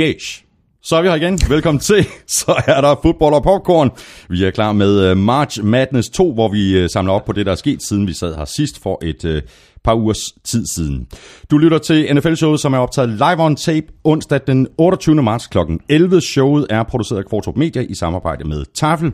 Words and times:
Yes. 0.00 0.44
Så 0.82 0.96
er 0.96 1.02
vi 1.02 1.08
her 1.08 1.14
igen. 1.14 1.40
Velkommen 1.48 1.80
til. 1.80 2.06
Så 2.26 2.62
er 2.66 2.80
der 2.80 2.94
fodbold 3.02 3.34
og 3.34 3.42
popcorn. 3.42 3.90
Vi 4.28 4.44
er 4.44 4.50
klar 4.50 4.72
med 4.72 5.00
øh, 5.00 5.16
March 5.16 5.64
Madness 5.64 6.08
2, 6.08 6.32
hvor 6.32 6.48
vi 6.48 6.78
øh, 6.78 6.88
samler 6.90 7.12
op 7.12 7.24
på 7.24 7.32
det, 7.32 7.46
der 7.46 7.52
er 7.52 7.56
sket, 7.56 7.82
siden 7.82 8.06
vi 8.06 8.12
sad 8.12 8.36
her 8.36 8.44
sidst 8.44 8.82
for 8.82 9.04
et 9.04 9.24
øh, 9.24 9.42
par 9.84 9.94
ugers 9.94 10.32
tid 10.44 10.66
siden. 10.74 11.06
Du 11.50 11.58
lytter 11.58 11.78
til 11.78 12.14
NFL-showet, 12.14 12.60
som 12.60 12.74
er 12.74 12.78
optaget 12.78 13.08
live 13.08 13.40
on 13.40 13.56
tape 13.56 13.86
onsdag 14.04 14.40
den 14.46 14.68
28. 14.78 15.22
marts 15.22 15.46
kl. 15.46 15.58
11. 15.88 16.20
Showet 16.20 16.66
er 16.70 16.82
produceret 16.82 17.18
af 17.18 17.24
Kvartrup 17.24 17.56
Media 17.56 17.82
i 17.82 17.94
samarbejde 17.94 18.48
med 18.48 18.64
Tafel 18.74 19.12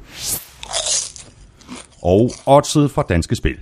og 2.03 2.31
Odset 2.47 2.91
fra 2.91 3.05
Danske 3.09 3.37
Spil. 3.37 3.57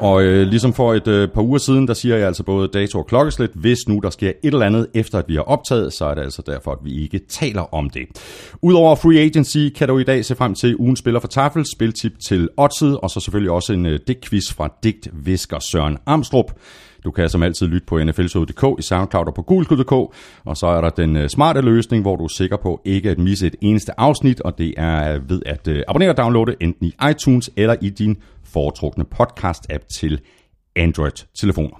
Og 0.00 0.22
øh, 0.22 0.46
ligesom 0.46 0.72
for 0.72 0.94
et 0.94 1.08
øh, 1.08 1.28
par 1.28 1.42
uger 1.42 1.58
siden, 1.58 1.88
der 1.88 1.94
siger 1.94 2.16
jeg 2.16 2.26
altså 2.26 2.42
både 2.42 2.68
dato 2.68 2.98
og 2.98 3.06
klokkeslæt. 3.06 3.50
Hvis 3.54 3.78
nu 3.88 4.00
der 4.02 4.10
sker 4.10 4.28
et 4.28 4.54
eller 4.54 4.66
andet 4.66 4.86
efter, 4.94 5.18
at 5.18 5.24
vi 5.28 5.34
har 5.34 5.42
optaget, 5.42 5.92
så 5.92 6.04
er 6.04 6.14
det 6.14 6.22
altså 6.22 6.42
derfor, 6.46 6.72
at 6.72 6.78
vi 6.84 7.02
ikke 7.02 7.20
taler 7.28 7.74
om 7.74 7.90
det. 7.90 8.06
Udover 8.62 8.94
Free 8.94 9.18
Agency 9.18 9.68
kan 9.76 9.88
du 9.88 9.98
i 9.98 10.04
dag 10.04 10.24
se 10.24 10.34
frem 10.34 10.54
til 10.54 10.76
ugen 10.76 10.96
spiller 10.96 11.20
for 11.20 11.28
Tafel, 11.28 11.64
spiltip 11.74 12.12
til 12.28 12.48
oddset, 12.56 12.98
og 12.98 13.10
så 13.10 13.20
selvfølgelig 13.20 13.50
også 13.50 13.72
en 13.72 13.86
øh, 13.86 13.98
digtquiz 14.06 14.52
fra 14.52 14.68
digtvisker 14.82 15.58
Søren 15.58 15.98
Amstrup. 16.06 16.52
Du 17.04 17.10
kan 17.10 17.28
som 17.28 17.42
altid 17.42 17.66
lytte 17.66 17.86
på 17.86 18.04
nflshow.dk 18.04 18.78
i 18.78 18.82
SoundCloud 18.82 19.26
og 19.26 19.34
på 19.34 19.42
gulskud.dk. 19.42 19.92
og 20.44 20.56
så 20.56 20.66
er 20.66 20.80
der 20.80 20.90
den 20.90 21.16
øh, 21.16 21.28
smarte 21.28 21.60
løsning, 21.60 22.02
hvor 22.02 22.16
du 22.16 22.24
er 22.24 22.28
sikker 22.28 22.56
på 22.56 22.80
ikke 22.84 23.10
at 23.10 23.18
misse 23.18 23.46
et 23.46 23.56
eneste 23.60 24.00
afsnit, 24.00 24.40
og 24.40 24.58
det 24.58 24.74
er 24.76 25.18
ved 25.28 25.42
at 25.46 25.68
øh, 25.68 25.82
abonnere 25.88 26.10
og 26.10 26.16
downloade 26.16 26.56
enten 26.60 26.86
i 26.86 26.94
iTunes 27.10 27.50
eller 27.56 27.76
i 27.80 27.88
din 27.88 28.16
foretrukne 28.52 29.04
podcast-app 29.04 29.86
til 29.98 30.20
Android-telefoner. 30.76 31.76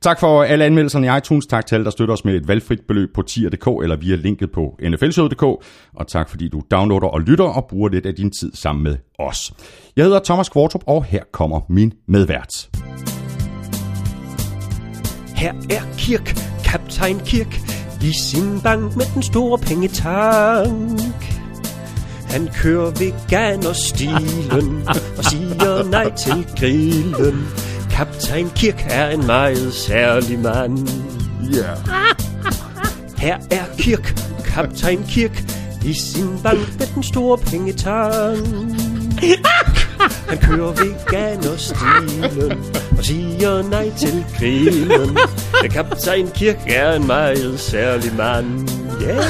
Tak 0.00 0.20
for 0.20 0.42
alle 0.42 0.64
anmeldelserne 0.64 1.06
i 1.06 1.18
iTunes. 1.18 1.46
Tak 1.46 1.66
til 1.66 1.74
alle, 1.74 1.84
der 1.84 1.90
støtter 1.90 2.14
os 2.14 2.24
med 2.24 2.34
et 2.34 2.48
valgfrit 2.48 2.80
beløb 2.88 3.08
på 3.14 3.22
tier.dk 3.22 3.66
eller 3.82 3.96
via 3.96 4.16
linket 4.16 4.52
på 4.52 4.78
nflshow.dk. 4.82 5.42
Og 5.94 6.08
tak 6.08 6.30
fordi 6.30 6.48
du 6.48 6.62
downloader 6.70 7.06
og 7.06 7.20
lytter 7.20 7.44
og 7.44 7.66
bruger 7.70 7.88
lidt 7.88 8.06
af 8.06 8.14
din 8.14 8.30
tid 8.30 8.52
sammen 8.54 8.84
med 8.84 8.96
os. 9.18 9.52
Jeg 9.96 10.04
hedder 10.04 10.20
Thomas 10.24 10.48
Kvartrup, 10.48 10.82
og 10.86 11.04
her 11.04 11.22
kommer 11.32 11.60
min 11.68 11.92
medvært. 12.08 12.68
Her 15.36 15.52
er 15.52 15.96
Kirk, 15.98 16.36
kaptajn 16.64 17.20
Kirk, 17.20 17.60
i 18.02 18.12
sin 18.22 18.60
bank 18.60 18.96
med 18.96 19.14
den 19.14 19.22
store 19.22 19.58
pengetank. 19.58 21.37
Han 22.28 22.48
kører 22.54 22.90
veganer-stilen 22.90 24.88
og 25.18 25.24
siger 25.24 25.90
nej 25.90 26.12
til 26.14 26.46
grillen. 26.58 27.48
Kaptajn 27.90 28.50
Kirk 28.54 28.86
er 28.90 29.08
en 29.08 29.26
meget 29.26 29.74
særlig 29.74 30.38
mand. 30.38 30.88
Ja. 31.52 31.74
Her 33.18 33.36
er 33.50 33.64
Kirk, 33.78 34.20
kaptajn 34.44 35.04
Kirk, 35.08 35.44
i 35.84 35.92
sin 35.92 36.38
bank 36.42 36.78
med 36.78 36.86
den 36.94 37.02
store 37.02 37.38
pengetank. 37.38 38.74
Han 40.28 40.38
kører 40.38 40.72
veganer-stilen 40.72 42.58
og 42.98 43.04
siger 43.04 43.62
nej 43.70 43.90
til 43.98 44.24
grillen. 44.38 45.18
Kaptajn 45.70 46.30
Kirk 46.34 46.56
er 46.66 46.92
en 46.92 47.06
meget 47.06 47.60
særlig 47.60 48.12
mand. 48.16 48.68
Yeah. 49.02 49.24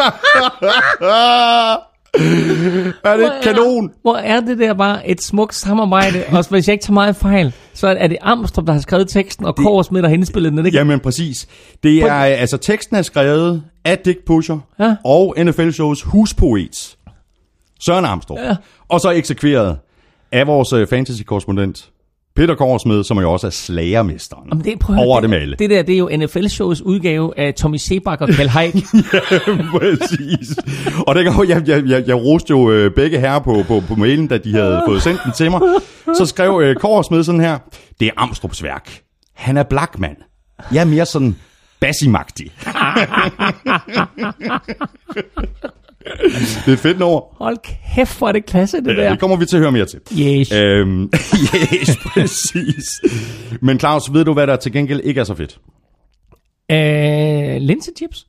er 3.04 3.16
det 3.16 3.32
kanon? 3.42 3.90
Hvor 4.02 4.16
er 4.16 4.40
det 4.40 4.58
der 4.58 4.74
bare 4.74 5.08
et 5.08 5.22
smukt 5.22 5.54
samarbejde, 5.54 6.24
og 6.32 6.44
hvis 6.50 6.68
jeg 6.68 6.72
ikke 6.74 6.82
tager 6.82 6.92
meget 6.94 7.16
fejl, 7.16 7.54
så 7.74 7.88
er 7.88 8.06
det 8.06 8.16
Amstrup, 8.20 8.66
der 8.66 8.72
har 8.72 8.80
skrevet 8.80 9.08
teksten, 9.08 9.46
og 9.46 9.56
Kåre 9.56 9.84
Smidt 9.84 10.04
har 10.04 10.10
henspillet 10.10 10.52
den, 10.52 10.66
ikke? 10.66 10.78
Jamen 10.78 11.00
præcis. 11.00 11.48
Det 11.82 12.02
er, 12.02 12.12
altså 12.14 12.56
teksten 12.56 12.96
er 12.96 13.02
skrevet 13.02 13.62
af 13.84 13.98
Dick 13.98 14.18
Pusher 14.26 14.58
Ja. 14.80 14.96
og 15.04 15.34
NFL-shows 15.38 16.02
huspoet, 16.02 16.96
Søren 17.80 18.04
Amstrup. 18.04 18.38
Ja. 18.38 18.56
Og 18.88 19.00
så 19.00 19.10
eksekveret 19.10 19.78
af 20.32 20.46
vores 20.46 20.72
øh, 20.72 20.86
fantasy-korrespondent, 20.86 21.90
Peter 22.36 22.54
Korsmed, 22.54 23.04
som 23.04 23.18
jo 23.18 23.32
også 23.32 23.46
er 23.46 23.50
slagermesteren. 23.50 24.48
Jamen, 24.48 24.64
det, 24.64 24.78
prøv 24.78 24.96
over 24.96 25.16
det, 25.16 25.22
det 25.22 25.30
med 25.30 25.38
alle. 25.38 25.56
Det 25.56 25.70
der, 25.70 25.82
det 25.82 25.94
er 25.94 25.98
jo 25.98 26.10
NFL-shows 26.16 26.82
udgave 26.82 27.38
af 27.38 27.54
Tommy 27.54 27.76
Sebak 27.76 28.20
og 28.20 28.28
Kjell 28.28 28.50
Haik. 28.50 28.74
Præcis. 29.78 30.58
Og 31.06 31.14
det 31.14 31.24
jeg, 31.24 31.68
jeg, 31.68 31.82
jeg, 31.86 32.04
jeg 32.06 32.16
roste 32.16 32.50
jo 32.50 32.70
øh, 32.70 32.90
begge 32.90 33.20
herrer 33.20 33.38
på, 33.38 33.64
på, 33.68 33.82
på 33.88 33.94
mailen, 33.94 34.26
da 34.26 34.38
de 34.38 34.52
havde 34.52 34.82
fået 34.86 35.02
sendt 35.02 35.20
den 35.24 35.32
til 35.32 35.50
mig. 35.50 35.60
Så 36.16 36.26
skrev 36.26 36.60
øh, 36.64 36.76
Korsmed 36.76 37.24
sådan 37.24 37.40
her, 37.40 37.58
det 38.00 38.08
er 38.08 38.12
Amstrups 38.16 38.62
værk. 38.62 39.00
Han 39.34 39.56
er 39.56 39.62
Blackman. 39.62 40.16
Jeg 40.72 40.80
er 40.80 40.84
mere 40.84 41.06
sådan 41.06 41.36
basimagtig. 41.80 42.50
det 46.04 46.68
er 46.68 46.72
et 46.72 46.78
fedt 46.78 46.98
nummer. 46.98 47.20
Hold 47.44 47.56
kæft, 47.94 48.18
hvor 48.18 48.28
er 48.28 48.32
det 48.32 48.46
klasse, 48.46 48.76
det 48.76 48.86
Ja, 48.86 49.02
der. 49.02 49.10
det 49.10 49.20
kommer 49.20 49.36
vi 49.36 49.46
til 49.46 49.56
at 49.56 49.60
høre 49.62 49.72
mere 49.72 49.86
til. 49.86 50.00
Yes. 50.20 50.52
Øhm, 50.52 51.02
yes, 51.74 51.96
præcis. 52.06 53.00
Men 53.60 53.78
Claus, 53.80 54.12
ved 54.12 54.24
du, 54.24 54.32
hvad 54.32 54.46
der 54.46 54.56
til 54.56 54.72
gengæld 54.72 55.00
ikke 55.04 55.20
er 55.20 55.24
så 55.24 55.34
fedt? 55.34 55.58
Øh, 56.70 57.56
linsechips? 57.60 58.26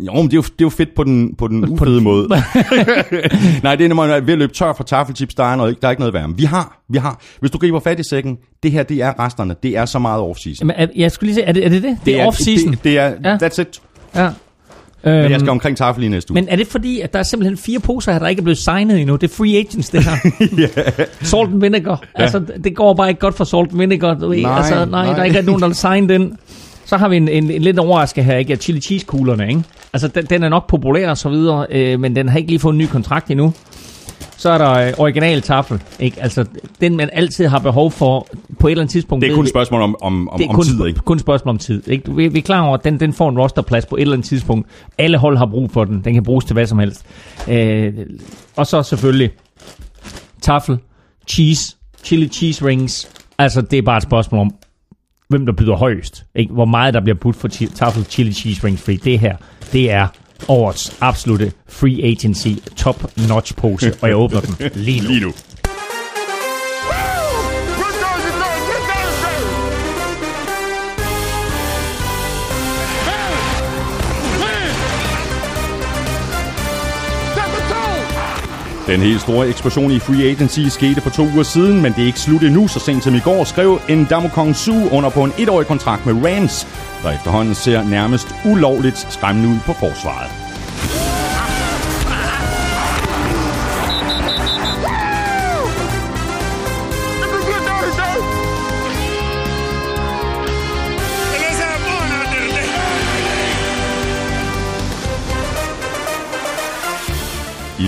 Jo, 0.00 0.12
men 0.14 0.24
det 0.24 0.32
er 0.32 0.36
jo, 0.36 0.42
det 0.42 0.48
er 0.50 0.54
jo 0.62 0.68
fedt 0.68 0.94
på 0.96 1.04
den, 1.04 1.34
på 1.36 1.48
den 1.48 1.68
ufede 1.68 2.00
måde. 2.10 2.28
Nej, 3.62 3.76
det 3.76 3.90
er, 3.90 4.20
ved 4.20 4.32
at 4.32 4.38
løbe 4.38 4.52
tør 4.52 4.72
for 4.72 4.84
taffelchips, 4.84 5.34
der 5.34 5.44
er, 5.44 5.56
noget, 5.56 5.82
der 5.82 5.88
er 5.88 5.92
ikke 5.92 6.00
noget 6.00 6.14
værre. 6.14 6.32
Vi 6.36 6.44
har, 6.44 6.82
vi 6.88 6.98
har. 6.98 7.20
Hvis 7.40 7.50
du 7.50 7.58
griber 7.58 7.80
fat 7.80 8.00
i 8.00 8.02
sækken, 8.10 8.38
det 8.62 8.70
her, 8.72 8.82
det 8.82 9.02
er 9.02 9.18
resterne. 9.18 9.54
Det 9.62 9.76
er 9.76 9.84
så 9.84 9.98
meget 9.98 10.22
off-season. 10.30 10.56
Jamen, 10.60 10.76
er, 10.76 10.86
jeg 10.96 11.12
skulle 11.12 11.28
lige 11.28 11.34
se, 11.34 11.42
er 11.42 11.52
det 11.52 11.64
er 11.64 11.68
det? 11.68 11.82
Det, 11.82 11.98
det 12.06 12.20
er 12.20 12.26
off-season. 12.30 12.70
Det, 12.70 12.84
det 12.84 12.98
er, 12.98 13.14
Ja. 13.24 13.36
that's 13.42 13.60
it. 13.60 13.82
Ja. 14.14 14.30
Men 15.04 15.14
Øhm, 15.14 15.30
jeg 15.30 15.40
skal 15.40 15.50
omkring 15.50 15.76
taffel 15.76 16.04
i 16.04 16.08
næste 16.08 16.30
uge. 16.32 16.34
men 16.40 16.48
er 16.48 16.56
det 16.56 16.66
fordi, 16.66 17.00
at 17.00 17.12
der 17.12 17.18
er 17.18 17.22
simpelthen 17.22 17.56
fire 17.56 17.80
poser 17.80 18.12
her, 18.12 18.18
der 18.18 18.28
ikke 18.28 18.40
er 18.40 18.44
blevet 18.44 18.58
signet 18.58 19.00
endnu? 19.00 19.16
Det 19.16 19.30
er 19.30 19.34
free 19.34 19.56
agents, 19.56 19.88
det 19.90 20.04
her. 20.04 20.16
Salt 21.22 21.48
and 21.48 21.60
vinegar. 21.60 22.02
Ja. 22.18 22.22
Altså, 22.22 22.42
det 22.64 22.76
går 22.76 22.94
bare 22.94 23.08
ikke 23.08 23.20
godt 23.20 23.36
for 23.36 23.44
salt 23.44 23.70
and 23.70 23.78
vinegar. 23.78 24.14
Du 24.14 24.28
ved. 24.28 24.42
Nej, 24.42 24.56
altså, 24.56 24.74
nej, 24.74 24.86
nej. 24.86 25.14
der 25.14 25.20
er 25.20 25.24
ikke 25.24 25.42
nogen, 25.42 25.60
der 25.60 25.66
vil 25.66 25.76
signe 25.76 26.08
den. 26.08 26.38
Så 26.84 26.96
har 26.96 27.08
vi 27.08 27.16
en, 27.16 27.28
en, 27.28 27.50
en 27.50 27.62
lidt 27.62 27.78
overraskelse 27.78 28.26
her, 28.26 28.36
ikke? 28.36 28.56
Chili 28.56 28.80
cheese 28.80 29.06
kuglerne, 29.06 29.48
ikke? 29.48 29.62
Altså, 29.92 30.08
den, 30.08 30.24
den 30.24 30.42
er 30.42 30.48
nok 30.48 30.66
populær 30.68 31.10
og 31.10 31.18
så 31.18 31.28
videre, 31.28 31.66
øh, 31.70 32.00
men 32.00 32.16
den 32.16 32.28
har 32.28 32.38
ikke 32.38 32.50
lige 32.50 32.60
fået 32.60 32.72
en 32.72 32.78
ny 32.78 32.86
kontrakt 32.86 33.30
endnu. 33.30 33.52
Så 34.42 34.50
er 34.50 34.58
der 34.58 34.70
øh, 34.70 34.92
original 34.98 35.42
tafel, 35.42 35.82
ikke? 36.00 36.22
Altså, 36.22 36.44
den 36.80 36.96
man 36.96 37.10
altid 37.12 37.46
har 37.46 37.58
behov 37.58 37.90
for 37.90 38.26
på 38.58 38.66
et 38.66 38.70
eller 38.70 38.82
andet 38.82 38.92
tidspunkt. 38.92 39.22
det 39.22 39.30
er 39.30 39.34
kun 39.34 39.44
et 39.44 39.50
spørgsmål 39.50 39.82
om, 39.82 39.96
om, 40.02 40.28
om, 40.28 40.38
det 40.38 40.44
er 40.44 40.48
om 40.48 40.54
kun, 40.54 40.64
tid, 40.64 40.86
ikke? 40.86 41.00
kun 41.00 41.16
et 41.16 41.20
spørgsmål 41.20 41.50
om 41.50 41.58
tid. 41.58 41.88
Ikke? 41.88 42.14
Vi, 42.14 42.28
vi 42.28 42.38
er 42.38 42.42
klar 42.42 42.60
over, 42.60 42.74
at 42.74 42.84
den, 42.84 43.00
den 43.00 43.12
får 43.12 43.28
en 43.28 43.38
rosterplads 43.38 43.86
på 43.86 43.96
et 43.96 44.00
eller 44.00 44.14
andet 44.14 44.26
tidspunkt. 44.28 44.68
Alle 44.98 45.18
hold 45.18 45.36
har 45.36 45.46
brug 45.46 45.70
for 45.70 45.84
den. 45.84 46.00
Den 46.04 46.14
kan 46.14 46.22
bruges 46.22 46.44
til 46.44 46.54
hvad 46.54 46.66
som 46.66 46.78
helst. 46.78 47.04
Øh, 47.48 47.92
og 48.56 48.66
så 48.66 48.82
selvfølgelig 48.82 49.30
tafel, 50.40 50.78
cheese, 51.28 51.76
chili 52.04 52.28
cheese 52.28 52.64
rings. 52.64 53.08
Altså, 53.38 53.60
det 53.60 53.78
er 53.78 53.82
bare 53.82 53.96
et 53.96 54.02
spørgsmål 54.02 54.40
om, 54.40 54.54
hvem 55.28 55.46
der 55.46 55.52
byder 55.52 55.76
højst. 55.76 56.24
Ikke? 56.34 56.52
Hvor 56.52 56.64
meget 56.64 56.94
der 56.94 57.00
bliver 57.00 57.16
budt 57.16 57.36
for 57.36 57.48
chi- 57.48 57.74
tafel 57.74 58.04
chili 58.04 58.32
cheese 58.32 58.66
rings. 58.66 58.82
Fordi 58.82 58.96
det 58.96 59.18
her, 59.18 59.36
det 59.72 59.90
er 59.90 60.06
årets 60.48 60.92
absolute 61.00 61.52
free 61.68 62.04
agency 62.04 62.48
top 62.76 63.10
notch 63.28 63.54
pose. 63.54 63.94
og 64.00 64.08
jeg 64.08 64.16
åbner 64.16 64.40
den 64.40 64.54
lige 64.74 65.00
nu. 65.00 65.08
Lige 65.08 65.20
nu. 65.20 65.32
Den 78.92 79.00
helt 79.00 79.20
store 79.20 79.48
eksplosion 79.48 79.90
i 79.90 79.98
free 79.98 80.30
agency 80.30 80.60
skete 80.60 81.00
for 81.00 81.10
to 81.10 81.22
uger 81.22 81.42
siden, 81.42 81.82
men 81.82 81.92
det 81.92 82.02
er 82.02 82.06
ikke 82.06 82.20
slut 82.20 82.42
endnu. 82.42 82.68
Så 82.68 82.80
sent 82.80 83.04
som 83.04 83.14
i 83.14 83.20
går 83.20 83.44
skrev 83.44 83.80
en 83.88 84.04
Damokong 84.04 84.56
Su 84.56 84.88
under 84.90 85.10
på 85.10 85.24
en 85.24 85.32
etårig 85.38 85.66
kontrakt 85.66 86.06
med 86.06 86.14
Rams, 86.14 86.66
der 87.02 87.10
efterhånden 87.10 87.54
ser 87.54 87.84
nærmest 87.84 88.34
ulovligt 88.44 89.06
skræmmende 89.12 89.48
ud 89.48 89.58
på 89.66 89.72
forsvaret. 89.72 90.41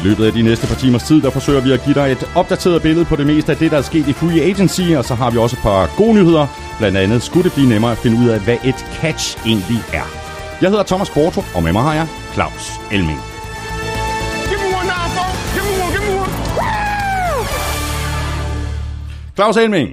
Løbet 0.04 0.24
af 0.26 0.32
de 0.32 0.42
næste 0.42 0.66
par 0.66 0.74
timers 0.74 1.02
tid, 1.02 1.22
der 1.22 1.30
forsøger 1.30 1.60
vi 1.60 1.72
at 1.72 1.84
give 1.84 1.94
dig 1.94 2.12
et 2.12 2.30
opdateret 2.34 2.82
billede 2.82 3.04
på 3.04 3.16
det 3.16 3.26
meste 3.26 3.52
af 3.52 3.58
det, 3.58 3.70
der 3.70 3.78
er 3.78 3.82
sket 3.82 4.08
i 4.08 4.12
Free 4.12 4.40
Agency, 4.50 4.86
og 4.98 5.04
så 5.04 5.14
har 5.14 5.30
vi 5.30 5.38
også 5.38 5.56
et 5.56 5.62
par 5.62 5.90
gode 5.96 6.14
nyheder. 6.14 6.46
Blandt 6.78 6.96
andet 6.98 7.22
skulle 7.22 7.44
det 7.44 7.52
blive 7.52 7.68
nemmere 7.68 7.92
at 7.92 7.98
finde 7.98 8.16
ud 8.22 8.28
af, 8.28 8.40
hvad 8.40 8.58
et 8.64 8.80
catch 9.00 9.38
egentlig 9.46 9.80
er. 9.92 10.06
Jeg 10.62 10.70
hedder 10.70 10.84
Thomas 10.84 11.10
Korto, 11.10 11.42
og 11.54 11.62
med 11.62 11.72
mig 11.72 11.82
har 11.82 11.94
jeg 11.94 12.06
Claus 12.34 12.64
Elming. 12.92 13.20
Claus 19.36 19.56
Elming, 19.56 19.90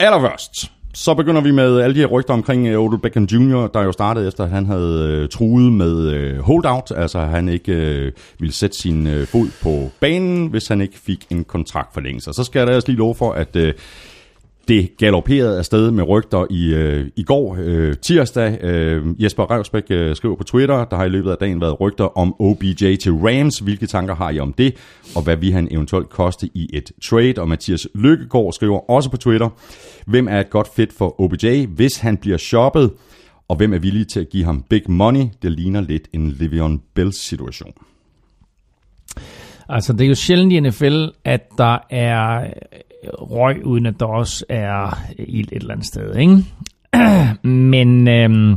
Allerførst, 0.00 0.70
så 0.94 1.14
begynder 1.14 1.40
vi 1.40 1.50
med 1.50 1.80
alle 1.80 1.94
de 1.94 2.00
her 2.00 2.06
rygter 2.06 2.34
omkring 2.34 2.66
øh, 2.66 2.80
Odell 2.80 3.00
Beckham 3.00 3.24
Jr., 3.24 3.66
der 3.66 3.82
jo 3.82 3.92
startede 3.92 4.28
efter, 4.28 4.44
at 4.44 4.50
han 4.50 4.66
havde 4.66 5.08
øh, 5.10 5.28
truet 5.28 5.72
med 5.72 6.10
øh, 6.10 6.38
holdout, 6.38 6.92
altså 6.96 7.18
at 7.18 7.28
han 7.28 7.48
ikke 7.48 7.72
øh, 7.72 8.12
ville 8.38 8.52
sætte 8.52 8.76
sin 8.76 9.06
øh, 9.06 9.26
fod 9.26 9.48
på 9.62 9.90
banen, 10.00 10.46
hvis 10.46 10.68
han 10.68 10.80
ikke 10.80 10.98
fik 10.98 11.26
en 11.30 11.44
kontraktforlængelse. 11.44 12.32
Så 12.32 12.44
skal 12.44 12.60
jeg 12.60 12.66
da 12.66 12.76
også 12.76 12.88
lige 12.88 12.98
love 12.98 13.14
for, 13.14 13.32
at 13.32 13.56
øh, 13.56 13.74
det 14.68 14.96
galopperede 14.98 15.58
afsted 15.58 15.90
med 15.90 16.08
rygter 16.08 16.46
i, 16.50 16.74
øh, 16.74 17.06
i 17.16 17.22
går 17.22 17.56
øh, 17.60 17.96
tirsdag. 17.96 18.64
Øh, 18.64 19.22
Jesper 19.22 19.50
Revsbæk 19.50 19.84
øh, 19.90 20.16
skriver 20.16 20.36
på 20.36 20.44
Twitter, 20.44 20.84
der 20.84 20.96
har 20.96 21.04
i 21.04 21.08
løbet 21.08 21.30
af 21.30 21.36
dagen 21.36 21.60
været 21.60 21.80
rygter 21.80 22.18
om 22.18 22.34
OBJ 22.40 22.96
til 22.96 23.12
Rams. 23.12 23.58
Hvilke 23.58 23.86
tanker 23.86 24.14
har 24.14 24.30
I 24.30 24.38
om 24.38 24.52
det? 24.52 24.74
Og 25.16 25.22
hvad 25.22 25.36
vil 25.36 25.52
han 25.52 25.68
eventuelt 25.70 26.08
koste 26.08 26.50
i 26.54 26.70
et 26.72 26.92
trade? 27.04 27.34
Og 27.38 27.48
Mathias 27.48 27.88
Lykkegaard 27.94 28.52
skriver 28.52 28.90
også 28.90 29.10
på 29.10 29.16
Twitter, 29.16 29.48
hvem 30.06 30.28
er 30.28 30.40
et 30.40 30.50
godt 30.50 30.68
fit 30.76 30.92
for 30.92 31.20
OBJ, 31.20 31.64
hvis 31.64 31.96
han 31.96 32.16
bliver 32.16 32.36
shoppet? 32.36 32.90
Og 33.48 33.56
hvem 33.56 33.74
er 33.74 33.78
villig 33.78 34.08
til 34.08 34.20
at 34.20 34.28
give 34.28 34.44
ham 34.44 34.64
big 34.70 34.82
money? 34.88 35.24
Det 35.42 35.52
ligner 35.52 35.80
lidt 35.80 36.08
en 36.12 36.30
Le'Veon 36.30 36.92
Bell 36.94 37.12
situation. 37.12 37.72
Altså, 39.68 39.92
det 39.92 40.00
er 40.00 40.08
jo 40.08 40.14
sjældent 40.14 40.52
i 40.52 40.60
NFL, 40.60 41.04
at 41.24 41.48
der 41.58 41.78
er 41.90 42.50
røg, 43.08 43.66
uden 43.66 43.86
at 43.86 44.00
der 44.00 44.06
også 44.06 44.44
er 44.48 44.98
ild 45.18 45.48
et 45.52 45.56
eller 45.56 45.72
andet 45.72 45.86
sted, 45.86 46.16
ikke? 46.16 46.36
Men 47.48 48.08
øhm, 48.08 48.56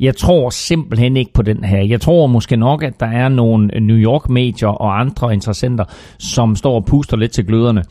jeg 0.00 0.16
tror 0.16 0.50
simpelthen 0.50 1.16
ikke 1.16 1.32
på 1.32 1.42
den 1.42 1.64
her. 1.64 1.78
Jeg 1.82 2.00
tror 2.00 2.26
måske 2.26 2.56
nok, 2.56 2.82
at 2.82 3.00
der 3.00 3.06
er 3.06 3.28
nogle 3.28 3.66
New 3.66 3.96
York-medier 3.96 4.68
og 4.68 5.00
andre 5.00 5.32
interessenter, 5.32 5.84
som 6.18 6.56
står 6.56 6.74
og 6.74 6.84
puster 6.84 7.16
lidt 7.16 7.32
til 7.32 7.46
gløderne. 7.46 7.84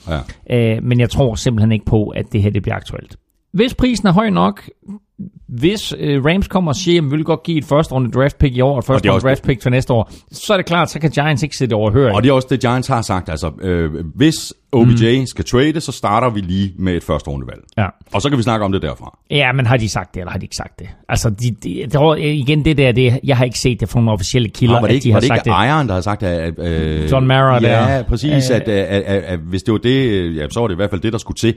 Ja. 0.49 0.75
Øh, 0.75 0.83
men 0.83 0.99
jeg 0.99 1.09
tror 1.09 1.35
simpelthen 1.35 1.71
ikke 1.71 1.85
på, 1.85 2.07
at 2.07 2.25
det 2.31 2.41
her 2.41 2.49
det 2.49 2.61
bliver 2.61 2.75
aktuelt. 2.75 3.17
Hvis 3.53 3.73
prisen 3.73 4.07
er 4.07 4.11
høj 4.11 4.29
nok, 4.29 4.69
hvis 5.47 5.93
øh, 5.99 6.25
Rams 6.25 6.47
kommer 6.47 6.71
og 6.71 6.75
siger, 6.75 7.01
at 7.01 7.05
vi 7.05 7.09
vil 7.09 7.23
godt 7.23 7.43
give 7.43 7.57
et 7.57 7.65
første 7.65 7.93
runde 7.93 8.11
draft 8.11 8.37
pick 8.37 8.55
i 8.57 8.61
år, 8.61 8.71
og 8.73 8.79
et 8.79 8.85
første 8.85 9.03
det 9.03 9.11
runde 9.11 9.27
draft 9.27 9.43
pick 9.43 9.61
til 9.61 9.71
næste 9.71 9.93
år, 9.93 10.11
så 10.31 10.53
er 10.53 10.57
det 10.57 10.65
klart, 10.65 10.91
så 10.91 10.99
kan 10.99 11.11
Giants 11.11 11.43
ikke 11.43 11.57
sidde 11.57 11.75
overhøre. 11.75 12.15
Og 12.15 12.23
det 12.23 12.29
er 12.29 12.33
også 12.33 12.47
det, 12.51 12.59
Giants 12.59 12.87
har 12.87 13.01
sagt. 13.01 13.29
Altså, 13.29 13.51
øh, 13.61 13.91
hvis 14.15 14.53
OBJ 14.71 15.19
mm. 15.19 15.25
skal 15.25 15.45
trade, 15.45 15.81
så 15.81 15.91
starter 15.91 16.29
vi 16.29 16.41
lige 16.41 16.73
med 16.79 16.93
et 16.93 17.03
første 17.03 17.29
rundevalg. 17.29 17.59
Ja. 17.77 17.87
Og 18.13 18.21
så 18.21 18.29
kan 18.29 18.37
vi 18.37 18.43
snakke 18.43 18.65
om 18.65 18.71
det 18.71 18.81
derfra. 18.81 19.17
Ja, 19.31 19.51
men 19.51 19.65
har 19.65 19.77
de 19.77 19.89
sagt 19.89 20.13
det, 20.13 20.19
eller 20.19 20.31
har 20.31 20.39
de 20.39 20.45
ikke 20.45 20.55
sagt 20.55 20.79
det? 20.79 20.87
Altså, 21.09 21.29
de, 21.29 21.51
de, 21.63 21.83
det 21.91 21.99
var, 21.99 22.15
igen, 22.15 22.65
det 22.65 22.77
der, 22.77 22.91
det, 22.91 23.19
jeg 23.23 23.37
har 23.37 23.45
ikke 23.45 23.59
set 23.59 23.79
det 23.79 23.89
fra 23.89 23.99
nogle 23.99 24.11
officielle 24.11 24.49
kilder, 24.49 24.73
Nå, 24.75 24.79
var 24.79 24.87
det 24.87 24.93
at 24.93 24.95
ikke, 24.95 25.03
de 25.03 25.11
har 25.11 25.15
var 25.15 25.19
det 25.19 25.27
sagt 25.27 25.37
ikke 25.37 25.45
det. 25.45 25.51
ejeren, 25.55 25.87
der 25.87 25.93
har 25.93 26.01
sagt, 26.01 26.23
at... 26.23 26.59
Øh, 26.59 27.11
John 27.11 27.27
Mara 27.27 27.59
Ja, 27.61 27.67
der. 27.67 28.03
præcis, 28.03 28.49
Øh. 28.49 28.55
at, 28.55 28.61
at, 28.61 28.67
at, 28.69 29.01
at, 29.03 29.23
at 29.23 29.39
hvis 29.39 29.63
det 29.63 29.71
var 29.71 29.77
det, 29.77 30.09
øh, 30.09 30.37
ja, 30.37 30.49
så 30.49 30.59
var 30.59 30.67
det 30.67 30.75
i 30.75 30.75
hvert 30.75 30.89
fald 30.89 31.01
det, 31.01 31.13
der 31.13 31.19
skulle 31.19 31.37
til. 31.37 31.53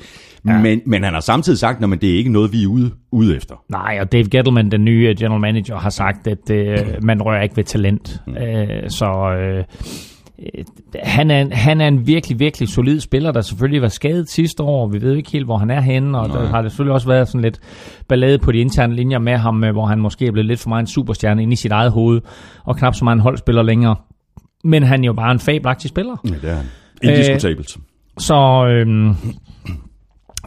Ja. 0.46 0.58
Men, 0.58 0.80
men 0.86 1.04
han 1.04 1.12
har 1.14 1.20
samtidig 1.20 1.58
sagt, 1.58 1.84
at 1.84 2.00
det 2.02 2.10
er 2.10 2.16
ikke 2.16 2.32
noget, 2.32 2.52
vi 2.52 2.62
er 2.62 2.66
ude, 2.66 2.90
ude 3.12 3.36
efter. 3.36 3.49
Nej, 3.68 3.98
og 4.00 4.12
Dave 4.12 4.28
Gettleman, 4.28 4.70
den 4.70 4.84
nye 4.84 5.14
general 5.18 5.40
manager, 5.40 5.76
har 5.76 5.90
sagt, 5.90 6.26
at 6.26 6.50
øh, 6.50 6.78
man 7.02 7.22
rører 7.22 7.42
ikke 7.42 7.56
ved 7.56 7.64
talent. 7.64 8.20
Mm. 8.26 8.36
Øh, 8.36 8.90
så 8.90 9.34
øh, 9.40 9.64
øh, 10.38 10.64
han, 11.02 11.30
er, 11.30 11.40
en- 11.40 11.52
han 11.52 11.80
er 11.80 11.88
en 11.88 12.06
virkelig, 12.06 12.38
virkelig 12.38 12.68
solid 12.68 13.00
spiller, 13.00 13.32
der 13.32 13.40
selvfølgelig 13.40 13.82
var 13.82 13.88
skadet 13.88 14.30
sidste 14.30 14.62
år. 14.62 14.88
Vi 14.88 15.02
ved 15.02 15.16
ikke 15.16 15.30
helt, 15.30 15.44
hvor 15.44 15.56
han 15.58 15.70
er 15.70 15.80
henne, 15.80 16.18
og 16.18 16.28
der 16.28 16.46
har 16.46 16.62
det 16.62 16.70
selvfølgelig 16.70 16.94
også 16.94 17.06
været 17.08 17.28
sådan 17.28 17.40
lidt 17.40 17.60
ballade 18.08 18.38
på 18.38 18.52
de 18.52 18.58
interne 18.58 18.94
linjer 18.94 19.18
med 19.18 19.36
ham, 19.36 19.64
øh, 19.64 19.72
hvor 19.72 19.86
han 19.86 19.98
måske 19.98 20.26
er 20.26 20.32
blevet 20.32 20.46
lidt 20.46 20.60
for 20.60 20.68
meget 20.68 20.82
en 20.82 20.86
superstjerne 20.86 21.42
inde 21.42 21.52
i 21.52 21.56
sit 21.56 21.72
eget 21.72 21.92
hoved, 21.92 22.20
og 22.64 22.76
knap 22.76 22.94
så 22.94 23.04
meget 23.04 23.16
en 23.16 23.20
holdspiller 23.22 23.62
længere. 23.62 23.96
Men 24.64 24.82
han 24.82 25.00
er 25.04 25.06
jo 25.06 25.12
bare 25.12 25.32
en 25.32 25.38
fabelagtig 25.40 25.88
spiller. 25.90 26.16
Ja, 26.24 26.30
det 26.42 26.50
er 26.50 26.54
han. 26.54 26.64
Indiskutabelt. 27.02 27.76
Så 28.18 28.66
øhm, 28.66 29.14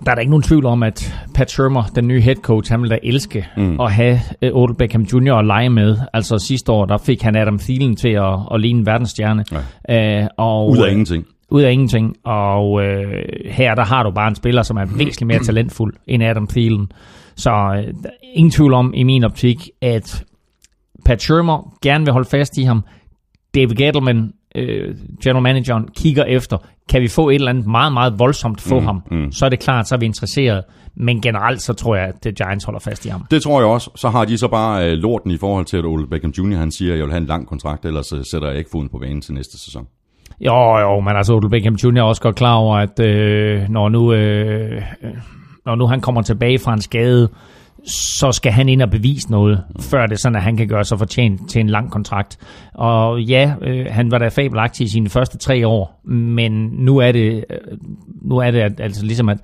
der 0.06 0.12
er 0.12 0.16
der 0.16 0.20
ikke 0.20 0.32
nogen 0.32 0.44
tvivl 0.44 0.66
om, 0.66 0.84
at 0.84 1.16
Pat 1.34 1.52
Shermer, 1.52 1.84
den 1.96 2.08
nye 2.08 2.22
head 2.22 2.36
coach, 2.36 2.72
han 2.72 2.82
vil 2.82 2.90
da 2.90 3.00
elske 3.04 3.48
mm. 3.58 3.80
at 3.80 3.92
have 3.92 4.20
uh, 4.42 4.62
Odell 4.62 4.78
Beckham 4.78 5.02
Jr. 5.02 5.34
at 5.34 5.46
lege 5.46 5.70
med. 5.70 5.98
Altså 6.14 6.38
sidste 6.38 6.72
år, 6.72 6.86
der 6.86 6.98
fik 6.98 7.22
han 7.22 7.36
Adam 7.36 7.60
Thielen 7.60 7.96
til 7.96 8.10
at, 8.10 8.40
at 8.54 8.62
ligne 8.62 8.80
en 8.80 8.86
verdensstjerne. 8.86 9.46
Ja. 9.90 10.24
Uh, 10.24 10.28
og, 10.38 10.70
Ud 10.70 10.78
af 10.78 10.92
ingenting. 10.92 11.26
Ud 11.52 11.62
af 11.62 11.72
ingenting. 11.72 12.16
Og 12.26 12.84
øh, 12.84 13.24
her, 13.46 13.76
der 13.76 13.86
har 13.86 14.04
du 14.04 14.12
bare 14.12 14.28
en 14.28 14.36
spiller, 14.36 14.64
som 14.64 14.78
er 14.78 14.86
væsentligt 14.86 15.28
mere 15.28 15.40
talentfuld 15.40 15.94
end 16.08 16.24
Adam 16.24 16.48
Thielen. 16.48 16.92
Så 17.36 17.52
øh, 17.52 17.94
ingen 18.34 18.52
tvivl 18.52 18.74
om, 18.74 18.94
i 18.96 19.04
min 19.04 19.24
optik, 19.24 19.70
at 19.82 20.26
Pat 21.06 21.22
Shermer 21.22 21.74
gerne 21.82 22.06
vil 22.06 22.14
holde 22.14 22.30
fast 22.30 22.58
i 22.58 22.64
ham. 22.64 22.84
David 23.56 23.76
Gettleman, 23.76 24.32
øh, 24.56 24.96
general 25.24 25.44
manageren, 25.44 25.88
kigger 25.96 26.24
efter, 26.24 26.58
kan 26.90 27.02
vi 27.02 27.08
få 27.08 27.30
et 27.30 27.36
eller 27.36 27.50
andet 27.50 27.68
meget, 27.68 27.94
meget 27.94 28.20
voldsomt 28.20 28.62
få 28.62 28.80
mm, 28.80 28.86
ham, 28.86 29.02
mm. 29.12 29.32
så 29.32 29.46
er 29.46 29.50
det 29.50 29.60
klart, 29.60 29.88
så 29.88 29.96
er 29.96 30.00
vi 30.00 30.06
interesseret. 30.06 30.64
Men 30.96 31.22
generelt, 31.22 31.62
så 31.62 31.74
tror 31.74 31.96
jeg, 31.96 32.14
at 32.26 32.36
Giants 32.36 32.66
holder 32.66 32.80
fast 32.80 33.06
i 33.06 33.10
ham. 33.10 33.26
Det 33.32 33.42
tror 33.42 33.60
jeg 33.60 33.70
også. 33.70 33.90
Så 33.96 34.10
har 34.10 34.26
de 34.26 34.38
så 34.38 34.48
bare 34.48 34.90
øh, 34.90 34.92
lorten 34.92 35.32
i 35.32 35.38
forhold 35.38 35.66
til, 35.66 35.78
at 35.78 35.86
Ole 35.86 36.08
Beckham 36.08 36.34
Jr. 36.38 36.58
han 36.58 36.72
siger, 36.72 36.94
at 36.94 36.98
jeg 36.98 37.06
vil 37.06 37.12
have 37.14 37.22
en 37.22 37.28
lang 37.28 37.48
kontrakt, 37.48 37.86
ellers 37.86 38.14
øh, 38.14 38.20
sætter 38.32 38.48
jeg 38.48 38.58
ikke 38.58 38.70
foden 38.72 38.90
på 38.90 38.98
banen 38.98 39.22
til 39.22 39.34
næste 39.34 39.60
sæson. 39.60 39.88
Jo, 40.40 40.78
jo, 40.78 41.00
men 41.00 41.16
altså 41.16 41.34
Odell 41.34 41.50
Beckham 41.50 41.74
Jr. 41.74 41.98
er 41.98 42.04
også 42.04 42.22
godt 42.22 42.36
klar 42.36 42.56
over, 42.56 42.78
at 42.78 43.00
øh, 43.00 43.70
når, 43.70 43.90
nu, 43.90 44.14
øh, 44.14 44.82
øh, 45.04 45.12
når 45.66 45.76
nu 45.76 45.88
han 45.88 46.02
kommer 46.02 46.22
tilbage 46.22 46.60
fra 46.60 46.74
en 46.74 46.82
skade, 46.82 47.30
så 47.86 48.32
skal 48.32 48.52
han 48.52 48.70
ind 48.70 48.82
og 48.82 48.90
bevise 48.90 49.32
noget, 49.32 49.64
før 49.80 50.06
det 50.06 50.14
er 50.14 50.20
sådan, 50.20 50.36
at 50.36 50.42
han 50.42 50.58
kan 50.58 50.68
gøre 50.68 50.86
sig 50.86 50.98
fortjent 50.98 51.50
til 51.50 51.62
en 51.62 51.70
lang 51.70 51.92
kontrakt. 51.92 52.38
Og 52.74 53.22
ja, 53.22 53.54
øh, 53.62 53.86
han 53.90 54.12
var 54.12 54.18
da 54.18 54.28
fabelagtig 54.28 54.86
i 54.86 54.90
sine 54.90 55.10
første 55.10 55.38
tre 55.38 55.68
år, 55.68 56.02
men 56.10 56.52
nu 56.72 56.98
er 56.98 57.12
det, 57.12 57.46
øh, 57.50 57.78
nu 58.22 58.38
er 58.38 58.52
det 58.52 58.80
altså 58.80 59.06
ligesom, 59.06 59.30
at 59.30 59.38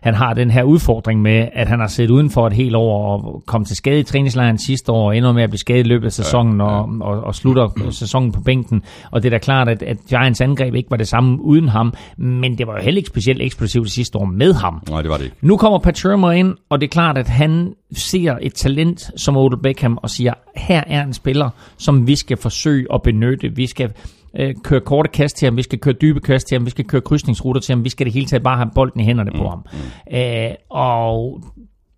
han 0.00 0.14
har 0.14 0.34
den 0.34 0.50
her 0.50 0.62
udfordring 0.62 1.22
med, 1.22 1.48
at 1.52 1.68
han 1.68 1.80
har 1.80 1.86
siddet 1.86 2.10
uden 2.10 2.30
for 2.30 2.46
et 2.46 2.52
helt 2.52 2.76
år 2.76 3.12
og 3.12 3.42
kom 3.46 3.64
til 3.64 3.76
skade 3.76 4.00
i 4.00 4.02
træningslejren 4.02 4.58
sidste 4.58 4.92
år, 4.92 5.06
og 5.06 5.16
ender 5.16 5.32
med 5.32 5.42
at 5.42 5.50
blive 5.50 5.58
skadet 5.58 5.86
i 5.86 5.88
løbet 5.88 6.06
af 6.06 6.12
sæsonen, 6.12 6.60
og, 6.60 6.88
og, 7.00 7.20
og 7.20 7.34
slutter 7.34 7.90
sæsonen 7.90 8.32
på 8.32 8.40
bænken. 8.40 8.82
Og 9.10 9.22
det 9.22 9.28
er 9.28 9.30
da 9.30 9.38
klart, 9.38 9.68
at, 9.68 9.82
at 9.82 9.96
Giants 10.08 10.40
angreb 10.40 10.74
ikke 10.74 10.90
var 10.90 10.96
det 10.96 11.08
samme 11.08 11.42
uden 11.42 11.68
ham, 11.68 11.94
men 12.16 12.58
det 12.58 12.66
var 12.66 12.72
jo 12.72 12.82
heller 12.82 12.98
ikke 12.98 13.08
specielt 13.08 13.42
eksplosivt 13.42 13.90
sidste 13.90 14.18
år 14.18 14.24
med 14.24 14.54
ham. 14.54 14.82
Nej, 14.90 15.02
det 15.02 15.10
var 15.10 15.16
det 15.16 15.24
ikke. 15.24 15.36
Nu 15.40 15.56
kommer 15.56 15.78
Pat 15.78 15.98
Shermer 15.98 16.32
ind, 16.32 16.54
og 16.68 16.80
det 16.80 16.86
er 16.86 16.90
klart, 16.90 17.18
at 17.18 17.28
han 17.28 17.74
ser 17.92 18.36
et 18.42 18.54
talent 18.54 19.10
som 19.16 19.36
Odell 19.36 19.62
Beckham 19.62 19.98
og 20.02 20.10
siger, 20.10 20.32
her 20.56 20.82
er 20.86 21.04
en 21.04 21.12
spiller, 21.12 21.50
som 21.78 22.06
vi 22.06 22.16
skal 22.16 22.36
forsøge 22.36 22.86
at 22.94 23.02
benytte. 23.02 23.48
Vi 23.56 23.66
skal 23.66 23.92
øh, 24.38 24.54
køre 24.64 24.80
korte 24.80 25.08
kast 25.08 25.36
til 25.36 25.46
ham, 25.46 25.56
vi 25.56 25.62
skal 25.62 25.78
køre 25.78 25.94
dybe 25.94 26.20
kast 26.20 26.46
til 26.48 26.54
ham, 26.58 26.64
vi 26.66 26.70
skal 26.70 26.84
køre 26.84 27.00
krydsningsruter 27.00 27.60
til 27.60 27.74
ham, 27.74 27.84
vi 27.84 27.88
skal 27.88 28.06
det 28.06 28.12
hele 28.12 28.26
taget 28.26 28.42
bare 28.42 28.56
have 28.56 28.70
bolden 28.74 29.00
i 29.00 29.04
hænderne 29.04 29.30
på 29.36 29.48
ham. 29.48 29.64
Øh, 30.12 30.50
og 30.70 31.42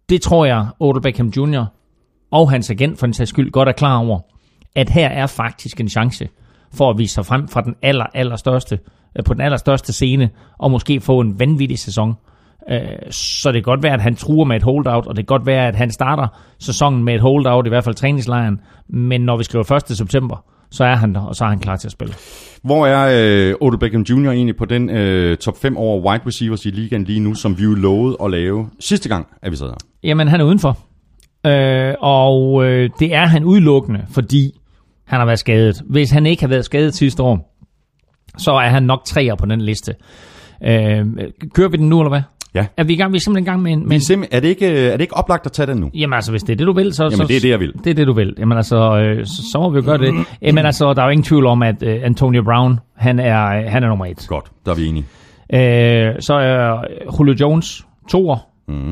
det 0.08 0.22
tror 0.22 0.44
jeg, 0.44 0.66
Odell 0.80 1.02
Beckham 1.02 1.28
Jr. 1.36 1.64
og 2.30 2.50
hans 2.50 2.70
agent 2.70 2.98
for 2.98 3.06
den 3.06 3.14
sags 3.14 3.30
skyld 3.30 3.50
godt 3.50 3.68
er 3.68 3.72
klar 3.72 3.98
over, 3.98 4.20
at 4.76 4.90
her 4.90 5.08
er 5.08 5.26
faktisk 5.26 5.80
en 5.80 5.88
chance 5.88 6.28
for 6.74 6.90
at 6.90 6.98
vise 6.98 7.14
sig 7.14 7.26
frem 7.26 7.48
fra 7.48 7.60
den 7.60 7.74
aller, 7.82 8.06
aller 8.14 8.36
største, 8.36 8.78
øh, 9.18 9.24
på 9.24 9.34
den 9.34 9.42
allerstørste 9.42 9.92
scene, 9.92 10.30
og 10.58 10.70
måske 10.70 11.00
få 11.00 11.20
en 11.20 11.40
vanvittig 11.40 11.78
sæson. 11.78 12.14
Øh, 12.70 12.78
Så 13.10 13.48
det 13.52 13.54
kan 13.54 13.62
godt 13.72 13.82
være, 13.82 13.94
at 13.94 14.00
han 14.02 14.16
truer 14.16 14.44
med 14.44 14.56
et 14.56 14.62
holdout, 14.62 15.06
og 15.06 15.16
det 15.16 15.26
kan 15.26 15.38
godt 15.38 15.46
være, 15.46 15.68
at 15.68 15.74
han 15.74 15.90
starter 15.90 16.26
sæsonen 16.58 17.04
med 17.04 17.14
et 17.14 17.20
holdout, 17.20 17.66
i 17.66 17.68
hvert 17.68 17.84
fald 17.84 17.94
træningslejren. 17.94 18.60
Men 18.88 19.20
når 19.20 19.36
vi 19.36 19.44
skriver 19.44 19.72
1. 19.90 19.96
september, 19.96 20.44
så 20.72 20.84
er 20.84 20.96
han 20.96 21.14
der, 21.14 21.20
og 21.20 21.36
så 21.36 21.44
er 21.44 21.48
han 21.48 21.58
klar 21.58 21.76
til 21.76 21.88
at 21.88 21.92
spille. 21.92 22.14
Hvor 22.62 22.86
er 22.86 23.50
øh, 23.50 23.54
Odell 23.60 23.78
Beckham 23.78 24.02
Jr. 24.02 24.30
egentlig 24.30 24.56
på 24.56 24.64
den 24.64 24.90
øh, 24.90 25.36
top 25.36 25.58
5 25.58 25.76
over 25.76 26.10
wide 26.10 26.22
receivers 26.26 26.66
i 26.66 26.70
ligaen 26.70 27.04
lige 27.04 27.20
nu, 27.20 27.34
som 27.34 27.58
vi 27.58 27.62
jo 27.62 27.74
lovede 27.74 28.16
at 28.24 28.30
lave 28.30 28.68
sidste 28.80 29.08
gang, 29.08 29.26
at 29.42 29.52
vi 29.52 29.56
sad 29.56 29.66
her? 29.66 29.76
Jamen, 30.02 30.28
han 30.28 30.40
er 30.40 30.44
udenfor. 30.44 30.78
Øh, 31.46 31.94
og 32.00 32.64
øh, 32.64 32.90
det 32.98 33.14
er 33.14 33.26
han 33.26 33.44
udelukkende, 33.44 34.04
fordi 34.10 34.60
han 35.04 35.18
har 35.18 35.26
været 35.26 35.38
skadet. 35.38 35.82
Hvis 35.86 36.10
han 36.10 36.26
ikke 36.26 36.42
har 36.42 36.48
været 36.48 36.64
skadet 36.64 36.94
sidste 36.94 37.22
år, 37.22 37.58
så 38.38 38.52
er 38.52 38.68
han 38.68 38.82
nok 38.82 39.04
treer 39.04 39.34
på 39.34 39.46
den 39.46 39.60
liste. 39.60 39.94
Øh, 40.64 41.06
kører 41.54 41.68
vi 41.68 41.76
den 41.76 41.88
nu, 41.88 42.00
eller 42.00 42.08
hvad? 42.08 42.22
Ja. 42.54 42.66
Er 42.76 42.84
vi 42.84 42.92
i 42.92 42.96
gang? 42.96 43.12
Vi 43.12 43.16
er 43.16 43.20
simpelthen 43.20 43.44
i 43.44 43.50
gang 43.50 43.62
med 43.62 43.72
en... 43.72 43.88
Med 43.88 44.00
sim, 44.00 44.24
er, 44.30 44.40
det 44.40 44.48
ikke, 44.48 44.70
øh, 44.70 44.86
er 44.86 44.92
det 44.92 45.00
ikke 45.00 45.16
oplagt 45.16 45.46
at 45.46 45.52
tage 45.52 45.66
den 45.66 45.78
nu? 45.78 45.90
Jamen 45.94 46.14
altså, 46.14 46.30
hvis 46.30 46.42
det 46.42 46.52
er 46.52 46.56
det, 46.56 46.66
du 46.66 46.72
vil, 46.72 46.94
så... 46.94 47.02
Jamen, 47.04 47.16
så, 47.16 47.24
det 47.24 47.36
er 47.36 47.40
det, 47.40 47.48
jeg 47.48 47.60
vil. 47.60 47.72
Det 47.84 47.86
er 47.90 47.94
det, 47.94 48.06
du 48.06 48.12
vil. 48.12 48.34
Jamen 48.38 48.56
altså, 48.56 48.76
øh, 48.76 49.26
så, 49.26 49.42
så 49.52 49.58
må 49.60 49.70
vi 49.70 49.76
jo 49.76 49.84
gøre 49.84 49.98
det. 49.98 50.26
Jamen 50.42 50.66
altså, 50.66 50.94
der 50.94 51.02
er 51.02 51.06
jo 51.06 51.10
ingen 51.10 51.24
tvivl 51.24 51.46
om, 51.46 51.62
at 51.62 51.82
øh, 51.82 52.00
Antonio 52.02 52.42
Brown, 52.42 52.80
han 52.96 53.18
er, 53.18 53.46
øh, 53.46 53.64
han 53.68 53.82
er 53.82 53.88
nummer 53.88 54.06
et. 54.06 54.26
Godt, 54.28 54.50
der 54.66 54.72
er 54.72 54.76
vi 54.76 54.86
enige. 54.86 55.04
Øh, 55.54 56.14
så 56.20 56.34
er 56.34 56.84
Julio 57.18 57.34
Jones 57.40 57.86
toer. 58.10 58.38
Mm. 58.68 58.90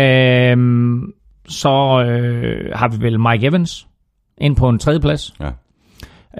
Øh, 0.00 1.02
så 1.48 2.04
øh, 2.06 2.72
har 2.74 2.88
vi 2.88 3.04
vel 3.04 3.20
Mike 3.20 3.46
Evans 3.46 3.86
ind 4.38 4.56
på 4.56 4.68
en 4.68 4.78
tredje 4.78 5.00
plads. 5.00 5.34
Ja. 5.40 5.50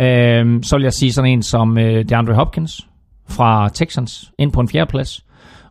Øh, 0.04 0.62
så 0.62 0.76
vil 0.76 0.82
jeg 0.82 0.92
sige 0.92 1.12
sådan 1.12 1.30
en 1.30 1.42
som 1.42 1.78
øh, 1.78 2.04
DeAndre 2.08 2.34
Hopkins 2.34 2.88
fra 3.28 3.68
Texans 3.68 4.32
ind 4.38 4.52
på 4.52 4.60
en 4.60 4.68
fjerde 4.68 4.90
plads. 4.90 5.24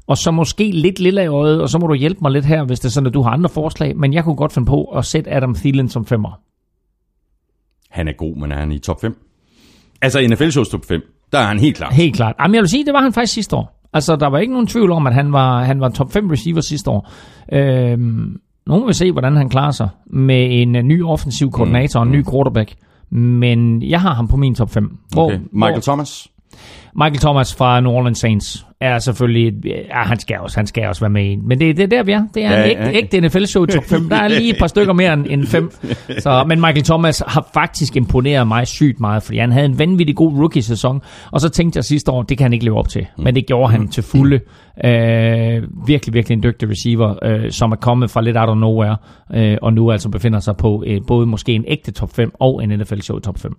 Og 0.07 0.17
så 0.17 0.31
måske 0.31 0.71
lidt 0.71 0.99
lille 0.99 1.23
i 1.23 1.27
øjet, 1.27 1.61
og 1.61 1.69
så 1.69 1.79
må 1.79 1.87
du 1.87 1.93
hjælpe 1.93 2.19
mig 2.21 2.31
lidt 2.31 2.45
her, 2.45 2.63
hvis 2.65 2.79
det 2.79 2.85
er 2.85 2.91
sådan, 2.91 3.07
at 3.07 3.13
du 3.13 3.21
har 3.21 3.29
andre 3.29 3.49
forslag. 3.49 3.97
Men 3.97 4.13
jeg 4.13 4.23
kunne 4.23 4.35
godt 4.35 4.53
finde 4.53 4.65
på 4.65 4.83
at 4.83 5.05
sætte 5.05 5.31
Adam 5.33 5.55
Thielen 5.55 5.89
som 5.89 6.05
femmer. 6.05 6.39
Han 7.89 8.07
er 8.07 8.13
god, 8.17 8.35
men 8.35 8.51
er 8.51 8.57
han 8.57 8.71
i 8.71 8.79
top 8.79 9.01
5? 9.01 9.15
Altså 10.01 10.27
NFL 10.31 10.49
Shows 10.49 10.69
top 10.69 10.85
5, 10.85 11.01
der 11.31 11.39
er 11.39 11.45
han 11.45 11.59
helt 11.59 11.77
klar. 11.77 11.91
Helt 11.91 12.15
klart. 12.15 12.35
Jamen, 12.39 12.55
jeg 12.55 12.61
vil 12.61 12.69
sige, 12.69 12.85
det 12.85 12.93
var 12.93 13.01
han 13.01 13.13
faktisk 13.13 13.33
sidste 13.33 13.55
år. 13.55 13.87
Altså, 13.93 14.15
der 14.15 14.27
var 14.29 14.37
ikke 14.37 14.53
nogen 14.53 14.67
tvivl 14.67 14.91
om, 14.91 15.07
at 15.07 15.13
han 15.13 15.33
var, 15.33 15.63
han 15.63 15.79
var 15.79 15.89
top 15.89 16.11
5 16.11 16.29
receiver 16.29 16.61
sidste 16.61 16.89
år. 16.89 17.11
Øhm, 17.53 18.37
nu 18.67 18.79
må 18.79 18.87
vi 18.87 18.93
se, 18.93 19.11
hvordan 19.11 19.35
han 19.37 19.49
klarer 19.49 19.71
sig 19.71 19.89
med 20.05 20.61
en 20.61 20.75
øh, 20.75 20.83
ny 20.83 21.03
offensiv 21.03 21.51
koordinator 21.51 21.99
og 21.99 22.05
en 22.05 22.11
ny 22.11 22.23
quarterback. 22.31 22.73
Men 23.09 23.81
jeg 23.83 24.01
har 24.01 24.13
ham 24.13 24.27
på 24.27 24.37
min 24.37 24.55
top 24.55 24.69
5. 24.69 24.97
Hvor, 25.13 25.25
Okay. 25.25 25.39
Michael 25.51 25.73
hvor, 25.73 25.81
Thomas? 25.81 26.27
Michael 26.95 27.17
Thomas 27.19 27.55
fra 27.55 27.79
New 27.81 27.91
Orleans 27.91 28.19
Saints 28.19 28.65
er 28.81 28.99
selvfølgelig... 28.99 29.53
Ja, 29.65 30.03
han 30.03 30.19
skal 30.19 30.39
også, 30.39 30.57
han 30.57 30.67
skal 30.67 30.87
også 30.87 31.01
være 31.01 31.09
med 31.09 31.23
i 31.25 31.27
en. 31.27 31.47
Men 31.47 31.59
det, 31.59 31.77
det 31.77 31.83
er 31.83 31.87
der, 31.87 32.03
vi 32.03 32.11
er. 32.11 32.23
Det 32.33 32.43
er 32.45 32.51
Ja, 32.51 32.63
en 32.71 32.77
ja. 32.77 32.87
ægte, 32.91 32.97
ægte 33.17 33.27
NFL-show 33.27 33.65
top 33.65 33.83
5. 33.83 34.09
Der 34.09 34.15
er 34.15 34.27
lige 34.27 34.49
et 34.49 34.55
par 34.59 34.67
stykker 34.67 34.93
mere 34.93 35.13
end, 35.13 35.25
end 35.29 35.45
5. 35.45 35.71
Så, 36.19 36.43
men 36.47 36.59
Michael 36.59 36.83
Thomas 36.83 37.23
har 37.27 37.49
faktisk 37.53 37.95
imponeret 37.95 38.47
mig 38.47 38.67
sygt 38.67 38.99
meget, 38.99 39.23
fordi 39.23 39.37
han 39.37 39.51
havde 39.51 39.65
en 39.65 39.79
vanvittig 39.79 40.15
god 40.15 40.33
rookie-sæson. 40.33 41.01
Og 41.31 41.41
så 41.41 41.49
tænkte 41.49 41.77
jeg 41.77 41.83
sidste 41.83 42.11
år, 42.11 42.21
det 42.23 42.37
kan 42.37 42.45
han 42.45 42.53
ikke 42.53 42.65
leve 42.65 42.77
op 42.77 42.89
til. 42.89 43.05
Men 43.17 43.35
det 43.35 43.45
gjorde 43.47 43.71
han 43.71 43.87
til 43.87 44.03
fulde. 44.03 44.39
Øh, 44.85 45.63
virkelig, 45.87 46.13
virkelig 46.13 46.35
en 46.35 46.43
dygtig 46.43 46.69
receiver, 46.69 47.15
øh, 47.23 47.51
som 47.51 47.71
er 47.71 47.75
kommet 47.75 48.11
fra 48.11 48.21
lidt 48.21 48.37
out 48.37 48.49
of 48.49 48.57
nowhere. 48.57 48.97
Øh, 49.33 49.57
og 49.61 49.73
nu 49.73 49.91
altså 49.91 50.09
befinder 50.09 50.39
sig 50.39 50.57
på 50.57 50.83
øh, 50.87 51.01
både 51.07 51.25
måske 51.27 51.53
en 51.53 51.65
ægte 51.67 51.91
top 51.91 52.13
5 52.15 52.31
og 52.39 52.63
en 52.63 52.69
NFL-show 52.79 53.19
top 53.19 53.39
5. 53.39 53.55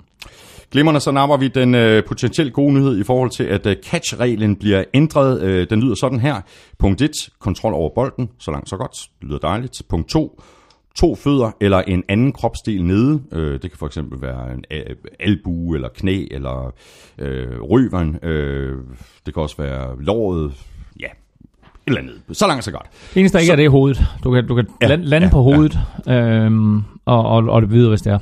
Glimrende, 0.73 1.00
så 1.00 1.11
napper 1.12 1.37
vi 1.37 1.49
den 1.49 1.75
øh, 1.75 2.05
potentielt 2.05 2.52
gode 2.52 2.73
nyhed 2.75 2.99
i 2.99 3.02
forhold 3.05 3.31
til, 3.31 3.45
at 3.45 3.67
øh, 3.67 3.76
catch-reglen 3.85 4.57
bliver 4.57 4.85
ændret. 4.95 5.43
Øh, 5.43 5.67
den 5.71 5.81
lyder 5.83 5.95
sådan 5.95 6.21
her. 6.21 6.41
Punkt 6.79 7.02
1. 7.02 7.11
Kontrol 7.41 7.75
over 7.75 7.91
bolden. 7.95 8.29
Så 8.38 8.50
langt, 8.50 8.69
så 8.69 8.76
godt. 8.76 8.97
Det 9.21 9.29
lyder 9.29 9.38
dejligt. 9.38 9.83
Punkt 9.88 10.09
2. 10.09 10.41
To 10.97 11.14
fødder 11.14 11.50
eller 11.61 11.79
en 11.79 12.02
anden 12.09 12.33
kropsdel 12.33 12.85
nede. 12.85 13.23
Øh, 13.33 13.52
det 13.52 13.61
kan 13.71 13.79
for 13.79 13.87
eksempel 13.87 14.23
være 14.23 14.52
en 14.55 14.64
albue 15.21 15.76
eller 15.76 15.88
knæ 15.88 16.26
eller 16.31 16.73
øh, 17.19 17.61
røveren. 17.61 18.19
Øh, 18.25 18.76
det 19.26 19.35
kan 19.35 19.43
også 19.43 19.57
være 19.59 20.02
låret. 20.02 20.52
Ja, 21.00 21.07
et 21.07 21.11
eller 21.87 22.00
andet. 22.00 22.14
Så 22.33 22.47
langt, 22.47 22.64
så 22.64 22.71
godt. 22.71 22.87
Det 23.14 23.21
eneste, 23.21 23.37
der 23.38 23.41
ikke 23.41 23.52
er, 23.52 23.57
det 23.57 23.64
er 23.64 23.69
hovedet. 23.71 24.05
Du 24.25 24.33
kan, 24.33 24.47
du 24.47 24.55
kan 24.55 24.67
Ja, 24.83 24.87
lande, 24.97 25.26
ja, 25.26 25.31
på 25.31 25.43
hovedet, 25.43 25.79
ja. 26.07 26.12
øhm, 26.14 26.76
og, 27.05 27.25
og, 27.26 27.45
og 27.49 27.62
det 27.62 27.71
videre, 27.71 27.88
hvis 27.88 28.02
det 28.02 28.12
er. 28.12 28.19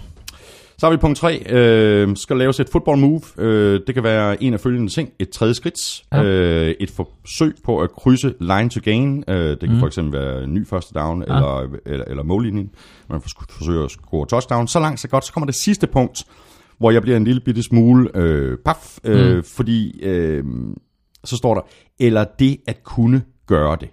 Så 0.81 0.87
har 0.87 0.91
vi 0.91 0.97
punkt 0.97 1.19
3. 1.19 1.43
Øh, 1.49 2.17
skal 2.17 2.37
laves 2.37 2.61
et 2.61 2.69
football 2.69 2.99
move. 2.99 3.21
Øh, 3.39 3.81
det 3.87 3.95
kan 3.95 4.05
være 4.05 4.43
en 4.43 4.55
af 4.55 4.61
følgende 4.61 4.93
ting. 4.93 5.11
Et 5.19 5.31
tredje 5.31 5.55
skridt. 5.55 6.03
Ja. 6.13 6.23
Øh, 6.23 6.75
et 6.81 6.91
forsøg 6.91 7.55
på 7.65 7.81
at 7.81 7.91
krydse 7.93 8.35
line 8.41 8.71
to 8.71 8.81
gain. 8.85 9.25
Øh, 9.29 9.51
det 9.51 9.61
kan 9.61 9.73
mm. 9.73 9.79
for 9.79 9.87
eksempel 9.87 10.21
være 10.21 10.47
ny 10.47 10.67
første 10.67 10.95
down 10.95 11.25
ja. 11.29 11.35
eller, 11.35 11.69
eller, 11.87 12.05
eller 12.05 12.23
mållinjen. 12.23 12.71
Man 13.09 13.21
forsøger 13.21 13.85
at 13.85 13.91
score 13.91 14.27
touchdown. 14.27 14.69
Så 14.69 14.81
langt, 14.81 15.01
så 15.01 15.09
godt. 15.09 15.27
Så 15.27 15.33
kommer 15.33 15.47
det 15.47 15.55
sidste 15.55 15.87
punkt, 15.87 16.25
hvor 16.79 16.91
jeg 16.91 17.03
bliver 17.03 17.17
en 17.17 17.25
lille 17.25 17.41
bitte 17.41 17.63
smule 17.63 18.11
øh, 18.15 18.59
paf. 18.65 18.99
Øh, 19.05 19.37
mm. 19.37 19.43
Fordi 19.43 20.01
øh, 20.03 20.45
så 21.25 21.37
står 21.37 21.55
der, 21.55 21.61
eller 21.99 22.25
det 22.39 22.57
at 22.67 22.83
kunne 22.85 23.23
gøre 23.47 23.77
det. 23.81 23.89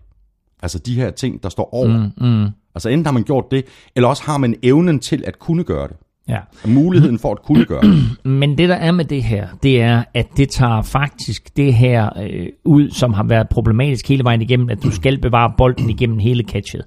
Altså 0.62 0.80
de 0.80 0.96
her 0.96 1.12
ting, 1.12 1.44
der 1.44 1.50
står 1.50 1.74
over. 1.74 2.12
Mm, 2.20 2.28
mm. 2.28 2.48
Altså 2.76 2.90
enten 2.90 3.06
har 3.06 3.14
man 3.14 3.24
gjort 3.24 3.46
det, 3.52 3.66
eller 3.96 4.10
også 4.10 4.24
har 4.24 4.38
man 4.38 4.56
evnen 4.64 5.00
til 5.00 5.24
at 5.28 5.40
kunne 5.40 5.64
gøre 5.64 5.88
det. 5.88 5.96
Ja. 6.30 6.40
Muligheden 6.66 7.20
for 7.20 7.32
at 7.32 7.42
kunne 7.44 7.66
gøre. 7.66 7.84
Men 8.40 8.58
det, 8.58 8.70
der 8.70 8.76
er 8.76 8.92
med 8.92 9.06
det 9.06 9.24
her, 9.24 9.48
det 9.64 9.82
er, 9.82 10.04
at 10.14 10.28
det 10.38 10.50
tager 10.50 10.82
faktisk 10.82 11.58
det 11.58 11.74
her 11.74 12.10
øh, 12.30 12.48
ud, 12.66 12.90
som 12.90 13.14
har 13.14 13.24
været 13.24 13.50
problematisk 13.50 14.08
hele 14.10 14.24
vejen 14.24 14.42
igennem, 14.42 14.70
at 14.70 14.84
du 14.84 14.92
skal 14.92 15.22
bevare 15.22 15.54
bolden 15.58 15.90
igennem 15.90 16.20
hele 16.20 16.44
catchet. 16.44 16.84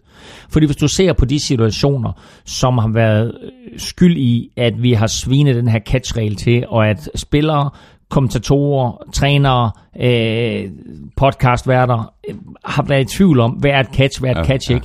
Fordi 0.50 0.66
hvis 0.66 0.76
du 0.76 0.88
ser 0.88 1.12
på 1.12 1.24
de 1.24 1.40
situationer, 1.46 2.12
som 2.44 2.78
har 2.78 2.88
været 2.88 3.34
øh, 3.42 3.50
skyld 3.78 4.16
i, 4.16 4.50
at 4.56 4.82
vi 4.82 4.92
har 4.92 5.06
svinet 5.06 5.56
den 5.56 5.68
her 5.68 5.80
catch-regel 5.80 6.36
til, 6.36 6.64
og 6.68 6.88
at 6.88 7.08
spillere, 7.14 7.70
kommentatorer, 8.10 8.92
trænere, 9.12 9.70
øh, 10.00 10.70
podcastværter 11.16 12.12
øh, 12.28 12.34
har 12.64 12.82
været 12.82 13.00
i 13.00 13.16
tvivl 13.16 13.40
om, 13.40 13.50
hvad 13.50 13.70
er 13.70 13.80
et 13.80 13.94
catch, 13.94 14.20
hvad 14.20 14.30
er 14.30 14.34
et 14.34 14.38
Ja, 14.38 14.52
catch 14.52 14.70
ja. 14.70 14.78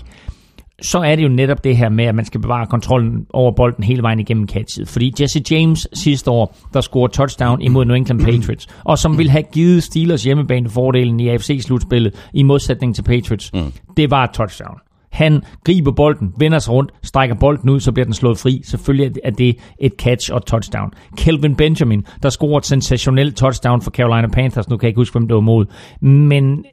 Så 0.81 0.99
er 0.99 1.15
det 1.15 1.23
jo 1.23 1.29
netop 1.29 1.63
det 1.63 1.77
her 1.77 1.89
med, 1.89 2.05
at 2.05 2.15
man 2.15 2.25
skal 2.25 2.41
bevare 2.41 2.65
kontrollen 2.65 3.25
over 3.33 3.51
bolden 3.51 3.83
hele 3.83 4.01
vejen 4.01 4.19
igennem 4.19 4.47
catchet. 4.47 4.87
Fordi 4.87 5.13
Jesse 5.21 5.41
James 5.51 5.87
sidste 5.93 6.31
år, 6.31 6.57
der 6.73 6.81
scorede 6.81 7.13
touchdown 7.13 7.61
imod 7.61 7.85
New 7.85 7.95
England 7.95 8.19
Patriots, 8.19 8.67
og 8.83 8.97
som 8.97 9.17
ville 9.17 9.31
have 9.31 9.43
givet 9.43 9.83
Steelers 9.83 10.23
hjemmebane 10.23 10.69
fordelen 10.69 11.19
i 11.19 11.29
AFC-slutspillet 11.29 12.29
i 12.33 12.43
modsætning 12.43 12.95
til 12.95 13.03
Patriots, 13.03 13.53
mm. 13.53 13.73
det 13.97 14.11
var 14.11 14.23
et 14.23 14.31
touchdown. 14.31 14.77
Han 15.11 15.41
griber 15.63 15.91
bolden, 15.91 16.33
vender 16.39 16.59
sig 16.59 16.73
rundt, 16.73 16.91
strækker 17.03 17.35
bolden 17.35 17.69
ud, 17.69 17.79
så 17.79 17.91
bliver 17.91 18.05
den 18.05 18.13
slået 18.13 18.37
fri. 18.37 18.61
Selvfølgelig 18.63 19.15
er 19.23 19.31
det 19.31 19.57
et 19.79 19.93
catch 19.97 20.33
og 20.33 20.45
touchdown. 20.45 20.91
Kelvin 21.17 21.55
Benjamin, 21.55 22.05
der 22.23 22.29
scorer 22.29 22.57
et 22.57 22.65
sensationelt 22.65 23.37
touchdown 23.37 23.81
for 23.81 23.91
Carolina 23.91 24.27
Panthers. 24.27 24.69
Nu 24.69 24.77
kan 24.77 24.85
jeg 24.85 24.89
ikke 24.89 24.99
huske, 24.99 25.13
hvem 25.13 25.27
det 25.27 25.35
var 25.35 25.41
mod. 25.41 25.65
Men 26.01 26.65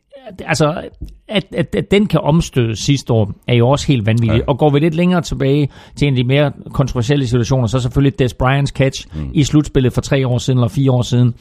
altså, 0.46 0.88
at, 1.28 1.44
at, 1.52 1.74
at 1.74 1.90
den 1.90 2.06
kan 2.06 2.20
omstødes 2.20 2.78
sidste 2.78 3.12
år, 3.12 3.32
er 3.48 3.54
jo 3.54 3.68
også 3.68 3.86
helt 3.86 4.06
vanvittigt. 4.06 4.38
Ja. 4.38 4.44
Og 4.46 4.58
går 4.58 4.70
vi 4.70 4.78
lidt 4.78 4.94
længere 4.94 5.22
tilbage 5.22 5.68
til 5.96 6.08
en 6.08 6.14
af 6.14 6.16
de 6.16 6.24
mere 6.24 6.52
kontroversielle 6.72 7.26
situationer, 7.26 7.66
så 7.66 7.80
selvfølgelig 7.80 8.18
Des 8.18 8.34
Bryans 8.34 8.70
catch 8.70 9.06
mm. 9.14 9.30
i 9.34 9.44
slutspillet 9.44 9.92
for 9.92 10.00
tre 10.00 10.26
år 10.26 10.38
siden 10.38 10.58
eller 10.58 10.68
fire 10.68 10.92
år 10.92 11.02
siden, 11.02 11.34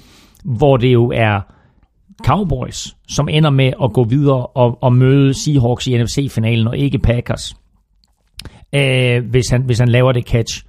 hvor 0.43 0.77
det 0.77 0.93
jo 0.93 1.11
er 1.15 1.39
Cowboys, 2.25 2.95
som 3.07 3.29
ender 3.29 3.49
med 3.49 3.73
at 3.83 3.93
gå 3.93 4.03
videre 4.03 4.45
og, 4.45 4.77
og 4.81 4.93
møde 4.93 5.43
Seahawks 5.43 5.87
i 5.87 5.97
NFC-finalen, 5.97 6.67
og 6.67 6.77
ikke 6.77 6.99
Packers, 6.99 7.55
øh, 8.75 9.25
hvis, 9.29 9.49
han, 9.51 9.61
hvis 9.61 9.79
han 9.79 9.89
laver 9.89 10.11
det 10.11 10.27
catch. 10.27 10.63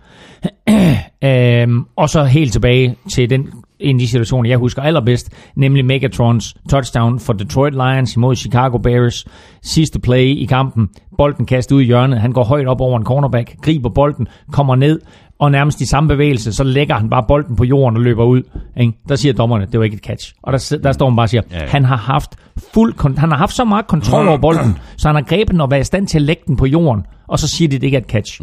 øhm, 1.24 1.84
og 1.96 2.08
så 2.08 2.24
helt 2.24 2.52
tilbage 2.52 2.96
til 3.14 3.30
den 3.30 3.48
en 3.82 3.96
af 3.96 4.00
de 4.00 4.08
situationer, 4.08 4.48
jeg 4.48 4.58
husker 4.58 4.82
allerbedst, 4.82 5.30
nemlig 5.56 5.84
Megatrons 5.84 6.54
touchdown 6.70 7.20
for 7.20 7.32
Detroit 7.32 7.74
Lions 7.74 8.16
imod 8.16 8.36
Chicago 8.36 8.78
Bears. 8.78 9.24
Sidste 9.62 10.00
play 10.00 10.24
i 10.24 10.44
kampen. 10.44 10.88
Bolden 11.18 11.46
kastet 11.46 11.76
ud 11.76 11.82
i 11.82 11.84
hjørnet. 11.84 12.20
Han 12.20 12.32
går 12.32 12.44
højt 12.44 12.66
op 12.66 12.80
over 12.80 12.98
en 12.98 13.04
cornerback, 13.04 13.56
griber 13.62 13.90
bolden, 13.90 14.26
kommer 14.52 14.76
ned, 14.76 15.00
og 15.38 15.50
nærmest 15.50 15.80
i 15.80 15.86
samme 15.86 16.08
bevægelse, 16.08 16.52
så 16.52 16.64
lægger 16.64 16.94
han 16.94 17.10
bare 17.10 17.24
bolden 17.28 17.56
på 17.56 17.64
jorden 17.64 17.96
og 17.96 18.02
løber 18.02 18.24
ud. 18.24 18.42
Ikke? 18.80 18.92
Der 19.08 19.16
siger 19.16 19.32
dommerne, 19.32 19.66
det 19.72 19.78
var 19.78 19.84
ikke 19.84 19.94
et 19.96 20.02
catch. 20.02 20.34
Og 20.42 20.52
der, 20.52 20.78
der 20.82 20.92
står 20.92 21.08
han 21.08 21.16
bare 21.16 21.24
og 21.24 21.28
siger, 21.28 21.42
Ja, 21.50 21.58
ja. 21.60 21.66
han 21.68 21.84
har 21.84 21.96
haft 21.96 22.30
fuld 22.74 23.18
han 23.18 23.30
har 23.30 23.38
haft 23.38 23.52
så 23.52 23.64
meget 23.64 23.86
kontrol 23.86 24.28
over 24.28 24.38
bolden, 24.38 24.78
så 24.96 25.08
han 25.08 25.14
har 25.14 25.22
grebet 25.22 25.50
den 25.50 25.60
og 25.60 25.70
været 25.70 25.80
i 25.80 25.84
stand 25.84 26.06
til 26.06 26.18
at 26.18 26.22
lægge 26.22 26.42
den 26.46 26.56
på 26.56 26.66
jorden, 26.66 27.02
og 27.28 27.38
så 27.38 27.48
siger 27.48 27.68
de, 27.68 27.76
det 27.76 27.82
ikke 27.82 27.96
er 27.96 28.00
et 28.00 28.06
catch. 28.06 28.42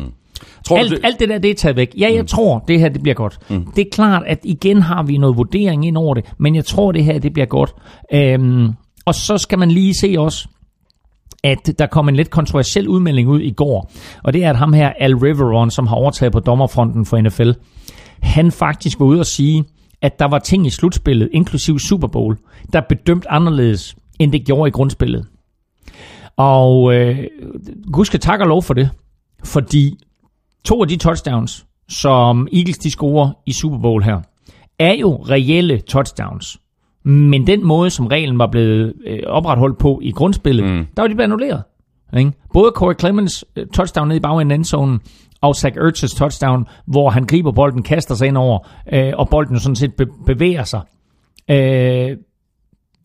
Tror 0.65 0.75
du, 0.75 0.81
Alt, 0.81 0.91
det, 0.91 0.99
alt 1.03 1.19
det 1.19 1.29
der, 1.29 1.37
det 1.37 1.51
er 1.51 1.55
taget 1.55 1.75
væk. 1.75 1.93
Ja, 1.97 2.09
jeg 2.13 2.21
mm. 2.21 2.27
tror, 2.27 2.63
det 2.67 2.79
her 2.79 2.89
det 2.89 3.03
bliver 3.03 3.15
godt. 3.15 3.39
Mm. 3.49 3.65
Det 3.75 3.85
er 3.85 3.89
klart, 3.91 4.23
at 4.27 4.39
igen 4.43 4.81
har 4.81 5.03
vi 5.03 5.17
noget 5.17 5.37
vurdering 5.37 5.87
ind 5.87 5.97
over 5.97 6.13
det, 6.13 6.25
men 6.37 6.55
jeg 6.55 6.65
tror, 6.65 6.91
det 6.91 7.03
her 7.03 7.19
det 7.19 7.33
bliver 7.33 7.45
godt. 7.45 7.73
Øhm, 8.13 8.73
og 9.05 9.15
så 9.15 9.37
skal 9.37 9.59
man 9.59 9.71
lige 9.71 9.93
se 9.93 10.15
også, 10.17 10.47
at 11.43 11.71
der 11.79 11.85
kom 11.85 12.09
en 12.09 12.15
lidt 12.15 12.29
kontroversiel 12.29 12.87
udmelding 12.87 13.29
ud 13.29 13.39
i 13.39 13.51
går, 13.51 13.91
og 14.23 14.33
det 14.33 14.43
er, 14.43 14.49
at 14.49 14.55
ham 14.55 14.73
her, 14.73 14.93
Al 14.99 15.15
Riveron, 15.15 15.71
som 15.71 15.87
har 15.87 15.95
overtaget 15.95 16.33
på 16.33 16.39
dommerfronten 16.39 17.05
for 17.05 17.21
NFL, 17.21 17.51
han 18.21 18.51
faktisk 18.51 18.99
var 18.99 19.05
ude 19.05 19.19
og 19.19 19.25
sige, 19.25 19.63
at 20.01 20.19
der 20.19 20.25
var 20.25 20.39
ting 20.39 20.67
i 20.67 20.69
slutspillet, 20.69 21.29
inklusiv 21.33 21.79
Super 21.79 22.07
Bowl, 22.07 22.37
der 22.73 22.81
bedømt 22.81 23.25
anderledes, 23.29 23.95
end 24.19 24.31
det 24.31 24.45
gjorde 24.45 24.67
i 24.67 24.71
grundspillet. 24.71 25.25
Og 26.37 26.93
øh, 26.93 27.19
gud 27.91 28.05
skal 28.05 28.19
tak 28.19 28.39
og 28.39 28.47
lov 28.47 28.63
for 28.63 28.73
det, 28.73 28.89
fordi 29.43 29.97
to 30.63 30.81
af 30.81 30.87
de 30.87 30.95
touchdowns, 30.95 31.65
som 31.89 32.47
Eagles 32.53 32.77
de 32.77 32.91
scorer 32.91 33.31
i 33.45 33.51
Super 33.51 33.77
Bowl 33.77 34.03
her, 34.03 34.21
er 34.79 34.93
jo 34.93 35.15
reelle 35.15 35.77
touchdowns. 35.77 36.57
Men 37.03 37.47
den 37.47 37.65
måde, 37.65 37.89
som 37.89 38.07
reglen 38.07 38.39
var 38.39 38.47
blevet 38.47 38.93
øh, 39.07 39.19
opretholdt 39.27 39.77
på 39.77 39.99
i 40.03 40.11
grundspillet, 40.11 40.65
mm. 40.65 40.85
der 40.95 41.01
var 41.03 41.07
de 41.07 41.15
blevet 41.15 41.23
annulleret. 41.23 41.63
Ikke? 42.17 42.31
Både 42.53 42.71
Corey 42.75 42.95
Clemens 42.99 43.45
øh, 43.55 43.67
touchdown 43.73 44.07
ned 44.07 44.15
i 44.15 44.19
bagenden 44.19 44.51
af 44.51 44.55
endzonen, 44.55 44.99
og 45.41 45.55
Zach 45.55 45.77
Ertz's 45.77 46.17
touchdown, 46.17 46.67
hvor 46.85 47.09
han 47.09 47.25
griber 47.25 47.51
bolden, 47.51 47.83
kaster 47.83 48.15
sig 48.15 48.27
ind 48.27 48.37
over, 48.37 48.59
øh, 48.93 49.13
og 49.17 49.29
bolden 49.29 49.59
sådan 49.59 49.75
set 49.75 49.93
be- 49.93 50.25
bevæger 50.25 50.63
sig. 50.63 50.81
Øh, 51.49 52.17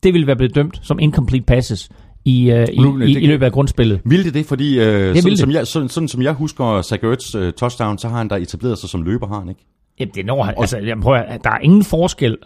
det 0.03 0.13
ville 0.15 0.27
være 0.27 0.37
blevet 0.37 0.55
dømt 0.55 0.81
som 0.83 0.99
incomplete 0.99 1.45
passes 1.45 1.89
i, 2.25 2.51
øh, 2.51 2.67
i, 2.73 2.79
Nu, 2.79 2.99
i, 2.99 3.15
det- 3.15 3.23
i 3.23 3.27
løbet 3.27 3.47
af 3.47 3.53
grundspillet. 3.53 4.01
Ville 4.05 4.25
det 4.25 4.35
det, 4.35 4.47
fordi 4.47 4.79
øh, 4.79 4.85
sådan, 4.85 5.15
ville 5.25 5.37
som 5.39 5.49
det. 5.49 5.57
jeg, 5.57 5.67
sådan, 5.67 5.89
sådan 5.89 6.09
som 6.09 6.23
jeg 6.23 6.33
husker 6.33 6.83
Zach 6.83 7.05
Ertz 7.05 7.35
øh, 7.35 7.53
touchdown, 7.53 7.99
så 7.99 8.09
har 8.09 8.19
han 8.19 8.29
der 8.29 8.37
etableret 8.37 8.79
sig 8.79 8.89
som 8.89 9.03
løber, 9.03 9.27
har 9.29 9.39
han 9.39 9.49
ikke? 9.49 9.67
Jamen, 10.01 10.15
det 10.15 10.27
når 10.27 10.43
han. 10.43 10.55
Altså, 10.59 10.79
jeg 10.79 10.97
prøver, 11.03 11.19
at 11.19 11.45
der 11.45 11.51
er 11.51 11.59
ingen 11.59 11.85
forskel. 11.85 12.37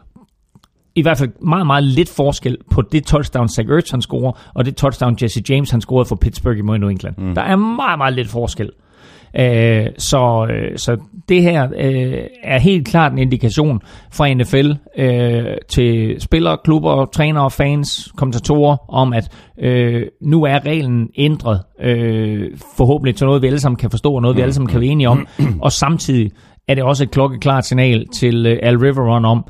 I 0.95 1.03
hvert 1.03 1.19
fald 1.19 1.31
meget, 1.43 1.67
meget 1.67 1.85
lidt 1.85 2.09
forskel 2.09 2.57
på 2.71 2.83
det 2.83 3.05
touchdown, 3.07 3.49
Zach 3.49 3.69
Ertz 3.71 3.91
han 3.91 4.03
scorer, 4.03 4.33
og 4.55 4.65
det 4.65 4.77
touchdown, 4.77 5.17
Jesse 5.23 5.43
James 5.49 5.71
han 5.71 5.81
scorede 5.81 6.05
for 6.09 6.17
Pittsburgh 6.17 6.59
imod 6.59 6.79
New 6.79 6.89
England. 6.89 7.15
Mm. 7.19 7.35
Der 7.35 7.43
er 7.43 7.57
meget, 7.57 7.99
meget 7.99 8.15
lidt 8.15 8.29
forskel. 8.29 8.67
Øh, 8.67 8.71
øh, 9.35 9.87
så 9.97 10.97
det 11.29 11.43
her 11.43 11.69
øh, 11.79 12.23
er 12.43 12.59
helt 12.59 12.89
klart 12.89 13.13
en 13.13 13.19
indikation 13.19 13.81
fra 14.13 14.35
NFL 14.35 14.73
øh, 14.99 15.45
til 15.69 16.17
spillere, 16.21 16.59
klubber, 16.65 17.05
trænere, 17.05 17.51
fans, 17.51 18.13
kommentatorer 18.17 18.77
om, 18.89 19.13
at 19.13 19.29
øh, 19.61 20.07
nu 20.23 20.45
er 20.45 20.67
reglen 20.67 21.09
ændret 21.17 21.61
øh, 21.81 22.51
forhåbentlig 22.77 23.17
til 23.17 23.27
noget, 23.27 23.43
vi 23.43 23.47
alle 23.47 23.61
sammen 23.61 23.77
kan 23.77 23.91
forstå, 23.91 24.15
og 24.15 24.23
noget, 24.23 24.37
vi 24.37 24.43
alle 24.43 24.55
sammen 24.55 24.69
kan 24.69 24.81
være 24.81 24.91
enige 24.91 25.09
om. 25.09 25.27
Og 25.63 25.73
samtidig 25.73 26.31
er 26.69 26.75
det 26.75 26.85
også 26.85 27.05
et 27.05 27.11
klokkeklart 27.11 27.67
signal 27.67 28.07
til 28.09 28.47
øh, 28.47 28.59
Al 28.63 28.79
Riveron 28.79 29.25
om, 29.25 29.45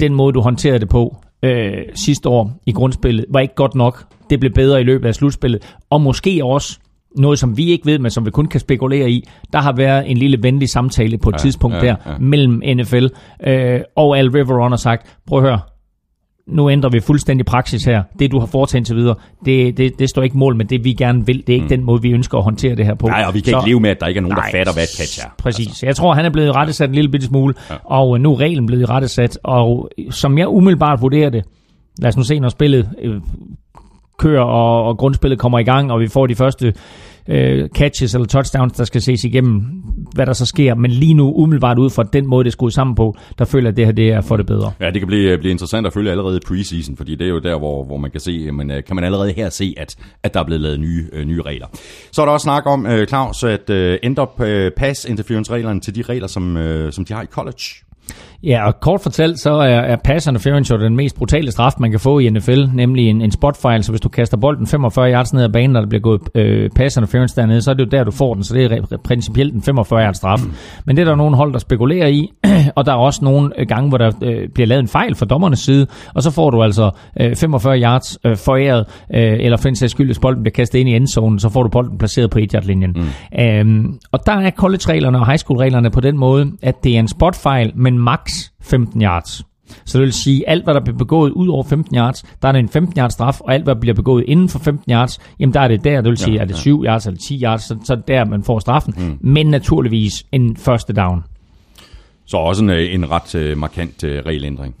den 0.00 0.14
måde, 0.14 0.32
du 0.32 0.40
håndterede 0.40 0.78
det 0.78 0.88
på, 0.88 1.16
øh, 1.42 1.82
sidste 1.94 2.28
år 2.28 2.50
i 2.66 2.72
grundspillet 2.72 3.24
var 3.30 3.40
ikke 3.40 3.54
godt 3.54 3.74
nok. 3.74 4.04
Det 4.30 4.40
blev 4.40 4.52
bedre 4.52 4.80
i 4.80 4.84
løbet 4.84 5.08
af 5.08 5.14
slutspillet. 5.14 5.74
Og 5.90 6.00
måske 6.00 6.44
også 6.44 6.78
noget, 7.16 7.38
som 7.38 7.56
vi 7.56 7.70
ikke 7.70 7.86
ved, 7.86 7.98
men 7.98 8.10
som 8.10 8.26
vi 8.26 8.30
kun 8.30 8.46
kan 8.46 8.60
spekulere 8.60 9.10
i. 9.10 9.28
Der 9.52 9.60
har 9.60 9.72
været 9.72 10.10
en 10.10 10.16
lille 10.16 10.38
venlig 10.42 10.68
samtale 10.68 11.18
på 11.18 11.28
et 11.28 11.32
ja, 11.32 11.38
tidspunkt 11.38 11.76
ja, 11.76 11.80
der 11.80 11.96
ja. 12.06 12.18
mellem 12.18 12.62
NFL 12.76 13.06
øh, 13.46 13.80
og 13.96 14.18
Al 14.18 14.30
Riveron 14.30 14.72
har 14.72 14.76
sagt, 14.76 15.16
prøv 15.26 15.38
at 15.38 15.44
høre, 15.44 15.60
nu 16.46 16.70
ændrer 16.70 16.90
vi 16.90 17.00
fuldstændig 17.00 17.46
praksis 17.46 17.84
her. 17.84 18.02
Det, 18.18 18.32
du 18.32 18.38
har 18.38 18.46
foretaget 18.46 18.80
indtil 18.80 18.96
videre, 18.96 19.14
det, 19.44 19.76
det, 19.76 19.98
det 19.98 20.10
står 20.10 20.22
ikke 20.22 20.38
mål 20.38 20.56
med 20.56 20.64
det, 20.64 20.84
vi 20.84 20.92
gerne 20.92 21.26
vil. 21.26 21.36
Det 21.36 21.48
er 21.48 21.54
ikke 21.54 21.64
mm. 21.64 21.68
den 21.68 21.84
måde, 21.84 22.02
vi 22.02 22.10
ønsker 22.10 22.38
at 22.38 22.44
håndtere 22.44 22.74
det 22.74 22.84
her 22.84 22.94
på. 22.94 23.06
Nej, 23.06 23.24
og 23.28 23.34
vi 23.34 23.40
kan 23.40 23.50
Så- 23.50 23.58
ikke 23.58 23.68
leve 23.68 23.80
med, 23.80 23.90
at 23.90 24.00
der 24.00 24.06
ikke 24.06 24.18
er 24.18 24.22
nogen, 24.22 24.36
Nej, 24.36 24.44
der 24.52 24.58
fatter, 24.58 24.72
hvad 24.72 24.82
et 24.82 24.96
catch 24.98 25.20
er. 25.26 25.30
Præcis. 25.38 25.66
Altså. 25.66 25.86
Jeg 25.86 25.96
tror, 25.96 26.14
han 26.14 26.24
er 26.24 26.30
blevet 26.30 26.56
rettesat 26.56 26.88
en 26.88 26.94
lille 26.94 27.10
bitte 27.10 27.26
smule, 27.26 27.54
ja. 27.70 27.74
og 27.84 28.16
øh, 28.16 28.22
nu 28.22 28.32
er 28.32 28.40
reglen 28.40 28.66
blevet 28.66 28.90
rettesat. 28.90 29.38
Og 29.44 29.90
som 30.10 30.38
jeg 30.38 30.48
umiddelbart 30.48 31.02
vurderer 31.02 31.30
det, 31.30 31.44
lad 31.98 32.08
os 32.08 32.16
nu 32.16 32.22
se, 32.22 32.38
når 32.40 32.48
spillet 32.48 32.88
øh, 33.02 33.20
kører, 34.18 34.44
og, 34.44 34.84
og 34.84 34.98
grundspillet 34.98 35.38
kommer 35.38 35.58
i 35.58 35.64
gang, 35.64 35.92
og 35.92 36.00
vi 36.00 36.08
får 36.08 36.26
de 36.26 36.34
første 36.34 36.74
øh, 37.28 37.68
catches 37.68 38.14
eller 38.14 38.26
touchdowns, 38.26 38.72
der 38.72 38.84
skal 38.84 39.02
ses 39.02 39.24
igennem, 39.24 39.60
hvad 40.14 40.26
der 40.26 40.32
så 40.32 40.46
sker. 40.46 40.74
Men 40.74 40.90
lige 40.90 41.14
nu, 41.14 41.32
umiddelbart 41.34 41.78
ud 41.78 41.90
fra 41.90 42.02
den 42.02 42.26
måde, 42.26 42.44
det 42.44 42.50
er 42.50 42.52
skruet 42.52 42.74
sammen 42.74 42.94
på, 42.94 43.16
der 43.38 43.44
føler 43.44 43.64
jeg, 43.64 43.72
at 43.72 43.76
det 43.76 43.84
her 43.84 43.92
det 43.92 44.12
er 44.12 44.20
for 44.20 44.36
det 44.36 44.46
bedre. 44.46 44.72
Ja, 44.80 44.90
det 44.90 45.00
kan 45.00 45.06
blive, 45.06 45.38
blive 45.38 45.50
interessant 45.50 45.86
at 45.86 45.92
følge 45.92 46.10
allerede 46.10 46.36
i 46.36 46.40
preseason, 46.46 46.96
fordi 46.96 47.14
det 47.14 47.24
er 47.24 47.30
jo 47.30 47.38
der, 47.38 47.58
hvor, 47.58 47.84
hvor 47.84 47.96
man 47.96 48.10
kan 48.10 48.20
se, 48.20 48.52
men 48.52 48.70
øh, 48.70 48.84
kan 48.84 48.96
man 48.96 49.04
allerede 49.04 49.32
her 49.32 49.50
se, 49.50 49.74
at, 49.76 49.96
at 50.22 50.34
der 50.34 50.40
er 50.40 50.44
blevet 50.44 50.60
lavet 50.60 50.80
nye, 50.80 51.06
øh, 51.12 51.24
nye 51.24 51.42
regler. 51.42 51.66
Så 52.12 52.22
er 52.22 52.26
der 52.26 52.32
også 52.32 52.44
snak 52.44 52.66
om, 52.66 52.86
øh, 52.86 53.06
Claus, 53.06 53.44
at 53.44 53.70
øh, 53.70 53.98
ændre 54.02 54.26
øh, 54.40 54.70
pass 54.76 55.04
interference-reglerne 55.04 55.80
til 55.80 55.94
de 55.94 56.02
regler, 56.02 56.26
som, 56.26 56.56
øh, 56.56 56.92
som 56.92 57.04
de 57.04 57.14
har 57.14 57.22
i 57.22 57.26
college. 57.26 57.85
Ja, 58.46 58.66
og 58.66 58.80
kort 58.80 59.00
fortalt, 59.00 59.40
så 59.40 59.50
er, 59.50 59.80
er 59.80 59.96
pass 60.04 60.26
interference 60.26 60.74
jo 60.74 60.80
den 60.80 60.96
mest 60.96 61.16
brutale 61.16 61.50
straf, 61.50 61.72
man 61.78 61.90
kan 61.90 62.00
få 62.00 62.18
i 62.18 62.30
NFL, 62.30 62.64
nemlig 62.74 63.08
en, 63.08 63.22
en 63.22 63.30
spotfejl. 63.30 63.82
Så 63.82 63.92
hvis 63.92 64.00
du 64.00 64.08
kaster 64.08 64.36
bolden 64.36 64.66
45 64.66 65.12
yards 65.12 65.34
ned 65.34 65.44
ad 65.44 65.48
banen, 65.48 65.76
og 65.76 65.82
der 65.82 65.88
bliver 65.88 66.02
gået 66.02 66.20
øh, 66.34 66.70
pass 66.70 66.96
interference 66.96 67.36
dernede, 67.36 67.62
så 67.62 67.70
er 67.70 67.74
det 67.74 67.84
jo 67.84 67.88
der, 67.90 68.04
du 68.04 68.10
får 68.10 68.34
den. 68.34 68.44
Så 68.44 68.54
det 68.54 68.72
er 68.72 68.96
principielt 69.04 69.54
en 69.54 69.62
45 69.62 70.02
yards 70.04 70.16
straf. 70.16 70.40
Men 70.84 70.96
det 70.96 71.02
er 71.02 71.06
der 71.06 71.14
nogle 71.14 71.36
hold, 71.36 71.52
der 71.52 71.58
spekulerer 71.58 72.06
i, 72.06 72.28
og 72.76 72.86
der 72.86 72.92
er 72.92 72.96
også 72.96 73.24
nogle 73.24 73.60
øh, 73.60 73.66
gange, 73.68 73.88
hvor 73.88 73.98
der 73.98 74.12
øh, 74.22 74.48
bliver 74.54 74.66
lavet 74.66 74.80
en 74.80 74.88
fejl 74.88 75.14
fra 75.14 75.26
dommernes 75.26 75.58
side, 75.58 75.86
og 76.14 76.22
så 76.22 76.30
får 76.30 76.50
du 76.50 76.62
altså 76.62 76.90
øh, 77.20 77.36
45 77.36 77.80
yards 77.80 78.18
øh, 78.24 78.36
foræret, 78.36 78.86
øh, 79.14 79.36
eller 79.40 79.56
for 79.56 79.68
en 79.68 79.76
sags 79.76 79.90
skyld, 79.90 80.06
hvis 80.06 80.18
bolden 80.18 80.42
bliver 80.42 80.52
kastet 80.52 80.78
ind 80.78 80.88
i 80.88 80.96
endzonen, 80.96 81.38
så 81.38 81.48
får 81.48 81.62
du 81.62 81.68
bolden 81.68 81.98
placeret 81.98 82.30
på 82.30 82.38
1-yard-linjen. 82.38 82.92
Mm. 82.96 83.40
Øhm, 83.40 83.98
og 84.12 84.26
der 84.26 84.32
er 84.32 84.50
college-reglerne 84.50 85.18
og 85.18 85.26
high 85.26 85.38
school-reglerne 85.38 85.90
på 85.90 86.00
den 86.00 86.18
måde, 86.18 86.52
at 86.62 86.84
det 86.84 86.94
er 86.94 86.98
en 86.98 87.08
spotfejl, 87.08 87.72
men 87.74 87.98
max 88.36 88.68
15 88.68 89.02
yards. 89.02 89.42
Så 89.84 89.98
det 89.98 90.04
vil 90.04 90.12
sige, 90.12 90.48
alt 90.48 90.64
hvad 90.64 90.74
der 90.74 90.80
bliver 90.80 90.98
begået 90.98 91.30
ud 91.30 91.48
over 91.48 91.64
15 91.64 91.96
yards, 91.96 92.22
der 92.42 92.48
er 92.48 92.52
det 92.52 92.58
en 92.58 92.68
15 92.68 92.98
yards 92.98 93.12
straf, 93.12 93.40
og 93.40 93.54
alt 93.54 93.64
hvad 93.64 93.74
der 93.74 93.80
bliver 93.80 93.94
begået 93.94 94.24
inden 94.28 94.48
for 94.48 94.58
15 94.58 94.92
yards, 94.92 95.18
jamen 95.40 95.54
der 95.54 95.60
er 95.60 95.68
det 95.68 95.84
der, 95.84 96.00
det 96.00 96.10
vil 96.10 96.16
sige, 96.16 96.34
Ja, 96.34 96.40
er 96.40 96.44
det 96.44 96.54
ja. 96.54 96.58
7 96.58 96.84
yards 96.84 97.06
eller 97.06 97.18
10 97.18 97.40
yards, 97.42 97.62
så, 97.62 97.76
så 97.84 97.92
er 97.92 97.96
det 97.96 98.08
der, 98.08 98.24
man 98.24 98.42
får 98.42 98.58
straffen. 98.58 98.94
Mm. 98.96 99.18
Men 99.20 99.46
naturligvis 99.46 100.24
en 100.32 100.56
første 100.56 100.92
down. 100.92 101.24
Så 102.26 102.36
også 102.36 102.64
en, 102.64 102.70
øh, 102.70 102.94
en 102.94 103.10
ret 103.10 103.34
øh, 103.34 103.58
markant 103.58 104.04
øh, 104.04 104.22
regelændring. 104.26 104.74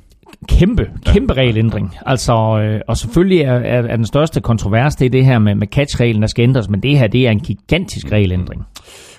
Kæmpe, 0.48 0.90
kæmpe 1.06 1.34
regelændring. 1.34 1.96
Altså, 2.06 2.32
øh, 2.32 2.80
og 2.88 2.96
selvfølgelig 2.96 3.40
er, 3.40 3.54
er, 3.54 3.82
er 3.82 3.96
den 3.96 4.06
største 4.06 4.40
kontrovers, 4.40 4.96
det 4.96 5.06
er 5.06 5.10
det 5.10 5.24
her 5.24 5.38
med, 5.38 5.54
med 5.54 5.66
catch-reglen, 5.66 6.22
der 6.22 6.28
skal 6.28 6.42
ændres, 6.42 6.68
men 6.68 6.82
det 6.82 6.98
her, 6.98 7.06
det 7.06 7.26
er 7.26 7.30
en 7.30 7.40
gigantisk 7.40 8.12
regelændring. 8.12 8.66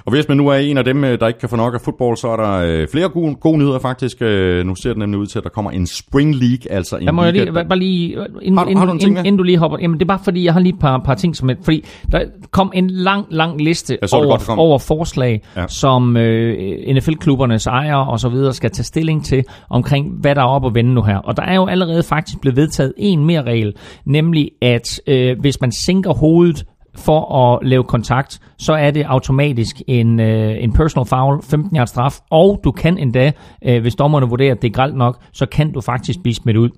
Og 0.07 0.13
hvis 0.13 0.27
man 0.27 0.37
nu 0.37 0.47
er 0.47 0.55
en 0.55 0.77
af 0.77 0.83
dem, 0.83 1.03
øh, 1.03 1.19
der 1.19 1.27
ikke 1.27 1.39
kan 1.39 1.49
få 1.49 1.55
nok 1.55 1.73
af 1.73 1.81
fodbold, 1.81 2.17
så 2.17 2.27
er 2.27 2.35
der 2.35 2.51
øh, 2.81 2.87
flere 2.91 3.09
gode, 3.09 3.35
gode 3.35 3.57
nyheder 3.57 3.79
faktisk. 3.79 4.17
Øh, 4.21 4.65
nu 4.65 4.75
ser 4.75 4.89
det 4.89 4.97
nemlig 4.97 5.19
ud 5.19 5.25
til, 5.25 5.37
at 5.39 5.43
der 5.43 5.49
kommer 5.49 5.71
en 5.71 5.87
Spring 5.87 6.35
League, 6.35 6.71
altså 6.71 6.97
en 6.97 7.05
Jeg 7.05 7.15
må 7.15 7.21
liga, 7.25 7.31
lige, 7.43 7.45
der- 7.53 7.63
bare 7.67 7.79
lige, 7.79 8.17
inden, 8.41 8.57
Har 8.57 8.63
du- 8.63 8.69
inden, 8.69 8.77
har 8.77 8.85
du 8.85 8.91
en 8.91 8.99
ting 8.99 9.11
inden, 9.11 9.25
inden 9.25 9.37
du 9.37 9.43
lige 9.43 9.57
hopper, 9.57 9.77
jamen 9.81 9.99
det 9.99 10.05
er 10.05 10.07
bare 10.07 10.19
fordi, 10.23 10.43
jeg 10.43 10.53
har 10.53 10.59
lige 10.59 10.73
et 10.73 10.79
par, 10.79 11.01
par 11.05 11.15
ting, 11.15 11.35
som, 11.35 11.49
fordi 11.63 11.85
der 12.11 12.19
kom 12.51 12.71
en 12.75 12.89
lang, 12.89 13.25
lang 13.31 13.61
liste 13.61 13.97
Jeg 14.01 14.09
så 14.09 14.15
over, 14.15 14.25
godt, 14.27 14.49
over 14.59 14.79
forslag, 14.79 15.41
Ja. 15.57 15.67
som 15.67 16.17
øh, 16.17 16.95
NFL-klubbernes 16.95 17.67
ejere 17.67 18.07
og 18.07 18.19
så 18.19 18.29
videre 18.29 18.53
skal 18.53 18.71
tage 18.71 18.83
stilling 18.83 19.25
til 19.25 19.43
omkring, 19.69 20.11
hvad 20.21 20.35
der 20.35 20.41
er 20.41 20.45
op 20.47 20.65
at 20.65 20.75
vende 20.75 20.93
nu 20.93 21.01
her. 21.03 21.17
Og 21.17 21.37
der 21.37 21.43
er 21.43 21.55
jo 21.55 21.65
allerede 21.65 22.03
faktisk 22.03 22.41
blevet 22.41 22.55
vedtaget 22.57 22.93
en 22.97 23.25
mere 23.25 23.41
regel, 23.43 23.73
nemlig 24.05 24.51
at 24.61 25.01
øh, 25.07 25.39
hvis 25.39 25.61
man 25.61 25.71
sænker 25.85 26.13
hovedet 26.13 26.63
for 26.97 27.35
at 27.35 27.67
lave 27.67 27.83
kontakt, 27.83 28.39
så 28.57 28.73
er 28.73 28.91
det 28.91 29.03
automatisk 29.03 29.81
en, 29.87 30.19
øh, 30.19 30.63
en 30.63 30.73
personal 30.73 31.05
foul, 31.05 31.43
15 31.43 31.77
yards 31.77 31.89
straf, 31.89 32.19
og 32.29 32.59
du 32.63 32.71
kan 32.71 32.97
endda, 32.97 33.31
øh, 33.65 33.81
hvis 33.81 33.95
dommerne 33.95 34.29
vurderer, 34.29 34.51
at 34.51 34.61
det 34.61 34.67
er 34.67 34.73
gralt 34.73 34.95
nok, 34.95 35.19
så 35.33 35.45
kan 35.45 35.71
du 35.71 35.81
faktisk 35.81 36.21
blive 36.23 36.35
smidt 36.35 36.57
ud 36.57 36.69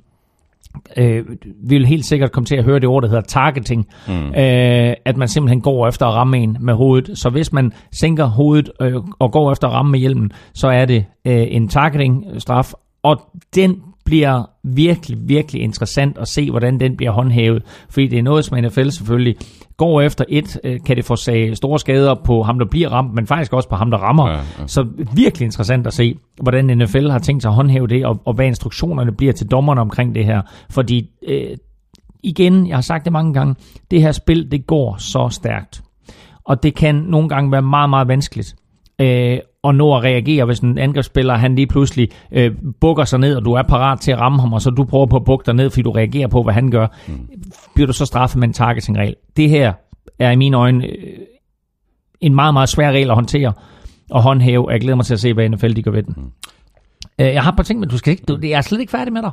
øh, 0.97 1.25
vi 1.63 1.77
vil 1.77 1.85
helt 1.85 2.05
sikkert 2.05 2.31
komme 2.31 2.45
til 2.45 2.55
at 2.55 2.63
høre 2.63 2.79
det 2.79 2.87
ord, 2.87 3.03
der 3.03 3.09
hedder 3.09 3.21
targeting. 3.21 3.87
Mm. 4.07 4.13
Øh, 4.13 4.93
at 5.05 5.17
man 5.17 5.27
simpelthen 5.27 5.61
går 5.61 5.87
efter 5.87 6.05
at 6.05 6.13
ramme 6.13 6.37
en 6.37 6.57
med 6.59 6.73
hovedet. 6.73 7.17
Så 7.17 7.29
hvis 7.29 7.53
man 7.53 7.71
sænker 7.91 8.25
hovedet 8.25 8.69
øh, 8.81 8.95
og 9.19 9.31
går 9.31 9.51
efter 9.51 9.67
at 9.67 9.73
ramme 9.73 9.91
med 9.91 9.99
hjelmen, 9.99 10.31
så 10.53 10.67
er 10.67 10.85
det 10.85 11.05
øh, 11.25 11.47
en 11.49 11.67
targeting-straf. 11.67 12.73
Og 13.03 13.21
den 13.55 13.81
bliver 14.09 14.43
virkelig, 14.63 15.17
virkelig 15.21 15.61
interessant 15.61 16.17
at 16.17 16.27
se, 16.27 16.51
hvordan 16.51 16.79
den 16.79 16.97
bliver 16.97 17.11
håndhævet. 17.11 17.63
Fordi 17.89 18.07
det 18.07 18.19
er 18.19 18.23
noget, 18.23 18.45
som 18.45 18.57
NFL 18.57 18.89
selvfølgelig 18.89 19.35
går 19.77 20.01
efter. 20.01 20.25
Et, 20.29 20.59
øh, 20.63 20.79
kan 20.85 20.95
det 20.97 21.05
få 21.05 21.15
store 21.53 21.79
skader 21.79 22.15
på 22.25 22.43
ham, 22.43 22.59
der 22.59 22.65
bliver 22.65 22.89
ramt, 22.89 23.13
men 23.13 23.27
faktisk 23.27 23.53
også 23.53 23.69
på 23.69 23.75
ham, 23.75 23.91
der 23.91 23.97
rammer. 23.97 24.29
Ja. 24.29 24.35
ja. 24.35 24.67
Så 24.67 24.87
virkelig 25.15 25.45
interessant 25.45 25.87
at 25.87 25.93
se, 25.93 26.15
hvordan 26.41 26.77
NFL 26.77 27.09
har 27.09 27.19
tænkt 27.19 27.43
sig 27.43 27.49
at 27.49 27.55
håndhæve 27.55 27.87
det, 27.87 28.05
og, 28.05 28.21
og 28.25 28.33
hvad 28.33 28.45
instruktionerne 28.45 29.11
bliver 29.11 29.33
til 29.33 29.47
dommerne 29.47 29.81
omkring 29.81 30.15
det 30.15 30.25
her. 30.25 30.41
Fordi 30.69 31.09
øh, 31.27 31.57
igen, 32.23 32.67
jeg 32.67 32.77
har 32.77 32.81
sagt 32.81 33.05
det 33.05 33.13
mange 33.13 33.33
gange, 33.33 33.55
det 33.91 34.01
her 34.01 34.11
spil, 34.11 34.51
det 34.51 34.67
går 34.67 34.95
så 34.97 35.29
stærkt. 35.31 35.81
Og 36.43 36.63
det 36.63 36.75
kan 36.75 36.95
nogle 36.95 37.29
gange 37.29 37.51
være 37.51 37.61
meget, 37.61 37.89
meget 37.89 38.07
vanskeligt 38.07 38.55
øh, 39.01 39.37
at 39.63 39.75
nå 39.75 39.95
at 39.95 40.03
reagere, 40.03 40.45
hvis 40.45 40.59
en 40.59 40.77
angrebsspiller, 40.77 41.35
han 41.35 41.55
lige 41.55 41.67
pludselig 41.67 42.09
øh, 42.31 42.51
bukker 42.81 43.03
sig 43.03 43.19
ned, 43.19 43.35
og 43.35 43.45
du 43.45 43.53
er 43.53 43.61
parat 43.61 43.99
til 43.99 44.11
at 44.11 44.19
ramme 44.19 44.41
ham, 44.41 44.53
og 44.53 44.61
så 44.61 44.69
du 44.69 44.83
prøver 44.83 45.05
på 45.05 45.15
at 45.15 45.23
bukke 45.23 45.45
dig 45.45 45.53
ned, 45.53 45.69
fordi 45.69 45.81
du 45.81 45.91
reagerer 45.91 46.27
på, 46.27 46.43
hvad 46.43 46.53
han 46.53 46.71
gør, 46.71 46.87
mm. 47.07 47.29
bliver 47.75 47.87
du 47.87 47.93
så 47.93 48.05
straffet 48.05 48.39
med 48.39 48.47
en 48.47 48.53
targeting-regel. 48.53 49.15
Det 49.37 49.49
her 49.49 49.73
er 50.19 50.31
i 50.31 50.35
mine 50.35 50.57
øjne 50.57 50.85
øh, 50.85 51.17
en 52.21 52.35
meget, 52.35 52.53
meget 52.53 52.69
svær 52.69 52.91
regel 52.91 53.09
at 53.09 53.15
håndtere 53.15 53.53
og 54.09 54.21
håndhæve, 54.21 54.65
og 54.65 54.71
jeg 54.71 54.81
glæder 54.81 54.95
mig 54.95 55.05
til 55.05 55.13
at 55.13 55.19
se, 55.19 55.33
hvad 55.33 55.49
NFL 55.49 55.73
de 55.73 55.83
gør 55.83 55.91
ved 55.91 56.03
den. 56.03 56.13
Mm. 56.17 56.31
Jeg 57.25 57.43
har 57.43 57.51
par 57.51 57.63
ting, 57.63 57.79
men 57.79 57.89
du 57.89 57.97
skal 57.97 58.11
ikke, 58.11 58.23
du, 58.27 58.39
jeg 58.41 58.51
er 58.51 58.61
slet 58.61 58.79
ikke 58.79 58.91
færdig 58.91 59.13
med 59.13 59.21
dig. 59.21 59.31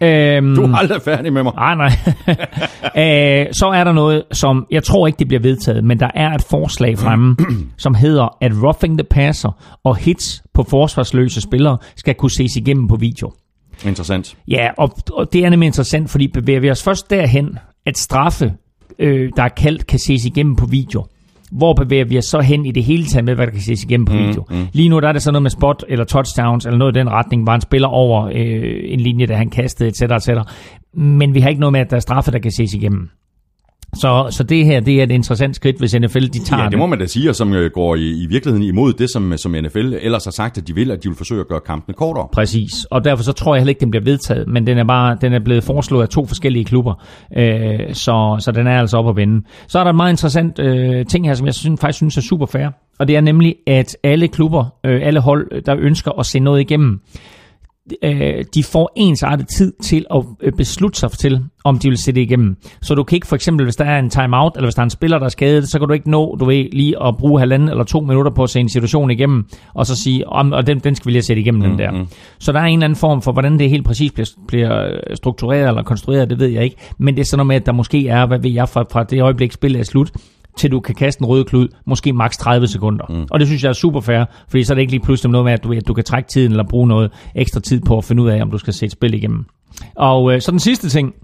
øhm, 0.08 0.54
Du 0.54 0.62
er 0.62 0.76
aldrig 0.76 1.02
færdig 1.02 1.32
med 1.32 1.42
mig. 1.42 1.52
Nej, 1.54 1.74
nej. 1.74 1.90
øh, 3.46 3.46
så 3.52 3.70
er 3.74 3.84
der 3.84 3.92
noget, 3.92 4.22
som 4.32 4.66
jeg 4.70 4.84
tror 4.84 5.06
ikke, 5.06 5.18
det 5.18 5.28
bliver 5.28 5.40
vedtaget, 5.42 5.84
men 5.84 6.00
der 6.00 6.10
er 6.14 6.34
et 6.34 6.42
forslag 6.50 6.98
fremme, 6.98 7.36
som 7.78 7.94
hedder, 7.94 8.36
at 8.40 8.52
roughing 8.62 8.98
the 8.98 9.06
passer 9.10 9.78
og 9.84 9.96
hits 9.96 10.42
på 10.54 10.62
forsvarsløse 10.62 11.40
spillere 11.40 11.78
skal 11.96 12.14
kunne 12.14 12.30
ses 12.30 12.56
igennem 12.56 12.88
på 12.88 12.96
video. 12.96 13.32
Interessant. 13.86 14.36
Ja, 14.48 14.68
og, 14.78 14.90
og 15.12 15.32
det 15.32 15.44
er 15.44 15.50
nemlig 15.50 15.66
interessant, 15.66 16.10
fordi 16.10 16.28
bevæger 16.28 16.60
vi 16.60 16.70
os 16.70 16.82
først 16.82 17.10
derhen, 17.10 17.58
at 17.86 17.98
straffe, 17.98 18.52
øh, 18.98 19.30
der 19.36 19.42
er 19.42 19.48
kaldt, 19.48 19.86
kan 19.86 19.98
ses 19.98 20.24
igennem 20.24 20.56
på 20.56 20.66
video. 20.66 21.04
Hvor 21.50 21.74
bevæger 21.74 22.04
vi 22.04 22.18
os 22.18 22.24
så 22.24 22.40
hen 22.40 22.66
i 22.66 22.72
det 22.72 22.84
hele 22.84 23.04
taget 23.04 23.24
med, 23.24 23.34
hvad 23.34 23.46
der 23.46 23.52
kan 23.52 23.60
ses 23.60 23.84
igennem 23.84 24.04
på 24.04 24.12
video? 24.12 24.44
Mm. 24.50 24.66
Lige 24.72 24.88
nu 24.88 25.00
der 25.00 25.08
er 25.08 25.12
det 25.12 25.22
sådan 25.22 25.32
noget 25.32 25.42
med 25.42 25.50
spot 25.50 25.84
eller 25.88 26.04
touchdowns, 26.04 26.66
eller 26.66 26.78
noget 26.78 26.96
i 26.96 26.98
den 26.98 27.08
retning, 27.08 27.42
hvor 27.42 27.52
han 27.52 27.60
spiller 27.60 27.88
over 27.88 28.24
øh, 28.24 28.80
en 28.84 29.00
linje, 29.00 29.26
da 29.26 29.34
han 29.34 29.50
kastede, 29.50 29.88
etc., 29.88 30.02
etc. 30.02 30.28
Men 30.94 31.34
vi 31.34 31.40
har 31.40 31.48
ikke 31.48 31.60
noget 31.60 31.72
med, 31.72 31.80
at 31.80 31.90
der 31.90 31.96
er 31.96 32.00
straffe, 32.00 32.30
der 32.30 32.38
kan 32.38 32.50
ses 32.50 32.74
igennem. 32.74 33.10
Så, 33.94 34.26
så 34.30 34.42
det 34.42 34.66
her, 34.66 34.80
det 34.80 34.98
er 34.98 35.02
et 35.02 35.10
interessant 35.10 35.56
skridt, 35.56 35.78
hvis 35.78 35.94
NFL 35.94 36.18
de 36.18 36.44
tager 36.44 36.62
Ja, 36.62 36.68
det 36.68 36.78
må 36.78 36.86
man 36.86 36.98
da 36.98 37.06
sige, 37.06 37.28
og 37.28 37.36
som 37.36 37.54
øh, 37.54 37.70
går 37.70 37.94
i, 37.94 38.22
i 38.22 38.26
virkeligheden 38.26 38.66
imod 38.68 38.92
det, 38.92 39.10
som, 39.10 39.36
som 39.36 39.52
NFL 39.52 39.94
ellers 40.00 40.24
har 40.24 40.30
sagt, 40.30 40.58
at 40.58 40.68
de 40.68 40.74
vil, 40.74 40.90
at 40.90 41.02
de 41.02 41.08
vil 41.08 41.16
forsøge 41.16 41.40
at 41.40 41.48
gøre 41.48 41.60
kampene 41.60 41.94
kortere. 41.94 42.28
Præcis, 42.32 42.84
og 42.90 43.04
derfor 43.04 43.24
så 43.24 43.32
tror 43.32 43.54
jeg 43.54 43.60
heller 43.60 43.70
ikke, 43.70 43.80
den 43.80 43.90
bliver 43.90 44.04
vedtaget, 44.04 44.48
men 44.48 44.66
den 44.66 44.78
er 44.78 44.84
bare 44.84 45.16
den 45.20 45.32
er 45.32 45.38
blevet 45.38 45.64
foreslået 45.64 46.02
af 46.02 46.08
to 46.08 46.26
forskellige 46.26 46.64
klubber, 46.64 46.94
øh, 47.36 47.94
så, 47.94 48.36
så 48.40 48.52
den 48.52 48.66
er 48.66 48.78
altså 48.80 48.96
op 48.96 49.08
at 49.08 49.16
vende. 49.16 49.46
Så 49.68 49.78
er 49.78 49.84
der 49.84 49.90
en 49.90 49.96
meget 49.96 50.12
interessant 50.12 50.58
øh, 50.58 51.06
ting 51.06 51.26
her, 51.26 51.34
som 51.34 51.46
jeg 51.46 51.54
synes, 51.54 51.80
faktisk 51.80 51.96
synes 51.96 52.16
er 52.16 52.20
super 52.22 52.46
fair, 52.46 52.68
og 52.98 53.08
det 53.08 53.16
er 53.16 53.20
nemlig, 53.20 53.56
at 53.66 53.96
alle 54.02 54.28
klubber, 54.28 54.64
øh, 54.84 55.00
alle 55.02 55.20
hold, 55.20 55.62
der 55.62 55.76
ønsker 55.78 56.10
at 56.18 56.26
se 56.26 56.38
noget 56.38 56.60
igennem, 56.60 57.00
øh, 58.02 58.44
de 58.54 58.64
får 58.64 58.92
ensartet 58.96 59.48
tid 59.48 59.72
til 59.82 60.06
at 60.14 60.24
øh, 60.40 60.52
beslutte 60.52 60.98
sig 60.98 61.10
til, 61.10 61.44
om 61.64 61.78
de 61.78 61.88
vil 61.88 61.98
se 61.98 62.12
det 62.12 62.20
igennem. 62.20 62.56
Så 62.82 62.94
du 62.94 63.02
kan 63.02 63.16
ikke 63.16 63.26
for 63.26 63.36
eksempel, 63.36 63.64
hvis 63.64 63.76
der 63.76 63.84
er 63.84 63.98
en 63.98 64.10
timeout, 64.10 64.52
eller 64.54 64.66
hvis 64.66 64.74
der 64.74 64.80
er 64.80 64.84
en 64.84 64.90
spiller, 64.90 65.18
der 65.18 65.24
er 65.24 65.30
skadet, 65.30 65.70
så 65.70 65.78
kan 65.78 65.88
du 65.88 65.94
ikke 65.94 66.10
nå, 66.10 66.36
du 66.36 66.44
ved, 66.44 66.64
lige 66.72 67.02
at 67.02 67.16
bruge 67.16 67.38
halvanden 67.38 67.68
eller 67.68 67.84
to 67.84 68.00
minutter 68.00 68.30
på 68.30 68.42
at 68.42 68.50
se 68.50 68.60
en 68.60 68.68
situation 68.68 69.10
igennem, 69.10 69.44
og 69.74 69.86
så 69.86 69.96
sige, 69.96 70.28
om, 70.28 70.52
og 70.52 70.66
den, 70.66 70.78
den 70.78 70.94
skal 70.94 71.06
vi 71.06 71.12
lige 71.12 71.22
set 71.22 71.38
igennem, 71.38 71.62
mm, 71.62 71.68
den 71.68 71.78
der. 71.78 72.04
Så 72.38 72.52
der 72.52 72.60
er 72.60 72.64
en 72.64 72.78
eller 72.78 72.84
anden 72.84 72.96
form 72.96 73.22
for, 73.22 73.32
hvordan 73.32 73.58
det 73.58 73.70
helt 73.70 73.84
præcis 73.84 74.12
bliver, 74.12 74.28
bliver 74.48 74.84
øh, 74.84 75.16
struktureret 75.16 75.68
eller 75.68 75.82
konstrueret, 75.82 76.30
det 76.30 76.38
ved 76.38 76.48
jeg 76.48 76.64
ikke. 76.64 76.76
Men 76.98 77.14
det 77.14 77.20
er 77.20 77.24
sådan 77.24 77.38
noget 77.38 77.46
med, 77.46 77.56
at 77.56 77.66
der 77.66 77.72
måske 77.72 78.08
er, 78.08 78.26
hvad 78.26 78.38
ved 78.38 78.50
jeg, 78.50 78.68
fra, 78.68 78.84
fra 78.92 79.04
det 79.04 79.22
øjeblik, 79.22 79.52
spillet 79.52 79.80
er 79.80 79.84
slut, 79.84 80.10
til 80.58 80.70
du 80.70 80.80
kan 80.80 80.94
kaste 80.94 81.22
en 81.22 81.26
rød 81.26 81.44
klud, 81.44 81.68
måske 81.86 82.12
maks 82.12 82.36
30 82.36 82.66
sekunder. 82.66 83.04
Mm. 83.08 83.26
Og 83.30 83.40
det 83.40 83.48
synes 83.48 83.62
jeg 83.62 83.68
er 83.68 83.72
super 83.72 84.00
fair, 84.00 84.24
fordi 84.48 84.64
så 84.64 84.72
er 84.72 84.74
det 84.74 84.80
ikke 84.80 84.92
lige 84.92 85.02
pludselig 85.02 85.30
noget 85.30 85.44
med, 85.44 85.52
at 85.52 85.64
du, 85.64 85.72
at 85.72 85.88
du 85.88 85.94
kan 85.94 86.04
trække 86.04 86.28
tiden 86.28 86.50
eller 86.50 86.64
bruge 86.68 86.88
noget 86.88 87.10
ekstra 87.34 87.60
tid 87.60 87.80
på 87.80 87.98
at 87.98 88.04
finde 88.04 88.22
ud 88.22 88.28
af, 88.28 88.42
om 88.42 88.50
du 88.50 88.58
skal 88.58 88.72
se 88.72 88.86
et 88.86 88.92
spil 88.92 89.14
igennem. 89.14 89.44
Og 89.96 90.34
øh, 90.34 90.40
så 90.40 90.50
den 90.50 90.60
sidste 90.60 90.88
ting, 90.88 91.14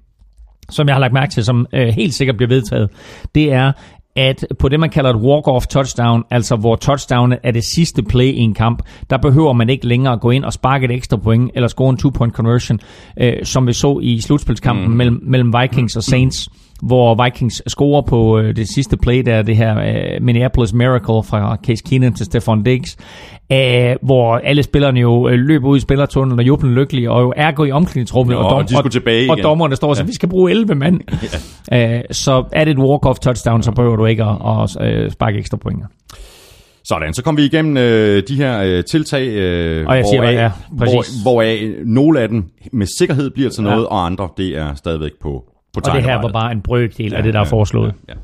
som 0.71 0.89
jeg 0.89 0.95
har 0.95 1.01
lagt 1.01 1.12
mærke 1.12 1.33
til, 1.33 1.45
som 1.45 1.67
øh, 1.73 1.89
helt 1.89 2.15
sikkert 2.15 2.37
bliver 2.37 2.49
vedtaget, 2.49 2.91
det 3.35 3.53
er, 3.53 3.73
at 4.17 4.47
på 4.59 4.69
det, 4.69 4.81
man 4.81 4.91
kalder 4.91 5.11
et 5.11 5.17
walk-off 5.17 5.67
touchdown, 5.67 6.25
altså 6.31 6.57
hvor 6.57 6.77
touchdownet 6.77 7.39
er 7.43 7.51
det 7.51 7.65
sidste 7.65 8.03
play 8.03 8.25
i 8.25 8.39
en 8.39 8.55
kamp, 8.55 8.83
der 9.11 9.17
behøver 9.17 9.53
man 9.53 9.69
ikke 9.69 9.87
længere 9.87 10.19
gå 10.19 10.31
ind 10.31 10.45
og 10.45 10.53
sparke 10.53 10.85
et 10.85 10.91
ekstra 10.91 11.17
point, 11.17 11.51
eller 11.55 11.69
score 11.69 11.91
en 11.91 11.97
two-point 11.97 12.33
conversion, 12.33 12.81
øh, 13.21 13.33
som 13.45 13.67
vi 13.67 13.73
så 13.73 13.99
i 14.03 14.21
slutspilskampen 14.21 14.89
mm. 14.89 14.97
mellem, 14.97 15.21
mellem 15.23 15.55
Vikings 15.61 15.97
og 15.97 16.03
Saints, 16.03 16.49
hvor 16.83 17.25
Vikings 17.25 17.62
scorer 17.67 18.03
på 18.03 18.39
øh, 18.39 18.57
det 18.57 18.69
sidste 18.75 18.97
play, 18.97 19.23
der 19.27 19.43
det 19.43 19.57
her 19.57 19.79
øh, 19.79 20.23
Minneapolis 20.23 20.73
Miracle 20.73 21.23
fra 21.23 21.57
Case 21.67 21.83
Keenum 21.89 22.12
til 22.15 22.27
Stefan 22.27 22.62
Diggs, 22.62 22.97
øh, 23.53 23.97
hvor 24.03 24.37
alle 24.37 24.62
spillerne 24.62 25.01
jo 25.01 25.29
øh, 25.29 25.35
løber 25.39 25.69
ud 25.69 25.77
i 25.77 25.81
spillertunnelen 25.81 26.39
og 26.39 26.47
jubler 26.47 26.71
lykkelige, 26.71 27.11
og 27.11 27.23
jo 27.23 27.33
er 27.37 27.51
gået 27.53 27.69
i 27.69 27.73
omklædningsrummet, 27.73 28.37
og, 28.37 28.47
og 28.47 28.69
skulle 28.69 28.91
tilbage 28.91 29.21
igen. 29.21 29.31
og 29.31 29.39
dommerne 29.43 29.77
står 29.77 29.89
og 29.89 29.97
siger, 29.97 30.05
Ja. 30.05 30.07
vi 30.07 30.15
skal 30.15 30.29
bruge 30.29 30.51
11 30.51 30.75
mand. 30.75 31.01
øh, 31.75 32.01
så 32.11 32.45
er 32.53 32.65
det 32.65 32.71
et 32.71 32.79
walk-off 32.79 33.19
touchdown, 33.23 33.62
så 33.62 33.71
behøver 33.73 33.97
du 33.97 34.07
ikke 34.07 34.25
at, 34.25 34.37
at 34.81 34.95
øh, 35.05 35.11
sparke 35.11 35.39
ekstra 35.39 35.57
point. 35.57 35.83
Sådan, 36.85 37.15
så 37.15 37.23
kom 37.23 37.37
vi 37.37 37.45
igennem 37.45 37.77
øh, 37.77 38.23
de 38.29 38.37
her 38.37 38.62
øh, 38.62 38.85
tiltag, 38.85 39.27
øh, 39.29 39.87
Og 39.87 39.97
jeg 39.97 40.05
siger, 40.11 40.21
hvoraf, 40.21 40.35
ja, 40.35 40.51
hvor, 40.71 41.23
hvoraf 41.23 41.59
nogle 41.85 42.21
af 42.21 42.29
dem 42.29 42.45
med 42.73 42.87
sikkerhed 42.99 43.31
bliver 43.31 43.51
til 43.51 43.65
Ja. 43.65 43.71
noget, 43.71 43.87
og 43.87 44.07
andre, 44.07 44.29
det 44.37 44.57
er 44.59 44.75
stadigvæk 44.75 45.11
på, 45.23 45.45
på 45.77 45.91
Og 45.91 45.97
det 45.97 46.05
her 46.05 46.23
var 46.23 46.29
bare 46.29 46.53
en 46.53 46.61
brøkdel 46.61 47.15
af 47.15 47.23
det, 47.23 47.35
der 47.35 47.41
er 47.41 47.45
foreslået. 47.45 47.95
Ja, 48.09 48.12
ja. 48.12 48.21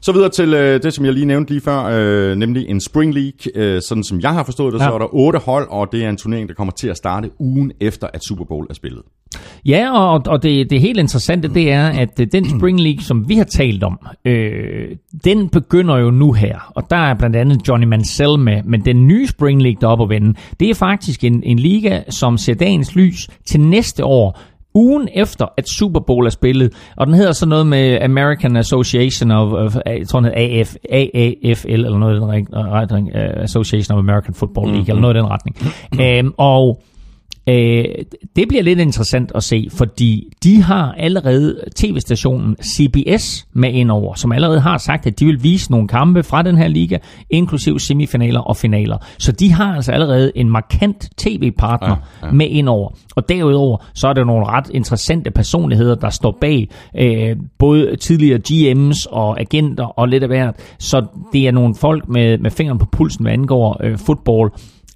Så 0.00 0.12
videre 0.12 0.28
til 0.28 0.54
øh, 0.54 0.82
det, 0.82 0.94
som 0.94 1.04
jeg 1.04 1.12
lige 1.14 1.26
nævnte 1.26 1.50
lige 1.50 1.60
før, 1.60 1.84
øh, 1.84 2.36
nemlig 2.36 2.68
en 2.68 2.80
Spring 2.80 3.14
League. 3.14 3.52
Øh, 3.54 3.82
sådan 3.82 4.04
som 4.04 4.20
jeg 4.20 4.32
har 4.32 4.42
forstået 4.42 4.72
det, 4.72 4.78
ja. 4.78 4.84
Ja. 4.84 4.90
så 4.90 4.94
er 4.94 4.98
der 4.98 5.14
otte 5.14 5.38
hold, 5.38 5.68
og 5.70 5.92
det 5.92 6.04
er 6.04 6.08
en 6.08 6.16
turnering, 6.16 6.48
der 6.48 6.54
kommer 6.54 6.72
til 6.72 6.88
at 6.88 6.96
starte 6.96 7.30
ugen 7.38 7.72
efter, 7.80 8.06
at 8.12 8.24
Super 8.24 8.44
Bowl 8.44 8.66
er 8.70 8.74
spillet. 8.74 9.02
Ja, 9.66 9.92
og, 9.92 10.22
og 10.26 10.42
det, 10.42 10.70
det 10.70 10.80
helt 10.80 10.98
interessante, 10.98 11.48
det 11.48 11.72
er, 11.72 11.88
at 11.88 12.20
øh, 12.20 12.26
den 12.32 12.58
Spring 12.58 12.80
League, 12.80 13.02
som 13.02 13.28
vi 13.28 13.36
har 13.36 13.44
talt 13.44 13.82
om, 13.82 13.98
øh, 14.24 14.88
den 15.24 15.48
begynder 15.48 15.98
jo 15.98 16.10
nu 16.10 16.32
her. 16.32 16.72
Og 16.74 16.82
der 16.90 16.96
er 16.96 17.14
blandt 17.14 17.36
andet 17.36 17.68
Johnny 17.68 17.86
Mansell 17.86 18.38
med, 18.38 18.62
men 18.64 18.84
den 18.84 19.06
nye 19.06 19.26
Spring 19.26 19.62
League, 19.62 19.80
der 19.80 19.86
er 19.86 19.90
oppe 19.90 20.04
at 20.04 20.10
vende, 20.10 20.34
det 20.60 20.70
er 20.70 20.74
faktisk 20.74 21.24
en, 21.24 21.42
en 21.42 21.58
liga, 21.58 22.02
som 22.10 22.38
ser 22.38 22.54
dagens 22.54 22.96
lys 22.96 23.28
til 23.46 23.60
næste 23.60 24.04
år, 24.04 24.40
ugen 24.74 25.08
efter, 25.14 25.46
at 25.56 25.68
Super 25.68 26.00
Bowl 26.00 26.26
er 26.26 26.30
spillet. 26.30 26.72
Og 26.96 27.06
den 27.06 27.14
hedder 27.14 27.32
så 27.32 27.46
noget 27.46 27.66
med 27.66 28.00
American 28.02 28.56
Association 28.56 29.30
of, 29.30 29.52
of 29.52 29.76
jeg 29.86 30.08
tror, 30.08 30.20
den 30.20 30.30
hedder 30.34 30.60
AF, 30.60 30.74
AAFL, 30.92 31.68
eller 31.84 31.98
noget 31.98 32.16
i 32.16 32.20
den 32.20 32.28
ret- 32.28 32.48
retning, 32.72 33.14
Association 33.16 33.96
of 33.98 34.02
American 34.02 34.34
Football 34.34 34.66
League, 34.66 34.88
eller 34.88 35.00
noget 35.00 35.14
i 35.14 35.18
den 35.18 35.26
retning. 35.26 35.56
um, 36.26 36.34
og 36.38 36.82
Øh, 37.48 37.84
det 38.36 38.48
bliver 38.48 38.62
lidt 38.62 38.78
interessant 38.78 39.32
at 39.34 39.42
se, 39.42 39.68
fordi 39.70 40.32
de 40.44 40.62
har 40.62 40.92
allerede 40.92 41.60
tv-stationen 41.76 42.56
CBS 42.62 43.46
med 43.52 43.72
indover, 43.72 44.14
som 44.14 44.32
allerede 44.32 44.60
har 44.60 44.78
sagt, 44.78 45.06
at 45.06 45.20
de 45.20 45.26
vil 45.26 45.42
vise 45.42 45.70
nogle 45.70 45.88
kampe 45.88 46.22
fra 46.22 46.42
den 46.42 46.56
her 46.56 46.68
liga, 46.68 46.98
inklusiv 47.30 47.78
semifinaler 47.78 48.40
og 48.40 48.56
finaler. 48.56 48.98
Så 49.18 49.32
de 49.32 49.52
har 49.52 49.74
altså 49.74 49.92
allerede 49.92 50.32
en 50.34 50.50
markant 50.50 51.08
tv-partner 51.16 51.96
ja, 52.22 52.26
ja. 52.26 52.32
med 52.32 52.46
indover. 52.46 52.90
Og 53.16 53.28
derudover, 53.28 53.76
så 53.94 54.08
er 54.08 54.12
der 54.12 54.24
nogle 54.24 54.46
ret 54.46 54.70
interessante 54.70 55.30
personligheder, 55.30 55.94
der 55.94 56.10
står 56.10 56.38
bag 56.40 56.68
øh, 56.98 57.36
både 57.58 57.96
tidligere 57.96 58.40
GM's 58.48 59.06
og 59.10 59.40
agenter 59.40 59.84
og 59.84 60.08
lidt 60.08 60.22
af 60.22 60.28
hvert. 60.28 60.54
Så 60.78 61.06
det 61.32 61.46
er 61.48 61.52
nogle 61.52 61.74
folk 61.74 62.08
med, 62.08 62.38
med 62.38 62.50
fingeren 62.50 62.78
på 62.78 62.86
pulsen, 62.92 63.24
hvad 63.24 63.32
angår 63.32 63.80
øh, 63.84 63.98
fodbold, 63.98 64.52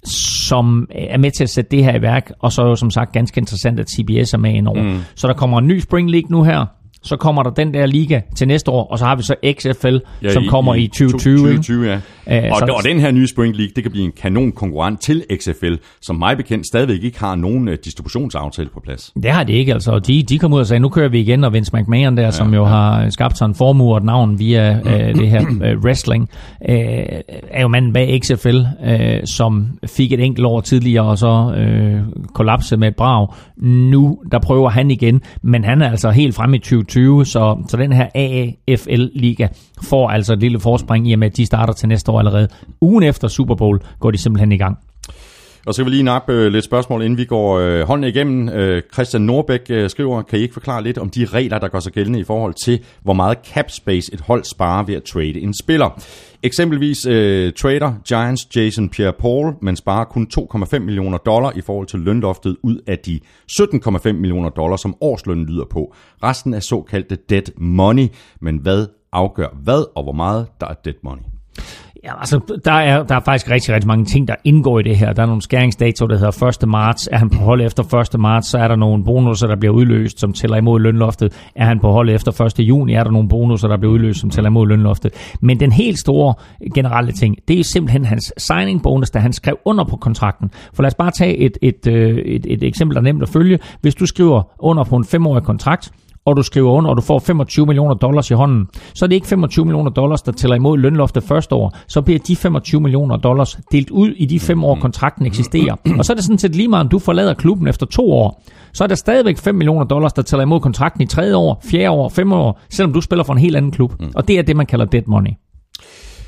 som 0.07 0.87
er 0.91 1.17
med 1.17 1.31
til 1.31 1.43
at 1.43 1.49
sætte 1.49 1.71
det 1.71 1.85
her 1.85 1.95
i 1.95 2.01
værk, 2.01 2.31
og 2.39 2.51
så 2.51 2.61
er 2.61 2.67
jo 2.67 2.75
som 2.75 2.91
sagt 2.91 3.11
ganske 3.11 3.39
interessant, 3.39 3.79
at 3.79 3.89
CBS 3.89 4.33
er 4.33 4.37
med 4.37 4.53
indover. 4.53 4.83
Mm. 4.83 4.99
Så 5.15 5.27
der 5.27 5.33
kommer 5.33 5.59
en 5.59 5.67
ny 5.67 5.79
Spring 5.79 6.11
League 6.11 6.31
nu 6.31 6.43
her, 6.43 6.65
så 7.03 7.15
kommer 7.17 7.43
der 7.43 7.49
den 7.49 7.73
der 7.73 7.85
liga 7.85 8.19
til 8.35 8.47
næste 8.47 8.71
år, 8.71 8.87
og 8.91 8.99
så 8.99 9.05
har 9.05 9.15
vi 9.15 9.23
så 9.23 9.35
XFL, 9.59 9.97
ja, 10.23 10.33
som 10.33 10.43
kommer 10.49 10.75
i, 10.75 10.87
2020. 10.87 11.37
2020 11.37 11.87
ja. 11.87 11.99
Øh, 12.45 12.51
og, 12.51 12.57
så- 12.59 12.73
og 12.77 12.83
den 12.83 12.99
her 12.99 13.11
nye 13.11 13.27
Spring 13.27 13.55
League, 13.55 13.71
det 13.75 13.83
kan 13.83 13.91
blive 13.91 14.05
en 14.05 14.11
kanon 14.21 14.51
konkurrent 14.51 15.01
til 15.01 15.23
XFL, 15.39 15.73
som 16.01 16.15
mig 16.15 16.37
bekendt 16.37 16.67
stadigvæk 16.67 17.03
ikke 17.03 17.19
har 17.19 17.35
nogen 17.35 17.67
øh, 17.67 17.77
distributionsaftale 17.85 18.69
på 18.73 18.79
plads. 18.83 19.11
Det 19.23 19.31
har 19.31 19.43
de 19.43 19.53
ikke, 19.53 19.73
altså. 19.73 19.91
Og 19.91 20.07
De, 20.07 20.23
de 20.23 20.39
kom 20.39 20.53
ud 20.53 20.59
og 20.59 20.67
sagde, 20.67 20.79
nu 20.79 20.89
kører 20.89 21.09
vi 21.09 21.19
igen, 21.19 21.43
og 21.43 21.53
Vince 21.53 21.71
McMahon 21.75 22.17
der, 22.17 22.23
ja, 22.23 22.31
som 22.31 22.53
jo 22.53 22.63
ja. 22.63 22.69
har 22.69 23.09
skabt 23.09 23.37
sig 23.37 23.45
en 23.45 23.55
formue 23.55 23.91
og 23.91 23.97
et 23.97 24.03
navn 24.03 24.39
via 24.39 24.79
øh, 24.85 25.15
det 25.19 25.29
her 25.29 25.45
øh, 25.63 25.77
wrestling, 25.79 26.29
øh, 26.69 26.77
er 27.51 27.61
jo 27.61 27.67
manden 27.67 27.93
bag 27.93 28.19
XFL, 28.25 28.57
øh, 28.85 29.19
som 29.25 29.67
fik 29.87 30.11
et 30.13 30.19
enkelt 30.19 30.45
år 30.45 30.61
tidligere, 30.61 31.05
og 31.05 31.17
så 31.17 31.53
øh, 31.57 32.01
kollapsede 32.33 32.79
med 32.79 32.87
et 32.87 32.95
brag. 32.95 33.27
Nu, 33.57 34.17
der 34.31 34.39
prøver 34.39 34.69
han 34.69 34.91
igen, 34.91 35.21
men 35.41 35.63
han 35.63 35.81
er 35.81 35.89
altså 35.89 36.09
helt 36.11 36.35
fremme 36.35 36.55
i 36.55 36.59
2020, 36.59 36.92
så, 37.25 37.63
så 37.67 37.77
den 37.77 37.93
her 37.93 38.07
AAFL-liga 38.15 39.47
får 39.83 40.09
altså 40.09 40.33
et 40.33 40.39
lille 40.39 40.59
forspring 40.59 41.09
i 41.09 41.13
og 41.13 41.19
med, 41.19 41.27
at 41.27 41.37
de 41.37 41.45
starter 41.45 41.73
til 41.73 41.89
næste 41.89 42.11
år 42.11 42.19
allerede. 42.19 42.47
Ugen 42.81 43.03
efter 43.03 43.27
Super 43.27 43.55
Bowl 43.55 43.81
går 43.99 44.11
de 44.11 44.17
simpelthen 44.17 44.51
i 44.51 44.57
gang. 44.57 44.77
Og 45.65 45.73
så 45.73 45.79
kan 45.79 45.85
vi 45.85 45.91
lige 45.91 46.03
nappe 46.03 46.33
øh, 46.33 46.51
lidt 46.51 46.65
spørgsmål, 46.65 47.01
inden 47.01 47.17
vi 47.17 47.25
går 47.25 47.59
øh, 47.59 47.81
hånden 47.81 48.09
igennem. 48.09 48.49
Øh, 48.49 48.81
Christian 48.93 49.21
Norbæk 49.21 49.61
øh, 49.69 49.89
skriver, 49.89 50.21
kan 50.21 50.39
I 50.39 50.41
ikke 50.41 50.53
forklare 50.53 50.83
lidt 50.83 50.97
om 50.97 51.09
de 51.09 51.25
regler, 51.25 51.59
der 51.59 51.67
gør 51.67 51.79
sig 51.79 51.93
gældende 51.93 52.19
i 52.19 52.23
forhold 52.23 52.53
til, 52.65 52.79
hvor 53.01 53.13
meget 53.13 53.37
cap 53.53 53.71
space 53.71 54.13
et 54.13 54.21
hold 54.21 54.43
sparer 54.43 54.85
ved 54.85 54.95
at 54.95 55.03
trade 55.03 55.39
en 55.39 55.53
spiller? 55.63 56.01
Eksempelvis 56.43 57.05
øh, 57.05 57.53
trader 57.53 57.93
Giants 58.07 58.55
Jason 58.55 58.89
Pierre-Paul, 58.89 59.57
men 59.61 59.75
sparer 59.75 60.05
kun 60.05 60.27
2,5 60.39 60.79
millioner 60.79 61.17
dollar 61.17 61.51
i 61.55 61.61
forhold 61.61 61.87
til 61.87 61.99
lønloftet 61.99 62.57
ud 62.63 62.77
af 62.87 62.99
de 62.99 63.19
17,5 63.51 64.11
millioner 64.11 64.49
dollar, 64.49 64.77
som 64.77 64.95
årslønnen 65.01 65.45
lyder 65.45 65.65
på. 65.71 65.95
Resten 66.23 66.53
er 66.53 66.59
såkaldte 66.59 67.17
dead 67.29 67.57
money, 67.57 68.07
men 68.41 68.57
hvad 68.57 68.87
afgør 69.11 69.47
hvad 69.63 69.95
og 69.95 70.03
hvor 70.03 70.13
meget 70.13 70.47
der 70.61 70.67
er 70.67 70.73
dead 70.73 70.95
money? 71.03 71.23
Ja, 72.03 72.19
altså, 72.19 72.59
der 72.65 72.71
er, 72.71 73.03
der 73.03 73.15
er 73.15 73.19
faktisk 73.19 73.49
rigtig, 73.49 73.73
rigtig 73.73 73.87
mange 73.87 74.05
ting, 74.05 74.27
der 74.27 74.35
indgår 74.43 74.79
i 74.79 74.83
det 74.83 74.97
her. 74.97 75.13
Der 75.13 75.21
er 75.21 75.25
nogle 75.25 75.41
skæringsdatoer, 75.41 76.07
der 76.07 76.17
hedder 76.17 76.61
1. 76.63 76.69
marts. 76.69 77.09
Er 77.11 77.17
han 77.17 77.29
på 77.29 77.37
hold 77.37 77.61
efter 77.61 77.95
1. 78.13 78.19
marts, 78.19 78.47
så 78.47 78.57
er 78.57 78.67
der 78.67 78.75
nogle 78.75 79.03
bonusser, 79.03 79.47
der 79.47 79.55
bliver 79.55 79.73
udløst, 79.73 80.19
som 80.19 80.33
tæller 80.33 80.57
imod 80.57 80.79
lønloftet. 80.79 81.33
Er 81.55 81.65
han 81.65 81.79
på 81.79 81.91
hold 81.91 82.09
efter 82.09 82.41
1. 82.41 82.59
juni, 82.59 82.93
er 82.93 83.03
der 83.03 83.11
nogle 83.11 83.29
bonusser, 83.29 83.67
der 83.67 83.77
bliver 83.77 83.93
udløst, 83.93 84.19
som 84.19 84.29
tæller 84.29 84.49
imod 84.49 84.67
lønloftet. 84.67 85.13
Men 85.41 85.59
den 85.59 85.71
helt 85.71 85.99
store 85.99 86.33
generelle 86.75 87.11
ting, 87.11 87.37
det 87.47 87.59
er 87.59 87.63
simpelthen 87.63 88.05
hans 88.05 88.33
signing 88.37 88.83
bonus, 88.83 89.09
da 89.09 89.19
han 89.19 89.33
skrev 89.33 89.57
under 89.65 89.83
på 89.83 89.95
kontrakten. 89.95 90.51
For 90.73 90.83
lad 90.83 90.87
os 90.87 90.95
bare 90.95 91.11
tage 91.11 91.37
et, 91.37 91.57
et, 91.61 91.87
et, 91.87 92.35
et, 92.35 92.45
et 92.45 92.63
eksempel, 92.63 92.95
der 92.95 93.01
er 93.01 93.03
nemt 93.03 93.23
at 93.23 93.29
følge. 93.29 93.59
Hvis 93.81 93.95
du 93.95 94.05
skriver 94.05 94.41
under 94.59 94.83
på 94.83 94.95
en 94.95 95.05
femårig 95.05 95.43
kontrakt, 95.43 95.91
og 96.25 96.37
du 96.37 96.43
skriver 96.43 96.71
under, 96.71 96.89
og 96.89 96.97
du 96.97 97.01
får 97.01 97.19
25 97.19 97.65
millioner 97.65 97.93
dollars 97.93 98.31
i 98.31 98.33
hånden, 98.33 98.67
så 98.93 99.05
er 99.05 99.07
det 99.07 99.15
ikke 99.15 99.27
25 99.27 99.65
millioner 99.65 99.89
dollars, 99.91 100.21
der 100.21 100.31
tæller 100.31 100.55
imod 100.55 100.77
lønloftet 100.77 101.23
første 101.23 101.55
år. 101.55 101.77
Så 101.87 102.01
bliver 102.01 102.19
de 102.19 102.35
25 102.35 102.81
millioner 102.81 103.17
dollars 103.17 103.59
delt 103.71 103.89
ud 103.89 104.09
i 104.09 104.25
de 104.25 104.39
fem 104.39 104.63
år, 104.63 104.75
kontrakten 104.81 105.25
eksisterer. 105.25 105.75
Og 105.97 106.05
så 106.05 106.13
er 106.13 106.15
det 106.15 106.23
sådan 106.23 106.37
set 106.37 106.55
lige 106.55 106.67
meget, 106.67 106.83
om 106.83 106.89
du 106.89 106.99
forlader 106.99 107.33
klubben 107.33 107.67
efter 107.67 107.85
to 107.85 108.11
år. 108.11 108.43
Så 108.73 108.83
er 108.83 108.87
der 108.87 108.95
stadigvæk 108.95 109.37
5 109.37 109.55
millioner 109.55 109.85
dollars, 109.85 110.13
der 110.13 110.21
tæller 110.21 110.43
imod 110.43 110.59
kontrakten 110.59 111.01
i 111.01 111.05
tredje 111.05 111.35
år, 111.35 111.61
fjerde 111.71 111.89
år, 111.89 112.09
fem 112.09 112.31
år, 112.31 112.59
selvom 112.69 112.93
du 112.93 113.01
spiller 113.01 113.23
for 113.23 113.33
en 113.33 113.39
helt 113.39 113.55
anden 113.55 113.71
klub. 113.71 113.93
Og 114.15 114.27
det 114.27 114.37
er 114.37 114.41
det, 114.41 114.55
man 114.55 114.65
kalder 114.65 114.85
dead 114.85 115.03
money. 115.07 115.31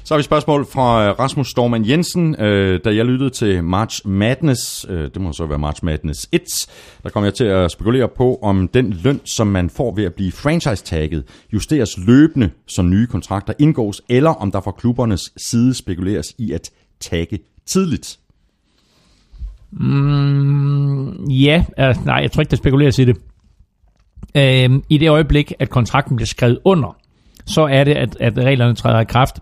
Så 0.06 0.13
har 0.13 0.18
vi 0.18 0.20
et 0.20 0.26
spørgsmål 0.26 0.65
fra 0.65 1.08
øh, 1.08 1.20
Rasmus 1.20 1.50
Storman 1.50 1.89
Jensen. 1.89 2.41
Øh, 2.41 2.80
da 2.86 2.96
jeg 2.96 3.06
lyttede 3.06 3.30
til 3.30 3.63
March 3.63 4.08
Madness, 4.08 4.86
øh, 4.89 5.04
det 5.04 5.22
må 5.22 5.34
så 5.34 5.46
være 5.46 5.60
March 5.60 5.86
Madness 5.86 6.30
1, 6.32 6.41
der 7.04 7.10
kom 7.10 7.24
jeg 7.24 7.34
til 7.34 7.44
at 7.44 7.72
spekulere 7.72 8.08
på, 8.08 8.39
om 8.41 8.68
den 8.68 8.94
løn, 8.94 9.22
som 9.24 9.48
man 9.48 9.70
får 9.70 9.96
ved 9.96 10.04
at 10.04 10.13
blive 10.13 10.32
franchise-tagget, 10.32 11.24
justeres 11.54 11.89
løbende, 12.08 12.50
som 12.68 12.89
nye 12.89 13.08
kontrakter 13.08 13.54
indgås, 13.60 14.02
eller 14.10 14.30
om 14.30 14.52
der 14.52 14.62
fra 14.62 14.72
klubbernes 14.72 15.34
side 15.50 15.74
spekuleres 15.74 16.36
i 16.38 16.52
at 16.52 16.72
tagge 17.00 17.39
tidligt. 17.65 18.20
Mm, 19.72 21.30
ja, 21.30 21.65
øh, 21.80 21.96
nej, 22.06 22.15
jeg 22.15 22.32
tror 22.32 22.41
ikke, 22.41 22.52
der 22.52 22.58
spekuleres 22.58 23.00
i 23.00 23.06
det. 23.06 23.18
Øh, 24.36 24.82
I 24.89 24.98
det 24.98 25.10
øjeblik, 25.10 25.54
at 25.60 25.70
kontrakten 25.70 26.15
bliver 26.15 26.28
skrevet 26.28 26.60
under, 26.63 26.98
så 27.46 27.62
er 27.62 27.84
det, 27.84 27.94
at, 27.94 28.18
at 28.20 28.38
reglerne 28.38 28.76
træder 28.76 29.00
i 29.00 29.06
kraft. 29.06 29.39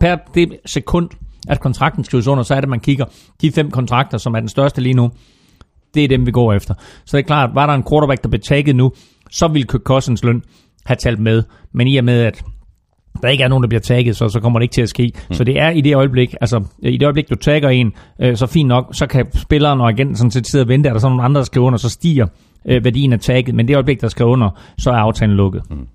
Per 0.00 0.16
det 0.34 0.56
sekund, 0.66 1.08
at 1.48 1.60
kontrakten 1.60 2.04
skrives 2.04 2.26
under, 2.26 2.42
så 2.42 2.54
er 2.54 2.60
det, 2.60 2.68
man 2.68 2.80
kigger 2.80 3.04
de 3.40 3.52
fem 3.52 3.70
kontrakter, 3.70 4.18
som 4.18 4.34
er 4.34 4.40
den 4.40 4.48
største 4.48 4.80
lige 4.80 4.94
nu, 4.94 5.10
det 5.94 6.04
er 6.04 6.08
dem, 6.08 6.26
vi 6.26 6.30
går 6.30 6.52
efter. 6.52 6.74
Så 7.04 7.16
det 7.16 7.22
er 7.22 7.26
klart, 7.26 7.50
var 7.54 7.66
der 7.66 7.74
en 7.74 7.84
quarterback, 7.90 8.22
der 8.22 8.28
blev 8.28 8.40
tagget 8.40 8.76
nu, 8.76 8.92
så 9.30 9.48
ville 9.48 9.66
Kirk 9.66 9.80
Cousins 9.80 10.24
løn 10.24 10.42
have 10.84 10.96
talt 10.96 11.18
med. 11.18 11.42
Men 11.72 11.86
i 11.86 11.96
og 11.96 12.04
med, 12.04 12.22
at 12.22 12.44
der 13.22 13.28
ikke 13.28 13.44
er 13.44 13.48
nogen, 13.48 13.62
der 13.62 13.68
bliver 13.68 13.80
tagget, 13.80 14.16
så, 14.16 14.28
så 14.28 14.40
kommer 14.40 14.58
det 14.58 14.64
ikke 14.64 14.72
til 14.72 14.82
at 14.82 14.88
ske. 14.88 15.12
Mm. 15.28 15.34
Så 15.34 15.44
det 15.44 15.60
er 15.60 15.70
i 15.70 15.80
det 15.80 15.96
øjeblik, 15.96 16.34
altså 16.40 16.64
i 16.78 16.96
det 16.96 17.02
øjeblik, 17.02 17.30
du 17.30 17.34
tagger 17.34 17.68
en, 17.68 17.92
øh, 18.20 18.36
så 18.36 18.46
fint 18.46 18.68
nok, 18.68 18.88
så 18.92 19.06
kan 19.06 19.26
spilleren 19.34 19.80
og 19.80 19.88
agenten 19.88 20.16
sådan 20.16 20.30
set 20.30 20.46
sidde 20.46 20.62
og 20.62 20.68
vente, 20.68 20.88
er 20.88 20.92
der 20.92 21.00
så 21.00 21.08
nogle 21.08 21.22
andre, 21.22 21.38
der 21.38 21.44
skriver 21.44 21.66
under, 21.66 21.78
så 21.78 21.88
stiger 21.88 22.26
øh, 22.64 22.84
værdien 22.84 23.12
af 23.12 23.20
tagget, 23.20 23.54
men 23.54 23.68
det 23.68 23.74
øjeblik, 23.74 24.00
der 24.00 24.08
skriver 24.08 24.30
under, 24.30 24.50
så 24.78 24.90
er 24.90 24.94
aftalen 24.94 25.36
lukket. 25.36 25.62
Mm. 25.70 25.86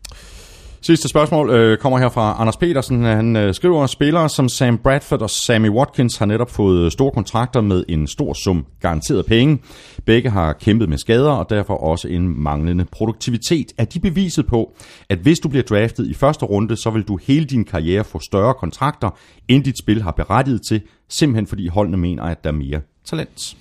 Sidste 0.86 1.10
spørgsmål 1.10 1.50
øh, 1.50 1.78
kommer 1.78 2.00
her 2.00 2.10
fra 2.10 2.36
Anders 2.40 2.58
Petersen. 2.58 3.04
Han 3.04 3.36
øh, 3.36 3.54
skriver, 3.54 3.88
spillere 3.88 4.30
som 4.30 4.50
Sam 4.50 4.78
Bradford 4.78 5.22
og 5.22 5.30
Sammy 5.30 5.70
Watkins 5.70 6.18
har 6.18 6.26
netop 6.26 6.50
fået 6.50 6.86
øh, 6.86 6.92
store 6.92 7.12
kontrakter 7.12 7.62
med 7.62 7.84
en 7.90 8.08
stor 8.08 8.34
sum 8.34 8.66
garanteret 8.82 9.26
penge. 9.26 9.60
Begge 10.06 10.30
har 10.30 10.54
kæmpet 10.54 10.90
med 10.90 10.98
skader 10.98 11.32
og 11.32 11.50
derfor 11.50 11.74
også 11.74 12.08
en 12.08 12.44
manglende 12.44 12.86
produktivitet. 12.86 13.66
Er 13.78 13.86
de 13.86 14.00
beviset 14.00 14.48
på, 14.48 14.74
at 15.10 15.18
hvis 15.18 15.40
du 15.40 15.50
bliver 15.50 15.64
draftet 15.64 16.08
i 16.08 16.14
første 16.14 16.46
runde, 16.46 16.76
så 16.76 16.90
vil 16.90 17.04
du 17.04 17.20
hele 17.28 17.46
din 17.46 17.66
karriere 17.66 18.04
få 18.04 18.20
større 18.20 18.54
kontrakter, 18.54 19.10
end 19.48 19.64
dit 19.64 19.80
spil 19.84 20.02
har 20.02 20.12
berettiget 20.12 20.62
til, 20.68 20.82
simpelthen 21.10 21.48
fordi 21.48 21.68
holdene 21.68 21.98
mener, 21.98 22.24
at 22.24 22.44
der 22.44 22.50
er 22.50 22.54
mere 22.54 22.82
talent? 23.06 23.56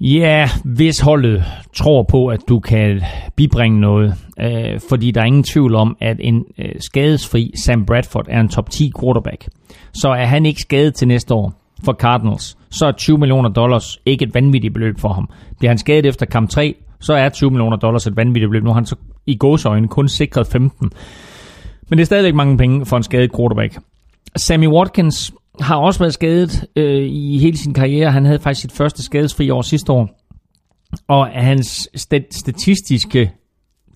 Ja, 0.00 0.48
hvis 0.64 1.00
holdet 1.00 1.44
tror 1.74 2.02
på, 2.02 2.26
at 2.26 2.40
du 2.48 2.60
kan 2.60 3.02
bibringe 3.36 3.80
noget, 3.80 4.14
øh, 4.40 4.80
fordi 4.88 5.10
der 5.10 5.20
er 5.20 5.24
ingen 5.24 5.44
tvivl 5.44 5.74
om, 5.74 5.96
at 6.00 6.16
en 6.20 6.44
øh, 6.58 6.72
skadesfri 6.80 7.52
Sam 7.64 7.86
Bradford 7.86 8.26
er 8.28 8.40
en 8.40 8.48
top 8.48 8.70
10 8.70 8.92
quarterback, 9.00 9.48
så 9.92 10.08
er 10.08 10.24
han 10.24 10.46
ikke 10.46 10.60
skadet 10.60 10.94
til 10.94 11.08
næste 11.08 11.34
år 11.34 11.52
for 11.84 11.92
Cardinals, 11.92 12.58
så 12.70 12.86
er 12.86 12.92
20 12.92 13.18
millioner 13.18 13.48
dollars 13.48 13.98
ikke 14.06 14.24
et 14.24 14.34
vanvittigt 14.34 14.74
beløb 14.74 14.98
for 14.98 15.08
ham. 15.08 15.28
Bliver 15.58 15.70
han 15.70 15.78
skadet 15.78 16.06
efter 16.06 16.26
kamp 16.26 16.50
3, 16.50 16.74
så 17.00 17.14
er 17.14 17.28
20 17.28 17.50
millioner 17.50 17.76
dollars 17.76 18.06
et 18.06 18.16
vanvittigt 18.16 18.50
beløb. 18.50 18.64
Nu 18.64 18.70
har 18.70 18.74
han 18.74 18.86
så 18.86 18.96
i 19.26 19.36
gåsøjne 19.36 19.88
kun 19.88 20.08
sikret 20.08 20.46
15. 20.46 20.90
Men 21.88 21.98
det 21.98 22.02
er 22.02 22.06
stadigvæk 22.06 22.34
mange 22.34 22.58
penge 22.58 22.86
for 22.86 22.96
en 22.96 23.02
skadet 23.02 23.36
quarterback. 23.36 23.78
Sammy 24.36 24.66
Watkins 24.66 25.32
har 25.60 25.76
også 25.76 25.98
været 25.98 26.14
skadet 26.14 26.66
øh, 26.76 27.06
i 27.06 27.38
hele 27.38 27.56
sin 27.56 27.74
karriere. 27.74 28.12
Han 28.12 28.24
havde 28.24 28.38
faktisk 28.38 28.60
sit 28.60 28.72
første 28.72 29.02
skadesfri 29.02 29.50
år 29.50 29.62
sidste 29.62 29.92
år. 29.92 30.08
Og 31.08 31.26
hans 31.26 31.88
stat- 31.94 32.34
statistiske 32.34 33.30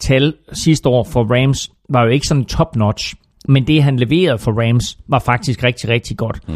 tal 0.00 0.34
sidste 0.52 0.88
år 0.88 1.04
for 1.04 1.24
Rams 1.34 1.70
var 1.88 2.02
jo 2.02 2.08
ikke 2.08 2.26
sådan 2.26 2.44
top-notch. 2.44 3.14
Men 3.48 3.66
det, 3.66 3.82
han 3.82 3.96
leverede 3.96 4.38
for 4.38 4.52
Rams, 4.62 4.98
var 5.08 5.18
faktisk 5.18 5.64
rigtig, 5.64 5.88
rigtig 5.88 6.16
godt. 6.16 6.48
Mm. 6.48 6.54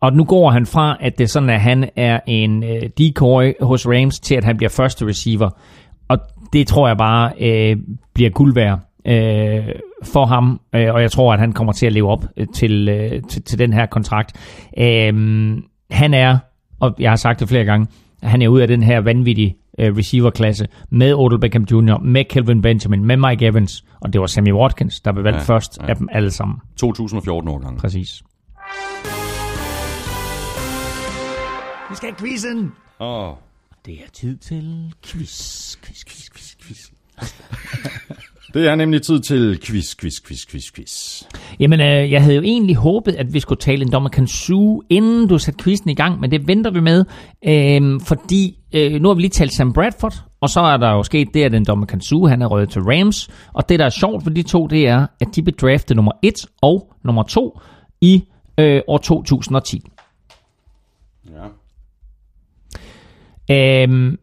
Og 0.00 0.12
nu 0.12 0.24
går 0.24 0.50
han 0.50 0.66
fra, 0.66 0.96
at 1.00 1.18
det 1.18 1.24
er 1.24 1.28
sådan, 1.28 1.50
at 1.50 1.60
han 1.60 1.90
er 1.96 2.20
en 2.26 2.64
øh, 2.64 2.82
decoy 2.98 3.52
hos 3.60 3.86
Rams, 3.86 4.20
til 4.20 4.34
at 4.34 4.44
han 4.44 4.56
bliver 4.56 4.70
første 4.70 5.06
receiver. 5.06 5.50
Og 6.08 6.18
det 6.52 6.66
tror 6.66 6.88
jeg 6.88 6.96
bare 6.96 7.32
øh, 7.40 7.76
bliver 8.14 8.30
guld 8.30 8.54
værd 8.54 8.80
øh, 9.06 9.74
for 10.04 10.26
ham, 10.26 10.60
øh, 10.74 10.94
og 10.94 11.02
jeg 11.02 11.10
tror, 11.10 11.32
at 11.32 11.40
han 11.40 11.52
kommer 11.52 11.72
til 11.72 11.86
at 11.86 11.92
leve 11.92 12.08
op 12.08 12.24
øh, 12.36 12.46
til, 12.54 12.88
øh, 12.88 13.22
til, 13.28 13.42
til 13.42 13.58
den 13.58 13.72
her 13.72 13.86
kontrakt. 13.86 14.36
Øh, 14.78 15.12
han 15.90 16.14
er, 16.14 16.38
og 16.80 16.94
jeg 16.98 17.10
har 17.10 17.16
sagt 17.16 17.40
det 17.40 17.48
flere 17.48 17.64
gange, 17.64 17.86
han 18.22 18.42
er 18.42 18.48
ude 18.48 18.62
af 18.62 18.68
den 18.68 18.82
her 18.82 19.00
vanvittige 19.00 19.56
øh, 19.78 19.96
receiver-klasse 19.96 20.66
med 20.90 21.14
Odell 21.14 21.40
Beckham 21.40 21.62
Jr., 21.62 21.98
med 21.98 22.24
Kelvin 22.24 22.62
Benjamin, 22.62 23.04
med 23.04 23.16
Mike 23.16 23.46
Evans, 23.46 23.84
og 24.00 24.12
det 24.12 24.20
var 24.20 24.26
Sammy 24.26 24.52
Watkins, 24.52 25.00
der 25.00 25.12
blev 25.12 25.24
valgt 25.24 25.38
ja, 25.38 25.42
først 25.42 25.78
ja. 25.82 25.86
af 25.86 25.96
dem 25.96 26.08
alle 26.12 26.30
sammen. 26.30 26.56
2014 26.76 27.48
årgang. 27.50 27.78
Præcis. 27.78 28.22
Vi 31.90 31.96
skal 31.96 32.08
have 32.08 32.16
quizzen! 32.18 32.72
Åh, 33.00 33.32
Det 33.86 33.94
er 33.94 34.10
tid 34.12 34.36
til 34.36 34.92
quiz, 35.04 35.76
quiz, 35.82 36.04
quiz, 36.04 36.30
quiz, 36.30 36.56
quiz. 36.62 36.90
Det 38.54 38.68
er 38.68 38.74
nemlig 38.74 39.02
tid 39.02 39.20
til 39.20 39.60
quiz, 39.64 39.96
quiz, 39.96 40.20
quiz, 40.26 40.46
quiz, 40.46 40.72
quiz. 40.72 41.22
Jamen, 41.60 41.80
øh, 41.80 42.10
jeg 42.10 42.22
havde 42.22 42.36
jo 42.36 42.42
egentlig 42.42 42.76
håbet, 42.76 43.14
at 43.14 43.34
vi 43.34 43.40
skulle 43.40 43.58
tale 43.58 43.82
en 43.82 43.92
dommer 43.92 44.10
Kansu, 44.10 44.80
inden 44.90 45.28
du 45.28 45.38
satte 45.38 45.64
quizzen 45.64 45.90
i 45.90 45.94
gang, 45.94 46.20
men 46.20 46.30
det 46.30 46.48
venter 46.48 46.70
vi 46.70 46.80
med, 46.80 47.04
øh, 47.48 48.00
fordi 48.00 48.58
øh, 48.72 49.00
nu 49.00 49.08
har 49.08 49.14
vi 49.14 49.20
lige 49.20 49.30
talt 49.30 49.52
Sam 49.52 49.72
Bradford, 49.72 50.14
og 50.40 50.50
så 50.50 50.60
er 50.60 50.76
der 50.76 50.90
jo 50.90 51.02
sket 51.02 51.28
det, 51.34 51.44
at 51.44 51.52
den 51.52 51.64
dommer 51.64 51.86
Kansu, 51.86 52.26
han 52.26 52.42
er 52.42 52.46
røget 52.46 52.70
til 52.70 52.82
Rams, 52.82 53.28
og 53.52 53.68
det, 53.68 53.78
der 53.78 53.84
er 53.84 53.90
sjovt 53.90 54.22
for 54.22 54.30
de 54.30 54.42
to, 54.42 54.66
det 54.66 54.88
er, 54.88 55.06
at 55.20 55.28
de 55.36 55.42
blev 55.42 55.54
draftet 55.54 55.96
nummer 55.96 56.12
1 56.22 56.34
og 56.62 56.92
nummer 57.04 57.22
2 57.22 57.60
i 58.00 58.24
øh, 58.58 58.80
år 58.88 58.98
2010. 58.98 59.82
Ja. 61.30 61.46
Øhm, 63.50 64.18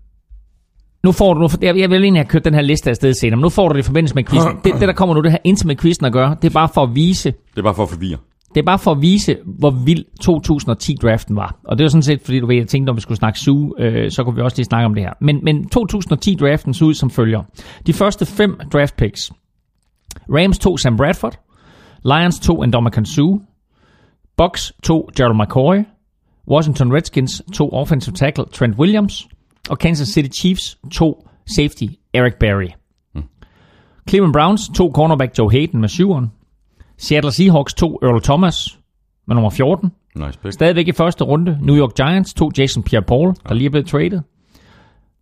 nu 1.03 1.11
får 1.11 1.33
du, 1.33 1.39
nu, 1.39 1.47
jeg, 1.61 1.77
jeg 1.77 1.89
vil 1.89 2.03
egentlig 2.03 2.19
have 2.19 2.29
kørt 2.29 2.45
den 2.45 2.53
her 2.53 2.61
liste 2.61 2.89
afsted 2.89 3.13
senere, 3.13 3.35
men 3.35 3.41
nu 3.41 3.49
får 3.49 3.67
du 3.69 3.73
det 3.73 3.79
i 3.79 3.83
forbindelse 3.83 4.15
med 4.15 4.23
quizzen. 4.23 4.51
Det, 4.63 4.73
det, 4.79 4.87
der 4.87 4.93
kommer 4.93 5.15
nu, 5.15 5.21
det 5.21 5.31
her 5.31 5.37
intet 5.43 5.65
med 5.65 5.75
quizzen 5.75 6.05
at 6.05 6.13
gøre, 6.13 6.35
det 6.41 6.49
er 6.49 6.53
bare 6.53 6.69
for 6.73 6.83
at 6.83 6.95
vise, 6.95 7.31
Det 7.31 7.57
er 7.57 7.61
bare 7.63 7.75
for 7.75 7.83
at 7.83 7.89
forvirre. 7.89 8.17
det 8.55 8.59
er 8.61 8.65
bare 8.65 8.79
for 8.79 8.91
at 8.91 9.01
vise, 9.01 9.37
hvor 9.45 9.69
vild 9.85 10.05
2010-draften 10.23 11.35
var. 11.35 11.59
Og 11.63 11.77
det 11.77 11.83
var 11.83 11.89
sådan 11.89 12.01
set, 12.03 12.21
fordi 12.21 12.39
du 12.39 12.47
ved, 12.47 12.55
jeg 12.55 12.67
tænkte, 12.67 12.89
om 12.89 12.95
vi 12.95 13.01
skulle 13.01 13.17
snakke 13.17 13.39
SU, 13.39 13.73
øh, 13.79 14.11
så 14.11 14.23
kunne 14.23 14.35
vi 14.35 14.41
også 14.41 14.57
lige 14.57 14.65
snakke 14.65 14.85
om 14.85 14.93
det 14.93 15.03
her. 15.03 15.13
Men, 15.21 15.39
men 15.43 15.69
2010-draften 15.77 16.73
så 16.73 16.85
ud 16.85 16.93
som 16.93 17.09
følger. 17.09 17.43
De 17.87 17.93
første 17.93 18.25
fem 18.25 18.59
draft 18.73 18.95
picks. 18.95 19.31
Rams 20.29 20.59
tog 20.59 20.79
Sam 20.79 20.97
Bradford. 20.97 21.39
Lions 22.05 22.39
tog 22.39 22.67
Ndamukong 22.67 23.07
Suh. 23.07 23.37
Bucks 24.37 24.73
tog 24.83 25.09
Gerald 25.17 25.35
McCoy. 25.35 25.77
Washington 26.51 26.93
Redskins 26.93 27.41
tog 27.53 27.73
offensive 27.73 28.15
tackle 28.15 28.45
Trent 28.53 28.75
Williams. 28.79 29.27
Og 29.69 29.79
Kansas 29.79 30.07
City 30.07 30.39
Chiefs 30.39 30.77
tog 30.91 31.27
safety 31.45 31.83
Eric 32.13 32.33
Berry. 32.39 32.67
Cleveland 34.09 34.33
Browns 34.33 34.69
tog 34.75 34.91
cornerback 34.93 35.37
Joe 35.37 35.51
Hayden 35.51 35.81
med 35.81 35.89
syveren. 35.89 36.31
Seattle 36.97 37.31
Seahawks 37.31 37.73
tog 37.73 37.99
Earl 38.03 38.21
Thomas 38.21 38.79
med 39.27 39.35
nummer 39.35 39.49
14. 39.49 39.91
Nice 40.15 40.39
pick. 40.39 40.53
Stadigvæk 40.53 40.87
i 40.87 40.91
første 40.91 41.23
runde. 41.23 41.59
New 41.61 41.77
York 41.77 41.95
Giants 41.95 42.33
tog 42.33 42.51
Jason 42.57 42.83
Pierre-Paul, 42.83 43.33
der 43.47 43.53
lige 43.53 43.65
er 43.65 43.69
blevet 43.69 43.87
traded. 43.87 44.21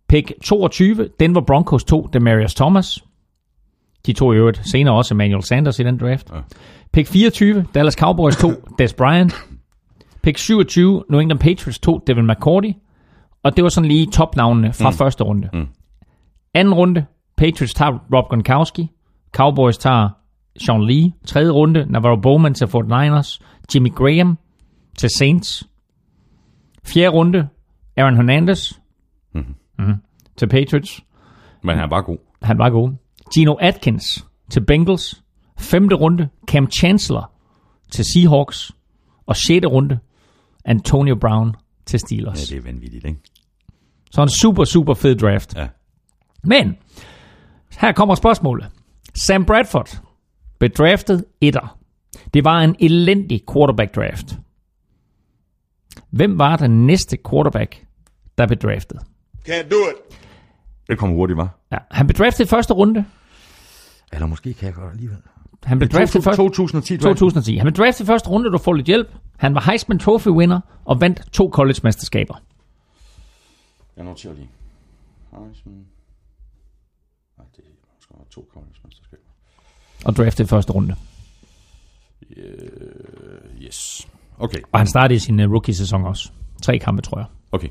Pick 0.08 0.32
22, 0.44 1.08
Denver 1.20 1.40
Broncos 1.40 1.84
tog 1.84 2.10
Demarius 2.12 2.54
Thomas. 2.54 3.04
De 4.06 4.12
tog 4.12 4.34
i 4.34 4.36
øvrigt 4.36 4.60
senere 4.68 4.94
også 4.94 5.14
Emmanuel 5.14 5.42
Sanders 5.42 5.78
i 5.78 5.82
den 5.82 5.98
draft. 5.98 6.30
Ja. 6.30 6.40
Pick 6.92 7.08
24, 7.08 7.64
Dallas 7.74 7.94
Cowboys 7.94 8.36
tog 8.36 8.52
Des 8.78 8.92
Bryant. 8.92 9.34
Pick 10.22 10.38
27, 10.38 11.04
New 11.10 11.20
England 11.20 11.40
Patriots 11.40 11.78
tog 11.78 12.02
Devin 12.06 12.26
McCourty. 12.26 12.72
Og 13.46 13.56
det 13.56 13.64
var 13.64 13.68
sådan 13.68 13.88
lige 13.88 14.06
topnavnene 14.06 14.72
fra 14.72 14.90
mm. 14.90 14.96
første 14.96 15.24
runde. 15.24 15.48
Mm. 15.52 15.66
Anden 16.54 16.74
runde, 16.74 17.06
Patriots 17.36 17.74
tager 17.74 17.98
Rob 18.14 18.28
Gronkowski. 18.28 18.90
Cowboys 19.32 19.78
tager 19.78 20.08
Sean 20.58 20.82
Lee. 20.82 21.12
Tredje 21.26 21.50
runde, 21.50 21.86
Navarro 21.88 22.20
Bowman 22.20 22.54
til 22.54 22.66
Fort 22.66 22.84
Niners. 22.84 23.40
Jimmy 23.74 23.92
Graham 23.94 24.38
til 24.98 25.10
Saints. 25.18 25.68
Fjerde 26.84 27.08
runde, 27.08 27.48
Aaron 27.96 28.16
Hernandez 28.16 28.72
mm-hmm. 29.34 29.94
til 30.36 30.48
Patriots. 30.48 31.04
Men 31.62 31.78
han 31.78 31.90
var 31.90 32.02
god. 32.02 32.18
Han 32.42 32.58
var 32.58 32.70
god. 32.70 32.90
Gino 33.34 33.54
Atkins 33.60 34.26
til 34.50 34.64
Bengals. 34.64 35.22
Femte 35.58 35.94
runde, 35.94 36.28
Cam 36.46 36.70
Chancellor 36.70 37.32
til 37.90 38.04
Seahawks. 38.04 38.72
Og 39.26 39.36
sjette 39.36 39.68
runde, 39.68 39.98
Antonio 40.64 41.16
Brown 41.20 41.54
til 41.86 41.96
Ja, 41.96 41.98
Steelers. 41.98 42.48
det 42.48 42.58
er 42.58 42.62
vanvittigt, 42.62 43.04
ikke? 43.04 43.20
Så 44.16 44.22
en 44.22 44.28
super, 44.28 44.64
super 44.64 44.94
fed 44.94 45.16
draft. 45.16 45.56
Ja. 45.56 45.68
Men, 46.44 46.76
her 47.80 47.92
kommer 47.92 48.14
spørgsmålet. 48.14 48.66
Sam 49.26 49.44
Bradford 49.44 50.00
blev 50.58 50.70
draftet 50.70 51.24
etter. 51.40 51.78
Det 52.34 52.44
var 52.44 52.60
en 52.60 52.76
elendig 52.80 53.42
quarterback 53.52 53.94
draft. 53.94 54.38
Hvem 56.10 56.38
var 56.38 56.56
den 56.56 56.86
næste 56.86 57.18
quarterback, 57.30 57.86
der 58.38 58.46
blev 58.46 58.58
draftet? 58.58 58.98
Can't 59.48 59.68
do 59.70 59.76
it. 59.76 60.18
Det 60.88 60.98
kom 60.98 61.10
hurtigt, 61.10 61.36
var. 61.36 61.58
Ja, 61.72 61.78
han 61.90 62.06
blev 62.06 62.16
draftet 62.16 62.44
i 62.44 62.48
første 62.48 62.74
runde. 62.74 63.04
Eller 64.12 64.26
måske 64.26 64.54
kan 64.54 64.66
jeg 64.66 64.74
godt 64.74 64.92
alligevel. 64.92 65.18
Han 65.64 65.78
blev 65.78 65.88
draftet 65.88 66.20
i 66.20 66.22
første 66.22 66.42
2010 66.42 66.98
2010. 66.98 67.56
Han 67.56 67.64
blev 67.64 67.74
draftet 67.84 68.04
i 68.04 68.06
første 68.06 68.28
runde, 68.28 68.50
du 68.50 68.58
får 68.58 68.72
lidt 68.72 68.86
hjælp. 68.86 69.08
Han 69.36 69.54
var 69.54 69.60
Heisman 69.70 69.98
Trophy 69.98 70.28
winner 70.28 70.60
og 70.84 71.00
vandt 71.00 71.32
to 71.32 71.50
college-mesterskaber. 71.52 72.34
Jeg 73.96 74.04
noterer 74.04 74.34
lige. 74.34 74.50
Heisman. 75.30 75.86
Nej, 77.38 77.46
det 77.56 77.64
er 77.64 77.70
måske 77.96 78.30
to 78.30 78.48
college-mesterskaber. 78.52 79.22
Og 80.04 80.16
draftet 80.16 80.44
i 80.44 80.46
første 80.46 80.72
runde. 80.72 80.96
Yes. 83.62 84.08
Okay, 84.38 84.58
Og 84.72 84.80
han 84.80 84.86
startede 84.86 85.16
i 85.16 85.18
sin 85.18 85.40
uh, 85.40 85.52
rookie-sæson 85.52 86.04
også. 86.04 86.30
Tre 86.62 86.78
kampe, 86.78 87.02
tror 87.02 87.18
jeg. 87.18 87.26
okay. 87.52 87.68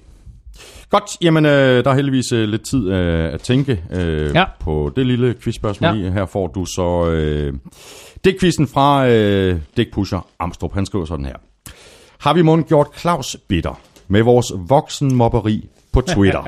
Godt, 0.89 1.03
jamen 1.21 1.45
øh, 1.45 1.83
der 1.83 1.91
er 1.91 1.95
heldigvis 1.95 2.31
øh, 2.31 2.49
lidt 2.49 2.61
tid 2.65 2.89
øh, 2.91 3.33
at 3.33 3.41
tænke 3.41 3.83
øh, 3.91 4.35
Ja. 4.35 4.45
på 4.59 4.91
det 4.95 5.05
lille 5.05 5.33
quizspørgsmål. 5.41 5.97
Ja. 5.97 6.11
Her 6.11 6.25
får 6.25 6.47
du 6.47 6.65
så 6.65 7.09
øh, 7.11 7.53
dækquizzen 8.23 8.67
fra 8.67 9.07
øh, 9.07 9.61
Dækpusher 9.77 10.27
Amstrup. 10.39 10.73
Han 10.73 10.85
skriver 10.85 11.05
sådan 11.05 11.25
her. 11.25 11.35
Har 12.19 12.33
vi 12.33 12.41
måden 12.41 12.63
gjort 12.63 12.87
Claus 12.99 13.37
bitter 13.47 13.81
med 14.07 14.21
vores 14.23 14.51
voksenmobberi 14.57 15.69
på 15.95 16.01
Twitter? 16.01 16.43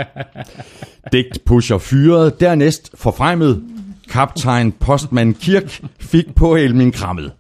Dækpusher 1.12 1.78
fyret, 1.78 2.40
dernæst 2.40 2.92
forfremmet. 2.94 3.64
Kaptajn 4.10 4.72
Postman 4.72 5.34
Kirk 5.34 5.82
fik 6.00 6.36
på 6.36 6.58
min 6.74 6.92
krammet. 6.92 7.34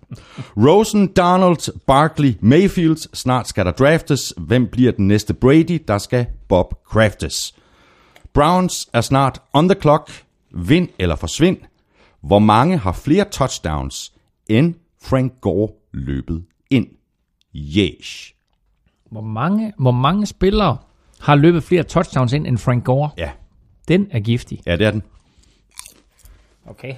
Rosen, 0.57 1.07
Donald, 1.07 1.79
Barkley, 1.87 2.33
Mayfield. 2.41 3.15
Snart 3.15 3.47
skal 3.47 3.65
der 3.65 3.71
draftes. 3.71 4.33
Hvem 4.37 4.67
bliver 4.67 4.91
den 4.91 5.07
næste 5.07 5.33
Brady? 5.33 5.81
Der 5.87 5.97
skal 5.97 6.25
Bob 6.49 6.73
craftes. 6.85 7.55
Browns 8.33 8.89
er 8.93 9.01
snart 9.01 9.41
on 9.53 9.69
the 9.69 9.81
clock. 9.81 10.11
Vind 10.51 10.89
eller 10.99 11.15
forsvind. 11.15 11.57
Hvor 12.21 12.39
mange 12.39 12.77
har 12.77 12.91
flere 12.91 13.25
touchdowns, 13.31 14.13
end 14.49 14.75
Frank 15.01 15.33
Gore 15.41 15.69
løbet 15.93 16.43
ind? 16.69 16.87
Yes. 17.55 18.33
Hvor 19.11 19.21
mange, 19.21 19.73
hvor 19.77 19.91
mange 19.91 20.25
spillere 20.25 20.77
har 21.21 21.35
løbet 21.35 21.63
flere 21.63 21.83
touchdowns 21.83 22.33
ind 22.33 22.47
end 22.47 22.57
Frank 22.57 22.83
Gore? 22.83 23.09
Ja, 23.17 23.29
Den 23.87 24.07
er 24.11 24.19
giftig. 24.19 24.59
ja 24.65 24.75
det 24.77 24.87
er 24.87 24.91
den. 24.91 25.03
Okay. 26.69 26.93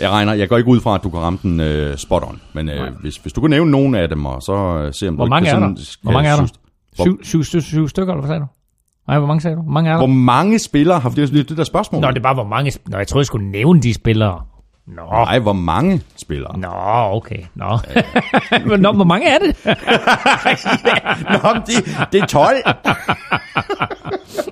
Jeg 0.00 0.10
regner, 0.10 0.32
jeg 0.32 0.48
går 0.48 0.56
ikke 0.56 0.70
ud 0.70 0.80
fra, 0.80 0.94
at 0.94 1.02
du 1.04 1.10
kan 1.10 1.20
ramme 1.20 1.38
den 1.42 1.60
øh, 1.60 1.96
spot 1.96 2.22
on, 2.22 2.40
men 2.52 2.68
øh, 2.68 2.92
hvis, 3.00 3.16
hvis 3.16 3.32
du 3.32 3.40
kan 3.40 3.50
nævne 3.50 3.70
nogen 3.70 3.94
af 3.94 4.08
dem, 4.08 4.26
og 4.26 4.42
så 4.42 4.52
øh, 4.54 4.94
se 4.94 5.08
om 5.08 5.14
Hvor 5.14 5.24
du 5.24 5.28
mange 5.30 5.46
ikke 5.46 5.56
er 5.56 5.60
kan 5.60 5.76
der? 5.76 5.82
sådan, 5.82 5.98
Hvor 6.02 6.12
mange 6.12 6.30
er 6.30 6.36
der? 6.36 6.46
Hvor- 6.96 7.04
Syv, 7.04 7.24
syv, 7.24 7.44
syv, 7.44 7.60
syv 7.60 7.88
stykker, 7.88 8.12
eller 8.12 8.20
hvad 8.22 8.28
sagde 8.28 8.40
du? 8.40 8.46
Nej, 9.08 9.18
hvor 9.18 9.26
mange 9.26 9.40
sagde 9.40 9.56
du? 9.56 9.62
Hvor 9.62 9.72
mange 9.72 9.90
er 9.90 9.92
der? 9.94 9.98
Hvor 10.00 10.06
mange 10.14 10.58
spillere 10.58 11.00
har 11.00 11.10
det 11.10 11.22
er 11.38 11.44
det 11.44 11.56
der 11.56 11.64
spørgsmål? 11.64 12.00
Nå, 12.00 12.08
det 12.10 12.16
er 12.18 12.22
bare, 12.22 12.34
hvor 12.34 12.46
mange... 12.48 12.72
Nå, 12.86 12.98
jeg 12.98 13.08
troede, 13.08 13.20
jeg 13.20 13.26
skulle 13.26 13.50
nævne 13.50 13.82
de 13.82 13.94
spillere. 13.94 14.44
Nå, 14.86 15.02
Nej, 15.10 15.38
hvor 15.38 15.52
mange 15.52 16.02
spillere? 16.16 16.58
Nå, 16.58 16.68
okay. 17.16 17.38
Nå. 17.54 17.78
Men 18.66 18.80
Nå, 18.84 18.92
hvor 18.92 19.04
mange 19.04 19.26
er 19.28 19.38
det? 19.38 19.56
Nå, 21.42 21.52
men 21.54 21.62
det, 21.66 21.96
det 22.12 22.20
er 22.22 22.26
12. 22.26 22.56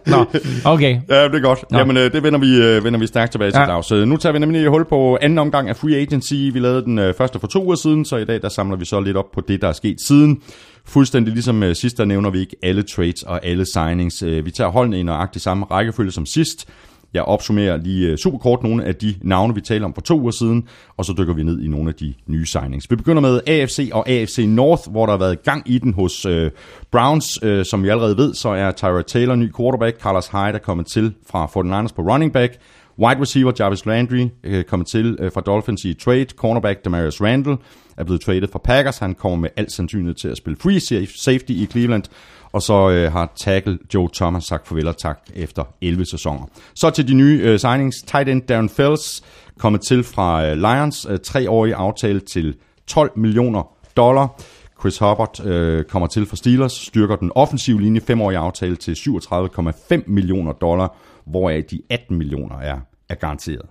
Nå, 0.07 0.27
okay. 0.65 1.01
Ja, 1.09 1.25
det 1.25 1.35
er 1.35 1.41
godt. 1.41 1.65
Nå. 1.71 1.79
Jamen, 1.79 1.97
øh, 1.97 2.13
det 2.13 2.23
vender 2.23 2.39
vi, 2.41 2.63
øh, 2.63 2.85
vender 2.85 3.01
vi 3.01 3.07
stærkt 3.07 3.33
tilbage 3.33 3.51
til, 3.51 3.59
Ja. 3.59 3.65
Claus. 3.67 3.93
Øh, 3.93 4.09
Nu 4.09 4.17
tager 4.17 4.33
vi 4.33 4.39
nemlig 4.39 4.69
hul 4.69 4.85
på 4.85 5.19
anden 5.21 5.39
omgang 5.39 5.69
af 5.69 5.77
Free 5.77 5.97
Agency. 5.97 6.35
Vi 6.35 6.59
lavede 6.59 6.85
den 6.85 7.15
første 7.19 7.39
for 7.41 7.47
to 7.47 7.65
uger 7.65 7.77
siden, 7.77 8.05
så 8.05 8.17
i 8.17 8.25
dag 8.25 8.43
der 8.43 8.49
samler 8.49 8.77
vi 8.77 8.85
så 8.85 9.01
lidt 9.01 9.17
op 9.17 9.31
på 9.35 9.41
det, 9.41 9.63
der 9.63 9.69
er 9.69 9.73
sket 9.73 9.97
siden. 10.07 10.43
Fuldstændig 10.87 11.33
ligesom 11.33 11.75
sidst, 11.75 11.99
der 11.99 12.05
nævner 12.05 12.31
vi 12.31 12.39
ikke 12.41 12.57
alle 12.63 12.83
trades 12.83 13.23
og 13.23 13.47
alle 13.47 13.67
signings. 13.73 14.25
Vi 14.25 14.51
tager 14.51 14.71
holdene 14.71 15.01
i 15.01 15.03
nøjagtig 15.03 15.43
samme 15.43 15.67
rækkefølge 15.71 16.11
som 16.13 16.27
sidst. 16.27 16.69
Jeg 17.15 17.23
opsummerer 17.23 17.77
lige 17.77 18.09
øh, 18.09 18.17
super 18.17 18.39
kort 18.39 18.63
nogle 18.63 18.85
af 18.85 18.95
de 18.95 19.15
navne, 19.23 19.55
vi 19.55 19.61
talte 19.61 19.85
om 19.85 19.95
for 19.95 20.01
to 20.01 20.21
uger 20.21 20.31
siden, 20.31 20.69
og 20.97 21.05
så 21.05 21.15
dykker 21.19 21.35
vi 21.35 21.43
ned 21.43 21.61
i 21.61 21.69
nogle 21.69 21.89
af 21.89 21.95
de 21.95 22.15
nye 22.27 22.47
signings. 22.47 22.91
Vi 22.91 22.97
begynder 22.97 23.23
med 23.23 23.41
AFC 23.47 23.91
og 23.93 24.09
AFC 24.09 24.45
North, 24.49 24.91
hvor 24.91 25.07
der 25.07 25.13
har 25.13 25.19
været 25.19 25.43
gang 25.43 25.63
i 25.67 25.79
den 25.79 25.95
hos 25.95 26.25
øh, 26.27 26.51
Browns. 26.91 27.39
Øh, 27.43 27.65
som 27.65 27.83
vi 27.83 27.89
allerede 27.89 28.17
ved, 28.17 28.35
så 28.35 28.49
er 28.49 28.73
Tyra 28.73 29.03
Taylor 29.03 29.35
ny 29.35 29.55
quarterback. 29.57 30.01
Carlos 30.01 30.29
Hyde 30.29 30.55
er 30.55 30.59
kommet 30.59 30.87
til 30.87 31.13
fra 31.31 31.47
49ers 31.47 31.95
på 31.95 32.03
running 32.03 32.33
back. 32.33 32.57
Wide 32.99 33.21
receiver 33.21 33.53
Jarvis 33.59 33.87
Landry 33.87 34.29
øh, 34.45 34.65
kommet 34.65 34.89
til 34.89 35.17
øh, 35.21 35.33
fra 35.33 35.41
Dolphins 35.41 35.85
i 35.85 35.95
trade. 35.95 36.27
Cornerback 36.37 36.85
Demarius 36.85 37.21
Randall 37.21 37.57
er 37.97 38.05
blevet 38.05 38.21
traded 38.21 38.49
fra 38.53 38.59
Packers. 38.59 38.99
Han 38.99 39.15
kommer 39.15 39.39
med 39.39 39.51
al 39.57 39.71
sandsynlighed 39.71 40.15
til 40.15 40.29
at 40.29 40.37
spille 40.37 40.57
free 40.57 41.07
safety 41.07 41.51
i 41.51 41.67
Cleveland. 41.67 42.03
Og 42.53 42.63
så 42.63 42.91
øh, 42.91 43.13
har 43.13 43.33
tackle 43.37 43.79
Joe 43.95 44.09
Thomas 44.15 44.45
sagt 44.45 44.69
farvel 44.69 44.89
og 44.89 44.99
tak 44.99 45.19
efter 45.35 45.65
11 45.81 46.05
sæsoner. 46.05 46.47
Så 46.75 46.91
til 46.91 47.09
de 47.09 47.15
nye 47.15 47.41
øh, 47.43 47.59
signings. 47.59 47.97
Tight 48.07 48.29
end 48.29 48.43
Darren 48.43 48.69
Fells 48.69 49.23
kommet 49.59 49.81
til 49.81 50.05
fra 50.05 50.47
øh, 50.47 50.57
Lions. 50.57 51.07
Øh, 51.11 51.19
treårig 51.19 51.75
aftale 51.75 52.21
til 52.21 52.55
12 52.87 53.13
millioner 53.17 53.63
dollar. 53.97 54.41
Chris 54.81 54.99
Hubbard 54.99 55.47
øh, 55.47 55.85
kommer 55.85 56.07
til 56.07 56.27
fra 56.27 56.37
Steelers, 56.37 56.73
styrker 56.73 57.17
den 57.17 57.33
offensive 57.35 57.81
linje, 57.81 58.01
femårig 58.01 58.37
aftale 58.37 58.77
til 58.77 58.93
37,5 58.93 60.03
millioner 60.07 60.53
dollar, 60.53 60.97
hvoraf 61.27 61.65
de 61.71 61.81
18 61.91 62.19
millioner 62.19 62.59
er, 62.59 62.79
er 63.09 63.15
garanteret. 63.15 63.67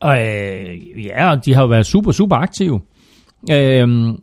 Og, 0.00 0.18
øh, 0.18 1.04
ja, 1.04 1.36
de 1.44 1.54
har 1.54 1.62
jo 1.62 1.68
været 1.68 1.86
super, 1.86 2.12
super 2.12 2.36
aktive. 2.36 2.80
Øh, 3.50 4.14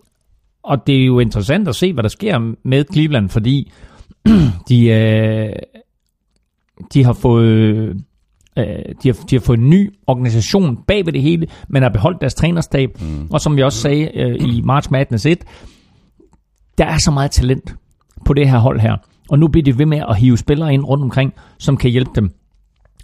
og 0.64 0.88
det 0.88 1.02
er 1.02 1.06
jo 1.06 1.20
interessant 1.20 1.68
at 1.68 1.76
se, 1.76 1.94
hvad 1.94 2.04
der 2.04 2.10
sker 2.10 2.54
med 2.64 2.86
Cleveland, 2.94 3.30
fordi 3.30 3.72
de, 4.70 4.88
øh, 4.88 5.54
de 6.94 7.04
har 7.04 7.14
fået... 7.14 8.04
Øh, 8.58 8.66
de, 9.04 9.10
har, 9.10 9.26
de 9.30 9.36
har 9.36 9.40
fået 9.40 9.58
en 9.58 9.70
ny 9.70 9.94
organisation 10.08 10.78
bag 10.88 11.06
ved 11.06 11.14
det 11.14 11.22
hele, 11.22 11.48
men 11.70 11.84
har 11.84 11.90
beholdt 11.90 12.22
deres 12.22 12.34
trænerstab. 12.34 13.02
Mm. 13.02 13.28
Og 13.32 13.42
som 13.42 13.58
vi 13.58 13.64
også 13.64 13.80
sagde 13.80 14.18
øh, 14.18 14.36
i 14.36 14.62
March 14.62 14.92
Madness 14.92 15.26
1, 15.26 15.44
der 16.78 16.86
er 16.86 16.98
så 16.98 17.12
meget 17.12 17.32
talent 17.32 17.76
på 18.26 18.34
det 18.34 18.50
her 18.50 18.58
hold 18.58 18.80
her. 18.80 18.98
Og 19.30 19.40
nu 19.40 19.48
bliver 19.48 19.64
de 19.64 19.78
ved 19.78 19.86
med 19.86 20.04
at 20.10 20.18
hive 20.18 20.38
spillere 20.38 20.74
ind 20.74 20.84
rundt 20.84 21.04
omkring, 21.04 21.34
som 21.58 21.78
kan 21.78 21.92
hjælpe 21.92 22.12
dem. 22.16 22.32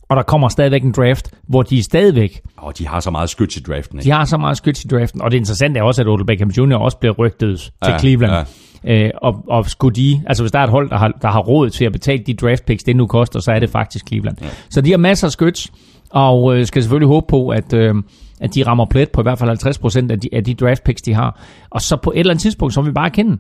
Og 0.10 0.16
der 0.18 0.24
kommer 0.24 0.50
stadigvæk 0.50 0.84
en 0.84 0.92
draft, 0.92 1.32
hvor 1.48 1.62
de 1.62 1.84
stadigvæk 1.84 2.42
Og 2.58 2.78
de 2.78 2.88
har 2.88 3.00
så 3.00 3.12
meget 3.12 3.30
skyts 3.30 3.58
i 3.58 3.60
draften. 3.60 3.98
de 3.98 4.02
Ikke? 4.04 4.12
har 4.16 4.26
så 4.26 4.38
meget 4.38 4.58
skyts 4.58 4.84
i 4.86 4.88
draften, 4.88 5.22
og 5.22 5.32
det 5.32 5.38
interessante 5.38 5.80
er 5.80 5.84
også, 5.84 6.02
at 6.02 6.08
Odell 6.08 6.26
Beckham 6.26 6.50
Jr. 6.50 6.76
også 6.76 6.98
bliver 6.98 7.14
rygtet 7.14 7.60
til 7.60 7.72
Ja, 7.92 8.00
Cleveland. 8.00 8.48
Ja. 8.84 9.04
Øh, 9.06 9.12
og, 9.22 9.44
og 9.48 9.66
skulle 9.70 9.96
de, 9.96 10.22
altså 10.28 10.44
hvis 10.44 10.52
der 10.52 10.60
er 10.60 10.64
et 10.64 10.70
hold, 10.70 10.90
der 10.90 10.98
har, 10.98 11.08
der 11.22 11.28
har 11.28 11.40
råd 11.40 11.70
til 11.70 11.86
at 11.86 11.92
betale 11.92 12.24
de 12.24 12.34
draft 12.34 12.66
picks, 12.66 12.84
det 12.84 12.96
nu 12.96 13.08
koster, 13.08 13.40
så 13.40 13.52
er 13.52 13.60
det 13.60 13.70
faktisk 13.70 14.08
Cleveland. 14.08 14.38
Ja. 14.42 14.48
Så 14.70 14.82
de 14.82 14.92
har 14.92 14.98
masser 14.98 15.28
af 15.28 15.32
skyts, 15.32 15.72
og 16.10 16.58
øh, 16.58 16.66
skal 16.66 16.82
selvfølgelig 16.84 17.08
håbe 17.08 17.26
på, 17.30 17.50
at, 17.50 17.74
øh, 17.74 17.96
at 18.42 18.56
de 18.56 18.64
rammer 18.68 18.86
plet 18.86 19.10
på 19.12 19.22
i 19.22 19.24
hvert 19.24 19.40
fald 19.40 20.08
50% 20.08 20.12
af 20.12 20.20
de, 20.20 20.30
af 20.34 20.44
de 20.44 20.54
draft 20.54 20.84
picks, 20.84 21.02
de 21.02 21.14
har. 21.14 21.42
Og 21.70 21.82
så 21.82 21.96
på 21.98 22.12
et 22.12 22.20
eller 22.20 22.32
andet 22.32 22.42
tidspunkt, 22.42 22.74
så 22.74 22.82
vil 22.82 22.90
vi 22.90 22.94
bare 22.94 23.10
kende, 23.10 23.38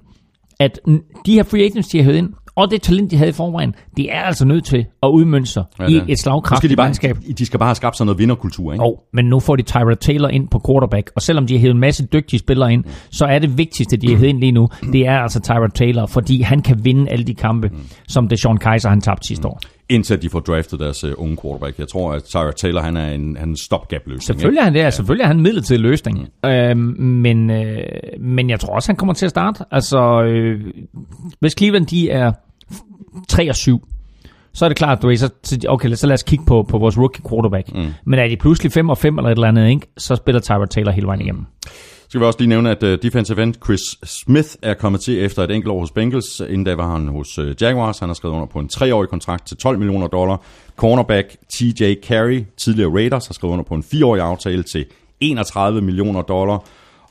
at 0.60 0.80
de 1.25 1.34
her 1.34 1.43
free 1.43 1.62
agents, 1.63 1.88
de 1.88 1.97
har 1.97 2.03
hævet 2.03 2.17
ind, 2.17 2.30
og 2.58 2.72
det 2.72 2.82
talent, 2.82 3.12
de 3.12 3.17
havde 3.17 3.30
i 3.30 3.34
forvejen, 3.34 3.76
det 3.98 4.13
er 4.13 4.22
altså 4.22 4.46
nødt 4.46 4.65
til 4.65 4.86
at 5.04 5.08
udmønte 5.08 5.52
sig 5.52 5.63
ja, 5.80 5.86
i 5.86 5.93
det 5.93 5.96
et 5.96 6.02
Nu 6.02 6.06
skal 6.06 6.17
slagkraftigt 6.17 6.72
de, 6.72 6.76
bare, 6.76 6.88
mandskab. 6.88 7.17
de 7.38 7.46
skal 7.46 7.60
bare 7.60 7.67
have 7.67 7.76
skabt 7.76 7.98
sådan 7.98 8.06
noget 8.06 8.20
vinderkultur. 8.20 8.74
Ikke? 8.74 8.86
Jo, 8.86 8.98
men 9.13 9.26
nu 9.26 9.39
får 9.39 9.56
de 9.56 9.62
Tyra 9.62 9.96
Taylor 9.96 10.30
ind 10.30 10.48
på 10.48 10.62
quarterback, 10.67 11.12
og 11.15 11.22
selvom 11.22 11.48
de 11.48 11.54
har 11.54 11.60
hævet 11.60 11.74
en 11.74 11.80
masse 11.80 12.06
dygtige 12.06 12.39
spillere 12.39 12.74
ind, 12.74 12.84
så 13.12 13.26
er 13.26 13.39
det 13.39 13.58
vigtigste, 13.58 13.98
de 13.98 14.08
har 14.10 14.15
hævet 14.15 14.30
ind 14.30 14.39
lige 14.39 14.52
nu, 14.52 14.67
det 14.93 15.08
er 15.08 15.20
altså 15.20 15.39
Tyra 15.39 15.67
Taylor, 15.76 16.06
fordi 16.06 16.41
han 16.41 16.62
kan 16.62 16.86
vinde 16.86 17.12
alle 17.12 17.26
de 17.26 17.36
kampe, 17.36 17.72
som 18.08 18.28
Deshaun 18.28 18.58
Kaiser 18.58 18.89
han 18.89 19.02
tabte 19.02 19.28
sidste 19.28 19.48
år. 19.48 19.60
Indtil 19.89 20.22
de 20.22 20.30
får 20.30 20.39
draftet 20.39 20.80
deres 20.80 21.04
uh, 21.04 21.12
unge 21.17 21.38
quarterback. 21.41 21.80
Jeg 21.80 21.88
tror, 21.88 22.12
at 22.12 22.24
Tyra 22.24 22.52
Taylor 22.52 22.82
han 22.82 22.98
er 22.98 23.08
en, 23.08 23.38
han 23.38 23.48
er 23.50 23.52
en 23.52 23.58
stopgap-løsning. 23.58 24.24
Selvfølgelig 24.24 24.60
er 24.60 24.63
han 24.63 24.74
det, 24.74 24.80
ja. 24.80 24.89
selvfølgelig 24.89 25.24
er 25.24 25.28
han 25.28 25.38
en 25.38 25.43
midlertidig 25.43 25.82
løsning, 25.82 26.20
mm. 26.43 26.50
øhm, 26.50 26.78
men, 27.00 27.50
øh, 27.50 27.78
men 28.20 28.50
jeg 28.50 28.60
tror 28.60 28.76
også, 28.76 28.89
han 28.89 28.96
kommer 28.96 29.13
til 29.13 29.26
at 29.26 29.30
starte. 29.30 29.63
Altså, 29.72 30.24
øh, 30.24 30.62
hvis 31.39 31.54
Cleveland 31.58 31.86
de 31.86 32.10
er 32.10 32.32
3 33.30 33.50
og 33.50 33.56
7, 33.56 33.88
så 34.54 34.65
er 34.65 34.70
det 34.70 34.78
klart, 34.78 35.02
du 35.02 35.08
ved, 35.08 35.17
så, 35.17 35.30
okay, 35.67 35.93
så 35.93 36.08
lad 36.08 36.13
os 36.13 36.24
kigge 36.24 36.46
på, 36.46 36.63
på 36.70 36.78
vores 36.78 36.98
rookie 36.98 37.24
quarterback. 37.30 37.76
Mm. 37.76 37.93
Men 38.06 38.20
er 38.20 38.28
de 38.28 38.38
pludselig 38.38 38.72
5 38.72 38.89
og 38.89 38.98
5 38.98 39.17
eller 39.17 39.30
et 39.30 39.36
eller 39.36 39.48
andet, 39.48 39.70
ikke, 39.70 39.88
så 39.98 40.15
spiller 40.15 40.41
Tyra 40.41 40.65
Taylor 40.65 40.91
hele 40.91 41.08
vejen 41.08 41.22
igennem. 41.22 41.46
Så 42.08 42.12
skal 42.12 42.22
vi 42.22 42.26
også 42.26 42.39
lige 42.39 42.50
nævne, 42.50 42.72
at 42.72 42.84
uh, 42.84 42.89
defensive 42.89 43.43
end 43.43 43.54
Chris 43.65 43.80
Smith 44.04 44.50
er 44.62 44.74
kommet 44.74 45.02
til 45.02 45.26
efter 45.26 45.43
et 45.43 45.52
enkelt 45.52 45.72
år 45.72 45.80
hos 45.80 45.91
Bengals. 45.91 46.39
Inden 46.39 46.63
da 46.63 46.76
var 46.76 46.91
han 46.91 47.08
hos 47.08 47.39
uh, 47.39 47.62
Jaguars. 47.62 48.00
Han 48.00 48.10
har 48.10 48.13
skrevet 48.13 48.36
under 48.36 48.46
på 48.46 48.60
en 48.60 48.70
treårig 48.70 49.10
kontrakt 49.10 49.48
til 49.48 49.58
12 49.58 49.80
millioner 49.80 50.08
dollar. 50.08 50.41
Cornerback 50.76 51.36
TJ 51.50 51.93
Carey, 52.04 52.46
tidligere 52.58 52.91
Raiders, 52.93 53.28
har 53.28 53.34
skrevet 53.34 53.54
under 53.54 53.65
på 53.65 53.74
en 53.76 53.84
fireårig 53.84 54.22
aftale 54.22 54.63
til 54.63 54.86
31 55.20 55.82
millioner 55.82 56.22
dollar. 56.22 56.63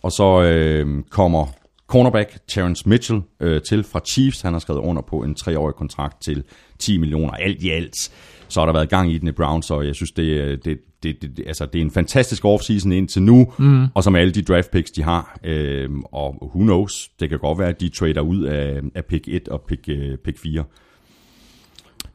Og 0.02 0.12
så 0.12 0.42
øh, 0.42 1.02
kommer 1.10 1.46
cornerback 1.86 2.38
Terrence 2.48 2.88
Mitchell 2.88 3.20
øh, 3.40 3.62
til 3.62 3.84
fra 3.84 4.00
Chiefs. 4.00 4.40
Han 4.40 4.52
har 4.52 4.60
skrevet 4.60 4.80
under 4.80 5.02
på 5.02 5.22
en 5.22 5.34
treårig 5.34 5.74
kontrakt 5.74 6.22
til 6.22 6.44
10 6.78 6.98
millioner. 6.98 7.32
Alt 7.32 7.62
i 7.62 7.70
alt, 7.70 7.94
så 8.48 8.60
har 8.60 8.66
der 8.66 8.72
været 8.72 8.88
gang 8.88 9.12
i 9.12 9.18
den 9.18 9.28
i 9.28 9.32
Browns, 9.32 9.70
og 9.70 9.86
jeg 9.86 9.94
synes, 9.94 10.10
det, 10.10 10.22
øh, 10.22 10.58
det, 10.64 10.78
det, 11.02 11.22
det, 11.22 11.44
altså, 11.46 11.66
det 11.66 11.78
er 11.78 11.82
en 11.82 11.90
fantastisk 11.90 12.44
offseason 12.44 12.92
indtil 12.92 13.22
nu, 13.22 13.52
mm. 13.58 13.86
og 13.94 14.04
som 14.04 14.14
alle 14.14 14.32
de 14.32 14.42
draft 14.42 14.70
picks, 14.70 14.90
de 14.90 15.02
har. 15.02 15.38
Øh, 15.44 15.90
og 16.12 16.34
who 16.42 16.62
knows, 16.62 16.92
det 17.20 17.28
kan 17.28 17.38
godt 17.38 17.58
være, 17.58 17.68
at 17.68 17.80
de 17.80 17.88
trader 17.88 18.20
ud 18.20 18.42
af, 18.42 18.80
af 18.94 19.04
pick 19.04 19.28
1 19.28 19.48
og 19.48 19.60
pick, 19.68 19.88
øh, 19.88 20.18
pick 20.24 20.38
4. 20.38 20.64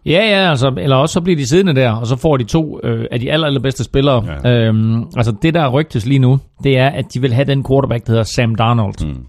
Ja, 0.06 0.12
ja, 0.12 0.50
altså, 0.50 0.74
eller 0.78 0.96
også 0.96 1.14
så 1.14 1.22
bliver 1.22 1.38
de 1.38 1.48
siddende 1.48 1.76
der, 1.76 1.92
og 1.92 2.08
så 2.08 2.16
får 2.16 2.38
de 2.38 2.44
to 2.44 2.80
øh, 2.84 3.06
af 3.12 3.20
de 3.20 3.32
aller, 3.32 3.48
allerbedste 3.48 3.84
spillere. 3.84 4.26
Ja. 4.44 4.68
Øhm, 4.68 5.04
altså 5.18 5.34
det, 5.42 5.54
der 5.54 5.70
rygtes 5.70 6.06
lige 6.06 6.20
nu, 6.20 6.40
det 6.64 6.78
er, 6.78 6.90
at 6.90 7.06
de 7.14 7.22
vil 7.22 7.34
have 7.34 7.46
den 7.46 7.66
quarterback, 7.70 8.06
der 8.06 8.12
hedder 8.12 8.24
Sam 8.24 8.56
Darnold. 8.56 9.06
Mm. 9.06 9.26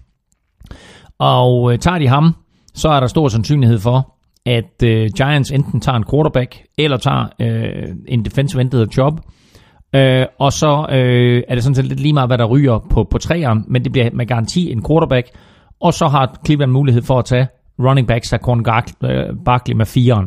Og 1.23 1.73
øh, 1.73 1.79
tager 1.79 1.99
de 1.99 2.07
ham, 2.07 2.35
så 2.73 2.89
er 2.89 2.99
der 2.99 3.07
stor 3.07 3.27
sandsynlighed 3.27 3.79
for, 3.79 4.13
at 4.45 4.83
øh, 4.83 5.09
Giants 5.17 5.51
enten 5.51 5.81
tager 5.81 5.95
en 5.95 6.03
quarterback, 6.11 6.61
eller 6.77 6.97
tager 6.97 7.25
øh, 7.41 7.95
en 8.07 8.25
defensive 8.25 8.61
end, 8.61 8.71
der 8.71 8.85
Job. 8.97 9.13
Øh, 9.95 10.25
og 10.39 10.53
så 10.53 10.85
øh, 10.91 11.43
er 11.47 11.55
det 11.55 11.63
sådan 11.63 11.75
set 11.75 11.85
lidt 11.85 11.99
lige 11.99 12.13
meget, 12.13 12.29
hvad 12.29 12.37
der 12.37 12.45
ryger 12.45 12.79
på, 12.89 13.03
på 13.03 13.17
træerne, 13.17 13.63
men 13.67 13.83
det 13.83 13.91
bliver 13.91 14.09
med 14.13 14.25
garanti 14.25 14.71
en 14.71 14.83
quarterback. 14.87 15.27
Og 15.81 15.93
så 15.93 16.07
har 16.07 16.39
Cleveland 16.45 16.71
mulighed 16.71 17.01
for 17.01 17.19
at 17.19 17.25
tage 17.25 17.47
running 17.79 18.07
back 18.07 18.25
Saquon 18.25 18.59
øh, 19.03 19.23
Barkley 19.45 19.75
med 19.75 19.85
firen. 19.85 20.25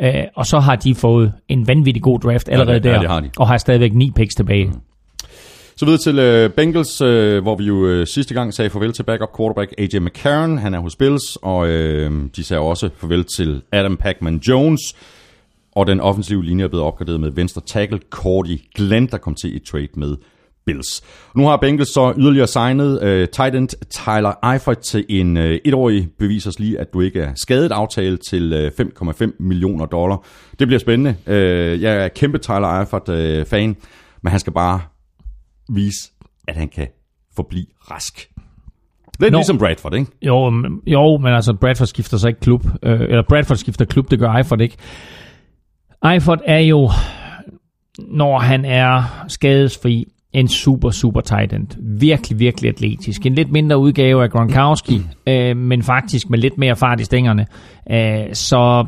Øh, 0.00 0.14
og 0.36 0.46
så 0.46 0.58
har 0.58 0.76
de 0.76 0.94
fået 0.94 1.32
en 1.48 1.68
vanvittig 1.68 2.02
god 2.02 2.18
draft 2.18 2.48
allerede 2.48 2.80
det- 2.80 2.84
ja, 2.88 2.92
der, 2.94 3.00
det 3.00 3.10
har 3.10 3.20
de. 3.20 3.30
og 3.38 3.48
har 3.48 3.56
stadigvæk 3.56 3.94
ni 3.94 4.10
picks 4.16 4.34
tilbage. 4.34 4.66
Mm. 4.66 4.72
Så 5.76 5.84
videre 5.84 6.00
til 6.00 6.18
øh, 6.18 6.50
Bengals, 6.50 7.00
øh, 7.00 7.42
hvor 7.42 7.56
vi 7.56 7.64
jo 7.64 7.86
øh, 7.86 8.06
sidste 8.06 8.34
gang 8.34 8.54
sagde 8.54 8.70
farvel 8.70 8.92
til 8.92 9.02
backup 9.02 9.36
quarterback 9.36 9.74
AJ 9.78 9.98
McCarron. 9.98 10.58
Han 10.58 10.74
er 10.74 10.78
hos 10.78 10.96
Bills, 10.96 11.36
og 11.42 11.68
øh, 11.68 12.12
de 12.36 12.44
sagde 12.44 12.60
også 12.60 12.90
farvel 12.96 13.24
til 13.36 13.62
Adam 13.72 13.96
Packman 13.96 14.36
Jones. 14.36 14.80
Og 15.72 15.86
den 15.86 16.00
offensive 16.00 16.44
linje 16.44 16.64
er 16.64 16.68
blevet 16.68 16.86
opgraderet 16.86 17.20
med 17.20 17.30
venstre 17.30 17.62
tackle 17.66 18.00
Cordy 18.10 18.60
Glenn, 18.74 19.06
der 19.06 19.18
kom 19.18 19.34
til 19.34 19.56
i 19.56 19.58
trade 19.58 19.88
med 19.94 20.16
Bills. 20.66 21.02
Nu 21.36 21.46
har 21.46 21.56
Bengals 21.56 21.88
så 21.88 22.14
yderligere 22.18 22.46
signet 22.46 22.98
uh, 23.02 23.28
tight 23.28 23.54
end 23.54 23.68
Tyler 23.90 24.52
Eifert 24.52 24.78
til 24.78 25.04
en 25.08 25.36
uh, 25.36 25.42
etårig, 25.44 26.08
bevis 26.18 26.46
os 26.46 26.58
lige, 26.58 26.80
at 26.80 26.92
du 26.92 27.00
ikke 27.00 27.20
er 27.20 27.32
skadet 27.36 27.72
aftale 27.72 28.16
til 28.16 28.52
øh, 28.52 28.72
uh, 28.80 29.10
5,5 29.10 29.30
millioner 29.40 29.86
dollar. 29.86 30.24
Det 30.58 30.66
bliver 30.66 30.80
spændende. 30.80 31.16
Uh, 31.26 31.82
jeg 31.82 32.04
er 32.04 32.08
kæmpe 32.08 32.38
Tyler 32.38 32.80
Eifert-fan, 32.80 33.70
uh, 33.70 33.76
men 34.22 34.30
han 34.30 34.40
skal 34.40 34.52
bare 34.52 34.80
vise, 35.68 36.10
at 36.48 36.56
han 36.56 36.68
kan 36.68 36.86
forblive 37.36 37.66
rask. 37.90 38.28
Lidt 39.20 39.32
Nå. 39.32 39.38
ligesom 39.38 39.58
Bradford, 39.58 39.94
ikke? 39.94 40.10
Jo, 40.22 40.50
men- 40.50 40.80
jo, 40.86 41.16
men 41.18 41.32
altså 41.32 41.54
Bradford 41.54 41.86
skifter 41.86 42.16
så 42.16 42.28
ikke 42.28 42.40
klub. 42.40 42.66
Øh, 42.82 43.00
eller 43.00 43.22
Bradford 43.28 43.56
skifter 43.56 43.84
klub, 43.84 44.10
det 44.10 44.18
gør 44.18 44.32
Eifert 44.32 44.60
ikke. 44.60 44.76
Eifert 46.12 46.40
er 46.46 46.58
jo, 46.58 46.90
når 47.98 48.38
han 48.38 48.64
er 48.64 49.24
skadesfri, 49.28 50.06
en 50.32 50.48
super, 50.48 50.90
super 50.90 51.20
tight 51.20 51.52
end. 51.52 51.66
Virkelig, 52.00 52.38
virkelig 52.38 52.68
atletisk. 52.68 53.26
En 53.26 53.34
lidt 53.34 53.52
mindre 53.52 53.78
udgave 53.78 54.22
af 54.22 54.30
Gronkowski, 54.30 55.02
øh, 55.26 55.56
men 55.56 55.82
faktisk 55.82 56.30
med 56.30 56.38
lidt 56.38 56.58
mere 56.58 56.76
fart 56.76 57.00
i 57.00 57.04
stængerne. 57.04 57.46
Øh, 57.90 58.34
så 58.34 58.86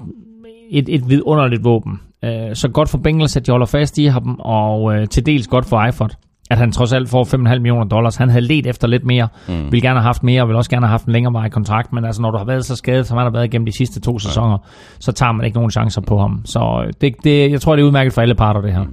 et, 0.71 0.89
et 0.89 1.09
vidunderligt 1.09 1.65
våben. 1.65 2.01
Øh, 2.25 2.55
så 2.57 2.69
godt 2.69 2.89
for 2.89 2.99
Bengals, 2.99 3.37
at 3.37 3.47
de 3.47 3.51
holder 3.51 3.67
fast 3.67 3.99
i 3.99 4.05
ham, 4.05 4.37
og 4.41 4.95
øh, 4.97 5.09
til 5.09 5.27
dels 5.27 5.47
godt 5.49 5.67
for 5.67 5.81
Eifert 5.87 6.19
at 6.51 6.59
han 6.59 6.73
trods 6.73 6.93
alt 6.93 7.09
får 7.09 7.25
5,5 7.25 7.39
millioner 7.39 7.85
dollars. 7.85 8.17
Han 8.17 8.29
havde 8.29 8.45
let 8.45 8.67
efter 8.67 8.89
lidt 8.89 9.05
mere, 9.05 9.29
mm. 9.49 9.55
ville 9.55 9.81
gerne 9.81 10.01
have 10.01 10.07
haft 10.07 10.23
mere, 10.23 10.43
og 10.43 10.49
ville 10.49 10.59
også 10.59 10.71
gerne 10.71 10.87
have 10.87 10.91
haft 10.91 11.05
en 11.05 11.13
længere 11.13 11.51
kontrakt, 11.51 11.93
men 11.93 12.05
altså 12.05 12.23
når 12.23 12.31
du 12.31 12.39
har 12.39 12.45
været 12.45 12.65
så 12.65 12.77
skadet, 12.77 13.07
som 13.07 13.17
han 13.17 13.25
har 13.27 13.33
været 13.33 13.45
igennem 13.45 13.67
de 13.67 13.77
sidste 13.77 14.01
to 14.01 14.19
sæsoner, 14.19 14.59
så 15.01 15.13
tager 15.13 15.33
man 15.33 15.47
ikke 15.47 15.57
nogen 15.57 15.71
chancer 15.71 16.01
på 16.01 16.19
ham. 16.19 16.43
Så 16.45 16.85
øh, 16.87 16.93
det, 17.01 17.15
det, 17.25 17.51
jeg 17.51 17.61
tror, 17.61 17.77
det 17.77 17.83
er 17.83 17.87
udmærket 17.87 18.13
for 18.13 18.23
alle 18.23 18.35
parter, 18.35 18.61
det 18.61 18.73
her. 18.73 18.85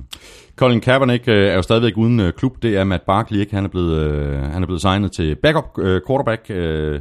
Colin 0.56 0.82
Kaepernick 0.82 1.28
øh, 1.28 1.47
er 1.47 1.56
jo 1.56 1.62
stadigvæk 1.62 1.97
uden 1.97 2.20
øh, 2.20 2.34
klub. 2.34 2.64
Det 2.64 2.78
er 2.78 2.84
Matt 2.84 3.04
Barkley 3.06 3.39
ikke. 3.39 3.56
Han 3.56 3.66
er 3.66 3.70
blevet, 3.70 3.97
øh, 3.97 4.41
han 4.41 4.62
er 4.64 4.66
blevet 4.66 4.82
signet 4.82 5.12
til 5.12 5.36
backup 5.43 5.66
øh, 5.80 6.01
quarterback 6.08 6.41
øh, 6.49 6.99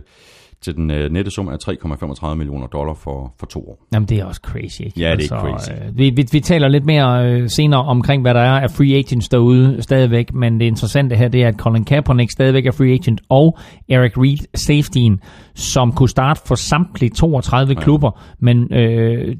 til 0.63 0.77
den 0.77 0.91
øh, 0.91 1.11
nette 1.13 1.31
sum 1.31 1.49
af 1.49 1.57
3,35 1.69 2.35
millioner 2.35 2.67
dollar 2.67 2.95
for, 2.95 3.35
for 3.39 3.47
to 3.47 3.61
år. 3.69 3.87
Jamen, 3.93 4.09
det 4.09 4.19
er 4.19 4.25
også 4.25 4.41
crazy, 4.45 4.81
ikke? 4.81 5.01
Ja, 5.01 5.17
det 5.17 5.31
er 5.31 5.41
crazy. 5.41 5.71
Øh, 5.71 5.99
vi, 5.99 6.11
vi, 6.11 6.27
vi 6.33 6.41
taler 6.41 6.69
lidt 6.69 6.85
mere 6.87 7.31
øh, 7.31 7.51
senere 7.51 7.85
omkring, 7.85 8.23
hvad 8.23 8.35
der 8.35 8.41
er 8.41 8.61
af 8.61 8.71
free 8.71 8.95
agents 8.99 9.29
derude 9.29 9.83
stadigvæk, 9.83 10.35
men 10.35 10.61
det 10.61 10.67
interessante 10.67 11.17
her, 11.17 11.29
det 11.29 11.43
er, 11.43 11.49
at 11.49 11.55
Colin 11.55 11.85
Kaepernick 11.85 12.33
stadigvæk 12.33 12.67
er 12.67 12.73
free 12.73 12.93
agent, 12.93 13.21
og 13.29 13.59
Eric 13.89 14.13
Reed, 14.17 14.47
safetyen, 14.55 15.21
som 15.55 15.93
kunne 15.93 16.09
starte 16.09 16.41
for 16.47 16.55
samtlige 16.55 17.11
32 17.11 17.75
ja. 17.75 17.81
klubber, 17.81 18.21
men 18.39 18.75
øh, 18.75 19.37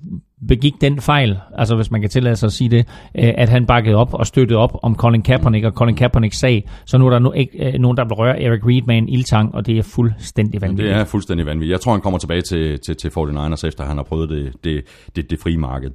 begik 0.49 0.81
den 0.81 1.01
fejl, 1.01 1.39
altså 1.55 1.77
hvis 1.77 1.91
man 1.91 2.01
kan 2.01 2.11
tillade 2.11 2.37
sig 2.37 2.47
at 2.47 2.53
sige 2.53 2.71
det, 2.71 2.89
øh, 3.19 3.33
at 3.37 3.49
han 3.49 3.67
bakkede 3.67 3.97
op 3.97 4.15
og 4.15 4.27
støttede 4.27 4.59
op 4.59 4.79
om 4.83 4.97
Colin 4.97 5.23
Kaepernick 5.23 5.65
og 5.65 5.73
Colin 5.73 5.95
Kaepernicks 5.95 6.39
sag, 6.39 6.69
så 6.87 6.99
nu 6.99 7.07
er 7.07 7.11
der 7.11 7.19
nu 7.19 7.33
ikke 7.33 7.67
øh, 7.67 7.81
nogen, 7.81 7.97
der 7.97 8.05
vil 8.05 8.13
røre 8.13 8.43
Eric 8.43 8.61
Reed 8.67 8.83
med 8.87 8.99
en 8.99 9.09
ildtang, 9.09 9.55
og 9.55 9.67
det 9.67 9.79
er 9.79 9.83
fuldstændig 9.83 10.61
vanvittigt. 10.61 10.89
Det 10.89 11.01
er 11.01 11.05
fuldstændig 11.05 11.47
vanvittigt. 11.47 11.73
Jeg 11.73 11.81
tror, 11.81 11.93
han 11.93 12.01
kommer 12.01 12.19
tilbage 12.19 12.43
til, 12.43 12.79
til, 12.87 12.97
til 12.97 13.09
49ers, 13.09 13.67
efter 13.67 13.85
han 13.85 13.97
har 13.97 14.05
prøvet 14.05 14.29
det, 14.29 14.53
det, 14.65 14.85
det, 15.17 15.31
det 15.31 15.39
frie 15.39 15.59
marked. 15.59 15.91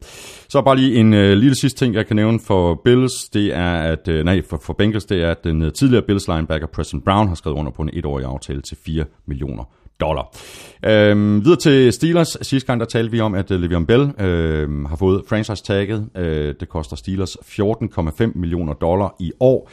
Så 0.49 0.61
bare 0.61 0.75
lige 0.75 0.99
en 0.99 1.13
øh, 1.13 1.37
lille 1.37 1.55
sidste 1.55 1.85
ting, 1.85 1.95
jeg 1.95 2.07
kan 2.07 2.15
nævne 2.15 2.39
for 2.47 2.81
Bills, 2.85 3.29
det 3.33 3.55
er, 3.55 3.73
at, 3.73 4.07
øh, 4.07 4.25
nej, 4.25 4.41
for, 4.49 4.59
for 4.63 4.73
Bengals, 4.73 5.05
det 5.05 5.23
er, 5.23 5.31
at 5.31 5.43
den 5.43 5.61
øh, 5.61 5.71
tidligere 5.73 6.03
Bills 6.07 6.27
linebacker 6.27 6.67
Preston 6.67 7.01
Brown 7.01 7.27
har 7.27 7.35
skrevet 7.35 7.57
under 7.57 7.71
på 7.71 7.81
en 7.81 7.89
etårig 7.93 8.25
aftale 8.25 8.61
til 8.61 8.77
4 8.85 9.05
millioner 9.27 9.63
dollar. 9.99 10.35
Øhm, 10.85 11.45
videre 11.45 11.59
til 11.59 11.93
Steelers. 11.93 12.37
Sidste 12.41 12.67
gang 12.67 12.79
der 12.79 12.85
talte 12.85 13.11
vi 13.11 13.19
om, 13.19 13.35
at 13.35 13.51
uh, 13.51 13.63
Le'Veon 13.63 13.85
Bell 13.85 14.11
øh, 14.19 14.85
har 14.85 14.95
fået 14.95 15.21
franchise-tagget. 15.29 16.09
Øh, 16.17 16.55
det 16.59 16.69
koster 16.69 16.95
Steelers 16.95 17.37
14,5 17.43 18.31
millioner 18.35 18.73
dollar 18.73 19.15
i 19.19 19.31
år. 19.39 19.69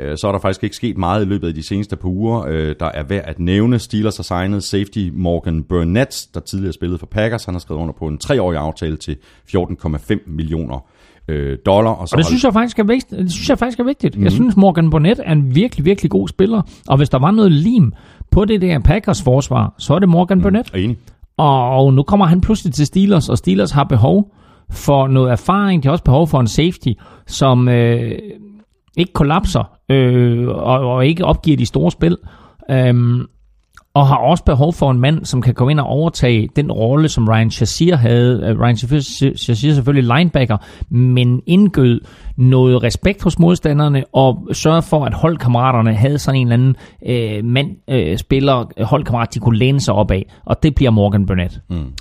Øh, 0.00 0.16
så 0.18 0.28
er 0.28 0.32
der 0.32 0.38
faktisk 0.38 0.64
ikke 0.64 0.76
sket 0.76 0.98
meget 0.98 1.24
i 1.24 1.28
løbet 1.28 1.48
af 1.48 1.54
de 1.54 1.66
seneste 1.66 1.96
par 1.96 2.08
uger. 2.08 2.44
Øh, 2.48 2.74
der 2.80 2.86
er 2.86 3.02
værd 3.02 3.24
at 3.24 3.38
nævne. 3.38 3.78
Steelers 3.78 4.16
har 4.16 4.22
signet 4.22 4.64
safety 4.64 5.08
Morgan 5.12 5.62
Burnett, 5.62 6.26
der 6.34 6.40
tidligere 6.40 6.72
spillede 6.72 6.98
for 6.98 7.06
Packers. 7.06 7.44
Han 7.44 7.54
har 7.54 7.58
skrevet 7.58 7.80
under 7.80 7.94
på 7.98 8.06
en 8.06 8.18
treårig 8.18 8.58
aftale 8.58 8.96
til 8.96 9.16
14,5 9.56 10.18
millioner 10.26 10.86
øh, 11.28 11.58
dollar. 11.66 11.90
Og, 11.90 12.08
så 12.08 12.14
Og 12.14 12.18
det 12.18 12.26
synes 12.26 12.44
jeg 12.44 12.52
faktisk 12.52 12.78
er 12.78 12.84
vigtigt. 12.84 13.20
Det 13.20 13.32
synes 13.32 13.48
jeg 13.48 13.58
faktisk 13.58 13.78
er 13.78 13.84
vigtigt. 13.84 14.16
Mm. 14.16 14.24
Jeg 14.24 14.32
synes, 14.32 14.56
Morgan 14.56 14.90
Burnett 14.90 15.20
er 15.24 15.32
en 15.32 15.54
virkelig, 15.54 15.84
virkelig 15.84 16.10
god 16.10 16.28
spiller. 16.28 16.62
Og 16.88 16.96
hvis 16.96 17.08
der 17.08 17.18
var 17.18 17.30
noget 17.30 17.52
lim 17.52 17.92
på 18.30 18.44
det 18.44 18.60
der 18.60 18.78
Packers 18.78 19.22
forsvar, 19.22 19.74
så 19.78 19.94
er 19.94 19.98
det 19.98 20.08
Morgan 20.08 20.38
mm. 20.38 20.42
Burnett. 20.42 20.70
er 20.74 20.78
enig. 20.78 20.96
Og 21.36 21.94
nu 21.94 22.02
kommer 22.02 22.26
han 22.26 22.40
pludselig 22.40 22.74
til 22.74 22.86
Steelers, 22.86 23.28
og 23.28 23.38
Steelers 23.38 23.70
har 23.70 23.84
behov 23.84 24.34
for 24.70 25.06
noget 25.06 25.32
erfaring. 25.32 25.82
De 25.82 25.88
har 25.88 25.92
også 25.92 26.04
behov 26.04 26.28
for 26.28 26.40
en 26.40 26.48
safety, 26.48 26.88
som 27.26 27.68
øh, 27.68 28.12
ikke 28.96 29.12
kollapser 29.12 29.70
øh, 29.88 30.48
og, 30.48 30.94
og 30.94 31.06
ikke 31.06 31.24
opgiver 31.24 31.56
de 31.56 31.66
store 31.66 31.90
spil. 31.90 32.16
Øhm, 32.70 33.26
og 33.98 34.06
har 34.06 34.16
også 34.16 34.44
behov 34.44 34.72
for 34.72 34.90
en 34.90 35.00
mand, 35.00 35.24
som 35.24 35.42
kan 35.42 35.54
komme 35.54 35.70
ind 35.70 35.80
og 35.80 35.86
overtage 35.86 36.48
den 36.56 36.72
rolle, 36.72 37.08
som 37.08 37.28
Ryan 37.28 37.50
Shazier 37.50 37.96
havde. 37.96 38.42
Øh, 38.44 38.60
Ryan 38.60 38.76
Shazier 38.76 39.70
er 39.70 39.74
selvfølgelig 39.74 40.16
linebacker, 40.16 40.56
men 40.90 41.42
indgød 41.46 42.00
noget 42.36 42.82
respekt 42.82 43.22
hos 43.22 43.38
modstanderne 43.38 44.04
og 44.12 44.48
sørge 44.52 44.82
for, 44.82 45.04
at 45.04 45.14
holdkammeraterne 45.14 45.94
havde 45.94 46.18
sådan 46.18 46.40
en 46.40 46.52
eller 46.52 46.54
anden 46.54 46.76
øh, 47.06 47.44
mand, 47.44 47.76
øh, 47.90 48.18
spiller, 48.18 48.84
holdkammerat, 48.84 49.34
de 49.34 49.38
kunne 49.38 49.58
læne 49.58 49.80
sig 49.80 49.94
op 49.94 50.10
af. 50.10 50.26
Og 50.44 50.62
det 50.62 50.74
bliver 50.74 50.90
Morgan 50.90 51.26
Burnett. 51.26 51.60
Mm. 51.70 51.92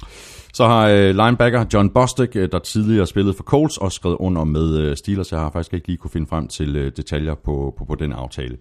Så 0.54 0.66
har 0.66 0.88
øh, 0.88 1.16
linebacker 1.16 1.66
John 1.74 1.89
Bostic, 1.89 2.36
øh, 2.36 2.50
der 2.52 2.60
tidligere 2.60 3.08
spillede 3.08 3.34
for 3.34 3.43
Colts, 3.43 3.78
også 3.78 3.95
skrevet 3.95 4.18
under 4.20 4.43
med 4.43 4.78
øh, 4.78 4.98
Steelers. 4.98 5.32
Jeg 5.32 5.39
har 5.39 5.50
faktisk 5.52 5.74
ikke 5.74 5.88
lige 5.88 5.98
kunne 5.98 6.12
finde 6.12 6.28
frem 6.28 6.48
til 6.48 6.76
øh, 6.76 6.91
detaljer 6.98 7.36
på, 7.36 7.74
på, 7.78 7.86
på 7.86 7.95
den 7.95 8.14
aftale. 8.14 8.58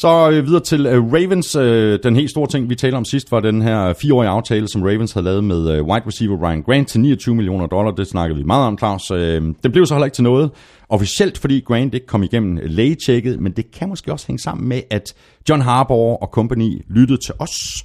Så 0.00 0.30
øh, 0.30 0.46
videre 0.46 0.60
til 0.60 0.86
øh, 0.86 1.12
Ravens. 1.12 1.56
Øh, 1.56 1.98
den 2.02 2.16
helt 2.16 2.30
store 2.30 2.46
ting, 2.46 2.70
vi 2.70 2.74
talte 2.74 2.96
om 2.96 3.04
sidst, 3.04 3.32
var 3.32 3.40
den 3.40 3.62
her 3.62 3.92
fireårige 3.92 4.30
aftale, 4.30 4.68
som 4.68 4.82
Ravens 4.82 5.12
havde 5.12 5.24
lavet 5.24 5.44
med 5.44 5.70
øh, 5.70 5.84
wide 5.84 6.06
receiver 6.06 6.48
Ryan 6.48 6.62
Grant 6.62 6.88
til 6.88 7.00
29 7.00 7.34
millioner 7.34 7.66
dollar. 7.66 7.90
Det 7.90 8.06
snakkede 8.06 8.38
vi 8.38 8.44
meget 8.44 8.66
om, 8.66 8.78
Claus. 8.78 9.10
Øh, 9.10 9.42
det 9.62 9.72
blev 9.72 9.86
så 9.86 9.94
heller 9.94 10.04
ikke 10.04 10.14
til 10.14 10.24
noget 10.24 10.50
officielt, 10.88 11.38
fordi 11.38 11.60
Grant 11.60 11.94
ikke 11.94 12.06
kom 12.06 12.22
igennem 12.22 12.58
lægetjekket, 12.62 13.40
men 13.40 13.52
det 13.52 13.70
kan 13.70 13.88
måske 13.88 14.12
også 14.12 14.26
hænge 14.26 14.38
sammen 14.38 14.68
med, 14.68 14.82
at 14.90 15.14
John 15.48 15.62
Harbaugh 15.62 16.18
og 16.22 16.28
company 16.32 16.82
lyttede 16.88 17.20
til 17.26 17.34
os. 17.38 17.84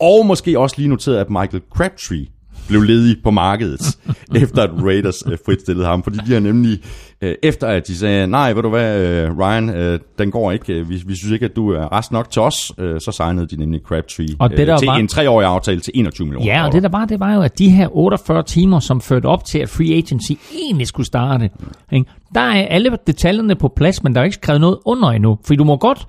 Og 0.00 0.26
måske 0.26 0.58
også 0.58 0.74
lige 0.78 0.88
noteret, 0.88 1.16
at 1.16 1.30
Michael 1.30 1.62
Crabtree 1.70 2.26
blev 2.68 2.82
ledig 2.82 3.16
på 3.22 3.30
markedet, 3.30 3.80
efter 4.42 4.62
at 4.62 4.70
Raiders 4.82 5.22
øh, 5.26 5.38
fritstillede 5.46 5.86
ham. 5.86 6.02
Fordi 6.02 6.18
de 6.26 6.32
har 6.32 6.40
nemlig, 6.40 6.78
øh, 7.20 7.34
efter 7.42 7.66
at 7.66 7.86
de 7.86 7.96
sagde, 7.96 8.26
nej, 8.26 8.52
ved 8.52 8.62
du 8.62 8.68
hvad, 8.68 9.00
øh, 9.00 9.38
Ryan, 9.38 9.70
øh, 9.70 9.98
den 10.18 10.30
går 10.30 10.52
ikke, 10.52 10.86
vi, 10.86 11.02
vi 11.06 11.16
synes 11.16 11.30
ikke, 11.32 11.44
at 11.44 11.56
du 11.56 11.70
er 11.70 11.98
rest 11.98 12.12
nok 12.12 12.30
til 12.30 12.42
os, 12.42 12.72
øh, 12.78 13.00
så 13.00 13.12
signede 13.12 13.46
de 13.46 13.56
nemlig 13.56 13.80
Crabtree 13.84 14.28
Og 14.38 14.50
det, 14.50 14.66
der 14.66 14.74
øh, 14.74 14.78
til 14.78 14.86
var- 14.86 14.96
en 14.96 15.08
treårig 15.08 15.46
aftale 15.46 15.80
til 15.80 15.92
21 15.96 16.26
millioner 16.26 16.46
Ja, 16.46 16.66
og 16.66 16.72
det 16.72 16.82
der 16.82 16.88
var, 16.88 17.04
det 17.04 17.20
var 17.20 17.34
jo, 17.34 17.40
at 17.42 17.58
de 17.58 17.70
her 17.70 17.96
48 17.96 18.42
timer, 18.42 18.80
som 18.80 19.00
førte 19.00 19.26
op 19.26 19.44
til, 19.44 19.58
at 19.58 19.68
free 19.68 19.94
agency 19.94 20.32
egentlig 20.62 20.86
skulle 20.86 21.06
starte, 21.06 21.50
ikke? 21.92 22.06
der 22.34 22.40
er 22.40 22.66
alle 22.66 22.90
detaljerne 23.06 23.54
på 23.54 23.68
plads, 23.76 24.02
men 24.02 24.14
der 24.14 24.20
er 24.20 24.24
ikke 24.24 24.34
skrevet 24.34 24.60
noget 24.60 24.78
under 24.84 25.08
endnu. 25.10 25.38
For 25.44 25.54
du 25.54 25.64
må 25.64 25.76
godt 25.76 26.06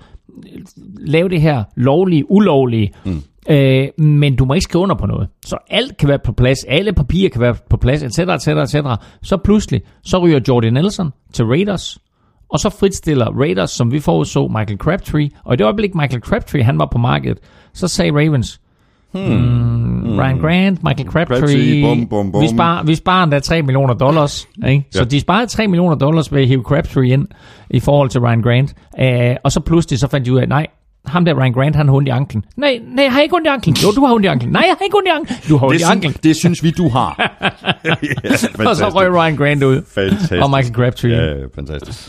lave 1.00 1.28
det 1.28 1.40
her 1.40 1.64
lovlige, 1.76 2.30
ulovlige, 2.30 2.92
mm. 3.04 3.22
Øh, 3.50 4.04
men 4.04 4.36
du 4.36 4.44
må 4.44 4.54
ikke 4.54 4.64
skrive 4.64 4.82
under 4.82 4.94
på 4.96 5.06
noget. 5.06 5.28
Så 5.46 5.56
alt 5.70 5.96
kan 5.96 6.08
være 6.08 6.18
på 6.24 6.32
plads, 6.32 6.64
alle 6.68 6.92
papirer 6.92 7.30
kan 7.30 7.40
være 7.40 7.54
på 7.70 7.76
plads, 7.76 8.02
etc., 8.02 8.18
etc., 8.18 8.48
etc. 8.48 8.76
Så 9.22 9.36
pludselig, 9.36 9.82
så 10.04 10.18
ryger 10.18 10.40
Jordan 10.48 10.72
Nelson 10.72 11.10
til 11.32 11.44
Raiders, 11.44 11.98
og 12.52 12.58
så 12.58 12.70
fritstiller 12.70 13.26
Raiders, 13.40 13.70
som 13.70 13.92
vi 13.92 14.00
forudså, 14.00 14.46
Michael 14.48 14.78
Crabtree. 14.78 15.30
Og 15.44 15.54
i 15.54 15.56
det 15.56 15.64
øjeblik, 15.64 15.94
Michael 15.94 16.22
Crabtree 16.22 16.62
han 16.64 16.78
var 16.78 16.88
på 16.92 16.98
markedet, 16.98 17.38
så 17.74 17.88
sagde 17.88 18.12
Ravens, 18.12 18.60
Hmm. 19.12 20.18
Ryan 20.18 20.38
Grant, 20.38 20.84
Michael 20.84 21.08
Crabtree. 21.08 21.38
Crabtree, 21.38 21.82
bum, 21.82 22.06
bum, 22.08 22.32
bum. 22.32 22.42
Vi, 22.42 22.48
sparer, 22.48 22.84
vi 22.84 22.94
sparer 22.94 23.22
endda 23.24 23.38
3 23.38 23.62
millioner 23.62 23.94
dollars. 23.94 24.48
Ikke? 24.68 24.84
Så 24.90 24.98
Ja. 24.98 25.04
de 25.04 25.20
sparede 25.20 25.46
3 25.46 25.66
millioner 25.66 25.94
dollars 25.96 26.32
ved 26.32 26.42
at 26.42 26.48
hive 26.48 26.62
Crabtree 26.62 27.08
ind 27.08 27.26
i 27.70 27.80
forhold 27.80 28.08
til 28.08 28.20
Ryan 28.20 28.42
Grant. 28.42 28.74
Uh, 29.02 29.36
og 29.44 29.52
så 29.52 29.60
pludselig 29.60 29.98
så 29.98 30.08
fandt 30.08 30.26
de 30.26 30.32
ud 30.32 30.38
af, 30.38 30.48
nej, 30.48 30.66
ham 31.06 31.24
der 31.24 31.34
Ryan 31.34 31.52
Grant, 31.52 31.76
han 31.76 31.88
har 31.88 31.94
ondt 31.94 32.08
i 32.08 32.10
anklen. 32.10 32.44
Nej, 32.56 32.80
nej, 32.94 33.04
jeg 33.04 33.12
har 33.12 33.20
ikke 33.20 33.34
ondt 33.34 33.46
i 33.46 33.48
anklen. 33.48 33.76
Jo, 33.82 33.90
du 33.90 34.04
har 34.04 34.14
ondt 34.14 34.24
i 34.24 34.28
anklen. 34.28 34.52
Nej, 34.52 34.62
jeg 34.66 34.74
har 34.78 34.84
ikke 34.84 34.96
ondt 34.96 35.08
i 35.08 35.10
anklen. 35.10 35.38
Du 35.48 35.56
har 35.56 35.66
ondt 35.66 35.80
i 35.80 35.82
anklen. 35.82 36.14
det 36.22 36.36
synes 36.36 36.62
vi, 36.62 36.70
du 36.70 36.88
har. 36.88 37.16
ja, 37.84 38.68
Og 38.68 38.76
så 38.76 38.88
røg 38.88 39.12
Ryan 39.12 39.36
Grant 39.36 39.62
ud. 39.62 39.82
Fantastisk. 39.94 40.42
Og 40.42 40.50
Michael 40.50 40.74
Crabtree. 40.74 41.12
Ja, 41.12 41.24
ja, 41.24 41.44
fantastisk. 41.54 42.08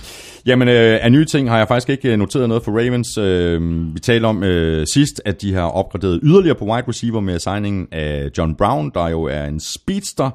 Jamen, 0.50 0.68
øh, 0.68 1.00
af 1.02 1.12
nye 1.12 1.26
ting 1.26 1.50
har 1.50 1.58
jeg 1.58 1.68
faktisk 1.68 1.90
ikke 1.90 2.12
øh, 2.12 2.20
noteret 2.20 2.50
noget 2.50 2.64
for 2.64 2.72
Ravens. 2.72 3.18
Øh, 3.18 3.94
vi 3.94 4.00
talte 4.00 4.26
om 4.26 4.44
øh, 4.44 4.88
sidst, 4.94 5.22
at 5.26 5.42
de 5.42 5.54
har 5.54 5.64
opgraderet 5.64 6.20
yderligere 6.24 6.56
på 6.56 6.66
wide 6.66 6.88
receiver 6.88 7.20
med 7.20 7.40
signingen 7.40 7.88
af 7.92 8.30
John 8.38 8.56
Brown, 8.56 8.92
der 8.94 9.08
jo 9.08 9.24
er 9.24 9.46
en 9.46 9.60
speedster. 9.60 10.30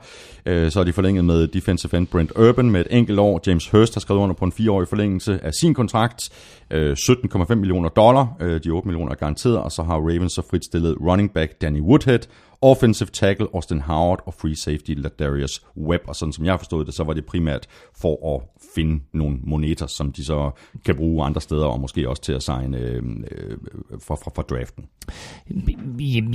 Øh, 0.46 0.70
så 0.70 0.80
er 0.80 0.84
de 0.84 0.92
forlænget 0.92 1.24
med 1.24 1.48
defensive 1.48 1.96
end 1.96 2.06
Brent 2.06 2.32
Urban 2.36 2.70
med 2.70 2.80
et 2.80 2.86
enkelt 2.90 3.18
år. 3.18 3.40
James 3.46 3.70
Hurst 3.70 3.94
har 3.94 4.00
skrevet 4.00 4.20
under 4.20 4.34
på 4.34 4.44
en 4.44 4.52
fireårig 4.52 4.88
forlængelse 4.88 5.40
af 5.42 5.52
sin 5.54 5.74
kontrakt. 5.74 6.30
Øh, 6.70 6.92
17,5 6.92 7.54
millioner 7.54 7.88
dollar. 7.88 8.36
Øh, 8.40 8.60
de 8.64 8.70
8 8.70 8.88
millioner 8.88 9.12
er 9.12 9.16
garanteret. 9.16 9.56
Og 9.56 9.72
så 9.72 9.82
har 9.82 9.94
Ravens 9.94 10.32
så 10.32 10.42
fritstillet 10.50 10.96
running 11.00 11.32
back 11.32 11.52
Danny 11.60 11.80
Woodhead 11.80 12.20
offensive 12.64 13.08
tackle 13.12 13.46
Austin 13.54 13.80
Howard 13.80 14.22
og 14.26 14.34
free 14.34 14.56
safety 14.56 14.94
Ladarius 14.96 15.62
Webb. 15.76 16.02
Og 16.08 16.16
sådan 16.16 16.32
som 16.32 16.44
jeg 16.44 16.52
har 16.52 16.58
forstået 16.58 16.86
det, 16.86 16.94
så 16.94 17.04
var 17.04 17.12
det 17.12 17.26
primært 17.26 17.66
for 18.00 18.34
at 18.34 18.42
finde 18.74 19.00
nogle 19.12 19.36
moneter, 19.42 19.86
som 19.86 20.12
de 20.12 20.24
så 20.24 20.50
kan 20.84 20.96
bruge 20.96 21.24
andre 21.24 21.40
steder, 21.40 21.66
og 21.66 21.80
måske 21.80 22.08
også 22.08 22.22
til 22.22 22.32
at 22.32 22.42
signe 22.42 22.78
øh, 22.78 23.02
øh, 23.30 23.56
for, 24.00 24.18
for, 24.24 24.32
for 24.34 24.42
draften. 24.42 24.84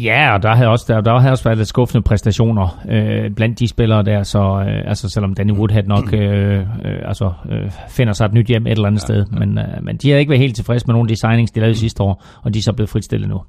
Ja, 0.04 0.34
og 0.34 0.44
der 0.44 0.56
havde 0.56 0.70
også, 0.70 0.86
der, 0.88 1.02
der 1.02 1.20
havde 1.20 1.32
også 1.32 1.44
været 1.44 1.58
lidt 1.58 1.68
skuffende 1.68 2.02
præstationer 2.02 2.84
øh, 2.90 3.32
blandt 3.32 3.60
de 3.60 3.68
spillere 3.68 4.04
der, 4.04 4.24
så 4.24 4.40
øh, 4.40 4.90
altså, 4.90 5.10
selvom 5.10 5.34
Danny 5.34 5.52
Woodhead 5.52 5.84
nok 5.84 6.14
øh, 6.14 6.60
øh, 6.60 6.66
altså, 7.06 7.34
øh, 7.52 7.72
finder 7.90 8.14
sig 8.14 8.26
et 8.26 8.34
nyt 8.34 8.48
hjem 8.48 8.68
et 8.68 8.72
eller 8.72 8.88
andet 8.88 9.02
ja, 9.02 9.06
sted, 9.06 9.26
ja. 9.34 9.40
Men, 9.40 9.58
øh, 9.58 9.84
men 9.84 9.98
de 9.98 10.12
har 10.12 10.18
ikke 10.18 10.30
været 10.30 10.42
helt 10.42 10.56
tilfredse 10.56 10.88
med 10.88 10.94
nogle 10.94 11.06
af 11.10 11.16
de 11.16 11.20
signings, 11.20 11.52
de 11.52 11.60
lavede 11.60 11.76
sidste 11.76 12.04
år, 12.04 12.26
og 12.44 12.54
de 12.54 12.60
er 12.60 12.64
så 12.64 12.74
blevet 12.74 12.90
fritstillet 12.90 13.30
nu. 13.30 13.42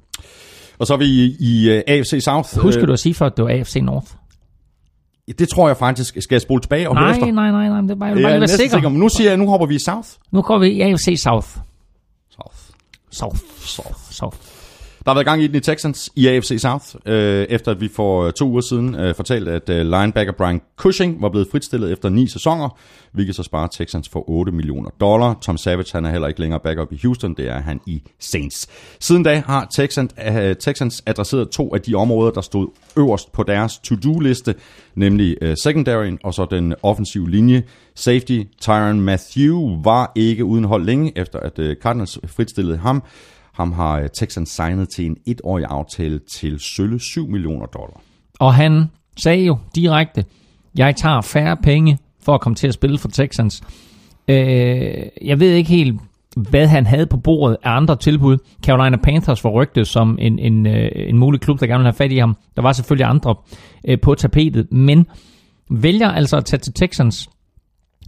Og 0.79 0.87
så 0.87 0.93
er 0.93 0.97
vi 0.97 1.05
i, 1.05 1.35
i 1.39 1.77
uh, 1.77 1.81
AFC 1.87 2.23
South. 2.23 2.59
Husker 2.59 2.85
du 2.85 2.93
at 2.93 2.99
sige 2.99 3.13
for, 3.13 3.25
at 3.25 3.37
det 3.37 3.45
var 3.45 3.51
AFC 3.51 3.75
North? 3.75 4.07
Det 5.39 5.49
tror 5.49 5.67
jeg 5.67 5.77
faktisk. 5.77 6.17
Skal 6.19 6.35
jeg 6.35 6.41
spole 6.41 6.61
tilbage 6.61 6.89
og 6.89 6.95
nej, 6.95 7.03
høre 7.03 7.11
efter? 7.11 7.31
Nej, 7.31 7.51
nej, 7.51 7.69
nej, 7.69 7.81
det 7.81 7.91
er 7.91 7.95
bare, 7.95 8.07
jeg 8.07 8.15
vil 8.15 8.23
bare 8.23 8.31
er 8.31 8.39
være 8.39 8.47
sikker. 8.47 8.75
sikker. 8.75 8.89
Men 8.89 8.99
nu 8.99 9.09
siger 9.09 9.29
jeg, 9.29 9.37
nu 9.37 9.47
hopper 9.47 9.67
vi 9.67 9.75
i 9.75 9.79
South. 9.79 10.09
Nu 10.31 10.41
går 10.41 10.57
vi 10.57 10.67
i 10.67 10.81
AFC 10.81 11.15
South. 11.23 11.47
South. 12.29 12.55
South. 13.11 13.37
South. 13.59 13.99
South. 14.11 14.37
Der 15.05 15.11
har 15.11 15.15
været 15.15 15.25
gang 15.25 15.43
i 15.43 15.47
den 15.47 15.55
i 15.55 15.59
Texans 15.59 16.09
i 16.15 16.27
AFC 16.27 16.57
South, 16.59 16.85
øh, 17.05 17.45
efter 17.49 17.71
at 17.71 17.81
vi 17.81 17.87
for 17.95 18.23
øh, 18.23 18.33
to 18.33 18.49
uger 18.49 18.61
siden 18.61 18.95
øh, 18.95 19.15
fortalte, 19.15 19.51
at 19.51 19.69
øh, 19.69 19.85
linebacker 19.85 20.33
Brian 20.33 20.61
Cushing 20.77 21.21
var 21.21 21.29
blevet 21.29 21.47
fritstillet 21.51 21.91
efter 21.91 22.09
ni 22.09 22.27
sæsoner, 22.27 22.77
hvilket 23.11 23.35
så 23.35 23.43
sparer 23.43 23.67
Texans 23.67 24.09
for 24.09 24.29
8 24.29 24.51
millioner 24.51 24.89
dollar. 24.89 25.37
Tom 25.41 25.57
Savage 25.57 25.89
han 25.93 26.05
er 26.05 26.11
heller 26.11 26.27
ikke 26.27 26.39
længere 26.39 26.59
backup 26.59 26.93
i 26.93 26.99
Houston, 27.03 27.33
det 27.33 27.49
er 27.49 27.61
han 27.61 27.79
i 27.87 28.01
Saints. 28.19 28.67
Siden 28.99 29.23
da 29.23 29.43
har 29.45 29.67
Texans, 29.75 30.13
øh, 30.27 30.55
Texans 30.55 31.03
adresseret 31.05 31.49
to 31.49 31.75
af 31.75 31.81
de 31.81 31.95
områder, 31.95 32.31
der 32.31 32.41
stod 32.41 32.67
øverst 32.97 33.31
på 33.31 33.43
deres 33.43 33.79
to-do-liste, 33.79 34.55
nemlig 34.95 35.37
øh, 35.41 35.55
secondaryen 35.63 36.19
og 36.23 36.33
så 36.33 36.47
den 36.51 36.73
offensive 36.83 37.29
linje. 37.29 37.63
Safety 37.95 38.41
Tyron 38.61 39.01
Matthew 39.01 39.81
var 39.83 40.11
ikke 40.15 40.45
uden 40.45 40.63
hold 40.63 40.85
længe, 40.85 41.11
efter 41.15 41.39
at 41.39 41.59
øh, 41.59 41.75
Cardinals 41.75 42.19
fritstillede 42.27 42.77
ham. 42.77 43.03
Ham 43.53 43.71
har 43.71 43.99
øh, 43.99 44.09
Texans 44.09 44.49
signet 44.49 44.89
til 44.89 45.05
en 45.05 45.17
etårig 45.27 45.65
aftale 45.69 46.19
til 46.37 46.59
sølle 46.59 46.99
7 46.99 47.27
millioner 47.27 47.65
dollar. 47.65 48.01
Og 48.39 48.53
han 48.53 48.85
sagde 49.17 49.45
jo 49.45 49.57
direkte, 49.75 50.25
jeg 50.77 50.95
tager 50.95 51.21
færre 51.21 51.57
penge 51.57 51.97
for 52.23 52.33
at 52.33 52.41
komme 52.41 52.55
til 52.55 52.67
at 52.67 52.73
spille 52.73 52.97
for 52.97 53.07
Texans. 53.07 53.63
Øh, 54.27 54.37
jeg 55.21 55.39
ved 55.39 55.53
ikke 55.53 55.69
helt, 55.69 56.01
hvad 56.35 56.67
han 56.67 56.85
havde 56.85 57.05
på 57.05 57.17
bordet 57.17 57.57
af 57.63 57.71
andre 57.71 57.95
tilbud. 57.95 58.37
Carolina 58.65 58.97
Panthers 58.97 59.43
var 59.43 59.49
rygtet 59.49 59.87
som 59.87 60.17
en, 60.21 60.39
en, 60.39 60.65
øh, 60.65 60.89
en 60.95 61.17
mulig 61.17 61.41
klub, 61.41 61.59
der 61.59 61.67
gerne 61.67 61.79
ville 61.79 61.91
have 61.91 61.97
fat 61.97 62.11
i 62.11 62.17
ham. 62.17 62.37
Der 62.55 62.61
var 62.61 62.71
selvfølgelig 62.71 63.07
andre 63.07 63.35
øh, 63.87 63.99
på 64.01 64.15
tapetet, 64.15 64.71
men 64.71 65.05
vælger 65.69 66.09
altså 66.09 66.37
at 66.37 66.45
tage 66.45 66.59
til 66.59 66.73
Texans 66.73 67.29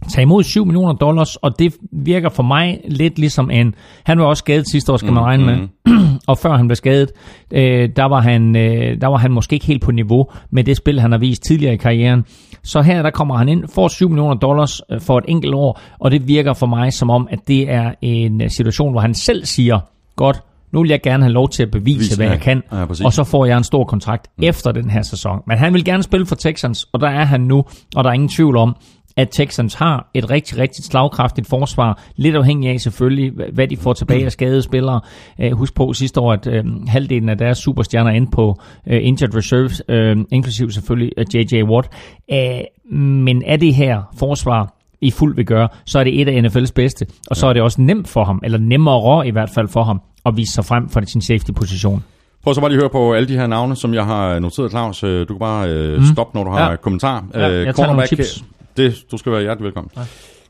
tage 0.08 0.22
imod 0.22 0.42
7 0.42 0.64
millioner 0.64 0.92
dollars, 0.92 1.36
og 1.36 1.58
det 1.58 1.74
virker 1.92 2.28
for 2.28 2.42
mig 2.42 2.80
lidt 2.88 3.18
ligesom 3.18 3.50
en... 3.50 3.74
Han 4.04 4.18
var 4.18 4.24
også 4.24 4.38
skadet 4.38 4.70
sidste 4.70 4.92
år, 4.92 4.96
skal 4.96 5.12
man 5.12 5.22
regne 5.22 5.44
med. 5.46 5.68
og 6.28 6.38
før 6.38 6.56
han 6.56 6.68
blev 6.68 6.76
skadet, 6.76 7.12
øh, 7.50 7.88
der, 7.96 8.04
var 8.04 8.20
han, 8.20 8.56
øh, 8.56 9.00
der 9.00 9.06
var 9.06 9.16
han 9.16 9.32
måske 9.32 9.54
ikke 9.54 9.66
helt 9.66 9.82
på 9.82 9.92
niveau 9.92 10.26
med 10.50 10.64
det 10.64 10.76
spil, 10.76 11.00
han 11.00 11.12
har 11.12 11.18
vist 11.18 11.42
tidligere 11.42 11.74
i 11.74 11.76
karrieren. 11.76 12.24
Så 12.62 12.82
her, 12.82 13.02
der 13.02 13.10
kommer 13.10 13.36
han 13.36 13.48
ind, 13.48 13.64
får 13.74 13.88
7 13.88 14.08
millioner 14.08 14.34
dollars 14.34 14.80
øh, 14.90 15.00
for 15.00 15.18
et 15.18 15.24
enkelt 15.28 15.54
år, 15.54 15.80
og 15.98 16.10
det 16.10 16.28
virker 16.28 16.52
for 16.52 16.66
mig 16.66 16.92
som 16.92 17.10
om, 17.10 17.28
at 17.30 17.38
det 17.48 17.70
er 17.70 17.92
en 18.02 18.42
øh, 18.42 18.50
situation, 18.50 18.92
hvor 18.92 19.00
han 19.00 19.14
selv 19.14 19.44
siger, 19.44 19.80
godt, 20.16 20.42
nu 20.74 20.80
vil 20.80 20.90
jeg 20.90 21.02
gerne 21.02 21.22
have 21.22 21.32
lov 21.32 21.48
til 21.48 21.62
at 21.62 21.70
bevise, 21.70 21.98
Vise, 21.98 22.16
hvad 22.16 22.26
ja. 22.26 22.32
jeg 22.32 22.40
kan, 22.40 22.62
Ja, 22.72 22.86
præcis. 22.86 23.04
og 23.06 23.12
så 23.12 23.24
får 23.24 23.46
jeg 23.46 23.58
en 23.58 23.64
stor 23.64 23.84
kontrakt 23.84 24.26
mm. 24.38 24.44
efter 24.44 24.72
den 24.72 24.90
her 24.90 25.02
sæson. 25.02 25.40
Men 25.46 25.58
han 25.58 25.74
vil 25.74 25.84
gerne 25.84 26.02
spille 26.02 26.26
for 26.26 26.34
Texans, 26.34 26.84
og 26.92 27.00
der 27.00 27.08
er 27.08 27.24
han 27.24 27.40
nu, 27.40 27.64
og 27.96 28.04
der 28.04 28.10
er 28.10 28.14
ingen 28.14 28.28
tvivl 28.28 28.56
om, 28.56 28.76
at 29.16 29.28
Texans 29.32 29.74
har 29.74 30.10
et 30.14 30.30
rigtig, 30.30 30.58
rigtig 30.58 30.84
slagkraftigt 30.84 31.48
forsvar. 31.48 32.02
Lidt 32.16 32.36
afhængig 32.36 32.70
af 32.70 32.80
selvfølgelig, 32.80 33.32
hva- 33.32 33.52
hvad 33.54 33.68
de 33.68 33.76
får 33.76 33.92
tilbage 33.92 34.24
af 34.24 34.32
skadede 34.32 34.62
spillere. 34.62 35.00
Uh, 35.44 35.52
husk 35.58 35.74
på 35.74 35.92
sidste 35.92 36.20
år, 36.20 36.32
at 36.32 36.46
uh, 36.46 36.54
halvdelen 36.88 37.28
af 37.28 37.38
deres 37.38 37.58
superstjerner 37.58 38.10
er 38.10 38.14
inde 38.14 38.30
på 38.30 38.48
uh, 38.86 38.92
injured 39.00 39.34
reserves, 39.36 39.82
uh, 39.88 40.24
inklusiv 40.32 40.70
selvfølgelig 40.70 41.12
J.J. 41.34 41.62
Watt. 41.62 41.88
Uh, 42.32 42.96
men 42.98 43.42
er 43.46 43.56
det 43.56 43.74
her 43.74 44.02
forsvar 44.18 44.74
i 45.00 45.10
fuld 45.10 45.36
vil 45.36 45.46
gøre, 45.46 45.68
så 45.86 45.98
er 45.98 46.04
det 46.04 46.20
et 46.20 46.28
af 46.28 46.40
NFL's 46.48 46.72
bedste. 46.74 47.06
Og 47.30 47.36
så 47.36 47.46
er 47.46 47.52
det 47.52 47.62
også 47.62 47.80
nemt 47.80 48.08
for 48.08 48.24
ham, 48.24 48.40
eller 48.44 48.58
nemmere 48.58 49.26
i 49.28 49.30
hvert 49.30 49.50
fald 49.50 49.68
for 49.68 49.82
ham, 49.82 50.00
at 50.26 50.36
vise 50.36 50.52
sig 50.52 50.64
frem 50.64 50.88
for 50.88 51.00
sin 51.06 51.20
safety-position. 51.20 52.04
Prøv 52.44 52.54
så 52.54 52.60
bare 52.60 52.70
lige 52.70 52.76
at 52.78 52.82
høre 52.82 52.90
på 52.90 53.12
alle 53.12 53.28
de 53.28 53.34
her 53.38 53.46
navne, 53.46 53.76
som 53.76 53.94
jeg 53.94 54.04
har 54.04 54.38
noteret, 54.38 54.70
Claus. 54.70 55.04
Øh, 55.04 55.20
Du 55.20 55.34
kan 55.34 55.38
bare 55.38 55.68
øh, 55.68 55.98
Mm. 55.98 56.04
stoppe, 56.12 56.38
når 56.38 56.44
du 56.44 56.50
har 56.50 56.70
Ja. 56.70 56.76
kommentar. 56.76 57.24
Ja, 57.34 57.50
Øh, 57.50 57.66
jeg 57.66 57.74
tager 57.74 57.86
nogle 57.86 58.06
chips. 58.06 58.44
Det, 58.76 59.04
du 59.10 59.16
skal 59.16 59.32
være 59.32 59.42
hjertelig 59.42 59.64
velkommen. 59.64 59.90
Ja. 59.96 60.02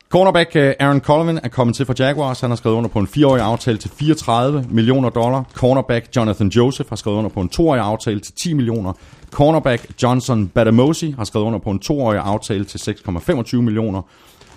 Cornerback 0.09 0.55
øh, 0.55 0.73
Aaron 0.79 0.99
Coleman 0.99 1.39
er 1.43 1.47
kommet 1.47 1.75
til 1.75 1.85
fra 1.85 1.93
Jaguars. 1.99 2.41
Han 2.41 2.51
har 2.51 2.55
skrevet 2.55 2.75
under 2.75 2.89
på 2.89 2.99
en 2.99 3.07
fireårig 3.07 3.41
aftale 3.41 3.77
til 3.77 3.91
34 3.99 4.65
millioner 4.69 5.09
dollar. 5.09 5.43
Cornerback 5.53 6.15
Jonathan 6.15 6.47
Joseph 6.47 6.89
har 6.89 6.95
skrevet 6.95 7.17
under 7.17 7.29
på 7.29 7.41
en 7.41 7.49
toårig 7.49 7.81
aftale 7.81 8.19
til 8.19 8.33
10 8.33 8.53
millioner. 8.53 8.93
Cornerback 9.31 9.87
Johnson 10.03 10.47
Badamosi 10.47 11.11
har 11.17 11.23
skrevet 11.23 11.45
under 11.45 11.59
på 11.59 11.69
en 11.69 11.79
toårig 11.79 12.19
aftale 12.19 12.65
til 12.65 12.77
6,25 12.77 13.55
millioner. 13.55 14.01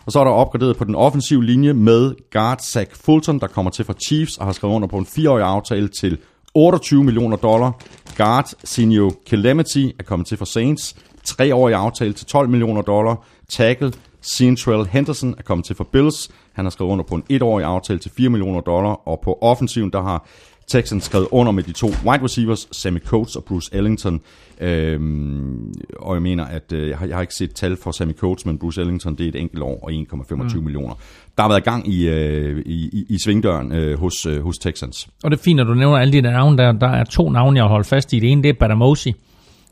Og 0.06 0.12
så 0.12 0.20
er 0.20 0.24
der 0.24 0.30
opgraderet 0.30 0.76
på 0.76 0.84
den 0.84 0.94
offensive 0.94 1.44
linje 1.44 1.72
med 1.72 2.14
guard 2.32 2.58
Zach 2.72 2.90
Fulton, 3.04 3.38
der 3.38 3.46
kommer 3.46 3.70
til 3.70 3.84
fra 3.84 3.94
Chiefs 4.06 4.38
og 4.38 4.46
har 4.46 4.52
skrevet 4.52 4.74
under 4.74 4.88
på 4.88 4.98
en 4.98 5.06
fireårig 5.06 5.44
aftale 5.44 5.88
til 5.88 6.18
28 6.54 7.04
millioner 7.04 7.36
dollar. 7.36 7.72
Guard 8.16 8.52
Sinio 8.64 9.12
Calamity 9.30 9.86
er 9.98 10.02
kommet 10.02 10.26
til 10.26 10.36
fra 10.38 10.46
Saints. 10.46 10.96
Treårig 11.24 11.74
aftale 11.74 12.12
til 12.12 12.26
12 12.26 12.48
millioner 12.48 12.82
dollar. 12.82 13.26
Tackle 13.48 13.92
Central 14.22 14.84
Henderson 14.84 15.34
er 15.38 15.42
kommet 15.42 15.64
til 15.64 15.76
fra 15.76 15.84
Bills. 15.92 16.30
Han 16.52 16.64
har 16.64 16.70
skrevet 16.70 16.90
under 16.90 17.04
på 17.04 17.14
en 17.14 17.24
etårig 17.28 17.64
aftale 17.64 17.98
til 17.98 18.10
4 18.16 18.30
millioner 18.30 18.60
dollar. 18.60 19.08
Og 19.08 19.20
på 19.24 19.38
offensiven, 19.40 19.90
der 19.92 20.02
har 20.02 20.26
Texans 20.68 21.04
skrevet 21.04 21.28
under 21.30 21.52
med 21.52 21.62
de 21.62 21.72
to 21.72 21.86
wide 21.86 22.24
receivers, 22.24 22.68
Sammy 22.72 23.00
Coates 23.04 23.36
og 23.36 23.44
Bruce 23.44 23.70
Ellington. 23.74 24.20
Øhm, 24.60 25.72
og 25.96 26.14
jeg 26.14 26.22
mener, 26.22 26.44
at 26.44 26.72
øh, 26.72 26.88
jeg, 26.88 26.98
har, 26.98 27.06
jeg 27.06 27.16
har 27.16 27.20
ikke 27.20 27.34
set 27.34 27.54
tal 27.54 27.76
for 27.76 27.90
Sammy 27.90 28.16
Coates, 28.16 28.46
men 28.46 28.58
Bruce 28.58 28.80
Ellington, 28.80 29.14
det 29.14 29.24
er 29.24 29.28
et 29.28 29.36
enkelt 29.36 29.62
år 29.62 29.80
og 29.82 29.90
1,25 29.90 30.34
mm. 30.34 30.64
millioner. 30.64 30.94
Der 31.36 31.42
har 31.42 31.48
været 31.48 31.64
gang 31.64 31.88
i, 31.88 32.08
øh, 32.08 32.62
i, 32.66 33.06
i, 33.08 33.18
svingdøren 33.18 33.72
øh, 33.72 33.98
hos, 33.98 34.26
øh, 34.26 34.42
hos 34.42 34.58
Texans. 34.58 35.08
Og 35.24 35.30
det 35.30 35.38
er 35.38 35.42
fint, 35.42 35.60
at 35.60 35.66
du 35.66 35.74
nævner 35.74 35.98
alle 35.98 36.12
de 36.12 36.22
der 36.22 36.30
navne 36.30 36.58
der. 36.58 36.72
Der 36.72 36.88
er 36.88 37.04
to 37.04 37.30
navne, 37.30 37.56
jeg 37.56 37.64
har 37.64 37.68
holdt 37.68 37.86
fast 37.86 38.12
i. 38.12 38.18
Det 38.20 38.32
ene, 38.32 38.42
det 38.42 38.48
er 38.48 38.54
Badamosi. 38.60 39.14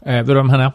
Uh, 0.00 0.12
ved 0.12 0.24
du, 0.24 0.32
hvem 0.32 0.48
han 0.48 0.60
er? 0.60 0.70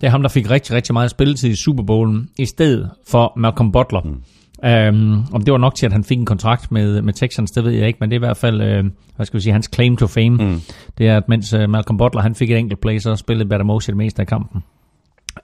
Det 0.00 0.06
er 0.06 0.10
ham, 0.10 0.22
der 0.22 0.28
fik 0.28 0.50
rigtig, 0.50 0.76
rigtig 0.76 0.92
meget 0.92 1.10
spilletid 1.10 1.50
i 1.50 1.56
Super 1.56 1.82
Bowlen, 1.82 2.28
i 2.38 2.44
stedet 2.44 2.90
for 3.08 3.32
Malcolm 3.36 3.72
Butler. 3.72 4.00
Mm. 4.00 4.22
Um, 4.64 5.24
om 5.32 5.42
det 5.42 5.52
var 5.52 5.58
nok 5.58 5.74
til, 5.74 5.86
at 5.86 5.92
han 5.92 6.04
fik 6.04 6.18
en 6.18 6.26
kontrakt 6.26 6.72
med, 6.72 7.02
med 7.02 7.12
Texans, 7.12 7.50
det 7.50 7.64
ved 7.64 7.72
jeg 7.72 7.86
ikke, 7.86 7.96
men 8.00 8.10
det 8.10 8.16
er 8.16 8.18
i 8.18 8.26
hvert 8.26 8.36
fald, 8.36 8.80
uh, 8.80 8.90
hvad 9.16 9.26
skal 9.26 9.36
vi 9.36 9.42
sige, 9.42 9.52
hans 9.52 9.70
claim 9.74 9.96
to 9.96 10.06
fame. 10.06 10.30
Mm. 10.30 10.60
Det 10.98 11.08
er, 11.08 11.16
at 11.16 11.28
mens 11.28 11.54
uh, 11.54 11.70
Malcolm 11.70 11.98
Butler, 11.98 12.22
han 12.22 12.34
fik 12.34 12.50
et 12.50 12.58
enkelt 12.58 12.80
play, 12.80 12.98
så 12.98 13.16
spillede 13.16 13.48
Badamosi 13.48 13.90
det 13.90 13.96
meste 13.96 14.22
af 14.22 14.26
kampen. 14.26 14.62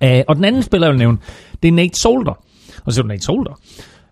Uh, 0.04 0.20
og 0.28 0.36
den 0.36 0.44
anden 0.44 0.62
spiller, 0.62 0.86
jeg 0.86 0.92
vil 0.92 0.98
nævne, 0.98 1.18
det 1.62 1.68
er 1.68 1.72
Nate 1.72 2.00
Solder. 2.00 2.44
Og 2.84 2.92
så 2.92 3.02
er 3.02 3.06
Nate 3.06 3.22
Solder. 3.22 3.60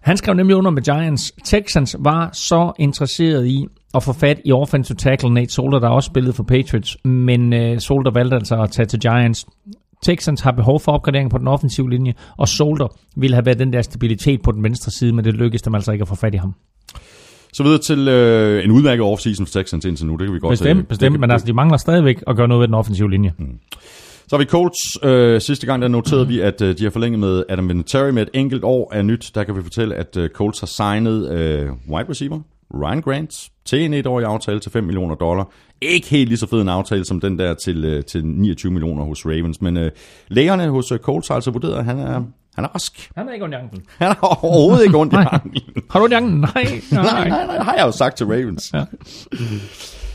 Han 0.01 0.17
skrev 0.17 0.35
nemlig 0.35 0.57
under 0.57 0.71
med 0.71 0.83
Giants. 0.83 1.33
Texans 1.45 1.97
var 1.99 2.31
så 2.33 2.73
interesseret 2.79 3.47
i 3.47 3.67
at 3.95 4.03
få 4.03 4.13
fat 4.13 4.41
i 4.45 4.53
offensive 4.53 4.97
tackle 4.97 5.31
Nate 5.31 5.53
Solder, 5.53 5.79
der 5.79 5.89
også 5.89 6.07
spillede 6.07 6.33
for 6.33 6.43
Patriots, 6.43 6.97
men 7.05 7.53
uh, 7.53 7.79
Solder 7.79 8.11
valgte 8.11 8.37
altså 8.37 8.63
at 8.63 8.71
tage 8.71 8.87
til 8.87 9.01
Giants. 9.01 9.47
Texans 10.03 10.41
har 10.41 10.53
behov 10.53 10.81
for 10.81 10.93
opgradering 10.93 11.31
på 11.31 11.39
den 11.39 11.49
offensive 11.49 11.91
linje, 11.91 12.15
og 12.37 12.49
Solder 12.49 12.89
ville 13.17 13.35
have 13.35 13.47
været 13.47 13.59
den 13.59 13.73
der 13.73 13.83
stabilitet 13.83 14.43
på 14.43 14.53
den 14.53 14.63
venstre 14.63 14.91
side, 14.91 15.13
men 15.13 15.25
det 15.25 15.35
lykkedes 15.35 15.63
dem 15.63 15.75
altså 15.75 15.93
ikke 15.93 16.03
at 16.03 16.09
få 16.09 16.15
fat 16.15 16.35
i 16.35 16.37
ham. 16.37 16.55
Så 17.53 17.63
videre 17.63 17.79
til 17.79 18.09
øh, 18.09 18.65
en 18.65 18.71
udmærket 18.71 19.05
offseason 19.05 19.47
for 19.47 19.53
Texans 19.53 19.85
indtil 19.85 20.07
nu. 20.07 20.17
Det 20.17 20.27
kan 20.27 20.35
vi 20.35 20.39
godt 20.39 20.53
Bestemt, 20.53 20.79
det 20.79 20.89
bestemt, 20.89 21.21
men 21.21 21.31
altså, 21.31 21.47
de 21.47 21.53
mangler 21.53 21.77
stadigvæk 21.77 22.23
at 22.27 22.37
gøre 22.37 22.49
noget 22.49 22.61
ved 22.61 22.69
den 22.69 22.75
offensive 22.75 23.11
linje. 23.11 23.33
Mm. 23.39 23.59
Så 24.29 24.37
har 24.37 24.39
vi 24.39 24.45
Colts. 24.45 24.99
Øh, 25.03 25.41
sidste 25.41 25.67
gang 25.67 25.83
der 25.83 25.89
noterede 25.89 26.29
vi, 26.29 26.41
at 26.41 26.63
øh, 26.63 26.79
de 26.79 26.83
har 26.83 26.91
forlænget 26.91 27.21
med 27.21 27.45
Adam 27.49 27.69
Vinatieri 27.69 28.13
med 28.13 28.23
et 28.23 28.29
enkelt 28.35 28.65
år 28.65 28.95
af 28.95 29.05
nyt. 29.05 29.31
Der 29.35 29.45
kan 29.45 29.57
vi 29.57 29.63
fortælle, 29.63 29.95
at 29.95 30.17
øh, 30.17 30.31
Colts 30.31 30.61
har 30.61 30.67
signet 30.67 31.31
øh, 31.31 31.69
wide 31.89 32.11
receiver 32.11 32.41
Ryan 32.75 33.01
Grant 33.01 33.49
til 33.65 33.85
en 33.85 33.95
etårig 33.95 34.27
aftale 34.27 34.61
til 34.61 34.73
5 34.73 34.85
millioner 34.85 35.15
dollar. 35.15 35.51
Ikke 35.83 36.09
helt 36.09 36.29
lige 36.29 36.39
så 36.39 36.47
fed 36.47 36.61
en 36.61 36.69
aftale 36.69 37.05
som 37.05 37.21
den 37.21 37.39
der 37.39 37.55
til, 37.55 37.85
øh, 37.85 38.05
til 38.05 38.25
29 38.27 38.73
millioner 38.73 39.05
hos 39.05 39.27
Ravens, 39.27 39.61
men 39.61 39.77
øh, 39.77 39.91
lægerne 40.29 40.69
hos 40.69 40.93
øh, 40.93 40.99
Colts 40.99 41.29
har 41.29 41.35
altså 41.35 41.51
vurderet, 41.51 41.75
at 41.75 41.85
han 41.85 41.99
er, 41.99 42.23
han 42.55 42.65
er 42.65 42.69
rask. 42.75 43.11
Han 43.17 43.29
er 43.29 43.33
ikke 43.33 43.45
ondt 43.45 43.55
i 43.55 43.59
anklen. 43.59 43.83
Han 43.99 44.11
er 44.11 44.45
overhovedet 44.45 44.85
ikke 44.85 44.99
ondt 44.99 45.13
i 45.13 45.17
anklen. 45.17 45.63
Har 45.91 45.99
du 45.99 46.05
ondt 46.05 46.13
i 46.13 46.17
anklen? 46.17 46.41
Nej, 46.41 46.53
Nej, 46.93 47.29
nej, 47.29 47.47
nej, 47.47 47.57
det 47.57 47.65
har 47.65 47.75
jeg 47.75 47.87
jo 47.87 47.93
sagt 47.93 48.17
til 48.17 48.27
Ravens. 48.27 48.71
Ja. 48.75 48.85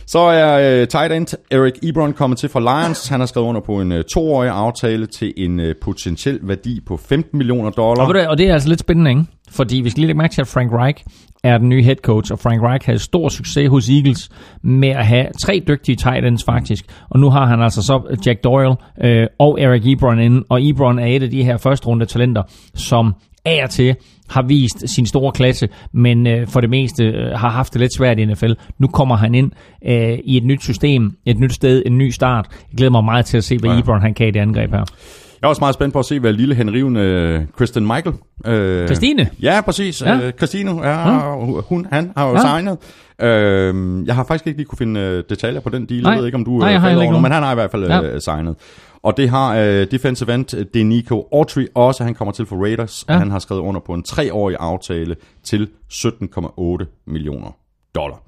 Så 0.07 0.19
er 0.19 0.81
uh, 0.81 0.87
tight 0.87 1.13
end 1.13 1.27
Eric 1.51 1.73
Ebron 1.83 2.13
kommet 2.13 2.39
til 2.39 2.49
fra 2.49 2.59
Lions. 2.59 3.07
Han 3.07 3.19
har 3.19 3.27
skrevet 3.27 3.47
under 3.47 3.61
på 3.61 3.81
en 3.81 3.91
uh, 3.91 4.01
toårig 4.13 4.49
aftale 4.49 5.05
til 5.05 5.33
en 5.37 5.59
uh, 5.59 5.65
potentiel 5.81 6.39
værdi 6.43 6.81
på 6.87 6.97
15 6.97 7.37
millioner 7.37 7.69
dollar. 7.69 8.07
Og, 8.07 8.13
du, 8.13 8.19
og 8.19 8.37
det 8.37 8.49
er 8.49 8.53
altså 8.53 8.69
lidt 8.69 8.79
spændende, 8.79 9.11
ikke? 9.11 9.23
Fordi 9.49 9.81
vi 9.81 9.89
skal 9.89 10.01
lige 10.01 10.07
lægge 10.07 10.17
mærke 10.17 10.33
til, 10.33 10.41
at 10.41 10.47
Frank 10.47 10.71
Reich 10.71 11.03
er 11.43 11.57
den 11.57 11.69
nye 11.69 11.83
head 11.83 11.95
coach, 11.95 12.31
og 12.31 12.39
Frank 12.39 12.61
Reich 12.61 12.85
havde 12.85 12.99
stor 12.99 13.29
succes 13.29 13.69
hos 13.69 13.89
Eagles 13.89 14.29
med 14.63 14.89
at 14.89 15.05
have 15.05 15.25
tre 15.41 15.63
dygtige 15.67 15.95
tight 15.95 16.25
ends 16.25 16.43
faktisk. 16.43 16.85
Og 17.09 17.19
nu 17.19 17.29
har 17.29 17.45
han 17.45 17.61
altså 17.61 17.81
så 17.81 18.17
Jack 18.25 18.43
Doyle 18.43 18.75
øh, 19.03 19.27
og 19.39 19.61
Eric 19.61 19.85
Ebron 19.85 20.19
inde, 20.19 20.43
og 20.49 20.59
Ebron 20.69 20.99
er 20.99 21.05
et 21.05 21.23
af 21.23 21.29
de 21.29 21.43
her 21.43 21.57
første 21.57 21.87
runde 21.87 22.05
talenter, 22.05 22.43
som 22.75 23.13
af 23.45 23.63
og 23.63 23.69
til 23.69 23.95
har 24.29 24.41
vist 24.41 24.89
sin 24.89 25.05
store 25.05 25.31
klasse, 25.31 25.69
men 25.91 26.27
øh, 26.27 26.47
for 26.47 26.61
det 26.61 26.69
meste 26.69 27.03
øh, 27.03 27.31
har 27.31 27.49
haft 27.49 27.73
det 27.73 27.81
lidt 27.81 27.95
svært 27.95 28.19
i 28.19 28.25
NFL. 28.25 28.51
Nu 28.79 28.87
kommer 28.87 29.15
han 29.15 29.35
ind 29.35 29.51
øh, 29.87 30.19
i 30.23 30.37
et 30.37 30.43
nyt 30.45 30.63
system, 30.63 31.11
et 31.25 31.39
nyt 31.39 31.53
sted, 31.53 31.83
en 31.85 31.97
ny 31.97 32.09
start. 32.09 32.47
Jeg 32.71 32.77
glæder 32.77 32.91
mig 32.91 33.03
meget 33.03 33.25
til 33.25 33.37
at 33.37 33.43
se, 33.43 33.57
hvad 33.57 33.69
Ja. 33.69 33.75
ja. 33.75 33.81
Ebron 33.81 34.01
han 34.01 34.13
kan 34.13 34.27
i 34.27 34.31
det 34.31 34.39
angreb 34.39 34.71
her. 34.71 34.77
Jeg 35.41 35.47
er 35.47 35.49
også 35.49 35.59
meget 35.61 35.73
spændt 35.73 35.93
på 35.93 35.99
at 35.99 36.05
se, 36.05 36.19
hvad 36.19 36.33
lille 36.33 36.55
henrivende 36.55 37.01
øh, 37.01 37.41
Kristen 37.57 37.83
Michael... 37.87 38.15
Øh, 38.45 38.87
Christine? 38.87 39.29
Ja, 39.41 39.61
præcis. 39.61 40.01
Ja. 40.01 40.15
Ja. 40.15 40.27
Øh, 40.27 40.33
Christine, 40.33 40.87
ja, 40.87 41.19
hun, 41.69 41.87
han 41.91 42.11
har 42.17 42.27
jo 42.27 42.33
ja. 42.35 42.39
Ja. 42.39 42.45
signet. 42.47 42.77
Øh, 43.21 44.07
jeg 44.07 44.15
har 44.15 44.23
faktisk 44.23 44.47
ikke 44.47 44.59
lige 44.59 44.65
kunne 44.67 44.77
finde 44.77 44.99
øh, 44.99 45.23
detaljer 45.29 45.59
på 45.59 45.69
den 45.69 45.85
deal. 45.85 46.01
Nej. 46.03 46.11
Jeg 46.11 46.19
ved 46.19 46.25
ikke, 46.25 46.35
om 46.35 46.45
du 46.45 46.57
Nej, 46.57 46.67
øh, 46.67 46.73
jeg 46.73 46.81
har 46.81 47.01
ikke 47.01 47.13
men 47.21 47.31
han 47.31 47.43
har 47.43 47.51
i 47.51 47.55
hvert 47.55 47.71
fald 47.71 47.83
Ja. 47.87 48.19
signet. 48.19 48.55
Og 49.05 49.17
det 49.17 49.29
har 49.29 49.55
øh, 49.55 49.87
defensive 49.91 50.33
end 50.33 50.57
øh, 50.57 50.65
Denico 50.73 51.27
Autry 51.33 51.65
også. 51.75 52.03
Han 52.03 52.13
kommer 52.13 52.31
til 52.31 52.45
for 52.45 52.55
Raiders, 52.63 53.05
ja. 53.09 53.13
Og 53.13 53.19
han 53.19 53.31
har 53.31 53.39
skrevet 53.39 53.61
under 53.61 53.81
på 53.85 53.93
en 53.93 54.03
treårig 54.03 54.55
aftale 54.59 55.15
til 55.43 55.69
17,8 55.93 57.03
millioner 57.07 57.55
dollar. 57.95 58.21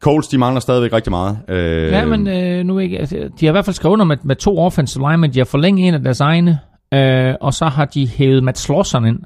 Colts, 0.00 0.28
de 0.28 0.38
mangler 0.38 0.60
stadigvæk 0.60 0.92
rigtig 0.92 1.10
meget. 1.10 1.38
Øh, 1.48 1.92
Ja, 1.92 2.04
men 2.04 2.26
øh, 2.28 2.64
nu 2.64 2.78
ikke. 2.78 2.98
altså, 2.98 3.16
De 3.40 3.46
har 3.46 3.50
i 3.50 3.52
hvert 3.52 3.64
fald 3.64 3.74
skrevet 3.74 3.92
under 3.92 4.04
med, 4.04 4.16
med 4.22 4.36
to 4.36 4.58
offensive 4.58 5.08
linemen. 5.10 5.32
De 5.34 5.38
har 5.38 5.44
forlænget 5.44 5.88
en 5.88 5.94
af 5.94 6.00
deres 6.00 6.20
egne, 6.20 6.58
øh, 6.94 7.34
og 7.40 7.54
så 7.54 7.64
har 7.64 7.84
de 7.84 8.08
hævet 8.08 8.44
Matt 8.44 8.58
Slosson 8.58 9.06
ind. 9.06 9.18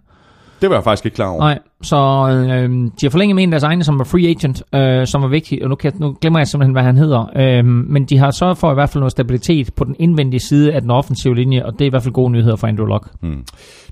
Det 0.63 0.71
var 0.71 0.77
jeg 0.77 0.85
faktisk 0.85 1.05
ikke 1.05 1.15
klar 1.15 1.27
over. 1.29 1.41
Nej, 1.41 1.59
så 1.83 1.97
øh, 1.97 2.71
de 2.71 2.91
har 3.03 3.11
forlænget 3.11 3.35
med 3.35 3.43
en 3.43 3.49
af 3.49 3.51
deres 3.51 3.63
egne, 3.63 3.85
som 3.85 3.99
var 3.99 4.05
free 4.05 4.29
agent, 4.29 4.63
øh, 4.75 5.07
som 5.07 5.23
var 5.23 5.29
vigtig, 5.29 5.63
og 5.63 5.69
nu, 5.69 5.75
kan, 5.75 5.93
nu 6.01 6.17
glemmer 6.21 6.39
jeg 6.41 6.47
simpelthen, 6.49 6.73
hvad 6.73 6.83
han 6.83 6.97
hedder. 6.97 7.31
Øh, 7.37 7.65
men 7.65 8.05
de 8.05 8.19
har 8.19 8.31
sørget 8.31 8.59
for 8.59 8.71
i 8.71 8.75
hvert 8.75 8.91
fald 8.91 9.01
noget 9.01 9.11
stabilitet 9.13 9.75
på 9.75 9.85
den 9.85 9.97
indvendige 9.99 10.41
side 10.41 10.73
af 10.73 10.81
den 10.81 10.91
offensive 10.91 11.35
linje, 11.35 11.65
og 11.65 11.73
det 11.73 11.81
er 11.81 11.87
i 11.87 11.89
hvert 11.91 12.03
fald 12.03 12.15
gode 12.15 12.33
nyheder 12.33 12.57
for 12.57 12.67
Andrew 12.67 12.87
Luck. 12.87 13.09
Hmm. 13.21 13.45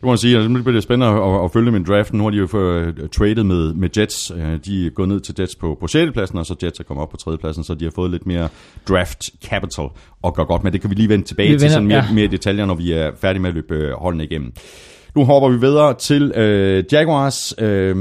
Du 0.03 0.07
må 0.07 0.17
sige, 0.17 0.39
at 0.39 0.51
det 0.51 0.65
bliver 0.65 0.81
spændende 0.81 1.23
at, 1.23 1.45
at 1.45 1.53
følge 1.53 1.71
med 1.71 1.85
draften. 1.85 2.19
Nu 2.19 2.25
har 2.25 2.31
de 2.31 2.37
jo 2.37 2.47
fået 2.47 2.99
uh, 3.03 3.09
traded 3.09 3.43
med, 3.45 3.75
med 3.75 3.89
Jets. 3.99 4.31
Uh, 4.31 4.39
de 4.65 4.87
er 4.87 4.91
gået 4.91 5.09
ned 5.09 5.21
til 5.21 5.35
Jets 5.41 5.57
på, 5.61 5.77
på 5.81 5.87
6. 5.87 6.13
pladsen, 6.13 6.39
og 6.39 6.47
så 6.47 6.55
Jets 6.63 6.81
er 6.81 6.85
kommet 6.85 7.03
op 7.03 7.09
på 7.11 7.17
3. 7.17 7.37
pladsen, 7.37 7.65
så 7.65 7.75
de 7.75 7.85
har 7.85 7.93
fået 7.95 8.11
lidt 8.11 8.27
mere 8.27 8.49
draft 8.89 9.23
capital 9.45 9.85
og 10.23 10.35
gør 10.35 10.45
godt 10.45 10.65
med. 10.65 10.73
Det 10.73 10.81
kan 10.81 10.91
vi 10.91 10.95
lige 10.95 11.09
vende 11.09 11.25
tilbage 11.25 11.49
Vi 11.49 11.55
til 11.55 11.61
vender- 11.61 11.73
sådan 11.73 11.89
mere, 11.89 12.05
ja. 12.09 12.15
mere 12.15 12.27
detaljer, 12.27 12.67
når 12.67 12.75
vi 12.75 12.93
er 12.93 13.11
færdige 13.21 13.43
med 13.43 13.49
at 13.51 13.55
løbe 13.55 13.75
øh, 13.75 13.93
holdene 13.93 14.25
igennem. 14.25 14.53
Nu 15.17 15.25
hopper 15.25 15.49
vi 15.49 15.59
videre 15.61 15.95
til 15.95 16.33
øh, 16.37 16.85
Jaguars. 16.93 17.55
Øh, 17.59 17.97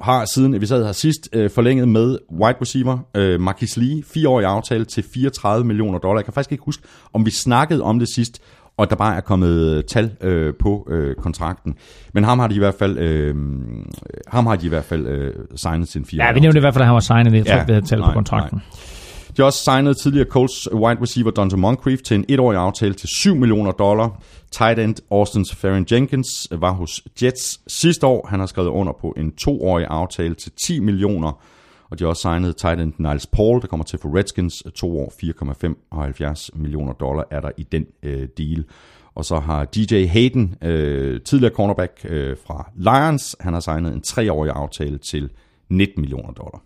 har 0.00 0.24
siden 0.34 0.60
vi 0.60 0.66
sad 0.66 0.84
her 0.84 0.92
sidst 0.92 1.28
øh, 1.32 1.50
forlænget 1.50 1.88
med 1.88 2.18
wide 2.32 2.56
receiver 2.60 2.98
øh, 3.16 3.40
Marquis 3.40 3.76
Lee. 3.76 4.02
Fireårig 4.14 4.46
aftale 4.46 4.84
til 4.84 5.04
34 5.14 5.64
millioner 5.66 5.98
dollar. 5.98 6.18
Jeg 6.18 6.24
kan 6.24 6.34
faktisk 6.34 6.52
ikke 6.52 6.64
huske, 6.64 6.82
om 7.12 7.26
vi 7.26 7.30
snakkede 7.30 7.82
om 7.82 7.98
det 7.98 8.08
sidst, 8.14 8.42
og 8.76 8.90
der 8.90 8.96
bare 8.96 9.16
er 9.16 9.20
kommet 9.20 9.76
øh, 9.76 9.84
tal 9.84 10.10
øh, 10.20 10.54
på 10.60 10.88
øh, 10.90 11.16
kontrakten. 11.16 11.74
Men 12.14 12.24
ham 12.24 12.38
har 12.38 12.48
de 12.48 12.54
i 12.54 12.58
hvert 12.58 12.74
fald, 12.78 12.98
øh, 12.98 13.34
ham 14.28 14.46
har 14.46 14.56
de 14.56 14.66
i 14.66 14.68
hvert 14.68 14.84
fald 14.84 15.06
øh, 15.06 15.32
signet 15.56 15.88
sin 15.88 16.04
fire 16.04 16.24
Ja, 16.24 16.32
vi 16.32 16.40
nævnte 16.40 16.58
i 16.58 16.60
hvert 16.60 16.74
fald, 16.74 16.82
at 16.82 16.86
han 16.86 16.94
var 16.94 17.00
signet. 17.00 17.32
Jeg 17.34 17.46
tror 17.46 17.54
Ja, 17.54 17.60
ikke, 17.60 17.66
vi 17.66 17.72
havde 17.72 17.86
talt 17.86 18.00
på 18.00 18.06
nej, 18.06 18.14
kontrakten. 18.14 18.62
De 19.36 19.42
har 19.42 19.44
også 19.44 19.58
signet 19.64 19.96
tidligere 19.96 20.26
Colts 20.28 20.72
wide 20.74 21.02
receiver 21.02 21.30
Donta 21.30 21.56
Moncrief 21.56 21.98
til 22.02 22.14
en 22.14 22.24
etårig 22.28 22.58
aftale 22.58 22.94
til 22.94 23.08
7 23.20 23.34
millioner 23.34 23.72
dollar. 23.72 24.22
Tight 24.58 24.78
end 24.78 24.96
Austin 25.10 25.44
Safarian 25.44 25.86
Jenkins 25.92 26.48
øh, 26.50 26.60
var 26.60 26.72
hos 26.72 27.02
Jets 27.22 27.60
sidste 27.66 28.06
år. 28.06 28.26
Han 28.26 28.40
har 28.40 28.46
skrevet 28.46 28.68
under 28.68 28.92
på 29.00 29.14
en 29.16 29.32
toårig 29.32 29.86
aftale 29.90 30.34
til 30.34 30.52
10 30.66 30.80
millioner. 30.80 31.42
Og 31.90 31.98
de 31.98 32.04
har 32.04 32.08
også 32.08 32.22
signet 32.22 32.56
tight 32.56 32.80
end 32.80 32.92
Niles 32.98 33.26
Paul, 33.26 33.60
der 33.60 33.66
kommer 33.66 33.84
til 33.84 33.98
for 33.98 34.18
Redskins. 34.18 34.62
Øh, 34.66 34.72
to 34.72 34.98
år, 35.00 35.12
4,75 36.32 36.48
millioner 36.54 36.92
dollar 36.92 37.24
er 37.30 37.40
der 37.40 37.50
i 37.56 37.62
den 37.62 37.86
øh, 38.02 38.28
deal. 38.38 38.64
Og 39.14 39.24
så 39.24 39.38
har 39.38 39.64
DJ 39.64 40.06
Hayden, 40.06 40.54
øh, 40.62 41.20
tidligere 41.20 41.54
cornerback 41.54 42.00
øh, 42.04 42.36
fra 42.46 42.70
Lions, 42.76 43.36
han 43.40 43.52
har 43.52 43.60
signet 43.60 43.94
en 43.94 44.00
treårig 44.02 44.52
aftale 44.54 44.98
til 44.98 45.30
19 45.68 46.00
millioner 46.00 46.32
dollar. 46.32 46.62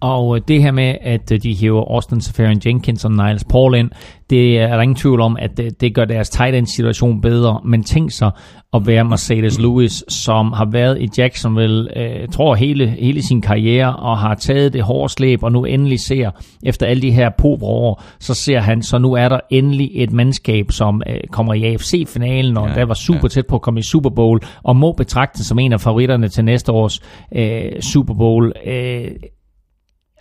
Og 0.00 0.36
øh, 0.36 0.42
det 0.48 0.62
her 0.62 0.72
med, 0.72 0.94
at 1.00 1.32
øh, 1.32 1.42
de 1.42 1.56
hæver 1.56 1.94
Austin 1.94 2.20
Safarian 2.20 2.60
Jenkins 2.66 3.04
og 3.04 3.10
Niles 3.10 3.44
Paul 3.44 3.74
ind, 3.74 3.90
det 4.30 4.58
er 4.58 4.68
der 4.68 4.80
ingen 4.80 4.96
tvivl 4.96 5.20
om, 5.20 5.36
at 5.40 5.56
det, 5.56 5.80
det 5.80 5.94
gør 5.94 6.04
deres 6.04 6.30
tight 6.30 6.54
end 6.54 6.66
situation 6.66 7.20
bedre. 7.20 7.60
Men 7.64 7.82
tænk 7.82 8.10
så 8.10 8.30
at 8.72 8.86
være 8.86 9.04
Mercedes 9.04 9.58
Lewis, 9.58 10.04
som 10.08 10.52
har 10.52 10.64
været 10.64 11.00
i 11.00 11.08
Jacksonville, 11.18 11.98
øh, 11.98 12.28
tror 12.28 12.54
hele, 12.54 12.86
hele 12.86 13.22
sin 13.22 13.40
karriere, 13.40 13.96
og 13.96 14.18
har 14.18 14.34
taget 14.34 14.72
det 14.72 14.82
hårde 14.82 15.12
slæb, 15.12 15.42
og 15.42 15.52
nu 15.52 15.64
endelig 15.64 16.00
ser, 16.00 16.30
efter 16.62 16.86
alle 16.86 17.02
de 17.02 17.10
her 17.10 17.30
pobre 17.38 17.66
år, 17.66 18.02
så 18.20 18.34
ser 18.34 18.60
han, 18.60 18.82
så 18.82 18.98
nu 18.98 19.12
er 19.12 19.28
der 19.28 19.40
endelig 19.50 19.90
et 19.94 20.12
mandskab, 20.12 20.72
som 20.72 21.02
øh, 21.06 21.20
kommer 21.30 21.54
i 21.54 21.64
AFC-finalen, 21.64 22.56
og 22.56 22.68
ja, 22.68 22.74
der 22.74 22.84
var 22.84 22.94
super 22.94 23.20
ja. 23.22 23.28
tæt 23.28 23.46
på 23.46 23.54
at 23.54 23.62
komme 23.62 23.80
i 23.80 23.82
Super 23.82 24.10
Bowl, 24.10 24.40
og 24.62 24.76
må 24.76 24.92
betragtes 24.92 25.46
som 25.46 25.58
en 25.58 25.72
af 25.72 25.80
favoritterne 25.80 26.28
til 26.28 26.44
næste 26.44 26.72
års 26.72 27.00
øh, 27.34 27.80
Super 27.80 28.14
Bowl. 28.14 28.52
Øh, 28.66 29.10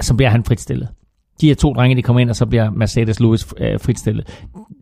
så 0.02 0.14
bliver 0.14 0.30
han 0.30 0.43
fritstillet. 0.43 0.88
De 1.41 1.47
her 1.47 1.56
to 1.56 1.74
drenge, 1.74 1.95
de 1.95 2.02
kommer 2.02 2.20
ind, 2.20 2.30
og 2.30 2.36
så 2.36 2.45
bliver 2.45 2.70
Mercedes 2.70 3.20
Lewis 3.20 3.47
øh, 3.58 3.80
fritstillet. 3.80 4.28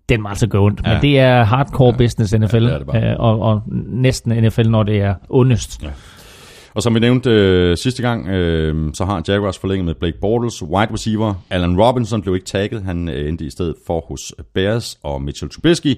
Den 0.09 0.21
må 0.21 0.29
altså 0.29 0.47
gå 0.47 0.65
ondt. 0.65 0.81
Ja. 0.85 0.93
Men 0.93 1.01
det 1.01 1.19
er 1.19 1.43
hardcore 1.43 1.91
ja. 1.91 1.97
business 1.97 2.33
NFL, 2.33 2.55
Ja, 2.55 2.79
det 2.79 2.87
det 2.87 3.03
øh, 3.03 3.15
og, 3.19 3.39
og 3.39 3.61
næsten 3.87 4.43
NFL, 4.43 4.69
når 4.69 4.83
det 4.83 5.01
er 5.01 5.15
ondest. 5.29 5.83
Ja. 5.83 5.89
Og 6.73 6.83
som 6.83 6.95
vi 6.95 6.99
nævnte 6.99 7.29
øh, 7.29 7.77
sidste 7.77 8.01
gang, 8.01 8.27
øh, 8.27 8.93
så 8.93 9.05
har 9.05 9.23
Jaguars 9.27 9.57
forlænget 9.57 9.85
med 9.85 9.95
Blake 9.95 10.17
Bortles, 10.21 10.63
wide 10.63 10.93
receiver. 10.93 11.33
Allen 11.49 11.81
Robinson 11.81 12.21
blev 12.21 12.35
ikke 12.35 12.45
tagget. 12.45 12.83
Han 12.83 13.09
øh, 13.09 13.29
endte 13.29 13.45
i 13.45 13.49
stedet 13.49 13.75
for 13.87 14.05
hos 14.07 14.33
Bears 14.53 14.99
og 15.03 15.21
Mitchell 15.21 15.51
Trubisky. 15.51 15.95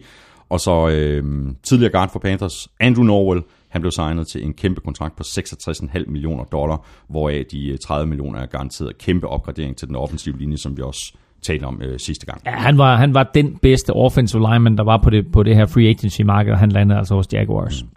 Og 0.50 0.60
så 0.60 0.90
øh, 0.90 1.24
tidligere 1.64 1.92
guard 1.92 2.12
for 2.12 2.20
Panthers, 2.20 2.68
Andrew 2.80 3.04
Norwell, 3.04 3.42
han 3.70 3.82
blev 3.82 3.92
signet 3.92 4.28
til 4.28 4.46
en 4.46 4.54
kæmpe 4.54 4.82
kontrakt 4.82 5.16
på 5.16 5.24
66,5 5.24 6.04
millioner 6.08 6.44
dollar, 6.44 6.86
hvoraf 7.08 7.46
de 7.52 7.68
øh, 7.68 7.78
30 7.78 8.08
millioner 8.08 8.40
er 8.40 8.46
garanteret 8.46 8.98
kæmpe 8.98 9.28
opgradering 9.28 9.78
til 9.78 9.88
den 9.88 9.96
offensive 9.96 10.38
linje, 10.38 10.58
som 10.58 10.78
vi 10.78 10.82
også 10.82 11.14
talte 11.42 11.64
om 11.64 11.82
øh, 11.82 12.00
sidste 12.00 12.26
gang. 12.26 12.42
Ja, 12.46 12.52
han, 12.52 12.78
var, 12.78 12.96
han 12.96 13.14
var 13.14 13.24
den 13.34 13.58
bedste 13.62 13.94
offensive 13.94 14.42
lineman, 14.42 14.78
der 14.78 14.84
var 14.84 14.98
på 15.04 15.10
det, 15.10 15.32
på 15.32 15.44
det 15.44 15.56
her 15.56 15.66
free 15.66 15.90
agency-marked, 15.90 16.52
og 16.52 16.60
han 16.60 16.70
landede 16.70 17.00
altså 17.00 17.16
hos 17.16 17.34
Jaguars. 17.34 17.84
Mm. 17.84 17.90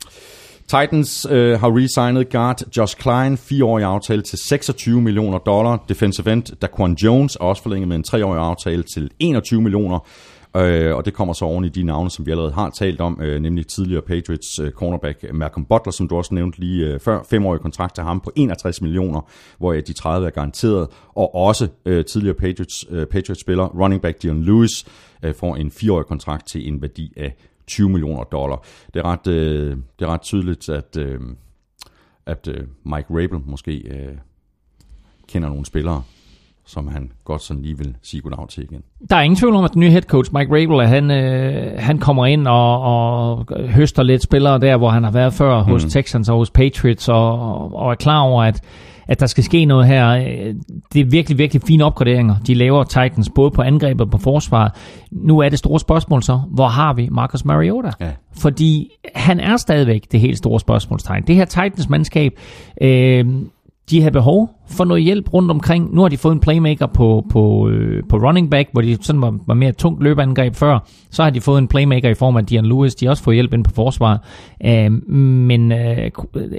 Titans 0.69 1.27
øh, 1.31 1.61
har 1.61 1.77
resignet 1.77 2.31
guard 2.31 2.63
Josh 2.77 2.97
Klein, 2.97 3.37
fireårig 3.37 3.85
aftale 3.85 4.23
til 4.23 4.39
26 4.39 5.01
millioner 5.01 5.39
dollar. 5.39 5.85
Defensive 5.89 6.33
end 6.33 6.43
Daquan 6.63 6.95
Jones 6.95 7.37
er 7.37 7.45
også 7.45 7.63
forlænget 7.63 7.89
med 7.89 7.97
en 7.97 8.03
treårig 8.03 8.41
aftale 8.41 8.83
til 8.95 9.11
21 9.19 9.63
millioner. 9.63 9.99
Øh, 10.57 10.97
og 10.97 11.05
det 11.05 11.15
kommer 11.15 11.35
så 11.35 11.45
oven 11.45 11.65
i 11.65 11.69
de 11.69 11.83
navne, 11.83 12.11
som 12.11 12.27
vi 12.27 12.31
allerede 12.31 12.53
har 12.53 12.71
talt 12.71 13.01
om, 13.01 13.21
øh, 13.23 13.41
nemlig 13.41 13.67
tidligere 13.67 14.03
Patriots 14.03 14.59
øh, 14.59 14.71
cornerback 14.71 15.33
Malcolm 15.33 15.65
Butler, 15.65 15.93
som 15.93 16.09
du 16.09 16.17
også 16.17 16.35
nævnte 16.35 16.61
lige 16.61 16.87
øh, 16.87 17.01
før. 17.01 17.23
Femårig 17.31 17.61
kontrakt 17.61 17.95
til 17.95 18.05
ham 18.05 18.21
på 18.21 18.33
61 18.37 18.83
millioner, 18.83 19.21
hvor 19.59 19.73
de 19.73 19.93
30 19.93 20.27
er 20.27 20.31
garanteret. 20.31 20.89
Og 21.09 21.35
også 21.35 21.69
øh, 21.87 22.05
tidligere 22.05 22.35
Patriots, 22.35 22.87
øh, 22.91 23.07
Patriots-spiller, 23.07 23.65
running 23.65 24.03
back 24.03 24.23
Dion 24.23 24.43
Lewis, 24.43 24.85
øh, 25.23 25.35
får 25.35 25.57
en 25.57 25.71
fireårig 25.71 26.07
kontrakt 26.07 26.47
til 26.47 26.69
en 26.69 26.83
værdi 26.83 27.13
af 27.17 27.37
20 27.67 27.89
millioner 27.89 28.25
dollar. 28.25 28.65
Det 28.95 29.01
er 29.01 29.05
ret, 29.05 29.27
øh, 29.27 29.77
det 29.99 30.05
er 30.05 30.07
ret 30.07 30.23
tydeligt, 30.23 30.69
at, 30.69 30.97
øh, 30.97 31.21
at 32.27 32.49
øh, 32.49 32.67
Mike 32.85 33.07
Rabel 33.11 33.41
måske 33.47 33.77
øh, 33.77 34.17
kender 35.29 35.49
nogle 35.49 35.67
spillere, 35.67 36.03
som 36.67 36.89
han 36.89 37.11
godt 37.25 37.43
sådan 37.43 37.63
lige 37.63 37.79
vil 37.79 37.97
sige 38.03 38.21
godnavn 38.21 38.49
til 38.49 38.63
igen. 38.63 38.83
Der 39.11 39.17
er 39.17 39.21
ingen 39.21 39.37
tvivl 39.37 39.55
om, 39.55 39.65
at 39.65 39.73
den 39.73 39.81
nye 39.81 39.91
head 39.91 40.03
coach, 40.03 40.31
Mike 40.35 40.53
Rabel, 40.53 40.89
han, 40.89 41.11
øh, 41.11 41.73
han 41.79 41.99
kommer 41.99 42.27
ind 42.27 42.47
og, 42.49 42.81
og 42.81 43.47
høster 43.69 44.03
lidt 44.03 44.23
spillere 44.23 44.59
der, 44.59 44.77
hvor 44.77 44.89
han 44.91 45.05
har 45.05 45.11
været 45.11 45.33
før 45.33 45.63
hos 45.63 45.83
Mhm. 45.85 45.91
Texans 45.91 46.29
og 46.29 46.37
hos 46.37 46.51
Patriots, 46.51 47.09
og, 47.09 47.75
og 47.77 47.91
er 47.91 47.95
klar 47.95 48.21
over, 48.21 48.43
at, 48.45 48.61
at 49.09 49.21
der 49.21 49.27
skal 49.27 49.45
ske 49.45 49.65
noget 49.65 49.87
her. 49.87 50.15
Det 50.93 51.01
er 51.01 51.05
virkelig, 51.05 51.39
virkelig 51.39 51.63
fine 51.67 51.85
opgraderinger, 51.85 52.35
de 52.47 52.55
laver 52.55 52.85
Titans, 52.85 53.31
både 53.35 53.51
på 53.51 53.63
angrebet 53.63 54.01
og 54.01 54.11
på 54.11 54.19
forsvaret. 54.19 54.73
Nu 55.11 55.39
er 55.39 55.49
det 55.49 55.59
store 55.59 55.81
spørgsmål 55.81 56.23
så, 56.23 56.41
hvor 56.51 56.67
har 56.69 56.93
vi 56.95 57.09
Marcus 57.11 57.45
Mariota? 57.45 57.91
Ja. 58.01 58.11
Fordi 58.39 58.89
han 59.15 59.41
er 59.41 59.57
stadigvæk 59.57 60.03
det 60.13 60.21
helt 60.21 60.39
store 60.39 60.61
spørgsmålstegn. 60.61 61.23
Det 61.27 61.35
her 61.37 61.45
Titans-mandskab, 61.45 62.33
øh, 62.83 63.27
de 63.93 64.03
har 64.03 64.11
behov 64.11 64.51
for 64.71 64.85
noget 64.85 65.03
hjælp 65.03 65.33
rundt 65.35 65.51
omkring. 65.51 65.95
Nu 65.95 66.01
har 66.01 66.09
de 66.09 66.17
fået 66.17 66.33
en 66.33 66.41
playmaker 66.41 66.87
på, 66.87 67.27
på, 67.31 67.69
øh, 67.69 68.03
på 68.09 68.17
running 68.17 68.51
back, 68.51 68.69
hvor 68.73 68.83
de 68.83 68.99
sådan 69.01 69.23
var, 69.23 69.39
var 69.47 69.55
mere 69.55 69.73
tungt 69.73 70.03
løbeangreb 70.03 70.55
før. 70.55 70.79
Så 71.11 71.23
har 71.23 71.31
de 71.31 71.41
fået 71.41 71.59
en 71.59 71.69
playmaker 71.69 72.09
i 72.09 72.15
form 72.15 72.37
af 72.37 72.47
Dion 72.47 72.67
Lewis. 72.67 72.95
De 72.95 73.07
har 73.07 73.11
også 73.11 73.23
fået 73.23 73.35
hjælp 73.37 73.55
ind 73.55 73.65
på 73.65 73.71
forsvaret. 73.71 74.21
Øh, 74.65 74.93
men 75.13 75.73
øh, 75.73 76.11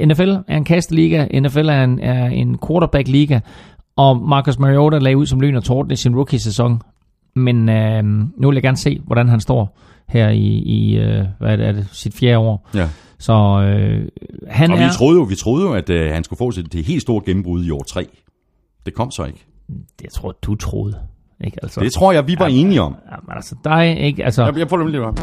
NFL 0.06 0.30
er 0.48 0.58
en 0.58 0.64
kasteliga. 0.64 1.26
NFL 1.40 1.70
er 1.70 1.84
en, 1.84 2.00
er 2.00 2.26
en 2.26 2.58
quarterback-liga. 2.68 3.40
Og 3.96 4.18
Marcus 4.18 4.60
Mariota 4.60 4.98
lagde 4.98 5.18
ud 5.18 5.26
som 5.26 5.42
lyn 5.42 5.56
og 5.56 5.64
torden 5.64 5.92
i 5.92 5.96
sin 5.96 6.16
rookie-sæson. 6.16 6.82
Men 7.36 7.70
øh, 7.70 8.04
nu 8.38 8.48
vil 8.48 8.56
jeg 8.56 8.64
gerne 8.64 8.78
se, 8.78 9.02
hvordan 9.06 9.30
han 9.30 9.40
står 9.40 9.80
her 10.10 10.30
i, 10.30 10.48
i 10.66 10.98
øh, 10.98 11.26
hvad 11.40 11.52
er 11.52 11.56
det, 11.56 11.68
er 11.68 11.72
det, 11.72 11.88
sit 11.92 12.14
fjerde 12.14 12.38
år. 12.38 12.70
Ja. 12.76 12.88
Så 13.24 13.34
øh, 13.34 14.08
han 14.48 14.72
Og 14.72 14.78
er... 14.78 14.84
vi 14.88 14.90
troede 14.94 15.18
jo, 15.18 15.24
vi 15.24 15.36
troede 15.36 15.66
jo 15.66 15.74
at 15.74 15.90
øh, 15.90 16.12
han 16.14 16.24
skulle 16.24 16.38
få 16.38 16.52
sit 16.52 16.74
det 16.74 16.84
helt 16.86 17.02
store 17.02 17.22
gennembrud 17.26 17.66
i 17.66 17.70
år 17.72 17.84
3. 17.84 18.08
Det 18.86 18.94
kom 18.94 19.12
så 19.12 19.24
ikke. 19.24 19.46
Jeg 20.04 20.12
tror, 20.12 20.32
du 20.42 20.56
troede. 20.56 21.00
Ikke? 21.44 21.58
Altså, 21.64 21.80
Det 21.80 21.94
tror 21.94 22.12
jeg, 22.12 22.28
vi 22.28 22.36
var 22.40 22.48
enige 22.48 22.82
om. 22.82 22.96
Ja, 23.12 23.16
men 23.28 23.36
altså, 23.36 23.56
dig, 23.64 23.98
ikke? 24.00 24.26
Altså, 24.26 24.46
Jeg, 24.46 24.58
jeg 24.58 24.70
får 24.70 24.78
det 24.78 24.90
lige 24.92 25.02
op. 25.02 25.20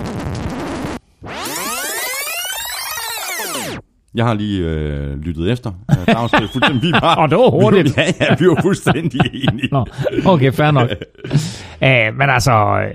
Jeg 4.14 4.26
har 4.26 4.34
lige 4.34 4.64
øh, 4.66 5.18
lyttet 5.18 5.50
efter. 5.52 5.72
Er 6.08 6.16
også 6.16 6.36
fuldstændig, 6.52 6.82
vi 6.82 6.92
var, 6.92 7.22
Åh, 7.22 7.28
det 7.30 7.38
var 7.38 7.50
hurtigt. 7.50 7.96
ja, 7.96 8.02
ja, 8.20 8.36
vi 8.38 8.46
var 8.48 8.58
fuldstændig 8.62 9.20
enige. 9.48 9.68
Nå, 9.72 9.86
okay, 10.26 10.52
fair 10.52 10.70
nok. 10.70 10.88
Æh, 11.82 12.14
men 12.14 12.30
altså, 12.30 12.52
øh, 12.52 12.90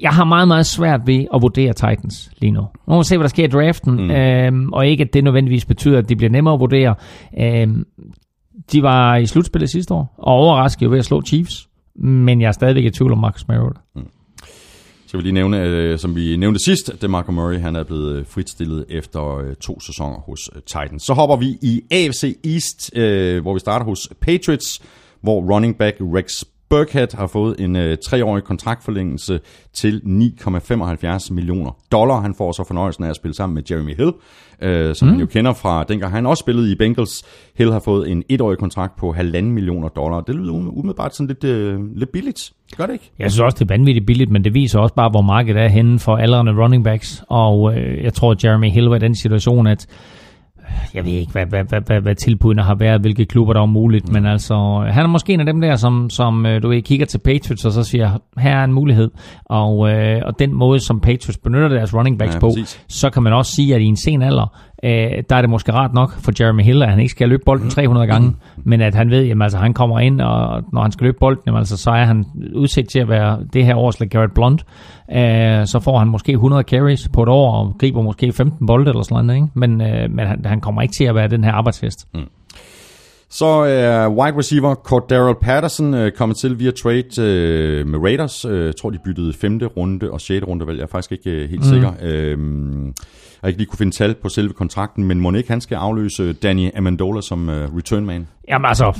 jeg 0.00 0.10
har 0.10 0.24
meget, 0.24 0.48
meget 0.48 0.66
svært 0.66 1.00
ved 1.06 1.26
at 1.34 1.42
vurdere 1.42 1.72
Titans 1.72 2.30
lige 2.38 2.50
nu. 2.50 2.60
Nu 2.60 2.68
må 2.86 2.98
vi 2.98 3.04
se, 3.04 3.16
hvad 3.16 3.24
der 3.24 3.28
sker 3.28 3.44
i 3.44 3.46
draften, 3.46 3.92
mm. 3.92 4.10
øhm, 4.10 4.72
og 4.72 4.86
ikke, 4.86 5.04
at 5.04 5.14
det 5.14 5.24
nødvendigvis 5.24 5.64
betyder, 5.64 5.98
at 5.98 6.08
de 6.08 6.16
bliver 6.16 6.30
nemmere 6.30 6.54
at 6.54 6.60
vurdere. 6.60 6.94
Øhm, 7.38 7.86
de 8.72 8.82
var 8.82 9.16
i 9.16 9.26
slutspillet 9.26 9.70
sidste 9.70 9.94
år, 9.94 10.14
og 10.18 10.34
overraskede 10.34 10.84
jo 10.84 10.90
ved 10.90 10.98
at 10.98 11.04
slå 11.04 11.22
Chiefs, 11.22 11.68
men 11.94 12.40
jeg 12.40 12.48
er 12.48 12.52
stadigvæk 12.52 12.84
i 12.84 12.90
tvivl 12.90 13.12
om 13.12 13.18
Marcus 13.18 13.48
Mariota. 13.48 13.80
Så 15.06 15.16
vil 15.16 15.24
lige 15.24 15.32
nævne, 15.32 15.62
øh, 15.62 15.98
som 15.98 16.16
vi 16.16 16.36
nævnte 16.36 16.60
sidst, 16.64 16.90
at 16.90 17.10
Marco 17.10 17.32
Murray 17.32 17.58
han 17.58 17.76
er 17.76 17.84
blevet 17.84 18.16
øh, 18.16 18.26
fritstillet 18.26 18.84
efter 18.88 19.36
øh, 19.36 19.54
to 19.54 19.80
sæsoner 19.80 20.16
hos 20.16 20.50
øh, 20.56 20.62
Titans. 20.62 21.02
Så 21.02 21.14
hopper 21.14 21.36
vi 21.36 21.58
i 21.62 21.82
AFC 21.90 22.38
East, 22.44 22.96
øh, 22.96 23.42
hvor 23.42 23.54
vi 23.54 23.60
starter 23.60 23.86
hos 23.86 24.08
Patriots, 24.20 24.82
hvor 25.20 25.54
running 25.54 25.78
back 25.78 25.96
Rex 26.00 26.44
Burkhead 26.70 27.08
har 27.14 27.26
fået 27.26 27.60
en 27.60 27.76
øh, 27.76 27.98
treårig 28.06 28.44
kontraktforlængelse 28.44 29.40
til 29.72 30.02
9,75 30.04 31.32
millioner 31.32 31.76
dollar. 31.92 32.20
Han 32.20 32.34
får 32.34 32.52
så 32.52 32.64
fornøjelsen 32.64 33.04
af 33.04 33.08
at 33.08 33.16
spille 33.16 33.34
sammen 33.34 33.54
med 33.54 33.62
Jeremy 33.70 33.96
Hill, 33.96 34.12
øh, 34.62 34.94
som 34.94 35.08
mm. 35.08 35.12
man 35.12 35.20
jo 35.20 35.26
kender 35.26 35.52
fra 35.52 35.84
dengang 35.84 36.12
han 36.12 36.26
også 36.26 36.40
spillede 36.40 36.72
i 36.72 36.74
Bengals. 36.74 37.24
Hill 37.54 37.72
har 37.72 37.80
fået 37.80 38.10
en 38.10 38.22
etårig 38.28 38.58
kontrakt 38.58 38.96
på 38.96 39.14
1,5 39.18 39.40
millioner 39.40 39.88
dollar. 39.88 40.20
Det 40.20 40.34
lyder 40.34 40.52
umiddelbart 40.52 41.14
sådan 41.14 41.26
lidt, 41.26 41.44
øh, 41.44 41.96
lidt 41.96 42.12
billigt. 42.12 42.52
Gør 42.76 42.86
det 42.86 42.92
ikke? 42.92 43.10
Jeg 43.18 43.30
synes 43.30 43.40
også, 43.40 43.56
det 43.58 43.70
er 43.70 43.74
vanvittigt 43.74 44.06
billigt, 44.06 44.30
men 44.30 44.44
det 44.44 44.54
viser 44.54 44.78
også 44.78 44.94
bare, 44.94 45.10
hvor 45.10 45.22
markedet 45.22 45.62
er 45.62 45.68
henne 45.68 45.98
for 45.98 46.16
aldrende 46.16 46.52
running 46.52 46.84
backs. 46.84 47.22
Og 47.28 47.76
øh, 47.76 48.04
jeg 48.04 48.14
tror, 48.14 48.30
at 48.30 48.44
Jeremy 48.44 48.70
Hill 48.70 48.86
var 48.86 48.96
i 48.96 48.98
den 48.98 49.14
situation, 49.14 49.66
at 49.66 49.86
jeg 50.94 51.04
ved 51.04 51.12
ikke, 51.12 51.32
hvad, 51.32 51.46
hvad, 51.46 51.64
hvad, 51.64 51.80
hvad, 51.86 52.00
hvad 52.00 52.14
tilbudene 52.14 52.62
har 52.62 52.74
været, 52.74 53.00
hvilke 53.00 53.24
klubber 53.24 53.52
der 53.52 53.62
er 53.62 53.66
muligt, 53.66 54.08
mm. 54.08 54.14
men 54.14 54.26
altså, 54.26 54.84
han 54.90 55.04
er 55.04 55.08
måske 55.08 55.32
en 55.32 55.40
af 55.40 55.46
dem 55.46 55.60
der, 55.60 55.76
som, 55.76 56.10
som 56.10 56.46
øh, 56.46 56.62
du 56.62 56.68
ved, 56.68 56.82
kigger 56.82 57.06
til 57.06 57.18
Patriots, 57.18 57.64
og 57.64 57.72
så 57.72 57.82
siger, 57.82 58.18
her 58.38 58.56
er 58.56 58.64
en 58.64 58.72
mulighed, 58.72 59.10
og, 59.44 59.90
øh, 59.90 60.22
og 60.26 60.38
den 60.38 60.54
måde, 60.54 60.80
som 60.80 61.00
Patriots 61.00 61.38
benytter 61.38 61.68
deres 61.68 61.94
running 61.94 62.18
backs 62.18 62.30
Ja, 62.30 62.36
ja, 62.36 62.40
på, 62.40 62.46
præcis. 62.46 62.84
så 62.88 63.10
kan 63.10 63.22
man 63.22 63.32
også 63.32 63.52
sige, 63.52 63.74
at 63.74 63.80
i 63.80 63.84
en 63.84 63.96
sen 63.96 64.22
alder, 64.22 64.56
øh, 64.84 65.22
der 65.30 65.36
er 65.36 65.40
det 65.40 65.50
måske 65.50 65.72
rart 65.72 65.94
nok 65.94 66.12
for 66.12 66.32
Jeremy 66.40 66.62
Hill, 66.62 66.82
at 66.82 66.90
han 66.90 66.98
ikke 66.98 67.10
skal 67.10 67.28
løbe 67.28 67.42
bolden 67.46 67.70
300 67.70 68.06
gange, 68.06 68.34
men 68.56 68.80
at 68.80 68.94
han 68.94 69.10
ved, 69.10 69.30
at 69.30 69.36
altså, 69.42 69.58
han 69.58 69.74
kommer 69.74 70.00
ind, 70.00 70.20
og 70.20 70.62
når 70.72 70.82
han 70.82 70.92
skal 70.92 71.04
løbe 71.04 71.16
bolden, 71.20 71.42
jamen, 71.46 71.58
altså, 71.58 71.76
så 71.76 71.90
er 71.90 72.04
han 72.04 72.24
udsigt 72.54 72.90
til 72.90 72.98
at 72.98 73.08
være 73.08 73.38
det 73.52 73.64
her 73.64 73.74
års 73.76 73.96
Garrett 73.96 74.34
Blunt, 74.34 74.64
øh, 75.12 75.66
så 75.66 75.80
får 75.84 75.98
han 75.98 76.08
måske 76.08 76.32
100 76.32 76.62
carries 76.62 77.08
på 77.12 77.22
et 77.22 77.28
år, 77.28 77.52
og 77.52 77.74
griber 77.78 78.02
måske 78.02 78.32
15 78.32 78.66
bolde 78.66 78.90
eller 78.90 79.02
sådan 79.02 79.26
noget, 79.26 79.40
ikke? 79.40 79.48
men, 79.54 79.80
øh, 79.80 80.10
men 80.10 80.26
han, 80.26 80.44
han 80.44 80.60
kommer 80.60 80.82
ikke 80.82 80.94
til 80.94 81.04
at 81.04 81.14
være 81.14 81.28
den 81.28 81.44
her 81.44 81.52
arbejdshest. 81.52 82.08
Så 83.32 83.46
er 83.46 84.08
wide 84.08 84.38
receiver 84.38 84.74
Cordero 84.74 85.32
Patterson 85.32 85.94
øh, 85.94 86.12
kommet 86.12 86.36
til 86.36 86.58
via 86.58 86.70
trade 86.70 87.20
øh, 87.20 87.86
med 87.86 87.98
Raiders. 87.98 88.44
Øh, 88.44 88.66
Jeg 88.66 88.76
tror, 88.76 88.90
de 88.90 88.98
byttede 89.04 89.32
femte 89.32 89.66
runde 89.66 90.10
og 90.10 90.20
sjette 90.20 90.46
runde, 90.46 90.66
vel? 90.66 90.76
Jeg 90.76 90.82
er 90.82 90.86
faktisk 90.86 91.12
ikke 91.12 91.30
øh, 91.30 91.50
helt 91.50 91.62
mm. 91.62 91.68
sikker. 91.68 91.92
Jeg 92.02 92.36
har 93.40 93.48
ikke 93.48 93.58
lige 93.58 93.68
kunne 93.68 93.78
finde 93.78 93.96
tal 93.96 94.14
på 94.14 94.28
selve 94.28 94.52
kontrakten, 94.52 95.04
men 95.04 95.20
må 95.20 95.32
ikke 95.32 95.50
han 95.50 95.60
skal 95.60 95.76
afløse 95.76 96.32
Danny 96.32 96.70
Amendola 96.76 97.20
som 97.20 97.50
øh, 97.50 97.76
return 97.76 98.06
man? 98.06 98.26
Jamen 98.48 98.66
altså, 98.66 98.98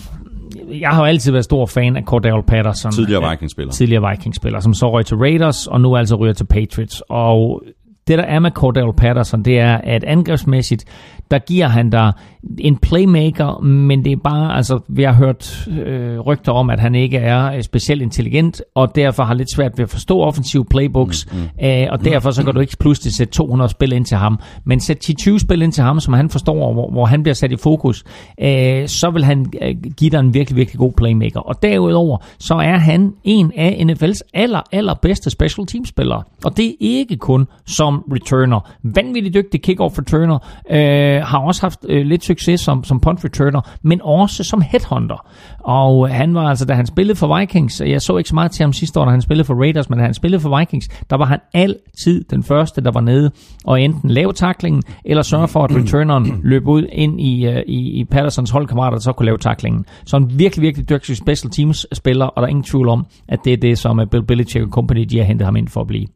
jeg 0.69 0.91
har 0.91 1.01
jo 1.01 1.05
altid 1.05 1.33
været 1.33 1.45
stor 1.45 1.67
fan 1.67 1.97
af 1.97 2.03
Cordell 2.03 2.43
Patterson. 2.47 2.93
Tidligere 2.93 3.31
Vikings-spiller. 3.31 3.73
Tidligere 3.73 4.11
Vikings-spiller, 4.11 4.61
som 4.61 4.75
så 4.75 4.93
røg 4.93 5.07
til 5.07 5.17
Raiders, 5.17 5.67
og 5.67 5.81
nu 5.81 5.97
altså 5.97 6.17
ryger 6.17 6.33
til 6.33 6.45
Patriots. 6.45 7.03
Og 7.09 7.63
det, 8.07 8.19
der 8.19 8.25
er 8.25 8.39
med 8.39 8.51
Cordell 8.51 8.93
Patterson, 8.97 9.43
det 9.43 9.59
er, 9.59 9.77
at 9.77 10.05
angrebsmæssigt, 10.05 10.85
der 11.31 11.39
giver 11.39 11.69
han 11.69 11.91
dig 11.91 12.13
en 12.59 12.77
playmaker, 12.77 13.61
men 13.63 14.05
det 14.05 14.13
er 14.13 14.17
bare, 14.25 14.57
altså, 14.57 14.81
vi 14.89 15.03
har 15.03 15.13
hørt 15.13 15.69
øh, 15.69 16.21
rygter 16.21 16.53
om, 16.53 16.71
at 16.71 16.81
han 16.81 16.95
ikke 16.95 17.17
er 17.17 17.53
øh, 17.53 17.63
specielt 17.63 18.03
intelligent, 18.03 18.63
og 18.75 18.95
derfor 18.95 19.23
har 19.23 19.35
lidt 19.35 19.55
svært 19.55 19.73
ved 19.79 19.83
at 19.83 19.91
forstå 19.91 20.21
offensive 20.21 20.65
playbooks, 20.65 21.27
mm, 21.33 21.39
mm. 21.39 21.67
Øh, 21.67 21.87
og 21.91 22.05
derfor 22.05 22.31
så 22.31 22.45
kan 22.45 22.55
du 22.55 22.61
ikke 22.61 22.77
pludselig 22.81 23.13
sætte 23.13 23.33
200 23.33 23.71
spil 23.71 23.93
ind 23.93 24.05
til 24.05 24.17
ham, 24.17 24.39
men 24.65 24.81
sæt 24.81 25.11
10-20 25.11 25.39
spil 25.39 25.63
ind 25.63 25.73
til 25.73 25.85
ham, 25.85 26.01
som 26.01 26.15
han 26.15 26.31
forstår, 26.31 26.73
hvor, 26.73 26.91
hvor 26.91 27.07
han 27.07 27.23
bliver 27.23 27.35
sat 27.35 27.53
i 27.53 27.57
fokus, 27.57 28.05
øh, 28.41 28.89
så 28.89 29.11
vil 29.11 29.25
han 29.25 29.47
øh, 29.63 29.75
give 29.97 30.11
dig 30.11 30.19
en 30.19 30.35
virkelig, 30.35 30.57
virkelig 30.57 30.79
god 30.79 30.93
playmaker. 30.93 31.41
Og 31.41 31.63
derudover, 31.63 32.19
så 32.39 32.55
er 32.55 32.77
han 32.77 33.13
en 33.25 33.53
af 33.57 33.85
NFL's 33.89 34.21
aller, 34.35 34.61
aller 34.73 34.95
bedste 34.95 35.31
special 35.31 35.67
team 35.67 35.85
spillere, 35.85 36.23
og 36.45 36.57
det 36.57 36.69
er 36.69 36.75
ikke 36.81 37.17
kun 37.17 37.47
som 37.67 38.05
returner. 38.13 38.71
Vanvittigt 38.83 39.35
dygtig 39.35 39.63
kickoff 39.63 39.99
returner, 39.99 40.39
øh, 40.71 41.20
har 41.25 41.39
også 41.39 41.63
haft 41.63 41.79
øh, 41.89 42.07
lidt 42.07 42.25
succes 42.25 42.61
som, 42.61 42.85
som 42.85 43.01
punt 43.01 43.25
returner, 43.25 43.61
men 43.83 44.01
også 44.05 44.45
som 44.45 44.61
headhunter. 44.61 45.27
Og 45.61 46.09
han 46.09 46.35
var 46.35 46.49
altså, 46.49 46.65
da 46.65 46.75
han 46.75 46.87
spillede 46.87 47.17
for 47.17 47.39
Vikings, 47.39 47.81
jeg 47.81 48.03
så 48.03 48.17
ikke 48.17 48.29
så 48.29 48.35
meget 48.35 48.53
til 48.53 48.63
ham 48.63 48.73
sidste 48.73 49.01
år, 49.01 49.05
da 49.05 49.11
han 49.11 49.23
spillede 49.23 49.47
for 49.47 49.55
Raiders, 49.55 49.91
men 49.91 49.99
da 49.99 50.05
han 50.05 50.15
spillede 50.15 50.41
for 50.41 50.59
Vikings, 50.59 50.89
der 51.11 51.17
var 51.17 51.25
han 51.25 51.39
altid 51.55 52.25
den 52.25 52.43
første, 52.43 52.81
der 52.81 52.91
var 52.91 53.01
nede 53.01 53.31
og 53.65 53.83
enten 53.83 54.11
lave 54.11 54.33
taklingen, 54.33 54.83
eller 55.05 55.23
sørge 55.23 55.49
for, 55.49 55.65
at 55.65 55.77
returneren 55.77 56.41
løb 56.43 56.69
ud 56.69 56.87
ind 56.93 57.21
i, 57.21 57.47
øh, 57.47 57.63
i, 57.67 58.01
i 58.01 58.05
Pattersons 58.05 58.51
holdkammerater, 58.51 58.97
der 58.97 59.03
så 59.03 59.13
kunne 59.13 59.27
lave 59.27 59.39
taklingen. 59.39 59.87
Så 60.05 60.17
en 60.17 60.39
virkelig, 60.39 60.63
virkelig 60.63 60.89
dygtig 60.89 61.17
special 61.17 61.51
teams 61.51 61.87
spiller, 61.93 62.27
og 62.27 62.37
der 62.37 62.47
er 62.47 62.51
ingen 62.51 62.65
tvivl 62.65 62.89
om, 62.89 63.07
at 63.29 63.39
det 63.45 63.53
er 63.53 63.57
det, 63.57 63.79
som 63.79 64.01
øh, 64.01 64.07
Bill 64.07 64.23
Belichick 64.23 64.65
og 64.65 64.71
company, 64.71 65.05
de 65.05 65.19
har 65.19 65.25
hentet 65.25 65.45
ham 65.45 65.57
ind 65.57 65.69
for 65.69 65.81
at 65.81 65.87
blive. 65.87 66.07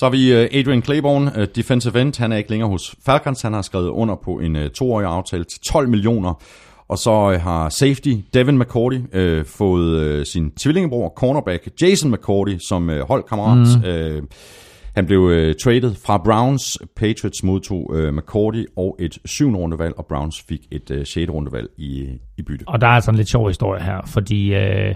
Så 0.00 0.06
har 0.06 0.10
vi 0.10 0.32
øh, 0.32 0.48
Adrian 0.52 0.82
Claiborne, 0.82 1.38
øh, 1.38 1.48
defensive 1.54 2.00
end. 2.00 2.18
Han 2.18 2.32
er 2.32 2.36
ikke 2.36 2.50
længere 2.50 2.70
hos 2.70 2.94
Falcons. 3.06 3.42
Han 3.42 3.52
har 3.52 3.62
skrevet 3.62 3.88
under 3.88 4.14
på 4.24 4.38
en 4.38 4.56
øh, 4.56 4.70
toårig 4.70 5.06
aftale 5.06 5.44
til 5.44 5.60
12 5.60 5.88
millioner. 5.88 6.42
Og 6.88 6.98
så 6.98 7.38
har 7.42 7.68
safety 7.68 8.14
Devin 8.34 8.58
McCourty 8.58 8.98
øh, 9.12 9.44
fået 9.44 10.00
øh, 10.00 10.26
sin 10.26 10.50
tvillingebror, 10.50 11.12
cornerback 11.16 11.68
Jason 11.82 12.10
McCourty, 12.10 12.56
som 12.68 12.90
øh, 12.90 13.08
holdkammerat. 13.08 13.68
Mm. 13.82 13.84
Øh, 13.84 14.22
han 14.94 15.06
blev 15.06 15.30
øh, 15.30 15.54
traded 15.64 15.94
fra 16.06 16.18
Browns. 16.18 16.78
Patriots 16.96 17.42
modtog 17.42 17.90
øh, 17.94 18.14
McCourty 18.14 18.64
og 18.76 18.96
et 18.98 19.18
syvende 19.24 19.58
rundevalg, 19.58 19.94
og 19.98 20.06
Browns 20.06 20.44
fik 20.48 20.60
et 20.70 20.90
øh, 20.90 21.04
sjette 21.04 21.32
rundevalg 21.32 21.68
i, 21.78 22.08
i 22.38 22.42
bytte. 22.42 22.64
Og 22.68 22.80
der 22.80 22.86
er 22.86 22.90
altså 22.90 23.10
en 23.10 23.16
lidt 23.16 23.30
sjov 23.30 23.48
historie 23.48 23.82
her, 23.82 24.00
fordi 24.06 24.54
øh, 24.54 24.94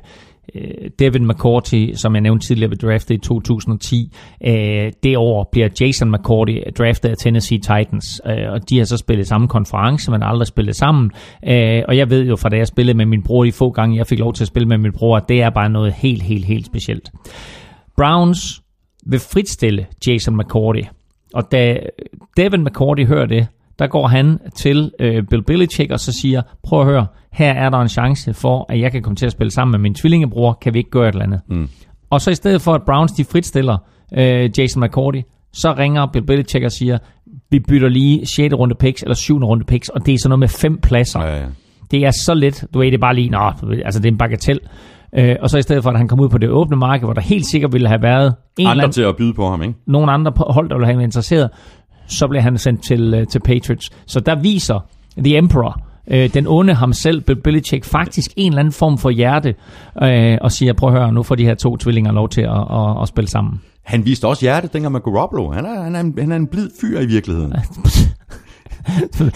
øh, 0.54 0.90
Devin 0.98 1.28
McCourty, 1.28 1.92
som 1.94 2.14
jeg 2.14 2.20
nævnte 2.20 2.46
tidligere, 2.46 2.68
blev 2.68 2.90
draftet 2.90 3.14
i 3.14 3.18
2010. 3.18 4.12
Øh, 4.46 4.92
det 5.02 5.16
år 5.16 5.48
bliver 5.52 5.68
Jason 5.80 6.12
McCourty 6.12 6.56
draftet 6.78 7.08
af 7.08 7.16
Tennessee 7.16 7.58
Titans, 7.58 8.20
øh, 8.26 8.52
og 8.52 8.70
de 8.70 8.78
har 8.78 8.84
så 8.84 8.96
spillet 8.96 9.26
samme 9.26 9.48
konference, 9.48 10.10
men 10.10 10.22
aldrig 10.22 10.46
spillet 10.46 10.76
sammen. 10.76 11.10
Øh, 11.48 11.82
og 11.88 11.96
jeg 11.96 12.10
ved 12.10 12.24
jo 12.26 12.36
fra 12.36 12.48
da 12.48 12.56
jeg 12.56 12.66
spillede 12.66 12.96
med 12.96 13.06
min 13.06 13.22
bror 13.22 13.44
de 13.44 13.52
få 13.52 13.70
gange, 13.70 13.96
jeg 13.96 14.06
fik 14.06 14.18
lov 14.18 14.32
til 14.34 14.44
at 14.44 14.48
spille 14.48 14.68
med 14.68 14.78
min 14.78 14.92
bror, 14.92 15.16
at 15.16 15.28
det 15.28 15.42
er 15.42 15.50
bare 15.50 15.68
noget 15.68 15.92
helt, 15.92 16.22
helt, 16.22 16.44
helt 16.44 16.66
specielt. 16.66 17.10
Browns 17.96 18.62
vil 19.06 19.20
fritstille 19.20 19.86
Jason 20.06 20.36
McCourty, 20.36 20.82
og 21.34 21.52
da 21.52 21.78
Devin 22.36 22.64
McCourty 22.64 23.04
hører 23.04 23.26
det, 23.26 23.46
der 23.78 23.86
går 23.86 24.06
han 24.06 24.38
til 24.56 24.90
øh, 25.00 25.22
Bill 25.30 25.42
Belichick 25.42 25.92
og 25.92 26.00
så 26.00 26.12
siger, 26.12 26.42
prøv 26.62 26.80
at 26.80 26.86
høre, 26.86 27.06
her 27.32 27.52
er 27.52 27.70
der 27.70 27.78
en 27.78 27.88
chance 27.88 28.34
for, 28.34 28.66
at 28.68 28.80
jeg 28.80 28.92
kan 28.92 29.02
komme 29.02 29.16
til 29.16 29.26
at 29.26 29.32
spille 29.32 29.50
sammen 29.50 29.72
med 29.72 29.78
min 29.78 29.94
tvillingebror, 29.94 30.58
kan 30.62 30.74
vi 30.74 30.78
ikke 30.78 30.90
gøre 30.90 31.08
et 31.08 31.12
eller 31.12 31.24
andet? 31.24 31.40
Mm. 31.48 31.68
Og 32.10 32.20
så 32.20 32.30
i 32.30 32.34
stedet 32.34 32.60
for, 32.60 32.74
at 32.74 32.82
Browns 32.86 33.12
de 33.12 33.24
fritstiller 33.24 33.76
øh, 34.16 34.50
Jason 34.58 34.82
McCourty, 34.84 35.20
så 35.52 35.74
ringer 35.78 36.06
Bill 36.06 36.26
Belichick 36.26 36.64
og 36.64 36.72
siger, 36.72 36.98
vi 37.50 37.58
bytter 37.58 37.88
lige 37.88 38.26
6. 38.26 38.54
runde 38.54 38.74
picks 38.74 39.02
eller 39.02 39.14
7. 39.14 39.38
runde 39.38 39.64
picks, 39.64 39.88
og 39.88 40.06
det 40.06 40.14
er 40.14 40.18
sådan 40.18 40.28
noget 40.28 40.40
med 40.40 40.48
fem 40.48 40.78
pladser. 40.80 41.20
Ja, 41.20 41.36
ja. 41.36 41.46
Det 41.90 42.06
er 42.06 42.10
så 42.10 42.34
lidt, 42.34 42.64
du 42.74 42.78
ved, 42.78 42.86
det 42.86 42.94
er 42.94 42.98
bare 42.98 43.14
lige, 43.14 43.30
nå, 43.30 43.52
altså 43.84 44.00
det 44.00 44.08
er 44.08 44.12
en 44.12 44.18
bagatel. 44.18 44.60
Øh, 45.18 45.36
og 45.40 45.50
så 45.50 45.58
i 45.58 45.62
stedet 45.62 45.82
for, 45.82 45.90
at 45.90 45.98
han 45.98 46.08
kom 46.08 46.20
ud 46.20 46.28
på 46.28 46.38
det 46.38 46.50
åbne 46.50 46.76
marked, 46.76 47.06
hvor 47.06 47.12
der 47.12 47.20
helt 47.20 47.46
sikkert 47.46 47.72
ville 47.72 47.88
have 47.88 48.02
været 48.02 48.26
en 48.26 48.34
eller 48.58 48.70
Andre 48.70 48.82
anden, 48.82 48.92
til 48.92 49.02
at 49.02 49.16
byde 49.16 49.34
på 49.34 49.50
ham, 49.50 49.62
ikke? 49.62 49.74
nogle 49.86 50.12
andre 50.12 50.32
hold, 50.36 50.68
der 50.68 50.74
ville 50.74 50.86
have 50.86 50.96
været 50.96 51.06
interesseret, 51.06 51.50
så 52.06 52.28
blev 52.28 52.42
han 52.42 52.58
sendt 52.58 52.84
til, 52.84 53.14
øh, 53.14 53.26
til 53.26 53.38
Patriots. 53.40 53.90
Så 54.06 54.20
der 54.20 54.34
viser 54.34 54.86
The 55.18 55.36
Emperor, 55.36 55.80
øh, 56.10 56.34
den 56.34 56.46
onde 56.46 56.74
ham 56.74 56.92
selv, 56.92 57.20
Bill 57.20 57.40
Belichick, 57.40 57.84
faktisk 57.84 58.30
en 58.36 58.52
eller 58.52 58.60
anden 58.60 58.72
form 58.72 58.98
for 58.98 59.10
hjerte, 59.10 59.54
øh, 60.02 60.38
og 60.40 60.52
siger, 60.52 60.72
prøv 60.72 60.88
at 60.88 61.00
høre, 61.00 61.12
nu 61.12 61.22
får 61.22 61.34
de 61.34 61.44
her 61.44 61.54
to 61.54 61.76
tvillinger 61.76 62.12
lov 62.12 62.28
til 62.28 62.40
at, 62.40 62.50
at, 62.50 63.02
at 63.02 63.08
spille 63.08 63.28
sammen. 63.28 63.60
Han 63.82 64.04
viste 64.04 64.24
også 64.26 64.42
hjerte 64.42 64.68
dengang 64.72 64.92
med 64.92 65.00
Garoppolo. 65.00 65.52
Han 65.52 65.64
er, 65.64 65.82
han 65.82 65.96
er, 65.96 66.00
en, 66.00 66.14
han 66.18 66.32
er 66.32 66.36
en 66.36 66.46
blid 66.46 66.70
fyr 66.80 67.00
i 67.00 67.06
virkeligheden. 67.06 67.52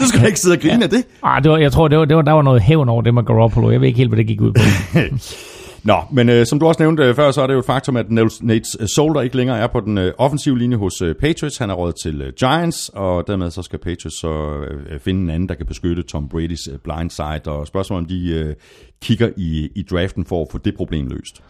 Du 0.01 0.05
skal 0.07 0.27
ikke 0.27 0.41
sidde 0.41 0.55
og 0.55 0.61
grine 0.61 0.85
af 0.85 0.91
det. 0.91 1.05
Ah, 1.23 1.43
det 1.43 1.51
var, 1.51 1.59
jeg 1.59 1.73
tror, 1.73 1.89
det 1.89 1.99
var, 1.99 2.05
det 2.05 2.17
var, 2.17 2.23
der 2.23 2.33
var 2.33 2.43
noget 2.43 2.63
hævn 2.63 2.89
over 2.89 3.03
det 3.03 3.15
med 3.15 3.23
Garoppolo. 3.25 3.71
Jeg 3.71 3.81
ved 3.81 3.89
ikke 3.89 3.97
helt, 3.97 4.11
hvad 4.11 4.17
det 4.17 4.27
gik 4.27 4.41
ud 4.41 4.53
på. 4.53 4.61
Nå, 5.85 5.97
men 6.11 6.29
øh, 6.29 6.47
som 6.47 6.59
du 6.59 6.67
også 6.67 6.83
nævnte 6.83 7.03
øh, 7.03 7.15
før, 7.15 7.31
så 7.31 7.43
er 7.43 7.47
det 7.47 7.55
jo 7.55 7.59
et 7.59 7.65
faktum, 7.65 7.97
at 7.97 8.11
Nate 8.11 8.79
øh, 8.81 8.89
Solder 8.95 9.21
ikke 9.21 9.37
længere 9.37 9.59
er 9.59 9.67
på 9.67 9.81
den 9.81 9.99
øh, 9.99 10.13
offensive 10.19 10.59
linje 10.59 10.77
hos 10.77 11.03
øh, 11.03 11.15
Patriots. 11.15 11.59
Han 11.59 11.71
er 11.71 11.75
råd 11.75 11.93
til 12.03 12.23
øh, 12.23 12.33
Giants, 12.39 12.91
og 12.95 13.27
dermed 13.27 13.51
så 13.51 13.63
skal 13.63 13.79
Patriots 13.79 14.21
så 14.21 14.65
øh, 14.71 14.95
øh, 14.95 15.01
finde 15.01 15.21
en 15.23 15.31
anden, 15.31 15.49
der 15.49 15.55
kan 15.55 15.67
beskytte 15.67 16.03
Tom 16.03 16.31
Brady's 16.35 16.73
øh, 16.73 16.79
blind 16.85 17.11
side. 17.11 17.53
Og 17.53 17.67
spørgsmålet 17.67 18.05
om 18.05 18.09
de 18.09 18.31
øh, 18.31 18.55
kigger 19.03 19.29
i, 19.37 19.69
i 19.75 19.83
draften 19.91 20.25
for 20.25 20.43
at 20.43 20.49
få 20.53 20.59
det 20.59 20.75
problem 20.77 21.07
løst. 21.07 21.43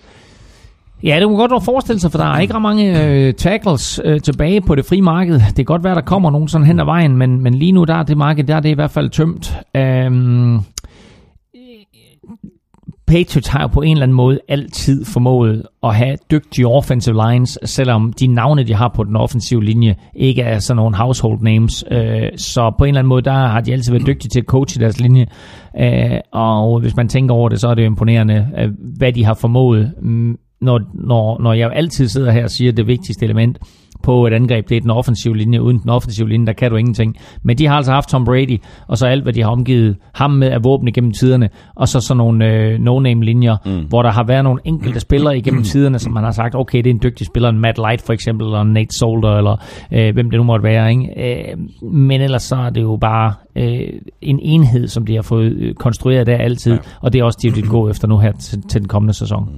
Ja, 1.02 1.20
det 1.20 1.28
må 1.28 1.36
godt 1.36 1.64
forestille 1.64 2.00
sig, 2.00 2.10
for 2.10 2.18
der 2.18 2.26
er 2.26 2.40
ikke 2.40 2.54
ret 2.54 2.62
mange 2.62 3.04
øh, 3.04 3.34
tackles 3.34 4.00
øh, 4.04 4.20
tilbage 4.20 4.60
på 4.60 4.74
det 4.74 4.84
frie 4.86 5.02
marked. 5.02 5.34
Det 5.34 5.54
kan 5.54 5.64
godt 5.64 5.84
være, 5.84 5.94
der 5.94 6.00
kommer 6.00 6.30
nogen 6.30 6.48
sådan 6.48 6.66
hen 6.66 6.80
ad 6.80 6.84
vejen, 6.84 7.16
men, 7.16 7.40
men 7.40 7.54
lige 7.54 7.72
nu 7.72 7.84
der 7.84 7.94
er 7.94 8.02
det 8.02 8.16
marked, 8.16 8.44
der 8.44 8.56
er 8.56 8.60
det 8.60 8.68
i 8.68 8.72
hvert 8.74 8.90
fald 8.90 9.10
tømt. 9.10 9.56
Øhm, 9.76 10.60
Patriots 13.08 13.48
har 13.48 13.60
jo 13.60 13.66
på 13.66 13.82
en 13.82 13.92
eller 13.92 14.02
anden 14.02 14.16
måde 14.16 14.40
altid 14.48 15.04
formået 15.04 15.62
at 15.82 15.94
have 15.94 16.16
dygtige 16.30 16.66
offensive 16.66 17.30
lines, 17.30 17.58
selvom 17.64 18.12
de 18.12 18.26
navne, 18.26 18.62
de 18.62 18.74
har 18.74 18.88
på 18.88 19.04
den 19.04 19.16
offensive 19.16 19.64
linje, 19.64 19.94
ikke 20.14 20.42
er 20.42 20.58
sådan 20.58 20.76
nogle 20.76 20.96
household 20.96 21.40
names. 21.42 21.84
Øh, 21.90 22.28
så 22.36 22.74
på 22.78 22.84
en 22.84 22.88
eller 22.88 22.98
anden 22.98 23.08
måde, 23.08 23.22
der 23.22 23.32
har 23.32 23.60
de 23.60 23.72
altid 23.72 23.92
været 23.92 24.06
dygtige 24.06 24.28
til 24.28 24.40
at 24.40 24.46
coache 24.46 24.80
deres 24.80 25.00
linje. 25.00 25.26
Øh, 25.80 26.18
og 26.32 26.80
hvis 26.80 26.96
man 26.96 27.08
tænker 27.08 27.34
over 27.34 27.48
det, 27.48 27.60
så 27.60 27.68
er 27.68 27.74
det 27.74 27.82
jo 27.82 27.86
imponerende, 27.86 28.48
øh, 28.58 28.70
hvad 28.96 29.12
de 29.12 29.24
har 29.24 29.34
formået, 29.34 29.92
mm, 30.02 30.36
når, 30.60 30.80
når, 30.94 31.42
når 31.42 31.52
jeg 31.52 31.70
altid 31.74 32.08
sidder 32.08 32.30
her 32.30 32.44
og 32.44 32.50
siger, 32.50 32.70
at 32.70 32.76
det 32.76 32.86
vigtigste 32.86 33.24
element 33.24 33.58
på 34.02 34.26
et 34.26 34.32
angreb, 34.32 34.68
det 34.68 34.76
er 34.76 34.80
den 34.80 34.90
offensive 34.90 35.36
linje. 35.36 35.62
Uden 35.62 35.78
den 35.78 35.90
offensive 35.90 36.28
linje, 36.28 36.46
der 36.46 36.52
kan 36.52 36.70
du 36.70 36.76
ingenting. 36.76 37.16
Men 37.42 37.58
de 37.58 37.66
har 37.66 37.76
altså 37.76 37.92
haft 37.92 38.08
Tom 38.08 38.24
Brady, 38.24 38.60
og 38.86 38.98
så 38.98 39.06
alt, 39.06 39.22
hvad 39.22 39.32
de 39.32 39.42
har 39.42 39.50
omgivet 39.50 39.96
ham 40.14 40.30
med 40.30 40.48
af 40.48 40.64
våben 40.64 40.88
igennem 40.88 41.12
tiderne, 41.12 41.48
og 41.74 41.88
så 41.88 42.00
sådan 42.00 42.18
nogle 42.18 42.46
øh, 42.46 42.78
no-name 42.80 43.24
linjer, 43.24 43.56
mm. 43.64 43.86
hvor 43.88 44.02
der 44.02 44.10
har 44.10 44.24
været 44.24 44.44
nogle 44.44 44.60
enkelte 44.64 45.00
spillere 45.00 45.38
igennem 45.38 45.62
tiderne, 45.72 45.98
som 45.98 46.12
man 46.12 46.24
har 46.24 46.32
sagt, 46.32 46.54
okay, 46.54 46.78
det 46.78 46.86
er 46.86 46.94
en 46.94 47.00
dygtig 47.02 47.26
spiller, 47.26 47.48
en 47.48 47.60
Matt 47.60 47.78
Light 47.78 48.02
for 48.02 48.12
eksempel, 48.12 48.46
eller 48.46 48.62
Nate 48.62 48.98
Solder, 48.98 49.36
eller 49.36 49.56
øh, 49.92 50.14
hvem 50.14 50.30
det 50.30 50.38
nu 50.38 50.44
måtte 50.44 50.62
være. 50.62 50.90
Ikke? 50.90 51.50
Øh, 51.50 51.58
men 51.92 52.20
ellers 52.20 52.42
så 52.42 52.56
er 52.56 52.70
det 52.70 52.82
jo 52.82 52.98
bare 53.00 53.34
øh, 53.56 53.88
en 54.22 54.38
enhed, 54.42 54.88
som 54.88 55.06
de 55.06 55.14
har 55.14 55.22
fået 55.22 55.52
øh, 55.52 55.74
konstrueret 55.74 56.26
der 56.26 56.36
altid, 56.36 56.72
ja. 56.72 56.78
og 57.00 57.12
det 57.12 57.18
er 57.18 57.24
også 57.24 57.38
det, 57.42 57.54
de 57.54 57.60
vil 57.60 57.70
gå 57.70 57.90
efter 57.90 58.08
nu 58.08 58.18
her 58.18 58.32
til, 58.32 58.62
til 58.62 58.80
den 58.80 58.88
kommende 58.88 59.14
sæson. 59.14 59.48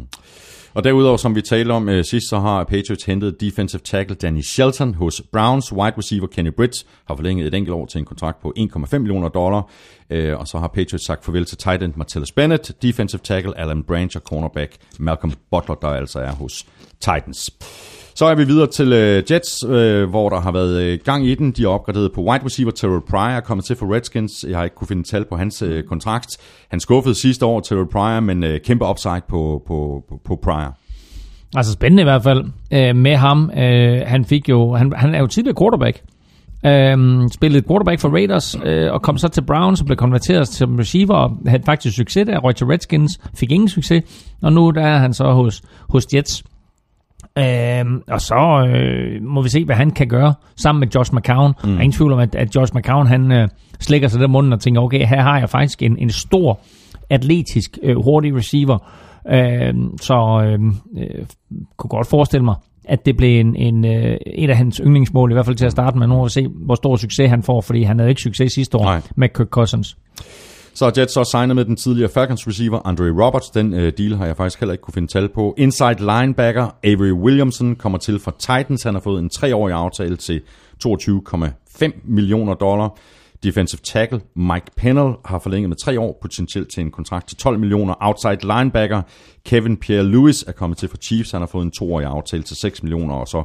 Og 0.75 0.85
derudover, 0.85 1.17
som 1.17 1.35
vi 1.35 1.43
talte 1.43 1.73
om 1.73 1.89
øh, 1.89 2.05
sidst, 2.05 2.29
så 2.29 2.39
har 2.39 2.65
Patriots 2.65 3.05
hentet 3.05 3.41
defensive 3.41 3.81
tackle 3.85 4.17
Danny 4.17 4.41
Shelton 4.41 4.95
hos 4.95 5.23
Browns. 5.33 5.73
Wide 5.73 5.99
receiver 5.99 6.27
Kenny 6.27 6.51
Britt 6.51 6.87
har 7.05 7.17
forlænget 7.17 7.47
et 7.47 7.55
enkelt 7.55 7.75
år 7.75 7.87
til 7.87 7.99
en 7.99 8.05
kontrakt 8.05 8.43
på 8.43 8.53
1,5 8.59 8.99
millioner 8.99 9.29
dollar. 9.29 9.71
Øh, 10.11 10.39
og 10.39 10.47
så 10.47 10.59
har 10.59 10.69
Patriots 10.69 11.07
sagt 11.07 11.25
farvel 11.25 11.45
til 11.45 11.59
tight 11.59 11.83
end 11.83 11.93
Martellus 11.97 12.33
Bennett, 12.33 12.83
defensive 12.83 13.21
tackle 13.25 13.59
Alan 13.59 13.83
Branch 13.83 14.17
og 14.17 14.23
cornerback 14.23 14.77
Malcolm 14.99 15.33
Butler, 15.51 15.75
der 15.75 15.89
altså 15.89 16.21
er 16.21 16.33
hos 16.33 16.67
Titans. 17.01 17.51
Så 18.15 18.25
er 18.27 18.35
vi 18.35 18.45
videre 18.45 18.67
til 18.67 18.93
øh, 18.93 19.23
Jets, 19.31 19.65
øh, 19.69 20.11
hvor 20.11 20.29
der 20.29 20.41
har 20.41 20.53
været 20.53 20.83
øh, 20.83 20.99
gang 21.05 21.27
i 21.27 21.35
den. 21.35 21.53
De 21.53 21.63
er 21.63 21.69
opgraderet 21.69 22.13
på 22.13 22.21
wide 22.21 22.45
receiver. 22.45 22.71
Terrell 22.71 23.01
Pryor 23.11 23.21
er 23.21 23.41
kommet 23.41 23.65
til 23.65 23.77
for 23.77 23.95
Redskins. 23.95 24.45
Jeg 24.49 24.57
har 24.57 24.65
ikke 24.65 24.77
kunne 24.77 24.89
finde 24.89 25.03
tal 25.03 25.25
på 25.25 25.37
hans 25.37 25.63
øh, 25.63 25.85
kontrakt. 25.85 26.29
Han 26.71 26.81
skuffede 26.81 27.15
sidste 27.15 27.47
år, 27.47 27.61
Terrell 27.61 27.89
Pryor, 27.89 28.21
men 28.21 28.45
øh, 28.45 28.61
kæmpe 28.61 28.85
upside 28.85 29.23
på, 29.29 29.63
på, 29.67 30.05
på, 30.09 30.21
på 30.25 30.37
Pryor. 30.43 30.77
Altså 31.57 31.73
spændende 31.73 32.01
i 32.01 32.05
hvert 32.05 32.23
fald 32.23 32.45
øh, 32.73 32.97
med 32.97 33.17
ham. 33.17 33.51
Øh, 33.57 34.01
han 34.07 34.25
fik 34.25 34.49
jo, 34.49 34.75
han, 34.75 34.93
han 34.97 35.15
er 35.15 35.21
jo 35.21 35.27
tidligere 35.27 35.57
quarterback. 35.61 36.03
Øhm, 36.67 37.29
spillede 37.29 37.67
quarterback 37.69 38.01
for 38.01 38.09
Raiders 38.09 38.57
øh, 38.65 38.93
og 38.93 39.03
kom 39.03 39.19
så 39.19 39.29
til 39.29 39.43
Browns 39.43 39.81
og 39.81 39.87
blev 39.87 39.97
konverteret 39.97 40.49
til 40.49 40.67
receiver 40.67 41.15
og 41.15 41.37
havde 41.47 41.63
faktisk 41.67 41.97
succes 41.97 42.27
der. 42.27 42.39
Røg 42.39 42.57
til 42.57 42.67
Redskins, 42.67 43.21
fik 43.35 43.53
ingen 43.53 43.69
succes. 43.69 44.03
Og 44.43 44.53
nu 44.53 44.71
der 44.71 44.83
er 44.83 44.99
han 44.99 45.15
så 45.15 45.33
hos, 45.33 45.63
hos 45.89 46.07
Jets. 46.15 46.45
Øhm, 47.39 48.03
og 48.09 48.21
så 48.21 48.67
øh, 48.69 49.23
må 49.23 49.43
vi 49.43 49.49
se, 49.49 49.65
hvad 49.65 49.77
han 49.77 49.91
kan 49.91 50.09
gøre 50.09 50.35
sammen 50.57 50.81
med 50.81 50.89
Josh 50.95 51.15
McCown. 51.15 51.53
Mm. 51.65 51.71
Der 51.71 51.77
er 51.77 51.83
ingen 51.83 51.93
tvivl 51.93 52.13
om, 52.13 52.19
at, 52.19 52.35
at 52.35 52.57
Josh 52.57 52.77
McCown 52.77 53.07
han 53.07 53.33
øh, 53.33 53.49
slikker 53.81 54.09
sig 54.09 54.21
der 54.21 54.29
munden 54.29 54.53
og 54.53 54.61
tænker, 54.61 54.81
okay, 54.81 55.07
her 55.07 55.23
har 55.23 55.39
jeg 55.39 55.51
faktisk 55.51 55.83
en, 55.83 55.99
en 55.99 56.11
stor, 56.11 56.61
atletisk, 57.11 57.79
øh, 57.83 57.97
hurtig 57.97 58.35
receiver. 58.37 58.79
Øh, 59.33 59.75
så 60.01 60.43
øh, 60.45 60.59
øh, 61.03 61.27
kunne 61.77 61.89
godt 61.89 62.07
forestille 62.07 62.45
mig, 62.45 62.55
at 62.85 63.07
det 63.07 63.17
blev 63.17 63.41
en, 63.41 63.57
en, 63.57 63.85
øh, 63.85 64.17
et 64.27 64.51
af 64.51 64.57
hans 64.57 64.81
yndlingsmål, 64.85 65.31
i 65.31 65.35
hvert 65.35 65.47
fald 65.47 65.57
til 65.57 65.67
at 65.67 65.73
starte 65.73 65.99
med. 65.99 66.07
Nu 66.07 66.15
må 66.15 66.25
vi 66.25 66.31
se, 66.31 66.49
hvor 66.49 66.75
stor 66.75 66.97
succes 66.97 67.31
han 67.31 67.43
får, 67.43 67.61
fordi 67.61 67.83
han 67.83 67.99
havde 67.99 68.11
ikke 68.11 68.23
succes 68.23 68.53
sidste 68.53 68.79
år 68.79 68.85
Nej. 68.85 69.01
med 69.17 69.29
Kirk 69.29 69.49
Cousins. 69.49 69.97
Så 70.81 70.87
har 70.87 70.93
Jets 70.99 71.13
så 71.13 71.25
signet 71.25 71.57
med 71.57 71.65
den 71.65 71.77
tidligere 71.77 72.11
Falcons 72.11 72.49
receiver 72.49 72.81
Andre 72.85 73.25
Roberts. 73.25 73.51
Den 73.51 73.75
øh, 73.75 73.93
deal 73.99 74.15
har 74.15 74.27
jeg 74.27 74.37
faktisk 74.37 74.61
heller 74.61 74.73
ikke 74.73 74.83
kunne 74.83 74.95
finde 74.95 75.09
tal 75.09 75.29
på. 75.29 75.55
Inside 75.59 75.97
linebacker 75.99 76.77
Avery 76.85 77.13
Williamson 77.13 77.77
kommer 77.77 77.99
til 77.99 78.19
fra 78.19 78.33
Titans. 78.39 78.83
Han 78.83 78.95
har 78.95 79.01
fået 79.01 79.23
en 79.23 79.29
treårig 79.29 79.75
aftale 79.75 80.17
til 80.17 80.43
22,5 80.87 82.01
millioner 82.05 82.55
dollar. 82.55 82.99
Defensive 83.43 83.81
tackle 83.85 84.21
Mike 84.37 84.67
Pennell 84.77 85.15
har 85.25 85.39
forlænget 85.39 85.69
med 85.69 85.77
tre 85.77 86.01
år, 86.01 86.19
potentielt 86.23 86.71
til 86.71 86.81
en 86.81 86.91
kontrakt 86.91 87.29
til 87.29 87.37
12 87.37 87.59
millioner. 87.59 87.95
Outside 88.01 88.57
linebacker 88.57 89.03
Kevin 89.45 89.79
Pierre-Louis 89.85 90.45
er 90.49 90.53
kommet 90.57 90.79
til 90.79 90.89
for 90.89 90.97
Chiefs. 90.97 91.31
Han 91.31 91.41
har 91.41 91.47
fået 91.47 91.65
en 91.65 91.71
toårig 91.71 92.07
aftale 92.07 92.43
til 92.43 92.57
6 92.57 92.83
millioner. 92.83 93.15
Og 93.15 93.29
så 93.29 93.43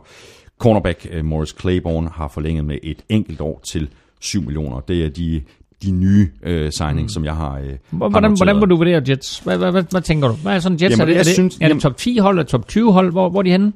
cornerback 0.60 1.08
øh, 1.12 1.26
Morris 1.26 1.56
Claiborne 1.60 2.10
har 2.10 2.28
forlænget 2.28 2.66
med 2.66 2.78
et 2.84 3.04
enkelt 3.10 3.42
år 3.42 3.62
til 3.72 3.90
7 4.22 4.42
millioner. 4.42 4.80
Det 4.80 5.06
er 5.06 5.10
de, 5.10 5.44
de 5.84 5.92
nye 5.92 6.30
øh, 6.44 6.72
signings, 6.72 7.04
mm. 7.04 7.10
som 7.10 7.26
jeg 7.26 7.36
har, 7.36 7.58
øh, 7.58 7.64
har 7.66 7.78
Hvordan, 7.98 8.12
noteret. 8.24 8.38
hvordan 8.40 8.56
må 8.56 8.66
du 8.66 8.76
vurdere 8.76 9.02
Jets? 9.10 9.40
Hvad, 9.40 9.58
hvad, 9.58 9.72
hvad, 9.72 9.84
hvad 9.92 10.02
tænker 10.02 10.28
du? 10.28 10.34
Hvad 10.34 10.56
er 10.56 10.60
sådan 10.60 10.78
Jets? 10.82 10.92
Jamen, 10.92 11.02
er 11.02 11.06
det, 11.06 11.20
er 11.20 11.24
det, 11.24 11.34
synes- 11.34 11.58
er 11.62 11.68
det 11.74 11.82
top 11.82 11.98
10 11.98 12.18
hold, 12.18 12.38
eller 12.38 12.48
top 12.48 12.68
20 12.68 12.94
hold? 12.94 13.12
Hvor, 13.12 13.30
hvor 13.30 13.40
er 13.40 13.44
de 13.44 13.52
henne? 13.52 13.74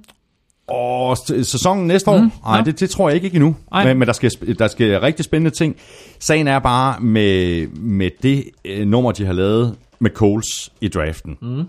Og 0.68 1.18
sæsonen 1.44 1.88
næste 1.88 2.12
år? 2.12 2.18
Mm, 2.18 2.24
Mm, 2.24 2.32
Nej, 2.46 2.58
ja. 2.58 2.64
det, 2.64 2.80
det 2.80 2.90
tror 2.90 3.10
jeg 3.10 3.16
ikke, 3.16 3.26
ikke 3.26 3.36
endnu. 3.36 3.56
Ej. 3.72 3.86
Men, 3.88 4.00
men 4.00 4.06
der, 4.08 4.14
skal, 4.14 4.32
der 4.60 4.68
skal 4.68 5.00
rigtig 5.00 5.26
spændende 5.26 5.56
ting. 5.56 5.76
Sagen 6.20 6.48
er 6.48 6.60
bare 6.60 7.00
med, 7.00 7.68
med 7.68 8.10
det 8.24 8.44
øh, 8.66 8.88
nummer, 8.88 9.12
de 9.12 9.26
har 9.26 9.34
lavet 9.34 9.76
med 10.00 10.12
Coles 10.12 10.72
i 10.82 10.88
draften. 10.88 11.38
Mm. 11.42 11.64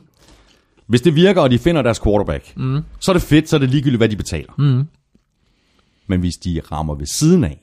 Hvis 0.86 1.00
det 1.00 1.14
virker, 1.14 1.40
og 1.40 1.50
de 1.50 1.58
finder 1.58 1.82
deres 1.82 2.00
quarterback, 2.00 2.56
mm. 2.56 2.80
så 3.00 3.10
er 3.10 3.12
det 3.12 3.22
fedt, 3.22 3.48
så 3.48 3.56
er 3.56 3.60
det 3.60 3.70
ligegyldigt, 3.70 3.98
hvad 4.00 4.08
de 4.08 4.16
betaler. 4.16 4.52
Mm. 4.58 4.84
Men 6.06 6.20
hvis 6.20 6.34
de 6.44 6.60
rammer 6.72 6.94
ved 6.94 7.06
siden 7.06 7.44
af, 7.44 7.60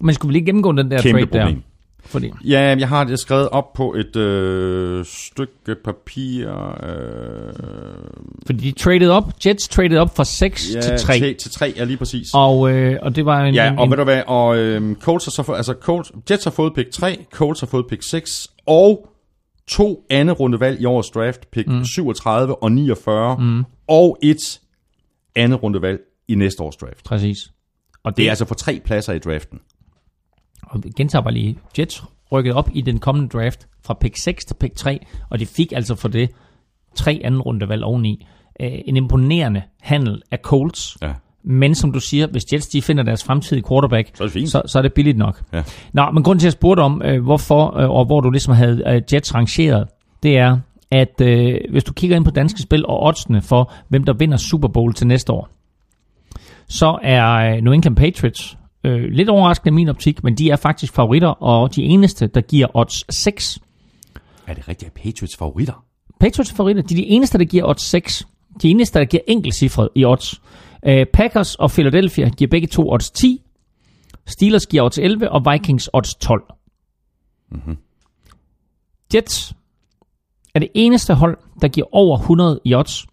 Men 0.00 0.14
skulle 0.14 0.28
vi 0.28 0.38
lige 0.38 0.46
gennemgå 0.46 0.72
den 0.72 0.90
der 0.90 1.00
kæmpe 1.02 1.20
trade 1.20 1.26
problem. 1.26 1.54
der? 1.56 1.62
Fordi, 2.04 2.30
Ja, 2.44 2.76
jeg 2.78 2.88
har 2.88 3.04
det 3.04 3.20
skrevet 3.20 3.48
op 3.48 3.72
på 3.72 3.94
et 3.94 4.16
øh, 4.16 5.04
stykke 5.04 5.74
papir. 5.84 6.48
Øh, 6.82 7.52
fordi 8.46 8.70
de 8.70 8.78
traded 8.78 9.10
op, 9.10 9.32
Jets 9.46 9.68
traded 9.68 9.98
op 9.98 10.16
fra 10.16 10.24
6 10.24 10.74
ja, 10.74 10.80
til 10.80 10.98
3. 10.98 11.18
Til, 11.18 11.36
til 11.36 11.50
3, 11.50 11.72
ja 11.76 11.84
lige 11.84 11.96
præcis. 11.96 12.26
Og, 12.34 12.72
øh, 12.72 12.98
og 13.02 13.16
det 13.16 13.26
var 13.26 13.44
en... 13.44 13.54
Ja, 13.54 13.74
og 13.78 13.84
en 13.84 13.90
ved 13.90 13.96
du 13.96 14.04
hvad, 14.04 14.22
og 14.26 14.58
øhm, 14.58 14.96
Colts 15.00 15.24
har 15.24 15.30
så 15.30 15.42
fået, 15.42 15.56
altså 15.56 15.74
Colts, 15.80 16.12
Jets 16.30 16.44
har 16.44 16.50
fået 16.50 16.74
pick 16.74 16.90
3, 16.90 17.24
Colts 17.32 17.60
har 17.60 17.66
fået 17.66 17.86
pick 17.88 18.02
6, 18.10 18.48
og 18.66 19.08
to 19.68 20.06
anden 20.10 20.32
rundevalg 20.32 20.80
i 20.80 20.84
årets 20.84 21.10
draft, 21.10 21.50
pick 21.50 21.68
mm. 21.68 21.84
37 21.84 22.62
og 22.62 22.72
49, 22.72 23.36
mm. 23.38 23.64
og 23.88 24.18
et 24.22 24.60
andet 25.36 25.62
rundevalg 25.62 26.00
i 26.28 26.34
næste 26.34 26.62
års 26.62 26.76
draft. 26.76 27.04
Præcis. 27.04 27.38
Og 28.04 28.16
Det 28.16 28.26
er 28.26 28.30
altså 28.30 28.44
for 28.44 28.54
tre 28.54 28.80
pladser 28.84 29.12
i 29.12 29.18
draften. 29.18 29.58
Og 30.70 30.80
gentager 30.96 31.22
bare 31.22 31.34
lige, 31.34 31.58
Jets 31.78 32.04
rykket 32.32 32.54
op 32.54 32.68
i 32.74 32.80
den 32.80 32.98
kommende 32.98 33.28
draft 33.28 33.68
fra 33.86 33.94
pick 34.00 34.16
6 34.16 34.44
til 34.44 34.54
pick 34.54 34.74
3, 34.76 34.98
og 35.30 35.38
de 35.38 35.46
fik 35.46 35.72
altså 35.72 35.94
for 35.94 36.08
det 36.08 36.30
tre 36.94 37.20
anden 37.24 37.40
rundevalg 37.40 37.84
oveni. 37.84 38.26
Øh, 38.60 38.70
en 38.86 38.96
imponerende 38.96 39.62
handel 39.80 40.22
af 40.30 40.38
Colts, 40.42 40.96
Ja. 41.02 41.12
men 41.42 41.74
som 41.74 41.92
du 41.92 42.00
siger, 42.00 42.26
hvis 42.26 42.42
Jets 42.52 42.66
de 42.68 42.82
finder 42.82 43.02
deres 43.02 43.24
fremtidige 43.24 43.64
quarterback, 43.68 44.10
Så 44.16 44.22
er 44.22 44.26
det 44.26 44.32
fint. 44.32 44.48
så, 44.50 44.62
så 44.66 44.78
er 44.78 44.82
det 44.82 44.92
billigt 44.92 45.18
nok. 45.18 45.42
Ja. 45.52 45.62
Nå, 45.92 46.10
men 46.10 46.22
grunden 46.22 46.38
til, 46.40 46.46
at 46.46 46.48
jeg 46.48 46.52
spurgte 46.52 46.80
om, 46.80 47.02
øh, 47.04 47.22
hvorfor, 47.22 47.78
øh, 47.80 47.90
og 47.90 48.04
hvor 48.06 48.20
du 48.20 48.30
ligesom 48.30 48.54
havde 48.54 48.82
øh, 48.86 49.02
Jets 49.12 49.34
rangeret, 49.34 49.88
det 50.22 50.38
er, 50.38 50.58
at 50.90 51.20
øh, 51.20 51.54
hvis 51.70 51.84
du 51.84 51.92
kigger 51.92 52.16
ind 52.16 52.24
på 52.24 52.30
danske 52.30 52.62
spil 52.62 52.86
og 52.86 53.02
oddsene 53.02 53.42
for, 53.42 53.72
hvem 53.88 54.04
der 54.04 54.12
vinder 54.18 54.36
Super 54.36 54.68
Bowl 54.68 54.94
til 54.94 55.06
næste 55.06 55.32
år, 55.32 55.48
så 56.68 56.98
er 57.02 57.60
New 57.60 57.72
England 57.72 57.96
Patriots 57.96 58.57
øh, 58.88 59.10
lidt 59.10 59.28
overraskende 59.28 59.72
i 59.72 59.74
min 59.74 59.88
optik, 59.88 60.24
men 60.24 60.34
de 60.34 60.50
er 60.50 60.56
faktisk 60.56 60.92
favoritter, 60.92 61.28
og 61.28 61.74
de 61.76 61.82
eneste, 61.82 62.26
der 62.26 62.40
giver 62.40 62.66
odds 62.74 63.16
6. 63.20 63.58
Er 64.46 64.54
det 64.54 64.68
rigtigt, 64.68 64.86
at 64.86 64.92
Patriots 64.92 65.36
favoritter? 65.36 65.84
Patriots 66.20 66.50
er 66.50 66.54
favoritter, 66.56 66.82
de 66.82 66.94
er 66.94 66.96
de 66.96 67.06
eneste, 67.06 67.38
der 67.38 67.44
giver 67.44 67.68
odds 67.68 67.82
6. 67.82 68.26
De 68.62 68.70
eneste, 68.70 68.98
der 68.98 69.04
giver 69.04 69.22
enkeltcifret 69.26 69.88
i 69.94 70.04
odds. 70.04 70.40
Øh, 70.86 71.06
Packers 71.12 71.54
og 71.54 71.70
Philadelphia 71.70 72.28
giver 72.28 72.48
begge 72.48 72.66
to 72.66 72.92
odds 72.92 73.10
10. 73.10 73.42
Steelers 74.26 74.66
giver 74.66 74.82
odds 74.82 74.98
11, 74.98 75.30
og 75.30 75.52
Vikings 75.52 75.90
odds 75.92 76.14
12. 76.14 76.42
Mm-hmm. 77.50 77.76
Jets 79.14 79.54
er 80.54 80.58
det 80.58 80.68
eneste 80.74 81.14
hold, 81.14 81.38
der 81.62 81.68
giver 81.68 81.86
over 81.92 82.18
100 82.18 82.60
i 82.64 82.74
odds. 82.74 83.06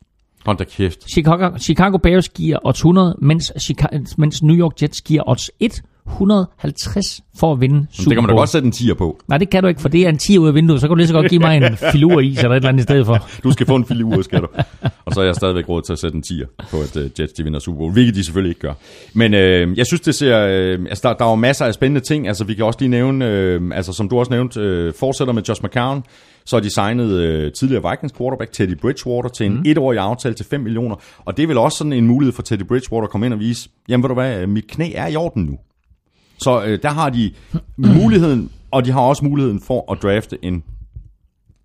Hold 0.45 0.57
da 0.57 0.63
kæft. 0.63 1.09
Chicago, 1.13 1.57
Chicago 1.57 1.97
Bears 1.97 2.29
giver 2.29 2.59
odds 2.63 2.85
100, 2.85 3.15
mens, 3.21 3.51
Chica- 3.57 4.15
mens 4.17 4.43
New 4.43 4.55
York 4.57 4.81
Jets 4.81 5.01
giver 5.01 5.23
odds 5.27 5.51
150 6.07 7.21
for 7.39 7.53
at 7.53 7.61
vinde 7.61 7.87
Super 7.91 8.09
det 8.09 8.15
kan 8.15 8.23
man 8.23 8.29
da 8.29 8.31
Bowl. 8.31 8.39
godt 8.41 8.49
sætte 8.49 8.65
en 8.65 8.71
tier 8.71 8.93
på. 8.93 9.19
Nej, 9.27 9.37
det 9.37 9.49
kan 9.49 9.63
du 9.63 9.69
ikke, 9.69 9.81
for 9.81 9.89
det 9.89 10.01
er 10.01 10.09
en 10.09 10.17
10 10.17 10.37
ud 10.37 10.47
af 10.47 10.53
vinduet. 10.53 10.81
Så 10.81 10.87
kan 10.87 10.89
du 10.89 10.95
lige 10.95 11.07
så 11.07 11.13
godt 11.13 11.29
give 11.29 11.39
mig 11.41 11.57
en 11.57 11.77
filur 11.91 12.19
is 12.19 12.37
eller 12.37 12.49
et 12.51 12.55
eller 12.55 12.69
andet 12.69 12.79
i 12.79 12.83
stedet 12.83 13.05
for. 13.05 13.27
Du 13.43 13.51
skal 13.51 13.65
få 13.65 13.75
en 13.75 13.85
filur, 13.85 14.21
skal 14.21 14.41
du. 14.41 14.47
Og 15.05 15.13
så 15.13 15.21
er 15.21 15.25
jeg 15.25 15.35
stadigvæk 15.35 15.69
råd 15.69 15.81
til 15.81 15.93
at 15.93 15.99
sætte 15.99 16.15
en 16.15 16.21
tier 16.23 16.47
på, 16.71 16.77
at 16.77 16.95
uh, 16.95 17.19
Jets 17.19 17.33
de 17.33 17.43
vinder 17.43 17.59
Super 17.59 17.77
Bowl, 17.77 17.93
hvilket 17.93 18.15
de 18.15 18.23
selvfølgelig 18.23 18.49
ikke 18.49 18.61
gør. 18.61 18.73
Men 19.13 19.33
øh, 19.33 19.77
jeg 19.77 19.85
synes, 19.85 20.01
det 20.01 20.15
ser... 20.15 20.39
Øh, 20.39 20.79
altså, 20.89 21.07
der, 21.07 21.13
der 21.13 21.25
er 21.25 21.29
jo 21.29 21.35
masser 21.35 21.65
af 21.65 21.73
spændende 21.73 22.07
ting. 22.07 22.27
Altså, 22.27 22.43
vi 22.43 22.53
kan 22.53 22.65
også 22.65 22.79
lige 22.79 22.89
nævne, 22.89 23.25
øh, 23.29 23.61
altså 23.73 23.93
som 23.93 24.09
du 24.09 24.19
også 24.19 24.31
nævnte, 24.31 24.59
øh, 24.59 24.93
fortsætter 24.99 25.33
med 25.33 25.43
Josh 25.43 25.63
McCown. 25.63 26.03
Så 26.45 26.55
har 26.55 26.61
de 26.61 26.73
signet 26.73 27.09
øh, 27.09 27.51
tidligere 27.51 27.91
Vikings 27.91 28.13
quarterback 28.17 28.51
Teddy 28.51 28.77
Bridgewater 28.77 29.29
til 29.29 29.45
en 29.45 29.53
mm. 29.53 29.63
etårig 29.65 29.99
aftale 29.99 30.35
til 30.35 30.45
5 30.45 30.61
millioner. 30.61 30.95
Og 31.25 31.37
det 31.37 31.43
er 31.43 31.47
vel 31.47 31.57
også 31.57 31.77
sådan 31.77 31.93
en 31.93 32.07
mulighed 32.07 32.33
for 32.33 32.41
Teddy 32.41 32.63
Bridgewater 32.63 33.03
at 33.03 33.09
komme 33.11 33.25
ind 33.25 33.33
og 33.33 33.39
vise, 33.39 33.69
jamen 33.89 34.03
ved 34.03 34.07
du 34.09 34.13
hvad, 34.13 34.41
øh, 34.41 34.49
mit 34.49 34.67
knæ 34.67 34.91
er 34.95 35.07
i 35.07 35.15
orden 35.15 35.43
nu. 35.43 35.57
Så 36.37 36.63
øh, 36.63 36.79
der 36.81 36.89
har 36.89 37.09
de 37.09 37.31
muligheden, 37.77 38.49
og 38.71 38.85
de 38.85 38.91
har 38.91 38.99
også 38.99 39.25
muligheden 39.25 39.61
for 39.61 39.91
at 39.91 39.97
drafte 40.03 40.37
en, 40.41 40.63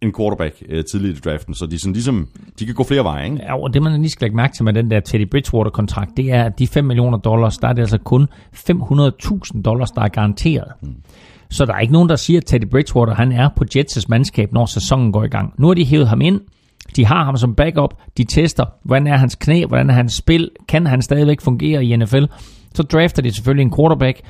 en 0.01 0.13
quarterback 0.19 0.63
øh, 0.69 0.85
tidligt 0.93 1.19
i 1.19 1.21
draften, 1.21 1.55
så 1.55 1.67
de, 1.67 1.79
sådan, 1.79 1.93
ligesom, 1.93 2.29
de 2.59 2.67
kan 2.67 2.75
gå 2.75 2.85
flere 2.85 3.05
veje. 3.05 3.25
Ikke? 3.25 3.37
Ja, 3.37 3.63
og 3.63 3.75
det 3.75 3.83
man 3.83 4.01
lige 4.01 4.11
skal 4.11 4.25
lægge 4.25 4.37
mærke 4.37 4.55
til 4.55 4.65
med 4.65 4.73
den 4.73 4.91
der 4.91 5.01
Teddy 5.01 5.29
Bridgewater-kontrakt, 5.31 6.11
det 6.17 6.33
er, 6.33 6.45
at 6.45 6.59
de 6.59 6.67
5 6.67 6.85
millioner 6.85 7.19
dollars, 7.19 7.59
der 7.59 7.69
er 7.69 7.73
det 7.73 7.83
altså 7.83 7.99
kun 7.99 8.29
500.000 8.55 9.63
dollars, 9.63 9.91
der 9.91 10.03
er 10.03 10.09
garanteret. 10.09 10.73
Mm. 10.83 10.95
Så 11.51 11.65
der 11.65 11.75
er 11.75 11.79
ikke 11.79 11.93
nogen, 11.93 12.09
der 12.09 12.17
siger, 12.17 12.41
at 12.41 12.47
Teddy 12.47 12.67
Bridgewater 12.71 13.15
han 13.15 13.33
er 13.33 13.49
på 13.57 13.65
Jets' 13.77 14.05
mandskab, 14.09 14.53
når 14.53 14.67
sæsonen 14.67 15.13
går 15.13 15.25
i 15.25 15.29
gang. 15.29 15.55
Nu 15.59 15.67
har 15.67 15.75
de 15.75 15.85
hævet 15.85 16.09
ham 16.09 16.21
ind, 16.21 16.41
de 16.97 17.07
har 17.07 17.25
ham 17.25 17.37
som 17.37 17.55
backup, 17.55 17.95
de 18.17 18.25
tester, 18.25 18.65
hvordan 18.85 19.07
er 19.07 19.17
hans 19.17 19.35
knæ, 19.35 19.65
hvordan 19.65 19.91
er 19.91 19.95
hans 19.95 20.13
spil, 20.13 20.51
kan 20.69 20.87
han 20.87 21.03
stadigvæk 21.03 21.41
fungere 21.41 21.85
i 21.85 21.97
NFL. 21.97 22.25
Så 22.75 22.83
drafter 22.83 23.23
de 23.23 23.35
selvfølgelig 23.35 23.63
en 23.63 23.75
quarterback. 23.79 24.21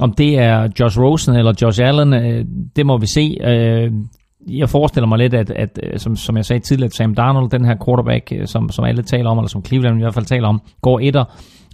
Om 0.00 0.12
det 0.12 0.38
er 0.38 0.68
Josh 0.80 1.00
Rosen 1.00 1.36
eller 1.36 1.52
Josh 1.62 1.80
Allen, 1.82 2.14
øh, 2.14 2.44
det 2.76 2.86
må 2.86 2.98
vi 2.98 3.06
se. 3.06 3.36
Øh, 3.44 3.92
jeg 4.48 4.68
forestiller 4.68 5.08
mig 5.08 5.18
lidt, 5.18 5.34
at, 5.34 5.50
at 5.50 5.78
øh, 5.82 5.98
som, 5.98 6.16
som 6.16 6.36
jeg 6.36 6.44
sagde 6.44 6.60
tidligere, 6.62 6.86
at 6.86 6.94
Sam 6.94 7.14
Darnold, 7.14 7.50
den 7.50 7.64
her 7.64 7.76
quarterback, 7.84 8.32
øh, 8.32 8.46
som, 8.46 8.70
som 8.70 8.84
alle 8.84 9.02
taler 9.02 9.30
om, 9.30 9.38
eller 9.38 9.48
som 9.48 9.64
Cleveland 9.64 9.98
i 9.98 10.02
hvert 10.02 10.14
fald 10.14 10.24
taler 10.26 10.48
om, 10.48 10.60
går 10.82 11.00
etter. 11.00 11.24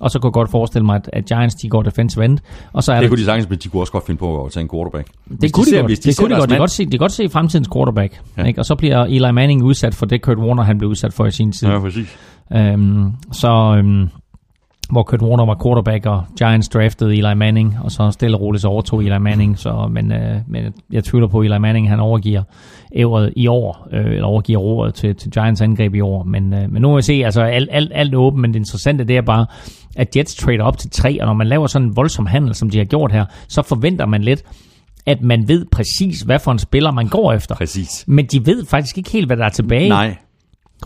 Og 0.01 0.11
så 0.11 0.19
kunne 0.19 0.29
jeg 0.29 0.33
godt 0.33 0.51
forestille 0.51 0.87
mig, 0.87 0.97
at, 0.97 1.11
at 1.13 1.25
Giants 1.25 1.55
de 1.55 1.69
går 1.69 1.83
defensive 1.83 2.25
end. 2.25 2.39
Og 2.73 2.83
så 2.83 2.93
er 2.93 2.97
Det 2.97 3.03
der, 3.03 3.09
kunne 3.09 3.19
de 3.21 3.25
sagtens, 3.25 3.49
men 3.51 3.59
de 3.59 3.69
kunne 3.69 3.83
også 3.83 3.93
godt 3.93 4.07
finde 4.07 4.19
på 4.19 4.45
at 4.45 4.53
tage 4.53 4.63
en 4.63 4.69
quarterback. 4.75 5.09
det 5.41 5.53
kunne 5.53 5.67
de, 5.67 5.81
godt. 5.81 6.05
det 6.05 6.19
kunne 6.19 6.35
de 6.35 6.39
godt. 6.41 6.51
De 6.51 6.57
godt 6.57 6.71
se, 6.71 6.85
de 6.85 6.91
kan 6.91 6.99
godt 6.99 7.13
se 7.13 7.29
fremtidens 7.29 7.69
quarterback. 7.75 8.21
Ja. 8.37 8.45
Ikke? 8.45 8.61
Og 8.61 8.65
så 8.65 8.75
bliver 8.75 9.05
Eli 9.05 9.33
Manning 9.33 9.63
udsat 9.63 9.95
for 9.95 10.07
det, 10.07 10.23
Kurt 10.23 10.39
Warner 10.39 10.63
han 10.63 10.79
blev 10.79 10.91
udsat 10.91 11.13
for 11.13 11.27
i 11.27 11.31
sin 11.31 11.53
tid. 11.53 11.69
Ja, 11.69 11.79
præcis. 11.81 12.19
Øhm, 12.53 13.13
så 13.33 13.75
øhm, 13.79 14.09
hvor 14.91 15.03
Kurt 15.03 15.23
Warner 15.23 15.47
var 15.47 15.59
quarterback, 15.63 16.07
og 16.07 16.25
Giants 16.39 16.69
draftede 16.69 17.17
Eli 17.17 17.35
Manning, 17.35 17.77
og 17.85 17.91
så 17.91 18.11
stille 18.11 18.37
og 18.37 18.41
roligt 18.41 18.63
så 18.63 18.69
overtog 18.69 19.05
Eli 19.05 19.19
Manning. 19.19 19.59
Så, 19.59 19.89
men, 19.91 20.13
øh, 20.13 20.37
men 20.49 20.73
jeg 20.93 21.05
tvivler 21.05 21.29
på, 21.29 21.41
at 21.41 21.47
Eli 21.47 21.59
Manning 21.59 21.89
han 21.89 22.01
overgiver 22.01 22.43
ævret 22.95 23.33
i 23.37 23.47
år, 23.47 23.89
øh, 23.93 24.07
eller 24.07 24.25
overgiver 24.25 24.59
roret 24.59 24.95
til, 24.95 25.15
til 25.15 25.31
Giants 25.31 25.61
angreb 25.61 25.95
i 25.95 26.01
år. 26.01 26.23
Men, 26.23 26.55
øh, 26.55 26.73
men 26.73 26.83
nu 26.83 26.89
må 26.89 26.97
vi 26.97 27.03
se, 27.03 27.13
altså 27.25 27.43
alt, 27.43 27.69
alt, 27.73 27.93
alt 27.95 28.15
er 28.15 28.19
åbent, 28.19 28.41
men 28.41 28.53
det 28.53 28.59
interessante 28.59 29.05
det 29.05 29.17
er 29.17 29.23
bare, 29.23 29.47
at 29.97 30.17
Jets 30.17 30.35
trader 30.35 30.63
op 30.63 30.79
til 30.79 30.91
tre, 30.91 31.21
og 31.21 31.27
når 31.27 31.35
man 31.35 31.47
laver 31.47 31.67
sådan 31.67 31.89
en 31.89 31.97
voldsom 31.97 32.27
handel, 32.27 32.55
som 32.55 32.71
de 32.71 32.79
har 32.79 32.85
gjort 32.85 33.13
her, 33.13 33.25
så 33.49 33.63
forventer 33.63 34.07
man 34.07 34.23
lidt, 34.23 34.43
at 35.07 35.23
man 35.23 35.49
ved 35.49 35.65
præcis, 35.73 36.21
hvad 36.21 36.39
for 36.39 36.53
en 36.53 36.59
spiller 36.59 36.91
man 36.91 37.09
går 37.09 37.33
efter. 37.33 37.55
Præcis. 37.55 38.05
Men 38.07 38.27
de 38.27 38.47
ved 38.47 38.67
faktisk 38.67 38.99
ikke 38.99 39.11
helt, 39.11 39.27
hvad 39.27 39.37
der 39.37 39.45
er 39.45 39.49
tilbage. 39.49 39.89
Nej, 39.89 40.17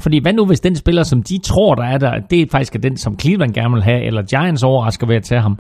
Fordi 0.01 0.18
hvad 0.22 0.32
nu, 0.32 0.47
hvis 0.47 0.61
den 0.61 0.76
spiller, 0.76 1.03
som 1.03 1.22
de 1.22 1.38
tror, 1.38 1.74
der 1.74 1.84
er 1.84 1.99
der, 1.99 2.20
det 2.30 2.43
er 2.43 2.47
faktisk 2.53 2.74
er 2.74 2.78
den, 2.78 2.97
som 2.97 3.18
Cleveland 3.20 3.55
gerne 3.55 3.74
vil 3.74 3.82
have, 3.82 4.05
eller 4.05 4.22
Giants 4.22 4.62
overrasker 4.62 5.07
ved 5.07 5.16
at 5.16 5.22
tage 5.22 5.41
ham. 5.41 5.59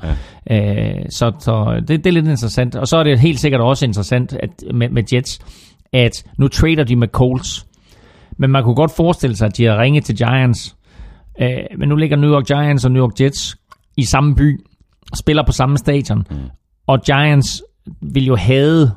Ja. 0.50 0.98
Øh, 1.00 1.04
så 1.10 1.32
så 1.38 1.82
det, 1.88 2.04
det 2.04 2.06
er 2.06 2.12
lidt 2.12 2.26
interessant. 2.26 2.76
Og 2.76 2.86
så 2.88 2.96
er 2.96 3.02
det 3.04 3.20
helt 3.20 3.40
sikkert 3.40 3.60
også 3.60 3.84
interessant 3.86 4.32
at, 4.32 4.50
med, 4.74 4.88
med 4.88 5.02
Jets, 5.12 5.38
at 5.92 6.24
nu 6.38 6.48
trader 6.48 6.84
de 6.84 6.96
med 6.96 7.08
Colts. 7.08 7.66
Men 8.38 8.50
man 8.50 8.62
kunne 8.64 8.74
godt 8.74 8.96
forestille 8.96 9.36
sig, 9.36 9.46
at 9.46 9.56
de 9.56 9.64
har 9.64 9.78
ringet 9.78 10.04
til 10.04 10.16
Giants. 10.16 10.76
Øh, 11.40 11.48
men 11.78 11.88
nu 11.88 11.96
ligger 11.96 12.16
New 12.16 12.30
York 12.30 12.46
Giants 12.46 12.84
og 12.84 12.90
New 12.90 13.02
York 13.02 13.20
Jets 13.20 13.56
i 13.96 14.04
samme 14.04 14.34
by, 14.34 14.60
spiller 15.14 15.42
på 15.46 15.52
samme 15.52 15.78
stadion. 15.78 16.24
Mm. 16.30 16.36
Og 16.86 16.98
Giants 17.02 17.62
vil 18.02 18.24
jo 18.26 18.36
have 18.36 18.90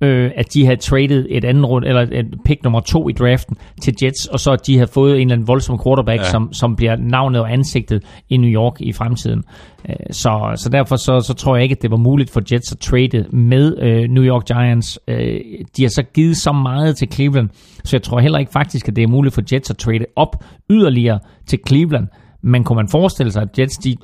øh, 0.00 0.30
at 0.36 0.54
de 0.54 0.64
havde 0.64 0.76
traded 0.76 1.26
et 1.30 1.44
andet 1.44 1.68
rund, 1.68 1.84
eller 1.84 2.00
et 2.00 2.26
pick 2.44 2.64
nummer 2.64 2.80
to 2.80 3.08
i 3.08 3.12
draften 3.12 3.56
til 3.82 3.94
Jets, 4.02 4.26
og 4.26 4.40
så 4.40 4.50
at 4.50 4.66
de 4.66 4.76
havde 4.76 4.90
fået 4.94 5.14
en 5.14 5.20
eller 5.20 5.32
anden 5.32 5.48
voldsom 5.48 5.78
quarterback, 5.84 6.20
ja. 6.20 6.24
som, 6.24 6.52
som 6.52 6.76
bliver 6.76 6.96
navnet 6.96 7.40
og 7.40 7.52
ansigtet 7.52 8.02
i 8.28 8.36
New 8.36 8.50
York 8.50 8.80
i 8.80 8.92
fremtiden. 8.92 9.42
Øh, 9.88 9.94
så, 10.10 10.52
så 10.56 10.68
derfor 10.68 10.96
så, 10.96 11.20
så 11.26 11.34
tror 11.34 11.56
jeg 11.56 11.62
ikke, 11.62 11.72
at 11.72 11.82
det 11.82 11.90
var 11.90 11.96
muligt 11.96 12.30
for 12.30 12.40
Jets 12.52 12.72
at 12.72 12.78
trade 12.78 13.24
med 13.32 13.78
øh, 13.78 14.08
New 14.10 14.24
York 14.24 14.44
Giants. 14.46 14.98
Øh, 15.08 15.40
de 15.76 15.82
har 15.82 15.88
så 15.88 16.02
givet 16.14 16.36
så 16.36 16.52
meget 16.52 16.96
til 16.96 17.08
Cleveland, 17.12 17.48
så 17.84 17.96
jeg 17.96 18.02
tror 18.02 18.20
heller 18.20 18.38
ikke 18.38 18.52
faktisk, 18.52 18.88
at 18.88 18.96
det 18.96 19.02
er 19.02 19.08
muligt 19.08 19.34
for 19.34 19.42
Jets 19.52 19.70
at 19.70 19.76
trade 19.76 20.04
op 20.16 20.44
yderligere 20.70 21.18
til 21.46 21.58
Cleveland. 21.68 22.06
Men 22.42 22.64
kunne 22.64 22.76
man 22.76 22.88
forestille 22.88 23.32
sig, 23.32 23.42
at 23.42 23.58
Jets 23.58 23.76
de 23.76 23.96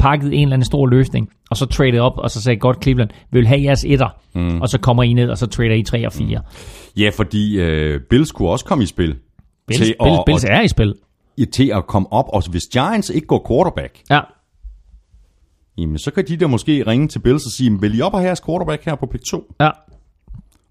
pakkede 0.00 0.34
en 0.34 0.42
eller 0.42 0.54
anden 0.54 0.64
stor 0.64 0.86
løsning, 0.86 1.28
og 1.50 1.56
så 1.56 1.66
traded 1.66 2.00
op, 2.00 2.18
og 2.18 2.30
så 2.30 2.42
sagde 2.42 2.58
godt 2.60 2.82
Cleveland, 2.82 3.10
vi 3.30 3.38
vil 3.38 3.46
have 3.46 3.62
jeres 3.62 3.84
etter, 3.84 4.08
mm. 4.34 4.60
og 4.60 4.68
så 4.68 4.78
kommer 4.78 5.02
I 5.02 5.12
ned, 5.12 5.30
og 5.30 5.38
så 5.38 5.46
trader 5.46 5.74
I 5.74 5.82
3 5.82 6.06
og 6.06 6.12
4. 6.12 6.38
Mm. 6.38 6.44
ja, 6.96 7.10
fordi 7.14 7.60
øh, 7.60 8.00
Bills 8.10 8.32
kunne 8.32 8.48
også 8.48 8.64
komme 8.64 8.84
i 8.84 8.86
spil. 8.86 9.16
Bills, 9.66 9.80
til, 9.80 9.94
Bills, 10.02 10.18
at, 10.18 10.22
Bills 10.26 10.44
er 10.44 10.60
i 10.60 10.68
spil. 10.68 10.94
til 11.52 11.70
at 11.74 11.86
komme 11.86 12.12
op, 12.12 12.24
og 12.28 12.50
hvis 12.50 12.62
Giants 12.72 13.10
ikke 13.10 13.26
går 13.26 13.46
quarterback, 13.48 14.02
Ja, 14.10 14.20
jamen, 15.78 15.98
så 15.98 16.10
kan 16.10 16.24
de 16.28 16.36
der 16.36 16.46
måske 16.46 16.84
ringe 16.86 17.08
til 17.08 17.18
Bills 17.18 17.46
og 17.46 17.52
sige, 17.52 17.80
vil 17.80 17.98
I 17.98 18.00
op 18.00 18.14
og 18.14 18.20
have 18.20 18.26
jeres 18.26 18.40
quarterback 18.40 18.84
her 18.84 18.94
på 18.94 19.06
pick 19.06 19.24
2? 19.24 19.54
ja. 19.60 19.70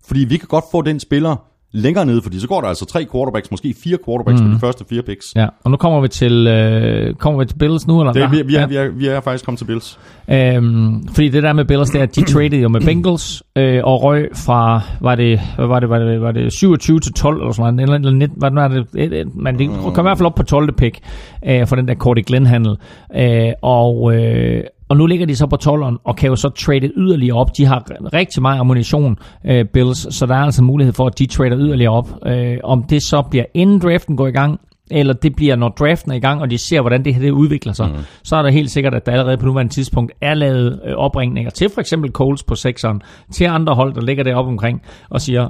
Fordi 0.07 0.19
vi 0.19 0.38
kan 0.38 0.47
godt 0.47 0.65
få 0.71 0.82
den 0.82 0.99
spiller 0.99 1.49
længere 1.72 2.05
nede, 2.05 2.22
fordi 2.22 2.39
så 2.39 2.47
går 2.47 2.61
der 2.61 2.67
altså 2.67 2.86
tre 2.86 3.05
quarterbacks, 3.11 3.51
måske 3.51 3.76
fire 3.84 3.97
quarterbacks 4.05 4.41
mm. 4.41 4.47
på 4.47 4.53
de 4.53 4.59
første 4.59 4.86
fire 4.89 5.01
picks. 5.01 5.26
Ja, 5.36 5.47
og 5.63 5.72
nu 5.72 5.78
kommer 5.78 6.01
vi 6.01 6.07
til, 6.07 6.47
øh, 6.47 7.15
kommer 7.15 7.39
vi 7.39 7.45
til 7.45 7.55
Bills 7.57 7.88
nu, 7.88 7.99
eller 8.01 8.13
Det, 8.13 8.28
hvad? 8.28 8.38
vi, 8.38 8.47
vi, 8.47 8.55
er, 8.55 8.59
ja. 8.59 8.65
vi, 8.67 8.76
er, 8.76 8.89
vi 8.89 9.07
er 9.07 9.22
faktisk 9.22 9.45
kommet 9.45 9.57
til 9.57 9.65
Bills. 9.65 9.99
Øhm, 10.32 11.07
fordi 11.07 11.30
det 11.30 11.43
der 11.43 11.53
med 11.53 11.65
Bills, 11.65 11.89
det 11.89 11.99
er, 11.99 12.03
at 12.03 12.15
de 12.15 12.22
traded 12.22 12.59
jo 12.59 12.70
med 12.70 12.82
Bengals 12.88 13.43
øh, 13.55 13.82
og 13.84 14.03
røg 14.03 14.30
fra, 14.36 14.82
var 15.01 15.15
det, 15.15 15.39
hvad 15.55 15.67
var 15.67 15.80
det, 15.80 15.89
var 15.89 15.99
det, 15.99 16.22
var 16.22 16.32
det 16.32 16.53
27 16.53 16.99
til 16.99 17.13
12 17.13 17.39
eller 17.41 17.51
sådan 17.51 17.74
noget, 17.74 17.84
eller, 17.84 17.95
eller 17.95 18.11
19, 18.11 18.39
hvad 18.39 18.51
var 18.51 18.67
det, 18.67 18.86
et, 18.97 19.13
et, 19.13 19.36
men 19.36 19.59
det 19.59 19.70
kom 19.93 20.05
i 20.05 20.07
hvert 20.07 20.17
fald 20.17 20.26
op 20.26 20.36
på 20.36 20.43
12. 20.43 20.74
pick 20.76 20.99
øh, 21.47 21.67
for 21.67 21.76
den 21.76 21.88
der 21.88 21.95
Cordy 21.95 22.26
Glenn 22.26 22.45
handel. 22.45 22.78
Øh, 23.15 23.51
og, 23.61 24.15
øh, 24.15 24.63
og 24.89 24.97
nu 24.97 25.05
ligger 25.05 25.25
de 25.25 25.35
så 25.35 25.47
på 25.47 25.57
12'eren 25.63 26.01
og 26.03 26.15
kan 26.15 26.29
jo 26.29 26.35
så 26.35 26.49
trade 26.49 26.91
yderligere 26.97 27.37
op. 27.37 27.57
De 27.57 27.65
har 27.65 27.83
rigtig 28.13 28.41
meget 28.41 28.59
ammunition, 28.59 29.17
øh, 29.45 29.65
Bills, 29.65 30.15
så 30.15 30.25
der 30.25 30.35
er 30.35 30.43
altså 30.43 30.63
mulighed 30.63 30.93
for, 30.93 31.07
at 31.07 31.19
de 31.19 31.25
trader 31.25 31.57
yderligere 31.57 31.93
op. 31.93 32.09
Øh, 32.25 32.57
om 32.63 32.83
det 32.83 33.03
så 33.03 33.21
bliver 33.29 33.45
inden 33.53 33.79
draften 33.79 34.17
går 34.17 34.27
i 34.27 34.31
gang, 34.31 34.59
eller 34.91 35.13
det 35.13 35.35
bliver, 35.35 35.55
når 35.55 35.69
draften 35.69 36.11
er 36.11 36.15
i 36.15 36.19
gang, 36.19 36.41
og 36.41 36.51
de 36.51 36.57
ser, 36.57 36.81
hvordan 36.81 37.05
det 37.05 37.13
her 37.13 37.21
det 37.21 37.31
udvikler 37.31 37.73
sig, 37.73 37.87
mm. 37.87 37.97
så 38.23 38.35
er 38.35 38.41
der 38.41 38.49
helt 38.49 38.71
sikkert, 38.71 38.93
at 38.93 39.05
der 39.05 39.11
allerede 39.11 39.37
på 39.37 39.45
nuværende 39.45 39.73
tidspunkt 39.73 40.11
er 40.21 40.33
lavet 40.33 40.79
øh, 40.85 40.93
opringninger 40.95 41.51
til 41.51 41.69
for 41.69 41.81
eksempel 41.81 42.11
Coles 42.11 42.43
på 42.43 42.53
6'eren, 42.53 42.99
til 43.31 43.45
andre 43.45 43.75
hold, 43.75 43.93
der 43.93 44.01
ligger 44.01 44.23
deroppe 44.23 44.51
omkring, 44.51 44.81
og 45.09 45.21
siger, 45.21 45.49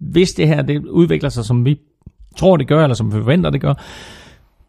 hvis 0.00 0.30
det 0.30 0.48
her 0.48 0.62
det 0.62 0.86
udvikler 0.86 1.28
sig, 1.28 1.44
som 1.44 1.64
vi 1.64 1.76
tror, 2.36 2.56
det 2.56 2.68
gør, 2.68 2.82
eller 2.82 2.94
som 2.94 3.06
vi 3.06 3.12
forventer, 3.12 3.50
det 3.50 3.60
gør, 3.60 3.74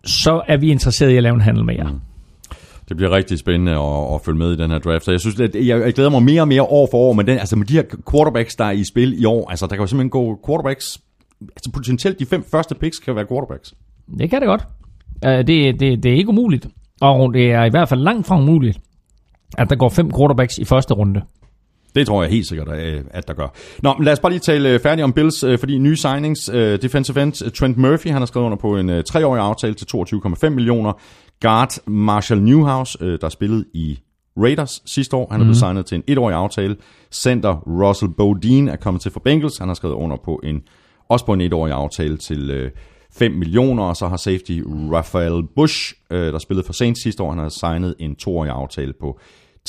så 0.03 0.41
er 0.47 0.57
vi 0.57 0.71
interesseret 0.71 1.09
i 1.09 1.15
at 1.15 1.23
lave 1.23 1.35
en 1.35 1.41
handel 1.41 1.65
med 1.65 1.75
jer. 1.75 1.87
Mm. 1.87 1.99
Det 2.91 2.97
bliver 2.97 3.11
rigtig 3.11 3.39
spændende 3.39 3.71
at, 3.71 4.13
at 4.15 4.21
følge 4.25 4.37
med 4.37 4.51
i 4.51 4.55
den 4.55 4.71
her 4.71 4.79
draft. 4.79 5.05
Så 5.05 5.11
jeg 5.11 5.19
synes, 5.19 5.39
at 5.39 5.55
jeg, 5.55 5.81
jeg 5.81 5.93
glæder 5.93 6.09
mig 6.09 6.23
mere 6.23 6.41
og 6.41 6.47
mere 6.47 6.63
år 6.63 6.87
for 6.91 6.97
år, 6.97 7.13
men 7.13 7.27
den, 7.27 7.37
altså 7.39 7.55
med 7.55 7.65
de 7.65 7.73
her 7.73 7.83
quarterbacks, 8.11 8.55
der 8.55 8.65
er 8.65 8.71
i 8.71 8.83
spil 8.83 9.21
i 9.21 9.25
år, 9.25 9.49
altså 9.49 9.65
der 9.65 9.75
kan 9.75 9.83
jo 9.83 9.87
simpelthen 9.87 10.09
gå 10.09 10.39
quarterbacks, 10.47 11.01
altså 11.41 11.71
potentielt 11.73 12.19
de 12.19 12.25
fem 12.25 12.43
første 12.51 12.75
picks 12.75 12.99
kan 12.99 13.15
være 13.15 13.25
quarterbacks. 13.25 13.73
Det 14.17 14.29
kan 14.29 14.41
det 14.41 14.47
godt. 14.47 14.67
Det, 15.47 15.79
det, 15.79 16.03
det 16.03 16.05
er 16.05 16.15
ikke 16.15 16.29
umuligt, 16.29 16.67
og 17.01 17.33
det 17.33 17.51
er 17.51 17.63
i 17.63 17.69
hvert 17.69 17.89
fald 17.89 17.99
langt 17.99 18.27
fra 18.27 18.37
umuligt, 18.37 18.79
at 19.57 19.69
der 19.69 19.75
går 19.75 19.89
fem 19.89 20.11
quarterbacks 20.11 20.57
i 20.57 20.65
første 20.65 20.93
runde. 20.93 21.21
Det 21.95 22.07
tror 22.07 22.23
jeg 22.23 22.31
helt 22.31 22.47
sikkert, 22.47 22.67
at 22.67 23.03
at 23.09 23.27
der 23.27 23.33
gør. 23.33 23.47
Nå, 23.83 23.93
men 23.93 24.05
lad 24.05 24.13
os 24.13 24.19
bare 24.19 24.31
lige 24.31 24.39
tale 24.39 24.69
øh, 24.69 24.79
færdigt 24.79 25.03
om 25.03 25.13
Bills, 25.13 25.43
øh, 25.43 25.59
fordi 25.59 25.77
nye 25.77 25.95
signings, 25.95 26.49
øh, 26.53 26.81
defensive 26.81 27.21
end 27.23 27.45
øh, 27.45 27.51
Trent 27.51 27.77
Murphy, 27.77 28.07
han 28.07 28.21
har 28.21 28.25
skrevet 28.25 28.45
under 28.45 28.57
på 28.57 28.77
en 28.77 28.89
øh, 28.89 29.03
treårig 29.03 29.41
aftale 29.41 29.73
til 29.73 29.85
22,5 29.85 30.49
millioner. 30.49 30.93
Guard 31.41 31.87
Marshall 31.87 32.41
Newhouse, 32.41 32.97
øh, 33.01 33.19
der 33.21 33.29
spillede 33.29 33.65
i 33.73 33.99
Raiders 34.37 34.81
sidste 34.85 35.15
år, 35.15 35.27
han 35.31 35.41
er 35.41 35.45
blevet 35.45 35.57
signet 35.57 35.85
til 35.85 35.95
en 35.95 36.03
etårig 36.07 36.35
aftale. 36.35 36.75
Center 37.11 37.55
Russell 37.55 38.11
Bodine 38.11 38.71
er 38.71 38.75
kommet 38.75 39.01
til 39.01 39.11
for 39.11 39.19
Bengals, 39.19 39.57
han 39.57 39.67
har 39.67 39.75
skrevet 39.75 39.95
under 39.95 40.17
på 40.25 40.41
en, 40.43 40.61
også 41.09 41.25
på 41.25 41.33
en 41.33 41.41
etårig 41.41 41.73
aftale 41.73 42.17
til 42.17 42.49
øh, 42.51 42.71
5 43.13 43.31
millioner, 43.31 43.83
og 43.83 43.95
så 43.95 44.07
har 44.07 44.17
safety 44.17 44.59
Raphael 44.67 45.43
Bush, 45.55 45.93
øh, 46.11 46.33
der 46.33 46.39
spillede 46.39 46.65
for 46.65 46.73
Saints 46.73 47.03
sidste 47.03 47.23
år, 47.23 47.29
han 47.29 47.39
har 47.39 47.49
signet 47.49 47.95
en 47.99 48.15
toårig 48.15 48.51
aftale 48.51 48.93
på 48.93 49.19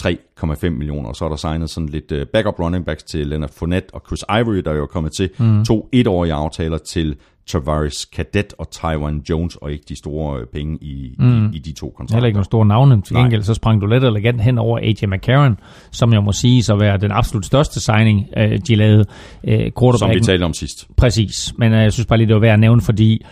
3,5 0.00 0.68
millioner, 0.68 1.08
og 1.08 1.16
så 1.16 1.24
er 1.24 1.28
der 1.28 1.36
signet 1.36 1.70
sådan 1.70 1.88
lidt 1.88 2.30
backup 2.32 2.60
running 2.60 2.84
backs 2.84 3.02
til 3.02 3.26
Leonard 3.26 3.50
Fournette 3.52 3.94
og 3.94 4.02
Chris 4.06 4.24
Ivory, 4.40 4.56
der 4.56 4.70
er 4.70 4.76
jo 4.76 4.86
kommet 4.86 5.12
til 5.16 5.30
mm. 5.38 5.64
to 5.64 5.88
etårige 5.92 6.32
aftaler 6.32 6.78
til 6.78 7.16
Tavares 7.46 7.94
Cadet 8.14 8.54
og 8.58 8.70
Taiwan 8.70 9.22
Jones, 9.30 9.56
og 9.56 9.72
ikke 9.72 9.84
de 9.88 9.96
store 9.96 10.40
øh, 10.40 10.46
penge 10.46 10.78
i, 10.80 11.14
mm. 11.18 11.46
i, 11.46 11.56
i 11.56 11.58
de 11.58 11.72
to 11.72 11.86
kontrakter. 11.96 12.16
Heller 12.16 12.26
ikke 12.26 12.36
nogle 12.36 12.44
store 12.44 12.66
navne. 12.66 13.02
Til 13.02 13.16
gengæld 13.16 13.42
så 13.42 13.54
sprang 13.54 13.80
du 13.80 13.86
let 13.86 14.04
elegant 14.04 14.40
hen 14.40 14.58
over 14.58 14.78
AJ 14.78 15.06
McCarron, 15.06 15.58
som 15.90 16.12
jeg 16.12 16.22
må 16.22 16.32
sige 16.32 16.62
så 16.62 16.76
være 16.76 16.98
den 16.98 17.10
absolut 17.12 17.46
største 17.46 17.80
signing, 17.80 18.26
øh, 18.36 18.58
de 18.68 18.74
lavede. 18.74 19.04
Øh, 19.44 19.70
Som 19.76 20.10
vi 20.10 20.20
talte 20.20 20.44
om 20.44 20.54
sidst. 20.54 20.88
Præcis, 20.96 21.54
men 21.58 21.72
øh, 21.72 21.82
jeg 21.82 21.92
synes 21.92 22.06
bare 22.06 22.18
lige, 22.18 22.26
det 22.26 22.34
var 22.34 22.40
værd 22.40 22.52
at 22.52 22.60
nævne, 22.60 22.80
fordi 22.80 23.24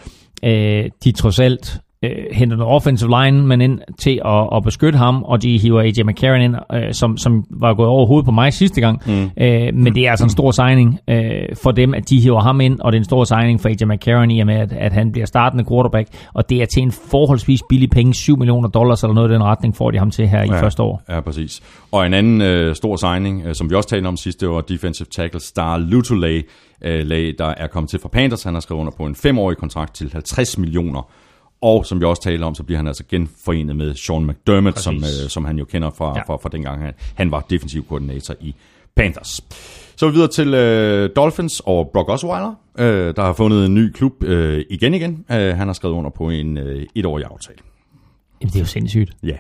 øh, 0.44 0.84
de 1.04 1.12
trods 1.12 1.38
alt 1.38 1.80
øh, 2.05 2.11
henter 2.32 2.57
noget 2.57 2.72
offensive 2.74 3.11
line 3.24 3.46
men 3.46 3.61
ind 3.61 3.78
til 3.98 4.20
at, 4.24 4.48
at 4.57 4.62
beskytte 4.64 4.98
ham, 4.98 5.22
og 5.22 5.42
de 5.42 5.59
hiver 5.59 5.80
AJ 5.80 6.03
McCarron 6.05 6.40
ind, 6.40 6.55
øh, 6.74 6.92
som, 6.94 7.16
som 7.16 7.44
var 7.51 7.74
gået 7.74 7.88
over 7.88 8.07
hovedet 8.07 8.24
på 8.24 8.30
mig 8.30 8.53
sidste 8.53 8.80
gang. 8.80 9.03
Mm. 9.07 9.30
Øh, 9.44 9.74
men 9.74 9.94
det 9.94 10.07
er 10.07 10.11
altså 10.11 10.24
en 10.24 10.30
stor 10.30 10.51
signing 10.51 10.98
øh, 11.11 11.42
for 11.62 11.70
dem, 11.70 11.94
at 11.94 12.09
de 12.11 12.20
hiver 12.20 12.40
ham 12.40 12.61
ind, 12.61 12.80
og 12.80 12.92
det 12.92 12.96
er 12.96 13.01
en 13.01 13.05
stor 13.05 13.24
signing 13.24 13.61
for 13.61 13.68
AJ 13.68 13.84
McCarron 13.88 14.30
i 14.30 14.40
og 14.40 14.46
med, 14.46 14.55
at, 14.55 14.72
at 14.72 14.92
han 14.92 15.12
bliver 15.12 15.26
startende 15.26 15.64
quarterback, 15.70 16.09
og 16.34 16.51
det 16.51 16.62
er 16.62 16.66
til 16.66 16.82
en 16.82 16.92
forholdsvis 16.92 17.61
billig 17.68 17.90
penge, 17.90 18.14
7 18.14 18.36
millioner 18.38 18.68
dollars 18.68 19.03
eller 19.03 19.14
noget 19.14 19.30
i 19.30 19.34
den 19.34 19.42
retning, 19.42 19.76
får 19.76 19.90
de 19.90 19.98
ham 19.98 20.11
til 20.11 20.28
her 20.28 20.42
i 20.42 20.46
Ja. 20.46 20.62
første 20.62 20.82
år. 20.82 21.03
Ja, 21.09 21.20
præcis. 21.20 21.61
Og 21.92 22.07
en 22.07 22.14
anden 22.14 22.40
øh, 22.40 22.74
stor 22.74 22.96
signing, 22.96 23.42
øh, 23.46 23.55
som 23.55 23.70
vi 23.70 23.74
også 23.74 23.88
talte 23.88 24.07
om 24.07 24.16
sidst, 24.16 24.40
det 24.40 24.48
var 24.48 24.61
defensive 24.61 25.07
tackle 25.16 25.40
Star 25.40 25.78
Lutulay, 25.78 26.46
øh, 26.84 27.07
lag, 27.07 27.34
der 27.38 27.55
er 27.57 27.66
kommet 27.66 27.90
til 27.90 27.98
fra 28.01 28.09
Panthers. 28.09 28.42
Han 28.42 28.55
har 28.55 28.61
skrevet 28.61 28.80
under 28.80 28.92
på 28.96 29.05
en 29.07 29.14
femårig 29.14 29.57
kontrakt 29.57 29.94
til 29.94 30.11
50 30.12 30.59
millioner. 30.59 31.09
Og 31.62 31.86
som 31.86 32.00
vi 32.00 32.04
også 32.04 32.22
talte 32.22 32.44
om, 32.44 32.54
så 32.54 32.62
bliver 32.62 32.78
han 32.78 32.86
altså 32.86 33.04
genforenet 33.08 33.76
med 33.76 33.94
Sean 33.94 34.26
McDermott, 34.26 34.78
som, 34.80 34.96
øh, 34.96 35.28
som 35.28 35.44
han 35.44 35.58
jo 35.58 35.64
kender 35.64 35.90
fra, 35.90 36.12
Ja. 36.16 36.22
fra, 36.22 36.36
fra 36.36 36.48
dengang 36.52 36.82
han, 36.82 36.94
han 37.14 37.30
var 37.30 37.40
defensiv 37.50 37.84
koordinator 37.88 38.34
i 38.40 38.54
Panthers. 38.96 39.40
Så 39.96 40.06
vi 40.06 40.12
videre 40.12 40.28
til 40.28 40.54
øh, 40.54 41.11
Dolphins 41.16 41.62
og 41.66 41.90
Brock 41.92 42.08
Osweiler, 42.08 42.54
øh, 42.78 43.14
der 43.16 43.22
har 43.22 43.32
fundet 43.32 43.66
en 43.66 43.74
ny 43.74 43.90
klub 43.92 44.22
øh, 44.24 44.64
igen 44.70 44.94
igen. 44.94 45.24
Øh, 45.30 45.56
han 45.56 45.66
har 45.66 45.72
skrevet 45.72 45.94
under 45.94 46.11
på 46.11 46.30
en 46.30 46.56
øh, 46.58 46.86
etårig 46.94 47.24
aftale. 47.24 47.58
Jamen, 48.40 48.50
det 48.50 48.56
er 48.56 48.61
jo 48.61 48.66
sindssygt. 48.66 49.12
Ja, 49.22 49.36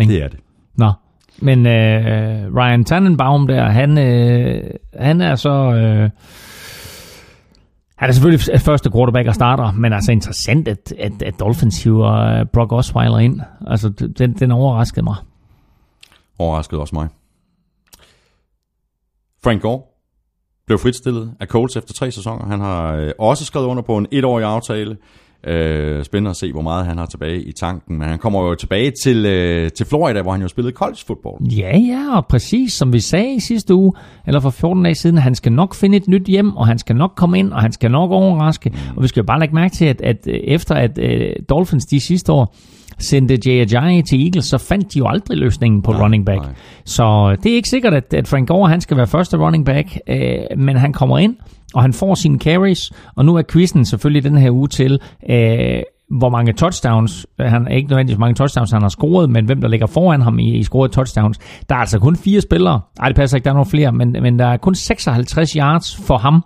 Ikke? 0.00 0.12
det 0.12 0.22
er 0.22 0.28
det. 0.28 0.38
Nå, 0.76 0.92
men 1.38 1.66
øh, 1.66 2.54
Ryan 2.56 2.84
Tannenbaum 2.84 3.46
der, 3.46 3.68
han, 3.70 3.98
øh, 3.98 4.64
han 4.98 5.20
er 5.20 5.34
så... 5.34 5.72
Øh, 5.74 6.10
han 8.00 8.08
er 8.08 8.12
selvfølgelig 8.12 8.60
første 8.60 8.90
quarterback 8.92 9.28
og 9.28 9.34
starter, 9.34 9.72
men 9.72 9.92
altså 9.92 10.12
interessant, 10.12 10.68
at, 10.68 10.92
at, 10.98 11.22
at 11.22 11.40
Dolphins 11.40 11.82
hiver 11.82 12.12
øh, 12.12 12.46
Brock 12.46 12.72
Osweiler 12.72 13.18
ind. 13.18 13.40
Altså, 13.66 13.88
den, 13.88 14.32
den 14.32 14.50
overraskede 14.50 15.04
mig. 15.04 15.16
Overraskede 16.38 16.80
også 16.80 16.94
mig. 16.94 17.08
Frank 19.44 19.62
Gore 19.62 19.82
blev 20.66 20.78
fritstillet 20.78 21.34
af 21.40 21.46
Colts 21.46 21.76
efter 21.76 21.94
tre 21.94 22.10
sæsoner. 22.10 22.46
Han 22.46 22.60
har 22.60 22.94
øh, 22.94 23.12
også 23.18 23.44
skrevet 23.44 23.66
under 23.66 23.82
på 23.82 23.98
en 23.98 24.06
etårig 24.10 24.44
aftale. 24.44 24.96
Øh, 25.46 26.04
spændende 26.04 26.30
at 26.30 26.36
se, 26.36 26.52
hvor 26.52 26.62
meget 26.62 26.86
han 26.86 26.98
har 26.98 27.06
tilbage 27.06 27.42
i 27.42 27.52
tanken. 27.52 27.98
Men 27.98 28.08
han 28.08 28.18
kommer 28.18 28.42
jo 28.42 28.54
tilbage 28.54 28.92
til, 29.02 29.26
øh, 29.26 29.70
til 29.70 29.86
Florida, 29.86 30.22
hvor 30.22 30.32
han 30.32 30.42
jo 30.42 30.48
spillede 30.48 30.74
college 30.74 30.98
football. 31.06 31.52
Ja, 31.56 31.78
ja, 31.78 32.16
og 32.16 32.26
præcis 32.26 32.72
som 32.72 32.92
vi 32.92 33.00
sagde 33.00 33.34
i 33.34 33.40
sidste 33.40 33.74
uge, 33.74 33.92
eller 34.26 34.40
for 34.40 34.50
14 34.50 34.82
dage 34.82 34.94
siden, 34.94 35.18
han 35.18 35.34
skal 35.34 35.52
nok 35.52 35.74
finde 35.74 35.96
et 35.96 36.08
nyt 36.08 36.26
hjem, 36.26 36.56
og 36.56 36.66
han 36.66 36.78
skal 36.78 36.96
nok 36.96 37.12
komme 37.16 37.38
ind, 37.38 37.52
og 37.52 37.62
han 37.62 37.72
skal 37.72 37.90
nok 37.90 38.10
overraske. 38.10 38.70
Mm. 38.70 38.96
Og 38.96 39.02
vi 39.02 39.08
skal 39.08 39.20
jo 39.20 39.24
bare 39.26 39.40
lægge 39.40 39.54
mærke 39.54 39.74
til, 39.74 39.84
at, 39.84 40.00
at 40.00 40.26
øh, 40.28 40.34
efter 40.34 40.74
at 40.74 40.98
uh, 40.98 41.44
Dolphins 41.48 41.84
de 41.84 42.00
sidste 42.00 42.32
år 42.32 42.54
sendte 43.00 43.38
Jay 43.46 43.60
Ajayi 43.74 44.02
til 44.02 44.24
Eagles, 44.24 44.44
så 44.44 44.58
fandt 44.58 44.94
de 44.94 44.98
jo 44.98 45.06
aldrig 45.08 45.38
løsningen 45.38 45.82
på 45.82 45.92
Nej, 45.92 46.00
running 46.02 46.26
back. 46.26 46.40
nej. 46.42 46.52
Så 46.84 47.36
det 47.42 47.52
er 47.52 47.56
ikke 47.56 47.68
sikkert, 47.70 47.94
at, 47.94 48.14
at 48.14 48.28
Frank 48.28 48.48
Gore 48.48 48.68
han 48.68 48.80
skal 48.80 48.96
være 48.96 49.06
første 49.06 49.36
running 49.36 49.64
back, 49.66 49.98
øh, 50.08 50.18
men 50.58 50.76
han 50.76 50.92
kommer 50.92 51.18
ind, 51.18 51.36
og 51.74 51.82
han 51.82 51.92
får 51.92 52.14
sine 52.14 52.38
carries, 52.38 52.92
og 53.16 53.24
nu 53.24 53.36
er 53.36 53.42
quizzen 53.52 53.84
selvfølgelig 53.84 54.24
den 54.24 54.36
her 54.38 54.50
uge 54.50 54.68
til, 54.68 55.00
øh, 55.30 55.82
hvor 56.18 56.28
mange 56.28 56.52
touchdowns, 56.52 57.26
han 57.40 57.66
er 57.66 57.74
ikke 57.74 57.88
nødvendigvis 57.88 58.18
mange 58.18 58.34
touchdowns, 58.34 58.70
han 58.70 58.82
har 58.82 58.88
scoret, 58.88 59.30
men 59.30 59.44
hvem 59.44 59.60
der 59.60 59.68
ligger 59.68 59.86
foran 59.86 60.20
ham 60.22 60.38
i, 60.38 60.56
i 60.58 60.62
scoret 60.62 60.92
touchdowns. 60.92 61.38
Der 61.68 61.74
er 61.74 61.78
altså 61.78 61.98
kun 61.98 62.16
fire 62.16 62.40
spillere, 62.40 62.80
ej 63.00 63.08
det 63.08 63.16
passer 63.16 63.36
ikke, 63.36 63.44
der 63.44 63.50
er 63.50 63.54
nogle 63.54 63.70
flere, 63.70 63.92
men, 63.92 64.16
men 64.22 64.38
der 64.38 64.46
er 64.46 64.56
kun 64.56 64.74
56 64.74 65.52
yards 65.52 65.96
for 65.96 66.18
ham, 66.18 66.44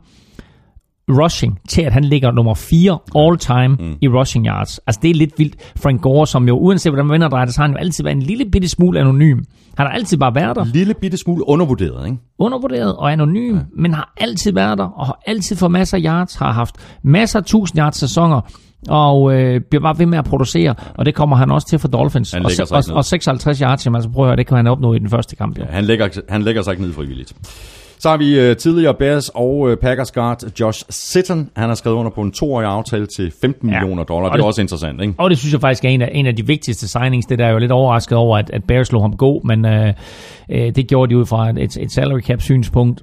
rushing 1.09 1.59
til, 1.69 1.83
at 1.83 1.93
han 1.93 2.05
ligger 2.05 2.31
nummer 2.31 2.55
4 2.55 2.99
all 3.17 3.39
time 3.39 3.69
mm. 3.69 3.97
i 4.01 4.09
rushing 4.09 4.47
yards. 4.47 4.79
Altså 4.79 5.01
det 5.03 5.11
er 5.11 5.15
lidt 5.15 5.39
vildt. 5.39 5.73
Frank 5.83 6.01
Gore, 6.01 6.27
som 6.27 6.49
jo 6.49 6.59
uanset 6.59 6.93
hvordan 6.93 7.07
man 7.07 7.15
vender 7.15 7.27
og 7.27 7.31
drejer 7.31 7.45
det, 7.45 7.55
så 7.55 7.61
har 7.61 7.67
han 7.67 7.77
jo 7.77 7.81
altid 7.81 8.05
været 8.05 8.17
en 8.17 8.23
lille 8.23 8.45
bitte 8.45 8.69
smule 8.69 9.01
anonym. 9.01 9.39
Han 9.77 9.87
har 9.87 9.93
altid 9.93 10.17
bare 10.17 10.35
været 10.35 10.57
der, 10.57 10.65
Lille 10.65 10.95
bitte 10.95 11.17
smule 11.17 11.49
undervurderet, 11.49 12.07
ikke? 12.07 12.19
undervurderet 12.39 12.97
og 12.97 13.13
anonym, 13.13 13.55
ja. 13.55 13.61
men 13.77 13.95
har 13.95 14.13
altid 14.17 14.53
været 14.53 14.79
der, 14.79 14.85
og 14.85 15.07
har 15.07 15.21
altid 15.27 15.57
fået 15.57 15.73
masser 15.73 15.97
af 15.97 16.03
yards, 16.05 16.35
har 16.35 16.53
haft 16.53 16.75
masser 17.03 17.39
af 17.39 17.43
1000 17.43 17.79
yards 17.79 17.97
sæsoner, 17.97 18.41
og 18.89 19.35
øh, 19.35 19.61
bliver 19.71 19.83
bare 19.83 19.99
ved 19.99 20.07
med 20.07 20.19
at 20.19 20.25
producere, 20.25 20.75
og 20.95 21.07
det 21.07 21.15
kommer 21.15 21.37
han 21.37 21.51
også 21.51 21.69
til 21.69 21.79
for 21.79 21.89
Dolphins. 21.89 22.33
Han 22.33 22.45
og, 22.45 22.51
og, 22.71 22.83
ned. 22.89 22.97
og 22.97 23.05
56 23.05 23.59
yards, 23.59 23.87
jamen 23.87 23.97
altså 23.97 24.11
prøv 24.11 24.25
at 24.25 24.29
høre, 24.29 24.37
det 24.37 24.47
kan 24.47 24.57
han 24.57 24.67
opnå 24.67 24.95
i 24.95 24.99
den 24.99 25.11
første 25.11 25.37
kamp. 25.37 25.59
Jo. 25.59 25.65
Ja, 25.65 25.71
han, 25.71 25.85
lægger, 25.85 26.09
han 26.29 26.43
lægger 26.43 26.63
sig 26.63 26.71
ikke 26.71 26.83
ned 26.83 26.93
frivilligt. 26.93 27.35
Så 28.05 28.11
har 28.11 28.17
vi 28.17 28.51
uh, 28.51 28.57
tidligere 28.57 28.95
Bears 28.95 29.29
og 29.29 29.59
uh, 29.59 29.75
Packers 29.75 30.13
guard 30.13 30.43
Josh 30.61 30.85
Sitton. 30.91 31.51
Han 31.57 31.69
har 31.69 31.75
skrevet 31.75 31.97
under 31.97 32.11
på 32.11 32.21
en 32.21 32.33
toårig 32.33 32.67
aftale 32.67 33.07
til 33.07 33.33
15 33.41 33.69
Ja. 33.71 33.81
millioner 33.81 34.05
dollar. 34.05 34.29
Og 34.29 34.33
Det 34.33 34.39
er 34.39 34.43
det- 34.43 34.47
også 34.47 34.61
interessant, 34.61 35.01
ikke? 35.01 35.15
Og 35.19 35.31
det 35.31 35.39
synes 35.39 35.53
jeg 35.53 35.61
faktisk 35.61 35.85
er 35.85 35.89
en 35.89 36.03
af, 36.03 36.11
en 36.15 36.27
af 36.27 36.37
de 36.37 36.47
vigtigste 36.47 36.89
signings. 36.89 37.27
Det 37.27 37.39
der 37.39 37.47
er 37.47 37.51
jo 37.51 37.59
lidt 37.59 37.73
overrasket 37.73 38.19
over, 38.19 38.39
at, 38.39 38.51
at 38.51 38.65
Bears 38.65 38.87
slog 38.87 39.03
ham 39.03 39.17
god, 39.17 39.45
men 39.45 39.65
øh, 39.65 39.93
øh, 40.51 40.75
det 40.77 40.89
gjorde 40.89 41.11
de 41.11 41.19
ud 41.19 41.27
fra 41.27 41.51
et, 41.51 41.77
et 41.81 41.93
salary 41.93 42.21
cap 42.21 42.41
synspunkt. 42.43 43.03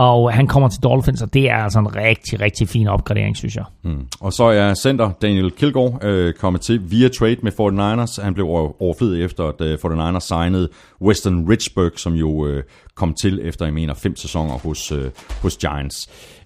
Og 0.00 0.32
han 0.32 0.46
kommer 0.46 0.68
til 0.68 0.82
Dolphins, 0.82 1.22
og 1.22 1.34
det 1.34 1.50
er 1.50 1.56
altså 1.56 1.78
en 1.78 1.96
rigtig, 1.96 2.40
rigtig 2.40 2.68
fin 2.68 2.88
opgradering, 2.88 3.36
synes 3.36 3.56
jeg. 3.56 3.64
Mm. 3.82 4.06
Og 4.20 4.32
så 4.32 4.44
er 4.44 4.74
center 4.74 5.10
Daniel 5.22 5.50
Kilgore 5.50 5.98
øh, 6.02 6.34
kommet 6.34 6.62
til 6.62 6.90
via 6.90 7.08
trade 7.08 7.36
med 7.42 7.52
49ers. 7.52 8.22
Han 8.22 8.34
blev 8.34 8.46
overflødig 8.80 9.24
efter, 9.24 9.44
at 9.44 9.60
øh, 9.60 9.78
49ers 9.84 10.20
signede 10.20 10.68
Weston 11.02 11.48
Richburg, 11.50 11.92
som 11.96 12.12
jo 12.14 12.46
øh, 12.46 12.62
kom 12.94 13.14
til 13.22 13.40
efter, 13.42 13.64
jeg 13.64 13.74
mener, 13.74 13.94
fem 13.94 14.16
sæsoner 14.16 14.52
hos, 14.52 14.92
øh, 14.92 15.10
hos 15.42 15.56
Giants. 15.56 15.96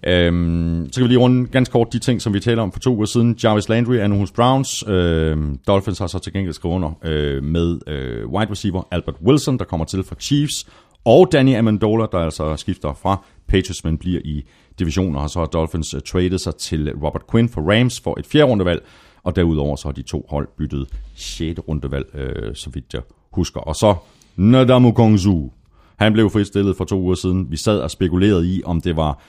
Øhm, 0.07 0.89
så 0.91 0.99
kan 0.99 1.03
vi 1.03 1.07
lige 1.07 1.19
runde 1.19 1.47
ganske 1.47 1.71
kort 1.71 1.93
de 1.93 1.99
ting, 1.99 2.21
som 2.21 2.33
vi 2.33 2.39
talte 2.39 2.59
om 2.59 2.71
for 2.71 2.79
to 2.79 2.95
uger 2.95 3.05
siden. 3.05 3.37
Jarvis 3.43 3.69
Landry 3.69 3.95
er 3.95 4.07
nu 4.07 4.17
hos 4.17 4.31
Browns. 4.31 4.83
Øhm, 4.87 5.59
Dolphins 5.67 5.99
har 5.99 6.07
så 6.07 6.19
til 6.19 6.33
gengæld 6.33 6.53
skrevet 6.53 6.75
under 6.75 6.91
øh, 7.03 7.43
med 7.43 7.79
øh, 7.87 8.29
wide 8.29 8.51
receiver 8.51 8.87
Albert 8.91 9.15
Wilson, 9.25 9.57
der 9.59 9.65
kommer 9.65 9.85
til 9.85 10.03
fra 10.03 10.15
Chiefs. 10.19 10.65
Og 11.05 11.29
Danny 11.31 11.55
Amendola, 11.55 12.05
der 12.11 12.17
altså 12.17 12.55
skifter 12.55 12.93
fra 12.93 13.23
Patriots, 13.47 13.83
men 13.83 13.97
bliver 13.97 14.21
i 14.25 14.45
divisionen, 14.79 15.15
Og 15.15 15.29
så 15.29 15.39
har 15.39 15.45
Dolphins 15.45 15.93
uh, 15.93 16.01
traded 16.01 16.37
sig 16.37 16.55
til 16.55 16.93
Robert 17.03 17.23
Quinn 17.31 17.49
for 17.49 17.61
Rams 17.71 17.99
for 17.99 18.19
et 18.19 18.25
fjerde 18.25 18.45
rundevalg. 18.45 18.85
Og 19.23 19.35
derudover 19.35 19.75
så 19.75 19.87
har 19.87 19.93
de 19.93 20.01
to 20.01 20.25
hold 20.29 20.47
byttet 20.57 20.87
6. 21.15 21.59
rundevalg, 21.67 22.15
øh, 22.15 22.55
så 22.55 22.69
vidt 22.69 22.93
jeg 22.93 23.01
husker. 23.31 23.59
Og 23.59 23.75
så 23.75 23.95
Nadamu 24.35 24.91
Kongzu. 24.91 25.49
Han 25.95 26.13
blev 26.13 26.29
fritstillet 26.29 26.77
for 26.77 26.85
to 26.85 26.99
uger 27.01 27.15
siden. 27.15 27.51
Vi 27.51 27.57
sad 27.57 27.79
og 27.79 27.91
spekulerede 27.91 28.55
i, 28.55 28.61
om 28.65 28.81
det 28.81 28.95
var 28.95 29.21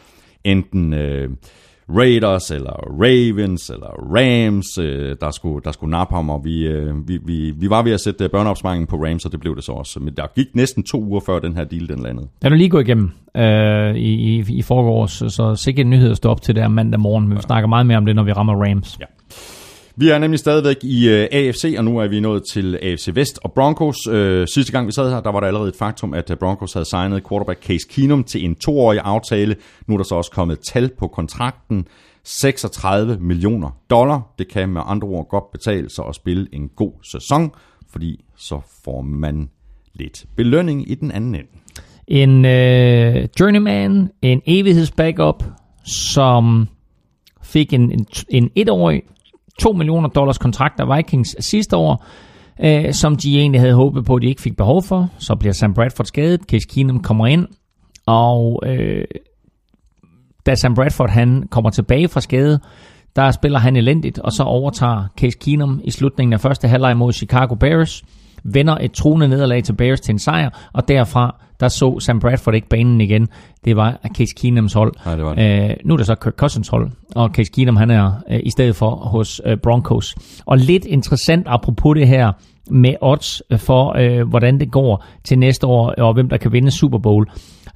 enten 0.45 0.93
øh, 0.95 1.31
Raiders, 1.89 2.51
eller 2.51 2.73
Ravens, 3.03 3.71
eller 3.71 3.87
Rams, 3.87 4.79
øh, 4.79 5.17
der, 5.21 5.31
skulle, 5.31 5.61
der 5.65 5.73
skulle 5.73 5.91
nappe 5.91 6.15
ham, 6.15 6.31
og 6.31 6.45
vi, 6.45 6.67
øh, 6.67 7.09
vi, 7.09 7.19
vi, 7.25 7.51
vi 7.51 7.71
var 7.71 7.83
ved 7.83 7.93
at 7.93 8.01
sætte 8.01 8.25
øh, 8.25 8.31
børneopsparingen 8.31 8.87
på 8.87 8.97
Rams, 8.97 9.25
og 9.25 9.33
det 9.33 9.41
blev 9.41 9.57
det 9.57 9.65
så 9.65 9.73
også. 9.73 10.01
Men 10.01 10.15
der 10.17 10.27
gik 10.35 10.47
næsten 10.55 10.83
to 10.83 11.05
uger 11.05 11.21
før 11.21 11.39
den 11.39 11.57
her 11.57 11.65
deal, 11.65 11.89
den 11.89 11.99
landede. 11.99 12.29
Den 12.43 12.53
er 12.53 12.57
lige 12.57 12.71
gået 12.71 12.89
igennem 12.89 13.11
øh, 13.37 13.97
i, 13.97 14.39
i, 14.39 14.45
i 14.49 14.63
forgårs, 14.63 15.11
så, 15.11 15.55
sikkert 15.55 15.85
en 15.85 15.91
nyhed 15.91 16.11
at 16.11 16.17
stå 16.17 16.31
op 16.31 16.43
til 16.43 16.57
der 16.57 16.69
mandag 16.69 17.01
morgen, 17.01 17.29
men 17.29 17.37
vi 17.37 17.43
snakker 17.43 17.69
meget 17.69 17.87
mere 17.87 17.99
om 17.99 18.07
det, 18.07 18.17
når 18.17 18.23
vi 18.23 18.33
rammer 18.33 18.55
Rams. 18.65 18.99
Ja. 19.01 19.05
Vi 19.99 20.09
er 20.09 20.19
nemlig 20.19 20.39
stadigvæk 20.39 20.77
i 20.85 21.09
øh, 21.09 21.29
AFC, 21.33 21.75
og 21.79 21.85
nu 21.85 21.99
er 21.99 22.09
vi 22.09 22.21
nået 22.21 22.43
til 22.53 22.79
AFC 22.83 23.09
Vest 23.15 23.39
og 23.43 23.53
Broncos. 23.53 23.97
Øh, 24.11 24.47
sidste 24.55 24.73
gang 24.73 24.87
vi 24.87 24.93
sad 24.93 25.11
her, 25.11 25.21
der 25.21 25.33
var 25.33 25.41
der 25.41 25.47
allerede 25.47 25.69
et 25.69 25.77
faktum, 25.77 26.15
at 26.15 26.31
øh, 26.31 26.37
Broncos 26.37 26.73
havde 26.73 26.89
signet 26.91 27.29
quarterback 27.29 27.63
Case 27.63 27.89
Keenum 27.91 28.25
til 28.25 28.45
en 28.45 28.55
toårig 28.55 29.01
aftale. 29.05 29.57
Nu 29.87 29.95
er 29.95 29.99
der 29.99 30.05
så 30.05 30.15
også 30.15 30.31
kommet 30.31 30.59
tal 30.61 30.91
på 30.99 31.09
kontrakten. 31.09 31.87
36 32.25 33.19
millioner 33.21 33.71
dollar. 33.91 34.35
Det 34.39 34.49
kan 34.49 34.69
med 34.69 34.83
andre 34.87 35.09
ord 35.09 35.29
godt 35.29 35.51
betale 35.53 35.91
sig 35.91 36.05
at 36.09 36.15
spille 36.15 36.47
en 36.53 36.69
god 36.77 36.93
sæson, 37.13 37.51
fordi 37.91 38.25
så 38.37 38.61
får 38.85 39.01
man 39.01 39.49
lidt 39.95 40.25
belønning 40.37 40.91
i 40.91 40.95
den 40.95 41.11
anden 41.11 41.35
ende. 41.35 41.49
En 42.09 42.45
øh, 42.45 43.29
journeyman, 43.41 44.11
en 44.23 44.43
evighedsbackup, 44.47 45.45
som 45.85 46.69
fik 47.43 47.73
en, 47.73 47.93
en, 47.93 48.07
en 48.29 48.51
etårig 48.55 49.03
2 49.63 49.73
millioner 49.73 50.09
dollars 50.09 50.39
kontrakt 50.39 50.81
af 50.81 50.97
Vikings 50.97 51.37
sidste 51.45 51.77
år, 51.77 52.05
øh, 52.65 52.93
som 52.93 53.17
de 53.17 53.39
egentlig 53.39 53.61
havde 53.61 53.75
håbet 53.75 54.05
på, 54.05 54.15
at 54.15 54.23
de 54.23 54.27
ikke 54.27 54.43
fik 54.43 54.57
behov 54.57 54.83
for. 54.83 55.09
Så 55.19 55.35
bliver 55.35 55.53
Sam 55.53 55.75
Bradford 55.75 56.07
skadet, 56.07 56.41
Case 56.43 56.69
Keenum 56.69 57.03
kommer 57.03 57.27
ind, 57.27 57.47
og 58.07 58.63
øh, 58.67 59.05
da 60.47 60.55
Sam 60.55 60.75
Bradford 60.75 61.11
han 61.11 61.49
kommer 61.51 61.71
tilbage 61.71 62.09
fra 62.09 62.21
skade, 62.21 62.61
der 63.17 63.31
spiller 63.31 63.59
han 63.59 63.77
elendigt, 63.77 64.19
og 64.19 64.33
så 64.33 64.43
overtager 64.43 65.05
Case 65.17 65.39
Keenum 65.39 65.81
i 65.85 65.91
slutningen 65.91 66.33
af 66.33 66.41
første 66.41 66.69
halvleg 66.69 66.97
mod 66.97 67.13
Chicago 67.13 67.55
Bears, 67.55 68.05
vender 68.53 68.79
et 68.81 68.93
truende 68.93 69.29
nederlag 69.29 69.65
til 69.65 69.73
Bears 69.73 70.01
til 70.01 70.13
en 70.13 70.19
sejr, 70.19 70.51
og 70.73 70.89
derfra, 70.89 71.37
der 71.61 71.69
så 71.69 72.01
Sam 72.01 72.21
Bradford 72.21 72.55
ikke 72.55 72.69
banen 72.69 73.01
igen. 73.01 73.29
Det 73.65 73.77
var 73.77 74.01
Case 74.17 74.35
Keenums 74.37 74.73
hold. 74.73 74.93
Nej, 75.05 75.17
det 75.17 75.25
var 75.25 75.35
det. 75.35 75.71
Øh, 75.71 75.77
nu 75.85 75.95
er 75.95 75.97
det 75.97 76.07
så 76.07 76.15
Kirk 76.15 76.35
Cousins 76.35 76.69
hold, 76.69 76.91
og 77.15 77.31
Case 77.31 77.53
Keenum 77.53 77.77
han 77.77 77.91
er 77.91 78.13
øh, 78.31 78.41
i 78.43 78.51
stedet 78.51 78.77
for 78.77 78.91
hos 78.91 79.41
øh, 79.47 79.57
Broncos. 79.57 80.15
Og 80.47 80.59
lidt 80.59 80.85
interessant 80.85 81.47
apropos 81.49 81.95
det 81.97 82.09
her 82.09 82.33
med 82.71 82.95
odds 83.01 83.43
for, 83.57 83.97
øh, 83.99 84.29
hvordan 84.29 84.61
det 84.61 84.71
går 84.71 85.05
til 85.25 85.39
næste 85.39 85.67
år, 85.67 85.95
og 85.99 86.15
hvem 86.15 86.29
der 86.29 86.37
kan 86.37 86.53
vinde 86.53 86.71
Super 86.71 86.99
Bowl 86.99 87.27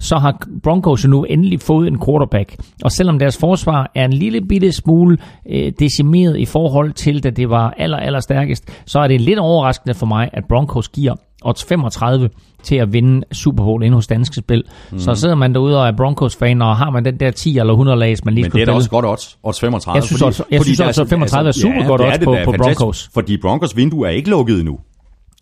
så 0.01 0.16
har 0.18 0.47
Broncos 0.62 1.05
jo 1.05 1.09
nu 1.09 1.24
endelig 1.24 1.60
fået 1.60 1.89
en 1.89 2.01
quarterback. 2.06 2.56
Og 2.85 2.93
selvom 2.93 3.18
deres 3.18 3.36
forsvar 3.39 3.90
er 3.94 4.05
en 4.05 4.12
lille 4.12 4.40
bitte 4.40 4.72
smule 4.72 5.18
øh, 5.51 5.72
decimeret 5.78 6.39
i 6.39 6.44
forhold 6.44 6.93
til, 6.93 7.24
da 7.24 7.31
det 7.31 7.51
var 7.51 7.74
aller, 7.78 7.97
aller 7.98 8.20
stærkest, 8.20 8.64
så 8.86 8.98
er 9.01 9.09
det 9.09 9.20
lidt 9.20 9.39
overraskende 9.39 9.94
for 9.94 10.06
mig, 10.06 10.31
at 10.32 10.44
Broncos 10.48 10.89
giver 10.89 11.14
odds 11.44 11.64
35 11.64 12.31
til 12.62 12.77
at 12.77 12.93
vinde 12.93 13.22
Super 13.32 13.64
Bowl 13.64 13.82
inde 13.85 13.94
hos 13.94 14.06
Danske 14.06 14.35
Spil. 14.35 14.64
Mm. 14.93 14.98
Så 14.98 15.14
sidder 15.14 15.35
man 15.35 15.55
derude 15.55 15.81
og 15.81 15.86
er 15.89 15.93
Broncos-fan, 15.97 16.62
og 16.62 16.77
har 16.77 16.90
man 16.90 17.05
den 17.05 17.20
der 17.20 17.31
10 17.31 17.59
eller 17.59 17.72
100 17.72 17.98
lags, 17.98 18.24
man 18.24 18.35
lige 18.35 18.43
Men 18.44 18.51
skulle 18.51 18.60
det 18.60 18.68
er 18.68 18.72
da 18.72 18.77
også 18.77 18.90
godt 18.90 19.05
odds. 19.06 19.39
Odds 19.43 19.60
35. 19.60 19.94
Jeg 19.97 20.02
synes 20.05 20.22
også- 20.22 20.44
jeg 20.51 20.62
synes 20.64 20.78
der 20.78 20.86
også, 20.86 21.05
35 21.06 21.48
er 21.48 21.52
super 21.52 21.86
godt 21.86 21.98
det 22.01 22.06
odds 22.09 22.18
det 22.18 22.24
på- 22.24 22.35
på 22.44 22.51
Fantastisk. 22.51 22.81
Broncos. 22.81 23.10
Fordi 23.14 23.36
Broncos 23.36 23.77
vindue 23.77 24.06
er 24.06 24.10
ikke 24.10 24.31
lukket 24.31 24.59
endnu. 24.60 24.78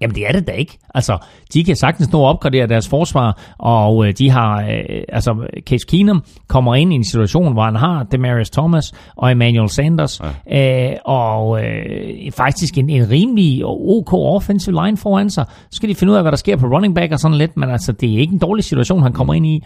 Jamen 0.01 0.15
det 0.15 0.27
er 0.27 0.33
det 0.33 0.47
da 0.47 0.53
ikke. 0.53 0.79
Altså, 0.95 1.19
de 1.55 1.65
kan 1.65 1.77
sagtens 1.77 2.13
nå 2.13 2.25
at 2.25 2.29
opgradere 2.29 2.67
deres 2.67 2.89
forsvar, 2.89 3.55
og 3.59 4.07
øh, 4.07 4.13
de 4.19 4.31
har, 4.31 4.63
øh, 4.63 5.03
altså 5.09 5.49
Case 5.67 5.87
Keenum 5.89 6.23
kommer 6.49 6.75
ind 6.75 6.93
i 6.93 6.97
en 6.97 7.05
situation, 7.05 7.53
hvor 7.53 7.63
han 7.63 7.77
har 7.77 8.03
Demarius 8.03 8.51
Thomas 8.51 8.93
og 9.17 9.31
Emmanuel 9.31 9.69
Sanders, 9.69 10.21
ja. 10.51 10.91
øh, 10.91 10.97
og 11.05 11.65
øh, 11.65 12.33
faktisk 12.33 12.79
en, 12.79 12.91
en 12.91 13.11
rimelig 13.11 13.65
OK 13.65 14.13
offensive 14.13 14.85
line 14.85 14.97
foran 14.97 15.31
sig. 15.31 15.45
Så 15.49 15.77
skal 15.77 15.89
de 15.89 15.95
finde 15.95 16.13
ud 16.13 16.17
af, 16.17 16.23
hvad 16.25 16.33
der 16.33 16.39
sker 16.39 16.57
på 16.57 16.67
running 16.67 16.95
back 16.95 17.13
og 17.13 17.19
sådan 17.19 17.39
lidt, 17.39 17.57
men 17.57 17.71
altså, 17.71 17.93
det 17.93 18.15
er 18.15 18.19
ikke 18.19 18.33
en 18.33 18.39
dårlig 18.39 18.65
situation, 18.65 19.03
han 19.03 19.13
kommer 19.13 19.35
ind 19.35 19.47
i. 19.47 19.63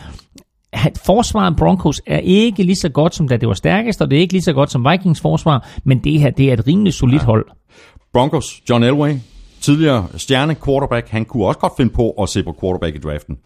Forsvaret 1.04 1.56
Broncos 1.56 2.00
er 2.06 2.18
ikke 2.18 2.62
lige 2.62 2.76
så 2.76 2.88
godt, 2.88 3.14
som 3.14 3.28
da 3.28 3.36
det 3.36 3.48
var 3.48 3.54
stærkest, 3.54 4.02
og 4.02 4.10
det 4.10 4.16
er 4.16 4.20
ikke 4.20 4.34
lige 4.34 4.42
så 4.42 4.52
godt 4.52 4.70
som 4.70 4.86
Vikings 4.90 5.20
forsvar, 5.20 5.68
men 5.84 5.98
det 5.98 6.20
her, 6.20 6.30
det 6.30 6.48
er 6.48 6.52
et 6.52 6.66
rimelig 6.66 6.94
solidt 6.94 7.22
ja. 7.22 7.26
hold. 7.26 7.46
Broncos, 8.12 8.62
John 8.70 8.84
Elway, 8.84 9.14
tidligere 9.62 10.06
stjerne 10.16 10.54
quarterback, 10.54 11.08
han 11.08 11.24
kunne 11.24 11.46
også 11.46 11.58
godt 11.58 11.72
finde 11.76 11.92
på 11.92 12.10
at 12.10 12.28
se 12.28 12.42
på 12.42 12.56
quarterback 12.60 12.96
i 12.96 12.98
draften. 12.98 13.38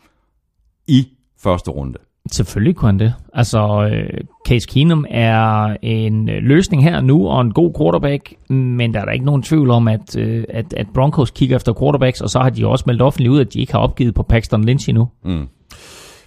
I 0.88 1.08
første 1.42 1.70
runde. 1.70 1.98
Selvfølgelig 2.32 2.76
kunne 2.76 2.88
han 2.88 2.98
det. 2.98 3.14
Altså, 3.32 3.90
øh, 3.92 4.20
Case 4.48 4.68
Keenum 4.68 5.06
er 5.10 5.76
en 5.82 6.28
øh, 6.28 6.42
løsning 6.42 6.84
her 6.84 7.00
nu, 7.00 7.28
og 7.28 7.40
en 7.40 7.52
god 7.52 7.72
quarterback, 7.78 8.34
men 8.48 8.94
der 8.94 9.00
er 9.00 9.04
der 9.04 9.12
ikke 9.12 9.24
nogen 9.24 9.42
tvivl 9.42 9.70
om, 9.70 9.88
at, 9.88 10.16
øh, 10.16 10.44
at, 10.48 10.74
at 10.76 10.86
Broncos 10.94 11.30
kigger 11.30 11.56
efter 11.56 11.74
quarterbacks, 11.80 12.20
og 12.20 12.30
så 12.30 12.38
har 12.38 12.50
de 12.50 12.66
også 12.66 12.84
meldt 12.86 13.02
offentligt 13.02 13.30
ud, 13.30 13.40
at 13.40 13.54
de 13.54 13.60
ikke 13.60 13.72
har 13.72 13.80
opgivet 13.80 14.14
på 14.14 14.22
Paxton 14.22 14.64
Lynch 14.64 14.88
endnu. 14.88 15.08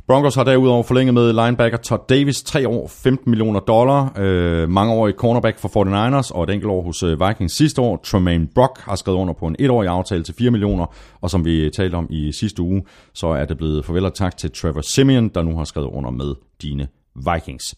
Broncos 0.10 0.36
har 0.36 0.44
derudover 0.44 0.84
forlænget 0.84 1.14
med 1.14 1.34
linebacker 1.34 1.78
Todd 1.78 2.02
Davis, 2.10 2.42
3 2.44 2.68
år, 2.68 2.88
15 2.88 3.30
millioner 3.30 3.60
dollar, 3.60 4.14
øh, 4.18 4.70
mange 4.70 4.94
år 4.94 5.08
i 5.08 5.12
cornerback 5.12 5.60
for 5.60 5.68
49ers, 5.68 6.32
og 6.36 6.44
et 6.44 6.50
enkelt 6.50 6.72
år 6.72 6.82
hos 6.82 7.04
øh, 7.04 7.28
Vikings 7.28 7.58
sidste 7.58 7.82
år. 7.82 7.98
Tremaine 8.04 8.48
Brock 8.56 8.80
har 8.80 8.96
skrevet 8.96 9.18
under 9.18 9.34
på 9.34 9.48
en 9.48 9.56
etårig 9.60 9.90
aftale 9.90 10.24
til 10.24 10.36
4 10.38 10.52
millioner, 10.52 10.86
og 11.22 11.30
som 11.30 11.46
vi 11.46 11.66
øh, 11.66 11.72
talte 11.72 11.96
om 11.96 12.08
i 12.10 12.32
sidste 12.32 12.62
uge, 12.62 12.84
så 13.14 13.28
er 13.28 13.46
det 13.46 13.58
blevet 13.58 13.86
farvel 13.86 14.06
og 14.06 14.14
tak 14.14 14.38
til 14.38 14.52
Trevor 14.52 14.82
Simeon, 14.82 15.30
der 15.30 15.42
nu 15.42 15.58
har 15.58 15.64
skrevet 15.64 15.88
under 15.88 16.10
med 16.10 16.36
dine 16.62 16.88
Vikings. 17.16 17.76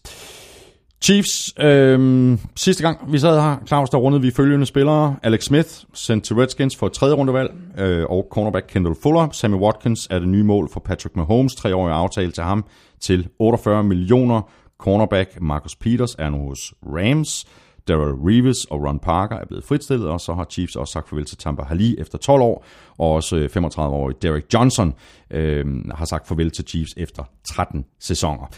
Chiefs, 1.02 1.54
øh, 1.58 2.38
sidste 2.56 2.82
gang 2.82 3.12
vi 3.12 3.18
sad 3.18 3.40
her, 3.40 3.56
Claus, 3.66 3.90
der 3.90 3.98
rundede 3.98 4.22
vi 4.22 4.30
følgende 4.30 4.66
spillere. 4.66 5.16
Alex 5.22 5.44
Smith, 5.44 5.68
sendt 5.94 6.24
til 6.24 6.36
Redskins 6.36 6.76
for 6.76 6.86
et 6.86 6.92
tredje 6.92 7.14
rundevalg, 7.14 7.50
øh, 7.78 8.04
og 8.10 8.28
cornerback 8.30 8.66
Kendall 8.68 8.94
Fuller. 9.02 9.28
Sammy 9.32 9.56
Watkins 9.56 10.08
er 10.10 10.18
det 10.18 10.28
nye 10.28 10.42
mål 10.42 10.70
for 10.72 10.80
Patrick 10.80 11.16
Mahomes, 11.16 11.54
treårig 11.54 11.94
aftale 11.94 12.32
til 12.32 12.42
ham 12.42 12.64
til 13.00 13.28
48 13.38 13.84
millioner. 13.84 14.42
Cornerback 14.78 15.40
Marcus 15.40 15.76
Peters 15.76 16.14
er 16.18 16.30
nu 16.30 16.48
hos 16.48 16.74
Rams. 16.86 17.46
Darrell 17.88 18.14
Reeves 18.14 18.64
og 18.64 18.82
Ron 18.84 18.98
Parker 18.98 19.36
er 19.36 19.44
blevet 19.46 19.64
fritstillet, 19.64 20.08
og 20.08 20.20
så 20.20 20.34
har 20.34 20.46
Chiefs 20.50 20.76
også 20.76 20.92
sagt 20.92 21.08
farvel 21.08 21.24
til 21.24 21.38
Tampa 21.38 21.62
Hali 21.62 21.96
efter 21.98 22.18
12 22.18 22.42
år, 22.42 22.64
og 22.98 23.12
også 23.12 23.36
øh, 23.36 23.50
35-årig 23.56 24.22
Derek 24.22 24.44
Johnson 24.54 24.94
øh, 25.30 25.66
har 25.94 26.04
sagt 26.04 26.28
farvel 26.28 26.50
til 26.50 26.64
Chiefs 26.68 26.94
efter 26.96 27.22
13 27.44 27.84
sæsoner. 28.00 28.50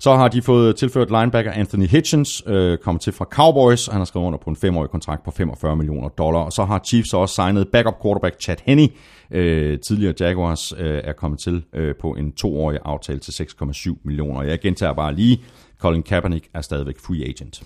Så 0.00 0.14
har 0.14 0.28
de 0.28 0.42
fået 0.42 0.76
tilført 0.76 1.10
linebacker 1.10 1.52
Anthony 1.52 1.86
Hitchens, 1.86 2.42
øh, 2.46 2.78
kommet 2.78 3.02
til 3.02 3.12
fra 3.12 3.24
Cowboys, 3.24 3.86
han 3.86 3.98
har 3.98 4.04
skrevet 4.04 4.26
under 4.26 4.38
på 4.38 4.50
en 4.50 4.56
femårig 4.56 4.90
kontrakt 4.90 5.24
på 5.24 5.30
45 5.30 5.76
millioner 5.76 6.08
dollar. 6.08 6.40
Og 6.40 6.52
så 6.52 6.64
har 6.64 6.80
Chiefs 6.86 7.14
også 7.14 7.34
signet 7.34 7.68
backup 7.68 8.02
quarterback 8.02 8.42
Chad 8.42 8.56
Henney, 8.66 8.88
øh, 9.30 9.78
tidligere 9.80 10.14
Jaguars, 10.20 10.72
øh, 10.72 11.00
er 11.04 11.12
kommet 11.12 11.40
til 11.40 11.64
øh, 11.74 11.94
på 12.00 12.10
en 12.10 12.32
toårig 12.32 12.78
aftale 12.84 13.18
til 13.18 13.32
6,7 13.32 14.00
millioner. 14.04 14.42
Jeg 14.42 14.60
gentager 14.60 14.92
bare 14.92 15.14
lige, 15.14 15.40
Colin 15.78 16.02
Kaepernick 16.02 16.48
er 16.54 16.60
stadigvæk 16.60 16.98
free 16.98 17.28
agent. 17.28 17.62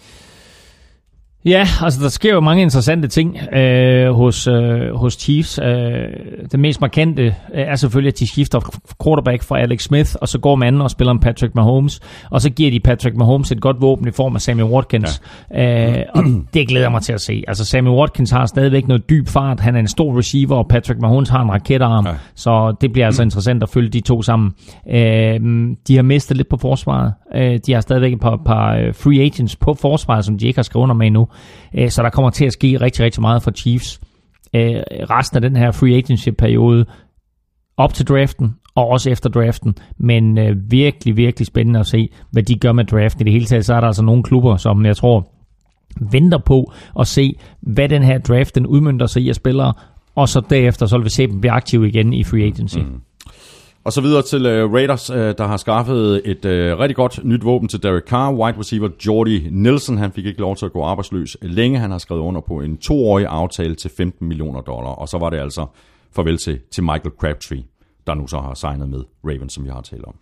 Ja, 1.46 1.66
altså 1.82 2.02
der 2.02 2.08
sker 2.08 2.34
jo 2.34 2.40
mange 2.40 2.62
interessante 2.62 3.08
ting 3.08 3.36
øh, 3.52 4.12
hos, 4.12 4.46
øh, 4.46 4.94
hos 4.94 5.12
Chiefs. 5.12 5.58
Øh, 5.58 5.68
det 6.52 6.60
mest 6.60 6.80
markante 6.80 7.22
øh, 7.22 7.32
er 7.54 7.74
selvfølgelig, 7.74 8.12
at 8.12 8.18
de 8.18 8.28
skifter 8.28 8.60
quarterback 9.04 9.42
fra 9.42 9.60
Alex 9.60 9.82
Smith, 9.82 10.14
og 10.20 10.28
så 10.28 10.38
går 10.38 10.56
man 10.56 10.80
og 10.80 10.90
spiller 10.90 11.12
en 11.12 11.20
Patrick 11.20 11.54
Mahomes, 11.54 12.00
og 12.30 12.40
så 12.40 12.50
giver 12.50 12.70
de 12.70 12.80
Patrick 12.80 13.16
Mahomes 13.16 13.52
et 13.52 13.60
godt 13.60 13.76
våben 13.80 14.08
i 14.08 14.10
form 14.10 14.34
af 14.34 14.40
Sammy 14.40 14.62
Watkins. 14.62 15.22
Ja. 15.50 15.98
Øh, 15.98 16.04
og 16.14 16.24
det 16.54 16.68
glæder 16.68 16.88
mig 16.88 17.02
til 17.02 17.12
at 17.12 17.20
se. 17.20 17.44
Altså 17.48 17.64
Sammy 17.64 17.88
Watkins 17.88 18.30
har 18.30 18.46
stadigvæk 18.46 18.88
noget 18.88 19.10
dyb 19.10 19.28
fart, 19.28 19.60
han 19.60 19.76
er 19.76 19.80
en 19.80 19.88
stor 19.88 20.18
receiver, 20.18 20.56
og 20.56 20.68
Patrick 20.68 21.00
Mahomes 21.00 21.28
har 21.28 21.42
en 21.42 21.50
raketarm, 21.50 22.06
ja. 22.06 22.12
så 22.34 22.76
det 22.80 22.92
bliver 22.92 23.06
altså 23.06 23.22
interessant 23.22 23.62
at 23.62 23.68
følge 23.68 23.88
de 23.88 24.00
to 24.00 24.22
sammen. 24.22 24.52
Øh, 24.90 25.40
de 25.88 25.96
har 25.96 26.02
mistet 26.02 26.36
lidt 26.36 26.48
på 26.48 26.56
forsvaret. 26.56 27.12
Øh, 27.34 27.58
de 27.66 27.72
har 27.72 27.80
stadigvæk 27.80 28.12
et 28.12 28.20
par, 28.20 28.40
par 28.46 28.76
øh, 28.76 28.94
free 28.94 29.20
agents 29.20 29.56
på 29.56 29.74
forsvaret, 29.74 30.24
som 30.24 30.38
de 30.38 30.46
ikke 30.46 30.58
har 30.58 30.62
skrevet 30.62 30.82
under 30.82 30.94
med 30.94 31.06
endnu. 31.06 31.28
Øh, 31.78 31.90
Så 31.90 32.02
der 32.02 32.10
kommer 32.10 32.30
til 32.30 32.44
at 32.44 32.52
ske 32.52 32.76
rigtig, 32.80 33.04
rigtig 33.04 33.20
meget 33.20 33.42
for 33.42 33.50
Chiefs. 33.50 34.00
Øh, 34.54 34.82
Resten 35.10 35.36
af 35.36 35.50
den 35.50 35.56
her 35.56 35.70
free 35.70 35.96
agency-periode 35.96 36.84
op 37.76 37.94
til 37.94 38.06
draften 38.06 38.54
og 38.74 38.88
også 38.88 39.10
efter 39.10 39.30
draften, 39.30 39.74
men 39.98 40.38
øh, 40.38 40.56
virkelig, 40.70 41.16
virkelig 41.16 41.46
spændende 41.46 41.80
at 41.80 41.86
se, 41.86 42.08
hvad 42.30 42.42
de 42.42 42.58
gør 42.58 42.72
med 42.72 42.84
draften. 42.84 43.20
I 43.20 43.24
det 43.24 43.32
hele 43.32 43.44
taget, 43.44 43.64
så 43.64 43.74
er 43.74 43.80
der 43.80 43.86
altså 43.86 44.02
nogle 44.02 44.22
klubber, 44.22 44.56
som 44.56 44.86
jeg 44.86 44.96
tror 44.96 45.32
venter 46.12 46.38
på 46.38 46.72
at 47.00 47.06
se, 47.06 47.34
hvad 47.60 47.88
den 47.88 48.02
her 48.02 48.18
draft 48.18 48.54
den 48.54 48.66
udmyndter 48.66 49.06
sig 49.06 49.22
i 49.22 49.28
af 49.28 49.34
spillere, 49.34 49.72
og 50.14 50.28
så 50.28 50.42
derefter 50.50 50.86
så 50.86 50.96
vil 50.96 51.04
vi 51.04 51.10
se 51.10 51.26
dem 51.26 51.40
blive 51.40 51.52
aktive 51.52 51.88
igen 51.88 52.12
i 52.12 52.24
free 52.24 52.42
agency. 52.42 52.78
Mm. 52.78 53.00
Og 53.86 53.92
så 53.92 54.00
videre 54.00 54.22
til 54.22 54.46
uh, 54.46 54.74
Raiders, 54.74 55.10
uh, 55.10 55.16
der 55.16 55.46
har 55.46 55.56
skaffet 55.56 56.22
et 56.24 56.44
uh, 56.44 56.78
rigtig 56.78 56.96
godt 56.96 57.24
nyt 57.24 57.44
våben 57.44 57.68
til 57.68 57.82
Derek 57.82 58.02
Carr. 58.02 58.32
Wide 58.32 58.58
receiver 58.58 58.88
Jordy 59.06 59.48
Nelson, 59.50 59.98
han 59.98 60.12
fik 60.12 60.26
ikke 60.26 60.40
lov 60.40 60.56
til 60.56 60.66
at 60.66 60.72
gå 60.72 60.82
arbejdsløs 60.82 61.36
længe. 61.42 61.78
Han 61.78 61.90
har 61.90 61.98
skrevet 61.98 62.20
under 62.20 62.40
på 62.40 62.60
en 62.60 62.76
toårig 62.76 63.26
aftale 63.26 63.74
til 63.74 63.90
15 63.96 64.28
millioner 64.28 64.60
dollar. 64.60 64.90
Og 64.90 65.08
så 65.08 65.18
var 65.18 65.30
det 65.30 65.38
altså 65.38 65.66
farvel 66.16 66.38
til, 66.38 66.58
til 66.74 66.82
Michael 66.84 67.12
Crabtree, 67.20 67.62
der 68.06 68.14
nu 68.14 68.26
så 68.26 68.38
har 68.38 68.54
signet 68.54 68.88
med 68.88 69.02
Ravens, 69.24 69.52
som 69.52 69.64
vi 69.64 69.70
har 69.70 69.80
talt 69.80 70.04
om. 70.04 70.14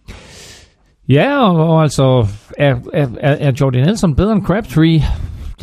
Ja, 1.09 1.49
og, 1.49 1.69
og 1.69 1.83
altså, 1.83 2.27
er, 2.59 2.77
er, 2.93 3.09
er 3.21 3.47
Jordy 3.47 3.61
Jordan 3.61 3.83
Nelson 3.85 4.15
bedre 4.15 4.33
end 4.33 4.43
Crabtree? 4.43 5.01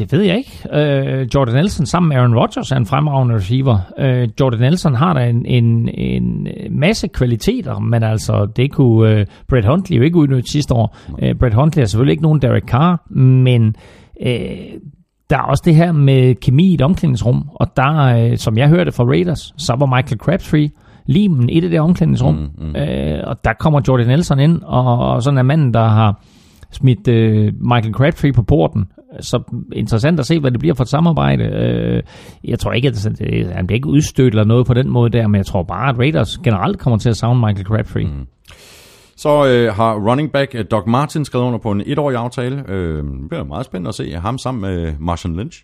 Det 0.10 0.20
ved 0.20 0.26
jeg 0.26 0.38
ikke. 0.38 0.68
Uh, 0.74 1.36
Jordan 1.36 1.56
Nelson 1.56 1.86
sammen 1.86 2.10
med 2.10 2.18
Aaron 2.18 2.36
Rodgers 2.36 2.72
er 2.72 2.76
en 2.76 2.86
fremragende 2.86 3.36
receiver. 3.36 3.78
Uh, 4.00 4.30
Jordan 4.40 4.60
Nelson 4.60 4.96
har 4.96 5.14
da 5.14 5.30
en, 5.30 5.46
en, 5.46 5.90
en 5.90 6.48
masse 6.70 7.08
kvaliteter, 7.08 7.80
men 7.80 8.04
altså, 8.04 8.48
det 8.56 8.72
kunne 8.72 9.20
uh, 9.20 9.26
Brett 9.50 9.66
Huntley 9.66 9.98
jo 9.98 10.04
ikke 10.04 10.18
udnytte 10.18 10.52
sidste 10.52 10.74
år. 10.74 10.98
Uh, 11.10 11.30
Brett 11.40 11.56
Huntley 11.56 11.82
er 11.82 11.86
selvfølgelig 11.86 12.12
ikke 12.12 12.24
nogen 12.24 12.42
Derek 12.42 12.64
Carr, 12.64 13.12
men 13.20 13.76
uh, 14.26 14.32
der 15.30 15.38
er 15.38 15.44
også 15.44 15.64
det 15.66 15.76
her 15.76 15.92
med 15.92 16.36
kemi 16.36 16.72
i 16.72 16.74
et 16.74 16.82
omklædningsrum, 16.82 17.50
og 17.56 17.68
der, 17.78 18.32
uh, 18.32 18.38
som 18.38 18.58
jeg 18.58 18.70
hørte 18.70 18.92
fra 18.92 19.04
Raiders, 19.04 19.54
så 19.58 19.76
var 19.80 19.86
Michael 19.86 20.20
Crabtree 20.20 20.70
limen 21.06 21.50
i 21.50 21.60
det 21.60 21.72
der 21.72 21.82
omklædningsrum. 21.82 22.36
Mm, 22.36 22.66
mm. 22.66 22.76
Øh, 22.76 23.20
og 23.24 23.44
der 23.44 23.54
kommer 23.60 23.82
Jordan 23.88 24.08
Nelson 24.08 24.40
ind, 24.40 24.62
og, 24.64 24.98
og 24.98 25.24
sådan 25.24 25.38
er 25.38 25.44
manden, 25.44 25.74
der 25.74 25.88
har 25.88 26.22
smidt 26.72 27.08
øh, 27.08 27.54
Michael 27.60 27.94
Crabtree 27.94 28.34
på 28.34 28.44
porten. 28.44 28.86
Så 29.20 29.64
interessant 29.74 30.20
at 30.20 30.26
se, 30.26 30.40
hvad 30.40 30.52
det 30.52 30.60
bliver 30.60 30.76
for 30.76 30.84
et 30.84 30.90
samarbejde. 30.90 31.44
Øh, 31.44 32.04
jeg 32.44 32.60
tror 32.60 32.72
ikke, 32.72 32.88
at 32.88 32.94
det, 33.20 33.52
han 33.54 33.68
bliver 33.68 33.78
ikke 33.78 33.90
udstødt 33.90 34.34
eller 34.34 34.46
noget 34.46 34.68
på 34.68 34.74
den 34.74 34.90
måde 34.90 35.10
der, 35.10 35.28
men 35.28 35.36
jeg 35.36 35.46
tror 35.46 35.64
bare, 35.64 35.90
at 35.90 36.00
Raiders 36.00 36.38
generelt 36.38 36.80
kommer 36.80 36.98
til 36.98 37.10
at 37.10 37.18
savne 37.18 37.40
Michael 37.40 37.66
Crabtree. 37.66 38.06
Mm. 38.06 38.28
Så 39.16 39.46
øh, 39.48 39.74
har 39.74 40.10
running 40.10 40.32
back 40.32 40.56
øh, 40.56 40.66
Doc 40.72 40.84
Martin 40.88 41.26
skrevet 41.26 41.46
under 41.46 41.60
på 41.60 41.72
en 41.72 41.84
etårig 41.86 42.18
aftale. 42.18 42.64
Øh, 42.68 43.04
det 43.04 43.30
bliver 43.30 43.44
meget 43.44 43.66
spændende 43.66 43.90
at 43.90 43.96
se 43.96 44.12
ham 44.12 44.38
sammen 44.38 44.62
med 44.62 44.94
Marshawn 45.00 45.36
Lynch. 45.36 45.64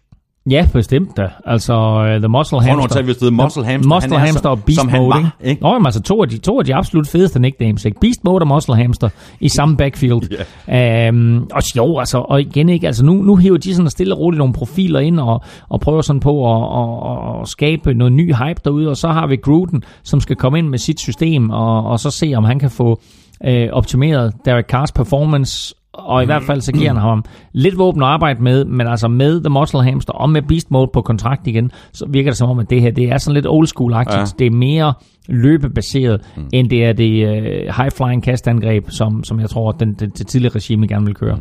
Ja, 0.49 0.67
bestemt 0.73 1.17
da. 1.17 1.29
Altså, 1.45 1.73
uh, 1.75 2.05
The 2.19 2.27
Muscle 2.27 2.27
Hvornår 2.57 2.61
Hamster. 2.61 2.87
tager 2.87 3.03
vi 3.05 3.09
afsted? 3.09 3.31
Muscle 3.31 3.65
Hamster. 3.65 3.95
Muscle 3.95 4.11
Han 4.11 4.21
er 4.21 4.25
Hamster 4.25 4.41
så- 4.41 4.49
og 4.49 4.63
Beast 4.63 4.79
som 4.79 4.89
han 4.89 5.01
Mode, 5.01 5.09
var, 5.09 5.17
ikke? 5.17 5.29
ikke? 5.49 5.61
Nå, 5.61 5.69
jamen, 5.73 5.85
altså 5.85 6.01
to 6.01 6.21
af, 6.21 6.29
de, 6.29 6.37
to 6.37 6.59
af 6.59 6.65
de 6.65 6.75
absolut 6.75 7.07
fedeste 7.07 7.39
nicknames, 7.39 7.85
ikke? 7.85 7.99
Beast 7.99 8.23
Mode 8.23 8.41
og 8.41 8.47
Muscle 8.47 8.75
Hamster 8.75 9.09
i 9.39 9.49
samme 9.49 9.77
backfield. 9.77 10.21
Yeah. 10.69 11.13
Um, 11.13 11.47
og 11.53 11.61
jo, 11.77 11.99
altså, 11.99 12.17
og 12.17 12.41
igen 12.41 12.69
ikke, 12.69 12.87
altså 12.87 13.05
nu, 13.05 13.13
nu 13.13 13.35
hiver 13.35 13.57
de 13.57 13.75
sådan 13.75 13.89
stille 13.89 14.13
og 14.15 14.19
roligt 14.19 14.37
nogle 14.37 14.53
profiler 14.53 14.99
ind 14.99 15.19
og, 15.19 15.41
og 15.69 15.79
prøver 15.79 16.01
sådan 16.01 16.19
på 16.19 16.55
at, 16.55 16.79
at, 16.79 17.41
at, 17.41 17.47
skabe 17.47 17.93
noget 17.93 18.13
ny 18.13 18.33
hype 18.35 18.61
derude, 18.65 18.89
og 18.89 18.97
så 18.97 19.07
har 19.07 19.27
vi 19.27 19.35
Gruden, 19.35 19.83
som 20.03 20.19
skal 20.19 20.35
komme 20.35 20.57
ind 20.59 20.67
med 20.69 20.77
sit 20.79 20.99
system, 20.99 21.49
og, 21.49 21.85
og 21.85 21.99
så 21.99 22.11
se, 22.11 22.33
om 22.37 22.43
han 22.43 22.59
kan 22.59 22.69
få 22.71 22.99
øh, 23.45 23.69
optimeret 23.71 24.33
Derek 24.45 24.65
Carrs 24.65 24.91
performance, 24.91 25.75
og 25.97 26.23
i 26.23 26.25
hvert 26.25 26.43
fald 26.43 26.61
så 26.61 26.71
giver 26.71 26.87
han 26.87 26.97
ham 26.97 27.23
lidt 27.53 27.77
våben 27.77 28.01
at 28.01 28.07
arbejde 28.07 28.43
med, 28.43 28.65
men 28.65 28.87
altså 28.87 29.07
med 29.07 29.41
The 29.41 29.49
Muscle 29.49 29.83
Hamster 29.83 30.13
og 30.13 30.29
med 30.29 30.41
Beast 30.41 30.71
Mode 30.71 30.89
på 30.93 31.01
kontrakt 31.01 31.47
igen, 31.47 31.71
så 31.93 32.05
virker 32.09 32.29
det 32.29 32.37
som 32.37 32.49
om, 32.49 32.59
at 32.59 32.69
det 32.69 32.81
her 32.81 32.91
det 32.91 33.09
er 33.09 33.17
sådan 33.17 33.33
lidt 33.33 33.47
old 33.47 33.67
school-agtigt. 33.67 34.19
Ja. 34.19 34.25
Det 34.39 34.47
er 34.47 34.51
mere 34.51 34.93
løbebaseret, 35.27 36.21
mm. 36.37 36.49
end 36.53 36.69
det 36.69 36.85
er 36.85 36.93
det 36.93 37.23
uh, 37.23 37.75
high-flying 37.75 38.21
kastangreb, 38.23 38.85
som, 38.89 39.23
som 39.23 39.39
jeg 39.39 39.49
tror, 39.49 39.71
den, 39.71 39.93
det, 39.93 40.17
det 40.17 40.27
tidligere 40.27 40.55
regime 40.55 40.87
gerne 40.87 41.05
vil 41.05 41.15
køre. 41.15 41.39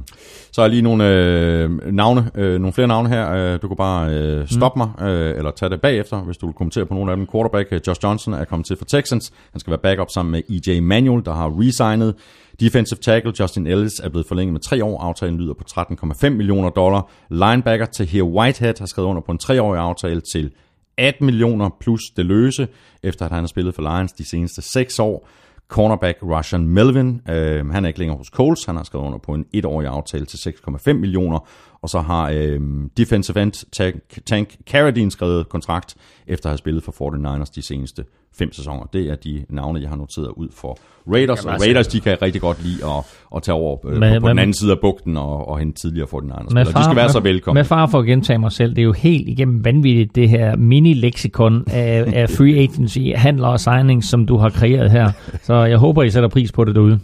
Så 0.53 0.63
er 0.63 0.69
lige 0.69 0.83
nogle 0.83 1.09
øh, 1.09 1.71
navne, 1.93 2.31
øh, 2.35 2.61
nogle 2.61 2.73
flere 2.73 2.89
navne 2.89 3.09
her. 3.09 3.33
Øh, 3.33 3.59
du 3.63 3.69
kan 3.69 3.77
bare 3.77 4.11
øh, 4.15 4.49
stoppe 4.49 4.83
mm. 4.83 4.91
mig, 4.99 5.09
øh, 5.09 5.39
eller 5.39 5.51
tage 5.51 5.71
det 5.71 5.81
bagefter, 5.81 6.17
hvis 6.17 6.37
du 6.37 6.47
vil 6.47 6.55
kommentere 6.55 6.87
på 6.87 6.95
nogle 6.95 7.11
af 7.11 7.17
dem. 7.17 7.27
Quarterback 7.33 7.69
øh, 7.73 7.81
Josh 7.87 8.01
Johnson 8.05 8.35
er 8.35 8.45
kommet 8.45 8.67
til 8.67 8.77
for 8.77 8.85
Texans. 8.85 9.33
Han 9.53 9.61
skal 9.61 9.71
være 9.71 9.81
backup 9.83 10.09
sammen 10.11 10.33
med 10.33 10.43
EJ 10.69 10.81
Manuel, 10.81 11.25
der 11.25 11.35
har 11.35 11.53
resignet. 11.61 12.15
Defensive 12.61 12.99
tackle 12.99 13.33
Justin 13.41 13.67
Ellis 13.67 14.01
er 14.01 14.09
blevet 14.09 14.27
forlænget 14.27 14.53
med 14.53 14.61
tre 14.61 14.85
år. 14.85 15.01
Aftalen 15.01 15.39
lyder 15.39 15.55
på 15.55 15.65
13,5 15.71 16.29
millioner 16.29 16.71
dollar. 16.71 17.11
Linebacker 17.31 17.87
Tahir 17.87 18.23
Whitehead 18.23 18.75
har 18.79 18.87
skrevet 18.87 19.09
under 19.09 19.23
på 19.23 19.33
en 19.33 19.39
treårig 19.39 19.81
aftale 19.81 20.21
til 20.21 20.51
18 20.99 21.27
millioner 21.27 21.71
plus 21.81 22.03
det 22.17 22.27
løse, 22.27 22.69
efter 23.03 23.25
at 23.25 23.33
han 23.33 23.41
har 23.41 23.47
spillet 23.47 23.75
for 23.75 23.83
Lions 23.83 24.13
de 24.13 24.25
seneste 24.25 24.63
6 24.63 24.99
år. 24.99 25.29
Cornerback 25.69 26.19
Russian 26.23 26.69
Melvin, 26.69 27.21
øh, 27.29 27.69
han 27.69 27.85
er 27.85 27.89
ikke 27.89 27.99
længere 27.99 28.19
hos 28.19 28.27
Coles, 28.27 28.65
han 28.65 28.77
har 28.77 28.85
skrevet 28.85 29.07
under 29.07 29.19
på 29.19 29.33
en 29.33 29.47
etårig 29.53 29.89
aftale 29.89 30.27
til 30.27 30.37
6,5 30.37 30.93
millioner, 30.93 31.49
og 31.87 31.91
så 31.91 32.01
har 32.01 32.31
øh, 32.35 32.61
defensive 32.97 33.43
end 33.43 33.53
Tank, 33.73 33.97
Tank 34.27 34.57
Carradine 34.71 35.11
skrevet 35.11 35.49
kontrakt, 35.49 35.95
efter 36.27 36.47
at 36.49 36.51
have 36.51 36.59
spillet 36.59 36.83
for 36.83 36.93
49ers 36.93 37.53
de 37.55 37.63
seneste 37.63 38.05
fem 38.39 38.53
sæsoner. 38.53 38.85
Det 38.93 39.07
er 39.11 39.15
de 39.15 39.45
navne, 39.49 39.81
jeg 39.81 39.89
har 39.89 39.97
noteret 39.97 40.29
ud 40.37 40.49
for 40.53 40.79
Raiders, 41.13 41.45
og 41.45 41.61
Raiders 41.61 41.87
de 41.87 42.01
kan 42.01 42.23
rigtig 42.23 42.41
godt 42.41 42.65
lide 42.65 42.85
at, 42.85 43.05
at 43.37 43.43
tage 43.43 43.55
over 43.55 43.87
øh, 43.87 43.99
Med- 44.01 44.15
på, 44.15 44.21
på 44.21 44.29
den 44.29 44.39
anden 44.39 44.55
side 44.55 44.73
af 44.73 44.79
bugten 44.81 45.17
og, 45.17 45.49
og 45.49 45.59
hente 45.59 45.81
tidligere 45.81 46.07
49ers. 46.09 46.19
Med 46.19 46.65
spillere. 46.65 46.79
De 46.81 46.85
skal 46.85 46.97
være 46.97 47.09
så 47.09 47.21
velkomne. 47.21 47.59
Med 47.59 47.65
far 47.65 47.87
for 47.87 47.99
at 47.99 48.07
gentage 48.07 48.39
mig 48.39 48.53
selv, 48.53 48.71
det 48.71 48.79
er 48.79 48.85
jo 48.85 48.93
helt 48.93 49.29
igennem 49.29 49.65
vanvittigt, 49.65 50.15
det 50.15 50.29
her 50.29 50.57
mini-leksikon 50.57 51.65
af, 51.71 52.13
af 52.15 52.31
free 52.31 52.55
agency, 52.59 52.99
handler 53.15 53.49
og 53.49 53.61
signings, 53.61 54.09
som 54.09 54.27
du 54.27 54.37
har 54.37 54.49
kreeret 54.51 54.91
her. 54.91 55.11
Så 55.43 55.55
jeg 55.55 55.79
håber, 55.79 56.03
I 56.03 56.11
sætter 56.11 56.29
pris 56.29 56.53
på 56.53 56.65
det 56.65 56.75
derude. 56.75 57.01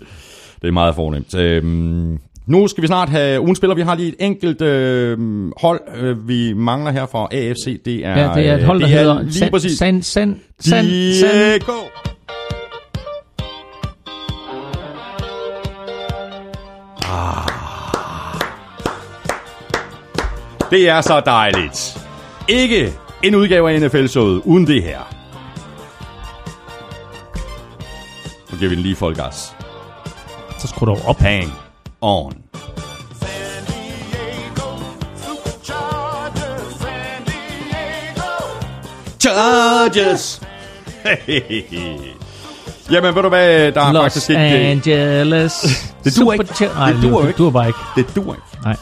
Det 0.63 0.69
er 0.69 0.73
meget 0.73 0.95
fornemt. 0.95 1.35
Øhm, 1.35 2.19
nu 2.47 2.69
skal 2.69 2.83
vi 2.83 2.87
snart 2.87 3.09
have 3.09 3.41
ugen 3.41 3.57
spiller. 3.57 3.75
Vi 3.75 3.83
har 3.83 3.95
lige 3.95 4.09
et 4.09 4.15
enkelt 4.19 4.63
øh, 4.63 5.19
hold, 5.57 5.81
øh, 5.97 6.29
vi 6.29 6.53
mangler 6.53 6.91
her 6.91 7.07
fra 7.07 7.29
AFC. 7.33 7.83
Det 7.85 8.07
er, 8.07 8.19
Ja, 8.21 8.35
det 8.35 8.49
er 8.49 8.55
et 8.55 8.61
øh, 8.61 8.67
hold, 8.67 8.81
der 8.81 8.87
det 8.87 8.95
er 8.95 8.99
hedder 8.99 9.23
lige 9.23 9.35
San, 9.35 9.51
præcis 9.51 9.79
San, 9.79 10.03
San, 10.03 10.41
San, 10.61 10.71
San, 10.71 10.85
Diego. 10.85 11.73
Ah. 17.05 17.49
Det 20.71 20.89
er 20.89 21.01
så 21.01 21.23
dejligt. 21.27 21.99
Ikke 22.49 22.93
en 23.23 23.35
udgave 23.35 23.71
af 23.71 23.81
NFL-showet 23.81 24.43
uden 24.45 24.67
det 24.67 24.83
her. 24.83 24.99
Så 28.51 28.57
giver 28.57 28.69
vi 28.69 28.75
den 28.75 28.83
lige 28.83 28.97
folk 28.97 29.17
gas. 29.17 29.57
Så 30.59 30.67
skru 30.69 30.87
du 30.87 30.97
op. 31.07 31.19
Hang 31.19 31.53
on. 32.03 32.33
San 33.21 33.65
Diego 33.67 34.69
Superchargers, 35.17 36.81
San 36.81 37.25
Diego. 37.27 38.31
Charges! 39.21 40.43
Jamen, 42.91 43.15
ved 43.15 43.23
du 43.23 43.29
hvad, 43.29 43.73
der 43.73 43.81
er 43.81 43.93
Los 43.93 44.03
faktisk 44.03 44.31
ikke... 44.31 44.43
Angeles. 44.43 45.53
Det 46.05 46.17
duer 46.19 46.33
ikke. 46.33 46.45
Nej, 46.77 46.93
Det 46.93 47.03
duer 47.03 47.27
det 47.27 47.39
duer 47.39 47.51
bare 47.51 47.67
ikke. 47.67 47.79
Det 47.97 48.17
duer 48.17 48.35
ikke. 48.35 48.47
Nej. 48.65 48.77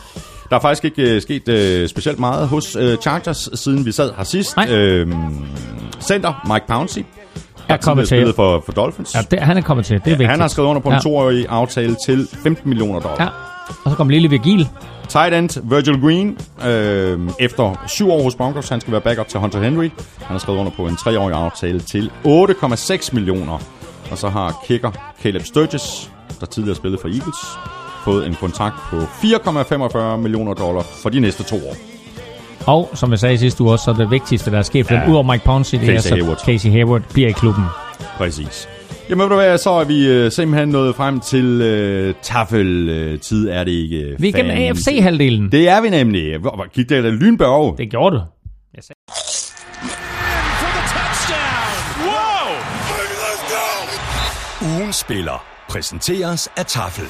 Der 0.50 0.56
er 0.56 0.60
faktisk 0.60 0.84
ikke 0.84 1.16
uh, 1.16 1.22
sket 1.22 1.82
uh, 1.82 1.88
specielt 1.88 2.18
meget 2.18 2.48
hos 2.48 2.76
uh, 2.76 2.94
Chargers, 3.02 3.48
siden 3.54 3.86
vi 3.86 3.92
sad 3.92 4.10
her 4.16 4.24
sidst. 4.24 4.56
Nej. 4.56 4.70
Øhm, 4.70 5.46
center 6.00 6.46
Mike 6.52 6.66
Pouncey. 6.68 7.04
Er 7.72 7.76
kommet 7.76 8.08
til. 8.08 8.32
for, 8.36 8.62
for 8.64 8.72
Dolphins. 8.72 9.14
Ja, 9.14 9.20
det, 9.30 9.38
han 9.38 9.56
er 9.56 9.60
kommet 9.60 9.86
til. 9.86 9.94
Det 9.94 10.06
er 10.06 10.10
vigtigt. 10.10 10.30
han 10.30 10.40
har 10.40 10.48
skrevet 10.48 10.68
under 10.68 10.82
på 10.82 10.88
en 10.88 10.94
Ja. 10.94 11.00
toårig 11.00 11.46
aftale 11.48 11.96
til 12.06 12.28
15 12.42 12.68
millioner 12.68 13.00
dollar. 13.00 13.16
Ja. 13.24 13.28
Og 13.84 13.90
så 13.90 13.96
kommer 13.96 14.12
lille 14.12 14.30
Vigil. 14.30 14.68
Tight 15.08 15.34
end 15.34 15.60
Virgil 15.70 16.00
Green, 16.00 16.38
øh, 16.66 17.30
efter 17.40 17.84
syv 17.86 18.10
år 18.10 18.22
hos 18.22 18.34
Broncos, 18.34 18.68
han 18.68 18.80
skal 18.80 18.92
være 18.92 19.00
backup 19.00 19.28
til 19.28 19.40
Hunter 19.40 19.62
Henry. 19.62 19.84
Han 20.18 20.34
har 20.34 20.38
skrevet 20.38 20.58
under 20.58 20.72
på 20.76 20.86
en 20.86 20.96
treårig 20.96 21.36
aftale 21.36 21.80
til 21.80 22.10
8,6 22.24 23.12
millioner. 23.14 23.58
Og 24.10 24.18
så 24.18 24.28
har 24.28 24.64
kicker 24.66 24.90
Caleb 25.22 25.44
Sturgis, 25.44 26.10
der 26.40 26.46
tidligere 26.46 26.76
spillede 26.76 27.00
for 27.00 27.08
Eagles, 27.08 27.36
fået 28.04 28.26
en 28.26 28.34
kontrakt 28.34 28.74
på 28.90 28.96
4,45 29.00 30.16
millioner 30.16 30.54
dollar 30.54 30.82
for 31.02 31.08
de 31.08 31.20
næste 31.20 31.42
to 31.42 31.56
år. 31.56 31.76
Og 32.70 32.90
som 32.94 33.10
jeg 33.10 33.18
sagde 33.18 33.38
sidste 33.38 33.62
uge 33.62 33.72
også, 33.72 33.84
så 33.84 33.90
er 33.90 33.94
det 33.94 34.10
vigtigste, 34.10 34.50
der 34.50 34.58
er 34.58 34.62
sket 34.62 34.86
for 34.86 34.94
Ja. 34.94 35.00
dem, 35.00 35.10
udover 35.10 35.32
Mike 35.32 35.44
Pouncey, 35.44 35.78
det 35.80 35.88
er 35.88 35.92
Casey 35.94 36.08
så 36.08 36.14
Hayward. 36.14 36.38
Casey 36.38 36.70
Hayward 36.70 37.02
bliver 37.12 37.28
i 37.28 37.32
klubben. 37.32 37.64
Præcis. 38.16 38.68
Jamen 39.10 39.22
ved 39.22 39.28
du 39.28 39.34
hvad, 39.34 39.58
så 39.58 39.70
er 39.70 39.84
vi 39.84 40.06
øh, 40.08 40.32
simpelthen 40.32 40.68
nået 40.68 40.96
frem 40.96 41.20
til 41.20 41.44
øh, 41.62 42.14
taffeltid, 42.22 43.48
er 43.48 43.64
det 43.64 43.70
ikke? 43.72 44.14
Vi 44.18 44.28
er 44.28 44.32
Fanden. 44.32 44.50
AFC-halvdelen. 44.52 45.52
Det 45.52 45.68
er 45.68 45.80
vi 45.80 45.88
nemlig. 45.88 46.38
Hvor- 46.38 46.72
Gik 46.72 46.88
det 46.88 47.04
da 47.04 47.10
lynbørg? 47.10 47.78
Det 47.78 47.90
gjorde 47.90 48.24
touchdown. 50.94 52.06
Whoa. 52.06 52.54
Let's 53.22 53.44
go. 53.54 54.66
Ugen 54.80 54.92
spiller 54.92 55.44
præsenteres 55.68 56.48
af 56.56 56.66
Tafel. 56.66 57.04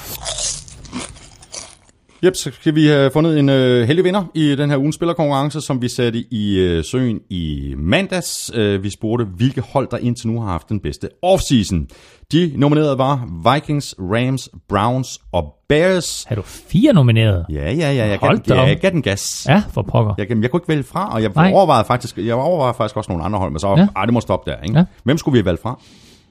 Yep, 2.25 2.35
så 2.37 2.51
skal 2.61 2.75
vi 2.75 2.87
have 2.87 3.11
fundet 3.11 3.39
en 3.39 3.49
øh, 3.49 3.87
heldig 3.87 4.05
vinder 4.05 4.25
i 4.35 4.57
den 4.57 4.71
her 4.71 4.77
ugens 4.77 4.95
spillerkonkurrence, 4.95 5.61
som 5.61 5.83
vi 5.83 5.89
satte 5.89 6.25
i 6.31 6.59
øh, 6.59 6.85
søen 6.85 7.21
i 7.31 7.75
mandags. 7.79 8.51
Øh, 8.55 8.83
vi 8.83 8.91
spurgte, 8.91 9.25
hvilke 9.25 9.61
hold 9.61 9.89
der 9.91 9.97
indtil 9.97 10.29
nu 10.29 10.41
har 10.41 10.51
haft 10.51 10.69
den 10.69 10.81
bedste 10.81 11.09
offseason. 11.23 11.87
De 12.33 12.53
nominerede 12.57 12.99
var 12.99 13.29
Vikings, 13.55 13.95
Rams, 13.99 14.49
Browns 14.69 15.21
og 15.33 15.55
Bears. 15.69 16.27
Er 16.31 16.35
du 16.35 16.43
fire 16.43 16.93
nomineret? 16.93 17.47
Ja, 17.51 17.73
ja, 17.73 17.93
ja, 17.93 18.07
jeg 18.07 18.19
gav, 18.19 18.29
Hold 18.29 18.39
da 18.39 18.55
ja, 18.55 18.63
jeg 18.63 18.81
gav 18.81 18.91
den 18.91 19.03
gas. 19.03 19.47
Ja, 19.49 19.63
for 19.71 19.83
pokker. 19.83 20.15
Jeg, 20.19 20.31
jeg 20.31 20.51
kunne 20.51 20.59
ikke 20.59 20.69
vælge 20.69 20.83
fra, 20.83 21.15
og 21.15 21.23
jeg 21.23 21.31
Nej. 21.35 21.53
overvejede 21.55 21.85
faktisk, 21.87 22.19
jeg 22.19 22.35
overvejede 22.35 22.75
faktisk 22.77 22.97
også 22.97 23.11
nogle 23.13 23.25
andre 23.25 23.39
hold, 23.39 23.51
men 23.51 23.59
så. 23.59 23.69
Ja. 23.69 23.87
ej, 23.97 24.05
det 24.05 24.15
må 24.15 24.21
stoppe 24.21 24.51
der, 24.51 24.57
ikke? 24.63 24.79
Ja. 24.79 24.85
Hvem 25.05 25.19
skulle 25.19 25.33
vi 25.33 25.39
have 25.39 25.47
valgt 25.47 25.63
fra 25.63 25.81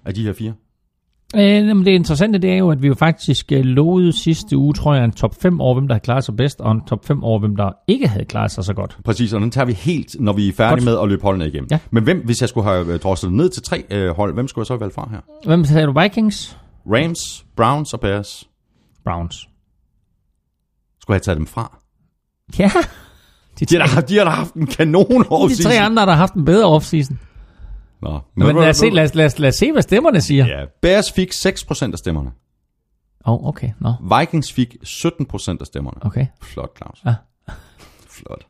af 0.06 0.14
de 0.14 0.24
her 0.24 0.34
fire? 0.34 0.54
Øh, 1.36 1.42
jamen, 1.42 1.86
det 1.86 1.92
interessante 1.92 2.40
det 2.40 2.52
er 2.52 2.56
jo, 2.58 2.72
at 2.72 2.82
vi 2.82 2.88
jo 2.88 2.96
faktisk 2.96 3.52
øh, 3.52 3.64
lovede 3.66 4.14
sidste 4.14 4.58
uge, 4.58 4.74
tror 4.74 4.96
jeg, 4.96 5.06
en 5.06 5.12
top 5.12 5.36
5 5.42 5.62
over, 5.62 5.74
hvem 5.74 5.88
der 5.88 5.94
havde 5.96 6.04
klaret 6.04 6.24
sig 6.24 6.36
bedst, 6.36 6.62
og 6.62 6.72
en 6.72 6.82
top 6.88 7.06
5 7.06 7.24
over, 7.24 7.40
hvem 7.40 7.56
der 7.56 7.72
ikke 7.88 8.08
havde 8.08 8.26
klaret 8.26 8.52
sig 8.52 8.64
så 8.64 8.74
godt. 8.74 8.98
Præcis, 9.06 9.34
og 9.34 9.42
den 9.42 9.52
tager 9.52 9.66
vi 9.66 9.74
helt, 9.74 10.16
når 10.20 10.34
vi 10.34 10.48
er 10.48 10.54
færdige 10.54 10.76
Godt. 10.76 10.84
med 10.86 11.00
at 11.04 11.10
løbe 11.10 11.22
holdene 11.22 11.48
igennem. 11.48 11.68
Ja. 11.72 11.80
Men 11.92 12.04
hvem, 12.04 12.22
hvis 12.26 12.42
jeg 12.42 12.50
skulle 12.50 12.68
have 12.68 12.94
øh, 12.94 13.00
droslet 13.00 13.34
ned 13.34 13.50
til 13.50 13.64
tre 13.64 13.84
øh, 13.92 14.10
hold, 14.10 14.34
hvem 14.34 14.48
skulle 14.48 14.64
jeg 14.64 14.68
så 14.68 14.74
have 14.74 14.82
valgt 14.82 14.96
fra 14.96 15.10
her? 15.12 15.20
Hvem 15.46 15.66
sagde 15.66 15.88
du? 15.88 16.00
Vikings? 16.02 16.58
Rams, 16.94 17.46
Browns 17.56 17.94
og 17.94 18.00
Bears. 18.00 18.48
Browns. 19.06 19.48
Skulle 21.02 21.16
jeg 21.16 21.22
tage 21.22 21.36
dem 21.36 21.48
fra? 21.48 21.78
Ja, 22.60 22.72
de 23.60 23.66
De 23.66 23.80
har, 23.80 23.88
tre, 23.88 24.02
de 24.02 24.18
har 24.18 24.30
haft 24.30 24.54
en 24.54 24.68
kanon 24.68 25.26
over 25.30 25.48
de 25.48 25.64
tre 25.64 25.80
andre, 25.80 26.06
der 26.06 26.10
har 26.12 26.18
haft 26.18 26.34
en 26.34 26.46
bedre 26.46 26.66
offseason. 26.66 27.20
Nå, 28.02 28.20
Men 28.36 28.56
lad 28.56 28.70
os, 28.70 28.78
se, 28.78 28.90
lad, 28.90 29.04
os, 29.04 29.16
lad, 29.16 29.26
os, 29.26 29.40
lad 29.40 29.50
os 29.50 29.56
se, 29.56 29.72
hvad 29.72 29.82
stemmerne 29.82 30.22
siger. 30.22 30.48
Ja, 30.48 30.66
Bears 30.82 31.12
fik 31.12 31.32
6% 31.32 31.92
af 31.92 31.98
stemmerne. 31.98 32.32
Åh, 33.26 33.34
oh, 33.34 33.48
okay. 33.48 33.70
Nå, 33.80 33.94
Vikings 34.20 34.54
fik 34.54 34.76
17% 34.86 35.58
af 35.62 35.66
stemmerne. 35.66 35.98
okay. 36.06 36.26
Flot, 36.42 36.78
Claus. 36.78 37.02
Ja. 37.06 37.14
Flot. 38.18 38.46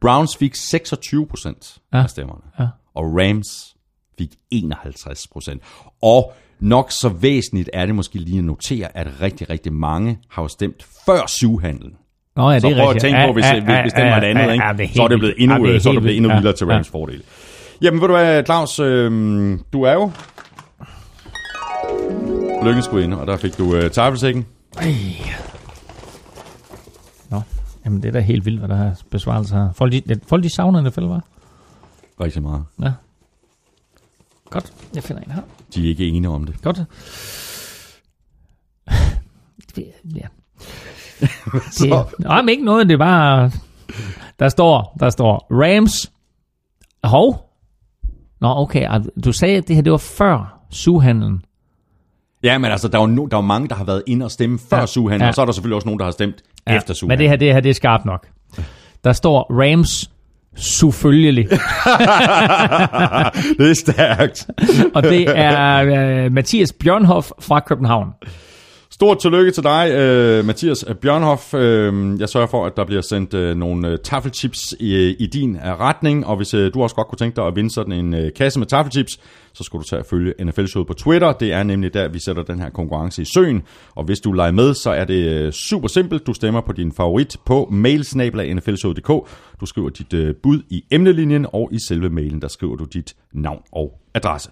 Browns 0.00 0.36
fik 0.36 0.54
26% 0.54 1.78
Ja. 1.92 2.02
af 2.02 2.10
stemmerne. 2.10 2.40
Ja. 2.60 2.66
Og 2.94 3.04
Rams 3.04 3.76
fik 4.18 4.30
51%. 4.54 5.58
Og 6.02 6.32
nok 6.60 6.90
så 6.92 7.08
væsentligt 7.08 7.70
er 7.72 7.86
det 7.86 7.94
måske 7.94 8.18
lige 8.18 8.38
at 8.38 8.44
notere, 8.44 8.96
at 8.96 9.06
rigtig, 9.20 9.50
rigtig 9.50 9.72
mange 9.72 10.18
har 10.30 10.42
jo 10.42 10.48
stemt 10.48 10.86
før 11.06 11.26
syvhandlen. 11.26 11.92
Nå, 12.36 12.48
ja, 12.50 12.54
det 12.54 12.62
Så 12.62 12.68
er 12.68 12.72
prøv 12.74 12.82
at 12.82 12.88
rigtigt. 12.88 13.02
tænke 13.02 13.26
på, 13.26 13.32
hvis, 13.32 13.44
hvis, 13.50 13.62
hvis 13.82 13.92
det 13.92 14.04
var 14.04 14.16
et 14.16 14.24
andet, 14.24 14.52
ikke? 14.52 14.94
så 14.94 15.02
er 15.02 15.08
det 15.08 15.18
blevet 15.18 15.34
endnu, 15.38 15.66
Ja, 15.66 15.72
det 15.72 15.82
så 15.82 15.88
er 15.88 15.92
det 15.92 16.02
blevet 16.02 16.16
endnu 16.16 16.34
vildere 16.34 16.52
til 16.52 16.66
Rams 16.66 16.88
fordel. 16.88 17.22
Jamen, 17.82 18.00
ved 18.00 18.08
du 18.08 18.14
hvad, 18.14 18.44
Claus, 18.44 18.78
øh, 18.78 19.58
du 19.72 19.82
er 19.82 19.92
jo 19.92 20.10
lykkens 22.64 22.88
gudinde, 22.88 23.20
og 23.20 23.26
der 23.26 23.36
fik 23.36 23.58
du 23.58 23.74
øh, 23.76 23.90
tafelsækken. 23.90 24.46
Nå, 27.30 27.42
Jamen, 27.84 28.02
det 28.02 28.08
er 28.08 28.12
da 28.12 28.20
helt 28.20 28.44
vildt, 28.44 28.58
hvad 28.58 28.68
der 28.68 28.76
er 28.84 28.94
besvarelse 29.10 29.54
her. 29.54 29.72
Folk, 29.72 29.92
de, 29.92 30.02
folk, 30.26 30.44
de 30.44 30.50
savner 30.50 30.80
NFL, 30.80 31.00
var. 31.04 31.24
Rigtig 32.20 32.42
meget. 32.42 32.64
Ja. 32.82 32.92
Godt, 34.50 34.72
jeg 34.94 35.02
finder 35.02 35.22
en 35.22 35.30
her. 35.30 35.42
De 35.74 35.84
er 35.84 35.88
ikke 35.88 36.06
enige 36.06 36.28
om 36.28 36.44
det. 36.44 36.62
Godt. 36.62 36.80
Det- 39.76 39.92
ja. 40.14 40.26
Det, 41.78 42.06
nej, 42.18 42.42
men 42.42 42.48
ikke 42.48 42.64
noget, 42.64 42.86
det 42.88 42.94
er 42.94 42.98
bare... 42.98 43.50
Der 44.38 44.48
står, 44.48 44.96
der 45.00 45.10
står 45.10 45.46
Rams. 45.50 46.12
Hov. 47.04 47.47
Nå, 48.40 48.48
okay. 48.56 48.88
Du 49.24 49.32
sagde, 49.32 49.56
at 49.56 49.68
det 49.68 49.76
her 49.76 49.82
det 49.82 49.92
var 49.92 49.98
før 49.98 50.58
suhandlen. 50.70 51.42
Ja, 52.42 52.58
men 52.58 52.70
altså, 52.70 52.88
der 52.88 52.98
er 52.98 53.02
jo, 53.02 53.06
no, 53.06 53.26
der 53.26 53.36
er 53.36 53.42
jo 53.42 53.46
mange, 53.46 53.68
der 53.68 53.74
har 53.74 53.84
været 53.84 54.02
inde 54.06 54.24
og 54.24 54.30
stemme 54.30 54.58
før 54.70 54.76
Ja. 54.76 54.80
ja. 54.80 54.86
Suhan, 54.86 55.20
Ja. 55.20 55.28
og 55.28 55.34
så 55.34 55.40
er 55.40 55.44
der 55.44 55.52
selvfølgelig 55.52 55.74
også 55.76 55.86
nogen, 55.88 55.98
der 55.98 56.04
har 56.04 56.12
stemt 56.12 56.36
ja. 56.68 56.76
efter 56.76 56.94
Suhan. 56.94 57.08
Men 57.08 57.18
det 57.18 57.28
her, 57.28 57.36
det 57.36 57.52
her, 57.52 57.60
det 57.60 57.70
er 57.70 57.74
skarpt 57.74 58.04
nok. 58.04 58.26
Der 59.04 59.12
står 59.12 59.46
Rams 59.62 60.10
selvfølgelig. 60.56 61.44
det 63.58 63.70
er 63.70 63.74
stærkt. 63.74 64.46
og 64.94 65.02
det 65.02 65.24
er 65.38 65.76
øh, 66.24 66.32
Mathias 66.32 66.72
Bjørnhoff 66.72 67.30
fra 67.40 67.60
København. 67.60 68.08
Stort 68.90 69.18
tillykke 69.18 69.50
til 69.50 69.62
dig, 69.62 69.90
øh, 69.90 70.44
Mathias 70.44 70.84
Bjørnhoff. 71.02 71.54
Øh, 71.54 72.20
jeg 72.20 72.28
sørger 72.28 72.46
for, 72.46 72.66
at 72.66 72.76
der 72.76 72.84
bliver 72.84 73.02
sendt 73.02 73.34
øh, 73.34 73.56
nogle 73.56 73.88
øh, 73.88 73.98
taffelchips 74.04 74.74
i, 74.80 75.14
i 75.18 75.26
din 75.26 75.56
øh, 75.56 75.62
retning, 75.62 76.26
og 76.26 76.36
hvis 76.36 76.54
øh, 76.54 76.74
du 76.74 76.82
også 76.82 76.96
godt 76.96 77.08
kunne 77.08 77.18
tænke 77.18 77.36
dig 77.36 77.46
at 77.46 77.56
vinde 77.56 77.74
sådan 77.74 77.92
en 77.92 78.14
øh, 78.14 78.32
kasse 78.36 78.58
med 78.58 78.66
taffelchips, 78.66 79.20
så 79.52 79.64
skulle 79.64 79.82
du 79.82 79.88
tage 79.88 80.00
at 80.00 80.06
følge 80.06 80.34
NFL-showet 80.44 80.86
på 80.86 80.94
Twitter. 80.94 81.32
Det 81.32 81.52
er 81.52 81.62
nemlig 81.62 81.94
der, 81.94 82.08
vi 82.08 82.18
sætter 82.18 82.42
den 82.42 82.60
her 82.60 82.70
konkurrence 82.70 83.22
i 83.22 83.24
søen, 83.34 83.62
og 83.94 84.04
hvis 84.04 84.20
du 84.20 84.32
leger 84.32 84.52
med, 84.52 84.74
så 84.74 84.90
er 84.90 85.04
det 85.04 85.28
øh, 85.28 85.52
super 85.52 85.88
simpelt. 85.88 86.26
Du 86.26 86.34
stemmer 86.34 86.60
på 86.60 86.72
din 86.72 86.92
favorit 86.92 87.36
på 87.44 87.68
mailsnabla.nflshowet.dk. 87.72 89.28
Du 89.60 89.66
skriver 89.66 89.88
dit 89.88 90.14
øh, 90.14 90.34
bud 90.42 90.62
i 90.70 90.84
emnelinjen, 90.90 91.46
og 91.52 91.68
i 91.72 91.78
selve 91.88 92.10
mailen, 92.10 92.42
der 92.42 92.48
skriver 92.48 92.76
du 92.76 92.84
dit 92.84 93.14
navn 93.32 93.62
og 93.72 94.00
adresse. 94.14 94.50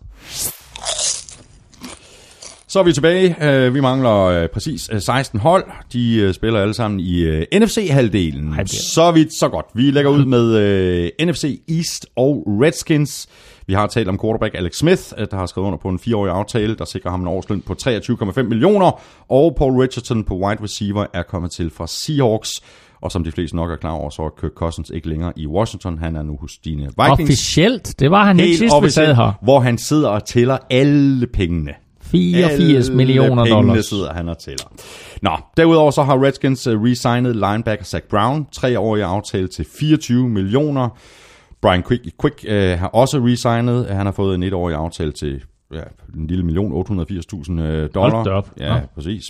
Så 2.77 2.81
er 2.81 2.85
vi 2.85 2.93
tilbage. 2.93 3.37
Øh, 3.51 3.75
Vi 3.75 3.81
mangler 3.81 4.13
øh, 4.25 4.49
præcis 4.49 4.91
øh, 4.93 5.01
16 5.01 5.41
hold. 5.41 5.65
De 5.93 6.17
øh, 6.17 6.35
spiller 6.35 6.61
alle 6.61 6.75
sammen 6.75 7.01
i 7.01 7.21
øh, 7.21 7.47
NFC-halvdelen. 7.55 8.67
Så 8.67 9.11
vidt, 9.11 9.39
så 9.39 9.49
godt. 9.49 9.67
Vi 9.75 9.91
lægger 9.91 10.11
ud 10.11 10.25
med 10.25 10.57
øh, 10.57 11.27
NFC 11.29 11.61
East 11.69 12.07
og 12.17 12.45
Redskins. 12.47 13.29
Vi 13.67 13.75
har 13.75 13.87
talt 13.87 14.09
om 14.09 14.19
quarterback 14.19 14.55
Alex 14.55 14.73
Smith, 14.75 15.03
øh, 15.19 15.27
der 15.31 15.37
har 15.37 15.47
skrevet 15.47 15.67
under 15.67 15.79
på 15.79 15.89
en 15.89 15.99
fireårig 15.99 16.33
aftale, 16.33 16.77
der 16.77 16.85
sikrer 16.85 17.11
ham 17.11 17.21
en 17.21 17.27
årsløn 17.27 17.61
på 17.61 17.77
23,5 17.89 18.43
millioner. 18.43 19.01
Og 19.29 19.55
Paul 19.59 19.73
Richardson 19.81 20.25
på 20.25 20.35
wide 20.35 20.63
receiver 20.63 21.07
er 21.15 21.23
kommet 21.23 21.51
til 21.51 21.71
fra 21.71 21.87
Seahawks. 21.87 22.51
Og 23.03 23.13
som 23.13 23.25
de 23.25 23.33
fleste 23.33 23.57
nok 23.57 23.71
er 23.71 23.77
klar 23.77 23.91
over, 23.93 24.11
så 24.11 24.23
er 24.23 24.31
Kirk 24.41 24.53
Cousins 24.57 24.91
ikke 24.95 25.09
længere 25.09 25.33
i 25.37 25.47
Washington. 25.47 25.99
Han 25.99 26.17
er 26.17 26.23
nu 26.23 26.37
hos 26.41 26.53
dine 26.65 26.83
Vikings. 26.83 27.21
Officielt, 27.21 28.01
det 28.01 28.11
var 28.11 28.25
han 28.25 28.41
ikke 28.41 28.49
Helt 28.49 28.59
sidst, 28.59 28.75
vi 28.83 28.91
sad 28.91 29.15
her. 29.15 29.33
hvor 29.43 29.61
han 29.61 29.79
sidder 29.79 30.09
og 30.09 30.25
tæller 30.25 30.59
alle 30.71 31.27
pengene. 31.27 31.73
84 32.11 32.87
Alle 32.87 32.97
millioner 32.97 33.45
dollars. 33.45 33.87
sidder 33.87 34.13
han 34.13 34.29
og 34.29 34.39
tæller. 34.39 34.73
Nå, 35.23 35.31
derudover 35.57 35.91
så 35.91 36.03
har 36.03 36.23
Redskins 36.25 36.67
uh, 36.67 36.83
resignet 36.83 37.37
linebacker 37.37 37.85
Zach 37.85 38.05
Brown. 38.11 38.47
Tre-årige 38.53 39.05
aftale 39.05 39.49
til 39.49 39.67
24 39.79 40.29
millioner. 40.29 40.89
Brian 41.63 41.83
Quick, 41.89 42.03
Quick 42.21 42.45
uh, 42.49 42.79
har 42.81 42.89
også 42.89 43.19
resignet. 43.19 43.87
Han 43.87 44.07
har 44.07 44.13
fået 44.13 44.35
en 44.35 44.43
etårig 44.43 44.77
aftale 44.77 45.13
til 45.13 45.43
ja, 45.75 45.81
en 46.17 46.27
lille 46.27 46.45
million, 46.45 46.73
880.000 46.73 47.53
uh, 47.53 47.59
dollar. 47.95 48.11
Hold 48.11 48.27
op. 48.27 48.51
Ja, 48.61 48.75
Nå. 48.75 48.81
præcis. 48.95 49.25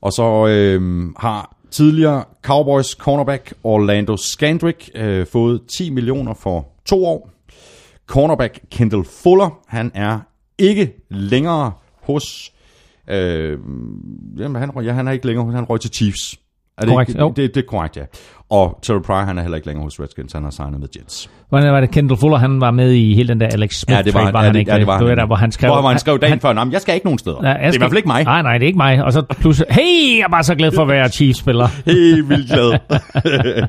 Og 0.00 0.12
så 0.12 0.46
øh, 0.46 1.08
har 1.16 1.56
tidligere 1.70 2.24
Cowboys 2.42 2.86
cornerback 2.86 3.54
Orlando 3.64 4.16
Scandrick 4.16 4.90
øh, 4.94 5.26
fået 5.26 5.60
10 5.78 5.90
millioner 5.90 6.34
for 6.34 6.66
to 6.86 7.06
år. 7.06 7.30
Cornerback 8.06 8.60
Kendall 8.70 9.04
Fuller, 9.22 9.58
han 9.66 9.90
er 9.94 10.18
ikke 10.58 10.92
længere 11.10 11.72
hos... 12.06 12.50
Øh, 13.10 13.58
jamen, 14.38 14.56
han, 14.60 14.70
røg- 14.70 14.84
ja, 14.84 14.92
han 14.92 15.08
er 15.08 15.12
ikke 15.12 15.26
længere, 15.26 15.52
han 15.52 15.64
røg 15.64 15.80
til 15.80 15.90
Chiefs. 15.90 16.38
Er 16.78 16.82
det, 16.82 16.90
Korrekt, 16.92 17.08
ikke, 17.10 17.20
jo. 17.20 17.32
det, 17.36 17.54
det, 17.54 17.62
er 17.62 17.66
korrekt, 17.68 17.96
ja. 17.96 18.02
Og 18.50 18.78
Terry 18.82 19.00
Pryor, 19.00 19.18
han 19.24 19.38
er 19.38 19.42
heller 19.42 19.56
ikke 19.56 19.66
længere 19.66 19.82
hos 19.84 20.00
Redskins, 20.00 20.32
han 20.32 20.42
har 20.42 20.50
signet 20.50 20.80
med 20.80 20.88
Jets. 20.96 21.30
Hvordan 21.48 21.72
var 21.72 21.80
det, 21.80 21.90
Kendall 21.90 22.20
Fuller, 22.20 22.38
han 22.38 22.60
var 22.60 22.70
med 22.70 22.92
i 22.92 23.14
hele 23.14 23.28
den 23.28 23.40
der 23.40 23.46
Alex 23.46 23.74
Smith 23.74 23.96
Ja, 23.96 24.02
det 24.02 24.14
var, 24.14 24.20
trade, 24.20 24.32
var 24.32 24.40
ja, 24.40 24.44
han 24.46 24.54
det, 24.54 24.60
ikke? 24.60 24.72
ja, 24.72 24.78
det 24.78 24.86
var 24.86 24.98
det 24.98 25.04
var 25.04 25.08
han. 25.10 25.18
der, 25.18 25.26
hvor 25.26 25.36
han 25.36 25.52
skrev... 25.52 25.70
Hvor 25.80 25.88
han 25.88 25.98
skrev 25.98 26.18
dagen 26.20 26.30
han, 26.30 26.40
før, 26.40 26.52
"Nå, 26.52 26.64
men 26.64 26.72
jeg 26.72 26.80
skal 26.80 26.94
ikke 26.94 27.06
nogen 27.06 27.18
steder. 27.18 27.36
Ja, 27.42 27.48
det 27.48 27.56
er 27.60 27.74
i 27.74 27.78
hvert 27.78 27.90
fald 27.90 27.96
ikke 27.96 28.06
mig. 28.08 28.24
Nej, 28.24 28.42
nej, 28.42 28.52
det 28.58 28.62
er 28.62 28.66
ikke 28.66 28.76
mig. 28.76 29.04
Og 29.04 29.12
så 29.12 29.22
pludselig, 29.40 29.66
hey, 29.74 30.16
jeg 30.18 30.24
er 30.24 30.28
bare 30.30 30.42
så 30.44 30.54
glad 30.54 30.72
for 30.72 30.82
at 30.82 30.88
være 30.88 31.08
Chiefs-spiller. 31.08 31.68
Helt 31.86 32.28
vildt 32.28 32.46
glad. 32.52 32.78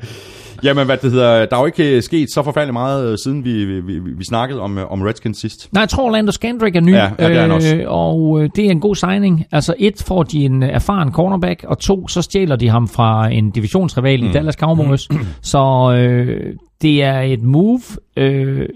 Jamen, 0.66 0.86
hvad 0.86 0.96
det 0.96 1.10
hedder, 1.12 1.46
der 1.46 1.56
er 1.56 1.60
jo 1.60 1.66
ikke 1.66 2.02
sket 2.02 2.30
så 2.30 2.42
forfærdeligt 2.42 2.72
meget, 2.72 3.12
øh, 3.12 3.18
siden 3.18 3.44
vi, 3.44 3.64
vi, 3.64 3.80
vi, 3.80 3.98
vi 3.98 4.24
snakkede 4.24 4.60
om, 4.60 4.78
øh, 4.78 4.92
om 4.92 5.02
Redskins 5.02 5.38
sidst. 5.40 5.68
Nej, 5.72 5.80
jeg 5.80 5.88
tror, 5.88 6.04
Orlando 6.04 6.32
Scandrick 6.32 6.76
er 6.76 6.80
ny, 6.80 6.92
Ja, 6.92 7.10
ja, 7.18 7.28
det 7.28 7.36
er 7.36 7.40
han 7.40 7.50
også. 7.50 7.76
øh, 7.76 7.84
og 7.86 8.42
øh, 8.42 8.50
det 8.56 8.66
er 8.66 8.70
en 8.70 8.80
god 8.80 8.94
signing. 8.94 9.46
Altså 9.52 9.74
et, 9.78 10.04
får 10.06 10.22
de 10.22 10.44
en 10.44 10.62
øh, 10.62 10.68
erfaren 10.68 11.12
cornerback, 11.12 11.64
og 11.68 11.78
to, 11.78 12.08
så 12.08 12.22
stjæler 12.22 12.56
de 12.56 12.68
ham 12.68 12.88
fra 12.88 13.28
en 13.28 13.50
divisionsrival 13.50 14.20
mm. 14.22 14.28
i 14.28 14.32
Dallas 14.32 14.54
Cowboys. 14.54 15.08
så 15.52 15.92
øh, 15.98 16.54
det 16.82 17.02
er 17.02 17.20
et 17.20 17.42
move, 17.42 17.80
øh, 18.16 18.68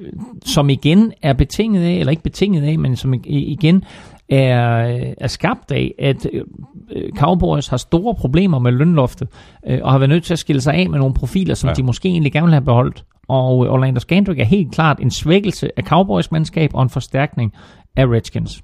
som 0.44 0.70
igen 0.70 1.12
er 1.22 1.32
betinget 1.32 1.84
af, 1.84 1.92
eller 1.92 2.10
ikke 2.10 2.22
betinget 2.22 2.62
af, 2.64 2.78
men 2.78 2.96
som 2.96 3.14
igen 3.24 3.84
er, 4.30 4.88
øh, 4.88 5.12
er 5.18 5.26
skabt 5.26 5.70
af, 5.70 5.94
at 5.98 6.26
øh, 6.32 7.10
Cowboys 7.16 7.68
har 7.68 7.76
store 7.76 8.14
problemer 8.14 8.58
med 8.58 8.72
lønloftet, 8.72 9.28
øh, 9.66 9.78
og 9.82 9.92
har 9.92 9.98
været 9.98 10.08
nødt 10.08 10.24
til 10.24 10.32
at 10.32 10.38
skille 10.38 10.60
sig 10.60 10.74
af 10.74 10.90
med 10.90 10.98
nogle 10.98 11.14
profiler, 11.14 11.54
som 11.54 11.68
ja. 11.68 11.74
De 11.74 11.82
måske 11.82 12.08
egentlig 12.08 12.32
gerne 12.32 12.46
vil 12.46 12.54
have 12.54 12.64
beholdt. 12.64 13.04
Og 13.28 13.66
øh, 13.66 13.72
Orlando 13.72 14.00
Scandrick 14.00 14.40
er 14.40 14.44
helt 14.44 14.72
klart 14.72 15.00
en 15.00 15.10
svækkelse 15.10 15.70
af 15.76 15.84
Cowboys 15.84 16.30
mandskab 16.32 16.70
og 16.74 16.82
en 16.82 16.90
forstærkning 16.90 17.52
af 17.96 18.06
Redskins. 18.06 18.62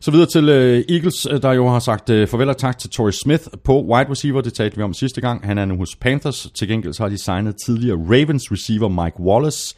Så 0.00 0.10
videre 0.10 0.26
til 0.26 0.48
Eagles, 0.88 1.26
øh, 1.30 1.42
der 1.42 1.52
jo 1.52 1.68
har 1.68 1.78
sagt 1.78 2.06
farvel 2.06 2.48
og 2.48 2.56
tak 2.56 2.78
til 2.78 2.90
Torrey 2.90 3.12
Smith 3.12 3.44
på 3.64 3.82
wide 3.82 4.10
receiver. 4.10 4.40
Det 4.40 4.54
talte 4.54 4.76
vi 4.76 4.82
om 4.82 4.94
sidste 4.94 5.20
gang. 5.20 5.46
Han 5.46 5.58
er 5.58 5.64
nu 5.64 5.76
hos 5.76 5.96
Panthers. 5.96 6.50
Til 6.54 6.68
gengæld 6.68 6.92
så 6.92 7.02
har 7.02 7.10
de 7.10 7.18
signet 7.18 7.54
tidligere 7.66 7.96
Ravens 7.96 8.52
receiver 8.52 8.88
Mike 8.88 9.20
Wallace. 9.20 9.76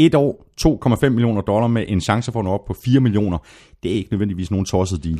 Et 0.00 0.14
år, 0.14 0.46
2,5 0.60 1.08
millioner 1.08 1.40
dollar 1.40 1.66
med 1.66 1.84
en 1.88 2.00
chance 2.00 2.32
for 2.32 2.38
at 2.38 2.44
nå 2.44 2.50
op 2.50 2.64
på 2.66 2.76
4 2.84 3.00
millioner. 3.00 3.38
Det 3.82 3.92
er 3.92 3.96
ikke 3.96 4.08
nødvendigvis 4.10 4.50
nogen 4.50 4.66
tosset 4.66 5.04
deal. 5.04 5.18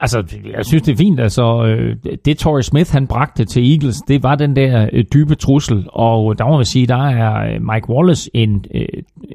Altså, 0.00 0.22
jeg 0.56 0.66
synes, 0.66 0.82
det 0.82 0.92
er 0.92 0.96
fint. 0.96 1.20
Altså, 1.20 1.64
øh, 1.64 1.96
det 2.24 2.38
Torrey 2.38 2.62
Smith, 2.62 2.92
han 2.92 3.06
bragte 3.06 3.44
til 3.44 3.72
Eagles, 3.72 3.96
det 4.08 4.22
var 4.22 4.34
den 4.34 4.56
der 4.56 4.88
øh, 4.92 5.04
dybe 5.14 5.34
trussel. 5.34 5.86
Og 5.88 6.38
der 6.38 6.46
må 6.46 6.56
man 6.56 6.64
sige, 6.64 6.86
der 6.86 7.06
er 7.06 7.54
øh, 7.54 7.62
Mike 7.62 7.90
Wallace 7.90 8.30
en, 8.34 8.64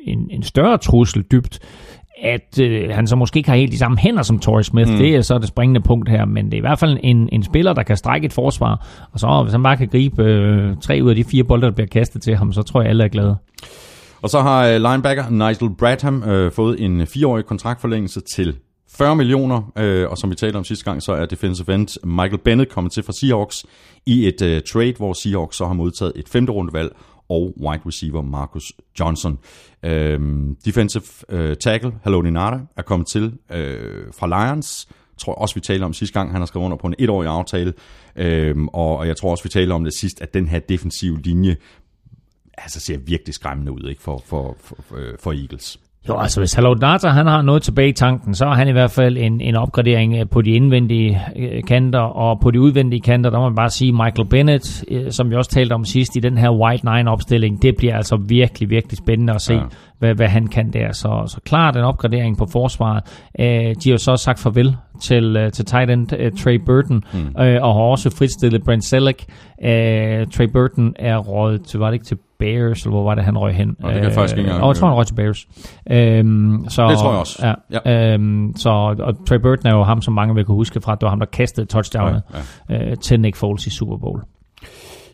en, 0.02 0.28
en 0.32 0.44
større 0.44 0.78
trussel 0.78 1.24
dybt. 1.32 1.60
At 2.24 2.60
øh, 2.62 2.90
han 2.90 3.08
så 3.08 3.16
måske 3.16 3.38
ikke 3.38 3.50
har 3.50 3.58
helt 3.58 3.72
de 3.72 3.78
samme 3.78 3.98
hænder 3.98 4.22
som 4.22 4.40
Torrey 4.40 4.64
Smith, 4.64 4.92
mm. 4.92 4.98
det 4.98 5.16
er 5.16 5.22
så 5.22 5.38
det 5.38 5.48
springende 5.48 5.82
punkt 5.82 6.10
her. 6.10 6.26
Men 6.26 6.46
det 6.46 6.54
er 6.54 6.58
i 6.58 6.62
hvert 6.62 6.80
fald 6.80 6.98
en, 7.04 7.30
en 7.32 7.44
spiller, 7.44 7.74
der 7.74 7.84
kan 7.84 7.98
strække 7.98 8.26
et 8.26 8.34
forsvar. 8.34 8.88
Og 9.12 9.20
så 9.20 9.42
hvis 9.44 9.52
han 9.52 9.64
bare 9.64 9.78
kan 9.78 9.88
gribe 9.88 10.24
øh, 10.24 10.78
tre 10.82 11.00
ud 11.04 11.10
af 11.10 11.16
de 11.16 11.24
fire 11.24 11.44
bolde, 11.44 11.66
der 11.66 11.72
bliver 11.72 11.88
kastet 11.88 12.22
til 12.22 12.36
ham, 12.36 12.54
så 12.54 12.62
tror 12.62 12.82
jeg, 12.82 12.90
alle 12.90 13.04
er 13.04 13.08
glade. 13.08 13.36
Og 14.24 14.30
så 14.30 14.42
har 14.42 14.68
øh, 14.68 14.82
linebacker 14.82 15.30
Nigel 15.30 15.76
Bradham 15.78 16.24
øh, 16.24 16.52
fået 16.52 16.86
en 16.86 17.02
øh, 17.02 17.08
fireårig 17.08 17.46
kontraktforlængelse 17.46 18.22
til 18.36 18.58
40 18.90 19.16
millioner, 19.16 19.72
øh, 19.78 20.10
og 20.10 20.18
som 20.18 20.30
vi 20.30 20.36
talte 20.36 20.58
om 20.58 20.64
sidste 20.64 20.86
gang, 20.86 21.04
så 21.04 21.12
er 21.12 21.26
defensive 21.26 21.76
end 21.76 21.88
Michael 22.04 22.38
Bennett 22.38 22.72
kommet 22.72 22.94
til 22.94 23.04
fra 23.04 23.14
Seahawks 23.14 23.66
i 24.06 24.28
et 24.28 24.42
øh, 24.42 24.62
trade, 24.74 24.94
hvor 24.98 25.14
Seahawks 25.14 25.58
så 25.58 25.66
har 25.66 25.74
modtaget 25.74 26.12
et 26.16 26.30
femte 26.30 26.52
rundevalg 26.52 26.96
og 27.30 27.54
wide 27.62 27.82
receiver 27.86 28.22
Marcus 28.22 28.74
Johnson. 29.00 29.40
Øh, 29.86 30.20
defensive 30.66 31.04
øh, 31.30 31.56
tackle 31.56 31.92
Haloni 32.04 32.30
Nada 32.30 32.60
er 32.78 32.82
kommet 32.82 33.08
til 33.08 33.34
øh, 33.52 34.04
fra 34.20 34.28
Lions. 34.28 34.88
tror 35.18 35.34
jeg 35.34 35.38
også, 35.38 35.56
vi 35.56 35.62
talte 35.62 35.84
om 35.84 35.94
sidste 35.94 36.20
gang. 36.20 36.32
Han 36.32 36.42
har 36.42 36.46
skrevet 36.46 36.66
under 36.66 36.78
på 36.78 36.88
en 36.88 36.96
etårig 37.00 37.30
aftale. 37.30 37.74
Øhm, 38.16 38.68
og, 38.68 38.98
og 38.98 39.08
jeg 39.08 39.18
tror 39.18 39.32
også, 39.32 39.44
vi 39.44 39.50
talte 39.50 39.74
om 39.74 39.84
det 39.84 39.94
sidst, 40.00 40.22
at 40.22 40.34
den 40.34 40.48
her 40.48 40.60
defensive 40.60 41.22
linje 41.22 41.56
altså 42.58 42.80
ser 42.80 42.98
virkelig 42.98 43.34
skræmmende 43.34 43.72
ud 43.72 43.90
ikke 43.90 44.02
for, 44.02 44.24
for, 44.26 44.56
for, 44.60 44.76
for, 44.90 44.98
for 45.20 45.32
Eagles. 45.32 45.80
Jo, 46.10 46.18
altså 46.18 46.42
hvis 46.42 46.58
Data 46.82 47.08
han 47.08 47.28
har 47.28 47.42
noget 47.42 47.64
tilbage 47.64 47.90
i 47.90 47.94
tanken, 47.94 48.36
så 48.36 48.46
er 48.46 48.54
han 48.54 48.68
i 48.68 48.72
hvert 48.72 48.92
fald 48.92 49.18
en, 49.18 49.42
en 49.42 49.56
opgradering 49.56 50.16
øh, 50.16 50.30
på 50.30 50.42
de 50.42 50.52
indvendige 50.52 51.22
øh, 51.36 51.64
kanter, 51.68 52.00
og 52.00 52.40
på 52.42 52.52
de 52.52 52.62
udvendige 52.62 53.02
kanter, 53.02 53.30
der 53.30 53.40
må 53.40 53.44
man 53.44 53.56
bare 53.56 53.70
sige, 53.70 53.92
Michael 53.92 54.30
Bennett, 54.30 54.84
øh, 54.92 55.12
som 55.12 55.30
vi 55.30 55.36
også 55.36 55.52
talte 55.52 55.74
om 55.74 55.86
sidst 55.86 56.16
i 56.16 56.20
den 56.20 56.38
her 56.38 56.50
White 56.52 56.86
Nine 56.86 57.12
opstilling, 57.12 57.62
det 57.62 57.76
bliver 57.78 57.96
altså 57.96 58.16
virkelig, 58.28 58.70
virkelig 58.70 58.98
spændende 58.98 59.34
at 59.34 59.42
se, 59.42 59.54
ja. 59.54 59.62
Hvad, 60.00 60.16
hvad 60.16 60.28
han 60.28 60.48
kan 60.48 60.74
der. 60.74 60.92
Så, 60.92 61.24
så 61.28 61.40
klart 61.46 61.76
en 61.76 61.84
opgradering 61.84 62.38
på 62.38 62.46
forsvaret. 62.52 63.04
Øh, 63.40 63.46
de 63.46 63.90
har 63.90 63.92
jo 63.92 63.98
så 63.98 64.16
sagt 64.16 64.40
farvel 64.40 64.76
til, 65.02 65.38
øh, 65.38 65.52
til 65.52 65.66
tight 65.66 65.92
end 65.92 66.14
øh, 66.14 66.32
Trey 66.32 66.60
Burton, 66.66 67.04
mm. 67.14 67.42
øh, 67.42 67.64
og 67.64 67.74
har 67.74 67.82
også 67.82 68.10
fritstillet 68.18 68.64
Brent 68.64 68.86
Selleck. 68.86 69.26
Øh, 69.64 70.28
Trey 70.28 70.48
Burton 70.54 70.94
er 71.00 71.18
røget 71.18 71.66
til, 71.66 71.80
var 71.80 71.86
det 71.86 71.94
ikke 71.94 72.06
til 72.06 72.18
Bears, 72.44 72.82
eller 72.84 72.92
hvor 72.96 73.04
var 73.04 73.16
det, 73.16 73.24
han 73.24 73.38
røg 73.38 73.54
hen? 73.56 73.68
Nå, 73.80 73.88
det 73.88 73.96
kan 73.96 74.04
jeg 74.04 74.14
faktisk 74.14 74.38
ikke 74.38 74.48
engang- 74.50 74.64
Og 74.64 74.70
jeg 74.70 74.76
tror, 74.76 74.88
han 74.88 74.98
røg 74.98 75.08
til 75.08 75.14
Bears. 75.16 75.48
Øhm, 75.92 76.66
så, 76.70 76.88
Det 76.90 76.98
tror 76.98 77.12
jeg 77.12 77.20
også. 77.20 77.46
Ja, 77.48 77.54
ja. 77.86 78.14
Øhm, 78.14 78.54
så, 78.56 78.70
og 79.00 79.26
Trey 79.28 79.38
Burton 79.40 79.68
er 79.68 79.72
jo 79.76 79.84
ham, 79.84 80.02
som 80.02 80.14
mange 80.14 80.36
vil 80.36 80.46
kunne 80.46 80.56
huske 80.58 80.82
fra, 80.82 80.92
at 80.92 81.02
det 81.02 81.06
var 81.06 81.10
ham, 81.10 81.20
der 81.20 81.26
kastede 81.26 81.66
touchdownet 81.66 82.22
ja, 82.70 82.76
ja. 82.76 82.92
Øh, 82.92 82.98
til 82.98 83.20
Nick 83.20 83.36
Foles 83.36 83.68
i 83.68 83.70
Super 83.70 83.98
Bowl. 83.98 84.22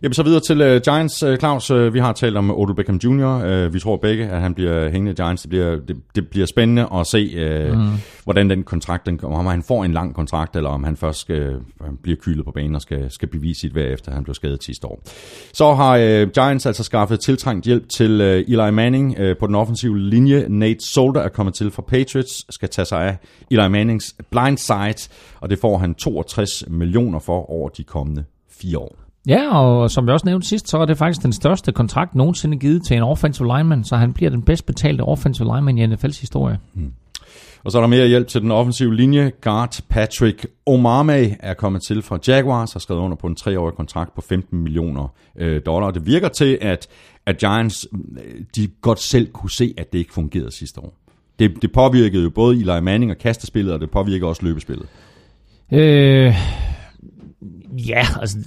Jamen 0.01 0.13
så 0.13 0.23
videre 0.23 0.41
til 0.47 0.61
uh, 0.61 0.81
Giants, 0.81 1.23
uh, 1.23 1.35
Claus. 1.35 1.71
Uh, 1.71 1.93
vi 1.93 1.99
har 1.99 2.13
talt 2.13 2.38
om 2.38 2.51
Odell 2.51 2.76
Beckham 2.76 2.99
Jr. 3.03 3.65
Uh, 3.65 3.73
vi 3.73 3.80
tror 3.80 3.97
begge, 3.97 4.27
at 4.27 4.41
han 4.41 4.53
bliver 4.53 4.89
hængende 4.89 5.11
i 5.11 5.15
Giants. 5.15 5.41
Det 5.41 5.49
bliver, 5.49 5.76
det, 5.76 5.97
det 6.15 6.27
bliver 6.27 6.45
spændende 6.45 6.88
at 6.93 7.07
se, 7.07 7.69
uh, 7.71 7.77
mm. 7.77 7.88
hvordan 8.23 8.49
den 8.49 8.63
kontrakt, 8.63 9.05
den, 9.05 9.19
om 9.23 9.45
han 9.45 9.63
får 9.63 9.84
en 9.84 9.91
lang 9.91 10.15
kontrakt, 10.15 10.55
eller 10.55 10.69
om 10.69 10.84
han 10.84 10.97
først 10.97 11.19
skal, 11.19 11.55
han 11.81 11.97
bliver 12.03 12.17
kylet 12.21 12.45
på 12.45 12.51
banen 12.51 12.76
og 12.76 12.81
skal, 12.81 13.11
skal 13.11 13.27
bevise 13.27 13.61
sit 13.61 13.76
værd, 13.76 13.93
efter 13.93 14.11
han 14.11 14.23
blev 14.23 14.34
skadet 14.34 14.63
sidste 14.63 14.88
år. 14.88 15.01
Så 15.53 15.73
har 15.73 15.97
uh, 15.97 16.30
Giants 16.30 16.65
altså 16.65 16.84
skaffet 16.84 17.19
tiltrængt 17.19 17.65
hjælp 17.65 17.89
til 17.89 18.21
uh, 18.21 18.53
Eli 18.53 18.71
Manning 18.71 19.19
uh, 19.19 19.38
på 19.39 19.47
den 19.47 19.55
offensive 19.55 19.99
linje. 19.99 20.45
Nate 20.49 20.80
Solder 20.93 21.21
er 21.21 21.30
kommet 21.30 21.55
til 21.55 21.71
fra 21.71 21.81
Patriots, 21.81 22.53
skal 22.53 22.69
tage 22.69 22.85
sig 22.85 23.01
af 23.01 23.17
Eli 23.51 23.67
Mannings 23.67 24.15
blind 24.31 24.57
side, 24.57 25.09
og 25.39 25.49
det 25.49 25.59
får 25.59 25.77
han 25.77 25.95
62 25.95 26.63
millioner 26.67 27.19
for 27.19 27.51
over 27.51 27.69
de 27.69 27.84
kommende 27.84 28.23
fire 28.61 28.77
år. 28.77 29.09
Ja, 29.28 29.58
og 29.58 29.91
som 29.91 30.06
jeg 30.06 30.14
også 30.14 30.26
nævnte 30.26 30.48
sidst, 30.48 30.70
så 30.70 30.78
er 30.78 30.86
det 30.86 30.98
faktisk 30.98 31.24
den 31.24 31.34
største 31.34 31.72
kontrakt 31.72 32.16
nogensinde 32.16 32.58
givet 32.58 32.84
til 32.84 32.98
en 32.98 33.04
offensive 33.04 33.48
lineman, 33.48 33.84
så 33.84 33.96
han 33.96 34.14
bliver 34.14 34.32
den 34.32 34.41
bedst 34.41 34.66
betalte 34.66 35.02
offensive 35.02 35.48
lineman 35.56 35.78
i 35.78 35.86
NFL's 35.86 36.22
historie. 36.22 36.60
Og 37.64 37.72
så 37.72 37.78
er 37.78 37.82
der 37.82 37.88
mere 37.88 38.08
hjælp 38.08 38.28
til 38.28 38.41
den 38.41 38.52
offensive 38.52 38.96
linje. 38.96 39.32
Guard 39.41 39.82
Patrick 39.90 40.48
Omame 40.66 41.41
er 41.44 41.54
kommet 41.54 41.82
til 41.82 42.02
fra 42.02 42.20
Jaguars 42.28 42.76
og 42.76 42.82
skrevet 42.82 43.02
under 43.02 43.18
på 43.18 43.28
en 43.28 43.36
treårig 43.36 43.76
kontrakt 43.76 44.16
på 44.16 44.22
15 44.22 44.60
millioner 44.64 45.14
øh, 45.38 45.62
dollar. 45.66 45.91
Det 45.91 46.06
virker 46.06 46.28
til, 46.28 46.58
at, 46.62 46.88
at 47.26 47.38
Giants 47.38 47.88
øh, 47.94 48.41
de 48.56 48.68
godt 48.82 49.00
selv 49.00 49.32
kunne 49.32 49.52
se, 49.52 49.74
at 49.78 49.94
det 49.94 50.00
ikke 50.00 50.14
fungerede 50.14 50.52
sidste 50.52 50.82
år. 50.82 50.94
Det, 51.40 51.62
det 51.62 51.72
påvirkede 51.72 52.24
jo 52.24 52.30
både 52.30 52.56
Eli 52.56 52.82
Manning 52.82 53.12
og 53.12 53.18
kastespillet, 53.18 53.74
og 53.74 53.80
det 53.82 53.91
påvirker 53.91 54.28
også 54.28 54.46
løbespillet. 54.46 54.88
Øh, 55.72 56.36
ja, 57.78 58.06
altså, 58.22 58.38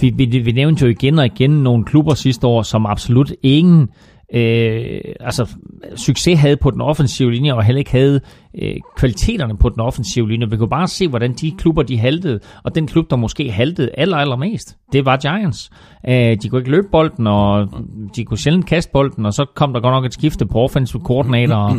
vi, 0.00 0.10
vi, 0.16 0.24
vi 0.24 0.52
nævnte 0.52 0.84
jo 0.84 0.90
igen 0.90 1.18
og 1.18 1.26
igen 1.26 1.50
nogle 1.50 1.84
klubber 1.84 2.14
sidste 2.14 2.46
år, 2.46 2.62
som 2.62 2.86
absolut 2.86 3.32
ingen 3.42 3.88
øh, 4.34 5.00
altså, 5.20 5.48
succes 5.96 6.38
havde 6.38 6.56
på 6.56 6.70
den 6.70 6.80
offensive 6.80 7.32
linje, 7.32 7.54
og 7.54 7.64
heller 7.64 7.78
ikke 7.78 7.90
havde 7.90 8.20
øh, 8.62 8.74
kvaliteterne 8.96 9.56
på 9.56 9.68
den 9.68 9.80
offensive 9.80 10.28
linje. 10.28 10.50
Vi 10.50 10.56
kunne 10.56 10.68
bare 10.68 10.88
se, 10.88 11.08
hvordan 11.08 11.32
de 11.32 11.52
klubber, 11.58 11.82
de 11.82 11.98
haltede, 11.98 12.40
og 12.64 12.74
den 12.74 12.86
klub, 12.86 13.10
der 13.10 13.16
måske 13.16 13.50
haltede 13.50 13.90
aller, 13.94 14.16
allermest, 14.16 14.76
det 14.92 15.04
var 15.04 15.16
Giants. 15.16 15.70
Øh, 16.08 16.36
de 16.42 16.48
kunne 16.48 16.60
ikke 16.60 16.70
løbe 16.70 16.88
bolden, 16.92 17.26
og 17.26 17.68
de 18.16 18.24
kunne 18.24 18.38
sjældent 18.38 18.66
kaste 18.66 18.92
bolden, 18.92 19.26
og 19.26 19.32
så 19.32 19.46
kom 19.54 19.72
der 19.72 19.80
godt 19.80 19.92
nok 19.92 20.04
et 20.04 20.14
skifte 20.14 20.46
på 20.46 20.58
offensive 20.58 21.02
coordinator, 21.02 21.54
og, 21.54 21.76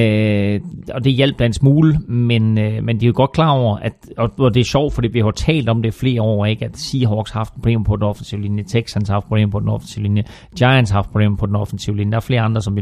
øh, 0.00 0.60
og 0.94 1.04
det 1.04 1.12
hjalp 1.12 1.38
da 1.38 1.44
en 1.44 1.52
smule, 1.52 1.98
men, 2.08 2.58
øh, 2.58 2.84
men 2.84 3.00
de 3.00 3.04
er 3.04 3.06
jo 3.06 3.12
godt 3.16 3.32
klar 3.32 3.50
over, 3.50 3.76
at, 3.76 3.92
og, 4.18 4.30
og 4.38 4.54
det 4.54 4.60
er 4.60 4.64
sjovt, 4.64 4.94
fordi 4.94 5.08
vi 5.08 5.20
har 5.20 5.30
talt 5.30 5.68
om 5.68 5.82
det 5.82 5.94
flere 5.94 6.22
år, 6.22 6.46
ikke? 6.46 6.64
at 6.64 6.76
Seahawks 6.76 7.30
har 7.30 7.40
haft 7.40 7.54
problemer 7.54 7.84
på 7.84 7.96
den 7.96 8.02
offensive 8.02 8.40
linje, 8.40 8.64
Texans 8.64 9.08
har 9.08 9.14
haft 9.14 9.26
problemer 9.26 9.50
på 9.50 9.60
den 9.60 9.68
offensive 9.68 10.02
linje, 10.02 10.24
Giants 10.58 10.90
har 10.90 10.98
haft 10.98 11.10
problemer 11.10 11.36
på 11.36 11.46
den 11.46 11.56
offensive 11.56 11.96
linje, 11.96 12.10
der 12.10 12.16
er 12.16 12.20
flere 12.20 12.40
andre, 12.40 12.62
som 12.62 12.78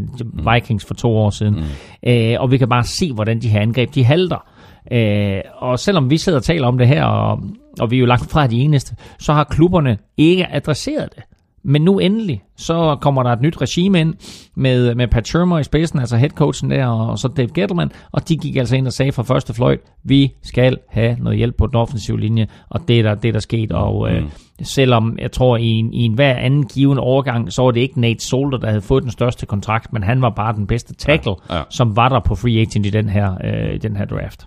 Vikings 0.54 0.84
for 0.84 0.94
to 0.94 1.16
år 1.16 1.30
siden, 1.30 1.54
mm. 1.54 2.10
øh, 2.10 2.36
og 2.40 2.50
vi 2.50 2.58
kan 2.58 2.68
bare 2.68 2.84
se, 2.84 3.12
hvordan 3.12 3.29
de 3.38 3.48
her 3.48 3.60
angreb, 3.60 3.94
de 3.94 4.04
halter. 4.04 4.46
Øh, 4.92 5.40
og 5.56 5.78
selvom 5.78 6.10
vi 6.10 6.18
sidder 6.18 6.38
og 6.38 6.44
taler 6.44 6.66
om 6.66 6.78
det 6.78 6.88
her, 6.88 7.04
og, 7.04 7.40
og 7.80 7.90
vi 7.90 7.96
er 7.96 8.00
jo 8.00 8.06
langt 8.06 8.30
fra 8.30 8.46
de 8.46 8.60
eneste, 8.60 8.94
så 9.18 9.32
har 9.32 9.44
klubberne 9.44 9.98
ikke 10.16 10.46
adresseret 10.52 11.08
det. 11.16 11.22
Men 11.62 11.82
nu 11.82 11.98
endelig, 11.98 12.42
så 12.56 12.96
kommer 13.00 13.22
der 13.22 13.30
et 13.30 13.40
nyt 13.40 13.60
regime 13.60 14.00
ind 14.00 14.14
med, 14.54 14.94
med 14.94 15.08
Pat 15.08 15.28
Shermer 15.28 15.58
i 15.58 15.62
spidsen, 15.62 15.98
altså 15.98 16.16
headcoachen 16.16 16.70
der, 16.70 16.86
og 16.86 17.18
så 17.18 17.28
Dave 17.28 17.48
Gettleman, 17.54 17.92
og 18.12 18.28
de 18.28 18.36
gik 18.36 18.56
altså 18.56 18.76
ind 18.76 18.86
og 18.86 18.92
sagde 18.92 19.12
fra 19.12 19.22
første 19.22 19.54
fløjt, 19.54 19.80
vi 20.04 20.32
skal 20.42 20.78
have 20.88 21.16
noget 21.20 21.38
hjælp 21.38 21.56
på 21.56 21.66
den 21.66 21.76
offensive 21.76 22.20
linje, 22.20 22.46
og 22.68 22.88
det 22.88 22.98
er 22.98 23.02
der, 23.02 23.14
det 23.14 23.28
er 23.28 23.32
der 23.32 23.40
sket, 23.40 23.72
og 23.72 24.10
øh, 24.10 24.22
mm 24.22 24.30
selvom 24.62 25.18
jeg 25.18 25.32
tror 25.32 25.56
i 25.56 25.66
en, 25.66 25.92
i 25.94 26.02
en 26.04 26.14
hver 26.14 26.34
anden 26.34 26.66
given 26.66 26.98
overgang, 26.98 27.52
så 27.52 27.62
var 27.62 27.70
det 27.70 27.80
ikke 27.80 28.00
Nate 28.00 28.26
Solder, 28.26 28.58
der 28.58 28.68
havde 28.68 28.82
fået 28.82 29.02
den 29.02 29.10
største 29.10 29.46
kontrakt, 29.46 29.92
men 29.92 30.02
han 30.02 30.22
var 30.22 30.30
bare 30.30 30.52
den 30.52 30.66
bedste 30.66 30.94
tackle, 30.94 31.34
Ja, 31.50 31.56
ja. 31.56 31.62
som 31.70 31.96
var 31.96 32.08
der 32.08 32.20
på 32.20 32.34
free 32.34 32.60
agent 32.60 32.86
i 32.86 32.90
den 32.90 33.08
her, 33.08 33.34
øh, 33.44 33.82
den 33.82 33.96
her 33.96 34.04
draft. 34.04 34.46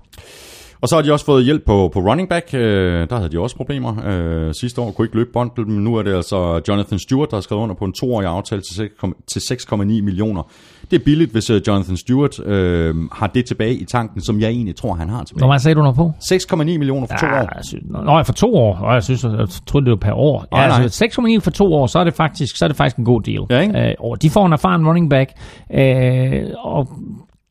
Og 0.81 0.89
så 0.89 0.95
har 0.95 1.01
de 1.01 1.11
også 1.13 1.25
fået 1.25 1.45
hjælp 1.45 1.65
på, 1.65 1.89
på 1.93 1.99
running 1.99 2.29
back. 2.29 2.53
Øh, 2.53 3.09
der 3.09 3.15
havde 3.15 3.29
de 3.31 3.39
også 3.39 3.55
problemer. 3.55 4.05
Øh, 4.07 4.53
sidste 4.53 4.81
år 4.81 4.91
kunne 4.91 5.05
ikke 5.05 5.15
løbe 5.17 5.29
bolden, 5.33 5.73
men 5.73 5.83
nu 5.83 5.95
er 5.95 6.03
det 6.03 6.15
altså 6.15 6.61
Jonathan 6.67 6.99
Stewart, 6.99 7.29
der 7.31 7.35
har 7.37 7.41
skrevet 7.41 7.61
under 7.61 7.75
på 7.75 7.85
en 7.85 7.93
toårig 7.93 8.27
aftale 8.27 8.61
til 8.61 8.89
6,- 9.03 9.23
til 9.27 9.39
6,9 9.39 9.75
millioner. 10.01 10.51
Det 10.93 10.99
er 10.99 11.03
billigt, 11.05 11.31
hvis 11.31 11.49
øh, 11.49 11.61
Jonathan 11.67 11.97
Stewart 11.97 12.39
øh, 12.45 12.95
har 13.11 13.27
det 13.27 13.45
tilbage 13.45 13.75
i 13.75 13.85
tanken, 13.85 14.21
som 14.21 14.39
jeg 14.39 14.49
egentlig 14.49 14.75
tror, 14.75 14.93
han 14.93 15.09
har 15.09 15.17
Hvor 15.17 15.23
tilbage. 15.23 15.47
meget 15.47 15.61
sagde 15.61 15.75
du 15.75 15.79
noget 15.81 15.95
på? 15.95 16.11
6,9 16.33 16.55
millioner 16.63 17.07
for 17.07 17.17
to 17.17 17.25
år. 17.25 17.55
jeg 17.55 17.63
synes, 17.63 17.83
nå, 17.89 18.23
for 18.23 18.33
to 18.33 18.55
år. 18.55 18.75
Og 18.77 18.93
jeg 18.93 19.03
synes, 19.03 19.23
jeg 19.23 19.47
troede, 19.67 19.85
det 19.85 19.91
var 19.91 19.97
per 19.97 20.13
år. 20.13 20.45
Ja, 20.51 20.67
nej. 20.67 20.81
altså, 20.83 21.05
6,9 21.05 21.39
for 21.39 21.51
to 21.51 21.73
år, 21.73 21.87
så 21.87 21.99
er 21.99 22.03
det 22.03 22.13
faktisk, 22.13 22.57
så 22.57 22.65
er 22.65 22.67
det 22.69 22.77
faktisk 22.77 22.97
en 22.97 23.05
god 23.05 23.21
deal. 23.21 23.45
Ja, 23.49 23.59
ikke? 23.59 23.79
Øh, 23.79 23.93
og 23.99 24.21
de 24.21 24.29
får 24.29 24.45
en 24.45 24.53
erfaren 24.53 24.87
running 24.87 25.09
back, 25.09 25.31
øh, 25.73 26.43
og 26.63 26.89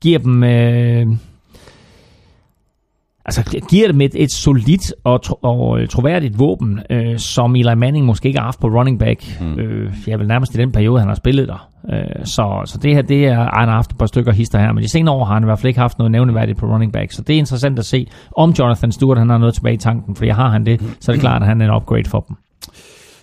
giver 0.02 0.18
dem... 0.18 0.44
Øh, 0.44 1.06
Altså 3.24 3.60
giver 3.70 3.86
dem 3.86 4.00
et, 4.00 4.12
et 4.14 4.32
solidt 4.32 4.94
og, 5.04 5.22
tro, 5.22 5.34
og 5.42 5.88
troværdigt 5.88 6.38
våben, 6.38 6.80
øh, 6.90 7.18
som 7.18 7.56
Eli 7.56 7.74
Manning 7.74 8.06
måske 8.06 8.26
ikke 8.26 8.38
har 8.38 8.44
haft 8.44 8.60
på 8.60 8.66
running 8.66 8.98
back. 8.98 9.40
Mm. 9.40 9.58
Øh, 9.58 9.92
jeg 10.06 10.18
vil 10.18 10.26
nærmest 10.26 10.54
i 10.54 10.58
den 10.58 10.72
periode, 10.72 11.00
han 11.00 11.08
har 11.08 11.14
spillet 11.14 11.48
der. 11.48 11.68
Øh, 11.92 12.24
så, 12.24 12.62
så 12.64 12.78
det 12.82 12.94
her, 12.94 13.02
det 13.02 13.26
er, 13.26 13.36
han 13.36 13.68
har 13.68 13.74
haft 13.74 13.90
et 13.90 13.98
par 13.98 14.06
stykker 14.06 14.32
hister 14.32 14.58
her, 14.58 14.72
men 14.72 14.82
de 14.82 14.88
senere 14.88 15.14
år 15.14 15.24
har 15.24 15.34
han 15.34 15.42
i 15.42 15.46
hvert 15.46 15.58
fald 15.58 15.68
ikke 15.68 15.80
haft 15.80 15.98
noget 15.98 16.10
nævneværdigt 16.10 16.58
på 16.58 16.66
running 16.66 16.92
back. 16.92 17.12
Så 17.12 17.22
det 17.22 17.34
er 17.34 17.38
interessant 17.38 17.78
at 17.78 17.84
se, 17.84 18.06
om 18.36 18.50
Jonathan 18.50 18.92
Stewart 18.92 19.18
han 19.18 19.30
har 19.30 19.38
noget 19.38 19.54
tilbage 19.54 19.74
i 19.74 19.78
tanken, 19.78 20.16
fordi 20.16 20.30
har 20.30 20.50
han 20.50 20.66
det, 20.66 20.80
så 21.00 21.12
er 21.12 21.14
det 21.14 21.20
klart, 21.20 21.42
at 21.42 21.48
han 21.48 21.60
er 21.60 21.64
en 21.64 21.74
upgrade 21.74 22.08
for 22.08 22.20
dem. 22.28 22.36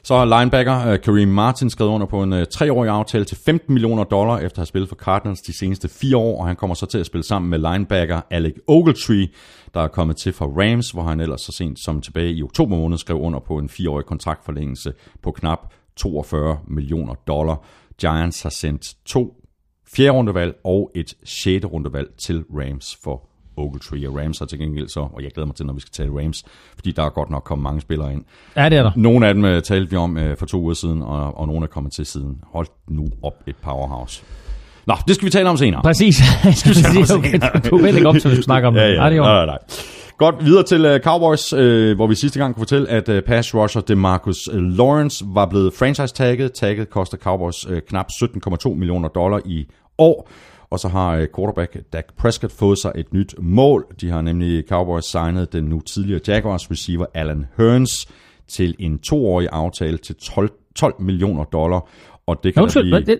Så 0.04 0.26
linebacker 0.26 0.94
uh, 0.94 1.00
Kareem 1.00 1.28
Martin 1.28 1.70
skrevet 1.70 1.92
under 1.92 2.08
på 2.08 2.24
en 2.24 2.34
uh, 2.34 2.40
treårig 2.52 2.90
aftale 2.90 3.26
til 3.26 3.38
15 3.46 3.74
millioner 3.74 4.04
dollar, 4.04 4.38
efter 4.38 4.48
at 4.48 4.58
have 4.58 4.66
spillet 4.66 4.90
for 4.90 4.96
Cardinals 4.96 5.42
de 5.42 5.58
seneste 5.58 5.90
fire 5.90 6.18
år, 6.18 6.42
og 6.42 6.48
han 6.48 6.56
kommer 6.56 6.74
så 6.74 6.86
til 6.86 6.98
at 6.98 7.06
spille 7.06 7.24
sammen 7.24 7.50
med 7.50 7.72
linebacker 7.72 8.22
Alec 8.32 8.54
Ogletree, 8.68 9.28
der 9.74 9.80
er 9.80 9.88
kommet 9.88 10.18
til 10.18 10.34
fra 10.34 10.46
Rams, 10.46 10.92
hvor 10.92 11.04
han 11.04 11.20
ellers 11.20 11.42
så 11.42 11.52
sent 11.52 11.80
som 11.80 12.02
tilbage 12.02 12.34
i 12.34 12.44
oktober 12.44 12.78
måned 12.78 12.98
skrev 12.98 13.18
under 13.18 13.40
på 13.40 13.58
en 13.58 13.70
fireårig 13.70 14.06
kontraktforlængelse 14.06 14.94
på 15.22 15.32
knap 15.32 15.74
42 15.96 16.60
millioner 16.68 17.14
dollar. 17.14 17.64
Giants 18.02 18.44
har 18.44 18.50
sendt 18.50 18.96
to 19.06 19.44
fjerde 19.88 20.12
rundevalg 20.12 20.56
og 20.64 20.92
et 20.96 21.14
sjette 21.24 21.68
rundevalg 21.68 22.10
til 22.18 22.44
Rams 22.50 22.98
for 23.04 23.30
Ogletree. 23.58 24.10
Og 24.10 24.18
Rams 24.18 24.40
har 24.40 24.46
til 24.46 24.60
gengæld 24.60 24.88
så, 24.88 25.00
og 25.14 25.24
jeg 25.24 25.32
glæder 25.32 25.48
mig 25.48 25.56
til, 25.56 25.66
når 25.66 25.74
vi 25.74 25.80
skal 25.80 25.92
tale 25.92 26.24
Rams, 26.24 26.46
fordi 26.76 26.92
der 26.92 27.04
er 27.04 27.10
godt 27.10 27.30
nok 27.30 27.44
kommet 27.44 27.64
mange 27.64 27.82
spillere 27.82 28.14
ind. 28.14 28.24
Ja, 28.56 28.70
det 28.70 28.78
er 28.78 28.84
der. 28.84 28.92
Nogle 28.96 29.28
af 29.28 29.34
dem 29.34 29.44
uh, 29.44 29.60
talte 29.60 29.90
vi 29.90 29.96
om 29.96 30.18
uh, 30.18 30.38
for 30.38 30.46
to 30.46 30.62
uger 30.62 30.74
siden, 30.74 31.02
og, 31.02 31.38
og 31.38 31.48
nogle 31.48 31.64
er 31.64 31.68
kommet 31.68 31.94
til 31.94 32.06
siden. 32.06 32.42
Hold 32.44 32.68
nu 32.88 33.08
op 33.24 33.44
et 33.48 33.56
powerhouse. 33.56 34.24
Nå, 34.90 34.96
det 35.08 35.16
skal 35.16 35.26
vi 35.26 35.32
tale 35.32 35.50
om 35.50 35.58
senere. 35.58 35.82
Præcis. 35.82 36.18
tale 36.84 37.14
om 37.14 37.20
okay, 37.20 37.40
du 37.70 37.78
er 37.78 37.82
vældig 37.82 38.08
op, 38.08 38.16
så 38.16 38.30
vi 38.30 38.36
skal 38.36 38.44
snakke 38.44 38.68
om 38.68 38.74
det. 38.74 38.82
Ja, 38.82 38.88
ja. 38.88 38.96
Nej, 38.96 39.10
det 39.10 39.46
nej. 39.46 39.58
Godt, 40.18 40.46
videre 40.46 40.64
til 40.64 40.86
uh, 40.86 41.00
Cowboys, 41.00 41.54
uh, 41.54 41.60
hvor 41.96 42.08
vi 42.08 42.16
sidste 42.16 42.40
gang 42.40 42.56
kunne 42.56 42.62
fortælle, 42.62 42.90
at 42.90 43.10
uh, 43.10 43.20
pass 43.20 43.56
rusher 43.56 43.82
DeMarcus 43.82 44.48
uh, 44.48 44.62
Lawrence 44.62 45.26
var 45.28 45.46
blevet 45.46 45.74
franchise-tagget. 45.74 46.54
Tagget 46.54 46.90
koster 46.90 47.18
Cowboys 47.18 47.68
uh, 47.68 47.78
knap 47.88 48.06
17,2 48.24 48.74
millioner 48.74 49.10
dollar 49.10 49.42
i 49.46 49.66
år. 49.98 50.30
Og 50.72 50.80
så 50.80 50.88
har 50.88 51.28
quarterback 51.36 51.78
Dak 51.94 52.06
Prescott 52.18 52.54
fået 52.54 52.78
sig 52.78 52.92
et 52.96 53.14
nyt 53.14 53.36
mål. 53.38 53.86
De 54.02 54.10
har 54.10 54.22
nemlig 54.22 54.64
Cowboys 54.70 55.06
signet 55.06 55.54
den 55.54 55.64
nu 55.64 55.80
tidligere 55.80 56.22
Jaguars 56.28 56.72
receiver 56.72 57.06
Alan 57.14 57.46
Hearns 57.58 58.08
til 58.48 58.76
en 58.80 59.00
toårig 59.00 59.48
aftale 59.52 59.98
til 59.98 60.16
12, 60.16 60.52
12 60.76 60.96
millioner 61.00 61.44
dollar. 61.44 61.90
Og 62.30 62.44
det 62.44 62.54
kan 62.54 62.60
Ja, 62.60 62.64
Undskyld, 62.64 62.84
blive... 62.84 63.00
det, 63.06 63.20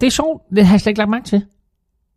det 0.00 0.06
er 0.06 0.10
sjovt. 0.10 0.42
Det 0.56 0.66
har 0.66 0.74
jeg 0.74 0.80
slet 0.80 0.90
ikke 0.90 0.98
lagt 0.98 1.10
mærke 1.10 1.24
til. 1.24 1.42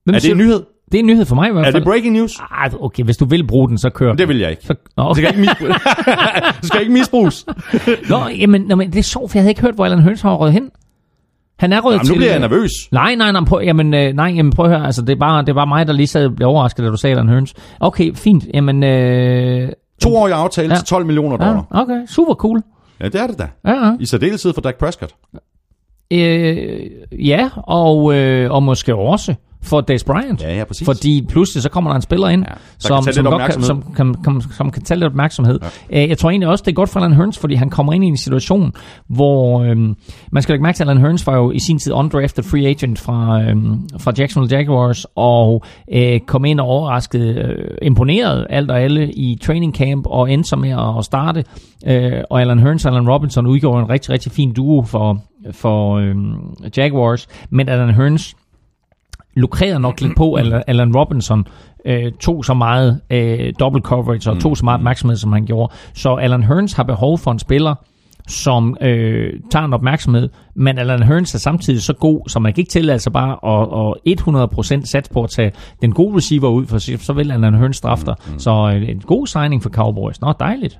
Hvem 0.03 0.15
Er 0.15 0.19
det 0.19 0.31
en 0.31 0.37
nyhed? 0.37 0.63
Det 0.91 0.97
er 0.97 0.99
en 0.99 1.05
nyhed 1.05 1.25
for 1.25 1.35
mig 1.35 1.49
i 1.49 1.51
hvert 1.51 1.61
Er 1.61 1.65
fald. 1.71 1.75
det 1.75 1.83
breaking 1.83 2.13
news? 2.13 2.31
Ah, 2.51 2.71
okay, 2.79 3.03
hvis 3.03 3.17
du 3.17 3.25
vil 3.25 3.47
bruge 3.47 3.69
den, 3.69 3.77
så 3.77 3.89
kør. 3.89 4.13
Det 4.13 4.27
vil 4.27 4.37
jeg 4.39 4.49
ikke. 4.51 4.63
Så, 4.65 4.73
Nå, 4.97 5.03
Det 5.03 5.09
okay. 5.11 5.21
skal 5.21 5.29
ikke, 5.29 5.41
misbruges. 5.41 5.75
det 6.61 6.65
skal 6.67 6.81
ikke 6.81 6.93
misbruges. 6.93 7.45
Nå, 8.09 8.17
jamen, 8.39 8.61
nå, 8.61 8.75
men 8.75 8.91
det 8.93 8.99
er 8.99 9.03
sjovt, 9.03 9.31
for 9.31 9.37
jeg 9.37 9.43
havde 9.43 9.51
ikke 9.51 9.61
hørt, 9.61 9.75
hvor 9.75 9.85
Alan 9.85 10.03
Hurns 10.03 10.21
har 10.21 10.35
røget 10.35 10.53
hen. 10.53 10.69
Han 11.59 11.73
er 11.73 11.81
røget 11.81 11.93
Jamen, 11.95 12.05
til... 12.05 12.13
nu 12.15 12.17
bliver 12.17 12.31
jeg 12.31 12.39
nervøs. 12.39 12.71
Nej, 12.91 13.15
nej, 13.15 13.31
nej, 13.31 13.43
prøv, 13.45 13.61
jamen, 13.63 13.93
øh, 13.93 14.13
nej, 14.13 14.33
jamen, 14.35 14.51
prøv 14.51 14.65
at 14.65 14.71
høre, 14.71 14.85
altså, 14.85 15.01
det 15.01 15.09
er 15.09 15.19
bare, 15.19 15.41
det 15.41 15.49
er 15.49 15.53
bare 15.53 15.67
mig, 15.67 15.87
der 15.87 15.93
lige 15.93 16.07
sad 16.07 16.25
og 16.25 16.35
blev 16.35 16.47
overrasket, 16.47 16.83
da 16.85 16.89
du 16.89 16.97
sagde 16.97 17.15
Alan 17.15 17.27
Hurns. 17.29 17.53
Okay, 17.79 18.13
fint, 18.15 18.45
jamen, 18.53 18.83
øh, 18.83 19.69
Toårig 20.01 20.33
aftale 20.33 20.69
Ja. 20.73 20.75
til 20.75 20.85
12 20.85 21.05
millioner 21.05 21.37
ja, 21.41 21.47
dollar. 21.49 21.65
okay, 21.71 22.05
super 22.07 22.33
cool. 22.33 22.61
Ja, 23.01 23.05
det 23.05 23.15
er 23.21 23.27
det 23.27 23.39
da. 23.39 23.47
Ja, 23.65 23.85
ja. 23.87 23.93
I 23.99 24.05
særdeleshed 24.05 24.53
for 24.53 24.61
Dak 24.61 24.75
Prescott. 24.75 25.15
Øh, 26.13 26.79
ja, 27.27 27.49
og, 27.55 28.13
øh, 28.15 28.51
og 28.51 28.63
måske 28.63 28.95
også 28.95 29.35
for 29.63 29.81
Des 29.81 30.03
Bryant. 30.03 30.41
Ja, 30.41 30.57
ja, 30.57 30.63
præcis. 30.63 30.85
Fordi 30.85 31.25
pludselig 31.29 31.63
så 31.63 31.69
kommer 31.69 31.89
der 31.89 31.95
en 31.95 32.01
spiller 32.01 32.27
ind, 32.27 32.45
Ja, 32.49 32.53
som, 32.77 33.03
tage 33.03 33.13
som, 33.13 33.25
godt 33.25 33.41
kan, 33.51 33.61
som, 33.61 33.77
opmærksomhed. 33.77 34.23
kan, 34.23 34.41
som, 34.57 34.71
kan 34.71 34.83
tage 34.83 34.97
lidt 34.99 35.07
opmærksomhed. 35.07 35.59
Ja. 35.91 36.07
Jeg 36.07 36.17
tror 36.17 36.29
egentlig 36.29 36.49
også, 36.49 36.63
det 36.65 36.71
er 36.71 36.75
godt 36.75 36.89
for 36.89 36.99
Alan 36.99 37.13
Hearns, 37.13 37.37
fordi 37.37 37.55
han 37.55 37.69
kommer 37.69 37.93
ind 37.93 38.03
i 38.03 38.07
en 38.07 38.17
situation, 38.17 38.73
hvor 39.07 39.63
øhm, 39.63 39.95
man 40.31 40.43
skal 40.43 40.53
lægge 40.53 40.63
mærke 40.63 40.75
til, 40.75 40.83
at 40.83 40.89
Alan 40.89 41.01
Hearns 41.01 41.27
var 41.27 41.35
jo 41.35 41.51
i 41.51 41.59
sin 41.59 41.79
tid 41.79 41.93
undrafted 41.93 42.43
free 42.43 42.67
agent 42.67 42.99
fra, 42.99 43.41
øhm, 43.41 43.89
fra 43.99 44.11
Jacksonville 44.17 44.57
Jaguars, 44.57 45.05
og 45.15 45.63
øh, 45.93 46.19
kom 46.19 46.45
ind 46.45 46.59
og 46.59 46.67
overraskede, 46.67 47.33
øh, 47.33 47.77
imponeret 47.81 48.47
alt 48.49 48.71
og 48.71 48.81
alle 48.81 49.11
i 49.11 49.37
training 49.43 49.75
camp, 49.75 50.05
og 50.07 50.31
endte 50.31 50.49
så 50.49 50.55
med 50.55 50.97
at 50.97 51.05
starte. 51.05 51.43
Øh, 51.87 52.13
og 52.29 52.41
Alan 52.41 52.59
Hearns 52.59 52.85
og 52.85 52.91
Alan 52.91 53.09
Robinson 53.09 53.47
udgjorde 53.47 53.81
en 53.83 53.89
rigtig, 53.89 54.09
rigtig 54.09 54.31
fin 54.31 54.53
duo 54.53 54.83
for, 54.83 55.21
for 55.51 55.95
øhm, 55.95 56.35
Jaguars, 56.77 57.27
men 57.49 57.69
Alan 57.69 57.93
Hearns 57.95 58.35
lukrerede 59.35 59.79
nok 59.79 60.01
lidt 60.01 60.17
på, 60.17 60.33
at 60.33 60.63
Alan 60.67 60.95
Robinson 60.95 61.45
øh, 61.85 62.11
tog 62.19 62.45
så 62.45 62.53
meget 62.53 63.01
øh, 63.09 63.53
double 63.59 63.81
coverage 63.81 64.29
og 64.29 64.39
tog 64.39 64.57
så 64.57 64.65
meget 64.65 64.77
opmærksomhed, 64.77 65.17
som 65.17 65.31
han 65.33 65.45
gjorde. 65.45 65.73
Så 65.93 66.15
Alan 66.15 66.43
Hearns 66.43 66.73
har 66.73 66.83
behov 66.83 67.17
for 67.17 67.31
en 67.31 67.39
spiller, 67.39 67.75
som 68.27 68.77
øh, 68.81 69.33
tager 69.51 69.65
en 69.65 69.73
opmærksomhed, 69.73 70.29
men 70.55 70.77
Alan 70.77 71.03
Hearns 71.03 71.35
er 71.35 71.39
samtidig 71.39 71.81
så 71.81 71.93
god, 71.93 72.29
så 72.29 72.39
man 72.39 72.53
kan 72.53 72.61
ikke 72.61 72.71
tillade 72.71 72.99
sig 72.99 73.11
bare 73.13 73.31
at, 73.31 73.95
at 74.05 74.81
100% 74.81 74.85
sats 74.85 75.09
på 75.09 75.23
at 75.23 75.29
tage 75.29 75.51
den 75.81 75.91
gode 75.93 76.15
receiver 76.17 76.49
ud, 76.49 76.65
for 76.65 76.77
så- 76.77 76.97
så 76.99 77.13
vil 77.13 77.31
Alan 77.31 77.53
Hearns 77.53 77.77
straffe 77.77 78.05
dig. 78.05 78.15
Så 78.37 78.71
øh, 78.75 78.89
en 78.89 78.99
god 78.99 79.27
signing 79.27 79.63
for 79.63 79.69
Cowboys. 79.69 80.21
Nå, 80.21 80.33
dejligt. 80.39 80.79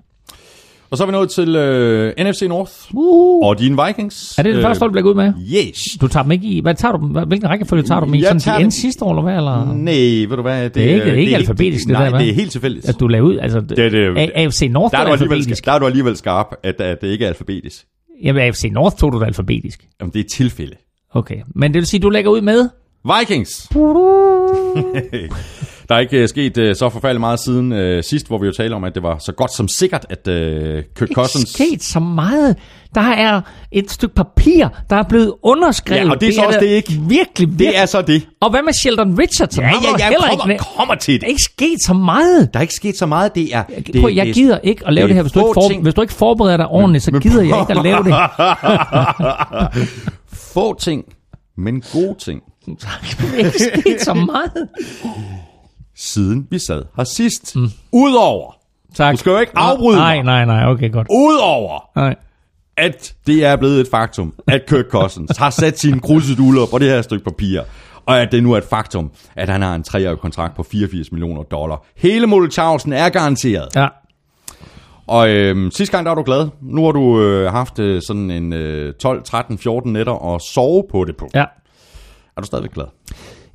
Og 0.92 0.98
så 0.98 1.04
er 1.04 1.08
vi 1.08 1.12
nået 1.12 1.30
til 1.30 1.56
øh, 1.56 2.14
NFC 2.20 2.42
North 2.48 2.72
Uh. 2.94 3.48
og 3.48 3.60
dine 3.60 3.78
Vikings. 3.86 4.38
Er 4.38 4.44
det 4.44 4.56
det 4.56 4.64
første 4.64 4.80
hold, 4.82 4.92
du 4.92 4.96
lægger 4.96 5.10
ud 5.10 5.16
med? 5.16 5.34
Yes. 5.68 5.78
Du 6.02 6.08
tager 6.08 6.24
dem 6.24 6.32
ikke 6.32 6.48
i... 6.48 6.62
Hvad 6.62 6.76
tager 6.76 6.98
du 6.98 7.08
dem? 7.08 7.28
Hvilken 7.28 7.50
rækkefølge 7.50 7.84
tager 7.84 8.00
du 8.00 8.06
dem 8.06 8.14
i? 8.14 8.22
Jeg 8.22 8.42
Sådan 8.42 8.72
til 8.72 8.82
sidste 8.82 9.06
år, 9.06 9.10
eller 9.12 9.22
hvad? 9.24 9.36
Eller? 9.36 9.74
Nej, 9.74 10.26
ved 10.30 10.36
du 10.36 10.42
hvad? 10.42 10.64
Det, 10.64 10.76
Det 10.76 10.84
er 10.86 10.90
ikke- 10.94 11.06
det 11.06 11.14
er 11.14 11.18
ikke 11.18 11.36
alfabetisk, 11.36 11.88
det 11.88 11.92
nej, 11.94 12.10
der, 12.10 12.18
hva'? 12.18 12.22
det 12.22 12.30
er 12.30 12.34
helt 12.34 12.52
tilfældigt. 12.52 12.90
At 12.90 13.00
du 13.00 13.08
laver 13.08 13.26
ud... 13.28 13.38
Altså, 13.38 13.60
Det 13.60 13.78
det- 13.92 14.18
A- 14.18 14.28
AFC 14.36 14.68
North 14.72 14.92
der, 14.92 14.98
er 15.00 15.06
du 15.06 15.12
alligevel, 15.12 15.36
alfabetisk. 15.38 15.66
der 15.66 15.72
er 15.72 15.80
du 15.80 15.86
alligevel 15.86 16.18
skarp, 16.18 16.48
at, 16.64 16.82
at 16.82 17.02
det 17.02 17.08
ikke 17.08 17.26
er 17.26 17.30
alfabetisk. 17.30 17.86
Jamen, 18.24 18.42
AFC 18.42 18.70
North 18.72 18.96
tog 18.96 19.14
du 19.14 19.20
da 19.20 19.26
alfabetisk. 19.26 19.88
Jamen, 20.02 20.14
det 20.14 20.20
er 20.20 20.30
tilfælde. 20.36 20.76
Okay. 21.14 21.38
Men 21.56 21.74
det 21.74 21.80
vil 21.80 21.86
sige, 21.86 22.00
du 22.00 22.10
lægger 22.10 22.32
ud 22.32 22.42
med... 22.42 22.70
Vikings. 23.20 23.70
der 25.90 25.96
er 25.96 26.00
ikke 26.00 26.24
uh, 26.24 26.30
sket 26.30 26.58
uh, 26.58 26.64
så 26.76 26.90
forfærdeligt 26.90 27.20
meget 27.20 27.40
siden 27.40 27.72
uh, 27.72 28.04
sidst, 28.04 28.28
hvor 28.28 28.38
vi 28.38 28.46
jo 28.48 28.54
talte 28.54 28.74
om, 28.74 28.84
at 28.84 28.96
det 28.96 29.04
var 29.04 29.18
så 29.18 29.32
godt 29.32 29.54
som 29.56 29.68
sikkert, 29.68 30.06
at 30.10 30.28
uh, 30.28 30.34
Kirk 30.34 31.02
Ikke 31.02 31.14
Cousins... 31.14 31.50
sket 31.50 31.84
så 31.84 32.00
meget. 32.00 32.56
Der 32.96 33.02
er 33.02 33.42
et 33.72 33.92
stykke 33.92 34.16
papir, 34.16 34.68
der 34.90 34.96
er 34.96 35.04
blevet 35.04 35.34
underskrevet. 35.44 36.06
Ja, 36.06 36.12
og 36.12 36.22
det 36.22 36.30
er 36.30 36.34
så 36.34 36.42
også 36.42 36.60
da 36.60 36.66
det 36.66 36.72
ikke. 36.72 36.90
Virkelig, 36.92 37.10
virkelig. 37.10 37.60
Det 37.60 37.78
er 37.78 37.86
så 37.86 38.02
det. 38.02 38.28
Og 38.42 38.50
hvad 38.50 38.60
med 38.64 38.74
Sheldon 38.74 39.20
Richardson? 39.20 39.64
Ja, 39.64 39.70
ja, 39.70 39.74
ja, 40.00 40.08
ikke 40.10 40.20
kommer, 40.30 40.46
næ- 40.48 40.58
kommer 40.78 40.96
til 40.96 41.14
Der 41.14 41.20
det. 41.20 41.26
er 41.26 41.30
ikke 41.30 41.44
sket 41.44 41.78
så 41.86 41.94
meget. 41.94 42.54
Der 42.54 42.60
er 42.60 42.62
ikke 42.62 42.74
sket 42.74 42.98
så 42.98 43.06
meget. 43.06 43.36
Det 43.36 43.56
er... 43.56 43.64
Det, 43.64 44.02
Prøv, 44.02 44.12
jeg 44.14 44.26
det- 44.26 44.36
gider 44.36 44.58
ikke 44.64 44.88
at 44.88 44.94
lave 44.94 45.08
det 45.08 45.10
det, 45.10 45.14
er 45.14 45.16
her. 45.16 45.22
Hvis 45.24 45.32
du, 45.32 45.40
ikke 45.40 45.52
for, 45.54 45.70
ting. 45.70 45.82
hvis 45.84 45.94
du 45.94 46.02
ikke 46.02 46.14
forbereder 46.14 46.58
dig 46.58 46.68
ordentligt, 46.68 47.04
så 47.04 47.12
gider 47.12 47.42
jeg 47.44 47.60
ikke 47.62 47.80
at 47.80 47.84
lave 47.84 48.04
det. 48.04 48.14
Få 50.54 50.80
ting, 50.80 51.04
men 51.58 51.84
gode 51.94 52.16
ting. 52.20 52.42
Der 52.66 52.88
er 53.34 53.38
ikke 53.38 53.60
sket 53.82 54.02
så 54.02 54.14
meget. 54.14 54.52
Siden 56.00 56.48
vi 56.52 56.60
sad 56.60 56.84
her 56.98 57.04
sidst. 57.04 57.56
Mm. 57.56 57.68
Udover, 57.92 58.52
Tak. 58.96 59.14
Du 59.14 59.18
skal 59.18 59.30
jo 59.30 59.38
ikke 59.40 59.52
afbryde 59.56 59.98
Nej, 59.98 60.16
mig. 60.16 60.24
nej, 60.24 60.46
nej. 60.46 60.72
Okay, 60.72 60.92
godt. 60.92 61.08
udover, 61.10 61.90
Nej. 61.96 62.16
at 62.78 63.14
det 63.28 63.46
er 63.46 63.56
blevet 63.56 63.82
et 63.82 63.88
faktum, 63.92 64.34
at 64.48 64.62
Kirk 64.68 64.86
Cousins 64.90 65.38
har 65.38 65.50
sat 65.50 65.80
sine 65.80 66.00
krydseduller 66.00 66.66
på 66.72 66.78
det 66.78 66.88
her 66.90 67.02
stykke 67.02 67.24
papir, 67.26 67.62
og 68.06 68.22
at 68.22 68.32
det 68.32 68.44
nu 68.44 68.52
er 68.54 68.58
et 68.58 68.64
faktum, 68.64 69.12
at 69.36 69.50
han 69.50 69.62
har 69.62 69.76
en 69.76 69.84
treårig 69.84 70.20
kontrakt 70.20 70.56
på 70.56 70.64
84 70.64 71.12
millioner 71.12 71.44
dollar. 71.44 71.86
Hele 71.98 72.28
Molletjavsen 72.28 72.94
er 72.94 73.10
garanteret. 73.10 73.68
Ja. 73.76 73.88
Og 75.08 75.30
øhm, 75.30 75.72
sidste 75.72 75.92
gang 75.98 76.06
der 76.06 76.10
var 76.12 76.16
du 76.16 76.24
glad. 76.24 76.48
Nu 76.62 76.86
har 76.86 76.92
du 76.92 77.22
øh, 77.22 77.52
haft 77.52 77.80
øh, 77.80 78.02
sådan 78.08 78.32
en 78.32 78.54
øh, 78.54 78.94
12, 78.94 79.24
13, 79.24 79.58
14 79.58 79.94
nætter 79.94 80.14
og 80.14 80.42
sove 80.42 80.84
på 80.92 81.04
det 81.06 81.18
på. 81.18 81.30
Ja. 81.36 81.46
Er 82.38 82.42
du 82.42 82.46
stadigvæk 82.46 82.72
glad? 82.74 82.86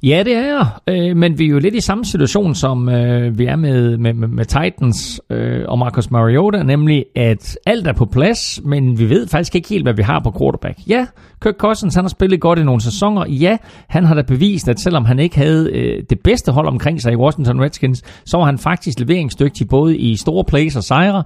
Ja, 0.07 0.23
det 0.23 0.37
er 0.37 0.47
jeg. 0.47 0.67
Øh, 0.87 1.17
men 1.17 1.39
vi 1.39 1.45
er 1.45 1.49
jo 1.49 1.59
lidt 1.59 1.75
i 1.75 1.81
samme 1.81 2.05
situation, 2.05 2.55
som 2.55 2.89
øh, 2.89 3.39
vi 3.39 3.45
er 3.45 3.57
med, 3.57 3.99
med, 3.99 4.15
med, 4.15 4.29
med 4.29 4.45
Titans 4.45 5.21
øh, 5.31 5.65
og 5.69 5.79
Marcus 5.79 6.11
Mariota, 6.11 6.63
nemlig 6.63 7.05
at 7.17 7.59
alt 7.67 7.87
er 7.87 7.93
på 7.93 8.05
plads, 8.05 8.61
men 8.65 8.99
vi 8.99 9.11
ved 9.11 9.29
faktisk 9.29 9.55
ikke 9.55 9.69
helt, 9.69 9.85
hvad 9.85 9.95
vi 9.95 10.03
har 10.03 10.21
på 10.25 10.33
quarterback. 10.39 10.79
Ja, 10.89 11.07
Kirk 11.43 11.55
Cousins, 11.59 11.95
han 11.95 12.05
har 12.05 12.09
spillet 12.09 12.41
godt 12.41 12.59
i 12.59 12.63
nogle 12.63 12.81
sæsoner. 12.81 13.27
Ja, 13.29 13.57
han 13.89 14.05
har 14.05 14.15
da 14.15 14.23
bevist, 14.23 14.69
at 14.69 14.81
selvom 14.81 15.05
han 15.05 15.19
ikke 15.19 15.37
havde 15.37 15.71
øh, 15.73 16.03
det 16.11 16.21
bedste 16.25 16.53
hold 16.53 16.69
omkring 16.69 17.03
sig 17.03 17.13
i 17.13 17.17
Washington 17.17 17.61
Redskins, 17.61 18.03
så 18.25 18.37
var 18.37 18.45
han 18.45 18.59
faktisk 18.59 19.01
leveringsdygtig 19.01 19.69
både 19.69 19.99
i 19.99 20.17
store 20.17 20.45
plays 20.45 20.77
og 20.77 20.85
sejre. 20.85 21.25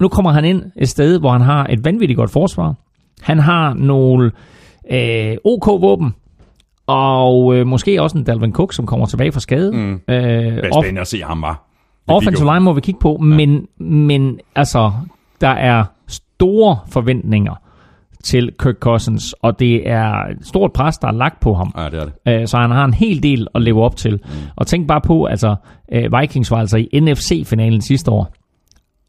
Nu 0.00 0.08
kommer 0.08 0.32
han 0.32 0.44
ind 0.44 0.62
et 0.76 0.88
sted, 0.88 1.20
hvor 1.20 1.30
han 1.30 1.40
har 1.40 1.66
et 1.66 1.84
vanvittigt 1.84 2.16
godt 2.16 2.30
forsvar. 2.30 2.74
Han 3.22 3.38
har 3.38 3.74
nogle 3.74 4.30
øh, 4.92 5.36
OK-våben, 5.44 6.14
og 6.88 7.56
øh, 7.56 7.66
måske 7.66 8.02
også 8.02 8.18
en 8.18 8.24
Dalvin 8.24 8.52
Cook, 8.52 8.72
som 8.72 8.86
kommer 8.86 9.06
tilbage 9.06 9.32
fra 9.32 9.40
skade. 9.40 9.72
Mm. 9.72 9.92
Øh, 9.92 9.98
Det 10.08 10.64
er 10.64 10.70
off- 10.72 11.00
at 11.00 11.06
se 11.06 11.22
ham, 11.22 11.42
var. 11.42 11.64
Offensive 12.06 12.46
line 12.52 12.60
må 12.60 12.72
vi 12.72 12.80
kigge 12.80 13.00
på, 13.00 13.16
men, 13.16 13.66
men 13.78 14.38
altså, 14.54 14.92
der 15.40 15.48
er 15.48 15.84
store 16.06 16.78
forventninger 16.90 17.54
til 18.24 18.50
Kirk 18.62 18.74
Cousins, 18.80 19.32
og 19.32 19.58
det 19.58 19.88
er 19.90 20.12
et 20.12 20.46
stort 20.46 20.72
pres, 20.72 20.98
der 20.98 21.08
er 21.08 21.12
lagt 21.12 21.40
på 21.40 21.54
ham. 21.54 21.72
Ja, 21.76 21.84
det 21.84 21.94
er 22.00 22.04
det. 22.04 22.40
Øh, 22.42 22.48
Så 22.48 22.56
han 22.58 22.70
har 22.70 22.84
en 22.84 22.94
hel 22.94 23.22
del 23.22 23.46
at 23.54 23.62
leve 23.62 23.82
op 23.82 23.96
til. 23.96 24.12
Mm. 24.12 24.30
Og 24.56 24.66
tænk 24.66 24.88
bare 24.88 25.00
på, 25.00 25.24
altså 25.24 25.56
øh, 25.92 26.20
Vikings 26.20 26.50
var 26.50 26.56
altså 26.58 26.76
i 26.76 27.00
NFC-finalen 27.00 27.80
sidste 27.80 28.10
år, 28.10 28.32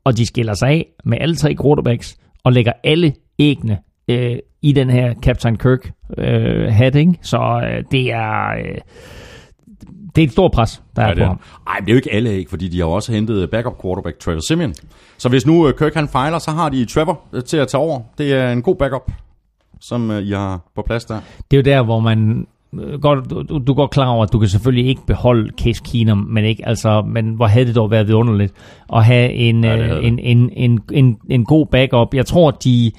og 0.03 0.17
de 0.17 0.25
skiller 0.25 0.53
sig 0.53 0.69
af 0.69 0.85
med 1.05 1.17
alle 1.21 1.35
tre 1.35 1.55
quarterbacks, 1.61 2.17
og 2.43 2.53
lægger 2.53 2.71
alle 2.83 3.13
æggene 3.39 3.77
øh, 4.07 4.35
i 4.61 4.71
den 4.71 4.89
her 4.89 5.13
Captain 5.13 5.57
Kirk 5.57 5.91
øh, 6.17 6.73
hat, 6.73 6.95
ikke? 6.95 7.13
Så 7.21 7.61
øh, 7.63 7.83
det 7.91 8.11
er... 8.11 8.49
Øh, 8.49 8.77
det 10.15 10.21
er 10.21 10.25
et 10.25 10.31
stort 10.31 10.51
pres, 10.51 10.83
der 10.95 11.03
Ja, 11.03 11.09
er 11.09 11.15
på 11.15 11.23
ham. 11.23 11.39
Ej, 11.67 11.75
men 11.79 11.85
det 11.85 11.91
er 11.91 11.93
jo 11.93 11.97
ikke 11.97 12.13
alle 12.13 12.37
ikke, 12.37 12.49
fordi 12.49 12.67
de 12.67 12.79
har 12.79 12.85
også 12.85 13.11
hentet 13.11 13.49
backup 13.49 13.81
quarterback 13.81 14.19
Trevor 14.19 14.39
Simeon. 14.47 14.73
Så 15.17 15.29
hvis 15.29 15.45
nu 15.45 15.67
øh, 15.67 15.73
Kirk 15.77 15.93
han 15.93 16.07
fejler, 16.07 16.39
så 16.39 16.51
har 16.51 16.69
de 16.69 16.85
Trevor 16.85 17.19
øh, 17.33 17.43
til 17.43 17.57
at 17.57 17.67
tage 17.67 17.81
over. 17.81 17.99
Det 18.17 18.33
er 18.33 18.51
en 18.51 18.61
god 18.61 18.75
backup, 18.75 19.11
som 19.81 20.11
øh, 20.11 20.23
I 20.23 20.31
har 20.31 20.59
på 20.75 20.81
plads 20.81 21.05
der. 21.05 21.19
Det 21.51 21.57
er 21.57 21.61
jo 21.61 21.77
der, 21.77 21.83
hvor 21.83 21.99
man 21.99 22.47
øh, 22.73 23.01
godt, 23.01 23.29
du, 23.29 23.43
du 23.43 23.71
er 23.71 23.75
godt 23.75 23.91
klar 23.91 24.07
over, 24.07 24.23
at 24.23 24.33
du 24.33 24.39
kan 24.39 24.49
selvfølgelig 24.49 24.87
ikke 24.89 25.01
beholde 25.07 25.51
Case 25.61 25.81
Keenum, 25.85 26.17
men 26.17 26.45
ikke, 26.45 26.67
altså, 26.67 27.01
men 27.01 27.33
hvor 27.33 27.45
havde 27.47 27.65
det 27.65 27.75
dog 27.75 27.91
været 27.91 28.07
vidunderligt 28.07 28.53
at 28.93 29.05
have 29.05 29.31
en, 29.33 29.63
Ja, 29.63 29.75
havde 29.75 30.01
en, 30.03 30.19
en, 30.19 30.49
en, 30.53 30.79
en, 30.91 31.17
en 31.29 31.45
god 31.45 31.65
backup. 31.65 32.13
Jeg 32.13 32.25
tror, 32.25 32.51
de 32.51 32.91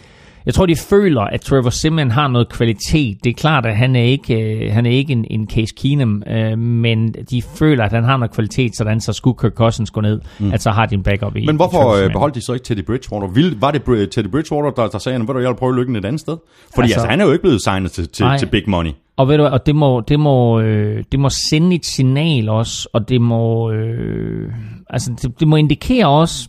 jeg 0.47 0.55
tror, 0.55 0.67
de 0.67 0.77
føler, 0.77 1.21
at 1.23 1.41
Trevor 1.41 1.71
Simeon 1.71 2.11
har 2.11 2.29
noget 2.29 2.49
kvalitet. 2.49 3.25
Det 3.25 3.31
er 3.31 3.35
klart, 3.35 3.67
at 3.67 3.77
han 3.77 3.97
er 3.97 4.03
ikke, 4.03 4.35
øh, 4.67 4.73
han 4.73 4.87
er 4.87 4.91
ikke 4.91 5.13
en, 5.13 5.25
en 5.31 5.49
Case 5.51 5.75
Keenum, 5.77 6.23
øh, 6.27 6.59
men 6.59 7.15
de 7.31 7.43
føler, 7.43 7.85
at 7.85 7.93
han 7.93 8.05
har 8.05 8.17
noget 8.17 8.31
kvalitet, 8.31 8.77
sådan 8.77 9.01
så 9.01 9.13
skulle 9.13 9.39
Kirk 9.41 9.53
Cousins 9.53 9.91
gå 9.91 10.01
ned, 10.01 10.21
mm. 10.39 10.53
at 10.53 10.63
så 10.63 10.71
har 10.71 10.87
de 10.87 10.95
en 10.95 11.03
backup 11.03 11.37
i 11.37 11.47
Men 11.47 11.55
i 11.55 11.57
hvorfor 11.57 11.79
Trevor 11.79 12.05
øh, 12.05 12.13
beholdt 12.13 12.35
de 12.35 12.45
så 12.45 12.53
ikke 12.53 12.65
Teddy 12.65 12.85
Bridgewater? 12.85 13.29
Vil, 13.29 13.57
var 13.61 13.71
det 13.71 14.11
Teddy 14.11 14.29
Bridgewater, 14.29 14.71
der, 14.71 14.89
der 14.89 14.99
sagde, 14.99 15.17
at 15.21 15.29
jeg 15.29 15.49
vil 15.49 15.57
prøve 15.57 15.77
lykken 15.77 15.97
et 15.97 16.05
andet 16.05 16.21
sted? 16.21 16.37
Fordi 16.75 16.85
altså, 16.85 16.95
Altså- 16.95 17.11
han 17.11 17.21
er 17.21 17.25
jo 17.25 17.33
ikke 17.33 17.43
blevet 17.43 17.63
signet 17.63 17.93
til, 17.93 18.09
til, 18.09 18.25
Nej. 18.25 18.39
til 18.39 18.47
big 18.47 18.63
money. 18.67 18.91
Og 19.17 19.29
ved 19.29 19.37
du 19.37 19.45
og 19.45 19.67
det 19.67 19.77
må, 19.77 20.01
det 20.01 20.21
må, 20.21 20.61
øh, 20.61 21.05
det 21.13 21.21
må 21.21 21.29
sende 21.29 21.77
et 21.77 21.87
signal 21.87 22.49
også, 22.49 22.89
og 22.93 23.09
det 23.09 23.21
må, 23.21 23.71
øh, 23.71 24.53
altså 24.91 25.13
det, 25.23 25.41
det 25.41 25.49
må 25.49 25.57
indikere 25.57 26.07
også, 26.09 26.49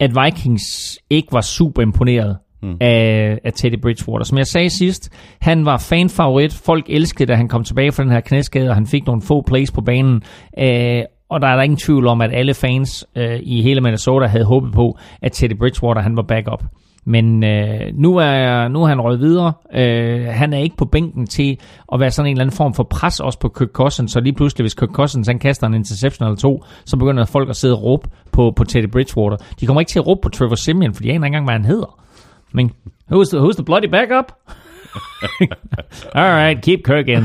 at 0.00 0.10
Vikings 0.24 0.98
ikke 1.10 1.28
var 1.32 1.40
super 1.40 1.82
imponeret 1.82 2.36
mm. 2.62 2.76
af, 2.80 3.38
af 3.44 3.52
Teddy 3.52 3.80
Bridgewater. 3.82 4.24
Som 4.24 4.38
jeg 4.38 4.46
sagde 4.46 4.70
sidst, 4.70 5.10
han 5.40 5.64
var 5.64 5.76
fanfavorit. 5.76 6.52
Folk 6.52 6.84
elskede, 6.88 7.26
da 7.26 7.34
han 7.34 7.48
kom 7.48 7.64
tilbage 7.64 7.92
fra 7.92 8.02
den 8.02 8.12
her 8.12 8.20
knæskade, 8.20 8.68
og 8.68 8.74
han 8.74 8.86
fik 8.86 9.06
nogle 9.06 9.22
få 9.22 9.42
plays 9.42 9.70
på 9.70 9.80
banen. 9.80 10.22
Øh, 10.58 11.02
og 11.28 11.40
der 11.40 11.48
er 11.48 11.56
der 11.56 11.62
ingen 11.62 11.76
tvivl 11.76 12.06
om, 12.06 12.20
at 12.20 12.30
alle 12.32 12.54
fans 12.54 13.06
øh, 13.16 13.40
i 13.42 13.62
hele 13.62 13.80
Minnesota 13.80 14.26
havde 14.26 14.44
håbet 14.44 14.72
på, 14.72 14.98
at 15.22 15.32
Teddy 15.32 15.58
Bridgewater 15.58 16.02
han 16.02 16.16
var 16.16 16.22
backup. 16.22 16.64
Men 17.04 17.44
øh, 17.44 17.80
nu, 17.94 18.16
er, 18.16 18.68
nu 18.68 18.82
er 18.82 18.86
han 18.86 19.00
røget 19.00 19.20
videre. 19.20 19.52
Øh, 19.74 20.26
han 20.26 20.52
er 20.52 20.58
ikke 20.58 20.76
på 20.76 20.84
bænken 20.84 21.26
til 21.26 21.58
at 21.92 22.00
være 22.00 22.10
sådan 22.10 22.26
en 22.26 22.32
eller 22.32 22.44
anden 22.44 22.56
form 22.56 22.74
for 22.74 22.82
pres 22.82 23.20
også 23.20 23.38
på 23.38 23.48
Kirk 23.48 23.68
Cousins. 23.68 24.12
Så 24.12 24.20
lige 24.20 24.32
pludselig, 24.32 24.62
hvis 24.62 24.74
Kirk 24.74 24.88
Cousins 24.88 25.28
han 25.28 25.38
kaster 25.38 25.66
en 25.66 25.74
interception 25.74 26.26
eller 26.26 26.36
to, 26.36 26.64
så 26.84 26.96
begynder 26.96 27.24
folk 27.24 27.48
at 27.48 27.56
sidde 27.56 27.74
og 27.74 27.82
råbe 27.82 28.08
på, 28.32 28.52
på 28.56 28.64
Teddy 28.64 28.90
Bridgewater. 28.90 29.36
De 29.60 29.66
kommer 29.66 29.80
ikke 29.80 29.90
til 29.90 29.98
at 29.98 30.06
råbe 30.06 30.20
på 30.22 30.28
Trevor 30.28 30.54
Simeon, 30.54 30.94
for 30.94 31.02
de 31.02 31.08
aner 31.08 31.14
ikke 31.14 31.26
engang, 31.26 31.44
hvad 31.44 31.54
han 31.54 31.64
hedder. 31.64 31.99
Men 32.52 32.70
who's 33.12 33.30
the, 33.30 33.38
who's 33.40 33.54
the 33.54 33.64
bloody 33.64 33.86
backup? 33.90 34.32
Alright, 36.14 36.62
keep 36.62 36.80
Kirk 36.84 37.08
in. 37.08 37.24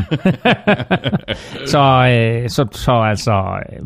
så, 1.74 1.80
øh, 2.10 2.50
så, 2.50 2.66
så 2.72 2.92
altså, 2.92 3.44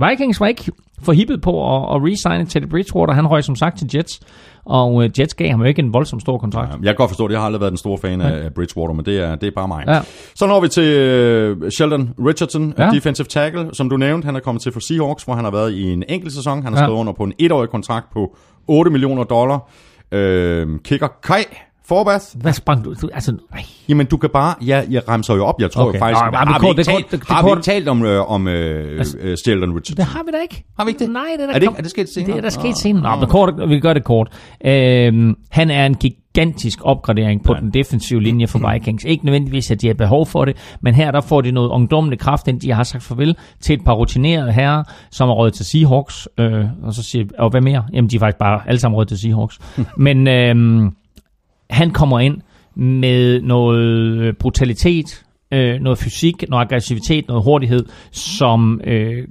Vikings 0.09 0.39
var 0.39 0.47
ikke 0.47 0.71
forhippet 1.03 1.41
på 1.41 1.75
at, 1.75 1.95
at 1.95 2.01
resigne 2.03 2.45
Teddy 2.45 2.65
Bridgewater. 2.69 3.13
Han 3.13 3.27
røg 3.27 3.43
som 3.43 3.55
sagt 3.55 3.77
til 3.77 3.87
Jets, 3.95 4.19
og 4.65 5.03
øh, 5.03 5.09
Jets 5.19 5.33
gav 5.33 5.49
ham 5.49 5.59
jo 5.59 5.65
ikke 5.65 5.81
en 5.81 5.93
voldsom 5.93 6.19
stor 6.19 6.37
kontrakt. 6.37 6.71
Jeg 6.71 6.85
kan 6.85 6.95
godt 6.95 7.09
forstå 7.09 7.27
det. 7.27 7.31
Jeg 7.33 7.41
har 7.41 7.45
aldrig 7.45 7.61
været 7.61 7.71
den 7.71 7.77
store 7.77 7.97
fan 7.97 8.21
af 8.21 8.43
af 8.45 8.53
Bridgewater, 8.53 8.93
men 8.93 9.05
det 9.05 9.19
er, 9.19 9.35
det 9.35 9.47
er 9.47 9.51
bare 9.55 9.67
mig. 9.67 9.83
Ja. 9.87 9.99
Så 10.35 10.47
når 10.47 10.59
vi 10.61 10.67
til 10.67 10.83
øh, 10.83 11.71
Sheldon 11.71 12.09
Richardson, 12.27 12.73
Ja. 12.77 12.85
ja. 12.85 12.91
defensive 12.91 13.25
tackle, 13.25 13.69
som 13.73 13.89
du 13.89 13.97
nævnte. 13.97 14.25
Han 14.25 14.35
er 14.35 14.39
kommet 14.39 14.61
til 14.61 14.71
for 14.71 14.79
Seahawks, 14.79 15.23
hvor 15.23 15.33
han 15.33 15.43
har 15.43 15.51
været 15.51 15.71
i 15.73 15.93
en 15.93 16.03
enkelt 16.09 16.33
sæson. 16.33 16.63
Han 16.63 16.73
har 16.73 16.79
Ja. 16.81 16.85
skrevet 16.85 16.99
under 16.99 17.13
på 17.13 17.23
en 17.23 17.33
etårig 17.39 17.69
kontrakt 17.69 18.05
på 18.13 18.35
8 18.67 18.91
millioner 18.91 19.23
dollar. 19.23 19.69
Øh, 20.11 20.79
kicker 20.83 21.07
Kai 21.23 21.45
Forbath. 21.89 22.25
Hvad 22.35 22.53
sprang 22.53 22.85
du? 22.85 22.93
du 23.01 23.09
altså, 23.13 23.31
nej. 23.53 23.63
Jamen, 23.89 24.05
du 24.05 24.17
kan 24.17 24.29
bare... 24.33 24.53
Ja, 24.65 24.81
jeg 24.89 25.09
remser 25.09 25.35
jo 25.35 25.45
op. 25.45 25.55
Jeg 25.61 25.71
tror 25.71 25.81
Okay. 25.81 25.89
okay. 25.89 25.99
faktisk... 25.99 26.25
Nå, 26.31 26.37
har 26.37 26.59
vi 26.59 26.65
kort- 26.65 26.79
ikke 26.79 26.91
talt, 26.91 27.11
det- 27.11 27.19
det 27.19 27.27
har 27.29 27.43
vi 27.43 27.49
ikke 27.49 27.61
talt 27.61 27.87
om, 27.87 28.03
øh, 28.05 28.31
om 28.31 28.47
øh, 28.47 29.05
øh, 29.19 29.37
Sheldon 29.43 29.69
Richardson? 29.69 29.97
Det 29.97 30.05
har 30.05 30.23
vi 30.25 30.31
da 30.31 30.37
ikke. 30.41 30.63
Har 30.77 30.85
vi 30.85 30.89
ikke 30.91 30.99
det? 31.05 31.09
Nej, 31.13 31.23
det 31.37 31.43
er 31.43 31.47
da 31.47 31.53
Er 31.53 31.59
det- 31.59 31.67
kom- 31.67 31.75
er 31.77 31.81
det 31.81 31.91
sket 31.91 32.09
senere? 32.09 32.31
Det 32.31 32.37
er 32.37 32.41
der 32.41 32.49
sket 32.49 32.77
senere. 32.77 33.03
Nå, 33.03 33.09
Nå. 33.09 33.15
men 33.19 33.29
kort, 33.29 33.69
vi 33.69 33.79
gør 33.79 33.93
det 33.93 34.03
kort. 34.03 34.27
Øhm, 34.65 35.35
han 35.51 35.71
er 35.71 35.85
en 35.85 35.95
gigantisk 35.95 36.79
opgradering 36.81 37.43
på 37.43 37.53
den 37.53 37.69
defensive 37.73 38.21
linje 38.21 38.47
for 38.47 38.71
Vikings. 38.73 39.03
Ikke 39.03 39.25
nødvendigvis, 39.25 39.71
at 39.71 39.81
de 39.81 39.87
har 39.87 39.93
behov 39.93 40.25
for 40.25 40.45
det, 40.45 40.57
men 40.81 40.93
her 40.95 41.11
der 41.11 41.21
får 41.21 41.41
de 41.41 41.51
noget 41.51 41.69
ungdommelig 41.69 42.19
kraft, 42.19 42.47
ind 42.47 42.59
de 42.61 42.71
har 42.71 42.83
sagt 42.83 43.03
farvel 43.03 43.35
til 43.61 43.73
et 43.73 43.83
par 43.85 43.93
rutinerede 43.93 44.51
herrer, 44.51 44.83
som 45.11 45.29
er 45.29 45.33
råd 45.33 45.51
til 45.51 45.65
Seahawks. 45.65 46.27
Øh, 46.37 46.65
og 46.83 46.93
så 46.93 47.03
siger 47.03 47.25
og 47.39 47.49
hvad 47.49 47.61
mere? 47.61 47.83
Jamen, 47.93 48.09
de 48.09 48.15
er 48.15 48.19
faktisk 48.19 48.37
bare 48.39 48.61
alle 48.67 48.79
sammen 48.79 48.95
råd 48.95 49.05
til 49.05 49.17
Seahawks. 49.19 49.59
men 49.97 50.27
øhm, 50.27 50.91
han 51.69 51.91
kommer 51.91 52.19
ind 52.19 52.41
med 52.75 53.41
noget 53.41 54.17
øh, 54.19 54.33
brutalitet, 54.33 55.25
øh, 55.51 55.79
noget 55.81 55.97
fysik, 55.97 56.49
noget 56.49 56.65
aggressivitet, 56.65 57.27
noget 57.27 57.43
hurtighed, 57.43 57.85
som 58.11 58.81
øh, 58.83 59.27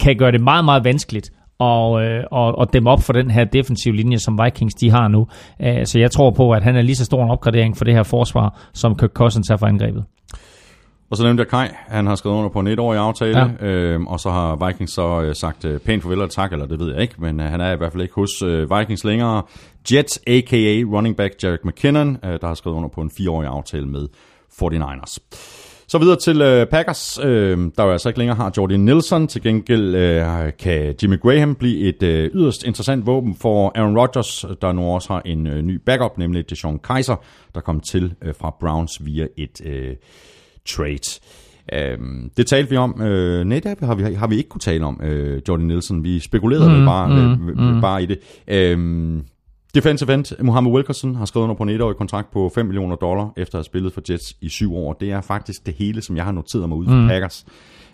kan 0.00 0.16
gøre 0.16 0.32
det 0.32 0.40
meget, 0.40 0.64
meget 0.64 0.84
vanskeligt 0.84 1.30
og, 1.58 2.02
øh, 2.02 2.24
og, 2.30 2.58
og 2.58 2.72
dem 2.72 2.86
op 2.86 3.02
for 3.02 3.12
den 3.12 3.30
her 3.30 3.44
defensive 3.44 3.96
linje, 3.96 4.18
som 4.18 4.38
Vikings 4.44 4.74
de 4.74 4.90
har 4.90 5.08
nu. 5.08 5.26
Øh, 5.62 5.86
så 5.86 5.98
jeg 5.98 6.10
tror 6.10 6.30
på, 6.30 6.52
at 6.52 6.62
han 6.62 6.76
er 6.76 6.82
lige 6.82 6.96
så 6.96 7.04
stor 7.04 7.24
en 7.24 7.30
opgradering 7.30 7.76
for 7.76 7.84
det 7.84 7.94
her 7.94 8.02
forsvar, 8.02 8.60
som 8.74 8.96
Kirk 8.96 9.10
Cousins 9.10 9.50
er 9.50 9.56
for 9.56 9.66
angrebet. 9.66 10.04
Og 11.10 11.16
så 11.16 11.22
nævnte 11.24 11.40
jeg 11.40 11.48
Kai, 11.48 11.66
han 11.86 12.06
har 12.06 12.14
skrevet 12.14 12.36
under 12.36 12.48
på 12.50 12.60
en 12.60 12.66
etårig 12.66 12.98
aftale, 12.98 13.38
Ja. 13.60 13.66
øhm, 13.66 14.06
og 14.06 14.20
så 14.20 14.30
har 14.30 14.66
Vikings 14.66 14.92
så 14.92 15.22
øh, 15.22 15.34
sagt 15.34 15.64
øh, 15.64 15.80
pænt 15.80 16.02
farvel 16.02 16.20
og 16.20 16.30
tak, 16.30 16.52
eller 16.52 16.66
det 16.66 16.80
ved 16.80 16.92
jeg 16.92 17.02
ikke, 17.02 17.14
men 17.18 17.40
øh, 17.40 17.46
han 17.46 17.60
er 17.60 17.72
i 17.72 17.76
hvert 17.76 17.92
fald 17.92 18.02
ikke 18.02 18.14
hos 18.14 18.42
øh, 18.42 18.78
Vikings 18.78 19.04
længere. 19.04 19.42
Jets, 19.92 20.20
a.k.a. 20.26 20.82
running 20.96 21.16
back 21.16 21.34
Jarek 21.44 21.64
McKinnon, 21.64 22.16
øh, 22.24 22.30
der 22.40 22.46
har 22.46 22.54
skrevet 22.54 22.76
under 22.76 22.88
på 22.88 23.00
en 23.00 23.10
fireårig 23.16 23.48
aftale 23.48 23.86
med 23.86 24.08
49ers. 24.62 25.18
Så 25.90 25.98
videre 25.98 26.16
til 26.16 26.42
øh, 26.42 26.66
Packers, 26.66 27.18
øh, 27.24 27.58
der 27.76 27.84
jo 27.84 27.90
altså 27.92 28.08
ikke 28.08 28.18
længere 28.18 28.36
har 28.36 28.52
Jordan 28.56 28.80
Nelson. 28.80 29.26
Til 29.26 29.42
gengæld 29.42 29.94
øh, 29.94 30.52
kan 30.58 30.94
Jimmy 31.02 31.20
Graham 31.20 31.54
blive 31.54 31.78
et 31.88 32.02
øh, 32.02 32.30
yderst 32.34 32.64
interessant 32.64 33.06
våben 33.06 33.34
for 33.36 33.72
Aaron 33.74 33.98
Rodgers, 33.98 34.44
der 34.62 34.72
nu 34.72 34.82
også 34.84 35.12
har 35.12 35.22
en 35.24 35.46
øh, 35.46 35.62
ny 35.62 35.74
backup, 35.86 36.18
nemlig 36.18 36.50
Deshaun 36.50 36.78
Kaiser, 36.78 37.16
der 37.54 37.60
kom 37.60 37.80
til 37.80 38.14
øh, 38.22 38.34
fra 38.40 38.54
Browns 38.60 38.90
via 39.04 39.26
et 39.36 39.60
øh, 39.66 39.96
trade. 40.68 41.20
Øhm, 41.72 42.30
det 42.36 42.46
talte 42.46 42.70
vi 42.70 42.76
om. 42.76 43.02
Øh, 43.02 43.50
det 43.50 43.76
har 43.82 43.94
vi, 43.94 44.14
har 44.14 44.26
vi 44.26 44.36
ikke 44.36 44.48
kunne 44.48 44.60
tale 44.60 44.84
om, 44.84 45.00
øh, 45.02 45.42
Jordan 45.48 45.66
Nielsen. 45.66 46.04
Vi 46.04 46.18
spekulerede 46.18 46.78
mm, 46.78 46.84
bare, 46.84 47.36
mm, 47.36 47.74
mm. 47.74 47.80
bare 47.80 48.02
i 48.02 48.06
det. 48.06 48.18
Øhm, 48.48 49.22
defensive 49.74 50.14
end, 50.14 50.42
Mohammed 50.42 50.72
Wilkerson, 50.72 51.14
har 51.14 51.24
skrevet 51.24 51.44
under 51.44 51.54
på 51.54 51.62
en 51.62 51.68
etårig 51.68 51.96
kontrakt 51.96 52.30
på 52.32 52.50
5 52.54 52.66
millioner 52.66 52.96
dollar, 52.96 53.32
efter 53.36 53.54
at 53.54 53.58
have 53.58 53.64
spillet 53.64 53.92
for 53.92 54.02
Jets 54.10 54.36
i 54.40 54.48
syv 54.48 54.76
år. 54.76 54.92
Det 54.92 55.12
er 55.12 55.20
faktisk 55.20 55.66
det 55.66 55.74
hele, 55.74 56.02
som 56.02 56.16
jeg 56.16 56.24
har 56.24 56.32
noteret 56.32 56.68
mig 56.68 56.78
ud 56.78 56.86
for 56.86 56.94
mm. 56.94 57.08
Packers. 57.08 57.46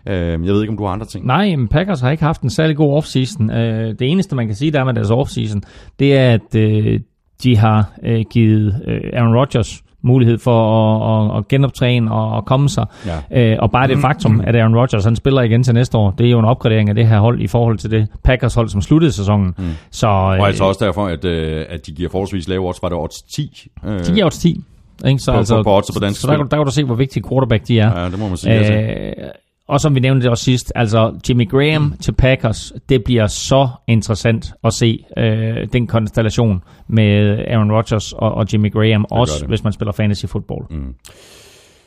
Øhm, 0.09 0.45
jeg 0.45 0.55
ved 0.55 0.61
ikke, 0.63 0.71
om 0.71 0.77
du 0.77 0.85
har 0.85 0.93
andre 0.93 1.07
ting. 1.07 1.27
Nej, 1.27 1.57
men 1.57 1.69
Packers 1.69 2.01
har 2.01 2.11
ikke 2.11 2.25
haft 2.25 2.43
en 2.43 2.51
særlig 2.51 2.77
god 2.77 2.97
offseason. 2.97 3.51
Øh, 3.51 3.89
det 3.99 4.11
eneste, 4.11 4.37
man 4.37 4.47
kan 4.47 4.57
sige, 4.57 4.71
der 4.71 4.81
er 4.81 4.85
med 4.85 4.95
deres 4.95 5.11
offseason, 5.11 5.63
det 5.99 6.17
er, 6.17 6.35
at 6.35 6.55
øh, 6.57 7.01
de 7.43 7.57
har 7.57 7.93
øh, 8.05 8.25
givet 8.31 8.83
øh, 8.87 9.01
Aaron 9.13 9.37
Rodgers 9.37 9.83
mulighed 10.05 10.39
for 10.39 10.59
at, 10.99 11.31
at, 11.31 11.39
at 11.39 11.49
genoptræne 11.49 12.13
og 12.13 12.37
at 12.39 12.45
komme 12.45 12.69
sig. 12.69 12.87
Ja. 13.33 13.53
Øh, 13.53 13.57
og 13.61 13.71
bare 13.71 13.89
det 13.89 13.99
faktum, 13.99 14.41
at 14.45 14.57
Aaron 14.57 14.77
Rodgers 14.77 15.05
han 15.05 15.17
spiller 15.17 15.43
igen 15.43 15.63
til 15.63 15.75
næste 15.75 15.99
år, 15.99 16.11
det 16.19 16.27
er 16.27 16.31
jo 16.31 16.39
en 16.39 16.45
opgradering 16.45 16.89
af 16.89 16.95
det 16.95 17.07
her 17.07 17.19
hold 17.21 17.41
i 17.41 17.47
forhold 17.47 17.79
til 17.79 17.91
det 17.91 18.09
Packers 18.25 18.55
hold, 18.55 18.69
som 18.69 18.81
sluttede 18.83 19.13
sæsonen. 19.13 19.55
Mm. 19.59 19.65
Så 19.91 20.07
Og 20.07 20.37
øh, 20.39 20.47
altså 20.47 20.65
også 20.65 20.85
derfor, 20.85 21.07
at, 21.07 21.25
øh, 21.25 21.65
at 21.69 21.87
de 21.87 21.93
giver 21.93 22.09
forholdsvis 22.11 22.49
lave 22.49 22.69
odds. 22.69 22.83
Var 22.83 22.89
det 22.89 22.99
odds 22.99 23.23
10? 23.23 23.69
Øh, 23.87 23.99
de 24.07 24.13
giver 24.13 24.25
odds 24.27 24.39
10. 24.39 24.65
Ikke? 25.07 25.19
Så, 25.19 25.33
På- 25.33 25.55
på- 25.57 25.63
på 25.63 25.77
oddset 25.77 25.95
på 25.95 26.01
dansk 26.01 26.21
så 26.21 26.27
der, 26.27 26.37
kan- 26.37 26.49
der 26.51 26.57
kan 26.57 26.67
du 26.67 26.73
se, 26.73 26.85
hvor 26.85 26.95
vigtig 26.95 27.29
quarterback 27.29 27.69
de 27.69 27.79
er. 27.81 28.01
Ja, 28.01 28.09
det 28.09 28.19
må 28.19 28.29
man 28.29 28.37
sige. 28.37 28.53
altså. 28.53 28.73
Øh, 28.75 29.13
og 29.69 29.81
som 29.81 29.95
vi 29.95 30.01
nævnte 30.01 30.31
også 30.31 30.45
sidst, 30.45 30.73
altså 30.75 31.21
Jimmy 31.29 31.51
Graham 31.51 31.83
mm. 31.83 31.97
til 31.97 32.13
Packers, 32.13 32.73
det 32.89 33.05
bliver 33.05 33.27
så 33.27 33.69
interessant 33.89 34.53
at 34.65 34.73
se 34.73 35.05
øh, 35.17 35.69
den 35.73 35.87
konstellation 35.87 36.63
med 36.89 37.39
Aaron 37.49 37.73
Rodgers 37.73 38.13
og, 38.13 38.33
og 38.35 38.47
Jimmy 38.53 38.73
Graham, 38.73 39.07
også 39.11 39.39
det. 39.41 39.49
hvis 39.49 39.65
man 39.65 39.73
spiller 39.73 39.93
fantasy 39.93 40.27
football. 40.27 40.61
Mm. 40.71 40.95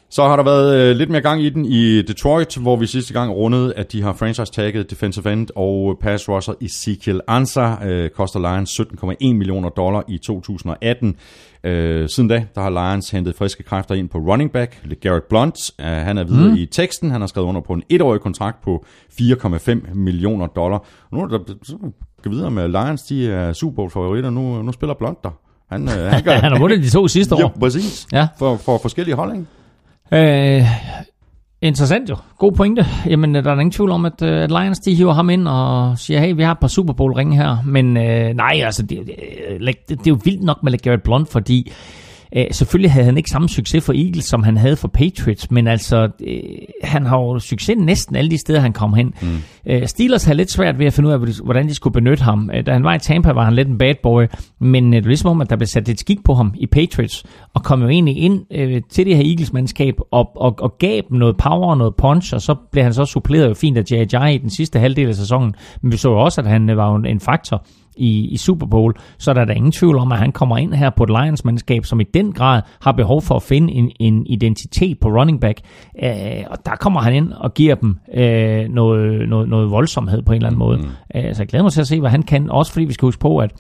Så 0.09 0.23
har 0.23 0.35
der 0.35 0.43
været 0.43 0.75
øh, 0.75 0.95
lidt 0.95 1.09
mere 1.09 1.21
gang 1.21 1.41
i 1.41 1.49
den 1.49 1.65
i 1.65 2.01
Detroit, 2.01 2.57
hvor 2.57 2.75
vi 2.75 2.85
sidste 2.85 3.13
gang 3.13 3.31
rundede, 3.31 3.73
at 3.73 3.91
de 3.91 4.01
har 4.01 4.13
franchise-tagget 4.13 4.89
defensive 4.89 5.33
end 5.33 5.47
og 5.55 5.97
pass 6.01 6.29
rusher 6.29 6.53
Ezekiel 6.61 7.21
Ansah. 7.27 7.87
Øh, 7.87 8.09
koster 8.09 8.39
Lions 8.39 8.79
17,1 8.79 9.33
millioner 9.33 9.69
dollar 9.69 10.03
i 10.07 10.17
2018. 10.17 11.15
Øh, 11.63 12.09
siden 12.09 12.29
da, 12.29 12.45
der 12.55 12.61
har 12.61 12.69
Lions 12.69 13.09
hentet 13.09 13.35
friske 13.35 13.63
kræfter 13.63 13.95
ind 13.95 14.09
på 14.09 14.17
running 14.17 14.51
back. 14.51 14.83
Garrett 15.01 15.27
Blunt, 15.29 15.71
øh, 15.79 15.85
han 15.85 16.17
er 16.17 16.23
videre 16.23 16.49
mm. 16.49 16.55
i 16.55 16.65
teksten. 16.65 17.11
Han 17.11 17.21
har 17.21 17.27
skrevet 17.27 17.47
under 17.47 17.61
på 17.61 17.73
en 17.73 17.83
etårig 17.89 18.21
kontrakt 18.21 18.61
på 18.63 18.85
4,5 19.21 19.93
millioner 19.93 20.47
dollar. 20.47 20.85
Nu 21.11 21.21
er 21.21 21.27
der 21.27 21.39
så 21.63 21.77
kan 22.23 22.31
vi 22.31 22.35
videre 22.35 22.51
med 22.51 22.67
Lions, 22.67 23.01
de 23.01 23.31
er 23.31 23.53
Super 23.53 23.75
Bowl 23.75 23.91
favoritter. 23.91 24.29
Nu, 24.29 24.61
nu 24.61 24.71
spiller 24.71 24.93
Blunt 24.93 25.23
der. 25.23 25.31
Han, 25.69 25.87
øh, 25.87 25.95
han, 25.95 26.23
gør, 26.23 26.31
Han 26.45 26.51
har 26.51 26.59
vundet 26.59 26.83
de 26.83 26.89
to 26.89 27.07
sidste 27.07 27.35
år. 27.35 27.39
Ja, 27.39 27.47
præcis. 27.59 28.07
Ja. 28.13 28.27
For, 28.39 28.57
for 28.57 28.77
forskellige 28.77 29.15
hold, 29.15 29.33
ikke? 29.33 29.45
Øh, 30.11 30.63
interessant 31.61 32.09
jo. 32.09 32.15
God 32.37 32.51
pointe. 32.51 32.85
Jamen, 33.05 33.35
øh, 33.35 33.43
der 33.43 33.51
er 33.51 33.59
ingen 33.59 33.71
tvivl 33.71 33.91
om, 33.91 34.05
at, 34.05 34.21
øh, 34.21 34.43
at 34.43 34.49
Lions 34.49 34.79
de 34.79 34.95
hiver 34.95 35.13
ham 35.13 35.29
ind 35.29 35.47
og 35.47 35.97
siger, 35.97 36.19
hey, 36.19 36.35
vi 36.35 36.43
har 36.43 36.51
et 36.51 36.59
par 36.59 36.67
Super 36.67 36.93
Bowl 36.93 37.13
ringe 37.13 37.35
her. 37.35 37.57
Men 37.65 37.97
øh, 37.97 38.33
nej, 38.33 38.61
altså, 38.65 38.81
det, 38.81 38.99
det, 39.07 39.15
øh, 39.49 39.59
det, 39.67 39.89
det 39.89 40.07
er 40.07 40.11
jo 40.11 40.19
vildt 40.23 40.43
nok 40.43 40.63
med 40.63 40.77
Garrett 40.77 41.03
Blunt, 41.03 41.31
fordi 41.31 41.71
øh, 41.71 42.06
selvfølgelig 42.51 42.91
havde 42.91 43.05
han 43.05 43.17
ikke 43.17 43.29
samme 43.29 43.49
succes 43.49 43.85
for 43.85 43.93
Eagles, 43.93 44.25
som 44.25 44.43
han 44.43 44.57
havde 44.57 44.75
for 44.75 44.87
Patriots, 44.87 45.51
men 45.51 45.67
altså, 45.67 46.09
øh, 46.27 46.39
han 46.83 47.05
har 47.05 47.17
jo 47.17 47.39
succes 47.39 47.75
næsten 47.77 48.15
alle 48.15 48.31
de 48.31 48.37
steder, 48.37 48.59
han 48.59 48.73
kom 48.73 48.93
hen. 48.93 49.13
Mm. 49.21 49.27
Øh, 49.67 49.87
Steelers 49.87 50.23
havde 50.23 50.37
lidt 50.37 50.51
svært 50.51 50.79
ved 50.79 50.85
at 50.85 50.93
finde 50.93 51.07
ud 51.09 51.13
af, 51.13 51.19
hvordan 51.43 51.67
de 51.67 51.73
skulle 51.73 51.93
benytte 51.93 52.23
ham. 52.23 52.49
Øh, 52.53 52.65
Da 52.65 52.73
han 52.73 52.83
var 52.83 52.95
i 52.95 52.99
Tampa, 52.99 53.31
var 53.31 53.43
han 53.45 53.53
lidt 53.53 53.67
en 53.67 53.77
bad 53.77 53.95
boy, 54.03 54.25
men 54.59 54.93
øh, 54.93 54.97
det 54.97 55.03
er 55.05 55.07
ligesom 55.07 55.29
om, 55.31 55.41
at 55.41 55.49
der 55.49 55.55
blev 55.55 55.67
sat 55.67 55.87
lidt 55.87 55.99
skik 55.99 56.23
på 56.23 56.33
ham 56.33 56.53
i 56.57 56.65
Patriots, 56.65 57.23
og 57.53 57.63
kom 57.63 57.81
jo 57.81 57.87
egentlig 57.89 58.17
ind 58.17 58.41
øh, 58.51 58.81
til 58.89 59.05
det 59.05 59.15
her 59.17 59.23
Eagles-mandskab, 59.23 59.93
og, 60.11 60.31
og, 60.35 60.55
og 60.59 60.75
gav 60.79 61.01
dem 61.09 61.17
noget 61.17 61.37
power 61.37 61.69
og 61.69 61.77
noget 61.77 61.95
punch, 61.95 62.33
og 62.33 62.41
så 62.41 62.55
blev 62.71 62.83
han 62.83 62.93
så 62.93 63.05
suppleret 63.05 63.49
jo 63.49 63.53
fint 63.53 63.77
af 63.77 63.83
J.J. 63.91 64.33
i 64.33 64.37
den 64.37 64.49
sidste 64.49 64.79
halvdel 64.79 65.07
af 65.07 65.15
sæsonen. 65.15 65.55
Men 65.81 65.91
vi 65.91 65.97
så 65.97 66.09
jo 66.09 66.17
også, 66.19 66.41
at 66.41 66.47
han 66.47 66.69
øh, 66.69 66.77
var 66.77 66.95
en 66.95 67.19
faktor 67.19 67.65
i, 67.97 68.27
i 68.27 68.37
Super 68.37 68.65
Bowl, 68.65 68.93
så 69.17 69.33
der 69.33 69.41
er 69.41 69.45
der 69.45 69.53
ingen 69.53 69.71
tvivl 69.71 69.97
om, 69.97 70.11
at 70.11 70.17
han 70.17 70.31
kommer 70.31 70.57
ind 70.57 70.73
her 70.73 70.89
på 70.89 71.03
et 71.03 71.09
Lions-mandskab, 71.09 71.85
som 71.85 71.99
i 71.99 72.03
den 72.03 72.31
grad 72.31 72.61
har 72.81 72.91
behov 72.91 73.21
for 73.21 73.35
at 73.35 73.43
finde 73.43 73.73
en, 73.73 73.91
en 73.99 74.27
identitet 74.27 74.99
på 74.99 75.07
running 75.09 75.41
back. 75.41 75.59
Øh, 76.03 76.43
og 76.51 76.57
der 76.65 76.75
kommer 76.75 77.01
han 77.01 77.13
ind 77.13 77.33
og 77.33 77.53
giver 77.53 77.75
dem 77.75 77.97
øh, 78.13 78.69
noget, 78.69 79.29
noget, 79.29 79.49
noget 79.49 79.71
voldsomhed 79.71 80.21
på 80.21 80.31
en 80.31 80.35
eller 80.35 80.47
anden 80.47 80.59
måde. 80.59 80.77
Mm. 80.77 80.85
Øh, 81.15 81.35
så 81.35 81.41
jeg 81.41 81.47
glæder 81.47 81.63
mig 81.63 81.71
til 81.71 81.81
at 81.81 81.87
se, 81.87 81.99
hvad 81.99 82.09
han 82.09 82.23
kan, 82.23 82.49
også 82.49 82.71
fordi 82.71 82.85
vi 82.85 82.93
skal 82.93 83.05
huske 83.05 83.19
på, 83.19 83.37
at 83.37 83.51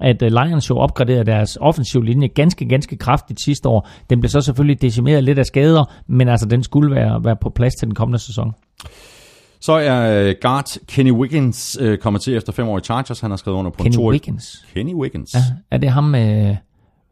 at 0.00 0.22
øh, 0.22 0.28
Lions 0.28 0.70
jo 0.70 0.78
opgraderede 0.78 1.24
deres 1.24 1.58
offensiv 1.60 2.02
linje 2.02 2.26
ganske, 2.26 2.68
ganske 2.68 2.96
kraftigt 2.96 3.40
sidste 3.40 3.68
år. 3.68 3.88
Den 4.10 4.20
blev 4.20 4.28
så 4.28 4.40
selvfølgelig 4.40 4.82
decimeret 4.82 5.24
lidt 5.24 5.38
af 5.38 5.46
skader, 5.46 5.84
men 6.06 6.28
altså 6.28 6.46
den 6.46 6.62
skulle 6.62 6.94
være, 6.94 7.24
være 7.24 7.36
på 7.36 7.50
plads 7.50 7.74
til 7.74 7.86
den 7.86 7.94
kommende 7.94 8.18
sæson. 8.18 8.52
Så 9.64 9.72
er 9.72 10.26
øh, 10.28 10.34
guard 10.40 10.64
Kenny 10.86 11.10
Wiggins 11.12 11.76
øh, 11.80 11.98
kommet 11.98 12.22
til 12.22 12.36
efter 12.36 12.52
fem 12.52 12.68
år 12.68 12.78
i 12.78 12.80
Chargers. 12.80 13.20
Han 13.20 13.30
har 13.30 13.36
skrevet 13.36 13.58
under 13.58 13.70
på 13.70 13.76
Kenny 13.76 13.86
en 13.88 13.92
to 13.92 14.08
Wiggins. 14.10 14.64
Kenny 14.74 14.94
Wiggins. 14.94 15.34
Ja, 15.34 15.40
er 15.70 15.78
det 15.78 15.90
ham 15.90 16.04
med 16.04 16.56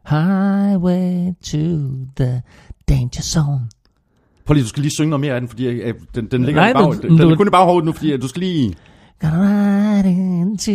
Highway 0.09 1.32
to 1.44 1.59
the 2.16 2.43
Danger 2.89 3.22
Zone? 3.22 3.60
Prøv 4.47 4.55
lige, 4.55 4.64
du 4.64 4.68
skal 4.68 4.82
lige 4.82 4.94
synge 4.94 5.10
noget 5.10 5.20
mere 5.20 5.35
af 5.35 5.40
den, 5.40 5.48
fordi 5.48 5.66
øh, 5.66 5.94
den, 6.14 6.27
den 6.27 6.44
ligger 6.44 6.60
Nej, 6.60 6.70
i 6.70 6.72
bag, 6.72 6.82
du- 6.85 6.93
den, 6.93 7.02
den 7.10 7.18
du- 7.18 7.31
er 7.31 7.36
kun 7.36 7.47
i 7.47 7.51
baghovedet 7.51 7.85
nu, 7.86 7.93
fordi 7.93 8.12
øh, 8.12 8.22
du 8.22 8.28
skal 8.28 8.40
lige... 8.40 8.74
Gonna 9.20 10.02
ride 10.05 10.40
into 10.40 10.72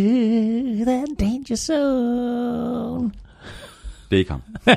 the 0.90 1.04
danger 1.20 1.56
zone. 1.56 3.10
Det 4.10 4.16
er 4.16 4.18
ikke 4.18 4.30
ham. 4.30 4.42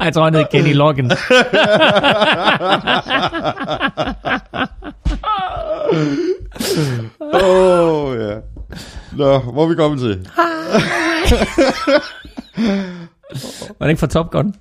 Jeg 0.00 0.14
tror, 0.14 0.24
han 0.24 0.34
hedder 0.34 0.46
Kenny 0.46 0.74
Loggins. 0.74 1.12
Åh, 7.20 7.40
oh, 7.42 8.16
ja. 8.16 8.34
Nå, 9.16 9.38
hvor 9.38 9.64
er 9.64 9.68
vi 9.68 9.74
kommet 9.74 10.00
til? 10.00 10.28
Var 13.78 13.86
det 13.86 13.88
ikke 13.88 14.00
fra 14.00 14.06
Top 14.06 14.30
Gun? 14.30 14.46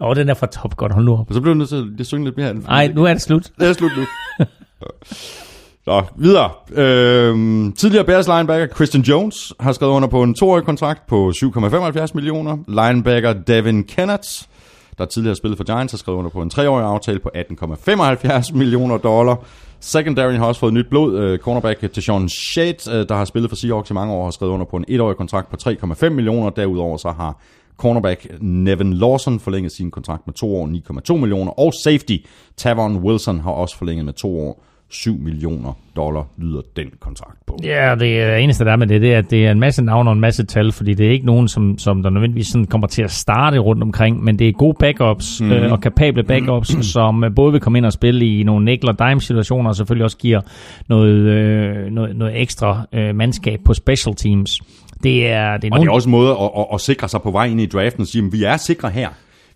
Åh, 0.00 0.08
oh, 0.08 0.16
den 0.16 0.28
er 0.28 0.34
fra 0.34 0.46
Top 0.46 0.76
Gun, 0.76 0.90
hold 0.90 1.04
nu 1.04 1.12
op. 1.12 1.28
Og 1.28 1.34
så 1.34 1.40
blev 1.40 1.52
jeg 1.52 1.58
nødt 1.58 1.68
til 1.68 1.96
at 2.00 2.06
synge 2.06 2.24
lidt 2.24 2.36
mere. 2.36 2.54
Nej, 2.54 2.92
nu 2.94 3.04
er 3.04 3.12
det 3.12 3.22
slut. 3.22 3.50
Det 3.60 3.68
er 3.68 3.72
slut 3.72 3.90
nu. 3.96 4.04
Nå, 5.88 6.02
videre. 6.16 6.50
Øhm, 6.72 7.72
tidligere 7.72 8.04
Bears 8.04 8.26
linebacker 8.26 8.74
Christian 8.74 9.02
Jones 9.02 9.52
har 9.60 9.72
skrevet 9.72 9.92
under 9.92 10.08
på 10.08 10.22
en 10.22 10.34
toårig 10.34 10.64
kontrakt 10.64 11.06
på 11.06 11.32
7,75 11.36 12.10
millioner. 12.14 12.56
Linebacker 12.68 13.32
Devin 13.32 13.84
Kennett, 13.84 14.48
der 14.98 15.04
tidligere 15.04 15.30
har 15.30 15.34
spillet 15.34 15.56
for 15.56 15.74
Giants, 15.74 15.92
har 15.92 15.98
skrevet 15.98 16.18
under 16.18 16.30
på 16.30 16.42
en 16.42 16.50
treårig 16.50 16.86
aftale 16.86 17.18
på 17.18 17.30
18,75 17.34 18.54
millioner 18.54 18.98
dollar. 18.98 19.36
Secondary 19.80 20.32
har 20.32 20.46
også 20.46 20.60
fået 20.60 20.74
nyt 20.74 20.86
blod. 20.90 21.18
Øh, 21.18 21.38
cornerback 21.38 21.92
til 21.92 22.02
Sean 22.02 22.28
Shade, 22.28 22.98
øh, 22.98 23.08
der 23.08 23.14
har 23.14 23.24
spillet 23.24 23.50
for 23.50 23.56
Seahawks 23.56 23.90
i 23.90 23.94
mange 23.94 24.14
år, 24.14 24.24
har 24.24 24.30
skrevet 24.30 24.52
under 24.52 24.66
på 24.66 24.76
en 24.76 24.84
etårig 24.88 25.16
kontrakt 25.16 25.50
på 25.50 25.56
3,5 25.56 26.08
millioner. 26.08 26.50
Derudover 26.50 26.96
så 26.96 27.10
har 27.10 27.40
cornerback 27.76 28.26
Nevin 28.40 28.92
Lawson 28.94 29.40
forlænget 29.40 29.72
sin 29.72 29.90
kontrakt 29.90 30.26
med 30.26 30.34
to 30.34 30.56
år, 30.56 30.66
9,2 31.10 31.16
millioner. 31.16 31.60
Og 31.60 31.72
safety 31.84 32.16
Tavon 32.56 32.96
Wilson 32.96 33.40
har 33.40 33.50
også 33.50 33.78
forlænget 33.78 34.04
med 34.04 34.12
to 34.12 34.40
år, 34.40 34.64
7 34.90 35.18
millioner 35.18 35.72
dollar 35.96 36.26
lyder 36.36 36.60
den 36.76 36.86
kontrakt 37.00 37.46
på. 37.46 37.58
Ja, 37.64 37.94
det 37.98 38.20
er 38.20 38.36
eneste 38.36 38.64
der 38.64 38.72
er 38.72 38.76
med 38.76 38.86
det, 38.86 39.00
det 39.00 39.14
er, 39.14 39.18
at 39.18 39.30
det 39.30 39.46
er 39.46 39.50
en 39.50 39.60
masse 39.60 39.84
navne 39.84 40.10
og 40.10 40.14
en 40.14 40.20
masse 40.20 40.46
tal, 40.46 40.72
fordi 40.72 40.94
det 40.94 41.06
er 41.06 41.10
ikke 41.10 41.26
nogen, 41.26 41.48
som, 41.48 41.78
som 41.78 42.02
der 42.02 42.10
nødvendigvis 42.10 42.46
sådan 42.46 42.66
kommer 42.66 42.86
til 42.86 43.02
at 43.02 43.10
starte 43.10 43.58
rundt 43.58 43.82
omkring, 43.82 44.24
men 44.24 44.38
det 44.38 44.48
er 44.48 44.52
gode 44.52 44.76
backups 44.80 45.40
mm-hmm. 45.40 45.56
øh, 45.56 45.72
og 45.72 45.80
kapable 45.80 46.22
backups, 46.22 46.72
mm-hmm. 46.72 46.82
som 46.82 47.24
øh, 47.24 47.34
både 47.34 47.52
vil 47.52 47.60
komme 47.60 47.78
ind 47.78 47.86
og 47.86 47.92
spille 47.92 48.38
i 48.38 48.42
nogle 48.42 48.64
nickel 48.64 48.88
og 48.88 48.98
dime 48.98 49.20
situationer, 49.20 49.70
og 49.70 49.76
selvfølgelig 49.76 50.04
også 50.04 50.18
giver 50.18 50.40
noget, 50.88 51.16
øh, 51.16 51.90
noget, 51.90 52.16
noget 52.16 52.40
ekstra 52.40 52.86
øh, 52.92 53.14
mandskab 53.14 53.60
på 53.64 53.74
special 53.74 54.14
teams. 54.14 54.60
Det 55.02 55.28
er, 55.28 55.56
det 55.56 55.68
er, 55.68 55.72
Og 55.72 55.76
nogen, 55.76 55.86
det 55.86 55.90
er 55.90 55.94
også 55.94 56.08
en 56.08 56.10
måde 56.10 56.30
at, 56.30 56.50
at, 56.58 56.66
at 56.74 56.80
sikre 56.80 57.08
sig 57.08 57.22
på 57.22 57.30
vej 57.30 57.44
ind 57.44 57.60
i 57.60 57.66
draften 57.66 58.00
og 58.00 58.06
sige, 58.06 58.24
at 58.26 58.32
vi 58.32 58.44
er 58.44 58.56
sikre 58.56 58.90
her. 58.90 59.08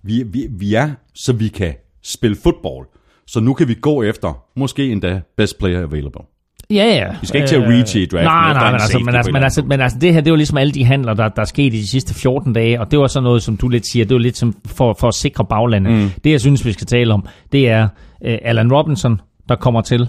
Vi, 0.02 0.22
vi, 0.32 0.46
vi 0.50 0.74
er, 0.74 0.90
så 1.14 1.32
vi 1.32 1.48
kan 1.48 1.74
spille 2.02 2.36
fodbold. 2.42 2.86
Så 3.26 3.40
nu 3.40 3.54
kan 3.54 3.68
vi 3.68 3.74
gå 3.74 4.02
efter, 4.02 4.44
måske 4.56 4.88
endda, 4.92 5.20
best 5.36 5.58
player 5.58 5.82
available. 5.82 6.22
Ja, 6.70 6.84
ja. 6.84 7.16
Vi 7.20 7.26
skal 7.26 7.40
ikke 7.40 7.48
til 7.48 7.56
at 7.56 7.68
reach 7.68 7.96
i 7.96 8.06
draften 8.06 8.24
Nej, 8.24 8.52
nej, 8.52 8.68
en 8.68 8.72
men 8.72 8.80
altså, 8.80 8.98
men, 8.98 9.14
altså, 9.14 9.32
men, 9.32 9.42
altså, 9.42 9.62
men 9.62 9.80
altså, 9.80 9.98
det 9.98 10.14
her, 10.14 10.20
det 10.20 10.30
var 10.30 10.36
ligesom 10.36 10.58
alle 10.58 10.72
de 10.72 10.84
handler, 10.84 11.14
der, 11.14 11.28
der 11.28 11.42
er 11.42 11.46
sket 11.46 11.74
i 11.74 11.76
de 11.76 11.86
sidste 11.86 12.14
14 12.14 12.52
dage, 12.52 12.80
og 12.80 12.90
det 12.90 12.98
var 12.98 13.06
sådan 13.06 13.24
noget, 13.24 13.42
som 13.42 13.56
du 13.56 13.68
lidt 13.68 13.86
siger, 13.86 14.04
det 14.04 14.14
var 14.14 14.20
lidt 14.20 14.36
som 14.36 14.54
for, 14.66 14.96
for 15.00 15.08
at 15.08 15.14
sikre 15.14 15.44
baglandet. 15.44 15.92
Mm. 15.92 16.10
Det, 16.24 16.30
jeg 16.30 16.40
synes, 16.40 16.64
vi 16.64 16.72
skal 16.72 16.86
tale 16.86 17.14
om, 17.14 17.26
det 17.52 17.68
er 17.68 17.82
uh, 17.84 18.34
Alan 18.42 18.72
Robinson, 18.72 19.20
der 19.48 19.56
kommer 19.56 19.80
til 19.80 20.00
uh, 20.02 20.08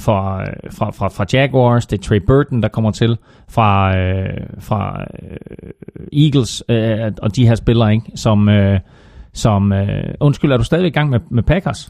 fra, 0.00 0.44
fra, 0.70 0.90
fra, 0.90 1.08
fra 1.08 1.24
Jaguars, 1.32 1.86
det 1.86 1.98
er 1.98 2.02
Trey 2.02 2.20
Burton, 2.26 2.62
der 2.62 2.68
kommer 2.68 2.90
til 2.90 3.16
fra, 3.50 3.88
uh, 3.88 4.62
fra 4.62 5.04
uh, 5.22 6.22
Eagles, 6.24 6.62
uh, 6.68 7.14
og 7.22 7.36
de 7.36 7.46
her 7.46 7.54
spillere, 7.54 7.92
ikke, 7.92 8.06
som... 8.14 8.48
Uh, 8.48 8.76
som, 9.34 9.72
uh, 9.72 9.78
undskyld, 10.20 10.52
er 10.52 10.56
du 10.56 10.64
stadig 10.64 10.86
i 10.86 10.90
gang 10.90 11.10
med, 11.10 11.20
med 11.30 11.42
Packers? 11.42 11.88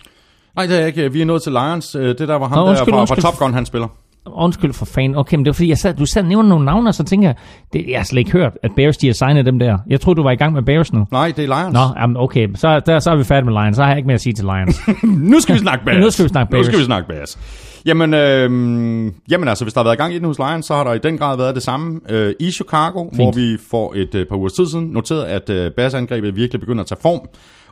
Nej, 0.57 0.67
det 0.67 0.75
er 0.75 0.79
jeg 0.79 0.87
ikke. 0.89 1.13
Vi 1.13 1.21
er 1.21 1.27
nået 1.27 1.43
til 1.43 1.53
Lions. 1.53 1.95
Øh, 1.95 2.09
Det 2.09 2.19
der 2.19 2.35
var 2.35 2.49
ham 2.49 2.59
Nå, 2.59 2.63
der 2.65 2.69
undskyld, 2.71 2.93
fra, 2.95 3.01
undskyld. 3.01 3.23
fra 3.23 3.31
Top 3.31 3.39
Gun, 3.39 3.55
han 3.55 3.67
spiller. 3.67 3.89
Undskyld 4.27 4.73
for 4.73 4.85
fan. 4.85 5.17
Okay, 5.17 5.37
men 5.37 5.45
det 5.45 5.51
var 5.51 5.55
fordi, 5.55 5.69
jeg 5.69 5.79
sad, 5.79 5.95
du 5.95 6.07
sad 6.07 6.23
og 6.23 6.29
nævnte 6.29 6.49
nogle 6.49 6.65
navne, 6.65 6.89
og 6.91 6.95
så 6.95 7.05
tænker 7.05 7.29
jeg, 7.29 7.37
det, 7.73 7.85
jeg 7.89 7.99
har 7.99 8.05
slet 8.05 8.19
ikke 8.19 8.31
hørt, 8.33 8.53
at 8.63 8.71
Bears 8.77 8.97
de 8.97 9.07
har 9.07 9.15
signet 9.15 9.47
dem 9.47 9.59
der. 9.59 9.79
Jeg 9.89 10.01
troede, 10.01 10.17
du 10.17 10.23
var 10.23 10.31
i 10.31 10.37
gang 10.37 10.53
med 10.53 10.63
Bears 10.63 10.93
nu. 10.93 11.07
Nej, 11.11 11.33
det 11.37 11.45
er 11.51 11.61
Lions. 11.61 11.73
Nå, 11.75 11.81
jamen, 12.01 12.17
okay, 12.17 12.49
så, 12.55 12.81
der, 12.81 12.99
så 12.99 13.11
er 13.11 13.17
vi 13.17 13.25
færdige 13.25 13.51
med 13.53 13.63
Lions. 13.63 13.77
Så 13.77 13.83
har 13.83 13.89
jeg 13.91 13.99
ikke 13.99 14.07
mere 14.07 14.15
at 14.15 14.21
sige 14.21 14.33
til 14.33 14.45
Lions. 14.45 14.81
nu 15.03 15.41
skal 15.41 15.55
vi 15.55 15.59
snakke 15.61 15.85
Bears. 15.85 16.05
Nu 16.05 16.11
skal 16.11 16.25
vi 16.25 16.29
snakke 16.29 16.53
Nu 16.53 16.57
Bears. 16.57 16.67
skal 16.67 16.79
vi 16.79 16.85
snakke 16.85 17.09
Bears. 17.09 17.39
Jamen, 17.87 18.15
øh, 18.15 18.51
jamen 19.31 19.49
altså, 19.49 19.65
hvis 19.65 19.75
der 19.75 19.81
har 19.81 19.85
været 19.85 19.99
gang 19.99 20.15
i 20.15 20.19
den 20.19 20.25
hos 20.25 20.39
Lions, 20.39 20.67
så 20.67 20.75
har 20.75 20.85
der 20.85 20.93
i 20.93 20.99
den 20.99 21.19
grad 21.19 21.37
været 21.37 21.55
det 21.55 21.63
samme 21.63 22.01
øh, 22.09 22.35
i 22.41 22.51
Chicago, 22.51 23.05
Fint. 23.05 23.17
hvor 23.17 23.33
vi 23.33 23.59
for 23.71 23.93
et 23.97 24.15
øh, 24.15 24.27
par 24.27 24.37
uger 24.37 24.49
tid 24.49 24.67
siden 24.67 24.87
noterede, 24.87 25.27
at 25.29 25.51
øh, 25.51 25.71
Bears-angrebet 25.71 26.37
virkelig 26.37 26.61
begynder 26.61 26.83
at 26.83 26.87
tage 26.89 27.01
form, 27.03 27.29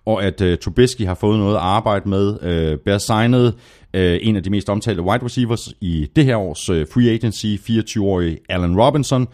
og 0.06 0.24
at 0.24 0.40
øh, 0.40 0.58
Trubisky 0.58 1.06
har 1.06 1.14
fået 1.14 1.38
noget 1.38 1.54
at 1.54 1.60
arbejde 1.62 2.08
med. 2.08 2.38
Øh, 2.42 2.78
Bears 2.84 3.02
signede 3.02 3.52
øh, 3.94 4.18
en 4.22 4.36
af 4.36 4.42
de 4.42 4.50
mest 4.50 4.70
omtalte 4.70 5.02
wide 5.02 5.24
receivers 5.24 5.68
i 5.80 6.06
det 6.16 6.24
her 6.24 6.36
års 6.36 6.68
øh, 6.68 6.86
free 6.94 7.10
agency, 7.10 7.46
24-årige 7.46 8.38
Allen 8.48 8.80
Robinson, 8.80 9.28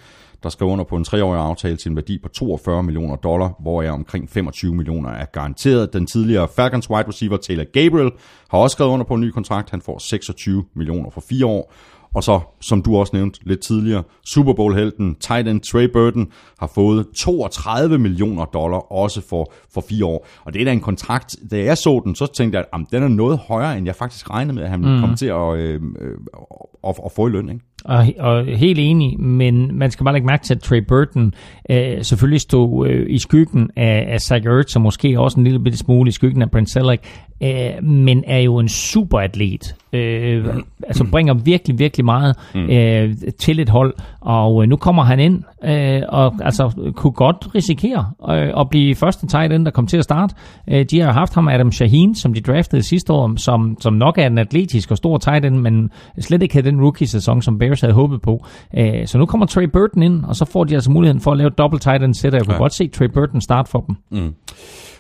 der 0.45 0.51
skal 0.51 0.65
under 0.65 0.85
på 0.85 0.97
en 0.97 1.05
treårig 1.05 1.41
aftale 1.41 1.77
til 1.77 1.91
en 1.91 1.97
værdi 1.97 2.19
på 2.19 2.29
42 2.29 2.83
millioner 2.83 3.17
dollar, 3.17 3.53
hvor 3.61 3.83
er 3.83 3.91
omkring 3.91 4.31
25 4.31 4.75
millioner 4.75 5.11
er 5.11 5.25
garanteret. 5.25 5.93
Den 5.93 6.07
tidligere 6.07 6.49
Falcons 6.57 6.91
wide 6.91 7.09
receiver 7.09 7.37
Taylor 7.37 7.65
Gabriel 7.65 8.11
har 8.51 8.59
også 8.59 8.75
skrevet 8.75 8.91
under 8.91 9.05
på 9.05 9.15
en 9.15 9.21
ny 9.21 9.31
kontrakt. 9.31 9.71
Han 9.71 9.81
får 9.81 9.99
26 9.99 10.65
millioner 10.75 11.11
for 11.11 11.21
fire 11.21 11.47
år. 11.47 11.73
Og 12.15 12.25
så, 12.25 12.41
som 12.61 12.83
du 12.83 12.97
også 12.97 13.17
nævnte 13.17 13.41
lidt 13.43 13.61
tidligere, 13.61 14.03
Super 14.25 14.53
Bowl-helten 14.53 15.15
tight 15.15 15.49
end 15.49 15.61
Trey 15.61 15.89
Burton 15.93 16.33
har 16.59 16.67
fået 16.67 17.07
32 17.17 17.99
millioner 17.99 18.45
dollar 18.45 18.79
også 18.93 19.21
for, 19.29 19.53
for 19.75 19.85
fire 19.89 20.05
år. 20.05 20.27
Og 20.45 20.53
det 20.53 20.61
er 20.61 20.65
da 20.65 20.73
en 20.73 20.81
kontrakt, 20.81 21.37
da 21.51 21.65
jeg 21.65 21.79
så 21.79 22.01
den, 22.05 22.15
så 22.15 22.27
tænkte 22.27 22.59
jeg, 22.59 22.67
at 22.73 22.81
den 22.91 23.03
er 23.03 23.09
noget 23.09 23.39
højere, 23.39 23.79
end 23.79 23.87
jeg 23.87 23.97
faktisk 23.97 24.31
regnede 24.31 24.55
med, 24.55 24.63
at 24.63 24.71
han 24.71 24.81
mm. 24.81 25.01
kom 25.01 25.17
til 25.17 25.27
at, 25.27 25.57
øh, 25.57 25.81
øh, 26.01 26.19
at, 26.89 27.01
at 27.05 27.13
få 27.13 27.27
i 27.27 27.31
løn. 27.31 27.49
Ikke? 27.49 27.65
Og, 27.85 28.07
og 28.19 28.45
helt 28.45 28.79
enig, 28.79 29.21
men 29.21 29.79
man 29.79 29.91
skal 29.91 30.05
bare 30.05 30.15
lægge 30.15 30.27
mærke 30.27 30.45
til, 30.45 30.55
at 30.55 30.61
Trey 30.61 30.85
Burton 30.89 31.35
øh, 31.71 32.03
selvfølgelig 32.03 32.41
stod 32.41 32.89
øh, 32.89 33.07
i 33.09 33.19
skyggen 33.19 33.71
af, 33.77 34.07
af 34.09 34.21
Zach 34.21 34.47
Ertz, 34.47 34.77
og 34.77 34.83
måske 34.83 35.21
også 35.21 35.41
en 35.41 35.45
lille 35.45 35.61
bitte 35.61 35.79
smule 35.79 36.09
i 36.09 36.13
skyggen 36.13 36.43
af 36.43 36.51
Brent 36.51 36.71
Selleck, 36.71 37.05
øh, 37.43 37.85
men 37.85 38.25
er 38.27 38.39
jo 38.39 38.59
en 38.59 38.69
superatlet. 38.69 39.75
Øh, 39.93 40.47
altså 40.87 41.05
bringer 41.11 41.35
virkelig, 41.35 41.79
virkelig 41.79 42.05
meget 42.05 42.37
øh, 42.55 43.15
til 43.39 43.61
et 43.61 43.69
hold, 43.69 43.95
og 44.21 44.63
øh, 44.63 44.69
nu 44.69 44.77
kommer 44.77 45.03
han 45.03 45.21
ind, 45.21 45.43
øh, 45.65 46.03
og 46.09 46.35
altså 46.43 46.93
kunne 46.97 47.13
godt 47.13 47.55
risikere 47.55 48.11
øh, 48.31 48.61
at 48.61 48.71
blive 48.71 48.95
første 48.95 49.27
tight 49.27 49.53
end, 49.53 49.65
der 49.65 49.71
kom 49.71 49.87
til 49.87 49.97
at 49.97 50.05
starte. 50.05 50.35
Øh, 50.71 50.85
de 50.91 51.01
har 51.01 51.13
haft 51.13 51.35
ham, 51.35 51.49
Adam 51.49 51.73
Shaheen, 51.73 52.15
som 52.15 52.35
de 52.35 52.41
draftede 52.41 52.83
sidste 52.83 53.13
år, 53.13 53.33
som, 53.37 53.77
som 53.81 53.93
nok 53.93 54.19
er 54.19 54.27
en 54.27 54.39
atletisk 54.39 54.91
og 54.91 54.97
stor 54.97 55.19
tight 55.19 55.45
end, 55.45 55.57
men 55.57 55.91
slet 56.21 56.43
ikke 56.43 56.55
havde 56.55 56.71
den 56.71 56.81
rookie-sæson, 56.81 57.43
som 57.43 57.59
Bears 57.59 57.74
havde 57.81 57.95
håbet 57.95 58.23
på. 58.23 58.45
Øh, 58.79 59.07
så 59.07 59.19
nu 59.19 59.27
kommer 59.27 59.47
Trey 59.47 59.65
Burton 59.65 60.03
ind, 60.03 60.25
og 60.25 60.37
så 60.37 60.45
får 60.45 60.65
de 60.65 60.75
altså 60.75 60.91
muligheden 60.91 61.21
for 61.21 61.31
at 61.33 61.39
lave 61.39 61.51
dobbelt 61.51 61.83
tight 61.83 62.03
end 62.03 62.15
sæt, 62.15 62.35
og 62.35 62.39
jeg 62.39 62.47
kunne 62.47 62.55
Ja. 62.55 62.59
godt 62.59 62.75
se 62.75 62.89
Trey 62.89 63.07
Burton 63.15 63.41
starte 63.41 63.71
for 63.71 63.81
dem. 64.11 64.33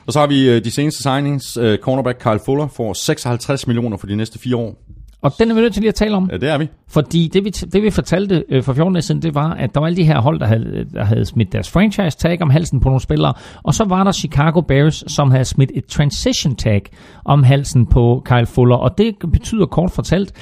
Og 0.06 0.12
så 0.12 0.20
har 0.20 0.26
vi 0.26 0.50
øh, 0.50 0.64
de 0.64 0.70
seneste 0.70 1.02
signings. 1.02 1.56
Øh, 1.56 1.78
cornerback 1.78 2.18
Kyle 2.18 2.40
Fuller 2.46 2.66
får 2.66 2.92
56 2.92 3.66
millioner 3.66 3.96
for 3.96 4.06
de 4.06 4.16
næste 4.16 4.38
fire 4.38 4.56
år. 4.56 4.80
Og 5.22 5.32
den 5.38 5.50
er 5.50 5.54
vi 5.54 5.60
nødt 5.60 5.72
til 5.72 5.80
lige 5.80 5.88
at 5.88 5.94
tale 5.94 6.16
om. 6.16 6.28
Ja, 6.32 6.36
det 6.36 6.48
er 6.48 6.58
vi. 6.58 6.68
Fordi 6.88 7.30
det 7.32 7.44
vi, 7.44 7.50
det 7.50 7.82
vi 7.82 7.90
fortalte 7.90 8.44
øh, 8.48 8.62
for 8.62 8.72
14 8.72 8.92
dage 8.94 9.02
siden, 9.02 9.22
det 9.22 9.34
var, 9.34 9.50
at 9.54 9.74
der 9.74 9.80
var 9.80 9.86
alle 9.86 9.96
de 9.96 10.04
her 10.04 10.20
hold, 10.20 10.40
der 10.40 10.46
havde, 10.46 10.86
der 10.94 11.04
havde 11.04 11.24
smidt 11.24 11.52
deres 11.52 11.70
franchise 11.70 12.18
tag 12.18 12.42
om 12.42 12.50
halsen 12.50 12.80
på 12.80 12.88
nogle 12.88 13.00
spillere. 13.00 13.32
Og 13.62 13.74
så 13.74 13.84
var 13.84 14.04
der 14.04 14.12
Chicago 14.12 14.60
Bears, 14.60 15.04
som 15.06 15.30
havde 15.30 15.44
smidt 15.44 15.70
et 15.74 15.86
transition 15.86 16.56
tag 16.56 16.82
om 17.24 17.42
halsen 17.42 17.86
på 17.86 18.22
Kyle 18.24 18.46
Fuller. 18.46 18.76
Og 18.76 18.98
det 18.98 19.14
betyder 19.32 19.66
kort 19.66 19.90
fortalt, 19.90 20.32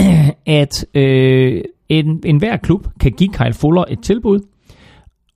at 0.46 0.84
øh, 0.94 1.62
en, 1.88 2.20
en 2.24 2.36
hver 2.36 2.56
klub 2.56 2.86
kan 3.00 3.12
give 3.12 3.32
Kyle 3.32 3.52
Fuller 3.52 3.84
et 3.88 4.00
tilbud, 4.00 4.40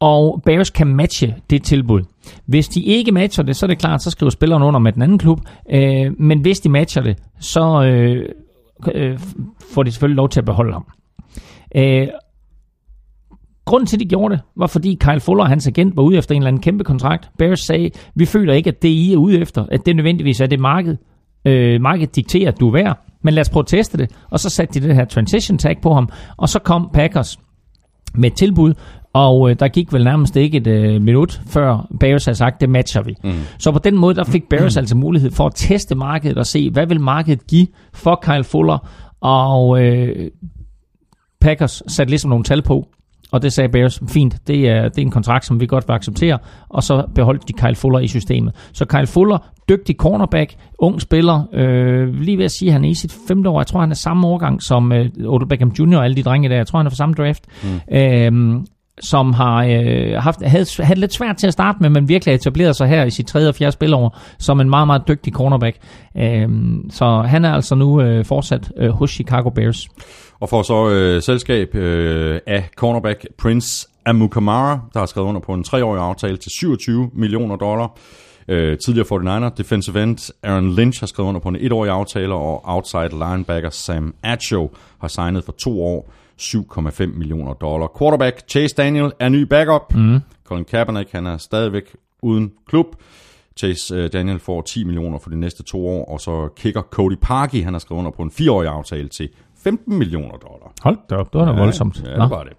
og 0.00 0.42
Bears 0.46 0.70
kan 0.70 0.86
matche 0.86 1.34
det 1.50 1.62
tilbud. 1.62 2.02
Hvis 2.46 2.68
de 2.68 2.82
ikke 2.82 3.12
matcher 3.12 3.44
det, 3.44 3.56
så 3.56 3.66
er 3.66 3.68
det 3.68 3.78
klart, 3.78 4.02
så 4.02 4.10
skriver 4.10 4.30
spilleren 4.30 4.62
under 4.62 4.80
med 4.80 4.92
den 4.92 5.02
anden 5.02 5.18
klub. 5.18 5.40
Øh, 5.70 6.12
men 6.18 6.40
hvis 6.40 6.60
de 6.60 6.68
matcher 6.68 7.02
det, 7.02 7.18
så 7.40 7.82
øh, 7.82 8.28
øh, 8.94 9.18
får 9.74 9.82
de 9.82 9.90
selvfølgelig 9.90 10.16
lov 10.16 10.28
til 10.28 10.40
at 10.40 10.46
beholde 10.46 10.72
ham. 10.72 10.86
Øh, 11.76 12.08
grunden 13.64 13.86
til, 13.86 13.96
at 13.96 14.00
de 14.00 14.08
gjorde 14.08 14.34
det, 14.34 14.42
var 14.56 14.66
fordi 14.66 14.98
Kyle 15.00 15.20
Fuller 15.20 15.44
og 15.44 15.48
hans 15.48 15.66
agent 15.66 15.96
var 15.96 16.02
ude 16.02 16.18
efter 16.18 16.34
en 16.34 16.42
eller 16.42 16.48
anden 16.48 16.62
kæmpe 16.62 16.84
kontrakt. 16.84 17.30
Bears 17.38 17.60
sagde, 17.60 17.90
vi 18.14 18.26
føler 18.26 18.54
ikke, 18.54 18.68
at 18.68 18.82
det 18.82 18.88
I 18.88 19.12
er 19.12 19.16
ude 19.16 19.40
efter, 19.40 19.66
at 19.70 19.86
det 19.86 19.96
nødvendigvis 19.96 20.40
er 20.40 20.46
det 20.46 20.60
marked. 20.60 20.96
Øh, 21.44 21.80
markedet 21.80 22.16
dikterer, 22.16 22.48
at 22.48 22.60
du 22.60 22.68
er 22.68 22.72
værd, 22.72 23.06
men 23.22 23.34
lad 23.34 23.40
os 23.40 23.50
prøve 23.50 23.62
at 23.62 23.66
teste 23.66 23.98
det. 23.98 24.10
Og 24.30 24.40
så 24.40 24.50
satte 24.50 24.80
de 24.80 24.88
det 24.88 24.94
her 24.94 25.04
transition 25.04 25.58
tag 25.58 25.76
på 25.82 25.94
ham, 25.94 26.08
og 26.36 26.48
så 26.48 26.58
kom 26.58 26.90
Packers 26.94 27.38
med 28.14 28.30
et 28.30 28.36
tilbud, 28.36 28.74
og 29.12 29.50
øh, 29.50 29.56
der 29.58 29.68
gik 29.68 29.92
vel 29.92 30.04
nærmest 30.04 30.36
ikke 30.36 30.58
et 30.58 30.66
øh, 30.66 31.02
minut, 31.02 31.40
før 31.46 31.86
Bears 32.00 32.24
havde 32.24 32.38
sagt, 32.38 32.60
det 32.60 32.70
matcher 32.70 33.02
vi. 33.02 33.16
Mm. 33.24 33.32
Så 33.58 33.72
på 33.72 33.78
den 33.78 33.98
måde, 33.98 34.14
der 34.14 34.24
fik 34.24 34.48
Bears 34.50 34.76
altså 34.76 34.96
mulighed 34.96 35.30
for 35.30 35.46
at 35.46 35.52
teste 35.54 35.94
markedet 35.94 36.38
og 36.38 36.46
se, 36.46 36.70
hvad 36.70 36.86
vil 36.86 37.00
markedet 37.00 37.46
give 37.46 37.66
for 37.92 38.18
Kyle 38.22 38.44
Fuller, 38.44 38.88
og 39.20 39.82
øh, 39.82 40.30
Packers 41.40 41.82
satte 41.86 42.10
ligesom 42.10 42.28
nogle 42.28 42.44
tal 42.44 42.62
på, 42.62 42.88
og 43.32 43.42
det 43.42 43.52
sagde 43.52 43.68
Bears, 43.68 44.00
fint, 44.08 44.36
det 44.46 44.68
er, 44.68 44.88
det 44.88 44.98
er 44.98 45.02
en 45.02 45.10
kontrakt, 45.10 45.46
som 45.46 45.60
vi 45.60 45.66
godt 45.66 45.88
vil 45.88 45.94
acceptere, 45.94 46.38
og 46.68 46.82
så 46.82 47.04
beholdt 47.14 47.48
de 47.48 47.52
Kyle 47.52 47.74
Fuller 47.74 47.98
i 47.98 48.08
systemet. 48.08 48.54
Så 48.72 48.84
Kyle 48.84 49.06
Fuller, 49.06 49.38
dygtig 49.68 49.96
cornerback, 49.96 50.54
ung 50.78 51.00
spiller, 51.00 51.42
øh, 51.52 52.14
lige 52.14 52.38
ved 52.38 52.44
at 52.44 52.50
sige, 52.50 52.68
at 52.68 52.72
han 52.72 52.84
er 52.84 52.88
i 52.88 52.94
sit 52.94 53.16
femte 53.28 53.48
år, 53.48 53.60
jeg 53.60 53.66
tror, 53.66 53.80
han 53.80 53.90
er 53.90 53.94
samme 53.94 54.26
årgang 54.26 54.62
som 54.62 54.92
øh, 54.92 55.10
Odell 55.26 55.48
Beckham 55.48 55.72
Jr. 55.78 55.96
og 55.96 56.04
alle 56.04 56.16
de 56.16 56.22
drenge 56.22 56.48
der, 56.48 56.56
jeg 56.56 56.66
tror, 56.66 56.78
han 56.78 56.86
er 56.86 56.90
fra 56.90 56.96
samme 56.96 57.14
draft, 57.14 57.46
mm. 57.62 57.96
øh, 57.96 58.62
som 59.00 59.32
har 59.32 59.64
øh, 59.64 60.22
haft, 60.22 60.42
havde, 60.46 60.66
havde 60.80 61.00
lidt 61.00 61.14
svært 61.14 61.36
til 61.36 61.46
at 61.46 61.52
starte 61.52 61.78
med, 61.80 61.90
men 61.90 62.08
virkelig 62.08 62.34
etableret 62.34 62.76
sig 62.76 62.88
her 62.88 63.04
i 63.04 63.10
sit 63.10 63.26
tredje 63.26 63.48
og 63.48 63.54
fjerde 63.54 63.72
spilår 63.72 64.18
som 64.38 64.60
en 64.60 64.70
meget, 64.70 64.86
meget 64.86 65.02
dygtig 65.08 65.32
cornerback. 65.32 65.76
Øh, 66.16 66.48
så 66.90 67.22
han 67.26 67.44
er 67.44 67.52
altså 67.52 67.74
nu 67.74 68.00
øh, 68.00 68.24
fortsat 68.24 68.72
øh, 68.76 68.90
hos 68.90 69.10
Chicago 69.10 69.50
Bears. 69.50 69.88
Og 70.42 70.48
får 70.48 70.62
så 70.62 70.90
øh, 70.90 71.22
selskab 71.22 71.74
øh, 71.74 72.40
af 72.46 72.68
cornerback 72.76 73.26
Prince 73.38 73.88
Amukamara, 74.04 74.80
der 74.94 74.98
har 74.98 75.06
skrevet 75.06 75.28
under 75.28 75.40
på 75.40 75.54
en 75.54 75.64
treårig 75.64 76.02
aftale 76.02 76.36
til 76.36 76.50
27 76.58 77.10
millioner 77.14 77.56
dollar. 77.56 77.96
Øh, 78.48 78.78
tidligere 78.78 79.46
49er 79.46 79.54
defensive 79.56 80.02
end 80.02 80.32
Aaron 80.42 80.74
Lynch 80.74 81.00
har 81.00 81.06
skrevet 81.06 81.28
under 81.28 81.40
på 81.40 81.48
en 81.48 81.56
etårig 81.60 81.90
aftale, 81.90 82.34
og 82.34 82.60
outside 82.64 83.08
linebacker 83.08 83.70
Sam 83.70 84.14
Acho 84.22 84.70
har 85.00 85.08
signet 85.08 85.44
for 85.44 85.52
to 85.52 85.82
år 85.82 86.12
7,5 86.40 87.06
millioner 87.06 87.52
dollar. 87.52 87.88
Quarterback 87.98 88.40
Chase 88.48 88.74
Daniel 88.76 89.12
er 89.20 89.28
ny 89.28 89.42
backup. 89.42 89.94
Mm. 89.94 90.20
Colin 90.44 90.64
Kaepernick, 90.64 91.12
han 91.12 91.26
er 91.26 91.36
stadigvæk 91.36 91.96
uden 92.22 92.52
klub. 92.68 92.86
Chase 93.56 93.94
øh, 93.94 94.12
Daniel 94.12 94.38
får 94.38 94.62
10 94.62 94.84
millioner 94.84 95.18
for 95.18 95.30
de 95.30 95.40
næste 95.40 95.62
to 95.62 95.88
år, 95.88 96.04
og 96.04 96.20
så 96.20 96.48
kicker 96.56 96.82
Cody 96.82 97.16
Parkey, 97.22 97.62
han 97.64 97.74
har 97.74 97.78
skrevet 97.78 97.98
under 97.98 98.10
på 98.10 98.22
en 98.22 98.30
fireårig 98.30 98.68
aftale 98.68 99.08
til 99.08 99.28
15 99.64 99.98
millioner 99.98 100.36
dollar. 100.36 100.72
Hold 100.82 100.98
da 101.10 101.16
op, 101.16 101.32
det 101.32 101.40
var 101.40 101.52
da 101.52 101.60
voldsomt. 101.60 102.02
Ja, 102.06 102.22
det 102.22 102.30
var 102.30 102.44
det. 102.44 102.52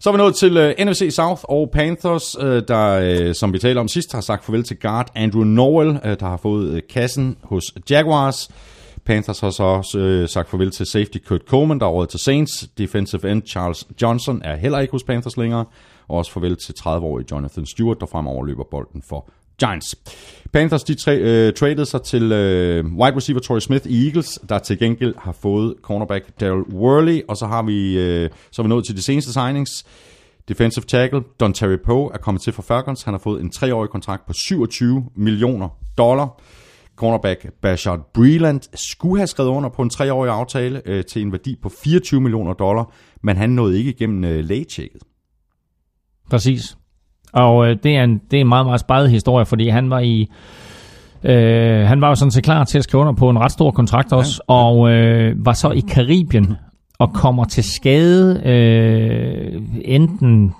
Så 0.00 0.10
er 0.10 0.12
vi 0.12 0.18
nået 0.18 0.34
til 0.34 0.56
uh, 0.56 0.86
NFC 0.86 1.08
South 1.10 1.42
og 1.44 1.70
Panthers, 1.72 2.38
uh, 2.38 2.44
der, 2.44 3.26
uh, 3.28 3.34
som 3.34 3.52
vi 3.52 3.58
talte 3.58 3.78
om 3.78 3.88
sidst, 3.88 4.12
har 4.12 4.20
sagt 4.20 4.44
farvel 4.44 4.62
til 4.62 4.78
guard 4.78 5.10
Andrew 5.14 5.44
Norwell, 5.44 5.90
uh, 5.90 5.96
der 6.20 6.26
har 6.26 6.36
fået 6.36 6.74
uh, 6.74 6.78
kassen 6.90 7.36
hos 7.42 7.64
Jaguars. 7.90 8.50
Panthers 9.04 9.40
har 9.40 9.50
så 9.50 9.62
også 9.62 9.98
uh, 9.98 10.28
sagt 10.28 10.50
farvel 10.50 10.70
til 10.70 10.86
safety 10.86 11.18
Kurt 11.26 11.42
Coleman, 11.48 11.80
der 11.80 11.86
er 11.86 12.04
til 12.04 12.20
Saints. 12.20 12.68
Defensive 12.78 13.30
end 13.30 13.42
Charles 13.46 13.86
Johnson 14.02 14.42
er 14.44 14.56
heller 14.56 14.78
ikke 14.78 14.92
hos 14.92 15.04
Panthers 15.04 15.36
længere. 15.36 15.64
Og 16.08 16.18
også 16.18 16.32
farvel 16.32 16.56
til 16.56 16.74
30-årige 16.80 17.26
Jonathan 17.30 17.66
Stewart, 17.66 17.96
der 18.00 18.06
fremover 18.06 18.44
løber 18.44 18.64
bolden 18.70 19.02
for 19.08 19.30
Giants. 19.60 19.96
Panthers 20.52 20.84
de 20.84 20.92
tra- 20.92 21.10
øh, 21.10 21.52
traded 21.52 21.84
sig 21.84 22.02
til 22.02 22.32
øh, 22.32 22.84
wide 22.84 23.16
receiver 23.16 23.40
Torrey 23.40 23.60
Smith 23.60 23.86
i 23.86 24.06
Eagles, 24.06 24.38
der 24.48 24.58
til 24.58 24.78
gengæld 24.78 25.14
har 25.18 25.32
fået 25.32 25.74
cornerback 25.82 26.40
Daryl 26.40 26.74
Worley, 26.74 27.22
og 27.28 27.36
så 27.36 27.46
har 27.46 27.62
vi 27.62 27.98
øh, 27.98 28.30
så 28.52 28.62
er 28.62 28.64
vi 28.64 28.68
nået 28.68 28.84
til 28.84 28.96
de 28.96 29.02
seneste 29.02 29.32
signings. 29.32 29.84
Defensive 30.48 30.84
tackle 30.84 31.22
Don 31.40 31.52
Terry 31.52 31.76
Poe 31.84 32.10
er 32.14 32.18
kommet 32.18 32.42
til 32.42 32.52
fra 32.52 32.62
Falcons. 32.62 33.02
Han 33.02 33.14
har 33.14 33.18
fået 33.18 33.40
en 33.40 33.50
treårig 33.50 33.90
kontrakt 33.90 34.26
på 34.26 34.32
27 34.32 35.04
millioner 35.16 35.68
dollar. 35.98 36.40
Cornerback 36.96 37.46
Bashard 37.62 38.10
Breland 38.14 38.60
skulle 38.74 39.20
have 39.20 39.26
skrevet 39.26 39.50
under 39.50 39.68
på 39.68 39.82
en 39.82 39.90
treårig 39.90 40.32
aftale 40.32 40.82
øh, 40.86 41.04
til 41.04 41.22
en 41.22 41.32
værdi 41.32 41.56
på 41.62 41.68
24 41.82 42.20
millioner 42.20 42.52
dollar, 42.52 42.92
men 43.22 43.36
han 43.36 43.50
nåede 43.50 43.78
ikke 43.78 43.90
igennem 43.90 44.24
øh, 44.24 44.44
lægechecket. 44.44 45.02
Præcis. 46.30 46.76
Og 47.32 47.68
øh, 47.68 47.76
det, 47.82 47.96
er 47.96 48.04
en, 48.04 48.20
det 48.30 48.36
er 48.36 48.40
en 48.40 48.48
meget, 48.48 48.66
meget 48.66 48.80
spejlet 48.80 49.10
historie, 49.10 49.46
fordi 49.46 49.68
han 49.68 49.90
var 49.90 49.98
i... 49.98 50.28
Øh, 51.24 51.86
han 51.86 52.00
var 52.00 52.08
jo 52.08 52.14
sådan 52.14 52.30
set 52.30 52.44
klar 52.44 52.64
til 52.64 52.78
at 52.78 52.84
skrive 52.84 53.00
under 53.00 53.12
på 53.12 53.30
en 53.30 53.38
ret 53.38 53.52
stor 53.52 53.70
kontrakt 53.70 54.12
også, 54.12 54.42
ja, 54.48 54.54
og 54.54 54.90
øh, 54.90 55.46
var 55.46 55.52
så 55.52 55.70
i 55.70 55.80
Karibien 55.80 56.56
og 56.98 57.12
kommer 57.12 57.44
til 57.44 57.64
skade 57.64 58.42
øh, 58.44 59.62
enten 59.84 60.54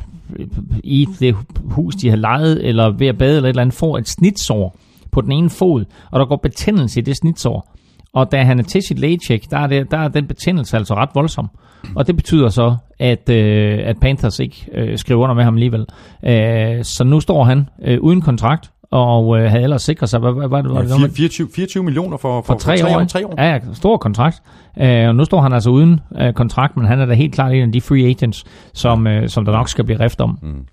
i 0.84 1.08
det 1.20 1.36
hus, 1.64 1.94
de 1.94 2.08
har 2.08 2.16
lejet, 2.16 2.68
eller 2.68 2.90
ved 2.90 3.06
at 3.06 3.18
bade 3.18 3.36
eller 3.36 3.48
et 3.48 3.48
eller 3.48 3.62
andet, 3.62 3.74
får 3.74 3.98
et 3.98 4.08
snitsår 4.08 4.76
på 5.10 5.20
den 5.20 5.32
ene 5.32 5.50
fod, 5.50 5.84
og 6.10 6.20
der 6.20 6.26
går 6.26 6.36
betændelse 6.36 7.00
i 7.00 7.02
det 7.02 7.16
snitsår. 7.16 7.76
Og 8.12 8.32
da 8.32 8.42
han 8.42 8.58
er 8.58 8.62
til 8.62 8.82
sit 8.82 8.98
lægecheck, 8.98 9.50
der 9.50 9.58
er, 9.58 9.66
det, 9.66 9.90
der 9.90 9.98
er 9.98 10.08
den 10.08 10.26
betændelse 10.26 10.76
altså 10.76 10.94
ret 10.94 11.08
voldsom. 11.14 11.48
Og 11.96 12.06
det 12.06 12.16
betyder 12.16 12.48
så, 12.48 12.76
at, 12.98 13.28
øh, 13.30 13.78
at 13.84 13.96
Panthers 14.00 14.38
ikke 14.38 14.66
øh, 14.74 14.98
skriver 14.98 15.22
under 15.22 15.34
med 15.34 15.44
ham 15.44 15.54
alligevel. 15.54 15.86
Øh, 16.26 16.84
så 16.84 17.04
nu 17.04 17.20
står 17.20 17.44
han 17.44 17.68
øh, 17.84 18.00
uden 18.00 18.20
kontrakt, 18.20 18.70
og 18.90 19.38
øh, 19.38 19.50
havde 19.50 19.62
ellers 19.62 19.82
sikret 19.82 20.08
sig, 20.08 20.20
hvad, 20.20 20.32
hvad, 20.32 20.48
hvad, 20.48 20.62
hvad, 20.62 20.72
Ja, 20.72 20.98
hvad, 20.98 21.08
24, 21.10 21.16
24, 21.16 21.48
24 21.54 21.84
millioner 21.84 22.16
for, 22.16 22.42
for, 22.42 22.52
for 22.52 22.58
tre, 22.58 22.78
tre 22.78 22.96
år. 22.96 23.00
år. 23.00 23.04
Tre 23.04 23.26
år. 23.26 23.34
Ja, 23.38 23.52
ja, 23.52 23.58
stor 23.72 23.96
kontrakt. 23.96 24.42
Øh, 24.80 25.08
og 25.08 25.14
nu 25.14 25.24
står 25.24 25.40
han 25.40 25.52
altså 25.52 25.70
uden 25.70 26.00
øh, 26.20 26.32
kontrakt, 26.32 26.76
men 26.76 26.86
han 26.86 27.00
er 27.00 27.06
da 27.06 27.14
helt 27.14 27.34
klart 27.34 27.52
en 27.52 27.62
af 27.62 27.72
de 27.72 27.80
free 27.80 28.08
agents, 28.08 28.44
som, 28.74 29.06
øh, 29.06 29.28
som 29.28 29.44
der 29.44 29.52
nok 29.52 29.68
skal 29.68 29.84
blive 29.84 30.00
rift 30.00 30.20
om. 30.20 30.38
Mm. 30.42 30.66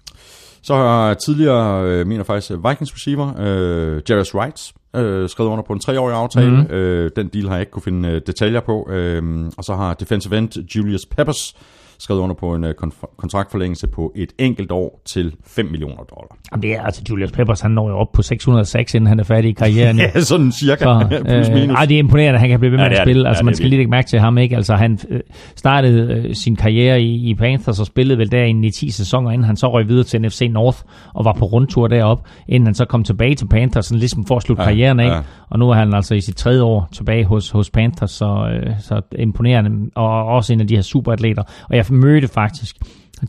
Så 0.62 0.76
har 0.76 1.14
tidligere, 1.14 1.84
øh, 1.84 2.08
mener 2.08 2.24
faktisk, 2.24 2.52
Vikings 2.52 2.94
receiver, 2.94 3.34
øh, 3.40 4.02
Jarvis 4.10 4.36
Wright, 4.36 4.74
øh, 4.96 5.30
skrevet 5.30 5.50
under 5.50 5.64
på 5.64 5.74
en 5.74 5.80
treårig 5.80 6.16
aftale. 6.16 6.52
Mm. 6.52 6.76
Øh, 6.76 7.12
den 7.16 7.28
deal 7.28 7.48
har 7.48 7.54
jeg 7.54 7.62
ikke 7.62 7.72
kunne 7.72 7.82
finde 7.82 8.10
øh, 8.10 8.22
detaljer 8.28 8.60
på. 8.60 8.88
Øh, 8.92 9.24
og 9.58 9.64
så 9.64 9.76
har 9.76 9.94
defensive 9.94 10.38
end 10.38 10.76
Julius 10.76 11.06
Peppers 11.06 11.56
skrevet 12.00 12.22
under 12.22 12.36
på 12.36 12.56
en 12.56 12.64
øh, 12.64 12.74
kon- 12.84 13.16
kontraktforlængelse 13.18 13.88
på 13.88 14.14
et 14.16 14.30
enkelt 14.40 14.72
år 14.72 15.02
til 15.06 15.34
5 15.46 15.66
millioner 15.66 15.96
dollar. 15.96 16.38
Jamen, 16.52 16.62
det 16.64 16.72
er 16.76 16.82
altså 16.82 17.02
Julius 17.10 17.32
Peppers, 17.32 17.62
han 17.62 17.72
når 17.72 17.90
jo 17.90 17.98
op 17.98 18.12
på 18.12 18.22
606, 18.22 18.94
inden 18.94 19.08
han 19.08 19.20
er 19.20 19.24
færdig 19.24 19.50
i 19.50 19.54
karrieren. 19.54 19.98
Ja, 20.16 20.20
sådan 20.20 20.52
cirka. 20.52 20.84
Så, 20.84 21.08
Plus 21.26 21.50
minus. 21.50 21.64
øh, 21.64 21.70
ej, 21.76 21.86
det 21.86 21.96
er 21.96 22.00
imponerende, 22.00 22.34
at 22.34 22.40
han 22.40 22.50
kan 22.50 22.60
blive 22.60 22.72
ved 22.72 22.78
med 22.78 22.86
Ja, 22.86 22.92
at 22.92 22.98
det. 22.98 23.04
spille. 23.06 23.28
Altså, 23.28 23.42
Ja, 23.42 23.46
man 23.46 23.56
skal 23.56 23.70
lige 23.70 23.78
lægge 23.78 23.90
mærke 23.90 24.08
til 24.10 24.20
ham, 24.20 24.38
ikke? 24.38 24.56
Altså, 24.56 24.76
han 24.76 25.00
øh, 25.10 25.20
startede 25.56 26.14
øh, 26.14 26.36
sin 26.36 26.56
karriere 26.56 27.02
i, 27.02 27.30
i 27.30 27.36
Panthers 27.36 27.80
og 27.80 27.86
spillede 27.86 28.18
vel 28.20 28.32
derinde 28.32 28.68
i 28.68 28.72
10 28.72 28.92
sæsoner, 28.92 29.32
inden 29.32 29.46
han 29.46 29.56
så 29.58 29.72
røg 29.74 29.88
videre 29.88 30.04
til 30.04 30.22
NFC 30.22 30.48
North 30.52 30.78
og 31.14 31.26
var 31.26 31.34
på 31.34 31.46
rundtur 31.46 31.88
derop, 31.88 32.28
inden 32.48 32.68
han 32.68 32.74
så 32.76 32.86
kom 32.86 33.04
tilbage 33.04 33.36
til 33.36 33.48
Panthers, 33.48 33.86
sådan 33.86 34.00
ligesom 34.00 34.26
for 34.26 34.36
at 34.38 34.44
slutte 34.44 34.64
ja, 34.64 34.70
karrieren 34.70 35.00
af. 35.00 35.08
ja. 35.16 35.22
Og 35.50 35.60
nu 35.60 35.70
er 35.70 35.76
han 35.76 35.94
altså 35.94 36.16
i 36.16 36.22
sit 36.22 36.36
tredje 36.36 36.62
år 36.62 36.90
tilbage 36.92 37.26
hos, 37.26 37.50
hos 37.50 37.70
Panthers, 37.70 38.12
så, 38.12 38.50
øh, 38.54 38.74
så 38.80 39.02
imponerende, 39.20 39.90
og 39.96 40.26
også 40.26 40.54
en 40.54 40.62
af 40.62 40.68
de 40.68 40.76
her 40.76 40.82
superatleter. 40.82 41.44
Og 41.70 41.76
jeg 41.76 41.86
mødte 41.90 42.28
faktisk 42.28 42.76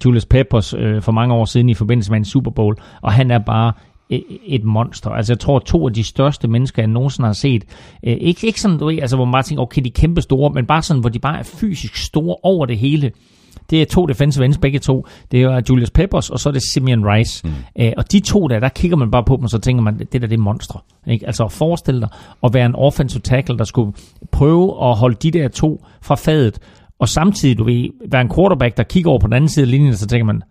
Julius 0.04 0.26
Peppers 0.26 0.74
øh, 0.74 1.02
for 1.02 1.12
mange 1.12 1.34
år 1.34 1.44
siden 1.44 1.68
i 1.68 1.74
forbindelse 1.74 2.10
med 2.10 2.18
en 2.18 2.24
Super 2.24 2.50
Bowl, 2.50 2.76
og 3.02 3.12
han 3.12 3.30
er 3.30 3.38
bare 3.38 3.72
et, 4.10 4.24
et 4.46 4.64
monster. 4.64 5.10
Altså 5.10 5.32
jeg 5.32 5.40
tror, 5.40 5.58
to 5.58 5.86
af 5.86 5.94
de 5.94 6.04
største 6.04 6.48
mennesker, 6.48 6.82
jeg 6.82 6.88
nogensinde 6.88 7.26
har 7.26 7.34
set, 7.34 7.64
øh, 8.02 8.16
ikke, 8.20 8.46
ikke 8.46 8.60
sådan, 8.60 8.78
du 8.78 8.86
ved, 8.86 8.98
altså, 8.98 9.16
hvor 9.16 9.24
man 9.24 9.32
bare 9.32 9.42
tænker, 9.42 9.62
okay, 9.62 9.82
de 9.82 9.88
er 9.88 9.92
kæmpe 9.92 10.20
store, 10.20 10.50
men 10.54 10.66
bare 10.66 10.82
sådan, 10.82 11.00
hvor 11.00 11.10
de 11.10 11.18
bare 11.18 11.38
er 11.38 11.42
fysisk 11.42 11.96
store 11.96 12.36
over 12.42 12.66
det 12.66 12.78
hele. 12.78 13.12
Det 13.70 13.82
er 13.82 13.86
to 13.86 14.06
defensive 14.06 14.44
ends, 14.44 14.58
begge 14.58 14.78
to. 14.78 15.06
Det 15.32 15.42
er 15.42 15.60
Julius 15.68 15.90
Peppers, 15.90 16.30
og 16.30 16.38
så 16.40 16.48
er 16.48 16.52
det 16.52 16.62
Simeon 16.72 17.04
Rice. 17.06 17.46
Mm. 17.46 17.52
Øh, 17.82 17.92
og 17.96 18.12
de 18.12 18.20
to 18.20 18.48
der, 18.48 18.60
der 18.60 18.68
kigger 18.68 18.96
man 18.96 19.10
bare 19.10 19.24
på 19.24 19.36
dem, 19.36 19.44
og 19.44 19.50
så 19.50 19.58
tænker 19.58 19.82
man, 19.82 19.98
det 19.98 20.12
der 20.12 20.18
det 20.18 20.32
er 20.32 20.38
monstre. 20.38 20.80
Ikke? 21.06 21.26
Altså 21.26 21.44
at 21.44 21.52
forestille 21.52 22.00
dig 22.00 22.08
at 22.44 22.54
være 22.54 22.66
en 22.66 22.74
offensive 22.74 23.20
tackle, 23.20 23.58
der 23.58 23.64
skulle 23.64 23.92
prøve 24.30 24.88
at 24.90 24.96
holde 24.96 25.16
de 25.22 25.30
der 25.30 25.48
to 25.48 25.84
fra 26.02 26.14
fadet, 26.14 26.58
og 26.98 27.08
samtidig, 27.08 27.58
du 27.58 27.64
ved, 27.64 27.88
være 28.10 28.20
en 28.20 28.30
quarterback, 28.34 28.76
der 28.76 28.82
kigger 28.82 29.10
over 29.10 29.18
på 29.20 29.26
den 29.26 29.34
anden 29.34 29.48
side 29.48 29.64
af 29.64 29.70
linjen, 29.70 29.96
så 29.96 30.06
tænker 30.06 30.24
man, 30.26 30.42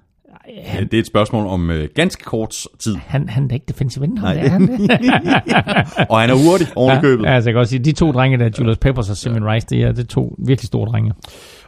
Ja, 0.76 0.80
det 0.84 0.94
er 0.94 1.00
et 1.00 1.08
spørgsmål 1.08 1.48
om 1.48 1.72
øh, 1.72 1.90
ganske 1.96 2.24
kort 2.24 2.56
tid. 2.80 2.96
han, 3.08 3.30
han 3.30 3.48
er 3.50 3.54
ikke 3.54 3.66
defensive 3.68 4.06
end, 4.06 4.14
Nej. 4.14 4.34
det 4.34 4.44
er 4.46 4.50
han 4.50 4.62
det? 4.68 4.80
Og 6.10 6.20
han 6.20 6.30
er 6.30 6.50
hurtig 6.50 6.68
oven 6.76 6.98
i 6.98 7.02
købet. 7.02 7.26
Ja, 7.26 7.30
altså 7.36 7.50
jeg 7.50 7.54
kan 7.54 7.60
godt 7.60 7.68
sige, 7.70 7.80
de 7.80 7.92
to 7.92 8.12
drenge 8.12 8.38
der, 8.38 8.50
Julius 8.60 8.78
Peppers 8.78 9.10
og 9.10 9.18
Simeon 9.18 9.44
Rice, 9.48 9.68
det 9.70 9.84
er, 9.84 9.92
det 9.92 10.00
er 10.04 10.08
to 10.08 10.36
virkelig 10.40 10.68
store 10.68 10.90
drenge. 10.90 11.14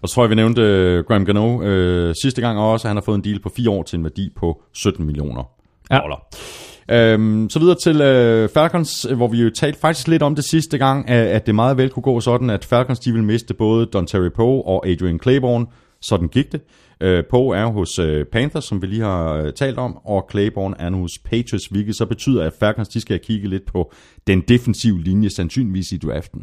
Og 0.01 0.09
så 0.09 0.15
tror 0.15 0.23
jeg, 0.23 0.29
vi 0.29 0.35
nævnte 0.35 0.61
øh, 0.61 1.03
Graham 1.03 1.25
Gano 1.25 1.61
øh, 1.61 2.15
sidste 2.21 2.41
gang 2.41 2.59
også. 2.59 2.87
Han 2.87 2.97
har 2.97 3.01
fået 3.01 3.15
en 3.17 3.23
deal 3.23 3.39
på 3.41 3.49
fire 3.55 3.69
år 3.69 3.83
til 3.83 3.97
en 3.97 4.03
værdi 4.03 4.29
på 4.37 4.61
17 4.73 5.05
millioner 5.05 5.43
Ja. 5.91 5.97
dollar. 5.97 6.27
Øhm, 6.91 7.49
så 7.49 7.59
videre 7.59 7.75
til 7.83 8.01
øh, 8.01 8.49
Falcons, 8.53 9.07
hvor 9.15 9.27
vi 9.27 9.41
jo 9.41 9.49
talte 9.49 9.79
faktisk 9.79 10.07
lidt 10.07 10.23
om 10.23 10.35
det 10.35 10.43
sidste 10.43 10.77
gang, 10.77 11.09
at, 11.09 11.27
at 11.27 11.45
det 11.45 11.55
meget 11.55 11.77
vel 11.77 11.89
kunne 11.89 12.03
gå 12.03 12.19
sådan, 12.19 12.49
at 12.49 12.65
Falcons 12.65 12.99
de 12.99 13.11
ville 13.11 13.25
miste 13.25 13.53
både 13.53 13.85
Don 13.85 14.07
Terry 14.07 14.29
Poe 14.35 14.61
og 14.65 14.87
Adrian 14.87 15.19
Claiborne. 15.21 15.65
Sådan 16.01 16.27
gik 16.27 16.51
det. 16.51 16.61
Øh, 17.01 17.23
Poe 17.29 17.57
er 17.57 17.65
hos 17.65 17.99
øh, 17.99 18.25
Panthers, 18.25 18.65
som 18.65 18.81
vi 18.81 18.87
lige 18.87 19.01
har 19.01 19.33
øh, 19.33 19.53
talt 19.53 19.77
om, 19.77 19.97
og 20.05 20.27
Claiborne 20.31 20.75
er 20.79 20.89
nu 20.89 20.97
hos 21.01 21.11
Patriots, 21.25 21.65
hvilket 21.65 21.95
så 21.95 22.05
betyder, 22.05 22.43
at 22.43 22.53
Falcons 22.59 22.87
de 22.89 23.01
skal 23.01 23.19
kigge 23.19 23.47
lidt 23.47 23.65
på 23.65 23.91
den 24.27 24.41
defensive 24.41 25.01
linje, 25.03 25.29
sandsynligvis 25.29 25.91
i 25.91 25.97
draften. 25.97 26.41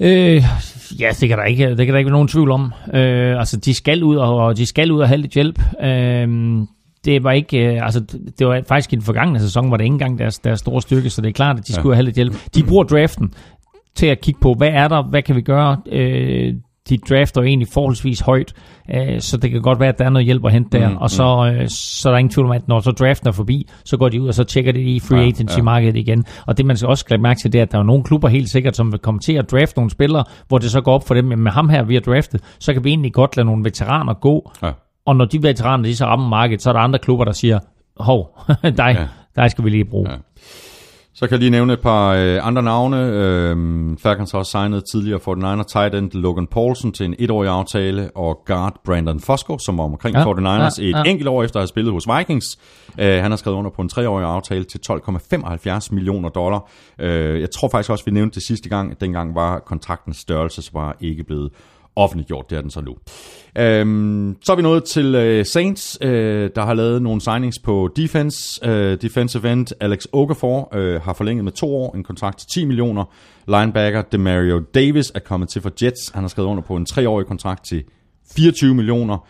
Øh, 0.00 0.44
ja, 1.00 1.10
det 1.20 1.28
kan 1.28 1.38
der 1.38 1.44
ikke, 1.44 1.68
det 1.68 1.86
kan 1.86 1.88
der 1.88 1.98
ikke 1.98 2.06
være 2.06 2.12
nogen 2.12 2.28
tvivl 2.28 2.50
om. 2.50 2.72
Øh, 2.94 3.38
altså, 3.38 3.56
de 3.56 3.74
skal 3.74 4.04
ud 4.04 4.16
og, 4.16 4.36
og 4.36 4.56
de 4.56 4.66
skal 4.66 4.92
ud 4.92 5.00
og 5.00 5.08
have 5.08 5.20
lidt 5.20 5.32
hjælp. 5.32 5.62
Øh, 5.82 6.28
det 7.04 7.24
var 7.24 7.32
ikke, 7.32 7.58
øh, 7.58 7.84
altså, 7.84 8.00
det 8.38 8.46
var 8.46 8.62
faktisk 8.68 8.92
i 8.92 8.96
den 8.96 9.04
forgangne 9.04 9.40
sæson, 9.40 9.70
var 9.70 9.76
det 9.76 9.84
ikke 9.84 9.94
engang 9.94 10.18
deres, 10.18 10.38
deres 10.38 10.60
store 10.60 10.82
styrke, 10.82 11.10
så 11.10 11.20
det 11.20 11.28
er 11.28 11.32
klart, 11.32 11.58
at 11.58 11.66
de 11.66 11.72
skulle 11.72 11.94
have 11.94 12.04
lidt 12.04 12.16
hjælp. 12.16 12.34
De 12.54 12.62
bruger 12.62 12.84
draften 12.84 13.34
til 13.94 14.06
at 14.06 14.20
kigge 14.20 14.40
på, 14.40 14.54
hvad 14.54 14.68
er 14.68 14.88
der, 14.88 15.02
hvad 15.02 15.22
kan 15.22 15.36
vi 15.36 15.40
gøre? 15.40 15.76
Øh, 15.92 16.54
de 16.90 16.98
drafter 16.98 17.42
egentlig 17.42 17.68
forholdsvis 17.72 18.20
højt, 18.20 18.52
øh, 18.94 19.20
så 19.20 19.36
det 19.36 19.50
kan 19.50 19.62
godt 19.62 19.80
være, 19.80 19.88
at 19.88 19.98
der 19.98 20.04
er 20.04 20.10
noget 20.10 20.24
hjælp 20.26 20.44
at 20.44 20.52
hente 20.52 20.78
der, 20.78 20.88
Mm, 20.88 20.94
mm, 20.94 21.00
og 21.00 21.10
så, 21.10 21.52
øh, 21.54 21.68
så 21.68 22.08
er 22.08 22.12
der 22.12 22.18
ingen 22.18 22.30
tvivl 22.32 22.46
om, 22.46 22.52
at 22.52 22.68
når 22.68 22.80
så 22.80 22.90
draften 22.90 23.28
er 23.28 23.32
forbi, 23.32 23.68
så 23.84 23.96
går 23.96 24.08
de 24.08 24.20
ud, 24.22 24.28
og 24.28 24.34
så 24.34 24.44
tjekker 24.44 24.72
de 24.72 24.80
i 24.80 25.00
free 25.00 25.20
Ja, 25.20 25.26
agency-markedet 25.28 25.96
igen. 25.96 26.24
Og 26.46 26.58
det 26.58 26.66
man 26.66 26.76
skal 26.76 26.88
også 26.88 27.04
lægge 27.10 27.22
mærke 27.22 27.40
til, 27.40 27.52
det 27.52 27.58
er, 27.58 27.62
at 27.62 27.72
der 27.72 27.78
er 27.78 27.82
nogle 27.82 28.04
klubber 28.04 28.28
helt 28.28 28.50
sikkert, 28.50 28.76
som 28.76 28.92
vil 28.92 29.00
komme 29.00 29.20
til 29.20 29.32
at 29.32 29.50
drafte 29.50 29.78
nogle 29.78 29.90
spillere, 29.90 30.24
hvor 30.48 30.58
det 30.58 30.70
så 30.70 30.80
går 30.80 30.92
op 30.94 31.06
for 31.06 31.14
dem, 31.14 31.32
at 31.32 31.38
med 31.38 31.52
ham 31.52 31.68
her, 31.68 31.82
vi 31.82 31.94
har 31.94 32.00
draftet, 32.00 32.40
så 32.60 32.72
kan 32.72 32.84
vi 32.84 32.88
egentlig 32.90 33.12
godt 33.12 33.36
lade 33.36 33.46
nogle 33.46 33.64
veteraner 33.64 34.14
gå, 34.14 34.50
Ja. 34.62 34.70
og 35.06 35.16
når 35.16 35.24
de 35.24 35.42
veteraner, 35.42 35.84
de 35.84 35.96
så 35.96 36.04
rammer 36.04 36.28
markedet, 36.28 36.62
så 36.62 36.68
er 36.68 36.72
der 36.72 36.80
andre 36.80 36.98
klubber, 36.98 37.24
der 37.24 37.32
siger, 37.32 37.58
hov, 37.96 38.38
dig, 38.62 38.72
Ja. 38.78 38.88
ja. 38.90 39.06
dig 39.36 39.50
skal 39.50 39.64
vi 39.64 39.70
lige 39.70 39.84
bruge. 39.84 40.10
Ja. 40.10 40.16
Så 41.14 41.26
kan 41.26 41.32
jeg 41.32 41.38
lige 41.38 41.50
nævne 41.50 41.72
et 41.72 41.80
par 41.80 42.14
øh, 42.14 42.46
andre 42.46 42.62
navne. 42.62 42.96
Øhm, 42.96 43.98
Falcons 43.98 44.32
har 44.32 44.42
signet 44.42 44.84
tidligere 44.92 45.18
49er 45.18 45.62
tight 45.62 45.94
end 45.94 46.12
Logan 46.12 46.46
Paulsen 46.46 46.92
til 46.92 47.06
en 47.06 47.14
etårig 47.18 47.50
aftale, 47.50 48.10
og 48.14 48.42
guard 48.46 48.80
Brandon 48.84 49.20
Fosco, 49.20 49.58
som 49.58 49.78
var 49.78 49.84
omkring 49.84 50.16
ja, 50.16 50.20
Ja, 50.20 50.34
49ers 50.34 50.82
ja, 50.82 50.88
et 50.88 50.90
ja. 50.90 51.02
enkelt 51.02 51.28
år 51.28 51.42
efter 51.42 51.56
at 51.56 51.62
have 51.62 51.68
spillet 51.68 51.92
hos 51.92 52.06
Vikings. 52.18 52.58
Øh, 53.00 53.22
han 53.22 53.30
har 53.30 53.36
skrevet 53.36 53.56
under 53.56 53.70
på 53.70 53.82
en 53.82 53.88
treårig 53.88 54.26
aftale 54.26 54.64
til 54.64 54.80
12,75 54.90 55.88
millioner 55.90 56.28
dollar. 56.28 56.70
Øh, 56.98 57.40
jeg 57.40 57.50
tror 57.50 57.68
faktisk 57.68 57.90
også, 57.90 58.04
vi 58.04 58.10
nævnte 58.10 58.34
det 58.34 58.42
sidste 58.42 58.68
gang. 58.68 59.00
Dengang 59.00 59.34
var 59.34 59.58
kontraktens 59.58 60.16
størrelse 60.16 60.62
så 60.62 60.72
bare 60.72 60.92
ikke 61.00 61.24
blevet 61.24 61.50
offentliggjort. 61.96 62.50
Det 62.50 62.58
er 62.58 62.62
den 62.62 62.70
så 62.70 62.80
nu. 62.80 62.94
Øhm, 63.58 64.36
så 64.44 64.52
er 64.52 64.56
vi 64.56 64.62
nået 64.62 64.84
til 64.84 65.14
øh, 65.14 65.46
Saints, 65.46 65.98
øh, 66.02 66.50
der 66.54 66.62
har 66.64 66.74
lavet 66.74 67.02
nogle 67.02 67.20
signings 67.20 67.58
på 67.58 67.90
defense. 67.96 68.68
Øh, 68.68 68.98
defensive 69.02 69.52
end 69.52 69.66
Alex 69.80 70.04
Okafor 70.12 70.76
øh, 70.76 71.00
har 71.00 71.12
forlænget 71.12 71.44
med 71.44 71.52
to 71.52 71.76
år, 71.76 71.96
en 71.96 72.04
kontrakt 72.04 72.38
til 72.38 72.46
10 72.54 72.64
millioner. 72.64 73.04
Linebacker 73.48 74.02
Demario 74.02 74.58
Davis 74.74 75.12
er 75.14 75.18
kommet 75.20 75.48
til 75.48 75.62
for 75.62 75.72
Jets. 75.82 76.10
Han 76.14 76.22
har 76.22 76.28
skrevet 76.28 76.48
under 76.48 76.62
på 76.62 76.76
en 76.76 76.86
treårig 76.86 77.26
kontrakt 77.26 77.64
til 77.68 77.82
24 78.34 78.74
millioner. 78.74 79.26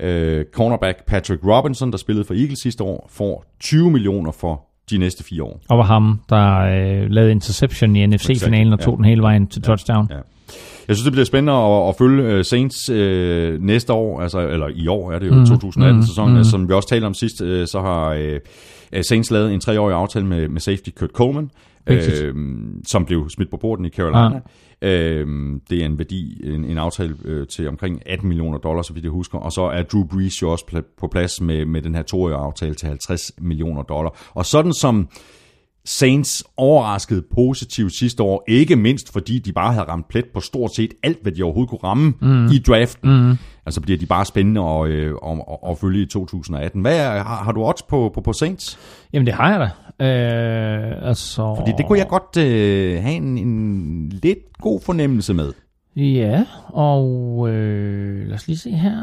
Øh, 0.00 0.44
cornerback 0.52 1.06
Patrick 1.06 1.44
Robinson, 1.44 1.90
der 1.90 1.96
spillede 1.98 2.24
for 2.24 2.34
Eagles 2.34 2.58
sidste 2.62 2.84
år, 2.84 3.08
får 3.12 3.44
20 3.60 3.90
millioner 3.90 4.32
for 4.32 4.60
de 4.90 4.98
næste 4.98 5.24
fire 5.24 5.42
år. 5.42 5.60
Og 5.68 5.78
var 5.78 5.84
ham, 5.84 6.20
der 6.28 6.58
øh, 6.58 7.10
lavede 7.10 7.30
interception 7.32 7.96
i 7.96 8.06
NFC-finalen 8.06 8.72
og 8.72 8.80
tog 8.80 8.92
Ja. 8.92 8.96
den 8.96 9.04
hele 9.04 9.22
vejen 9.22 9.46
til 9.46 9.62
touchdown. 9.62 10.06
Ja. 10.10 10.16
Jeg 10.88 10.96
synes, 10.96 11.04
det 11.04 11.12
bliver 11.12 11.24
spændende 11.24 11.52
at, 11.52 11.88
at 11.88 11.94
følge 11.98 12.38
uh, 12.38 12.44
Saints 12.44 12.90
uh, 12.90 13.64
næste 13.66 13.92
år, 13.92 14.20
altså, 14.20 14.48
eller 14.48 14.68
i 14.74 14.86
år 14.86 15.12
er 15.12 15.18
det 15.18 15.26
jo 15.26 15.34
mm, 15.34 15.42
2018-sæsonen, 15.42 16.36
mm. 16.36 16.44
som 16.44 16.68
vi 16.68 16.74
også 16.74 16.88
talte 16.88 17.04
om 17.04 17.14
sidst, 17.14 17.40
uh, 17.40 17.48
så 17.48 17.80
har 17.80 18.14
uh, 18.14 19.00
Saints 19.08 19.30
lavet 19.30 19.52
en 19.52 19.60
treårig 19.60 19.96
aftale 19.96 20.26
med, 20.26 20.48
med 20.48 20.60
safety 20.60 20.90
Kurt 20.96 21.10
Coleman, 21.10 21.50
øh, 21.86 22.34
som 22.86 23.04
blev 23.04 23.30
smidt 23.30 23.50
på 23.50 23.56
borden 23.56 23.84
i 23.84 23.88
Carolina. 23.88 24.40
Øh, 24.82 25.26
det 25.70 25.82
er 25.82 25.86
en 25.86 25.98
værdi, 25.98 26.40
en, 26.44 26.64
en 26.64 26.78
aftale 26.78 27.16
øh, 27.24 27.46
til 27.46 27.68
omkring 27.68 28.02
18 28.06 28.28
millioner 28.28 28.58
dollars, 28.58 28.86
så 28.86 28.92
vidt 28.92 29.04
jeg 29.04 29.12
husker. 29.12 29.38
Og 29.38 29.52
så 29.52 29.62
er 29.62 29.82
Drew 29.82 30.04
Brees 30.04 30.42
jo 30.42 30.50
også 30.50 30.82
på 30.98 31.08
plads 31.08 31.40
med, 31.40 31.64
med 31.64 31.82
den 31.82 31.94
her 31.94 32.02
toårige 32.02 32.36
aftale 32.36 32.74
til 32.74 32.88
50 32.88 33.20
millioner 33.38 33.82
dollar. 33.82 34.30
Og 34.34 34.46
sådan 34.46 34.72
som 34.72 35.08
Saints 35.84 36.44
overraskede 36.56 37.22
positivt 37.34 37.92
sidste 37.92 38.22
år, 38.22 38.44
ikke 38.48 38.76
mindst 38.76 39.12
fordi 39.12 39.38
de 39.38 39.52
bare 39.52 39.72
havde 39.72 39.88
ramt 39.88 40.08
plet 40.08 40.24
på 40.34 40.40
stort 40.40 40.74
set 40.74 40.94
alt, 41.02 41.18
hvad 41.22 41.32
de 41.32 41.42
overhovedet 41.42 41.70
kunne 41.70 41.84
ramme 41.84 42.14
mm. 42.20 42.46
i 42.46 42.58
draften. 42.58 43.28
Mm. 43.28 43.36
Altså 43.66 43.80
bliver 43.80 43.98
de 43.98 44.06
bare 44.06 44.24
spændende 44.24 44.60
at, 44.60 44.88
øh, 44.88 45.14
at, 45.26 45.32
at, 45.32 45.70
at 45.70 45.78
følge 45.78 46.02
i 46.02 46.06
2018. 46.06 46.80
Hvad 46.80 46.98
er, 46.98 47.22
har, 47.22 47.44
har 47.44 47.52
du 47.52 47.64
odds 47.64 47.82
på, 47.82 48.10
på, 48.14 48.20
på 48.20 48.32
Saints? 48.32 48.78
Jamen, 49.12 49.26
det 49.26 49.34
har 49.34 49.50
jeg 49.50 49.60
da. 49.60 49.70
Øh, 50.06 51.08
altså... 51.08 51.54
Fordi 51.58 51.72
det 51.78 51.86
kunne 51.86 51.98
jeg 51.98 52.08
godt 52.08 52.36
øh, 52.36 53.02
have 53.02 53.14
en, 53.14 53.38
en 53.38 54.08
lidt 54.08 54.38
god 54.60 54.80
fornemmelse 54.80 55.34
med. 55.34 55.52
Ja, 55.96 56.44
og 56.68 57.48
øh, 57.48 58.26
lad 58.26 58.34
os 58.34 58.46
lige 58.46 58.58
se 58.58 58.70
her. 58.70 58.98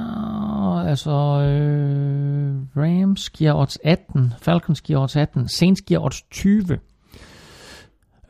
Altså, 0.88 1.12
øh, 1.12 2.56
Rams 2.78 3.30
giver 3.30 3.54
odds 3.54 3.78
18, 3.84 4.34
Falcons 4.42 4.82
giver 4.82 5.00
odds 5.00 5.16
18, 5.16 5.48
Saints 5.48 5.82
giver 5.82 6.00
odds 6.06 6.22
20. 6.22 6.80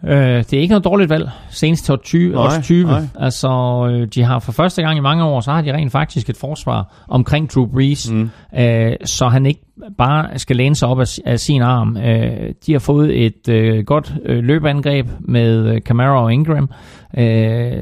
Øh, 0.04 0.12
det 0.14 0.54
er 0.54 0.60
ikke 0.60 0.72
noget 0.72 0.84
dårligt 0.84 1.10
valg. 1.10 1.30
Saints 1.50 1.82
til 1.82 1.94
odds 1.94 2.04
20. 2.04 2.32
Nej, 2.32 2.46
odds 2.46 2.66
20. 2.66 2.88
nej. 2.88 3.02
Altså, 3.16 3.50
øh, 3.92 4.08
de 4.08 4.24
har 4.24 4.40
for 4.40 4.52
første 4.52 4.82
gang 4.82 4.98
i 4.98 5.02
mange 5.02 5.24
år, 5.24 5.42
så 5.42 5.52
har 5.52 5.62
de 5.62 5.74
rent 5.74 5.92
faktisk 5.92 6.30
et 6.30 6.38
forsvar 6.38 7.06
omkring 7.08 7.54
Drew 7.54 7.66
Brees, 7.66 8.12
mm. 8.12 8.30
øh, 8.60 8.94
så 9.06 9.28
han 9.28 9.46
ikke 9.46 9.62
bare 9.98 10.40
skal 10.40 10.56
læne 10.56 10.76
sig 10.76 10.88
op 10.88 11.00
af, 11.00 11.06
af 11.26 11.40
sin 11.40 11.62
arm. 11.62 11.98
Øh, 11.98 12.54
de 12.66 12.72
har 12.72 12.80
fået 12.80 13.26
et 13.26 13.50
øh, 13.50 13.86
godt 13.86 14.14
øh, 14.26 14.44
løbeangreb 14.44 15.08
med 15.20 15.66
øh, 15.76 15.82
Camara 15.82 16.24
og 16.24 16.34
Ingram. 16.34 16.70
Øh, 17.18 17.74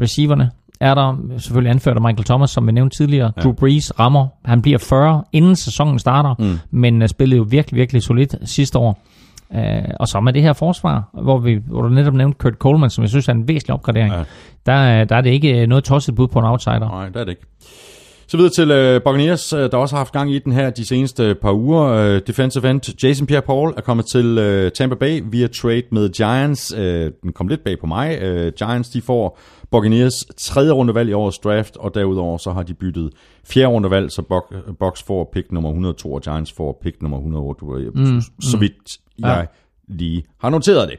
receiverne 0.00 0.50
er 0.80 0.94
der 0.94 1.16
selvfølgelig 1.38 1.70
anført 1.70 1.96
af 1.96 2.02
Michael 2.02 2.24
Thomas, 2.24 2.50
som 2.50 2.66
vi 2.66 2.72
nævnte 2.72 2.96
tidligere. 2.96 3.32
Ja. 3.36 3.42
Drew 3.42 3.52
Brees 3.52 3.98
rammer. 4.00 4.26
Han 4.44 4.62
bliver 4.62 4.78
40, 4.78 5.24
inden 5.32 5.56
sæsonen 5.56 5.98
starter, 5.98 6.34
mm. 6.38 6.58
men 6.70 7.02
uh, 7.02 7.08
spillede 7.08 7.36
jo 7.36 7.46
virkelig, 7.50 7.78
virkelig 7.78 8.02
solidt 8.02 8.34
sidste 8.44 8.78
år. 8.78 8.98
Uh, 9.50 9.58
og 10.00 10.08
så 10.08 10.20
med 10.20 10.32
det 10.32 10.42
her 10.42 10.52
forsvar, 10.52 11.08
hvor, 11.22 11.38
vi, 11.38 11.58
hvor 11.66 11.82
du 11.82 11.88
netop 11.88 12.14
nævnte 12.14 12.38
Kurt 12.38 12.54
Coleman, 12.54 12.90
som 12.90 13.02
jeg 13.02 13.08
synes 13.08 13.28
er 13.28 13.32
en 13.32 13.48
væsentlig 13.48 13.74
opgradering, 13.74 14.12
Ja. 14.12 14.22
der, 14.66 14.72
er- 14.72 15.04
der 15.04 15.16
er 15.16 15.20
det 15.20 15.30
ikke 15.30 15.60
øh, 15.62 15.68
noget 15.68 15.84
tosset 15.84 16.14
bud 16.14 16.28
på 16.28 16.38
en 16.38 16.44
outsider. 16.44 16.78
Nej, 16.88 17.06
det 17.08 17.16
er 17.16 17.24
det 17.24 17.30
ikke. 17.30 17.42
Så 18.30 18.36
videre 18.36 18.52
til 18.52 18.70
øh, 18.70 19.02
Buccaneers, 19.02 19.52
øh, 19.52 19.70
der 19.70 19.76
også 19.76 19.94
har 19.94 20.00
haft 20.00 20.12
gang 20.12 20.32
i 20.34 20.38
den 20.38 20.52
her 20.52 20.70
de 20.70 20.86
seneste 20.86 21.34
par 21.34 21.52
uger. 21.52 21.82
Øh, 21.82 22.20
defensive 22.26 22.70
end 22.70 23.02
Jason 23.02 23.26
Pierre-Paul 23.30 23.74
er 23.76 23.80
kommet 23.84 24.06
til 24.12 24.38
øh, 24.38 24.72
Tampa 24.72 24.94
Bay 24.96 25.22
via 25.30 25.46
trade 25.46 25.82
med 25.92 26.08
Giants. 26.12 26.72
Øh, 26.76 27.10
den 27.22 27.32
kom 27.32 27.48
lidt 27.48 27.64
bag 27.64 27.78
på 27.80 27.86
mig. 27.86 28.18
Øh, 28.22 28.52
Giants 28.58 28.88
de 28.88 29.02
får 29.02 29.38
Buccaneers 29.70 30.12
tredje 30.36 30.70
rundevalg 30.70 31.10
i 31.10 31.12
årets 31.12 31.38
draft, 31.38 31.76
og 31.76 31.94
derudover 31.94 32.38
så 32.38 32.52
har 32.52 32.62
de 32.62 32.74
byttet 32.74 33.10
fjerde 33.44 33.68
rundevalg, 33.68 34.10
så 34.10 34.22
Buc- 34.22 34.72
Bucks 34.80 35.02
får 35.02 35.30
pick 35.32 35.52
nummer 35.52 35.70
102, 35.70 36.12
og 36.12 36.22
Giants 36.22 36.52
får 36.52 36.78
pick 36.82 37.02
nummer 37.02 37.18
108, 37.18 37.90
mm, 37.94 38.20
så 38.42 38.56
vidt 38.56 38.74
jeg 39.18 39.46
lige 39.88 40.24
har 40.40 40.50
noteret 40.50 40.88
det. 40.88 40.96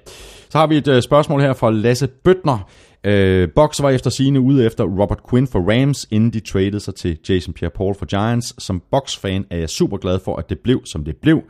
Så 0.49 0.57
har 0.57 0.67
vi 0.67 0.77
et 0.77 0.87
øh, 0.87 1.01
spørgsmål 1.01 1.41
her 1.41 1.53
fra 1.53 1.71
Lasse 1.71 2.07
Bøtner. 2.07 2.69
Øh, 3.03 3.47
Bucks 3.55 3.81
var 3.81 3.89
efter 3.89 4.09
sine 4.09 4.39
ude 4.39 4.65
efter 4.65 4.83
Robert 4.83 5.19
Quinn 5.29 5.47
for 5.47 5.59
Rams, 5.71 6.07
inden 6.11 6.33
de 6.33 6.39
traded 6.39 6.79
sig 6.79 6.95
til 6.95 7.17
Jason 7.29 7.53
Pierre-Paul 7.59 7.99
for 7.99 8.05
Giants. 8.05 8.63
Som 8.63 8.81
Bucks-fan 8.91 9.45
er 9.49 9.57
jeg 9.57 9.69
super 9.69 9.97
glad 9.97 10.19
for, 10.25 10.35
at 10.35 10.49
det 10.49 10.59
blev, 10.59 10.81
som 10.85 11.03
det 11.03 11.15
blev, 11.21 11.41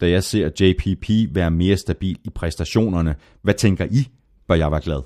da 0.00 0.10
jeg 0.10 0.22
ser 0.22 0.48
JPP 0.60 1.34
være 1.34 1.50
mere 1.50 1.76
stabil 1.76 2.16
i 2.24 2.30
præstationerne. 2.34 3.14
Hvad 3.42 3.54
tænker 3.54 3.84
I? 3.90 4.08
Bør 4.48 4.54
jeg 4.54 4.70
være 4.70 4.80
glad? 4.80 5.00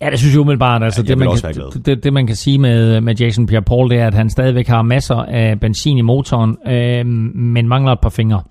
Ja, 0.00 0.10
det 0.10 0.18
synes 0.18 0.34
jeg 0.34 0.40
umiddelbart. 0.40 0.82
Altså, 0.82 1.00
Ja, 1.00 1.02
jeg 1.02 1.08
det, 1.08 1.18
man 1.18 1.28
også 1.28 1.46
kan, 1.46 1.54
glad. 1.54 1.82
det, 1.82 2.04
det, 2.04 2.12
man 2.12 2.26
kan 2.26 2.36
sige 2.36 2.58
med, 2.58 3.00
med 3.00 3.14
Jason 3.14 3.48
Pierre-Paul, 3.50 3.88
det 3.88 3.98
er, 3.98 4.06
at 4.06 4.14
han 4.14 4.30
stadigvæk 4.30 4.66
har 4.68 4.82
masser 4.82 5.14
af 5.16 5.60
benzin 5.60 5.98
i 5.98 6.00
motoren, 6.02 6.56
øh, 6.68 7.06
men 7.36 7.68
mangler 7.68 7.92
et 7.92 8.00
par 8.02 8.08
fingre. 8.08 8.42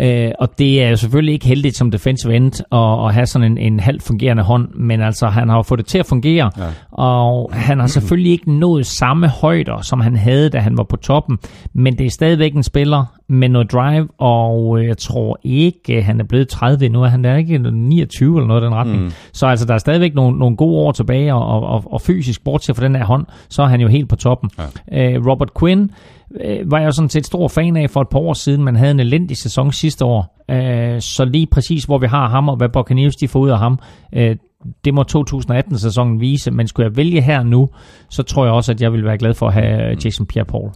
Øh, 0.00 0.30
og 0.38 0.58
det 0.58 0.82
er 0.82 0.88
jo 0.88 0.96
selvfølgelig 0.96 1.32
ikke 1.32 1.46
heldigt 1.46 1.76
som 1.76 1.90
defensive 1.90 2.36
end 2.36 2.52
at, 2.72 3.06
at 3.06 3.14
have 3.14 3.26
sådan 3.26 3.52
en, 3.52 3.58
en 3.58 3.80
halvt 3.80 4.02
fungerende 4.02 4.42
hånd, 4.42 4.68
men 4.74 5.00
altså 5.00 5.26
han 5.26 5.48
har 5.48 5.56
jo 5.56 5.62
fået 5.62 5.78
det 5.78 5.86
til 5.86 5.98
at 5.98 6.06
fungere, 6.06 6.50
ja. 6.58 6.64
og 6.90 7.50
han 7.52 7.80
har 7.80 7.86
selvfølgelig 7.86 8.32
ikke 8.32 8.52
nået 8.52 8.86
samme 8.86 9.28
højder, 9.28 9.80
som 9.80 10.00
han 10.00 10.16
havde, 10.16 10.50
da 10.50 10.58
han 10.58 10.76
var 10.76 10.84
på 10.84 10.96
toppen, 10.96 11.38
men 11.72 11.98
det 11.98 12.06
er 12.06 12.10
stadigvæk 12.10 12.54
en 12.54 12.62
spiller 12.62 13.04
med 13.28 13.48
noget 13.48 13.72
drive, 13.72 14.08
og 14.18 14.80
øh, 14.80 14.86
jeg 14.86 14.98
tror 14.98 15.38
ikke, 15.42 15.96
øh, 15.96 16.04
han 16.04 16.20
er 16.20 16.24
blevet 16.24 16.48
30 16.48 16.86
endnu, 16.86 17.02
han 17.02 17.24
er 17.24 17.36
ikke 17.36 17.58
29 17.58 18.36
eller 18.36 18.48
noget 18.48 18.62
i 18.62 18.64
den 18.64 18.74
retning. 18.74 19.02
Mm. 19.02 19.10
Så 19.32 19.46
altså, 19.46 19.66
der 19.66 19.74
er 19.74 19.78
stadigvæk 19.78 20.14
nogle, 20.14 20.38
nogle 20.38 20.56
gode 20.56 20.76
år 20.76 20.92
tilbage, 20.92 21.34
og, 21.34 21.62
og, 21.62 21.92
og 21.92 22.00
fysisk, 22.00 22.44
bortset 22.44 22.76
fra 22.76 22.84
den 22.84 22.96
her 22.96 23.04
hånd, 23.04 23.26
så 23.48 23.62
er 23.62 23.66
han 23.66 23.80
jo 23.80 23.88
helt 23.88 24.08
på 24.08 24.16
toppen. 24.16 24.50
Ja. 24.90 25.14
Øh, 25.14 25.26
Robert 25.26 25.50
Quinn, 25.60 25.90
øh, 26.40 26.70
var 26.70 26.78
jeg 26.78 26.94
sådan 26.94 27.08
set 27.08 27.26
stor 27.26 27.48
fan 27.48 27.76
af 27.76 27.90
for 27.90 28.00
et 28.00 28.08
par 28.08 28.18
år 28.18 28.32
siden. 28.32 28.64
Man 28.64 28.76
havde 28.76 28.90
en 28.90 29.00
elendig 29.00 29.36
sæson 29.36 29.72
sidste 29.72 30.04
år. 30.04 30.44
Øh, 30.50 31.00
så 31.00 31.24
lige 31.24 31.46
præcis, 31.46 31.84
hvor 31.84 31.98
vi 31.98 32.06
har 32.06 32.28
ham, 32.28 32.48
og 32.48 32.56
hvad 32.56 32.68
Buccaneers 32.68 33.16
de 33.16 33.28
får 33.28 33.40
ud 33.40 33.50
af 33.50 33.58
ham, 33.58 33.78
øh, 34.14 34.36
det 34.84 34.94
må 34.94 35.04
2018-sæsonen 35.16 36.20
vise. 36.20 36.50
Men 36.50 36.68
skulle 36.68 36.88
jeg 36.88 36.96
vælge 36.96 37.20
her 37.20 37.42
nu, 37.42 37.68
så 38.10 38.22
tror 38.22 38.44
jeg 38.44 38.54
også, 38.54 38.72
at 38.72 38.80
jeg 38.80 38.92
vil 38.92 39.04
være 39.04 39.18
glad 39.18 39.34
for 39.34 39.48
at 39.48 39.54
have 39.54 39.96
Jason 40.04 40.26
Pierre-Paul. 40.32 40.72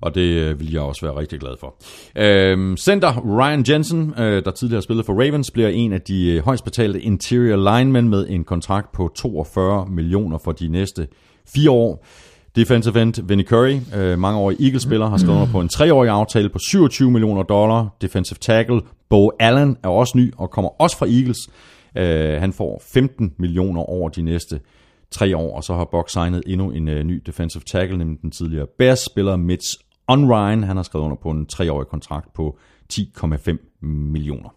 Og 0.00 0.14
det 0.14 0.20
øh, 0.20 0.60
vil 0.60 0.72
jeg 0.72 0.80
også 0.80 1.06
være 1.06 1.16
rigtig 1.16 1.40
glad 1.40 1.52
for. 1.60 1.74
Øhm, 2.16 2.76
center 2.76 3.38
Ryan 3.38 3.64
Jensen, 3.68 4.14
øh, 4.18 4.44
der 4.44 4.50
tidligere 4.50 4.76
har 4.76 4.82
spillet 4.82 5.06
for 5.06 5.12
Ravens, 5.12 5.50
bliver 5.50 5.68
en 5.68 5.92
af 5.92 6.00
de 6.00 6.32
øh, 6.32 6.44
højst 6.44 6.64
betalte 6.64 7.00
interior 7.00 7.76
linemen 7.76 8.08
med 8.08 8.26
en 8.28 8.44
kontrakt 8.44 8.92
på 8.92 9.10
42 9.14 9.86
millioner 9.86 10.38
for 10.38 10.52
de 10.52 10.68
næste 10.68 11.06
fire 11.54 11.70
år. 11.70 12.04
Defensive 12.56 13.02
end 13.02 13.28
Vinnie 13.28 13.46
Curry, 13.46 13.80
øh, 13.96 14.18
mange 14.18 14.38
år 14.40 14.50
Eagles-spiller, 14.50 15.06
har 15.06 15.16
skrevet 15.16 15.36
under 15.36 15.52
på 15.52 15.60
en 15.60 15.68
treårig 15.68 16.10
aftale 16.10 16.48
på 16.48 16.58
27 16.58 17.10
millioner 17.10 17.42
dollar. 17.42 17.96
Defensive 18.00 18.38
tackle 18.40 18.80
Bo 19.08 19.30
Allen 19.40 19.76
er 19.82 19.88
også 19.88 20.12
ny 20.18 20.34
og 20.36 20.50
kommer 20.50 20.80
også 20.80 20.98
fra 20.98 21.06
Eagles. 21.06 21.38
Øh, 21.96 22.40
han 22.40 22.52
får 22.52 22.82
15 22.92 23.34
millioner 23.38 23.80
over 23.80 24.08
de 24.08 24.22
næste 24.22 24.60
tre 25.10 25.36
år, 25.36 25.56
og 25.56 25.64
så 25.64 25.74
har 25.74 25.84
Buck 25.84 26.10
signet 26.10 26.42
endnu 26.46 26.70
en 26.70 26.88
øh, 26.88 27.04
ny 27.04 27.22
defensive 27.26 27.62
tackle, 27.66 27.98
nemlig 27.98 28.22
den 28.22 28.30
tidligere 28.30 28.66
Bears-spiller 28.78 29.36
Mitch 29.36 29.68
Unrein. 30.08 30.62
Han 30.62 30.76
har 30.76 30.82
skrevet 30.82 31.04
under 31.04 31.16
på 31.16 31.30
en 31.30 31.46
treårig 31.46 31.86
kontrakt 31.86 32.32
på 32.34 32.58
10,5 32.92 33.86
millioner. 33.86 34.55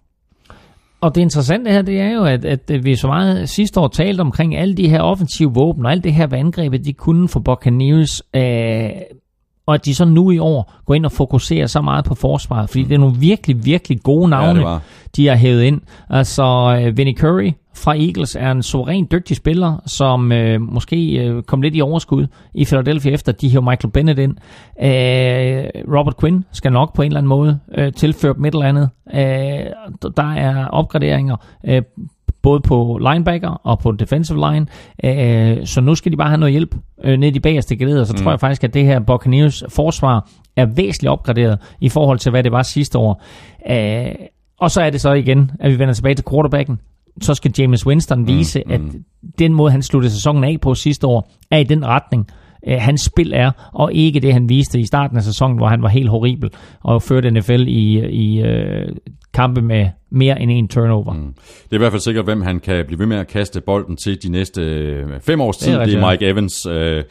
Og 1.02 1.16
det 1.16 1.22
interessante 1.22 1.72
her, 1.72 1.82
det 1.82 2.00
er 2.00 2.12
jo, 2.12 2.26
at, 2.26 2.46
at 2.46 2.86
vi 2.86 2.96
så 2.96 3.08
meget 3.08 3.50
sidste 3.50 3.80
år 3.80 3.88
talte 3.88 4.22
omkring 4.22 4.56
alle 4.56 4.76
de 4.76 4.90
her 4.90 5.02
offensive 5.02 5.54
våben, 5.54 5.86
og 5.86 5.92
alt 5.92 6.04
det 6.04 6.14
her, 6.14 6.28
hvad 6.28 6.40
angrebet 6.40 6.86
de 6.86 6.94
kunne 6.94 7.30
for 7.30 7.40
Buccaneers, 7.40 8.22
øh, 8.36 8.90
og 9.70 9.76
at 9.76 9.86
de 9.86 9.96
så 9.96 10.06
nu 10.06 10.32
i 10.32 10.38
år 10.38 10.74
går 10.86 10.94
ind 10.94 11.06
og 11.06 11.12
fokuserer 11.12 11.68
så 11.68 11.82
meget 11.82 12.06
på 12.06 12.16
forsvaret, 12.16 12.70
fordi 12.70 12.84
det 12.84 12.94
er 12.94 12.98
nogle 12.98 13.16
virkelig, 13.18 13.66
virkelig 13.66 14.04
gode 14.04 14.30
navne, 14.30 14.64
var. 14.64 14.82
de 15.16 15.28
har 15.28 15.36
hævet 15.36 15.64
ind. 15.64 15.82
Altså, 16.10 16.80
øh, 16.82 16.98
Vinnie 16.98 17.18
Curry 17.18 17.52
fra 17.76 17.96
Eagles 17.96 18.36
er 18.36 18.52
en 18.52 18.64
suveræn 18.64 19.08
dygtig 19.12 19.38
spiller, 19.38 19.78
som 19.86 20.32
øh, 20.32 20.62
måske 20.62 21.26
øh, 21.26 21.44
kom 21.44 21.62
lidt 21.62 21.76
i 21.76 21.82
overskud 21.82 22.28
i 22.54 22.66
Philadelphia 22.66 23.12
efter, 23.12 23.32
de 23.32 23.50
hæver 23.50 23.70
Michael 23.70 23.92
Bennett 23.92 24.20
ind. 24.20 24.36
Øh, 24.82 25.98
Robert 25.98 26.18
Quinn 26.18 26.46
skal 26.52 26.72
nok 26.72 26.96
på 26.96 27.02
en 27.02 27.08
eller 27.08 27.18
anden 27.18 27.30
måde 27.30 27.60
øh, 27.78 27.94
tilføre 27.94 28.34
dem 28.34 28.46
et 28.46 28.54
eller 28.54 28.66
andet. 28.66 28.90
Øh, 29.14 29.22
der 30.18 30.34
er 30.34 30.66
opgraderinger 30.66 31.36
øh, 31.66 31.82
både 32.42 32.60
på 32.60 33.00
linebacker 33.12 33.50
og 33.50 33.80
på 33.80 33.92
defensive 33.92 34.52
line. 34.52 34.68
Øh, 35.04 35.66
så 35.66 35.82
nu 35.82 35.96
skal 35.96 36.12
de 36.12 36.18
bare 36.18 36.28
have 36.30 36.40
noget 36.40 36.52
hjælp 36.52 36.76
øh, 37.04 37.18
ned 37.18 37.36
i 37.36 37.40
bagerste 37.40 37.76
geleder. 37.76 38.04
Så 38.04 38.14
mm. 38.14 38.24
tror 38.24 38.32
jeg 38.32 38.40
faktisk, 38.40 38.64
at 38.64 38.74
det 38.74 38.86
her 38.86 39.00
Buccaneers 39.00 39.64
forsvar 39.70 40.30
er 40.56 40.66
væsentligt 40.66 41.12
opgraderet 41.12 41.60
i 41.82 41.90
forhold 41.90 42.20
til, 42.20 42.30
hvad 42.30 42.44
det 42.44 42.52
var 42.52 42.64
sidste 42.64 42.98
år. 42.98 43.24
Øh, 43.70 44.16
og 44.60 44.72
så 44.72 44.82
er 44.82 44.90
det 44.90 45.02
så 45.02 45.14
igen, 45.14 45.52
at 45.60 45.72
vi 45.72 45.80
vender 45.80 45.94
tilbage 45.94 46.16
til 46.16 46.26
quarterbacken. 46.32 46.80
så 47.22 47.34
skal 47.34 47.54
James 47.60 47.88
Winston 47.88 48.28
vise, 48.28 48.64
mm, 48.66 48.72
at 48.72 48.82
den 49.40 49.54
måde, 49.54 49.72
han 49.72 49.82
sluttede 49.82 50.14
sæsonen 50.14 50.44
af 50.44 50.58
på 50.62 50.74
sidste 50.74 51.08
år, 51.08 51.32
er 51.52 51.58
i 51.58 51.64
den 51.64 51.86
retning, 51.86 52.28
øh, 52.68 52.78
hans 52.80 53.02
spil 53.02 53.34
er, 53.36 53.52
og 53.74 53.94
ikke 53.94 54.20
det, 54.20 54.34
han 54.34 54.50
viste 54.50 54.80
i 54.80 54.86
starten 54.86 55.18
af 55.18 55.24
sæsonen, 55.24 55.58
hvor 55.58 55.68
han 55.68 55.82
var 55.82 55.90
helt 55.90 56.10
horribel 56.10 56.50
og 56.82 57.02
førte 57.02 57.32
NFL 57.32 57.66
i, 57.68 58.00
i 58.10 58.42
øh, 58.42 58.88
kampe 59.34 59.62
med 59.62 59.88
mere 60.12 60.42
end 60.42 60.52
en 60.52 60.68
turnover. 60.68 61.14
Mm. 61.14 61.34
Det 61.64 61.72
er 61.72 61.76
i 61.76 61.78
hvert 61.78 61.92
fald 61.92 62.02
sikkert, 62.02 62.26
hvem 62.26 62.42
han 62.42 62.60
kan 62.60 62.86
blive 62.86 63.00
ved 63.00 63.06
med 63.06 63.18
at 63.18 63.28
kaste 63.28 63.62
bolden 63.62 63.98
til 63.98 64.24
de 64.24 64.30
næste 64.32 64.62
øh, 64.62 65.08
fem 65.22 65.42
års 65.42 65.58
tid. 65.58 65.72
Det 65.72 65.82
er, 65.82 65.86
det 65.86 65.94
er 65.96 66.00
ja. 66.00 66.12
Mike 66.12 66.26
Evans, 66.28 66.66
øh, 66.66 67.04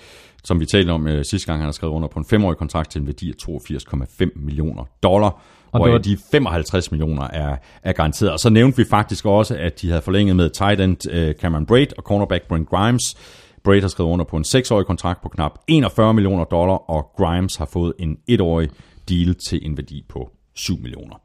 som 0.44 0.60
vi 0.60 0.66
talte 0.66 0.90
om 0.90 1.08
øh, 1.08 1.24
sidste 1.24 1.46
gang, 1.46 1.60
han 1.60 1.66
har 1.66 1.72
skrevet 1.72 1.92
under 1.94 2.08
på 2.08 2.18
en 2.18 2.24
femårig 2.30 2.56
kontrakt 2.58 2.90
til 2.90 3.00
en 3.00 3.06
værdi 3.06 3.30
af 3.30 3.34
82,5 3.50 4.26
millioner 4.36 4.84
dollar. 5.02 5.42
Og 5.72 5.80
det 5.80 5.84
var- 5.84 5.90
hvor 5.90 5.98
de 5.98 6.16
55 6.32 6.90
millioner 6.92 7.22
er, 7.32 7.56
er 7.82 7.92
garanteret. 7.92 8.32
Og 8.32 8.38
så 8.38 8.50
nævnte 8.50 8.76
vi 8.76 8.84
faktisk 8.90 9.26
også, 9.26 9.56
at 9.56 9.80
de 9.82 9.88
havde 9.88 10.02
forlænget 10.02 10.36
med 10.36 10.50
tight 10.50 10.80
end 10.80 10.96
øh, 11.10 11.34
Cameron 11.34 11.66
Braid 11.66 11.86
og 11.98 12.02
cornerback 12.02 12.48
Brent 12.48 12.68
Grimes. 12.68 13.02
Braid 13.68 13.82
har 13.82 13.88
skrevet 13.88 14.10
under 14.10 14.24
på 14.24 14.36
en 14.36 14.44
seksårig 14.44 14.86
kontrakt 14.86 15.22
på 15.22 15.28
knap 15.28 15.58
41 15.66 16.14
millioner 16.14 16.44
dollar, 16.44 16.90
og 16.90 17.10
Grimes 17.16 17.56
har 17.56 17.68
fået 17.72 17.92
en 17.98 18.16
1-årig 18.30 18.68
deal 19.08 19.34
til 19.34 19.66
en 19.66 19.76
værdi 19.76 20.04
på 20.08 20.30
7 20.54 20.78
millioner. 20.78 21.16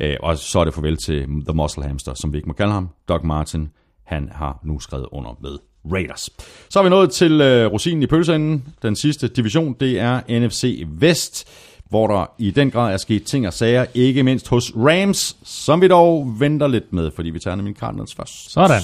Øh, 0.00 0.16
og 0.20 0.38
så 0.38 0.60
er 0.60 0.64
det 0.64 0.74
farvel 0.74 0.96
til 0.96 1.22
The 1.22 1.54
Muscle 1.54 1.84
Hamster, 1.84 2.14
som 2.14 2.32
vi 2.32 2.38
ikke 2.38 2.48
må 2.48 2.52
kalde 2.52 2.72
ham. 2.72 2.88
Doug 3.08 3.26
Martin, 3.26 3.68
han 4.04 4.28
har 4.32 4.60
nu 4.64 4.80
skrevet 4.80 5.06
under 5.12 5.38
med 5.42 5.58
Raiders. 5.92 6.30
Så 6.68 6.78
er 6.78 6.82
vi 6.82 6.88
nået 6.88 7.10
til 7.10 7.40
øh, 7.40 7.72
rosinen 7.72 8.02
i 8.02 8.06
pølseenden. 8.06 8.64
Den 8.82 8.96
sidste 8.96 9.28
division, 9.28 9.76
det 9.80 9.98
er 9.98 10.40
NFC 10.40 10.84
Vest, 10.86 11.48
hvor 11.88 12.06
der 12.06 12.26
i 12.38 12.50
den 12.50 12.70
grad 12.70 12.92
er 12.92 12.96
sket 12.96 13.24
ting 13.24 13.46
og 13.46 13.52
sager, 13.52 13.86
ikke 13.94 14.22
mindst 14.22 14.48
hos 14.48 14.72
Rams, 14.76 15.36
som 15.44 15.80
vi 15.80 15.88
dog 15.88 16.40
venter 16.40 16.68
lidt 16.68 16.92
med, 16.92 17.10
fordi 17.16 17.30
vi 17.30 17.38
tager 17.38 17.54
nemlig 17.54 17.76
Cardinals 17.76 18.14
først. 18.14 18.52
Sådan. 18.52 18.82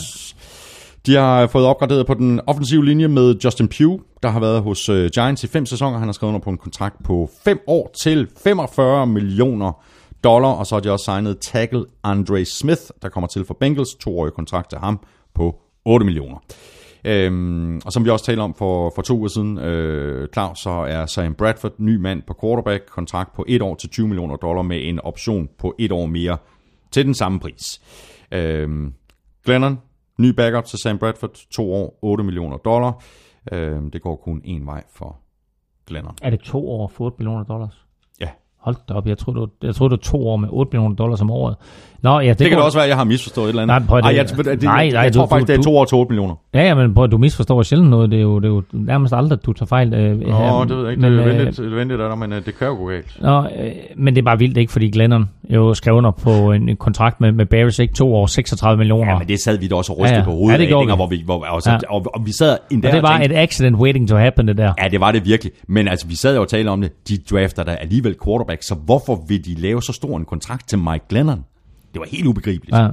De 1.06 1.14
har 1.14 1.46
fået 1.46 1.66
opgraderet 1.66 2.06
på 2.06 2.14
den 2.14 2.40
offensive 2.46 2.84
linje 2.84 3.08
med 3.08 3.34
Justin 3.44 3.68
Pugh, 3.68 4.00
der 4.22 4.28
har 4.28 4.40
været 4.40 4.62
hos 4.62 4.88
øh, 4.88 5.10
Giants 5.14 5.44
i 5.44 5.46
fem 5.46 5.66
sæsoner. 5.66 5.98
Han 5.98 6.08
har 6.08 6.12
skrevet 6.12 6.30
under 6.30 6.44
på 6.44 6.50
en 6.50 6.58
kontrakt 6.58 6.96
på 7.04 7.30
5 7.44 7.60
år 7.66 7.90
til 8.02 8.28
45 8.42 9.06
millioner 9.06 9.72
dollar, 10.24 10.48
og 10.48 10.66
så 10.66 10.74
har 10.74 10.80
de 10.80 10.90
også 10.90 11.04
signet 11.04 11.38
tackle 11.38 11.84
Andre 12.04 12.44
Smith, 12.44 12.80
der 13.02 13.08
kommer 13.08 13.28
til 13.28 13.44
for 13.44 13.56
Bengals, 13.60 13.94
toårig 13.94 14.32
kontrakt 14.32 14.70
til 14.70 14.78
ham 14.78 15.00
på 15.34 15.60
8 15.84 16.06
millioner. 16.06 16.38
Øhm, 17.04 17.80
og 17.84 17.92
som 17.92 18.04
vi 18.04 18.10
også 18.10 18.24
talte 18.24 18.40
om 18.40 18.54
for, 18.54 18.92
for 18.94 19.02
to 19.02 19.18
uger 19.18 19.28
siden, 19.28 19.58
øh, 19.58 20.28
Claus, 20.32 20.58
så 20.58 20.70
er 20.70 21.06
Sam 21.06 21.34
Bradford 21.34 21.72
ny 21.78 21.96
mand 21.96 22.22
på 22.26 22.34
quarterback, 22.40 22.86
kontrakt 22.90 23.34
på 23.36 23.44
et 23.48 23.62
år 23.62 23.74
til 23.74 23.88
20 23.88 24.08
millioner 24.08 24.36
dollar 24.36 24.62
med 24.62 24.88
en 24.88 25.00
option 25.00 25.48
på 25.58 25.74
et 25.78 25.92
år 25.92 26.06
mere 26.06 26.38
til 26.90 27.04
den 27.06 27.14
samme 27.14 27.40
pris. 27.40 27.80
Øhm, 28.32 28.92
Glennon, 29.44 29.78
ny 30.18 30.28
backup 30.28 30.64
til 30.64 30.78
Sam 30.78 30.98
Bradford, 30.98 31.46
to 31.50 31.72
år, 31.72 31.98
8 32.02 32.24
millioner 32.24 32.56
dollar. 32.56 33.02
Øhm, 33.52 33.90
det 33.90 34.02
går 34.02 34.16
kun 34.16 34.40
en 34.44 34.66
vej 34.66 34.82
for 34.94 35.16
Glennon. 35.86 36.16
Er 36.22 36.30
det 36.30 36.40
to 36.40 36.68
år 36.70 36.88
for 36.88 37.06
8 37.06 37.16
millioner 37.18 37.44
dollars? 37.44 37.86
Ja. 38.20 38.28
Hold 38.58 38.76
da 38.88 38.94
op, 38.94 39.06
jeg 39.06 39.18
troede, 39.18 39.40
det 39.40 39.48
var, 39.60 39.66
jeg 39.66 39.74
troede, 39.74 39.90
det 39.90 39.98
var 40.06 40.10
to 40.10 40.28
år 40.28 40.36
med 40.36 40.48
8 40.52 40.70
millioner 40.72 40.96
dollars 40.96 41.20
om 41.20 41.30
året. 41.30 41.56
Nå, 42.06 42.20
ja, 42.20 42.28
det, 42.28 42.28
Det, 42.28 42.38
det 42.38 42.48
kan 42.48 42.56
det 42.56 42.64
også 42.64 42.78
være, 42.78 42.84
at 42.84 42.88
jeg 42.88 42.96
har 42.96 43.04
misforstået 43.04 43.44
et 43.44 43.48
eller 43.48 43.62
andet. 43.62 43.80
Nej, 43.80 43.86
prøv 43.88 43.98
at- 43.98 44.04
Ej, 44.04 44.14
jeg, 44.16 44.28
det, 44.28 44.44
det, 44.46 44.62
nej, 44.62 44.74
jeg, 44.74 44.90
nej, 44.92 45.02
jeg 45.02 45.14
du- 45.14 45.18
tror 45.18 45.26
faktisk, 45.26 45.46
du- 45.48 45.52
det 45.52 45.58
er 45.58 45.62
du- 45.62 45.68
to 45.68 45.76
år 45.76 45.84
til 45.84 45.94
8 45.96 46.08
millioner. 46.10 46.34
Ja, 46.54 46.62
ja, 46.62 46.74
men 46.74 46.94
prøv, 46.94 47.04
at- 47.04 47.10
du 47.10 47.18
misforstår 47.18 47.62
sjældent 47.62 47.90
noget. 47.90 48.10
Det 48.10 48.16
er 48.18 48.22
jo, 48.22 48.38
det 48.38 48.44
er 48.44 48.52
jo 48.52 48.62
nærmest 48.72 49.14
aldrig, 49.14 49.38
at 49.38 49.46
du 49.46 49.52
tager 49.52 49.66
fejl. 49.66 49.94
Øh, 49.94 50.20
Nå, 50.20 50.36
her. 50.38 50.64
det 50.68 50.76
ved 50.76 50.82
jeg 50.82 50.90
ikke. 50.90 51.00
Men, 51.02 51.12
det 51.12 51.20
er 51.20 51.26
øh, 51.26 51.36
venligt, 51.36 51.56
det 51.56 51.66
er 51.72 51.76
venligt 51.76 51.98
dig, 52.00 52.18
men 52.18 52.32
øh, 52.32 52.44
det 52.46 52.58
kan 52.58 52.66
jo 52.68 52.74
gå 52.74 52.86
galt. 52.88 53.16
Nå, 53.22 53.38
øh, 53.42 53.46
men 53.96 54.14
det 54.14 54.20
er 54.20 54.24
bare 54.24 54.38
vildt 54.38 54.56
ikke, 54.56 54.72
fordi 54.72 54.90
Glennon 54.90 55.28
jo 55.50 55.74
skrev 55.74 55.94
under 55.94 56.10
på 56.10 56.52
en, 56.52 56.76
kontrakt 56.76 57.20
med, 57.20 57.32
med 57.32 57.46
Bears, 57.46 57.78
ikke? 57.78 57.94
To 57.94 58.14
år, 58.14 58.26
36 58.26 58.78
millioner. 58.78 59.12
Ja, 59.12 59.18
men 59.18 59.28
det 59.28 59.40
sad 59.40 59.58
vi 59.58 59.68
da 59.68 59.74
også 59.74 59.92
og 59.92 59.98
rystede 59.98 60.14
Ja, 60.14 60.18
ja. 60.18 60.24
på 60.24 60.30
hovedet 60.30 60.52
Ja, 60.52 60.58
det 60.60 60.68
gjorde 60.68 60.86
vi. 60.86 60.92
hvor 60.96 61.06
vi, 61.06 61.22
hvor, 61.24 61.44
altså, 61.44 61.70
Ja. 61.70 61.78
og, 61.88 62.06
og, 62.14 62.26
vi 62.26 62.32
sad 62.32 62.56
endda 62.70 62.88
og 62.88 62.92
det 62.92 63.02
og 63.02 63.08
var 63.08 63.18
tænkte, 63.18 63.34
et 63.36 63.42
accident 63.42 63.76
waiting 63.76 64.08
to 64.08 64.16
happen, 64.16 64.48
det 64.48 64.56
der. 64.58 64.72
Ja, 64.82 64.88
det 64.88 65.00
var 65.00 65.12
det 65.12 65.24
virkelig. 65.26 65.52
Men 65.68 65.88
altså, 65.88 66.06
vi 66.06 66.16
sad 66.16 66.34
jo 66.34 66.40
og 66.40 66.48
talte 66.48 66.68
om 66.68 66.80
det. 66.80 67.08
De 67.08 67.18
drafter 67.30 67.62
der 67.62 67.72
alligevel 67.72 68.14
quarterback, 68.24 68.62
så 68.62 68.74
hvorfor 68.84 69.24
vil 69.28 69.44
de 69.44 69.54
lave 69.60 69.82
så 69.82 69.92
stor 69.92 70.16
en 70.16 70.24
kontrakt 70.24 70.68
til 70.68 70.78
Mike 70.78 71.04
Glennon? 71.08 71.44
Det 71.96 72.00
var 72.00 72.16
helt 72.16 72.26
ubegribeligt. 72.26 72.76
Ja. 72.76 72.88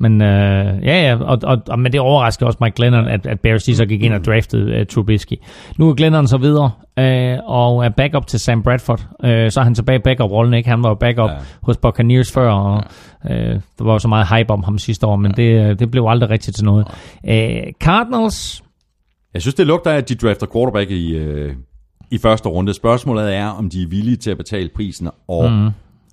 Men 0.00 0.22
øh, 0.22 0.84
ja, 0.84 1.08
ja, 1.08 1.16
og, 1.16 1.38
og, 1.42 1.62
og, 1.68 1.78
men 1.78 1.92
det 1.92 2.00
overrasker 2.00 2.46
også 2.46 2.58
Mike 2.60 2.74
Glennon, 2.76 3.08
at, 3.08 3.26
at 3.26 3.40
Bears 3.40 3.62
så 3.62 3.86
gik 3.86 4.02
ind 4.02 4.14
og 4.14 4.24
draftede 4.24 4.80
uh, 4.80 4.86
Trubisky. 4.86 5.32
Nu 5.78 5.88
er 5.90 5.94
Glennon 5.94 6.28
så 6.28 6.36
videre, 6.38 6.70
øh, 6.98 7.38
og 7.44 7.84
er 7.84 7.88
backup 7.88 8.26
til 8.26 8.40
Sam 8.40 8.62
Bradford. 8.62 9.06
Øh, 9.24 9.50
så 9.50 9.60
er 9.60 9.64
han 9.64 9.74
tilbage 9.74 9.98
i 9.98 10.02
backup-rollen, 10.02 10.54
ikke? 10.54 10.68
Han 10.68 10.82
var 10.82 10.88
jo 10.88 10.94
backup 10.94 11.30
Ja. 11.30 11.34
ja. 11.34 11.40
hos 11.62 11.76
Buccaneers 11.76 12.32
før, 12.32 12.50
og 12.50 12.84
øh, 13.30 13.36
der 13.78 13.84
var 13.84 13.92
jo 13.92 13.98
så 13.98 14.08
meget 14.08 14.26
hype 14.28 14.50
om 14.52 14.62
ham 14.64 14.78
sidste 14.78 15.06
år, 15.06 15.16
men 15.16 15.34
ja. 15.38 15.42
det, 15.42 15.70
øh, 15.70 15.78
det 15.78 15.90
blev 15.90 16.04
aldrig 16.08 16.30
rigtigt 16.30 16.56
til 16.56 16.64
noget. 16.64 16.86
Øh, 17.28 17.62
Cardinals, 17.80 18.62
Jeg 19.34 19.42
synes, 19.42 19.54
det 19.54 19.66
lugter 19.66 19.90
af, 19.90 19.96
at 19.96 20.08
de 20.08 20.14
drafter 20.14 20.46
quarterback 20.52 20.90
i, 20.90 21.16
øh, 21.16 21.54
i 22.10 22.18
første 22.18 22.48
runde. 22.48 22.74
Spørgsmålet 22.74 23.34
er, 23.34 23.46
om 23.46 23.70
de 23.70 23.82
er 23.82 23.86
villige 23.88 24.16
til 24.16 24.30
at 24.30 24.36
betale 24.36 24.70
prisen 24.74 25.08
og 25.28 25.50
mm 25.52 25.70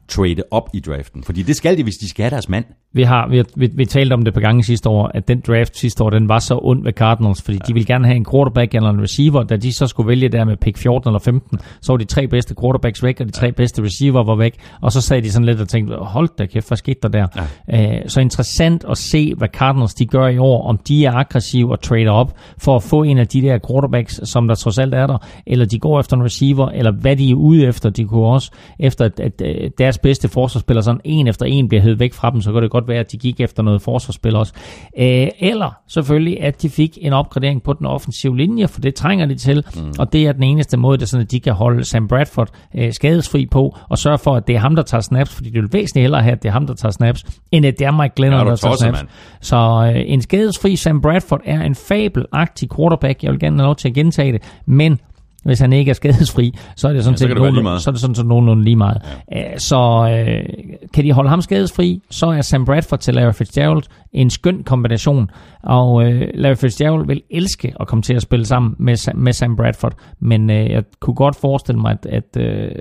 trade 0.08 0.44
op 0.52 0.70
i 0.74 0.80
draften. 0.80 1.24
Fordi 1.24 1.44
det 1.44 1.56
skal 1.56 1.78
de, 1.78 1.84
hvis 1.84 1.96
de 1.96 2.10
skal 2.10 2.24
have 2.24 2.32
deres 2.32 2.50
mand. 2.50 2.66
Vi 2.94 3.04
har 3.04 3.28
vi, 3.28 3.44
vi, 3.56 3.70
vi 3.74 3.86
talte 3.86 4.14
om 4.14 4.20
det 4.20 4.28
et 4.28 4.34
par 4.34 4.42
gange 4.42 4.64
sidste 4.64 4.90
år, 4.90 5.12
at 5.14 5.28
den 5.28 5.44
draft 5.48 5.78
sidste 5.78 6.04
år, 6.04 6.10
den 6.10 6.30
var 6.30 6.40
så 6.40 6.60
ond 6.62 6.84
ved 6.84 6.94
Cardinals, 6.94 7.42
fordi 7.42 7.58
ja. 7.58 7.68
de 7.68 7.74
ville 7.74 7.86
gerne 7.86 8.06
have 8.06 8.16
en 8.16 8.26
quarterback 8.32 8.76
eller 8.76 8.90
en 8.90 9.02
receiver, 9.02 9.44
da 9.44 9.58
de 9.58 9.74
så 9.74 9.88
skulle 9.88 10.08
vælge 10.08 10.30
der 10.30 10.46
med 10.46 10.58
pick 10.58 10.78
14 10.78 11.10
eller 11.10 11.20
15, 11.20 11.60
så 11.82 11.94
var 11.94 11.98
de 11.98 12.06
tre 12.06 12.28
bedste 12.28 12.56
quarterbacks 12.62 13.04
væk, 13.04 13.22
og 13.22 13.26
de 13.26 13.32
tre 13.32 13.52
bedste 13.52 13.84
receiver 13.84 14.24
var 14.24 14.36
væk, 14.36 14.56
og 14.82 14.92
så 14.92 15.02
sad 15.02 15.22
de 15.22 15.32
sådan 15.32 15.46
lidt 15.46 15.62
og 15.62 15.68
tænkte, 15.68 15.96
hold 15.96 16.30
da 16.40 16.46
kæft, 16.46 16.68
hvad 16.68 16.78
skete 16.78 17.00
der 17.04 17.10
der? 17.10 17.28
Ja. 17.68 17.96
Øh, 17.96 18.02
så 18.08 18.22
interessant 18.22 18.86
at 18.90 18.98
se, 18.98 19.34
hvad 19.38 19.48
Cardinals 19.48 19.94
de 19.94 20.06
gør 20.06 20.28
i 20.28 20.38
år, 20.38 20.68
om 20.68 20.78
de 20.78 21.06
er 21.06 21.12
aggressive 21.12 21.72
og 21.72 21.82
trader 21.82 22.12
op 22.12 22.38
for 22.58 22.76
at 22.76 22.84
få 22.84 23.04
en 23.04 23.18
af 23.18 23.28
de 23.28 23.42
der 23.42 23.60
quarterbacks, 23.70 24.22
som 24.24 24.48
der 24.48 24.56
trods 24.56 24.78
alt 24.80 24.94
er 24.94 25.08
der, 25.08 25.18
eller 25.46 25.66
de 25.66 25.80
går 25.80 26.00
efter 26.00 26.18
en 26.18 26.24
receiver, 26.24 26.70
eller 26.70 26.92
hvad 26.92 27.16
de 27.16 27.32
er 27.32 27.36
ude 27.36 27.66
efter. 27.66 27.90
De 27.90 28.06
kunne 28.06 28.26
også, 28.26 28.52
efter 28.80 29.06
at, 29.06 29.20
at, 29.20 29.42
at 29.42 29.72
deres 29.78 29.98
bedste 29.98 30.28
forsvarsspiller 30.28 30.82
sådan 30.82 31.02
en 31.04 31.28
efter 31.28 31.46
en 31.46 31.68
bliver 31.68 31.82
hævet 31.82 32.00
væk 32.00 32.14
fra 32.14 32.32
dem, 32.32 32.42
så 32.42 32.52
kan 32.52 32.62
det 32.62 32.72
godt 32.72 32.83
være, 32.88 33.00
at 33.00 33.12
de 33.12 33.18
gik 33.18 33.40
efter 33.42 33.64
noget 33.64 33.82
forsvarsspil 33.82 34.36
også. 34.36 34.54
Øh, 34.98 35.28
eller 35.40 35.78
selvfølgelig, 35.88 36.42
at 36.42 36.62
de 36.62 36.70
fik 36.70 36.98
en 37.02 37.14
opgradering 37.14 37.64
på 37.64 37.74
den 37.74 37.86
offensive 37.86 38.38
linje, 38.38 38.68
for 38.68 38.82
det 38.82 38.96
trænger 38.96 39.26
de 39.26 39.36
til, 39.36 39.64
mm. 39.76 39.94
og 40.00 40.14
det 40.14 40.28
er 40.28 40.32
den 40.32 40.44
eneste 40.44 40.78
måde, 40.78 40.98
det 40.98 41.04
er 41.04 41.08
sådan, 41.08 41.26
at 41.26 41.32
de 41.32 41.40
kan 41.40 41.54
holde 41.54 41.84
Sam 41.84 42.08
Bradford 42.08 42.50
øh, 42.76 42.94
skadesfri 42.94 43.46
på, 43.46 43.78
og 43.90 43.98
sørge 43.98 44.18
for, 44.18 44.36
at 44.36 44.48
det 44.48 44.56
er 44.56 44.60
ham, 44.60 44.76
der 44.76 44.84
tager 44.84 45.02
snaps, 45.02 45.36
fordi 45.36 45.50
det 45.50 45.62
vil 45.62 45.74
væsentligt 45.74 46.04
hellere 46.04 46.22
have, 46.24 46.32
at 46.36 46.44
det 46.44 46.50
er 46.50 46.54
ham, 46.54 46.68
der 46.68 46.74
tager 46.74 46.92
snaps, 46.92 47.24
end 47.52 47.66
at 47.66 47.80
det 47.80 47.88
er 47.88 47.92
Mike 47.92 48.16
Glennon, 48.16 48.40
Ja, 48.40 48.50
der 48.50 48.56
tager 48.56 48.76
snaps. 48.76 49.00
mand. 49.00 49.08
Så 49.42 49.92
øh, 49.96 50.04
en 50.06 50.22
skadesfri 50.22 50.76
Sam 50.76 51.02
Bradford 51.02 51.42
er 51.46 51.62
en 51.62 51.76
fabelagtig 51.76 52.70
quarterback. 52.76 53.24
Jeg 53.24 53.32
vil 53.32 53.40
gerne 53.40 53.58
have 53.58 53.66
lov 53.66 53.76
til 53.76 53.88
at 53.88 53.94
gentage 53.94 54.32
det, 54.34 54.42
men 54.66 55.00
hvis 55.44 55.60
han 55.60 55.74
ikke 55.74 55.90
er 55.90 55.94
skadesfri, 55.94 56.54
så 56.76 56.88
er 56.88 56.94
det 56.94 57.04
sådan 57.04 57.14
Ja, 57.14 57.18
så 57.18 57.22
set 57.22 57.30
lige 57.30 57.36
nogenlunde, 57.40 57.64
meget. 57.64 57.82
så 57.82 57.90
er 57.90 57.92
det 57.92 58.02
sådan 58.02 58.16
set 58.16 58.26
nogenlunde 58.26 58.64
lige 58.64 58.76
meget. 58.76 59.02
Ja. 59.32 59.58
Så 59.58 60.10
øh, 60.12 60.46
kan 60.94 61.04
de 61.04 61.12
holde 61.12 61.30
ham 61.30 61.42
skadesfri, 61.42 62.02
så 62.10 62.26
er 62.26 62.42
Sam 62.42 62.66
Bradford 62.66 63.00
til 63.00 63.14
Larry 63.14 63.34
Fitzgerald 63.34 63.84
en 64.14 64.30
skøn 64.30 64.64
kombination, 64.64 65.30
og 65.64 66.06
øh, 66.12 66.28
Larry 66.34 66.56
Fitzgerald 66.56 67.08
vil 67.08 67.22
elske 67.30 67.74
at 67.80 67.88
komme 67.88 68.02
til 68.04 68.14
at 68.14 68.22
spille 68.22 68.46
sammen 68.46 68.76
med, 68.80 69.14
med 69.16 69.34
Sam 69.34 69.56
Bradford, 69.56 69.94
men 70.20 70.50
øh, 70.50 70.70
jeg 70.70 70.84
kunne 71.00 71.16
godt 71.16 71.36
forestille 71.36 71.82
mig, 71.82 71.92
at, 71.92 72.06
at 72.06 72.42
øh, 72.42 72.72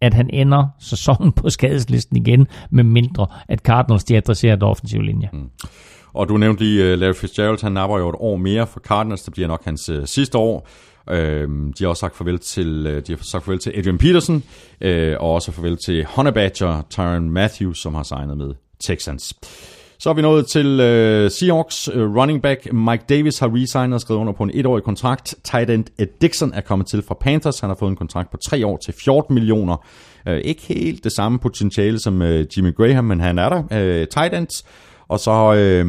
at 0.00 0.14
han 0.14 0.30
ender 0.32 0.66
sæsonen 0.80 1.32
på 1.32 1.50
skadeslisten 1.50 2.16
igen, 2.16 2.46
med 2.70 2.84
mindre 2.84 3.26
at 3.48 3.58
Cardinals 3.58 4.04
de 4.04 4.16
adresserer 4.16 4.56
den 4.56 4.62
offensive 4.62 5.02
linje. 5.04 5.28
Mm. 5.32 5.50
Og 6.14 6.28
du 6.28 6.36
nævnte 6.36 6.64
lige 6.64 6.92
uh, 6.92 6.98
Larry 6.98 7.14
Fitzgerald, 7.14 7.62
han 7.62 7.72
napper 7.72 7.98
jo 7.98 8.08
et 8.08 8.14
år 8.18 8.36
mere 8.36 8.66
for 8.66 8.80
Cardinals, 8.80 9.22
det 9.22 9.32
bliver 9.32 9.48
nok 9.48 9.64
hans 9.64 9.90
uh, 9.90 10.04
sidste 10.04 10.38
år. 10.38 10.68
Uh, 11.10 11.16
de 11.16 11.74
har 11.80 11.88
også 11.88 12.00
sagt 12.00 12.16
farvel 12.16 12.38
til, 12.38 12.86
øh, 12.86 13.02
de 13.06 13.12
har 13.12 13.18
sagt 13.22 13.44
farvel 13.44 13.58
til 13.58 13.72
Adrian 13.76 13.98
Peterson, 13.98 14.42
øh, 14.80 15.16
og 15.20 15.32
også 15.32 15.52
farvel 15.52 15.78
til 15.86 16.04
Honey 16.04 16.32
Badger, 16.32 16.82
Tyron 16.90 17.30
Matthews, 17.30 17.78
som 17.78 17.94
har 17.94 18.02
signet 18.02 18.36
med 18.36 18.54
Texans. 18.86 19.34
Så 19.98 20.10
er 20.10 20.14
vi 20.14 20.22
nået 20.22 20.46
til 20.46 20.80
øh, 20.80 21.30
Seahawks 21.30 21.88
Øh, 21.88 22.16
running 22.16 22.42
back. 22.42 22.72
Mike 22.72 23.04
Davis 23.08 23.38
har 23.38 23.50
resignet 23.54 23.94
og 23.94 24.00
skrevet 24.00 24.20
under 24.20 24.32
på 24.32 24.42
en 24.42 24.50
etårig 24.54 24.84
kontrakt. 24.84 25.34
Tight 25.44 25.70
end 25.70 25.84
Ed 25.98 26.06
Dixon 26.20 26.52
er 26.54 26.60
kommet 26.60 26.88
til 26.88 27.02
fra 27.02 27.16
Panthers. 27.20 27.60
Han 27.60 27.70
har 27.70 27.76
fået 27.80 27.90
en 27.90 27.96
kontrakt 27.96 28.30
på 28.30 28.36
tre 28.36 28.66
år 28.66 28.76
til 28.76 28.94
14 29.04 29.34
millioner. 29.34 29.86
Øh, 30.28 30.40
ikke 30.44 30.62
helt 30.62 31.04
det 31.04 31.12
samme 31.12 31.38
potentiale 31.38 32.00
som 32.00 32.22
øh, 32.22 32.46
Jimmy 32.56 32.74
Graham, 32.74 33.04
men 33.04 33.20
han 33.20 33.38
er 33.38 33.48
der. 33.48 33.62
Øh, 33.72 34.06
tight 34.08 34.34
ends. 34.34 34.64
Og 35.08 35.20
så 35.20 35.54
øh, 35.54 35.86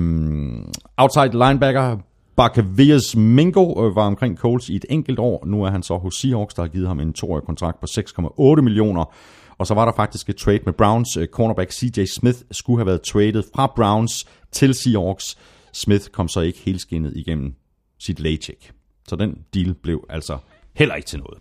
outside 0.98 1.48
linebacker 1.48 1.98
Barcavias 2.36 3.16
Mingo 3.16 3.86
øh, 3.86 3.96
var 3.96 4.06
omkring 4.06 4.38
Colts 4.38 4.70
i 4.70 4.76
et 4.76 4.86
enkelt 4.90 5.20
år. 5.20 5.46
Nu 5.46 5.64
er 5.64 5.70
han 5.70 5.84
så 5.84 5.98
hos 5.98 6.16
Seahawks, 6.16 6.54
der 6.54 6.62
har 6.62 6.70
givet 6.70 6.88
ham 6.88 7.00
en 7.00 7.14
toårig 7.14 7.44
kontrakt 7.44 7.80
på 7.80 7.86
6,8 7.90 8.62
millioner. 8.62 9.14
Og 9.58 9.68
så 9.68 9.74
var 9.74 9.86
der 9.86 9.92
faktisk 9.96 10.30
et 10.30 10.36
trade 10.36 10.60
med 10.66 10.74
Browns. 10.74 11.18
Øh, 11.18 11.28
cornerback 11.28 11.72
CJ 11.72 12.06
Smith 12.06 12.38
skulle 12.52 12.80
have 12.80 12.86
været 12.86 13.02
traded 13.02 13.44
fra 13.56 13.74
Browns 13.76 14.26
til 14.52 14.74
Seahawks. 14.74 15.38
Smith 15.74 16.08
kom 16.08 16.28
så 16.28 16.42
ikke 16.42 16.60
helt 16.60 16.82
skinnet 16.82 17.14
igennem 17.16 17.54
sit 18.00 18.20
laycheck. 18.20 18.72
Så 19.08 19.16
den 19.16 19.38
deal 19.54 19.74
blev 19.74 20.06
altså 20.10 20.38
heller 20.74 20.96
ikke 20.96 21.08
til 21.08 21.20
noget. 21.20 21.38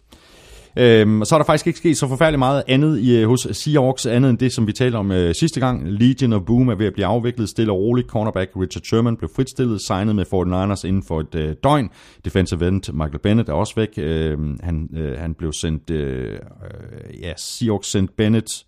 Øhm, 0.76 1.20
og 1.20 1.26
så 1.26 1.34
er 1.34 1.38
der 1.38 1.46
faktisk 1.46 1.66
ikke 1.66 1.78
sket 1.78 1.96
så 1.96 2.08
forfærdeligt 2.08 2.38
meget 2.38 2.62
andet 2.68 2.98
i, 2.98 3.16
øh, 3.16 3.28
hos 3.28 3.48
Seahawks, 3.52 4.06
andet 4.06 4.30
end 4.30 4.38
det, 4.38 4.52
som 4.52 4.66
vi 4.66 4.72
talte 4.72 4.96
om 4.96 5.12
øh, 5.12 5.34
sidste 5.34 5.60
gang. 5.60 5.92
Legion 5.92 6.32
of 6.32 6.42
Boom 6.46 6.68
er 6.68 6.74
ved 6.74 6.86
at 6.86 6.92
blive 6.92 7.06
afviklet 7.06 7.48
stille 7.48 7.72
og 7.72 7.78
roligt. 7.78 8.08
Cornerback 8.08 8.50
Richard 8.56 8.82
Sherman 8.82 9.16
blev 9.16 9.30
fritstillet, 9.36 9.80
signet 9.80 10.16
med 10.16 10.24
49ers 10.26 10.86
inden 10.86 11.02
for 11.02 11.20
et 11.20 11.34
øh, 11.34 11.56
døgn. 11.62 11.90
Defensive 12.24 12.68
end 12.68 12.92
Michael 12.92 13.18
Bennett 13.18 13.48
er 13.48 13.52
også 13.52 13.74
væk. 13.76 13.88
Øhm, 13.98 14.58
han, 14.62 14.88
øh, 14.96 15.18
han 15.18 15.34
blev 15.34 15.52
sendt, 15.52 15.90
øh, 15.90 16.32
øh, 16.32 17.20
ja, 17.20 17.32
Seahawks 17.36 17.90
sendt 17.90 18.16
Bennett 18.16 18.66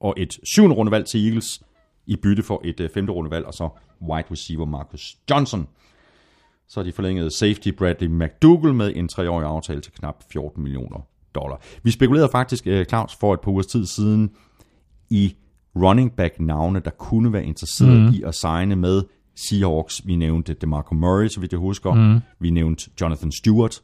og 0.00 0.14
et 0.16 0.38
syvende 0.44 0.76
rundevalg 0.76 1.06
til 1.06 1.26
Eagles 1.26 1.60
i 2.06 2.16
bytte 2.16 2.42
for 2.42 2.60
et 2.64 2.80
øh, 2.80 2.90
femte 2.94 3.12
rundevalg, 3.12 3.46
og 3.46 3.54
så 3.54 3.68
wide 4.10 4.26
receiver 4.30 4.64
Marcus 4.66 5.16
Johnson. 5.30 5.68
Så 6.68 6.80
har 6.80 6.84
de 6.84 6.92
forlænget 6.92 7.32
safety 7.32 7.68
Bradley 7.68 8.08
McDougall 8.08 8.74
med 8.74 8.92
en 8.96 9.08
treårig 9.08 9.46
aftale 9.46 9.80
til 9.80 9.92
knap 9.92 10.14
14 10.32 10.62
millioner 10.62 11.00
dollar. 11.42 11.60
Vi 11.82 11.90
spekulerede 11.90 12.28
faktisk, 12.32 12.66
øh, 12.66 12.84
Claus, 12.86 13.16
for 13.20 13.34
et 13.34 13.40
par 13.40 13.50
ugers 13.50 13.66
tid 13.66 13.86
siden 13.86 14.30
i 15.10 15.34
running 15.76 16.12
back 16.16 16.34
navne, 16.40 16.80
der 16.84 16.90
kunne 16.90 17.32
være 17.32 17.44
interesseret 17.44 18.00
mm. 18.00 18.08
i 18.08 18.22
at 18.26 18.34
signe 18.34 18.76
med 18.76 19.02
Seahawks. 19.36 20.02
Vi 20.06 20.16
nævnte 20.16 20.54
DeMarco 20.54 20.94
Murray, 20.94 21.28
så 21.28 21.40
vidt 21.40 21.52
jeg 21.52 21.58
husker. 21.60 21.94
Mm. 21.94 22.20
Vi 22.40 22.50
nævnte 22.50 22.90
Jonathan 23.00 23.32
Stewart. 23.32 23.80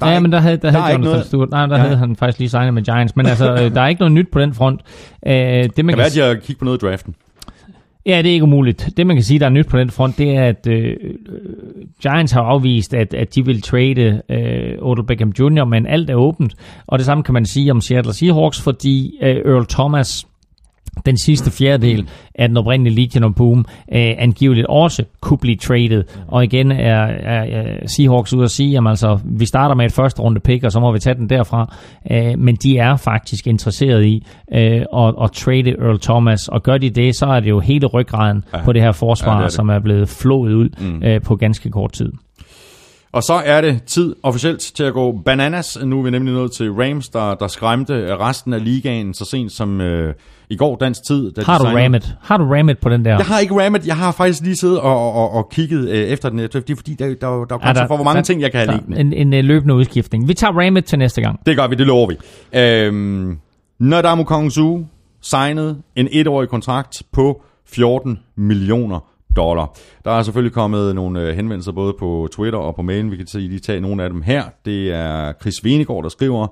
Der 0.00 0.06
ja, 0.10 0.20
men 0.20 0.32
der 0.32 0.38
havde, 0.40 0.56
der 0.56 0.70
der 0.70 0.78
er 0.78 0.82
havde 0.82 0.92
ikke 0.94 0.98
Jonathan 0.98 1.12
noget- 1.12 1.26
Stewart, 1.26 1.50
nej, 1.50 1.66
der 1.66 1.76
Ja. 1.76 1.82
havde 1.82 1.96
han 1.96 2.16
faktisk 2.16 2.38
lige 2.38 2.48
signet 2.48 2.74
med 2.74 2.82
Giants, 2.82 3.16
men 3.16 3.26
altså, 3.26 3.52
øh, 3.52 3.74
der 3.74 3.80
er 3.80 3.86
ikke 3.88 4.00
noget 4.00 4.12
nyt 4.12 4.28
på 4.32 4.40
den 4.40 4.54
front. 4.54 4.80
Øh, 5.26 5.32
det, 5.32 5.84
man 5.84 5.86
Kan 5.88 5.98
være, 5.98 6.06
at 6.06 6.16
jeg 6.16 6.42
kigge 6.42 6.58
på 6.58 6.64
noget 6.64 6.82
i 6.82 6.86
draften. 6.86 7.14
Ja, 8.06 8.22
det 8.22 8.28
er 8.28 8.32
ikke 8.32 8.44
umuligt. 8.44 8.88
Det, 8.96 9.06
man 9.06 9.16
kan 9.16 9.22
sige, 9.24 9.40
der 9.40 9.46
er 9.46 9.50
nyt 9.50 9.66
på 9.66 9.78
den 9.78 9.90
front, 9.90 10.18
det 10.18 10.36
er, 10.36 10.44
at 10.44 10.66
øh, 10.66 10.84
øh 10.84 10.96
Giants 12.02 12.32
har 12.32 12.42
afvist, 12.42 12.94
at, 12.94 13.14
at 13.14 13.34
de 13.34 13.44
vil 13.44 13.62
trade 13.62 14.22
øh, 14.28 14.78
Odell 14.80 15.06
Beckham 15.06 15.32
Jr., 15.38 15.64
men 15.64 15.86
alt 15.86 16.10
er 16.10 16.14
åbent. 16.14 16.54
Og 16.86 16.98
det 16.98 17.06
samme 17.06 17.24
kan 17.24 17.34
man 17.34 17.46
sige 17.46 17.70
om 17.70 17.80
Seattle 17.80 18.14
Seahawks, 18.14 18.62
fordi 18.62 19.18
øh, 19.22 19.36
Earl 19.36 19.66
Thomas, 19.66 20.26
den 21.06 21.18
sidste 21.18 21.50
fjerdedel 21.50 22.08
af 22.34 22.48
den 22.48 22.56
oprindelige 22.56 22.94
Legion 22.94 23.24
of 23.24 23.32
Boom, 23.36 23.58
øh, 23.92 24.14
angiveligt 24.18 24.66
også 24.66 25.04
kunne 25.20 25.38
blive 25.38 25.56
traded. 25.56 26.04
Og 26.28 26.44
igen 26.44 26.72
er, 26.72 27.02
er, 27.06 27.42
er 27.42 27.86
Seahawks 27.86 28.34
ude 28.34 28.44
at 28.44 28.50
sige, 28.50 28.78
at 28.78 28.86
altså, 28.86 29.18
vi 29.24 29.46
starter 29.46 29.74
med 29.74 29.84
et 29.86 29.92
første 29.92 30.22
runde 30.22 30.40
pick, 30.40 30.64
og 30.64 30.72
så 30.72 30.80
må 30.80 30.92
vi 30.92 30.98
tage 30.98 31.14
den 31.14 31.28
derfra. 31.28 31.74
Øh, 32.10 32.38
men 32.38 32.56
de 32.56 32.78
er 32.78 32.96
faktisk 32.96 33.46
interesseret 33.46 34.04
i 34.04 34.26
øh, 34.52 34.60
at, 34.96 35.14
at 35.22 35.32
trade 35.32 35.70
Earl 35.70 36.00
Thomas, 36.00 36.48
og 36.48 36.62
gør 36.62 36.78
de 36.78 36.90
det, 36.90 37.16
så 37.16 37.26
er 37.26 37.40
det 37.40 37.48
jo 37.48 37.60
hele 37.60 37.86
ryggraden 37.86 38.44
ja. 38.52 38.64
på 38.64 38.72
det 38.72 38.82
her 38.82 38.92
forsvar, 38.92 39.32
Ja, 39.32 39.36
det 39.36 39.42
er 39.42 39.46
det. 39.46 39.52
som 39.52 39.68
er 39.68 39.78
blevet 39.78 40.08
flået 40.08 40.52
ud 40.52 40.68
mm. 40.80 41.02
øh, 41.02 41.20
på 41.22 41.36
ganske 41.36 41.70
kort 41.70 41.92
tid. 41.92 42.12
Og 43.16 43.22
så 43.22 43.32
er 43.44 43.60
det 43.60 43.82
tid 43.82 44.14
officielt 44.22 44.60
til 44.60 44.82
at 44.84 44.92
gå 44.92 45.12
bananas. 45.24 45.78
Nu 45.84 45.98
er 45.98 46.02
vi 46.02 46.10
nemlig 46.10 46.34
nået 46.34 46.52
til 46.52 46.72
Rams, 46.72 47.08
der, 47.08 47.34
der 47.34 47.46
skræmte 47.48 48.16
resten 48.16 48.52
af 48.52 48.64
ligaen 48.64 49.14
så 49.14 49.24
sent 49.24 49.52
som 49.52 49.80
øh, 49.80 50.14
i 50.50 50.56
går 50.56 50.76
dansk 50.76 51.00
tid. 51.08 51.32
Da 51.32 51.42
Har 51.42 51.58
du 51.58 51.64
signede- 51.64 51.84
rammet? 51.84 52.16
Har 52.22 52.36
du 52.36 52.44
rammet 52.44 52.78
på 52.78 52.88
den 52.88 53.04
der? 53.04 53.16
Jeg 53.16 53.26
har 53.26 53.38
ikke 53.38 53.64
rammet, 53.64 53.86
jeg 53.86 53.96
har 53.96 54.12
faktisk 54.12 54.42
lige 54.42 54.56
siddet 54.56 54.80
og, 54.80 55.12
og, 55.14 55.30
og 55.32 55.48
kigget 55.50 55.88
øh, 55.90 55.96
efter 55.96 56.28
den. 56.28 56.38
Det 56.38 56.54
er 56.70 56.74
fordi, 56.76 56.94
der, 56.94 57.06
der, 57.06 57.14
der, 57.14 57.44
der 57.44 57.54
er 57.54 57.58
grænser 57.58 57.86
for, 57.86 57.96
hvor 57.96 58.04
mange 58.04 58.22
ting, 58.22 58.40
jeg 58.40 58.50
kan 58.52 58.60
have 58.60 58.66
der- 58.66 58.76
liggende. 58.76 59.00
En, 59.00 59.12
en, 59.12 59.32
en 59.32 59.44
løbende 59.44 59.74
udskiftning. 59.74 60.28
Vi 60.28 60.34
tager 60.34 60.52
rammet 60.52 60.84
til 60.84 60.98
næste 60.98 61.20
gang. 61.20 61.46
Det 61.46 61.56
gør 61.56 61.66
vi, 61.66 61.74
det 61.74 61.86
lover 61.86 62.08
vi. 62.08 62.16
Øhm, 62.60 63.38
Nadamu 63.78 64.24
Kongsu 64.24 64.78
signede 65.22 65.76
en 65.96 66.08
etårig 66.12 66.48
kontrakt 66.48 67.02
på 67.12 67.42
14 67.68 68.18
millioner 68.36 69.15
dollar. 69.36 69.76
Der 70.04 70.10
er 70.10 70.22
selvfølgelig 70.22 70.52
kommet 70.54 70.94
nogle 70.94 71.20
øh, 71.20 71.36
henvendelser 71.36 71.72
både 71.72 71.94
på 71.98 72.28
Twitter 72.32 72.58
og 72.58 72.76
på 72.76 72.82
mailen. 72.82 73.10
Vi 73.10 73.16
kan 73.16 73.26
se, 73.26 73.38
lige 73.38 73.60
tage 73.60 73.80
nogle 73.80 74.02
af 74.02 74.10
dem 74.10 74.22
her. 74.22 74.44
Det 74.64 74.92
er 74.92 75.32
Chris 75.40 75.64
Venegård, 75.64 76.02
der 76.02 76.08
skriver, 76.08 76.46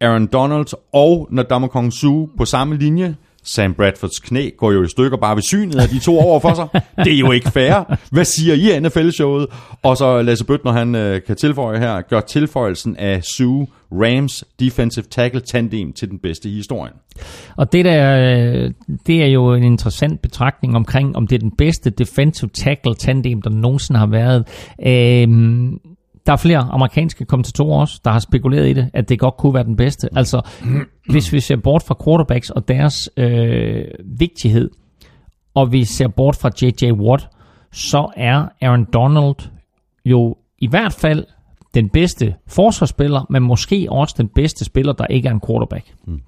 Aaron 0.00 0.26
Donald 0.26 0.66
og 0.92 1.28
Nadamu 1.30 1.66
Kongsu 1.66 2.26
på 2.38 2.44
samme 2.44 2.76
linje. 2.76 3.16
Sam 3.48 3.74
Bradfords 3.74 4.18
knæ 4.18 4.50
går 4.58 4.72
jo 4.72 4.82
i 4.82 4.88
stykker 4.88 5.18
bare 5.18 5.36
ved 5.36 5.42
synet 5.42 5.80
af 5.80 5.88
de 5.88 5.98
to 5.98 6.18
over 6.18 6.40
for 6.40 6.54
sig. 6.54 6.68
Det 7.04 7.14
er 7.14 7.18
jo 7.18 7.32
ikke 7.32 7.50
fair. 7.50 7.96
Hvad 8.10 8.24
siger 8.24 8.54
I 8.54 8.70
af 8.70 8.82
NFL-showet? 8.82 9.46
Og 9.82 9.96
så 9.96 10.22
Lasse 10.22 10.44
Bøtner, 10.44 10.72
han 10.72 10.94
øh, 10.94 11.20
kan 11.26 11.36
tilføje 11.36 11.78
her, 11.78 12.00
gør 12.00 12.20
tilføjelsen 12.20 12.96
af 12.96 13.24
Sue 13.24 13.66
Rams 13.92 14.44
defensive 14.60 15.04
tackle 15.10 15.40
tandem 15.40 15.92
til 15.92 16.10
den 16.10 16.18
bedste 16.18 16.48
i 16.48 16.54
historien. 16.54 16.94
Og 17.56 17.72
det, 17.72 17.84
der, 17.84 18.16
øh, 18.16 18.70
det 19.06 19.22
er 19.22 19.26
jo 19.26 19.54
en 19.54 19.62
interessant 19.62 20.22
betragtning 20.22 20.76
omkring, 20.76 21.16
om 21.16 21.26
det 21.26 21.36
er 21.36 21.40
den 21.40 21.56
bedste 21.58 21.90
defensive 21.90 22.50
tackle 22.54 22.94
tandem, 22.94 23.42
der 23.42 23.50
nogensinde 23.50 24.00
har 24.00 24.06
været. 24.06 24.44
Øhm, 24.86 25.78
der 26.28 26.32
er 26.32 26.36
flere 26.36 26.58
amerikanske 26.58 27.24
kommentatorer 27.24 27.80
også, 27.80 28.00
der 28.04 28.10
har 28.10 28.18
spekuleret 28.18 28.68
i 28.68 28.72
det, 28.72 28.90
at 28.94 29.08
det 29.08 29.18
godt 29.18 29.36
kunne 29.36 29.54
være 29.54 29.64
den 29.64 29.76
bedste. 29.76 30.08
Altså, 30.16 30.40
hvis 31.10 31.32
vi 31.32 31.40
ser 31.40 31.56
bort 31.56 31.82
fra 31.82 31.94
quarterbacks 32.04 32.50
og 32.50 32.68
deres 32.68 33.10
øh, 33.16 33.84
vigtighed, 34.18 34.70
og 35.54 35.72
vi 35.72 35.84
ser 35.84 36.08
bort 36.08 36.36
fra 36.36 36.50
J.J. 36.62 36.92
Watt, 36.92 37.28
så 37.72 38.12
er 38.16 38.48
Aaron 38.60 38.86
Donald 38.92 39.34
jo 40.04 40.36
i 40.58 40.68
hvert 40.68 40.92
fald 40.92 41.24
den 41.74 41.88
bedste 41.88 42.34
forsvarsspiller, 42.48 43.26
men 43.30 43.42
måske 43.42 43.86
også 43.90 44.14
den 44.18 44.28
bedste 44.34 44.64
spiller, 44.64 44.92
der 44.92 45.06
ikke 45.06 45.28
er 45.28 45.32
en 45.32 45.40
quarterback. 45.48 45.94
Mm. 46.06 46.20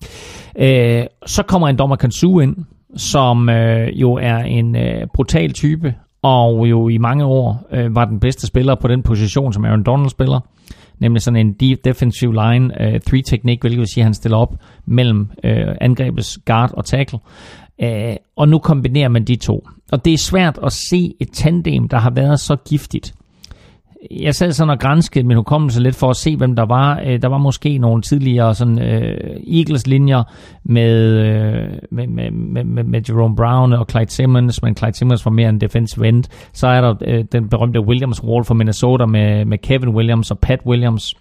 Øh, 0.59 1.05
så 1.27 1.43
kommer 1.43 1.68
en 1.68 1.78
dommer 1.78 1.97
Kansu 1.97 2.40
ind, 2.40 2.56
som 2.97 3.48
øh, 3.48 4.01
jo 4.01 4.12
er 4.12 4.36
en 4.36 4.77
øh, 4.77 5.06
brutal 5.14 5.52
type, 5.52 5.94
og 6.23 6.71
jo 6.71 6.89
i 6.89 6.99
mange 6.99 7.25
år 7.25 7.67
øh, 7.73 7.95
var 7.95 8.05
den 8.05 8.21
bedste 8.21 8.47
spiller 8.47 8.75
på 8.75 8.89
den 8.89 9.03
position, 9.03 9.53
som 9.53 9.65
Aaron 9.65 9.83
Donald 9.83 10.11
spiller. 10.11 10.41
Nemlig 10.99 11.23
sådan 11.23 11.47
en 11.47 11.53
deep 11.53 11.79
defensive 11.85 12.35
line, 12.35 12.83
øh, 12.83 13.01
three 13.01 13.23
teknik, 13.23 13.61
hvilket 13.61 13.79
vil 13.79 13.89
sige, 13.89 14.03
at 14.03 14.07
han 14.07 14.15
stiller 14.15 14.39
op 14.39 14.55
mellem 14.87 15.31
øh, 15.45 15.67
angrebets 15.81 16.39
guard 16.47 16.71
og 16.75 16.85
tackle. 16.85 17.19
Øh, 17.83 18.17
og 18.37 18.49
nu 18.49 18.59
kombinerer 18.59 19.09
man 19.09 19.25
de 19.25 19.37
to. 19.37 19.67
Og 19.93 20.05
det 20.05 20.13
er 20.13 20.19
svært 20.19 20.59
at 20.63 20.73
se 20.73 21.15
et 21.21 21.29
tandem, 21.33 21.89
der 21.89 21.99
har 21.99 22.11
været 22.11 22.41
så 22.41 22.57
giftigt 22.69 23.15
jeg 24.10 24.35
sad 24.35 24.52
sådan 24.52 24.70
og 24.70 24.78
granskede 24.78 25.27
min 25.27 25.36
hukommelse 25.36 25.82
lidt 25.82 25.97
for 25.97 26.10
at 26.10 26.16
se, 26.16 26.36
hvem 26.36 26.56
der 26.56 26.66
var. 26.66 27.01
Øh, 27.06 27.22
Der 27.22 27.28
var 27.28 27.39
måske 27.39 27.78
nogle 27.78 28.02
tidligere 28.02 28.55
sådan, 28.55 28.78
øh, 28.78 29.40
Eagles-linjer 29.59 30.22
med, 30.64 31.18
øh, 31.18 31.78
med, 31.90 32.06
med, 32.06 32.31
med, 32.64 32.85
med, 32.85 33.02
Jerome 33.09 33.36
Brown 33.36 33.72
og 33.72 33.86
Clyde 33.90 34.10
Simmons, 34.10 34.62
men 34.62 34.77
Clyde 34.77 34.97
Simmons 34.97 35.24
var 35.24 35.31
mere 35.31 35.48
en 35.48 35.60
defensive 35.60 36.09
end. 36.09 36.24
Så 36.52 36.66
er 36.66 36.81
der 36.81 36.94
øh, 37.06 37.24
den 37.32 37.48
berømte 37.48 37.81
Williams 37.81 38.24
Wall 38.24 38.44
fra 38.44 38.55
Minnesota 38.55 39.06
med, 39.06 39.44
med 39.44 39.59
Kevin 39.59 39.89
Williams 39.89 40.31
og 40.31 40.39
Pat 40.39 40.60
Williams. 40.66 41.14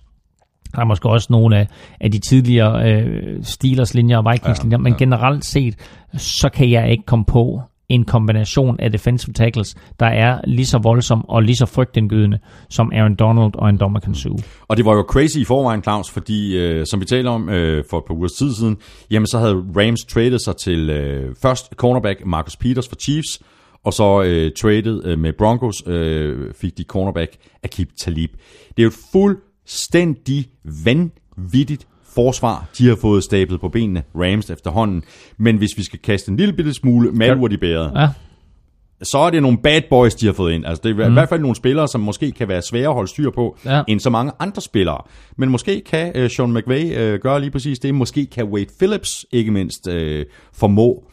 Der 0.76 0.82
er 0.82 0.86
måske 0.86 1.10
også 1.10 1.28
nogle 1.30 1.58
af, 1.58 1.68
af 2.02 2.12
de 2.12 2.20
tidligere 2.20 2.92
øh, 2.92 3.44
Steelers-linjer 3.44 4.18
og 4.18 4.32
Vikings-linjer, 4.32 4.78
men 4.78 4.94
generelt 4.94 5.46
set, 5.46 5.76
så 6.18 6.50
kan 6.54 6.72
jeg 6.72 6.92
ikke 6.92 7.04
komme 7.06 7.26
på 7.26 7.62
en 7.90 8.06
kombination 8.06 8.80
af 8.80 8.92
defensive 8.92 9.34
tackles, 9.34 9.76
der 10.00 10.06
er 10.06 10.42
lige 10.48 10.66
så 10.66 10.78
voldsom 10.78 11.30
og 11.30 11.44
lige 11.44 11.56
så 11.56 11.66
frygtindgydende 11.66 12.40
som 12.70 12.92
Aaron 12.94 13.16
Donald 13.16 13.56
og 13.56 13.70
en 13.70 13.78
dommer 13.78 14.00
kan 14.00 14.16
suge. 14.16 14.44
Og 14.68 14.78
det 14.78 14.86
var 14.86 14.94
jo 14.94 15.02
crazy 15.02 15.38
i 15.38 15.46
forvejen, 15.46 15.84
Claus, 15.84 16.10
fordi 16.10 16.58
øh, 16.58 16.86
som 16.86 17.00
vi 17.00 17.06
taler 17.06 17.32
om 17.32 17.50
øh, 17.50 17.84
for 17.90 17.98
et 17.98 18.04
par 18.08 18.14
ugers 18.14 18.32
tid 18.32 18.54
siden, 18.54 18.78
jamen 19.12 19.28
så 19.28 19.40
havde 19.40 19.66
Rams 19.76 20.06
traded 20.06 20.40
sig 20.40 20.56
til 20.58 20.90
øh, 20.90 21.36
først 21.42 21.74
cornerback 21.76 22.26
Marcus 22.26 22.56
Peters 22.56 22.88
for 22.88 22.96
Chiefs, 22.96 23.40
og 23.84 23.94
så 23.94 24.24
øh, 24.24 24.52
traded 24.62 25.06
øh, 25.06 25.20
med 25.20 25.34
Broncos 25.38 25.76
øh, 25.88 26.54
fik 26.54 26.78
de 26.78 26.84
cornerback 26.84 27.32
Akib 27.64 27.90
Talib. 28.02 28.32
Det 28.70 28.80
er 28.80 28.84
jo 28.84 28.88
et 28.90 29.00
fuldstændig 29.12 30.46
vanvittigt 30.86 31.88
forsvar, 32.20 32.66
de 32.78 32.88
har 32.88 32.96
fået 32.96 33.24
stablet 33.24 33.62
på 33.62 33.70
benene, 33.70 34.04
Rams 34.16 34.50
efterhånden. 34.50 35.04
Men 35.38 35.58
hvis 35.58 35.70
vi 35.78 35.84
skal 35.84 36.00
kaste 36.00 36.32
en 36.32 36.38
lille 36.38 36.54
bitte 36.54 36.74
smule 36.74 37.12
malurt 37.12 37.54
i 37.54 37.58
bæret, 37.58 37.92
Ja, 37.96 38.08
så 39.02 39.18
er 39.18 39.30
det 39.30 39.42
nogle 39.42 39.58
bad 39.58 39.82
boys, 39.90 40.16
de 40.16 40.26
har 40.26 40.34
fået 40.34 40.54
ind. 40.54 40.66
Altså, 40.66 40.82
det 40.84 40.90
er 40.90 41.06
mm. 41.06 41.12
i 41.12 41.14
hvert 41.14 41.30
fald 41.30 41.42
nogle 41.42 41.56
spillere, 41.56 41.88
som 41.88 42.02
måske 42.02 42.32
kan 42.32 42.48
være 42.48 42.62
svære 42.62 42.88
at 42.88 42.94
holde 42.94 43.10
styr 43.10 43.30
på, 43.36 43.58
Ja. 43.66 43.82
end 43.88 44.00
så 44.00 44.10
mange 44.10 44.32
andre 44.40 44.62
spillere. 44.62 45.02
Men 45.38 45.50
måske 45.50 45.82
kan 45.86 46.24
uh, 46.24 46.30
Sean 46.30 46.54
McVay 46.54 47.14
uh, 47.14 47.20
gøre 47.20 47.40
lige 47.40 47.52
præcis 47.52 47.80
det. 47.80 47.96
Måske 47.96 48.26
kan 48.26 48.46
Wade 48.46 48.70
Phillips, 48.80 49.26
ikke 49.32 49.52
mindst, 49.52 49.88
uh, 49.88 49.94
formå 50.54 51.04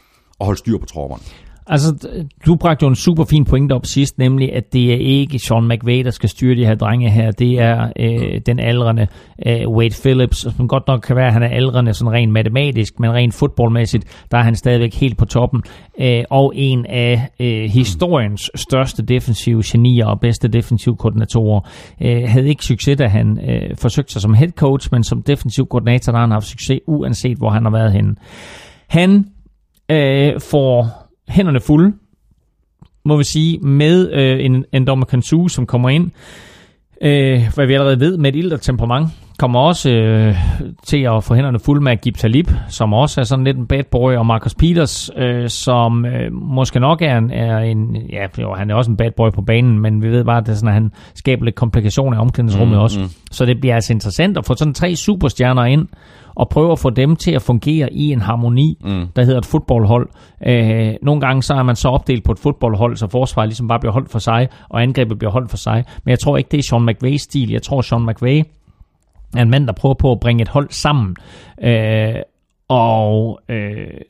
at 0.40 0.46
holde 0.46 0.58
styr 0.58 0.78
på 0.78 0.86
tropperne. 0.86 1.22
Altså, 1.68 2.16
du 2.46 2.56
bragte 2.56 2.82
jo 2.82 2.88
en 2.88 2.94
super 2.94 3.24
fin 3.24 3.44
pointe 3.44 3.72
op 3.72 3.86
sidst, 3.86 4.18
nemlig 4.18 4.54
at 4.54 4.72
det 4.72 4.92
er 4.92 4.96
ikke 4.96 5.38
Sean 5.38 5.68
McVay, 5.68 6.04
der 6.04 6.10
skal 6.10 6.28
styre 6.28 6.56
de 6.56 6.66
her 6.66 6.74
drenge 6.74 7.10
her. 7.10 7.30
Det 7.30 7.60
er 7.60 7.92
øh, 8.00 8.40
den 8.46 8.60
aldrende 8.60 9.06
øh, 9.46 9.68
Wade 9.68 9.94
Phillips, 10.02 10.38
som 10.56 10.68
godt 10.68 10.88
nok 10.88 11.00
kan 11.00 11.16
være, 11.16 11.26
at 11.26 11.32
han 11.32 11.42
er 11.42 11.48
aldrende 11.48 11.94
sådan 11.94 12.12
rent 12.12 12.32
matematisk, 12.32 13.00
men 13.00 13.12
rent 13.12 13.34
fodboldmæssigt, 13.34 14.26
der 14.30 14.38
er 14.38 14.42
han 14.42 14.54
stadigvæk 14.54 14.94
helt 14.94 15.18
på 15.18 15.24
toppen. 15.24 15.62
Øh, 16.00 16.24
og 16.30 16.52
en 16.56 16.86
af 16.86 17.28
øh, 17.40 17.70
historiens 17.70 18.50
største 18.54 19.02
defensive 19.02 19.62
genier 19.66 20.06
og 20.06 20.20
bedste 20.20 20.48
defensive 20.48 20.96
koordinatorer. 20.96 21.60
Øh, 22.02 22.22
havde 22.26 22.48
ikke 22.48 22.64
succes, 22.64 22.96
da 22.96 23.06
han 23.06 23.38
øh, 23.50 23.76
forsøgte 23.76 24.12
sig 24.12 24.22
som 24.22 24.34
head 24.34 24.50
coach, 24.50 24.88
men 24.92 25.04
som 25.04 25.22
defensiv 25.22 25.66
koordinator, 25.66 26.12
der 26.12 26.18
har 26.18 26.26
han 26.26 26.32
haft 26.32 26.46
succes, 26.46 26.80
uanset 26.86 27.38
hvor 27.38 27.50
han 27.50 27.64
har 27.64 27.72
været 27.72 27.92
henne. 27.92 28.14
Han 28.88 29.24
øh, 29.90 30.40
får 30.40 31.05
hænderne 31.28 31.60
fulde, 31.60 31.92
må 33.04 33.16
vi 33.16 33.24
sige, 33.24 33.58
med 33.58 34.12
øh, 34.12 34.44
en, 34.44 34.64
en 34.72 34.86
dommer 34.86 35.06
Kansu, 35.06 35.48
som 35.48 35.66
kommer 35.66 35.88
ind. 35.88 36.10
øh, 37.02 37.42
hvad 37.54 37.66
vi 37.66 37.74
allerede 37.74 38.00
ved, 38.00 38.16
med 38.16 38.34
et 38.34 38.36
ildt 38.38 38.62
temperament. 38.62 39.08
Kommer 39.38 39.60
også 39.60 39.90
øh, 39.90 40.36
til 40.86 41.02
at 41.02 41.24
få 41.24 41.34
hænderne 41.34 41.58
fulde 41.58 41.84
med 41.84 41.96
Gib 41.96 42.16
Talib, 42.16 42.50
som 42.68 42.92
også 42.92 43.20
er 43.20 43.24
sådan 43.24 43.44
lidt 43.44 43.56
en 43.56 43.66
bad 43.66 43.82
boy, 43.90 44.14
og 44.14 44.26
Marcus 44.26 44.54
Peters, 44.54 45.10
øh, 45.16 45.48
som 45.48 46.04
øh, 46.04 46.32
måske 46.32 46.80
nok 46.80 47.02
er 47.02 47.18
en, 47.18 47.30
er 47.30 47.58
en, 47.58 47.96
ja, 48.12 48.26
jo, 48.42 48.54
han 48.54 48.70
er 48.70 48.74
også 48.74 48.90
en 48.90 48.96
bad 48.96 49.10
boy 49.16 49.30
på 49.30 49.42
banen, 49.42 49.78
men 49.80 50.02
vi 50.02 50.08
ved 50.08 50.24
bare, 50.24 50.38
at, 50.38 50.46
det 50.46 50.52
er 50.52 50.56
sådan, 50.56 50.68
at 50.68 50.74
han 50.74 50.92
skaber 51.14 51.44
lidt 51.44 51.54
komplikationer 51.54 52.16
i 52.16 52.20
omklædningsrummet 52.20 52.76
mm, 52.76 52.82
også. 52.82 53.00
Mm. 53.00 53.06
Så 53.30 53.46
det 53.46 53.60
bliver 53.60 53.74
altså 53.74 53.92
interessant 53.92 54.38
at 54.38 54.46
få 54.46 54.54
sådan 54.54 54.74
tre 54.74 54.96
superstjerner 54.96 55.64
ind, 55.64 55.88
og 56.36 56.48
prøve 56.48 56.72
at 56.72 56.78
få 56.78 56.90
dem 56.90 57.16
til 57.16 57.30
at 57.30 57.42
fungere 57.42 57.92
i 57.92 58.12
en 58.12 58.20
harmoni, 58.20 58.78
mm. 58.84 59.06
der 59.16 59.24
hedder 59.24 59.38
et 59.38 59.46
fodboldhold. 59.46 60.08
Øh, 60.46 60.94
nogle 61.02 61.20
gange 61.20 61.42
så 61.42 61.54
er 61.54 61.62
man 61.62 61.76
så 61.76 61.88
opdelt 61.88 62.24
på 62.24 62.32
et 62.32 62.38
fodboldhold, 62.38 62.96
så 62.96 63.08
forsvaret 63.08 63.48
ligesom 63.48 63.68
bare 63.68 63.80
bliver 63.80 63.92
holdt 63.92 64.10
for 64.10 64.18
sig, 64.18 64.48
og 64.68 64.82
angrebet 64.82 65.18
bliver 65.18 65.32
holdt 65.32 65.50
for 65.50 65.56
sig. 65.56 65.84
Men 66.04 66.10
jeg 66.10 66.18
tror 66.18 66.36
ikke, 66.36 66.48
det 66.50 66.58
er 66.58 66.62
Sean 66.62 66.86
McVays 66.86 67.22
stil. 67.22 67.50
Jeg 67.50 67.62
tror, 67.62 67.80
Sean 67.80 68.06
McVay 68.06 68.42
er 69.36 69.42
en 69.42 69.50
mand, 69.50 69.66
der 69.66 69.72
prøver 69.72 69.94
på 69.94 70.12
at 70.12 70.20
bringe 70.20 70.42
et 70.42 70.48
hold 70.48 70.70
sammen. 70.70 71.16
Øh, 71.62 72.14
og 72.68 73.40
øh, 73.48 74.00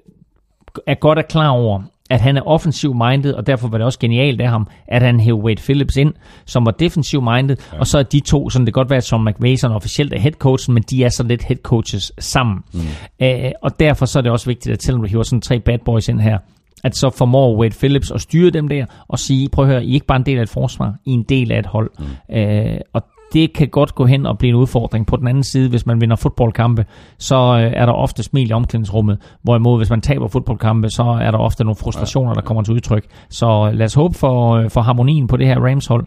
er 0.86 0.94
godt 0.94 1.19
er 1.19 1.23
klar 1.23 1.48
over, 1.48 1.82
at 2.10 2.20
han 2.20 2.36
er 2.36 2.42
offensiv 2.42 2.94
minded, 2.94 3.34
og 3.34 3.46
derfor 3.46 3.68
var 3.68 3.78
det 3.78 3.84
også 3.84 3.98
genialt 3.98 4.40
af 4.40 4.48
ham, 4.48 4.66
at 4.88 5.02
han 5.02 5.20
hævde 5.20 5.42
Wade 5.42 5.62
Phillips 5.62 5.96
ind, 5.96 6.14
som 6.44 6.66
var 6.66 6.72
defensiv 6.72 7.22
minded, 7.22 7.56
ja. 7.72 7.78
og 7.78 7.86
så 7.86 7.98
er 7.98 8.02
de 8.02 8.20
to, 8.20 8.50
sådan 8.50 8.66
det 8.66 8.74
kan 8.74 8.80
godt 8.80 8.90
være, 8.90 8.96
at 8.96 9.04
Sean 9.04 9.24
McVay 9.24 9.56
sådan 9.56 9.76
officielt 9.76 10.12
er 10.12 10.20
head 10.20 10.32
coachen, 10.32 10.74
men 10.74 10.82
de 10.82 11.04
er 11.04 11.08
så 11.08 11.22
lidt 11.22 11.44
head 11.44 11.58
coaches 11.62 12.12
sammen. 12.18 12.58
Mm. 12.72 12.80
Øh, 13.22 13.50
og 13.62 13.80
derfor 13.80 14.06
så 14.06 14.18
er 14.18 14.22
det 14.22 14.32
også 14.32 14.46
vigtigt, 14.46 14.72
at 14.72 14.82
selvom 14.82 15.02
du 15.02 15.08
hiver 15.08 15.22
sådan 15.22 15.40
tre 15.40 15.60
bad 15.60 15.78
boys 15.84 16.08
ind 16.08 16.20
her, 16.20 16.38
at 16.84 16.96
så 16.96 17.10
formår 17.10 17.58
Wade 17.60 17.74
Phillips 17.78 18.10
at 18.10 18.20
styre 18.20 18.50
dem 18.50 18.68
der, 18.68 18.86
og 19.08 19.18
sige, 19.18 19.48
prøv 19.48 19.64
at 19.64 19.70
høre, 19.70 19.84
I 19.84 19.90
er 19.90 19.94
ikke 19.94 20.06
bare 20.06 20.18
en 20.18 20.26
del 20.26 20.38
af 20.38 20.42
et 20.42 20.48
forsvar, 20.48 20.94
I 21.04 21.10
er 21.10 21.14
en 21.14 21.22
del 21.22 21.52
af 21.52 21.58
et 21.58 21.66
hold. 21.66 21.90
Mm. 21.98 22.36
Øh, 22.36 22.80
og 22.92 23.02
det 23.32 23.53
kan 23.53 23.69
godt 23.69 23.94
gå 23.94 24.07
hen 24.07 24.27
og 24.27 24.39
blive 24.39 24.48
en 24.48 24.55
udfordring. 24.55 25.07
På 25.07 25.16
den 25.16 25.28
anden 25.28 25.44
side, 25.44 25.69
hvis 25.69 25.86
man 25.86 26.01
vinder 26.01 26.16
fodboldkampe, 26.16 26.85
så 27.19 27.36
øh, 27.36 27.73
er 27.77 27.86
der 27.86 27.93
ofte 27.93 28.23
smil 28.23 28.51
i 28.51 28.53
omklædningsrummet. 28.53 29.19
Hvorimod, 29.43 29.78
hvis 29.78 29.90
man 29.90 30.01
taber 30.01 30.28
fodboldkampe, 30.28 30.90
så 30.90 31.03
er 31.03 31.31
der 31.31 31.39
ofte 31.39 31.65
nogle 31.65 31.77
frustrationer, 31.77 32.35
der 32.35 32.40
kommer 32.40 32.62
til 32.62 32.74
udtryk. 32.74 33.07
Så 33.31 33.47
øh, 33.47 33.78
lad 33.78 33.86
os 33.86 33.94
håbe 33.94 34.15
for, 34.15 34.55
øh, 34.55 34.70
for 34.70 34.81
harmonien 34.81 35.27
på 35.27 35.36
det 35.36 35.47
her 35.47 35.61
Rams-hold, 35.61 36.07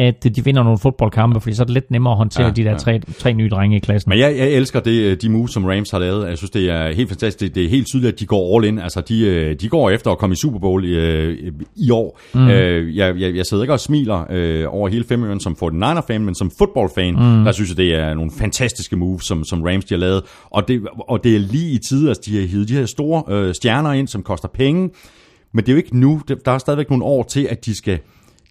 at 0.00 0.36
de 0.36 0.44
vinder 0.44 0.62
nogle 0.62 0.78
fodboldkampe, 0.78 1.40
fordi 1.40 1.54
så 1.54 1.62
er 1.62 1.64
det 1.64 1.74
lidt 1.74 1.90
nemmere 1.90 2.12
at 2.12 2.18
håndtere 2.18 2.46
Ja, 2.46 2.52
de 2.52 2.64
der 2.64 2.70
ja. 2.70 2.76
tre, 2.76 3.00
tre 3.18 3.32
nye 3.32 3.48
drenge 3.48 3.76
i 3.76 3.78
klassen. 3.78 4.08
Men 4.08 4.18
jeg, 4.18 4.36
jeg 4.36 4.48
elsker 4.48 4.80
det, 4.80 5.22
de 5.22 5.28
moves, 5.28 5.50
som 5.50 5.64
Rams 5.64 5.90
har 5.90 5.98
lavet. 5.98 6.28
Jeg 6.28 6.38
synes, 6.38 6.50
det 6.50 6.70
er 6.70 6.92
helt 6.92 7.08
fantastisk. 7.08 7.40
Det, 7.40 7.54
det 7.54 7.64
er 7.64 7.68
helt 7.68 7.86
tydeligt, 7.86 8.12
at 8.12 8.20
de 8.20 8.26
går 8.26 8.56
all 8.56 8.66
in. 8.66 8.78
Altså, 8.78 9.00
de, 9.00 9.26
øh, 9.26 9.56
de 9.60 9.68
går 9.68 9.90
efter 9.90 10.10
at 10.10 10.18
komme 10.18 10.32
i 10.32 10.36
Super 10.36 10.58
Bowl 10.58 10.84
i, 10.84 10.88
øh, 10.88 11.52
i 11.76 11.90
år. 11.90 12.20
Mm. 12.34 12.48
Øh, 12.48 12.96
jeg, 12.96 13.20
jeg, 13.20 13.36
jeg 13.36 13.46
sidder 13.46 13.62
ikke 13.62 13.72
og 13.72 13.80
smiler 13.80 14.24
øh, 14.30 14.64
over 14.68 14.88
hele 14.88 15.04
femøren 15.04 15.40
som 15.40 15.56
49er-fan, 15.62 16.24
men 16.24 16.34
som 16.34 16.50
football-fan, 16.58 17.14
mm. 17.14 17.44
der 17.44 17.52
synes 17.52 17.70
jeg, 17.70 17.76
det 17.76 17.94
er 17.94 18.14
nogle 18.14 18.30
fantastiske 18.38 18.96
moves, 18.96 19.24
som, 19.24 19.44
som 19.44 19.62
Rams 19.62 19.84
de 19.84 19.94
har 19.94 20.00
lavet. 20.00 20.22
Og 20.50 20.68
det, 20.68 20.82
og 21.08 21.24
det 21.24 21.34
er 21.34 21.38
lige 21.38 21.70
i 21.70 21.78
tide, 21.78 22.10
at 22.10 22.18
de 22.26 22.40
har 22.40 22.46
hivet 22.46 22.68
de 22.68 22.74
her 22.74 22.86
store 22.86 23.22
øh, 23.28 23.54
stjerner 23.54 23.92
ind, 23.92 24.08
som 24.08 24.22
koster 24.22 24.48
penge. 24.48 24.90
Men 25.52 25.64
det 25.64 25.68
er 25.68 25.72
jo 25.72 25.76
ikke 25.76 25.98
nu. 25.98 26.20
Der 26.44 26.52
er 26.52 26.58
stadigvæk 26.58 26.90
nogle 26.90 27.04
år 27.04 27.22
til, 27.22 27.46
at 27.50 27.66
de 27.66 27.76
skal, 27.76 27.98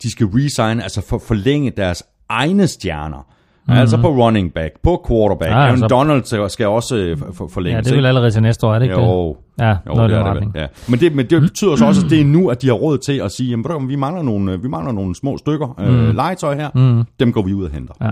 de 0.04 0.12
skal 0.12 0.28
resign, 0.28 0.80
altså 0.82 1.02
for, 1.10 1.18
forlænge 1.28 1.72
deres 1.78 2.04
egne 2.30 2.68
stjerner. 2.68 3.26
Mm. 3.68 3.74
Altså 3.74 3.98
på 4.02 4.08
running 4.10 4.54
back, 4.54 4.74
på 4.84 5.06
quarterback. 5.08 5.52
Ja, 5.52 5.56
Aaron 5.58 5.70
altså- 5.72 5.88
Donald 5.88 6.50
skal- 6.50 6.68
også 6.68 6.96
øh, 6.98 7.18
for, 7.18 7.26
for, 7.34 7.48
forlænges. 7.48 7.76
Ja, 7.78 7.82
det 7.82 7.92
er 7.92 7.96
vel 7.96 8.06
allerede 8.06 8.32
til 8.32 8.42
næste 8.42 8.68
år, 8.68 8.74
er 8.74 8.80
det 8.80 8.86
ikke 8.86 9.02
Jo, 9.02 9.30
det? 9.30 9.64
Ja, 9.66 9.70
jo, 9.70 9.94
noget 9.94 10.10
det 10.10 10.18
er 10.20 10.34
det. 10.34 10.48
Ja. 10.56 10.66
Men, 10.90 11.00
det, 11.00 11.16
men 11.16 11.26
det 11.26 11.42
betyder 11.42 11.76
så 11.76 11.86
også, 11.86 12.06
at 12.06 12.10
det 12.12 12.22
er 12.22 12.26
nu, 12.26 12.50
at 12.50 12.62
de 12.62 12.68
har 12.68 12.74
råd 12.74 12.98
til 12.98 13.14
at 13.22 13.32
sige, 13.32 13.50
jamen, 13.50 13.90
vi 13.90 13.96
mangler 13.96 14.24
nogle, 14.24 14.52
øh, 14.54 14.64
vi 14.64 14.68
mangler 14.68 14.92
nogle 14.92 15.16
små 15.16 15.38
stykker 15.38 15.76
øh, 15.80 16.16
legetøj 16.16 16.56
her. 16.56 16.70
Mm. 16.76 17.04
Dem 17.20 17.34
går 17.34 17.42
vi 17.42 17.54
ud 17.54 17.64
og 17.66 17.72
henter. 17.72 17.94
Ja. 18.02 18.12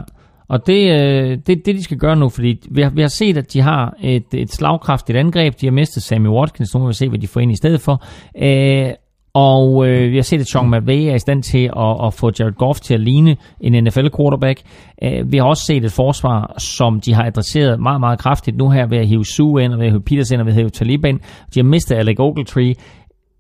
Og 0.50 0.68
det, 0.68 0.92
øh, 0.92 1.38
det, 1.48 1.66
det, 1.66 1.66
de 1.66 1.84
skal 1.84 1.98
gøre 1.98 2.16
nu, 2.16 2.30
fordi 2.30 2.68
vi 2.72 2.82
har, 2.82 2.90
vi 2.90 3.02
har 3.02 3.08
set, 3.08 3.38
at 3.38 3.54
de 3.54 3.62
har 3.62 3.96
et, 4.02 4.26
et 4.34 4.52
slagkraftigt 4.54 5.18
angreb. 5.18 5.62
De 5.62 5.66
har 5.66 5.72
mistet 5.72 6.04
Sammy 6.04 6.28
Watkins. 6.28 6.74
Nu 6.76 6.80
må 6.80 6.88
vi 6.88 6.94
se, 6.94 7.10
hvad 7.10 7.20
de 7.20 7.28
får 7.28 7.40
ind 7.40 7.52
i 7.52 7.56
stedet 7.56 7.82
for. 7.82 8.04
Øh, 8.42 8.90
og 9.38 9.88
øh, 9.88 10.12
vi 10.12 10.16
har 10.16 10.24
set, 10.24 10.40
at 10.40 10.48
Sean 10.48 10.72
McVay 10.72 11.02
er 11.12 11.16
i 11.16 11.20
stand 11.20 11.44
til 11.44 11.72
at, 11.78 12.06
at 12.06 12.14
få 12.14 12.32
Jared 12.40 12.54
Goff 12.54 12.80
til 12.80 12.94
at 12.94 13.00
ligne 13.00 13.38
en 13.62 13.84
NFL-quarterback. 13.84 14.62
Øh, 15.04 15.32
vi 15.32 15.38
har 15.38 15.46
også 15.46 15.64
set 15.66 15.86
et 15.86 15.92
forsvar, 15.92 16.60
som 16.60 17.02
de 17.02 17.14
har 17.14 17.26
adresseret 17.26 17.80
meget, 17.80 18.00
meget 18.00 18.20
kraftigt 18.20 18.58
nu 18.58 18.70
her 18.70 18.88
ved 18.88 18.98
at 18.98 19.08
hive 19.08 19.26
Sue 19.26 19.64
ind, 19.64 19.74
og 19.74 19.80
ved 19.80 19.86
at 19.86 19.92
hive 19.92 20.02
Peters 20.02 20.32
ind, 20.32 20.42
og 20.42 20.46
ved 20.46 20.54
at 20.54 20.58
hive 20.58 20.70
Taliban. 20.70 21.20
De 21.54 21.60
har 21.60 21.64
mistet 21.64 21.96
Alec 21.96 22.20
Ogletree. 22.20 22.76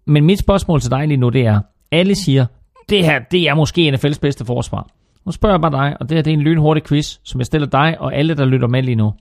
Men 0.07 0.25
mit 0.25 0.39
spørgsmål 0.39 0.81
til 0.81 0.91
dig 0.91 1.07
lige 1.07 1.17
nu, 1.17 1.29
det 1.29 1.45
er, 1.45 1.61
alle 1.91 2.15
siger, 2.15 2.45
det 2.89 3.05
her, 3.05 3.19
det 3.31 3.49
er 3.49 3.55
måske 3.55 3.89
NFL's 3.89 4.19
bedste 4.21 4.45
forsvar. 4.45 4.87
Nu 5.25 5.31
spørger 5.31 5.53
jeg 5.53 5.61
bare 5.61 5.89
dig, 5.89 5.97
og 5.99 6.09
det 6.09 6.17
her 6.17 6.21
det 6.21 6.31
er 6.31 6.37
en 6.37 6.43
lynhurtig 6.43 6.83
quiz, 6.83 7.17
som 7.23 7.39
jeg 7.39 7.45
stiller 7.45 7.67
dig 7.67 7.95
og 7.99 8.15
alle, 8.15 8.35
der 8.35 8.45
lytter 8.45 8.67
med 8.67 8.83
lige 8.83 8.95
nu. 8.95 9.13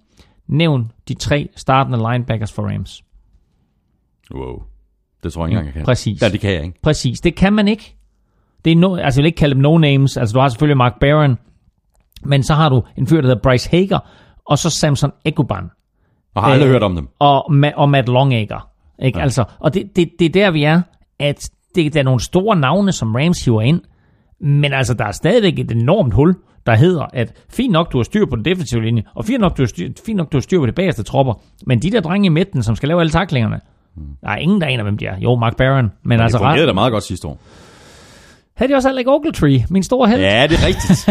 Nævn 0.49 0.91
de 1.09 1.15
tre 1.15 1.49
startende 1.57 1.99
linebackers 1.99 2.53
for 2.53 2.63
Rams. 2.63 3.03
Wow. 4.35 4.76
Det 5.27 5.33
tror 5.35 5.43
jeg 5.43 5.49
ikke 5.51 5.59
engang, 5.59 5.67
jeg 5.67 5.75
kan. 5.75 5.85
Præcis. 5.85 6.23
Ja, 6.23 6.29
det 6.29 6.41
kan 6.41 6.53
jeg 6.53 6.65
ikke. 6.65 6.81
Præcis, 6.83 7.21
det 7.21 7.35
kan 7.35 7.53
man 7.53 7.69
ikke. 7.69 7.97
Det 8.65 8.73
er 8.73 8.77
no, 8.77 8.97
altså 8.97 9.21
jeg 9.21 9.23
vil 9.23 9.27
ikke 9.27 9.37
kalde 9.37 9.55
dem 9.55 9.65
no-names. 9.67 10.21
Altså 10.21 10.33
du 10.35 10.39
har 10.39 10.49
selvfølgelig 10.49 10.77
Mark 10.77 10.93
Barron, 11.01 11.39
men 12.25 12.43
så 12.43 12.55
har 12.55 12.69
du 12.69 12.83
en 12.99 13.07
fyr, 13.07 13.21
der 13.21 13.29
hedder 13.29 13.43
Bryce 13.43 13.71
Hager, 13.71 13.99
og 14.47 14.59
så 14.59 14.71
Samson 14.71 15.11
Ekuban 15.25 15.65
Jeg 16.35 16.43
har 16.43 16.51
aldrig 16.51 16.67
Øh, 16.67 16.73
hørt 16.73 16.83
om 16.83 16.95
dem. 16.97 17.09
og, 17.19 17.51
og 17.77 17.89
Matt 17.89 18.09
Longacre. 18.09 18.61
Ikke? 19.03 19.19
Ja. 19.19 19.23
Altså, 19.23 19.45
og 19.59 19.75
det, 19.75 19.97
det, 19.97 20.11
det 20.19 20.25
er 20.27 20.31
der, 20.31 20.51
vi 20.51 20.65
er, 20.65 20.81
at 21.19 21.51
det, 21.75 21.95
der 21.95 22.01
er 22.01 22.05
nogle 22.05 22.21
store 22.21 22.57
navne, 22.57 22.93
som 22.93 23.15
Rams 23.15 23.45
hiver 23.45 23.63
ind, 23.63 23.81
men 24.41 24.73
altså, 24.73 24.95
der 24.95 25.05
er 25.05 25.13
stadigvæk 25.13 25.59
et 25.59 25.71
enormt 25.73 26.15
hul, 26.15 26.35
der 26.67 26.75
hedder, 26.75 27.07
at 27.13 27.33
fint 27.51 27.73
nok, 27.73 27.93
du 27.93 27.99
har 27.99 28.03
styr 28.03 28.27
på 28.27 28.37
den 28.37 28.45
defensive 28.45 28.83
linje, 28.85 29.03
og 29.15 29.25
fint 29.25 29.41
nok, 29.41 29.57
du 29.57 29.63
har 29.63 29.67
styr, 29.67 29.89
fint 30.07 30.17
nok, 30.17 30.33
du 30.33 30.37
har 30.37 30.41
styr 30.43 30.59
på 30.61 30.67
de 30.67 30.73
bagerste 30.73 31.03
tropper, 31.03 31.35
men 31.67 31.83
de 31.83 31.91
der 31.91 32.01
drenge 32.01 32.27
i 32.27 32.29
midten, 32.29 32.63
som 32.63 32.77
skal 32.77 32.89
lave 32.89 33.01
alle 33.01 33.11
taklingerne, 33.11 33.61
der 34.23 34.29
er 34.31 34.37
ingen, 34.37 34.61
der 34.61 34.67
aner, 34.67 34.83
hvem 34.83 34.99
de 34.99 35.07
er. 35.07 35.19
Jo, 35.19 35.35
Mark 35.37 35.57
Barron, 35.57 35.93
men 36.03 36.19
Det 36.19 36.23
altså 36.23 36.39
fungerede 36.39 36.63
ret. 36.63 36.67
da 36.69 36.73
meget 36.73 36.93
godt 36.93 37.05
sidste 37.05 37.29
år. 37.29 37.39
Havde 38.57 38.73
de 38.73 38.77
også 38.77 38.89
Alec 38.89 39.07
Ogletree, 39.07 39.65
min 39.71 39.83
store 39.83 40.09
held? 40.09 40.21
Ja, 40.21 40.47
det 40.47 40.59
er 40.59 40.67
rigtigt. 40.67 41.07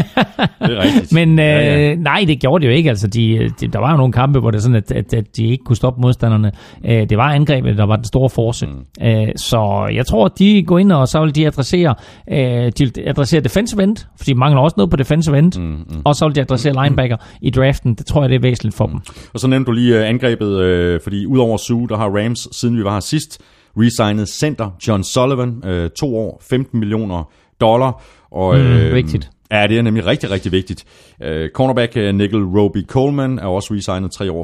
det 0.59 0.77
er 0.77 0.83
rigtigt. 0.83 1.13
Men 1.17 1.39
øh, 1.39 1.45
ja, 1.45 1.87
ja. 1.87 1.95
nej, 1.95 2.23
det 2.27 2.39
gjorde 2.39 2.61
det 2.61 2.71
jo 2.71 2.75
ikke. 2.75 2.89
Altså, 2.89 3.07
de, 3.07 3.51
de, 3.59 3.67
der 3.67 3.79
var 3.79 3.91
jo 3.91 3.97
nogle 3.97 4.13
kampe, 4.13 4.39
hvor 4.39 4.51
det 4.51 4.61
sådan, 4.61 4.75
at, 4.75 4.91
at, 4.91 5.13
at 5.13 5.37
de 5.37 5.45
ikke 5.45 5.63
kunne 5.63 5.75
stoppe 5.75 6.01
modstanderne. 6.01 6.51
Øh, 6.85 7.09
det 7.09 7.17
var 7.17 7.33
angrebet, 7.33 7.77
der 7.77 7.85
var 7.85 7.95
den 7.95 8.05
store 8.05 8.29
force. 8.29 8.65
Mm. 8.65 9.05
Øh, 9.07 9.27
så 9.35 9.89
jeg 9.93 10.05
tror, 10.05 10.25
at 10.25 10.31
de 10.39 10.63
går 10.63 10.79
ind, 10.79 10.91
og 10.91 11.07
så 11.07 11.21
vil 11.21 11.35
de 11.35 11.47
adressere, 11.47 11.95
øh, 12.31 12.71
de 12.77 12.85
vil 12.85 12.93
adressere 13.05 13.41
defensive 13.41 13.83
end, 13.83 13.97
fordi 14.17 14.31
de 14.31 14.37
mangler 14.37 14.61
også 14.61 14.73
noget 14.77 14.89
på 14.89 14.97
defensive 14.97 15.37
end, 15.37 15.59
mm, 15.59 15.65
mm. 15.65 16.01
og 16.05 16.15
så 16.15 16.25
vil 16.25 16.35
de 16.35 16.41
adressere 16.41 16.83
linebacker 16.83 17.17
i 17.41 17.49
draften. 17.49 17.93
Det 17.93 18.05
tror 18.05 18.21
jeg, 18.21 18.29
det 18.29 18.35
er 18.35 18.41
væsentligt 18.41 18.75
for 18.75 18.85
mm. 18.85 18.91
dem. 18.91 19.01
Og 19.33 19.39
så 19.39 19.47
nævnte 19.47 19.67
du 19.67 19.71
lige 19.71 19.99
øh, 19.99 20.09
angrebet, 20.09 20.59
øh, 20.59 20.99
fordi 21.03 21.25
udover 21.25 21.57
Sue, 21.57 21.87
der 21.87 21.97
har 21.97 22.09
Rams, 22.09 22.47
siden 22.51 22.77
vi 22.77 22.83
var 22.83 22.93
her 22.93 22.99
sidst, 22.99 23.41
resignet 23.77 24.29
center 24.29 24.69
John 24.87 25.03
Sullivan, 25.03 25.61
øh, 25.65 25.89
to 25.89 26.17
år, 26.17 26.41
15 26.49 26.79
millioner 26.79 27.31
dollar. 27.61 28.03
Og, 28.31 28.59
Mm, 28.59 28.93
vigtigt. 28.93 29.31
Ja, 29.51 29.67
det 29.67 29.77
er 29.77 29.81
nemlig 29.81 30.05
rigtig, 30.05 30.31
rigtig 30.31 30.51
vigtigt. 30.51 30.85
Øh, 31.21 31.49
cornerback 31.49 31.97
øh, 31.97 32.15
Nickel 32.15 32.43
Roby 32.43 32.87
Coleman 32.87 33.39
er 33.39 33.45
også 33.45 33.73
resignet 33.73 34.11
tre 34.11 34.31
år, 34.31 34.43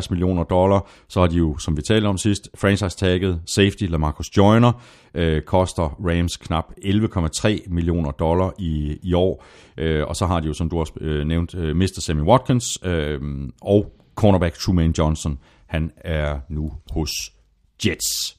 15,75 0.00 0.06
millioner 0.10 0.44
dollar. 0.44 0.90
Så 1.08 1.20
har 1.20 1.26
de 1.26 1.36
jo, 1.36 1.58
som 1.58 1.76
vi 1.76 1.82
talte 1.82 2.06
om 2.06 2.18
sidst, 2.18 2.48
franchise-tagget 2.54 3.40
safety 3.46 3.84
Lamarcus 3.84 4.36
Joyner, 4.36 4.72
øh, 5.14 5.42
koster 5.42 5.82
Rams 5.82 6.36
knap 6.36 6.64
11,3 6.84 7.62
millioner 7.66 8.10
dollar 8.10 8.52
i, 8.58 8.98
i 9.02 9.14
år. 9.14 9.44
Øh, 9.76 10.06
og 10.06 10.16
så 10.16 10.26
har 10.26 10.40
de 10.40 10.46
jo, 10.46 10.52
som 10.52 10.68
du 10.68 10.78
også 10.78 10.92
øh, 11.00 11.26
nævnt, 11.26 11.54
øh, 11.54 11.76
mistet 11.76 12.02
Sammy 12.02 12.22
Watkins 12.22 12.78
øh, 12.84 13.20
og 13.62 13.92
cornerback 14.14 14.58
Truman 14.58 14.94
Johnson. 14.98 15.38
Han 15.66 15.90
er 15.96 16.38
nu 16.48 16.72
hos 16.92 17.10
Jets. 17.86 18.36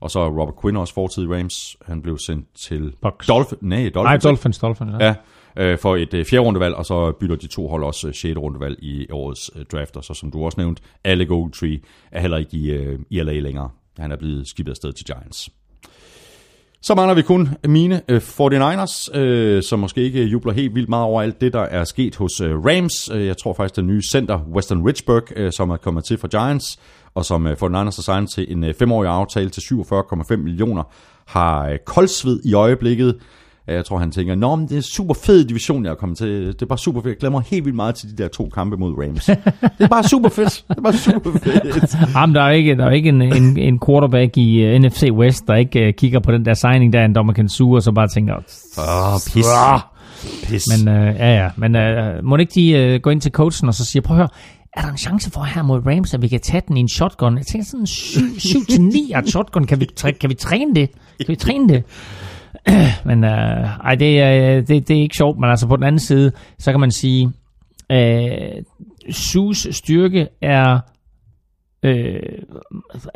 Og 0.00 0.10
så 0.10 0.20
er 0.20 0.28
Robert 0.28 0.54
Quinn 0.62 0.76
også 0.76 0.94
fortid 0.94 1.22
i 1.22 1.26
Rams. 1.26 1.76
Han 1.86 2.02
blev 2.02 2.18
sendt 2.18 2.46
til 2.66 2.92
Bucks. 3.02 3.26
Dolphin, 3.26 3.58
nej, 3.60 3.78
Dolphins. 3.78 4.24
Nej? 4.24 4.30
Dolphins, 4.30 4.58
Dolphins. 4.58 4.90
Ja. 5.00 5.06
Ja, 5.06 5.14
øh, 5.56 5.78
for 5.78 5.96
et 5.96 6.14
øh, 6.14 6.24
fjerde 6.24 6.44
rundevalg, 6.46 6.74
og 6.74 6.86
så 6.86 7.12
bytter 7.20 7.36
de 7.36 7.46
to 7.46 7.68
hold 7.68 7.84
også 7.84 8.08
øh, 8.08 8.14
sjette 8.14 8.40
rundevalg 8.40 8.78
i 8.82 9.06
årets 9.10 9.50
øh, 9.56 9.64
draft. 9.72 9.96
Og 9.96 10.04
så 10.04 10.14
som 10.14 10.30
du 10.30 10.44
også 10.44 10.60
nævnt, 10.60 10.80
Alec 11.04 11.30
Ogletree 11.30 11.80
er 12.12 12.20
heller 12.20 12.36
ikke 12.36 12.56
i, 12.56 12.70
øh, 12.70 12.98
i 13.10 13.22
LA 13.22 13.40
længere. 13.40 13.70
Han 13.98 14.12
er 14.12 14.16
blevet 14.16 14.48
skibet 14.48 14.70
afsted 14.70 14.92
til 14.92 15.06
Giants. 15.06 15.50
Så 16.82 16.94
mangler 16.94 17.14
vi 17.14 17.22
kun 17.22 17.48
mine 17.68 18.02
øh, 18.08 18.16
49ers, 18.16 19.18
øh, 19.18 19.62
som 19.62 19.78
måske 19.78 20.00
ikke 20.00 20.24
jubler 20.24 20.52
helt 20.52 20.74
vildt 20.74 20.88
meget 20.88 21.04
over 21.04 21.22
alt 21.22 21.40
det, 21.40 21.52
der 21.52 21.62
er 21.62 21.84
sket 21.84 22.16
hos 22.16 22.40
øh, 22.40 22.64
Rams. 22.64 23.10
Jeg 23.14 23.36
tror 23.36 23.52
faktisk, 23.52 23.76
den 23.76 23.86
nye 23.86 24.02
center, 24.12 24.40
Western 24.54 24.86
Richburg, 24.86 25.52
som 25.52 25.70
er 25.70 25.76
kommet 25.76 26.04
til 26.04 26.18
fra 26.18 26.28
Giants, 26.28 26.78
og 27.14 27.24
som 27.24 27.46
øh, 27.46 27.52
49ers 27.62 27.74
har 27.76 27.90
signet 28.02 28.30
til 28.30 28.46
en 28.52 28.64
øh, 28.64 28.74
femårig 28.78 29.10
aftale 29.10 29.50
til 29.50 29.60
47,5 29.60 30.36
millioner, 30.36 30.82
har 31.26 31.66
øh, 31.68 31.78
koldsved 31.86 32.40
i 32.44 32.54
øjeblikket. 32.54 33.14
Øh, 33.68 33.74
Jeg 33.74 33.84
tror, 33.84 33.98
han 33.98 34.10
tænker, 34.10 34.34
Nå, 34.34 34.56
men 34.56 34.68
det 34.68 34.78
er 34.78 34.82
super 34.82 35.14
fed 35.14 35.44
division, 35.44 35.84
jeg 35.84 35.90
er 35.90 35.94
kommet 35.94 36.18
til. 36.18 36.46
Det 36.46 36.62
er 36.62 36.66
bare 36.66 36.78
super 36.78 37.00
fedt. 37.00 37.10
Jeg 37.10 37.16
glemmer 37.18 37.40
helt 37.40 37.64
vildt 37.64 37.76
meget 37.76 37.94
til 37.94 38.08
de 38.18 38.22
der 38.22 38.28
to 38.28 38.48
kampe 38.54 38.76
mod 38.76 38.94
Rams. 38.98 39.24
det 39.78 39.84
er 39.84 39.88
bare 39.88 40.04
super 40.04 40.28
fedt. 40.28 40.64
Det 40.68 40.76
er 40.78 40.82
bare 40.82 40.92
super 40.92 41.30
fedt. 41.32 41.94
Jamen, 42.16 42.34
der 42.34 42.42
er 42.42 42.50
ikke, 42.50 42.76
der 42.76 42.86
er 42.86 42.90
ikke 42.90 43.08
en, 43.08 43.22
en, 43.22 43.58
en 43.58 43.80
quarterback 43.86 44.36
i 44.36 44.74
uh, 44.74 44.82
NFC 44.82 45.08
West, 45.12 45.46
der 45.46 45.54
ikke 45.54 45.86
uh, 45.88 45.92
kigger 45.98 46.20
på 46.20 46.32
den 46.32 46.44
der 46.44 46.54
signing, 46.54 46.92
der 46.92 47.00
er 47.00 47.04
en 47.04 47.14
dommer 47.14 47.32
kan 47.32 47.48
suge, 47.48 47.78
og 47.78 47.82
så 47.82 47.92
bare 47.92 48.08
tænker, 48.08 48.34
Åh, 48.78 49.32
pis. 49.34 49.46
Pis. 50.44 50.64
Men 50.84 50.88
øh, 50.94 51.14
ja, 51.18 51.34
ja. 51.42 51.50
Men 51.56 51.76
øh, 51.76 52.24
må 52.24 52.36
ikke 52.36 52.52
de 52.54 52.70
øh, 52.72 53.00
gå 53.00 53.10
ind 53.10 53.20
til 53.20 53.32
coachen 53.32 53.68
og 53.68 53.74
så 53.74 53.84
sige, 53.84 54.02
prøv 54.02 54.16
at 54.16 54.18
høre, 54.18 54.28
er 54.76 54.80
der 54.82 54.90
en 54.90 54.98
chance 54.98 55.30
for 55.30 55.42
her 55.42 55.62
mod 55.62 55.86
Rams, 55.86 56.14
at 56.14 56.22
vi 56.22 56.28
kan 56.28 56.40
tage 56.40 56.62
den 56.68 56.76
i 56.76 56.80
en 56.80 56.88
shotgun? 56.88 57.38
Jeg 57.38 57.46
tænker 57.46 57.66
sådan 57.66 57.86
7-9 57.86 59.12
af 59.16 59.24
shotgun. 59.26 59.66
Kan 59.66 59.80
vi, 59.80 59.86
træ, 59.96 60.10
kan 60.10 60.30
vi 60.30 60.34
træne 60.34 60.74
det? 60.74 60.90
Kan 61.18 61.28
vi 61.28 61.36
træne 61.36 61.68
det? 61.68 61.84
men 63.08 63.24
øh, 63.24 63.30
ej, 63.84 63.94
det, 63.94 64.20
er, 64.20 64.60
det, 64.60 64.88
det 64.88 64.96
er 64.96 65.02
ikke 65.02 65.16
sjovt, 65.16 65.38
men 65.38 65.50
altså 65.50 65.66
på 65.66 65.76
den 65.76 65.84
anden 65.84 65.98
side, 65.98 66.32
så 66.58 66.70
kan 66.70 66.80
man 66.80 66.90
sige, 66.90 67.32
øh, 67.92 68.62
Sus 69.10 69.68
styrke 69.70 70.28
er 70.42 70.78
Øh, 71.84 72.20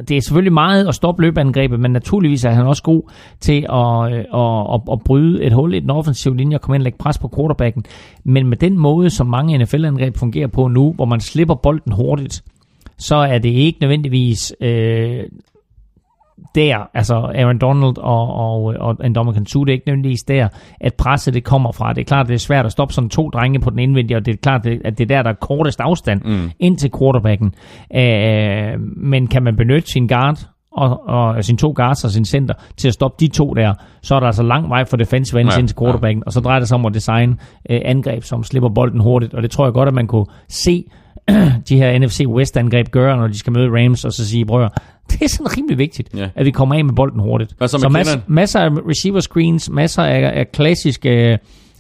det 0.08 0.16
er 0.16 0.20
selvfølgelig 0.20 0.52
meget 0.52 0.88
at 0.88 0.94
stoppe 0.94 1.22
løbeangrebet, 1.22 1.80
men 1.80 1.90
naturligvis 1.90 2.44
er 2.44 2.50
han 2.50 2.66
også 2.66 2.82
god 2.82 3.02
til 3.40 3.66
at, 3.72 4.12
øh, 4.12 4.24
at, 4.34 4.74
at, 4.74 4.80
at 4.92 5.00
bryde 5.04 5.44
et 5.44 5.52
hul 5.52 5.74
i 5.74 5.80
den 5.80 5.90
offensive 5.90 6.36
linje 6.36 6.56
og 6.56 6.60
komme 6.60 6.76
ind 6.76 6.82
og 6.82 6.84
lægge 6.84 6.98
pres 6.98 7.18
på 7.18 7.32
quarterbacken. 7.36 7.84
Men 8.24 8.46
med 8.46 8.56
den 8.56 8.78
måde, 8.78 9.10
som 9.10 9.26
mange 9.26 9.58
NFL-angreb 9.58 10.16
fungerer 10.16 10.46
på 10.46 10.68
nu, 10.68 10.92
hvor 10.92 11.04
man 11.04 11.20
slipper 11.20 11.54
bolden 11.54 11.92
hurtigt, 11.92 12.44
så 12.98 13.16
er 13.16 13.38
det 13.38 13.48
ikke 13.48 13.78
nødvendigvis 13.80 14.54
øh, 14.60 15.24
der, 16.54 16.90
altså 16.94 17.14
Aaron 17.14 17.58
Donald 17.58 17.98
og, 17.98 18.34
og, 18.34 18.74
og 18.80 19.14
Dominican 19.14 19.46
Sue, 19.46 19.66
det 19.66 19.70
er 19.70 19.74
ikke 19.74 19.86
nødvendigvis 19.86 20.22
der, 20.22 20.48
at 20.80 20.94
presset 20.94 21.34
det 21.34 21.44
kommer 21.44 21.72
fra. 21.72 21.92
Det 21.92 22.00
er 22.00 22.04
klart, 22.04 22.28
det 22.28 22.34
er 22.34 22.38
svært 22.38 22.66
at 22.66 22.72
stoppe 22.72 22.94
sådan 22.94 23.10
to 23.10 23.30
drenge 23.30 23.60
på 23.60 23.70
den 23.70 23.78
indvendige, 23.78 24.16
og 24.16 24.26
det 24.26 24.32
er 24.32 24.36
klart, 24.36 24.66
at 24.66 24.98
det 24.98 25.04
er 25.04 25.16
der, 25.16 25.22
der 25.22 25.30
er 25.30 25.34
kortest 25.34 25.80
afstand 25.80 26.20
mm. 26.24 26.50
ind 26.58 26.76
til 26.76 26.90
quarterbacken. 26.98 27.54
Uh, 27.94 28.80
men 28.96 29.26
kan 29.26 29.42
man 29.42 29.56
benytte 29.56 29.92
sin 29.92 30.06
guard 30.06 30.38
og, 30.72 31.08
og 31.08 31.44
sine 31.44 31.58
to 31.58 31.72
guards 31.76 32.04
og 32.04 32.10
sin 32.10 32.24
center 32.24 32.54
til 32.76 32.88
at 32.88 32.94
stoppe 32.94 33.16
de 33.20 33.28
to 33.28 33.54
der, 33.54 33.74
så 34.02 34.14
er 34.14 34.20
der 34.20 34.26
altså 34.26 34.42
lang 34.42 34.68
vej 34.68 34.84
for 34.84 34.96
defensive 34.96 35.40
ends 35.40 35.52
Ja, 35.52 35.56
ja, 35.56 35.60
ind 35.60 35.68
til 35.68 35.76
quarterbacken, 35.78 36.22
og 36.26 36.32
så 36.32 36.40
drejer 36.40 36.58
det 36.58 36.68
sig 36.68 36.74
om 36.74 36.86
at 36.86 36.94
designe 36.94 37.32
uh, 37.70 37.76
angreb, 37.84 38.22
som 38.22 38.42
slipper 38.42 38.68
bolden 38.68 39.00
hurtigt, 39.00 39.34
og 39.34 39.42
det 39.42 39.50
tror 39.50 39.66
jeg 39.66 39.72
godt, 39.72 39.88
at 39.88 39.94
man 39.94 40.06
kunne 40.06 40.26
se 40.48 40.84
de 41.68 41.76
her 41.76 41.98
NFC 41.98 42.24
West-angreb 42.26 42.88
gøre, 42.90 43.16
når 43.16 43.26
de 43.26 43.38
skal 43.38 43.52
møde 43.52 43.68
Rams, 43.70 44.04
og 44.04 44.12
så 44.12 44.28
sige, 44.28 44.44
bror, 44.46 44.72
det 45.10 45.22
er 45.22 45.28
sådan 45.28 45.56
rimelig 45.56 45.78
vigtigt, 45.78 46.08
Ja. 46.16 46.28
at 46.34 46.46
vi 46.46 46.50
kommer 46.50 46.74
af 46.74 46.84
med 46.84 46.94
bolden 46.94 47.20
hurtigt. 47.20 47.54
Hvad 47.58 47.68
så 47.68 47.78
så 47.78 47.88
masser, 47.88 48.20
masser 48.26 48.60
af 48.60 48.70
receiver 48.88 49.20
screens, 49.20 49.70
masser 49.70 50.02
af, 50.02 50.38
af 50.38 50.52
klassiske 50.52 51.38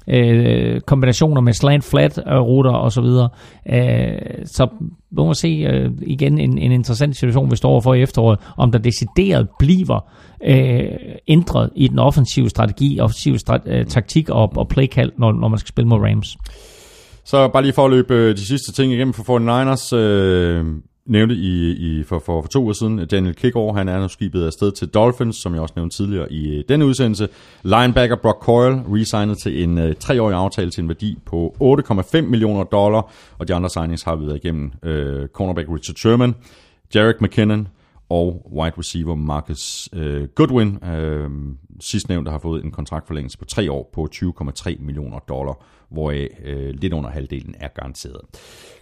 øh, 0.08 0.80
kombinationer 0.80 1.40
med 1.40 1.52
slant 1.52 1.84
flat 1.84 2.18
øh, 2.18 2.38
ruter 2.38 2.70
og 2.70 2.92
så 2.92 3.00
videre. 3.00 3.28
Øh, 3.72 4.18
så 4.44 4.66
må 5.12 5.24
man 5.26 5.34
se 5.34 5.48
øh, 5.48 5.90
igen 6.02 6.38
en, 6.38 6.58
en 6.58 6.72
interessant 6.72 7.16
situation, 7.16 7.50
vi 7.50 7.56
står 7.56 7.68
overfor 7.70 7.94
i 7.94 8.02
efteråret, 8.02 8.38
om 8.56 8.72
der 8.72 8.78
decideret 8.78 9.48
bliver 9.58 10.04
øh, 10.44 10.82
ændret 11.28 11.70
i 11.76 11.88
den 11.88 11.98
offensive 11.98 12.48
strategi, 12.50 13.00
offensive 13.00 13.38
strat- 13.38 13.66
øh, 13.66 13.86
taktik 13.86 14.28
og, 14.30 14.52
og 14.56 14.68
playkald, 14.68 15.12
når, 15.18 15.32
når 15.32 15.48
man 15.48 15.58
skal 15.58 15.68
spille 15.68 15.88
mod 15.88 15.98
Rams. 15.98 16.36
Så 17.24 17.48
bare 17.48 17.62
lige 17.62 17.72
for 17.72 17.84
at 17.84 17.90
løbe 17.90 18.14
øh, 18.14 18.36
de 18.36 18.46
sidste 18.46 18.72
ting 18.72 18.92
igennem 18.92 19.14
for 19.14 19.22
49ers. 19.38 19.96
Øh, 19.96 20.64
nævnte 21.08 21.34
i, 21.34 21.70
i 21.70 22.02
for, 22.02 22.18
for, 22.18 22.42
for 22.42 22.48
to 22.48 22.62
uger 22.62 22.72
siden, 22.72 23.06
Daniel 23.06 23.34
Kickor, 23.34 23.72
han 23.72 23.88
er 23.88 24.00
nu 24.00 24.08
skibet 24.08 24.46
afsted 24.46 24.72
til 24.72 24.88
Dolphins, 24.88 25.36
som 25.36 25.54
jeg 25.54 25.62
også 25.62 25.74
nævnte 25.76 25.96
tidligere 25.96 26.32
i 26.32 26.58
øh, 26.58 26.64
denne 26.68 26.86
udsendelse. 26.86 27.28
Linebacker 27.62 28.16
Brock 28.16 28.42
Coyle 28.42 28.82
resignet 28.88 29.38
til 29.38 29.62
en 29.62 29.78
øh, 29.78 29.96
treårig 29.96 30.36
aftale 30.36 30.70
til 30.70 30.82
en 30.82 30.88
værdi 30.88 31.18
på 31.26 31.56
8,5 31.90 32.20
millioner 32.20 32.64
dollar, 32.64 33.12
og 33.38 33.48
de 33.48 33.54
andre 33.54 33.70
signings 33.70 34.02
har 34.02 34.16
vi 34.16 34.26
været 34.26 34.36
igennem. 34.36 34.72
Øh, 34.82 35.28
cornerback 35.28 35.68
Richard 35.68 35.96
Sherman, 35.96 36.34
Jarek 36.94 37.20
McKinnon 37.20 37.68
og 38.08 38.52
wide 38.52 38.72
receiver 38.78 39.14
Marcus 39.14 39.88
øh, 39.92 40.28
Goodwin. 40.34 40.84
Øh, 40.84 41.30
sidstnævnte 41.80 42.30
har 42.30 42.38
fået 42.38 42.64
en 42.64 42.70
kontraktforlængelse 42.70 43.38
på 43.38 43.44
tre 43.44 43.72
år 43.72 43.90
på 43.92 44.08
20,3 44.14 44.84
millioner 44.84 45.18
dollar, 45.18 45.64
hvoraf 45.90 46.28
øh, 46.44 46.74
lidt 46.74 46.92
under 46.92 47.10
halvdelen 47.10 47.54
er 47.60 47.68
garanteret. 47.68 48.20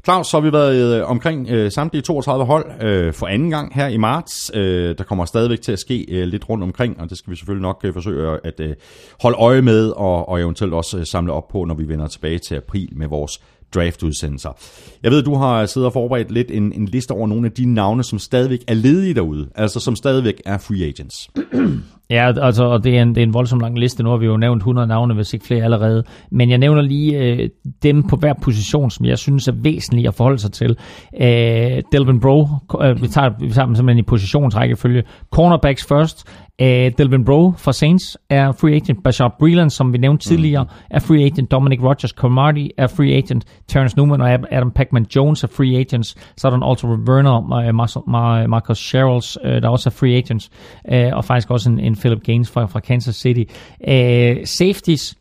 Claus, 0.04 0.26
så 0.26 0.36
har 0.36 0.44
vi 0.44 0.52
været 0.52 1.00
øh, 1.00 1.10
omkring 1.10 1.50
øh, 1.50 1.72
samtlige 1.72 2.02
32 2.02 2.44
hold 2.44 2.82
øh, 2.82 3.12
for 3.12 3.26
anden 3.26 3.50
gang 3.50 3.74
her 3.74 3.88
i 3.88 3.96
marts. 3.96 4.50
Øh, 4.54 4.98
der 4.98 5.04
kommer 5.04 5.24
stadigvæk 5.24 5.60
til 5.60 5.72
at 5.72 5.78
ske 5.78 6.06
øh, 6.08 6.26
lidt 6.26 6.48
rundt 6.48 6.64
omkring, 6.64 7.00
og 7.00 7.10
det 7.10 7.18
skal 7.18 7.30
vi 7.30 7.36
selvfølgelig 7.36 7.62
nok 7.62 7.80
øh, 7.84 7.92
forsøge 7.92 8.38
at 8.44 8.60
øh, 8.60 8.74
holde 9.20 9.38
øje 9.38 9.62
med, 9.62 9.90
og, 9.90 10.28
og 10.28 10.40
eventuelt 10.40 10.74
også 10.74 10.98
øh, 10.98 11.06
samle 11.06 11.32
op 11.32 11.48
på, 11.48 11.64
når 11.64 11.74
vi 11.74 11.88
vender 11.88 12.06
tilbage 12.06 12.38
til 12.38 12.54
april 12.54 12.88
med 12.92 13.08
vores 13.08 13.40
draftudsendelser. 13.74 14.58
Jeg 15.02 15.10
ved, 15.10 15.22
du 15.22 15.34
har 15.34 15.66
siddet 15.66 15.86
og 15.86 15.92
forberedt 15.92 16.30
lidt 16.30 16.50
en, 16.50 16.72
en 16.72 16.86
liste 16.86 17.12
over 17.12 17.26
nogle 17.26 17.46
af 17.46 17.52
de 17.52 17.74
navne, 17.74 18.04
som 18.04 18.18
stadigvæk 18.18 18.64
er 18.68 18.74
ledige 18.74 19.14
derude, 19.14 19.48
altså 19.54 19.80
som 19.80 19.96
stadigvæk 19.96 20.42
er 20.44 20.58
free 20.58 20.84
agents. 20.84 21.30
Ja, 22.10 22.32
altså, 22.42 22.64
og 22.64 22.84
det 22.84 22.98
er, 22.98 23.02
en, 23.02 23.08
det 23.08 23.18
er 23.18 23.22
en 23.22 23.34
voldsom 23.34 23.60
lang 23.60 23.78
liste. 23.78 24.02
Nu 24.02 24.10
har 24.10 24.16
vi 24.16 24.26
jo 24.26 24.36
nævnt 24.36 24.60
100 24.60 24.86
navne, 24.86 25.14
hvis 25.14 25.34
ikke 25.34 25.46
flere 25.46 25.64
allerede. 25.64 26.04
Men 26.30 26.50
jeg 26.50 26.58
nævner 26.58 26.82
lige 26.82 27.18
øh, 27.18 27.48
dem 27.82 28.02
på 28.02 28.16
hver 28.16 28.34
position, 28.42 28.90
som 28.90 29.06
jeg 29.06 29.18
synes 29.18 29.48
er 29.48 29.52
væsentlige 29.52 30.08
at 30.08 30.14
forholde 30.14 30.38
sig 30.38 30.52
til. 30.52 30.76
Øh, 31.20 31.82
Delvin 31.92 32.20
Bro, 32.20 32.48
øh, 32.82 33.02
vi, 33.02 33.08
tager, 33.08 33.30
vi 33.40 33.50
tager 33.50 33.66
dem 33.66 33.74
simpelthen 33.74 33.98
i 33.98 34.02
positionsrækkefølge. 34.02 35.02
Cornerbacks 35.32 35.86
først. 35.86 36.24
Øh, 36.62 36.92
Delvin 36.98 37.24
Bro 37.24 37.52
fra 37.56 37.72
Saints 37.72 38.18
er 38.30 38.52
free 38.52 38.74
agent. 38.74 39.02
Bashard 39.04 39.36
Breeland, 39.38 39.70
som 39.70 39.92
vi 39.92 39.98
nævnte 39.98 40.28
tidligere, 40.28 40.64
mm. 40.64 40.70
er 40.90 40.98
free 40.98 41.24
agent. 41.24 41.50
Dominic 41.50 41.82
Rogers 41.82 42.10
Cromartie 42.10 42.70
er 42.78 42.86
free 42.86 43.12
agent. 43.12 43.44
Terrence 43.68 43.96
Newman 43.96 44.20
og 44.20 44.30
Adam 44.30 44.70
Pacman 44.70 45.06
Jones 45.16 45.44
er 45.44 45.48
free 45.48 45.78
agents. 45.78 46.16
Så 46.36 46.48
er 46.48 46.50
der 46.50 46.56
en 46.56 46.62
Alter 46.62 46.88
Werner 46.88 47.30
og 47.30 48.48
Marcus 48.50 48.78
Sherrills, 48.78 49.38
uh, 49.44 49.50
der 49.50 49.68
også 49.68 49.88
er 49.88 49.92
free 49.92 50.16
agents. 50.16 50.50
Uh, 50.92 51.16
og 51.16 51.24
faktisk 51.24 51.50
også 51.50 51.70
en, 51.70 51.80
en 51.80 51.96
Philip 51.96 52.22
Gaines 52.22 52.50
fra, 52.50 52.66
fra 52.66 52.80
Kansas 52.80 53.16
City. 53.16 53.52
Uh, 53.80 54.44
safeties, 54.44 55.14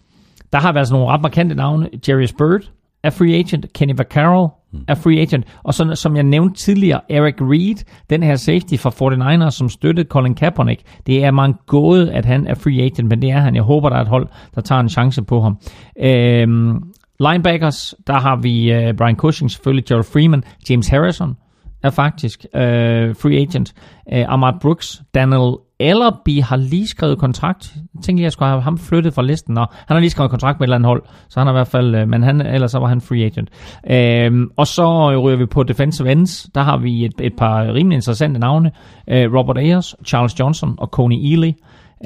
der 0.54 0.60
har 0.60 0.72
vi 0.72 0.80
altså 0.80 0.94
nogle 0.94 1.08
ret 1.08 1.22
markante 1.22 1.56
navne. 1.56 1.90
Jarius 2.08 2.34
Bird 2.34 2.72
er 3.04 3.10
free 3.10 3.36
agent. 3.36 3.74
Kenny 3.74 3.94
Vaccaro 3.98 4.48
er 4.88 4.96
free 4.96 5.20
agent. 5.20 5.46
Og 5.64 5.74
så, 5.74 5.96
som 5.96 6.16
jeg 6.16 6.24
nævnte 6.24 6.60
tidligere, 6.60 7.02
Eric 7.10 7.36
Reed, 7.42 7.86
den 8.10 8.24
her 8.24 8.36
safety 8.36 8.76
fra 8.76 8.90
49ers, 8.90 9.50
som 9.50 9.70
støttede 9.70 10.08
Colin 10.08 10.36
Kaepernick. 10.36 10.82
Det 11.08 11.24
er 11.24 11.32
meget 11.32 11.56
gået, 11.66 12.10
at 12.10 12.26
han 12.26 12.48
er 12.48 12.54
free 12.54 12.82
agent, 12.82 13.10
men 13.10 13.22
det 13.22 13.32
er 13.32 13.40
han. 13.40 13.56
Jeg 13.56 13.64
håber, 13.64 13.90
der 13.90 13.96
er 13.96 14.02
et 14.02 14.08
hold, 14.08 14.28
der 14.56 14.62
tager 14.62 14.82
en 14.82 14.90
chance 14.90 15.24
på 15.24 15.42
ham. 15.42 15.58
Øhm, 16.00 16.84
linebackers, 17.20 17.96
der 18.08 18.20
har 18.20 18.36
vi 18.36 18.72
øh, 18.74 18.94
Brian 18.94 19.16
Cushing, 19.16 19.52
selvfølgelig 19.52 19.86
Gerald 19.86 20.04
Freeman, 20.04 20.44
James 20.70 20.88
Harrison 20.88 21.36
er 21.84 21.90
faktisk 21.90 22.46
øh, 22.56 23.16
free 23.16 23.38
agent. 23.38 23.74
Øh, 24.14 24.34
Ahmad 24.34 24.54
Brooks, 24.62 25.02
Daniel 25.14 25.56
Ellerby 25.80 26.42
har 26.42 26.56
lige 26.56 26.88
skrevet 26.88 27.18
kontrakt. 27.18 27.74
Jeg 27.76 27.84
tænkte 27.94 28.12
lige, 28.12 28.22
at 28.22 28.24
jeg 28.24 28.32
skulle 28.32 28.50
have 28.50 28.62
ham 28.62 28.78
flyttet 28.78 29.14
fra 29.14 29.22
listen. 29.22 29.54
Nå, 29.54 29.66
han 29.72 29.96
har 29.96 30.00
lige 30.00 30.10
skrevet 30.10 30.30
kontrakt 30.30 30.60
med 30.60 30.68
et 30.68 30.68
eller 30.68 30.76
andet 30.76 30.88
hold, 30.88 31.04
så 31.30 31.40
han 31.40 31.48
er 31.48 31.52
i 31.52 31.54
hvert 31.54 31.68
fald, 31.68 31.96
øh, 31.96 32.08
men 32.08 32.24
han, 32.24 32.42
ellers 32.42 32.72
så 32.72 32.80
var 32.80 32.88
han 32.88 33.02
free 33.02 33.26
agent. 33.26 33.50
Øhm, 33.90 34.50
og 34.58 34.68
så 34.68 35.20
ryger 35.22 35.38
vi 35.38 35.46
på 35.46 35.64
defensive 35.64 36.12
ends. 36.12 36.48
Der 36.56 36.62
har 36.62 36.78
vi 36.78 37.06
et, 37.06 37.14
et 37.20 37.34
par 37.38 37.74
rimelig 37.74 37.96
interessante 37.96 38.40
navne. 38.40 38.72
Øh, 39.08 39.34
Robert 39.34 39.58
Ayers, 39.58 39.96
Charles 40.06 40.40
Johnson 40.40 40.76
og 40.78 40.88
Coney 40.88 41.34
Ely. 41.34 41.52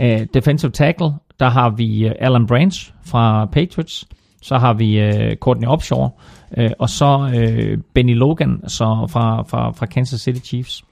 Øh, 0.01 0.27
defensive 0.33 0.71
tackle, 0.71 1.11
der 1.39 1.49
har 1.49 1.69
vi 1.69 2.07
øh, 2.07 2.15
Alan 2.19 2.47
Branch 2.47 2.93
fra 3.05 3.45
Patriots. 3.45 4.05
Så 4.41 4.57
har 4.57 4.73
vi 4.73 4.99
øh, 4.99 5.35
Courtney 5.35 5.67
Upshaw, 5.67 6.07
øh, 6.57 6.71
og 6.79 6.89
så 6.89 7.31
øh, 7.35 7.77
Benny 7.93 8.15
Logan 8.15 8.61
så 8.67 9.07
fra, 9.09 9.43
fra, 9.43 9.71
fra 9.71 9.85
Kansas 9.85 10.21
City 10.21 10.39
Chiefs. 10.47 10.83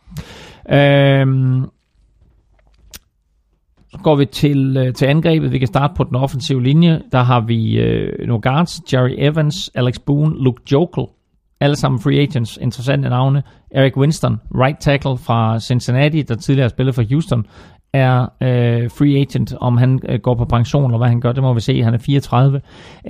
Øhm, 0.69 1.65
går 4.03 4.15
vi 4.15 4.25
til, 4.25 4.77
øh, 4.77 4.93
til 4.93 5.05
angrebet. 5.05 5.51
Vi 5.51 5.59
kan 5.59 5.67
starte 5.67 5.93
på 5.97 6.03
den 6.03 6.15
offensive 6.15 6.63
linje. 6.63 7.01
Der 7.11 7.23
har 7.23 7.39
vi 7.39 7.77
øh, 7.77 8.27
nogle 8.27 8.41
guards. 8.41 8.93
Jerry 8.93 9.15
Evans, 9.17 9.71
Alex 9.75 9.99
Boone, 10.05 10.43
Luke 10.43 10.61
Jokel. 10.71 11.05
Alle 11.59 11.75
sammen 11.75 11.99
free 11.99 12.19
agents. 12.19 12.57
Interessante 12.61 13.09
navne. 13.09 13.43
Eric 13.71 13.97
Winston, 13.97 14.39
right 14.55 14.79
tackle 14.79 15.17
fra 15.17 15.59
Cincinnati, 15.59 16.21
der 16.21 16.35
tidligere 16.35 16.63
har 16.63 16.69
spillet 16.69 16.95
for 16.95 17.03
Houston, 17.09 17.45
er 17.93 18.21
øh, 18.21 18.89
free 18.91 19.21
agent. 19.21 19.53
Om 19.61 19.77
han 19.77 19.99
øh, 20.09 20.19
går 20.19 20.35
på 20.35 20.45
pension, 20.45 20.83
eller 20.83 20.97
hvad 20.97 21.07
han 21.07 21.21
gør, 21.21 21.31
det 21.31 21.43
må 21.43 21.53
vi 21.53 21.59
se. 21.59 21.83
Han 21.83 21.93
er 21.93 21.97
34. 21.97 22.61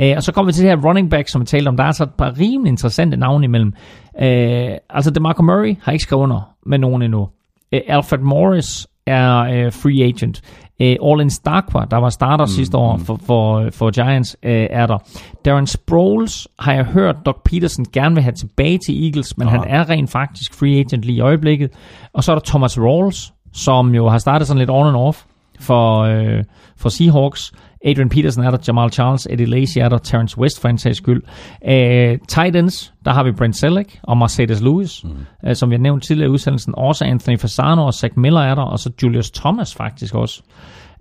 Øh, 0.01 0.13
og 0.15 0.23
så 0.23 0.31
kommer 0.31 0.51
vi 0.51 0.53
til 0.53 0.63
det 0.63 0.71
her 0.71 0.89
running 0.89 1.09
back, 1.09 1.29
som 1.29 1.41
vi 1.41 1.45
talte 1.45 1.67
om. 1.69 1.77
Der 1.77 1.83
er 1.83 1.87
altså 1.87 2.03
et 2.03 2.13
par 2.17 2.39
rimelig 2.39 2.69
interessante 2.69 3.17
navne 3.17 3.45
imellem. 3.45 3.73
Øh, 4.21 4.71
altså, 4.89 5.11
DeMarco 5.11 5.43
Murray 5.43 5.75
har 5.81 5.91
ikke 5.91 6.03
skrevet 6.03 6.23
under 6.23 6.49
med 6.65 6.77
nogen 6.77 7.01
endnu. 7.01 7.29
Øh, 7.71 7.81
Alfred 7.87 8.19
Morris 8.19 8.87
er 9.05 9.37
øh, 9.37 9.71
free 9.71 10.03
agent. 10.03 10.41
Øh, 10.81 10.95
Orlin 10.99 11.29
Starkwa, 11.29 11.85
der 11.91 11.97
var 11.97 12.09
starter 12.09 12.45
mm, 12.45 12.49
sidste 12.49 12.77
år 12.77 12.97
for, 12.97 13.19
for, 13.25 13.69
for 13.71 13.91
Giants, 13.91 14.37
øh, 14.43 14.67
er 14.69 14.85
der. 14.85 14.97
Darren 15.45 15.67
Sproles 15.67 16.47
har 16.59 16.73
jeg 16.73 16.85
hørt, 16.85 17.15
Doc 17.25 17.35
Peterson 17.45 17.85
gerne 17.93 18.15
vil 18.15 18.23
have 18.23 18.33
tilbage 18.33 18.77
til 18.77 19.03
Eagles, 19.05 19.37
men 19.37 19.47
Aha. 19.47 19.57
han 19.57 19.67
er 19.67 19.89
rent 19.89 20.09
faktisk 20.09 20.53
free 20.53 20.79
agent 20.79 21.03
lige 21.05 21.17
i 21.17 21.21
øjeblikket. 21.21 21.71
Og 22.13 22.23
så 22.23 22.31
er 22.31 22.35
der 22.35 22.43
Thomas 22.45 22.79
Rawls, 22.79 23.33
som 23.53 23.95
jo 23.95 24.09
har 24.09 24.17
startet 24.17 24.47
sådan 24.47 24.59
lidt 24.59 24.69
on 24.69 24.87
and 24.87 24.95
off 24.95 25.23
for, 25.59 26.01
øh, 26.01 26.43
for 26.77 26.89
Seahawks. 26.89 27.53
Adrian 27.85 28.09
Peterson 28.09 28.43
er 28.43 28.51
der, 28.51 28.57
Jamal 28.67 28.91
Charles, 28.91 29.27
Eddie 29.31 29.45
Lacy 29.45 29.77
er 29.77 29.89
der, 29.89 29.97
Terrence 29.97 30.37
West 30.37 30.61
for 30.61 30.69
en 30.69 30.77
sags 30.77 30.97
skyld. 30.97 31.23
Øh, 31.67 32.17
Titans, 32.27 32.93
der 33.05 33.13
har 33.13 33.23
vi 33.23 33.31
Brent 33.31 33.55
Selleck 33.55 33.99
og 34.03 34.17
Mercedes 34.17 34.61
Lewis, 34.61 35.03
mm. 35.03 35.09
øh, 35.49 35.55
som 35.55 35.69
vi 35.69 35.75
har 35.75 35.81
nævnt 35.81 36.03
tidligere 36.03 36.29
i 36.29 36.31
udsendelsen. 36.31 36.73
Også 36.77 37.05
Anthony 37.05 37.39
Fasano 37.39 37.85
og 37.85 37.93
Zach 37.93 38.19
Miller 38.19 38.41
er 38.41 38.55
der, 38.55 38.61
og 38.63 38.79
så 38.79 38.91
Julius 39.03 39.31
Thomas 39.31 39.75
faktisk 39.75 40.15
også. 40.15 40.41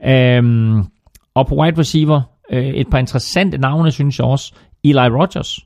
Øhm, 0.06 0.84
og 1.34 1.46
på 1.46 1.54
wide 1.54 1.78
receiver, 1.78 2.22
Øh, 2.50 2.66
et 2.66 2.86
par 2.90 2.98
interessante 2.98 3.58
navne, 3.58 3.90
synes 3.90 4.18
jeg 4.18 4.26
også. 4.26 4.54
Eli 4.84 4.98
Rogers 4.98 5.58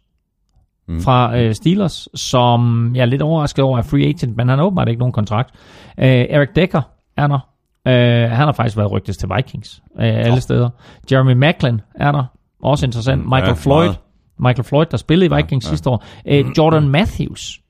mm. 0.89 1.01
fra 1.01 1.39
øh, 1.39 1.55
Steelers, 1.55 2.09
som 2.15 2.91
jeg 2.95 3.03
er 3.03 3.07
lidt 3.07 3.23
overrasket 3.23 3.65
over 3.65 3.79
er 3.79 3.83
free 3.83 4.07
agent, 4.07 4.37
men 4.37 4.49
han 4.49 4.59
har 4.59 4.67
åbenbart 4.67 4.89
ikke 4.89 4.99
nogen 4.99 5.13
kontrakt. 5.13 5.55
Øh, 5.99 6.07
Eric 6.07 6.49
Decker 6.57 6.83
er 7.17 7.27
der. 7.27 7.50
Øh, 7.89 8.31
han 8.31 8.31
har 8.31 8.53
faktisk 8.53 8.77
været 8.77 8.93
rygtes 8.93 9.17
til 9.17 9.29
Vikings 9.37 9.83
øh, 9.99 10.05
alle 10.05 10.41
steder. 10.41 10.69
Jeremy 11.13 11.33
Macklin 11.33 11.81
er 11.95 12.13
der. 12.13 12.25
Også 12.63 12.87
interessant. 12.87 13.25
Michael 13.25 13.47
ja, 13.47 13.53
Floyd. 13.53 13.85
meget. 13.85 13.99
Michael 14.39 14.65
Floyd, 14.65 14.87
der 14.91 14.97
spillede 14.97 15.35
i 15.35 15.37
Vikings 15.37 15.67
ja, 15.67 15.69
sidste 15.69 15.91
år. 15.91 16.05
Øh, 16.27 16.45
Jordan 16.59 16.89
Matthews, 16.89 17.61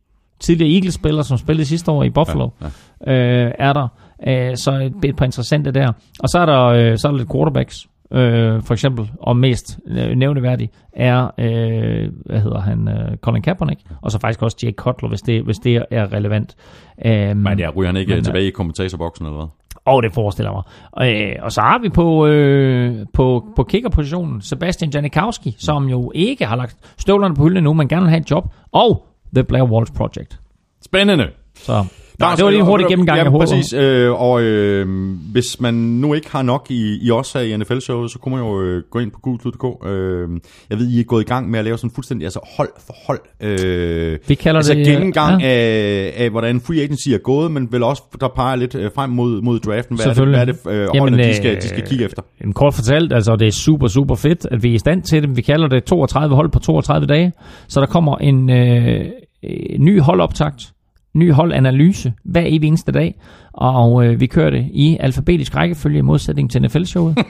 tidligere 0.41 0.75
Eagles-spiller, 0.75 1.23
som 1.23 1.39
spillede 1.39 1.67
sidste 1.67 1.91
år 1.91 2.03
i 2.03 2.11
Buffalo, 2.11 2.49
ja, 2.61 2.67
Øh, 3.07 3.53
er 3.59 3.73
der. 3.73 3.89
Øh, 4.29 4.57
så 4.57 4.73
et, 4.73 4.95
et 5.05 5.17
par 5.17 5.25
interessante 5.25 5.71
der. 5.71 5.93
Og 6.21 6.29
så 6.29 6.39
er 6.39 6.47
der, 6.47 6.65
øh, 6.65 6.99
så 6.99 7.09
er 7.09 7.13
der 7.13 7.19
lidt 7.19 7.33
quarterbacks. 7.33 7.87
Øh, 8.13 8.63
for 8.63 8.73
eksempel, 8.73 9.11
og 9.21 9.37
mest 9.37 9.79
øh, 9.87 10.11
nævneværdig, 10.17 10.71
er, 10.93 11.31
øh, 11.39 12.09
hvad 12.27 12.41
hedder 12.41 12.61
han, 12.61 12.89
øh, 12.89 13.17
Colin 13.17 13.43
Kaepernick, 13.43 13.81
og 14.03 14.11
så 14.11 14.19
faktisk 14.21 14.43
også 14.43 14.57
Jake 14.63 14.75
Cutler, 14.77 15.09
hvis 15.09 15.21
det, 15.21 15.43
hvis 15.43 15.57
det 15.57 15.85
er 15.91 16.13
relevant. 16.13 16.57
Øh, 17.05 17.37
Men 17.37 17.59
ja, 17.59 17.71
ryger 17.77 17.89
han 17.89 17.97
ikke 17.97 18.09
Men, 18.09 18.17
men, 18.17 18.25
tilbage 18.25 18.47
i 18.47 18.51
kommentatorboksen 18.51 19.27
eller 19.27 19.37
hvad? 19.37 19.47
Og 19.91 20.03
det 20.03 20.13
forestiller 20.13 20.53
mig. 20.53 20.63
Og, 20.93 21.13
øh, 21.13 21.37
og 21.43 21.53
så 21.53 21.61
har 21.61 21.79
vi 21.79 21.89
på, 21.89 22.27
øh, 22.27 23.07
på, 23.13 23.45
på 23.57 23.63
kickerpositionen 23.63 24.41
Sebastian 24.41 24.91
Janikowski, 24.91 25.57
som 25.59 25.89
jo 25.89 26.13
ikke 26.15 26.47
har 26.47 26.57
lagt 26.57 26.77
støvlerne 26.99 27.35
på 27.35 27.43
hylden 27.43 27.65
nu, 27.65 27.73
men 27.73 27.89
gerne 27.89 28.03
vil 28.03 28.11
have 28.11 28.21
et 28.21 28.31
job. 28.31 28.55
Og 28.73 29.07
The 29.35 29.45
Blair 29.45 29.65
Walsh 29.65 29.93
Project. 29.93 30.41
Spændende! 30.83 31.29
Så 31.55 31.85
Nå, 32.21 32.27
det 32.37 32.45
var 32.45 32.51
lige 32.51 32.61
en 32.61 32.67
hurtig 32.67 32.87
gennemgang, 32.87 33.17
ja, 33.17 33.23
jeg 33.23 33.31
håber. 33.31 33.47
præcis. 33.47 33.73
Øh, 33.73 34.13
og 34.13 34.43
øh, 34.43 34.87
hvis 35.33 35.61
man 35.61 35.75
nu 35.75 36.15
ikke 36.15 36.31
har 36.33 36.43
nok 36.43 36.67
i, 36.71 36.99
i 37.07 37.11
os 37.11 37.33
her 37.33 37.41
i 37.41 37.57
NFL-showet, 37.57 38.11
så 38.11 38.19
kunne 38.19 38.37
man 38.37 38.45
jo 38.45 38.63
øh, 38.63 38.83
gå 38.91 38.99
ind 38.99 39.11
på 39.11 39.19
gulklud.dk. 39.23 39.87
Øh, 39.87 40.29
jeg 40.71 40.79
ved, 40.79 40.89
I 40.89 41.01
er 41.01 41.05
gået 41.05 41.23
i 41.23 41.27
gang 41.27 41.51
med 41.51 41.59
at 41.59 41.65
lave 41.65 41.79
sådan 41.79 41.91
fuldstændig 41.95 42.27
altså 42.27 42.41
hold 42.57 42.69
for 42.87 42.95
hold. 43.07 43.21
Øh, 43.41 44.19
Vi 44.29 44.35
kalder 44.35 44.59
altså 44.59 44.75
det, 44.75 44.87
gennemgang 44.87 45.43
ja. 45.43 45.49
af, 45.49 46.13
af, 46.17 46.31
hvordan 46.31 46.61
free 46.61 46.81
agency 46.83 47.09
er 47.09 47.19
gået, 47.19 47.51
men 47.51 47.73
vel 47.73 47.83
også, 47.83 48.03
der 48.21 48.29
peger 48.37 48.57
lidt 48.57 48.75
øh, 48.75 48.91
frem 48.95 49.11
mod, 49.11 49.43
mod 49.43 49.59
draften. 49.59 49.97
Hvad 49.97 50.07
er 50.07 50.15
det, 50.15 50.29
hvad 50.29 50.41
er 50.41 50.45
det 50.45 50.57
øh, 50.69 50.79
Jamen, 50.79 50.99
holdene, 50.99 51.23
de, 51.23 51.29
øh, 51.29 51.35
skal, 51.35 51.57
de 51.57 51.69
skal 51.69 51.87
kigge 51.87 52.05
efter? 52.05 52.23
En 52.45 52.53
kort 52.53 52.75
fortalt, 52.75 53.13
altså 53.13 53.37
det 53.37 53.47
er 53.49 53.53
super, 53.53 53.89
super 53.89 54.15
fedt, 54.15 54.47
at 54.51 54.63
vi 54.63 54.71
er 54.71 54.75
i 54.75 54.79
stand 54.79 55.03
til 55.03 55.23
det. 55.23 55.37
Vi 55.37 55.43
kalder 55.43 55.69
det 55.69 55.85
32 55.85 56.35
hold 56.35 56.51
på 56.53 56.59
32 56.59 57.07
dage. 57.07 57.33
Så 57.69 57.81
der 57.81 57.87
kommer 57.87 58.17
en 58.17 58.51
øh, 58.51 59.07
øh, 59.45 59.79
ny 59.79 60.01
holdoptakt, 60.01 60.73
ny 61.15 61.33
holdanalyse 61.33 62.13
hver 62.25 62.43
evig 62.47 62.69
eneste 62.69 62.93
dag. 62.93 63.15
Og 63.53 64.05
øh, 64.07 64.21
vi 64.21 64.27
kører 64.27 64.51
det 64.51 64.67
i 64.73 64.97
alfabetisk 65.01 65.57
rækkefølge 65.57 65.99
i 65.99 66.03
modsætning 66.03 66.51
til 66.51 66.63
NFL-showet. 66.63 67.19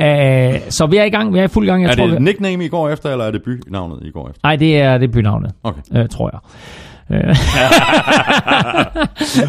øh, 0.00 0.60
så 0.68 0.86
vi 0.90 0.96
er 0.96 1.04
i 1.04 1.10
gang, 1.10 1.34
vi 1.34 1.38
er 1.38 1.42
i 1.44 1.48
fuld 1.48 1.66
gang. 1.66 1.82
Jeg 1.82 1.90
Er 1.90 1.94
tror, 1.96 2.06
det 2.06 2.18
vi... 2.18 2.24
nickname, 2.24 2.64
I 2.64 2.68
går 2.68 2.88
efter, 2.88 3.10
eller 3.10 3.24
er 3.24 3.30
det 3.30 3.42
bynavnet, 3.42 3.98
I 4.06 4.10
går 4.10 4.28
efter? 4.28 4.40
Nej, 4.44 4.56
det 4.56 4.80
er, 4.80 4.98
det 4.98 5.10
bynavnet, 5.10 5.52
Okay. 5.62 5.80
øh, 5.96 6.08
tror 6.08 6.30
jeg. 6.32 6.40
Øh. 7.10 7.18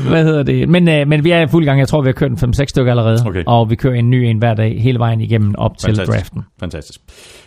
Hvad 0.09 0.23
hedder 0.23 0.43
det? 0.43 0.69
Men, 0.69 0.87
øh, 0.87 1.07
men 1.07 1.23
vi 1.23 1.31
er 1.31 1.41
i 1.41 1.47
fuld 1.47 1.65
gang. 1.65 1.79
Jeg 1.79 1.87
tror, 1.87 2.01
vi 2.01 2.07
har 2.07 2.13
kørt 2.13 2.31
en 2.31 2.37
5-6 2.53 2.65
stykker 2.65 2.91
allerede. 2.91 3.19
Okay. 3.25 3.43
Og 3.47 3.69
vi 3.69 3.75
kører 3.75 3.93
en 3.93 4.09
ny 4.09 4.15
en 4.15 4.37
hver 4.37 4.53
dag, 4.53 4.81
hele 4.81 4.99
vejen 4.99 5.21
igennem 5.21 5.55
op 5.57 5.77
til 5.77 5.87
Fantastisk. 5.87 6.17
draften. 6.17 6.41
Fantastisk. 6.59 6.99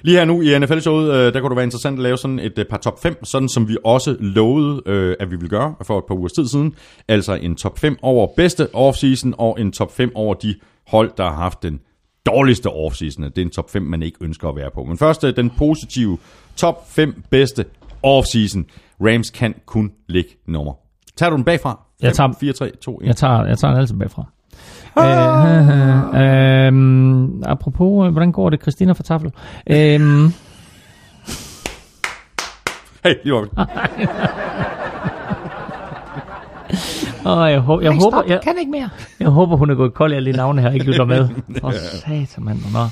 Lige 0.03 0.19
her 0.19 0.25
nu 0.25 0.41
i 0.41 0.59
NFL-showet, 0.59 1.15
øh, 1.15 1.33
der 1.33 1.41
kunne 1.41 1.51
det 1.51 1.57
være 1.57 1.65
interessant 1.65 1.99
at 1.99 2.03
lave 2.03 2.17
sådan 2.17 2.39
et 2.39 2.59
øh, 2.59 2.65
par 2.65 2.77
top 2.77 3.03
5, 3.03 3.25
sådan 3.25 3.49
som 3.49 3.69
vi 3.69 3.77
også 3.85 4.17
lovede, 4.21 4.83
øh, 4.87 5.17
at 5.21 5.31
vi 5.31 5.37
ville 5.37 5.49
gøre 5.49 5.75
for 5.83 5.99
et 5.99 6.05
par 6.09 6.15
ugers 6.15 6.33
tid 6.33 6.49
siden. 6.49 6.75
Altså 7.09 7.35
en 7.35 7.57
top 7.57 7.79
5 7.79 7.97
over 8.03 8.27
bedste 8.37 8.75
offseason, 8.75 9.35
og 9.39 9.57
en 9.61 9.73
top 9.73 9.97
5 9.97 10.13
over 10.15 10.35
de 10.35 10.55
hold, 10.87 11.11
der 11.17 11.25
har 11.25 11.37
haft 11.37 11.63
den 11.63 11.81
dårligste 12.27 12.67
offseason. 12.67 13.25
Det 13.25 13.39
er 13.39 13.43
en 13.43 13.51
top 13.51 13.71
5, 13.71 13.83
man 13.83 14.03
ikke 14.03 14.19
ønsker 14.21 14.49
at 14.49 14.57
være 14.57 14.71
på. 14.75 14.85
Men 14.85 14.99
først 14.99 15.25
øh, 15.25 15.37
den 15.37 15.51
positive 15.51 16.19
top 16.57 16.91
5 16.91 17.23
bedste 17.31 17.65
offseason. 18.03 18.65
Rams 19.01 19.31
kan 19.31 19.55
kun 19.67 19.91
ligge 20.09 20.31
nummer. 20.47 20.73
Tager 21.17 21.31
du 21.31 21.37
den 21.37 21.45
bagfra? 21.45 21.81
Jeg 22.03 22.13
tager- 22.13 22.33
4, 22.41 22.53
3, 22.53 22.71
2, 22.83 22.99
1. 23.03 23.07
Jeg 23.07 23.17
tager, 23.17 23.45
jeg 23.47 23.59
tager 23.59 23.73
den 23.73 23.81
altid 23.81 23.97
bagfra. 23.97 24.25
Øh, 24.99 25.05
øh, 26.23 27.53
apropos, 27.53 28.07
øh, 28.07 28.13
hvordan 28.13 28.33
går 28.33 28.51
det, 28.51 28.61
Christina 28.63 28.93
for 28.93 29.03
Tafel? 29.03 29.33
Øh, 29.71 30.01
Hey, 33.05 33.15
lige 33.25 33.35
vi. 33.43 33.49
og 37.25 37.51
jeg, 37.51 37.59
hå- 37.61 37.81
jeg, 37.81 37.93
håber, 37.93 38.23
jeg, 38.29 38.41
kan 38.45 38.55
ikke 38.59 38.71
mere. 38.71 38.89
Jeg 39.21 39.29
håber, 39.29 39.57
hun 39.57 39.71
er 39.71 39.75
gået 39.75 39.95
kold 39.95 40.13
i 40.13 40.17
alle 40.17 40.33
de 40.33 40.37
navne 40.37 40.63
her, 40.63 40.71
ikke 40.71 40.87
lytter 40.87 41.05
med. 41.05 41.29
For 41.61 41.71
satan, 41.97 42.45
mand. 42.45 42.59
Nå. 42.73 42.83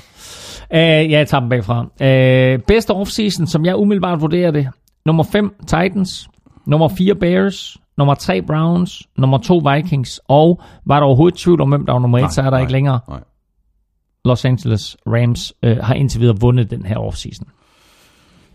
Øh, 0.73 0.79
ja, 0.79 1.09
jeg 1.17 1.27
tager 1.27 1.39
dem 1.41 1.49
bagfra. 1.49 1.85
Øh, 2.01 2.59
bedste 2.59 2.91
offseason, 2.91 3.47
som 3.47 3.65
jeg 3.65 3.75
umiddelbart 3.75 4.21
vurderer 4.21 4.51
det. 4.51 4.67
Nummer 5.07 5.23
5, 5.23 5.55
Titans. 5.67 6.29
Nummer 6.65 6.87
4, 6.87 7.15
Bears. 7.15 7.77
Nummer 7.97 8.15
3, 8.15 8.41
Browns. 8.41 9.03
Nummer 9.17 9.37
2, 9.37 9.57
Vikings. 9.57 10.21
Og 10.27 10.61
var 10.85 10.99
der 10.99 11.05
overhovedet 11.05 11.39
tvivl 11.39 11.61
om, 11.61 11.69
hvem 11.69 11.85
der 11.85 11.93
var 11.93 11.99
nummer 11.99 12.19
1, 12.19 12.33
så 12.33 12.41
er 12.41 12.43
der 12.43 12.51
nej, 12.51 12.59
ikke 12.59 12.71
længere. 12.71 12.99
Nej. 13.07 13.23
Los 14.25 14.45
Angeles 14.45 14.97
Rams 15.05 15.53
øh, 15.63 15.77
har 15.77 15.93
indtil 15.93 16.21
videre 16.21 16.39
vundet 16.39 16.71
den 16.71 16.85
her 16.85 16.97
offseason. 16.97 17.47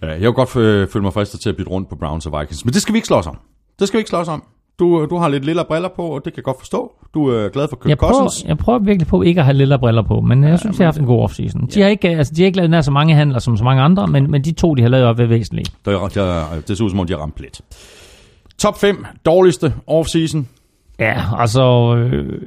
Ja, 0.03 0.09
jeg 0.09 0.21
vil 0.21 0.33
godt 0.33 0.57
øh, 0.57 0.89
føle 0.89 1.03
mig 1.03 1.13
fristet 1.13 1.41
til 1.41 1.49
at 1.49 1.57
bytte 1.57 1.71
rundt 1.71 1.89
på 1.89 1.97
Browns 1.97 2.27
og 2.27 2.41
Vikings, 2.41 2.65
men 2.65 2.75
det 2.75 2.83
skal 2.83 2.93
vi 2.93 2.99
ikke 2.99 3.07
slås 3.07 3.27
om. 3.27 3.39
Det 3.79 3.89
skal 3.89 3.99
vi 3.99 4.01
ikke 4.01 4.11
slås 4.11 4.29
om. 4.29 4.45
Du, 4.83 5.07
du 5.11 5.17
har 5.17 5.29
lidt 5.29 5.45
lille 5.45 5.63
briller 5.69 5.89
på, 5.97 6.03
og 6.03 6.25
det 6.25 6.33
kan 6.33 6.37
jeg 6.39 6.45
godt 6.45 6.59
forstå. 6.59 6.93
Du 7.15 7.27
er 7.29 7.49
glad 7.49 7.69
for 7.69 7.77
Kirk 7.77 7.89
Jeg 7.89 7.99
prøver, 7.99 8.13
Cousins. 8.13 8.49
jeg 8.49 8.59
prøver 8.59 8.79
virkelig 8.79 9.07
på 9.07 9.23
ikke 9.23 9.41
at 9.41 9.45
have 9.45 9.57
lille 9.57 9.79
briller 9.79 10.03
på, 10.03 10.21
men 10.21 10.45
jeg 10.45 10.59
synes, 10.59 10.79
jeg 10.79 10.85
har 10.85 10.93
haft 10.93 11.01
en 11.01 11.07
god 11.07 11.23
offseason. 11.23 11.67
De, 11.75 11.81
har 11.81 11.89
ikke, 11.89 12.09
altså, 12.09 12.35
de 12.37 12.43
har 12.43 12.47
ikke 12.47 12.57
lavet 12.57 12.71
nær 12.71 12.81
så 12.81 12.91
mange 12.91 13.15
handler 13.15 13.39
som 13.39 13.57
så 13.57 13.65
mange 13.65 13.83
andre, 13.83 14.07
men, 14.07 14.31
men 14.31 14.45
de 14.45 14.53
to, 14.53 14.75
de 14.75 14.83
har 14.83 14.89
lavet 14.89 15.07
op, 15.07 15.19
er 15.19 15.27
væsentlige. 15.27 15.67
Der, 15.85 15.93
er- 16.05 16.09
der, 16.09 16.45
det 16.69 16.79
ser 16.79 16.85
ud 16.85 16.91
som 16.91 17.01
om, 17.01 17.07
de 17.07 17.13
har 17.13 17.21
ramt 17.21 17.35
plet. 17.35 17.61
Top 18.59 18.79
5 18.81 19.07
dårligste 19.27 19.75
offseason. 19.87 20.49
Ja, 20.99 21.15
altså... 21.39 21.95
Øh, 21.97 22.43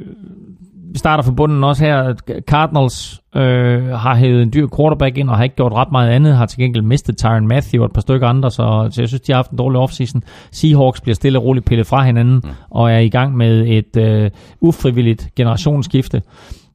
vi 0.95 0.99
starter 0.99 1.23
fra 1.23 1.31
bunden 1.31 1.63
også 1.63 1.85
her. 1.85 2.13
Cardinals 2.47 3.21
øh, 3.35 3.87
har 3.87 4.15
hævet 4.15 4.41
en 4.41 4.53
dyr 4.53 4.67
quarterback 4.77 5.17
ind 5.17 5.29
og 5.29 5.37
har 5.37 5.43
ikke 5.43 5.55
gjort 5.55 5.73
ret 5.73 5.91
meget 5.91 6.09
andet. 6.09 6.35
Har 6.35 6.45
til 6.45 6.59
gengæld 6.59 6.83
mistet 6.83 7.17
Tyron 7.17 7.47
Matthew 7.47 7.81
og 7.81 7.85
et 7.85 7.93
par 7.93 8.01
stykker 8.01 8.27
andre, 8.27 8.51
så, 8.51 8.87
så 8.91 9.01
jeg 9.01 9.07
synes, 9.07 9.21
de 9.21 9.31
har 9.31 9.37
haft 9.37 9.51
en 9.51 9.57
dårlig 9.57 9.79
offseason. 9.79 10.23
Seahawks 10.51 11.01
bliver 11.01 11.15
stille 11.15 11.39
og 11.39 11.45
roligt 11.45 11.65
pillet 11.65 11.87
fra 11.87 12.03
hinanden 12.03 12.35
mm. 12.43 12.49
og 12.69 12.91
er 12.91 12.99
i 12.99 13.09
gang 13.09 13.37
med 13.37 13.67
et 13.67 13.97
øh, 13.97 14.31
ufrivilligt 14.61 15.29
generationsskifte. 15.35 16.21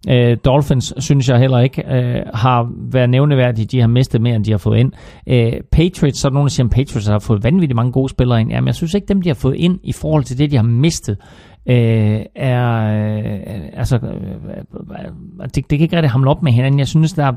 Øh, 0.08 0.36
Dolphins 0.44 0.94
synes 0.98 1.28
jeg 1.28 1.38
heller 1.38 1.58
ikke 1.58 1.82
øh, 1.94 2.22
har 2.34 2.72
været 2.92 3.10
nævneværdige. 3.10 3.66
De 3.66 3.80
har 3.80 3.88
mistet 3.88 4.20
mere, 4.20 4.34
end 4.34 4.44
de 4.44 4.50
har 4.50 4.58
fået 4.58 4.78
ind. 4.78 4.92
Øh, 5.26 5.52
Patriots, 5.72 6.20
så 6.20 6.28
er 6.28 6.30
der 6.30 6.34
nogen, 6.34 6.46
der 6.46 6.50
siger, 6.50 6.66
at 6.66 6.70
Patriots 6.70 7.06
har 7.06 7.18
fået 7.18 7.44
vanvittigt 7.44 7.76
mange 7.76 7.92
gode 7.92 8.08
spillere 8.08 8.40
ind. 8.40 8.50
Jamen, 8.50 8.66
jeg 8.66 8.74
synes 8.74 8.94
ikke, 8.94 9.06
dem 9.06 9.22
de 9.22 9.28
har 9.28 9.34
fået 9.34 9.56
ind 9.56 9.78
i 9.82 9.92
forhold 9.92 10.24
til 10.24 10.38
det, 10.38 10.50
de 10.50 10.56
har 10.56 10.62
mistet, 10.62 11.16
øh, 11.66 12.20
er, 12.34 12.76
øh, 13.16 13.68
altså, 13.72 13.96
øh, 13.96 15.04
det, 15.44 15.54
det 15.54 15.64
kan 15.68 15.80
ikke 15.80 15.96
rigtig 15.96 16.10
hamle 16.10 16.30
op 16.30 16.42
med 16.42 16.52
hinanden. 16.52 16.78
Jeg 16.78 16.88
synes, 16.88 17.12
der 17.12 17.24
er 17.24 17.32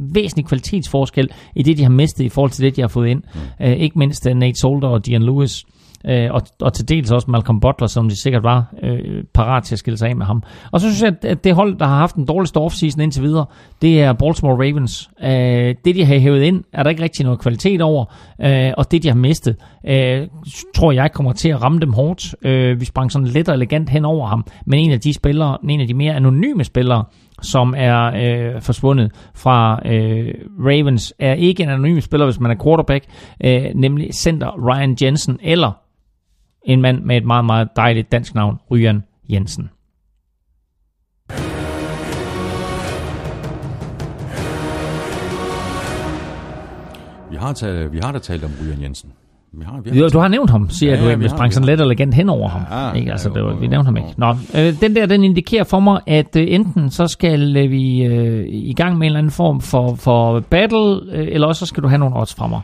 væsentlig 0.00 0.46
kvalitetsforskel 0.46 1.30
i 1.54 1.62
det, 1.62 1.78
de 1.78 1.82
har 1.82 1.90
mistet 1.90 2.24
i 2.24 2.28
forhold 2.28 2.50
til 2.50 2.64
det, 2.64 2.76
de 2.76 2.80
har 2.80 2.88
fået 2.88 3.08
ind. 3.08 3.22
Mm. 3.34 3.66
Øh, 3.66 3.72
ikke 3.72 3.98
mindst 3.98 4.26
uh, 4.26 4.32
Nate 4.32 4.60
Solder 4.60 4.88
og 4.88 5.06
Dion 5.06 5.22
Lewis. 5.22 5.64
Øh, 6.04 6.28
og, 6.30 6.42
og 6.60 6.72
til 6.72 6.88
dels 6.88 7.10
også 7.10 7.30
Malcolm 7.30 7.60
Butler, 7.60 7.86
som 7.88 8.08
de 8.08 8.22
sikkert 8.22 8.42
var 8.42 8.64
øh, 8.82 9.24
parat 9.34 9.62
til 9.64 9.74
at 9.74 9.78
skille 9.78 9.98
sig 9.98 10.08
af 10.08 10.16
med 10.16 10.26
ham. 10.26 10.42
Og 10.72 10.80
så 10.80 10.86
synes 10.94 11.02
jeg, 11.02 11.30
at- 11.30 11.44
det 11.44 11.54
hold, 11.54 11.78
der 11.78 11.86
har 11.86 11.96
haft 11.96 12.16
den 12.16 12.26
dårligste 12.26 12.56
offseason 12.56 13.00
indtil 13.00 13.22
videre, 13.22 13.46
det 13.82 14.02
er 14.02 14.12
Baltimore 14.12 14.54
Ravens. 14.54 15.10
Øh, 15.22 15.74
det, 15.84 15.94
de 15.96 16.04
har 16.04 16.18
hævet 16.18 16.42
ind, 16.42 16.64
er 16.72 16.82
der 16.82 16.90
ikke 16.90 17.02
rigtig 17.02 17.24
noget 17.24 17.40
kvalitet 17.40 17.82
over, 17.82 18.04
øh, 18.40 18.72
og 18.78 18.90
det, 18.90 19.02
de 19.02 19.08
har 19.08 19.14
mistet, 19.16 19.56
øh, 19.88 20.26
tror 20.74 20.92
jeg 20.92 21.12
kommer 21.12 21.32
til 21.32 21.48
at 21.48 21.62
ramme 21.62 21.78
dem 21.80 21.92
hårdt. 21.92 22.34
Øh, 22.42 22.80
vi 22.80 22.84
sprang 22.84 23.12
sådan 23.12 23.28
let 23.28 23.48
og 23.48 23.54
elegant 23.54 23.88
hen 23.90 24.04
over 24.04 24.26
ham, 24.26 24.44
men 24.66 24.78
en 24.78 24.90
af 24.92 25.00
de 25.00 25.12
spillere, 25.14 25.58
en 25.68 25.80
af 25.80 25.86
de 25.86 25.94
mere 25.94 26.14
anonyme 26.14 26.64
spillere, 26.64 27.04
som 27.42 27.74
er 27.76 28.04
øh, 28.04 28.62
forsvundet 28.62 29.12
fra 29.34 29.80
øh, 29.86 30.34
Ravens, 30.60 31.14
er 31.18 31.34
ikke 31.34 31.62
en 31.62 31.68
anonym 31.68 32.00
spiller, 32.00 32.26
hvis 32.26 32.40
man 32.40 32.50
er 32.50 32.64
quarterback, 32.64 33.04
øh, 33.44 33.64
nemlig 33.74 34.14
center 34.14 34.68
Ryan 34.68 34.96
Jensen, 35.02 35.38
eller 35.42 35.72
en 36.66 36.80
mand 36.80 37.02
med 37.02 37.16
et 37.16 37.24
meget, 37.24 37.44
meget 37.44 37.68
dejligt 37.76 38.12
dansk 38.12 38.34
navn, 38.34 38.58
Ryan 38.70 39.04
Jensen. 39.30 39.70
Vi 47.30 47.36
har, 47.36 47.52
talt, 47.52 47.92
vi 47.92 47.98
har 48.02 48.12
da 48.12 48.18
talt 48.18 48.44
om 48.44 48.50
Ryan 48.62 48.82
Jensen. 48.82 49.12
Vi 49.52 49.64
har, 49.64 49.80
vi 49.80 49.90
har 49.90 50.08
Du, 50.08 50.08
du 50.12 50.18
har 50.18 50.28
nævnt 50.28 50.50
ham, 50.50 50.70
siger 50.70 50.94
Ja, 50.94 51.02
du, 51.04 51.08
ja, 51.08 51.14
vi 51.14 51.28
sprang 51.28 51.52
sådan 51.52 51.66
let 51.66 51.80
og 51.80 51.86
elegant 51.86 52.14
hen 52.14 52.28
over 52.28 52.48
ham. 52.48 52.62
Ja, 52.70 52.92
ikke? 52.92 53.10
Altså, 53.12 53.28
ja, 53.28 53.34
det 53.34 53.44
var, 53.44 53.50
jo, 53.50 53.56
vi 53.56 53.64
jo, 53.64 53.70
nævnte 53.70 53.84
ham 53.84 53.96
jo. 53.96 54.06
ikke. 54.06 54.20
Nå, 54.20 54.36
øh, 54.56 54.80
den 54.80 54.96
der, 54.96 55.06
den 55.06 55.24
indikerer 55.24 55.64
for 55.64 55.80
mig, 55.80 56.00
at 56.06 56.36
øh, 56.36 56.46
enten 56.48 56.90
så 56.90 57.06
skal 57.06 57.56
øh, 57.56 57.70
vi 57.70 58.04
øh, 58.04 58.46
i 58.48 58.72
gang 58.72 58.98
med 58.98 59.06
en 59.06 59.06
eller 59.06 59.18
anden 59.18 59.32
form 59.32 59.60
for, 59.60 59.94
for 59.94 60.40
battle, 60.40 61.12
øh, 61.12 61.28
eller 61.30 61.46
også 61.46 61.58
så 61.58 61.66
skal 61.66 61.82
du 61.82 61.88
have 61.88 61.98
nogle 61.98 62.20
odds 62.20 62.34
fra 62.34 62.46
mig. 62.46 62.60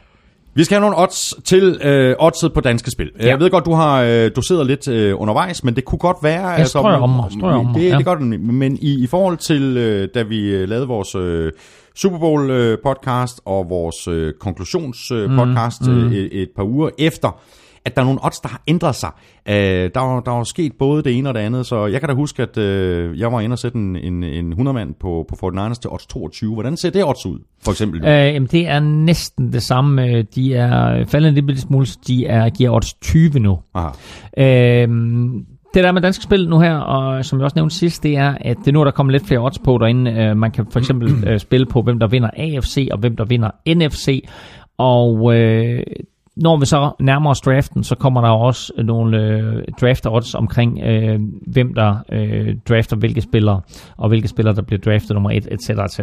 Vi 0.54 0.64
skal 0.64 0.74
have 0.74 0.80
nogle 0.80 1.02
odds 1.02 1.34
til 1.44 1.80
øh, 1.82 2.16
oddset 2.18 2.52
på 2.52 2.60
danske 2.60 2.90
spil. 2.90 3.10
Ja. 3.20 3.28
Jeg 3.28 3.40
ved 3.40 3.50
godt, 3.50 3.64
du 3.64 3.72
har 3.72 4.02
øh, 4.02 4.30
du 4.36 4.42
sidder 4.42 4.64
lidt 4.64 4.88
øh, 4.88 5.20
undervejs, 5.20 5.64
men 5.64 5.76
det 5.76 5.84
kunne 5.84 5.98
godt 5.98 6.16
være... 6.22 6.48
Jeg 6.48 6.68
strøger 6.68 6.98
om 6.98 7.10
mig, 7.10 7.32
strøger 7.32 7.56
om 7.56 7.66
mig, 7.66 7.74
Det, 7.74 7.88
ja. 7.88 7.96
det 7.96 8.04
gør 8.04 8.14
du, 8.14 8.24
men 8.38 8.78
i, 8.80 9.02
i 9.02 9.06
forhold 9.06 9.36
til, 9.36 9.76
øh, 9.76 10.08
da 10.14 10.22
vi 10.22 10.50
øh, 10.50 10.68
lavede 10.68 10.86
vores 10.86 11.14
øh, 11.14 11.52
Super 11.94 12.18
Bowl 12.18 12.50
øh, 12.50 12.78
podcast 12.84 13.40
og 13.44 13.70
vores 13.70 14.08
øh, 14.08 14.32
konklusions 14.40 15.10
øh, 15.10 15.36
podcast 15.36 15.86
mm, 15.86 15.92
mm. 15.92 16.06
Øh, 16.06 16.12
et, 16.12 16.42
et 16.42 16.48
par 16.56 16.64
uger 16.64 16.90
efter, 16.98 17.40
at 17.84 17.96
der 17.96 18.02
er 18.02 18.06
nogle 18.06 18.24
odds, 18.24 18.40
der 18.40 18.48
har 18.48 18.62
ændret 18.68 18.94
sig. 18.94 19.10
Øh, 19.48 19.54
der, 19.94 20.00
var, 20.00 20.20
der 20.20 20.30
var 20.30 20.44
sket 20.44 20.72
både 20.78 21.02
det 21.02 21.18
ene 21.18 21.28
og 21.28 21.34
det 21.34 21.40
andet, 21.40 21.66
så 21.66 21.86
jeg 21.86 22.00
kan 22.00 22.08
da 22.08 22.14
huske, 22.14 22.42
at 22.42 22.58
øh, 22.58 23.18
jeg 23.18 23.32
var 23.32 23.40
inde 23.40 23.54
og 23.54 23.58
sætte 23.58 23.78
en, 23.78 23.96
en, 23.96 24.24
en 24.24 24.52
100-mand 24.52 24.94
på, 25.00 25.26
på 25.28 25.46
49ers 25.46 25.74
til 25.74 25.90
odds 25.90 26.06
22. 26.06 26.54
Hvordan 26.54 26.76
ser 26.76 26.90
det 26.90 27.04
odds 27.04 27.26
ud, 27.26 27.38
for 27.64 27.70
eksempel? 27.70 28.04
Øh, 28.04 28.34
jamen, 28.34 28.48
det 28.52 28.68
er 28.68 28.80
næsten 28.80 29.52
det 29.52 29.62
samme. 29.62 30.06
Øh, 30.06 30.24
De 30.34 30.54
er 30.54 31.04
faldet 31.04 31.28
en 31.28 31.34
lille 31.34 31.60
smule, 31.60 31.86
de 32.06 32.26
er, 32.26 32.48
giver 32.48 32.70
odds 32.70 32.94
20 32.94 33.38
nu. 33.38 33.58
Aha. 33.74 33.88
Øhm, 34.38 35.46
det 35.74 35.84
der 35.84 35.92
med 35.92 36.02
danske 36.02 36.22
spil 36.24 36.48
nu 36.48 36.58
her, 36.60 36.74
og 36.74 37.24
som 37.24 37.38
jeg 37.38 37.44
også 37.44 37.56
nævnte 37.56 37.76
sidst, 37.76 38.02
det 38.02 38.16
er, 38.16 38.34
at 38.40 38.56
det 38.64 38.74
nu 38.74 38.80
er 38.80 38.84
der 38.84 38.90
kommet 38.90 39.12
lidt 39.12 39.26
flere 39.26 39.40
odds 39.40 39.58
på 39.58 39.78
derinde. 39.78 40.10
Øh, 40.10 40.36
man 40.36 40.50
kan 40.50 40.66
for 40.70 40.78
eksempel 40.78 41.14
øh, 41.28 41.38
spille 41.38 41.66
på, 41.66 41.82
hvem 41.82 41.98
der 41.98 42.06
vinder 42.06 42.30
AFC, 42.36 42.88
og 42.92 42.98
hvem 42.98 43.16
der 43.16 43.24
vinder 43.24 43.50
NFC. 43.74 44.28
Og 44.78 45.36
øh, 45.36 45.82
når 46.36 46.56
vi 46.56 46.66
så 46.66 46.90
nærmer 47.00 47.30
os 47.30 47.40
draften, 47.40 47.84
så 47.84 47.94
kommer 47.94 48.20
der 48.20 48.28
også 48.28 48.72
nogle 48.84 49.22
øh, 49.22 49.62
draft 49.80 50.06
odds 50.06 50.34
omkring, 50.34 50.80
øh, 50.84 51.20
hvem 51.46 51.74
der 51.74 51.96
øh, 52.12 52.56
drafter 52.68 52.96
hvilke 52.96 53.20
spillere, 53.20 53.60
og 53.96 54.08
hvilke 54.08 54.28
spillere, 54.28 54.54
der 54.54 54.62
bliver 54.62 54.80
draftet 54.80 55.10
nummer 55.14 55.30
et, 55.30 55.48
etc. 55.50 55.70
etc. 55.70 56.00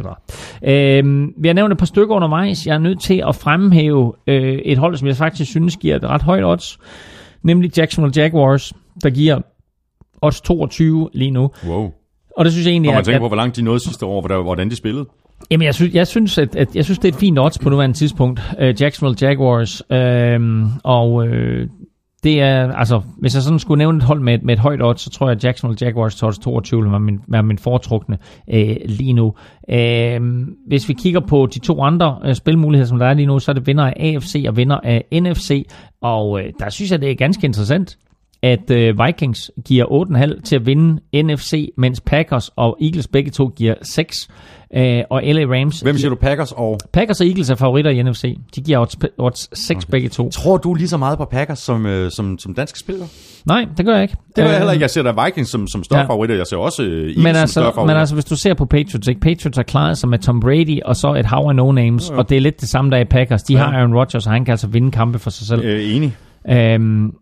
Øh, 0.63 1.27
vi 1.37 1.47
har 1.47 1.53
nævnt 1.53 1.71
et 1.71 1.77
par 1.77 1.85
stykker 1.85 2.15
undervejs. 2.15 2.67
Jeg 2.67 2.73
er 2.75 2.79
nødt 2.79 3.01
til 3.01 3.23
at 3.27 3.35
fremhæve 3.35 4.13
øh, 4.27 4.53
et 4.65 4.77
hold, 4.77 4.95
som 4.97 5.07
jeg 5.07 5.15
faktisk 5.15 5.51
synes 5.51 5.77
giver 5.77 5.95
et 5.95 6.03
ret 6.03 6.21
højt 6.21 6.43
odds, 6.45 6.79
nemlig 7.43 7.77
Jacksonville 7.77 8.21
Jaguars, 8.23 8.73
der 9.03 9.09
giver 9.09 9.39
odds 10.21 10.41
22 10.41 11.09
lige 11.13 11.31
nu. 11.31 11.49
Wow. 11.67 11.91
Og 12.37 12.45
det 12.45 12.53
synes 12.53 12.65
jeg 12.65 12.71
egentlig 12.71 12.89
Når 12.91 12.97
man 12.97 13.03
tænker 13.05 13.17
at- 13.17 13.21
på, 13.21 13.27
hvor 13.27 13.35
langt 13.37 13.55
de 13.55 13.61
nåede 13.61 13.79
sidste 13.79 14.05
år, 14.05 14.41
hvordan 14.43 14.69
de 14.69 14.75
spillede. 14.75 15.05
Jamen, 15.51 15.65
jeg 15.65 15.75
synes, 15.75 15.93
jeg 15.93 16.07
synes, 16.07 16.37
at, 16.37 16.55
at, 16.55 16.75
jeg 16.75 16.85
synes 16.85 16.99
det 16.99 17.07
er 17.09 17.13
et 17.13 17.19
fint 17.19 17.39
odds 17.39 17.59
på 17.59 17.69
nuværende 17.69 17.97
tidspunkt. 17.97 18.41
Uh, 18.61 18.81
Jacksonville 18.81 19.17
Jaguars. 19.29 19.81
Uh, 19.89 20.67
og 20.83 21.27
øh, 21.27 21.67
det 22.23 22.41
er, 22.41 22.71
altså, 22.73 23.01
hvis 23.19 23.35
jeg 23.35 23.43
sådan 23.43 23.59
skulle 23.59 23.77
nævne 23.77 23.97
et 23.97 24.03
hold 24.03 24.19
med, 24.19 24.33
et- 24.33 24.43
med 24.43 24.53
et 24.53 24.59
højt 24.59 24.81
odds, 24.83 25.01
så 25.01 25.09
tror 25.09 25.27
jeg, 25.29 25.35
at 25.37 25.43
Jacksonville 25.43 25.85
Jaguars 25.87 26.15
til 26.15 26.27
22 26.43 26.91
var 26.91 26.97
min, 26.97 27.19
var 27.27 27.41
min 27.41 27.57
foretrukne 27.57 28.17
øh, 28.53 28.75
lige 28.85 29.13
nu. 29.13 29.33
Øh, 29.69 30.21
hvis 30.67 30.89
vi 30.89 30.93
kigger 30.93 31.19
på 31.19 31.47
de 31.53 31.59
to 31.59 31.81
andre 31.81 32.17
øh, 32.25 32.35
spilmuligheder, 32.35 32.87
som 32.87 32.99
der 32.99 33.05
er 33.05 33.13
lige 33.13 33.25
nu, 33.25 33.39
så 33.39 33.51
er 33.51 33.53
det 33.53 33.67
vinder 33.67 33.83
af 33.83 33.93
AFC 33.99 34.45
og 34.47 34.57
vinder 34.57 34.79
af 34.83 35.05
NFC. 35.13 35.67
Og 36.01 36.41
øh, 36.41 36.53
der 36.59 36.69
synes 36.69 36.91
jeg, 36.91 37.01
det 37.01 37.11
er 37.11 37.15
ganske 37.15 37.45
interessant 37.45 37.97
at 38.43 38.71
øh, 38.71 38.99
Vikings 39.05 39.51
giver 39.65 39.85
8,5 40.35 40.41
til 40.41 40.55
at 40.55 40.65
vinde 40.65 40.99
NFC, 41.23 41.69
mens 41.77 42.01
Packers 42.01 42.49
og 42.55 42.77
Eagles 42.81 43.07
begge 43.07 43.31
to 43.31 43.47
giver 43.47 43.73
6. 43.95 44.27
Øh, 44.75 45.01
og 45.09 45.21
LA 45.25 45.41
Rams... 45.59 45.79
Hvem 45.79 45.97
siger 45.97 46.09
du, 46.09 46.15
Packers 46.15 46.51
og... 46.51 46.79
Packers 46.93 47.21
og 47.21 47.27
Eagles 47.27 47.49
er 47.49 47.55
favoritter 47.55 47.91
i 47.91 48.03
NFC. 48.03 48.37
De 48.55 48.61
giver 48.61 48.79
odds, 48.79 48.95
odds 49.17 49.59
6 49.67 49.83
okay. 49.85 49.91
begge 49.91 50.09
to. 50.09 50.29
Tror 50.29 50.57
du 50.57 50.73
lige 50.73 50.87
så 50.87 50.97
meget 50.97 51.17
på 51.17 51.25
Packers 51.25 51.59
som, 51.59 51.85
øh, 51.85 52.11
som, 52.11 52.37
som 52.39 52.53
danske 52.53 52.79
spillere? 52.79 53.07
Nej, 53.45 53.65
det 53.77 53.85
gør 53.85 53.93
jeg 53.93 54.01
ikke. 54.01 54.15
Det 54.35 54.41
Øh, 54.43 54.47
jeg 54.49 54.57
heller 54.57 54.71
ikke. 54.73 54.83
Jeg 54.83 54.89
ser 54.89 55.03
da 55.03 55.23
Vikings 55.25 55.49
som, 55.49 55.67
som 55.67 55.83
større 55.83 55.99
Ja. 55.99 56.03
ja. 56.03 56.09
favoritter. 56.09 56.35
Jeg 56.35 56.47
ser 56.47 56.57
også 56.57 56.83
øh, 56.83 56.89
Eagles 57.01 57.17
Men 57.17 57.23
som 57.23 57.31
større 57.33 57.41
altså, 57.41 57.53
favoritter. 57.61 57.83
men 57.93 57.99
altså, 57.99 58.15
hvis 58.15 58.25
du 58.25 58.35
ser 58.35 58.53
på 58.53 58.65
Patriots, 58.65 59.07
ikke? 59.07 59.21
Patriots 59.21 59.57
har 59.57 59.63
klaret 59.63 59.97
sig 59.97 60.09
med 60.09 60.19
Tom 60.19 60.39
Brady 60.39 60.79
og 60.85 60.95
så 60.95 61.13
et 61.13 61.25
hav 61.25 61.39
af 61.49 61.55
no-names, 61.55 62.13
og 62.17 62.29
det 62.29 62.37
er 62.37 62.41
lidt 62.41 62.61
det 62.61 62.69
samme 62.69 62.91
der 62.91 62.97
er 62.97 63.01
i 63.01 63.05
Packers. 63.05 63.43
De 63.43 63.53
Ja. 63.53 63.59
har 63.59 63.77
Aaron 63.77 63.93
Rodgers, 63.95 64.25
og 64.27 64.31
han 64.33 64.45
kan 64.45 64.51
altså 64.51 64.67
vinde 64.67 64.91
kampe 64.91 65.19
for 65.19 65.29
sig 65.29 65.47
selv. 65.47 65.61
øh, 65.65 65.95
enig. 65.95 66.15
Øhm, 66.49 67.13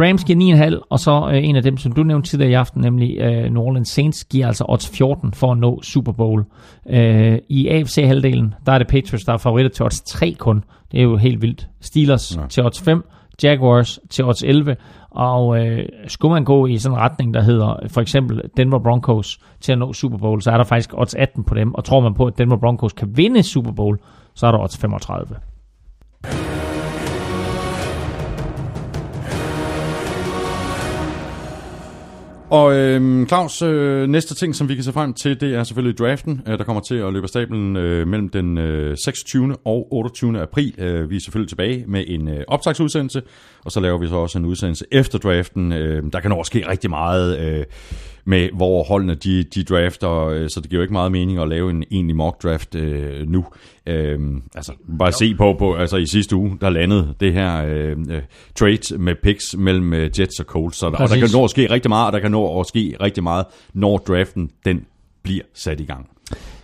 Rams 0.00 0.24
giver 0.24 0.70
9,5, 0.80 0.86
og 0.90 0.98
så 0.98 1.28
øh, 1.32 1.44
en 1.48 1.56
af 1.56 1.62
dem, 1.62 1.76
som 1.76 1.92
du 1.92 2.02
nævnte 2.02 2.30
tidligere 2.30 2.50
i 2.50 2.54
aften, 2.54 2.80
nemlig 2.82 3.18
øh, 3.20 3.50
New 3.52 3.62
Orleans 3.62 3.88
Saints, 3.88 4.24
giver 4.24 4.46
altså 4.46 4.64
odds 4.68 4.88
14 4.88 5.32
for 5.32 5.52
at 5.52 5.58
nå 5.58 5.82
Super 5.82 6.12
Bowl. 6.12 6.44
Øh, 6.90 7.38
I 7.48 7.68
AFC-halvdelen, 7.68 8.54
der 8.66 8.72
er 8.72 8.78
det 8.78 8.86
Patriots, 8.86 9.24
der 9.24 9.32
er 9.32 9.36
favoritter 9.38 9.70
til 9.70 9.84
odds 9.84 10.00
3 10.02 10.32
kun. 10.38 10.64
Det 10.92 10.98
er 11.00 11.04
jo 11.04 11.16
helt 11.16 11.42
vildt. 11.42 11.68
Steelers 11.80 12.36
Ja. 12.36 12.46
til 12.46 12.64
odds 12.64 12.80
5, 12.82 13.04
Jaguars 13.42 13.98
til 14.10 14.24
odds 14.24 14.42
11, 14.42 14.76
og 15.10 15.66
øh, 15.66 15.84
skulle 16.06 16.32
man 16.32 16.44
gå 16.44 16.66
i 16.66 16.78
sådan 16.78 16.98
en 16.98 17.00
retning, 17.02 17.34
der 17.34 17.42
hedder 17.42 17.76
for 17.88 18.00
eksempel 18.00 18.40
Denver 18.56 18.78
Broncos 18.78 19.38
til 19.60 19.72
at 19.72 19.78
nå 19.78 19.92
Super 19.92 20.18
Bowl, 20.18 20.42
så 20.42 20.50
er 20.50 20.56
der 20.56 20.64
faktisk 20.64 20.94
odds 20.98 21.14
18 21.14 21.44
på 21.44 21.54
dem, 21.54 21.74
og 21.74 21.84
tror 21.84 22.00
man 22.00 22.14
på, 22.14 22.26
at 22.26 22.38
Denver 22.38 22.56
Broncos 22.56 22.92
kan 22.92 23.08
vinde 23.16 23.42
Super 23.42 23.72
Bowl, 23.72 23.98
så 24.34 24.46
er 24.46 24.50
der 24.50 24.58
odds 24.58 24.78
35. 24.78 25.36
Og 32.50 32.74
øh, 32.74 33.26
Claus, 33.26 33.62
øh, 33.62 34.08
næste 34.08 34.34
ting, 34.34 34.54
som 34.54 34.68
vi 34.68 34.74
kan 34.74 34.84
se 34.84 34.92
frem 34.92 35.14
til, 35.14 35.40
det 35.40 35.54
er 35.54 35.64
selvfølgelig 35.64 35.98
draften, 35.98 36.42
øh, 36.46 36.58
der 36.58 36.64
kommer 36.64 36.82
til 36.82 36.94
at 36.94 37.12
løbe 37.12 37.24
af 37.24 37.28
stablen 37.28 37.76
øh, 37.76 38.08
mellem 38.08 38.28
den 38.28 38.58
øh, 38.58 38.96
26. 39.04 39.56
og 39.64 39.88
28. 39.92 40.40
april. 40.42 40.74
Øh, 40.78 41.10
vi 41.10 41.16
er 41.16 41.20
selvfølgelig 41.20 41.48
tilbage 41.48 41.84
med 41.88 42.04
en 42.06 42.28
øh, 42.28 42.44
optagsudsendelse, 42.48 43.22
og 43.64 43.72
så 43.72 43.80
laver 43.80 43.98
vi 43.98 44.08
så 44.08 44.16
også 44.16 44.38
en 44.38 44.44
udsendelse 44.44 44.84
efter 44.92 45.18
draften. 45.18 45.72
Øh, 45.72 46.02
der 46.12 46.20
kan 46.20 46.32
også 46.32 46.50
ske 46.50 46.68
rigtig 46.68 46.90
meget 46.90 47.38
øh, 47.38 47.64
med, 48.24 48.48
hvor 48.52 48.82
holdene 48.82 49.14
de, 49.14 49.42
de 49.42 49.64
drafter, 49.64 50.26
øh, 50.26 50.48
så 50.48 50.60
det 50.60 50.70
giver 50.70 50.80
jo 50.80 50.82
ikke 50.82 50.92
meget 50.92 51.12
mening 51.12 51.38
at 51.38 51.48
lave 51.48 51.70
en 51.70 51.84
egentlig 51.90 52.16
mock 52.16 52.42
draft 52.42 52.74
øh, 52.74 53.28
nu. 53.28 53.44
Øh, 53.86 54.18
altså, 54.54 54.72
bare 54.98 55.12
se 55.12 55.34
på, 55.34 55.56
på, 55.58 55.74
altså 55.74 55.96
i 55.96 56.06
sidste 56.06 56.36
uge, 56.36 56.58
der 56.60 56.70
landede 56.70 57.14
det 57.20 57.32
her 57.32 57.64
øh, 57.66 57.90
øh, 57.90 58.22
trade 58.54 58.98
med 58.98 59.14
picks 59.22 59.56
mellem 59.58 59.94
øh, 59.94 60.20
Jets 60.20 60.40
og 60.40 60.46
Colts, 60.46 60.78
så 60.78 60.90
der, 60.90 60.96
og 60.96 61.08
der 61.08 61.16
kan 61.16 61.28
nå 61.32 61.44
at 61.44 61.50
ske 61.50 61.70
rigtig 61.70 61.88
meget, 61.88 62.06
og 62.06 62.12
der 62.12 62.18
kan 62.18 62.30
nå 62.30 62.60
at 62.60 62.66
ske 62.66 62.96
rigtig 63.00 63.22
meget, 63.22 63.46
når 63.72 63.98
draften 63.98 64.50
den 64.64 64.86
bliver 65.22 65.42
sat 65.54 65.80
i 65.80 65.84
gang. 65.84 66.08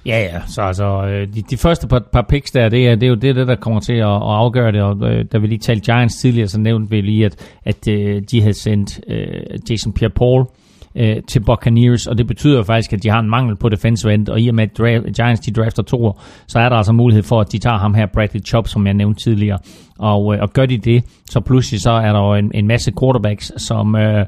Ja, 0.07 0.19
ja, 0.23 0.41
så 0.47 0.63
altså, 0.63 1.03
de, 1.35 1.43
de 1.51 1.57
første 1.57 1.89
par, 1.89 2.03
par 2.13 2.27
picks 2.29 2.51
der, 2.51 2.69
det 2.69 2.89
er, 2.89 2.95
det 2.95 3.03
er 3.03 3.09
jo 3.09 3.15
det, 3.15 3.37
der 3.37 3.57
kommer 3.57 3.81
til 3.81 3.93
at, 3.93 4.07
at 4.07 4.23
afgøre 4.23 4.73
det, 4.73 4.83
og 4.83 5.13
øh, 5.13 5.25
da 5.33 5.39
vi 5.39 5.47
lige 5.47 5.59
talte 5.59 5.93
Giants 5.93 6.15
tidligere, 6.21 6.49
så 6.49 6.61
nævnte 6.61 6.91
vi 6.91 7.01
lige, 7.01 7.25
at, 7.25 7.59
at 7.65 7.89
øh, 7.89 8.23
de 8.31 8.41
havde 8.41 8.55
sendt 8.55 9.01
øh, 9.09 9.59
Jason 9.71 9.95
Pierre-Paul 9.99 10.60
øh, 10.95 11.17
til 11.29 11.41
Buccaneers, 11.41 12.07
og 12.07 12.19
det 12.19 12.27
betyder 12.27 12.57
jo 12.57 12.63
faktisk, 12.63 12.93
at 12.93 13.03
de 13.03 13.11
har 13.11 13.21
en 13.21 13.31
mangel 13.31 13.57
på 13.57 13.69
defensive 13.69 14.15
end, 14.15 14.29
og 14.29 14.41
i 14.41 14.49
og 14.49 14.55
med, 14.55 14.65
at 14.65 14.81
dra- 14.81 15.11
Giants 15.11 15.41
de 15.41 15.53
drafter 15.53 15.83
to, 15.83 16.13
så 16.47 16.59
er 16.59 16.69
der 16.69 16.77
altså 16.77 16.93
mulighed 16.93 17.23
for, 17.23 17.41
at 17.41 17.53
de 17.53 17.59
tager 17.59 17.79
ham 17.79 17.95
her, 17.95 18.07
Bradley 18.07 18.41
Chubb, 18.45 18.69
som 18.69 18.87
jeg 18.87 18.95
nævnte 18.95 19.23
tidligere, 19.25 19.59
og, 19.99 20.35
øh, 20.35 20.43
og 20.43 20.53
gør 20.53 20.67
de 20.67 20.79
det, 20.79 21.05
så 21.31 21.41
pludselig 21.41 21.81
så 21.81 21.91
er 21.91 22.13
der 22.13 22.21
jo 22.21 22.35
en, 22.35 22.51
en 22.55 22.67
masse 22.67 22.93
quarterbacks, 23.01 23.53
som... 23.57 23.97
Øh, 23.97 24.27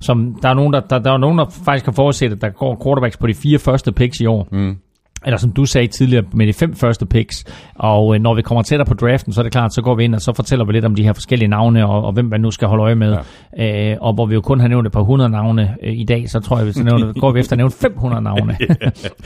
som 0.00 0.38
der 0.42 0.48
er 0.48 0.54
nogen, 0.54 0.72
der, 0.72 0.80
der, 0.80 0.98
der 0.98 1.12
er 1.12 1.16
nogen, 1.16 1.38
der 1.38 1.44
faktisk 1.64 1.84
har 1.84 1.92
forudset, 1.92 2.32
at 2.32 2.40
der 2.40 2.48
går 2.48 2.80
quarterbacks 2.84 3.16
på 3.16 3.26
de 3.26 3.34
fire 3.34 3.58
første 3.58 3.92
picks 3.92 4.20
i 4.20 4.26
år. 4.26 4.48
Mm. 4.52 4.76
Eller 5.24 5.38
som 5.38 5.52
du 5.52 5.64
sagde 5.64 5.86
tidligere, 5.86 6.24
med 6.32 6.46
de 6.46 6.52
fem 6.52 6.74
første 6.74 7.06
picks. 7.06 7.44
Og 7.74 8.14
øh, 8.14 8.20
når 8.20 8.34
vi 8.34 8.42
kommer 8.42 8.62
tættere 8.62 8.86
på 8.86 8.94
draften, 8.94 9.32
så 9.32 9.40
er 9.40 9.42
det 9.42 9.52
klart, 9.52 9.74
så 9.74 9.82
går 9.82 9.94
vi 9.94 10.04
ind, 10.04 10.14
og 10.14 10.20
så 10.20 10.32
fortæller 10.32 10.64
vi 10.64 10.72
lidt 10.72 10.84
om 10.84 10.94
de 10.94 11.02
her 11.02 11.12
forskellige 11.12 11.48
navne, 11.48 11.86
og, 11.86 12.04
og 12.04 12.12
hvem 12.12 12.24
man 12.24 12.40
nu 12.40 12.50
skal 12.50 12.68
holde 12.68 12.82
øje 12.82 12.94
med. 12.94 13.16
Ja. 13.58 13.92
Øh, 13.92 13.96
og 14.00 14.14
hvor 14.14 14.26
vi 14.26 14.34
jo 14.34 14.40
kun 14.40 14.60
har 14.60 14.68
nævnt 14.68 14.86
et 14.86 14.92
par 14.92 15.02
hundrede 15.02 15.30
navne 15.30 15.76
øh, 15.82 15.92
i 15.92 16.04
dag, 16.04 16.30
så 16.30 16.40
tror 16.40 16.58
jeg, 16.58 16.66
vi 16.66 16.72
nævner, 16.82 17.12
går 17.20 17.32
vi 17.32 17.40
efter 17.40 17.52
at 17.52 17.58
nævne 17.58 17.72
500 17.72 18.22
navne. 18.22 18.56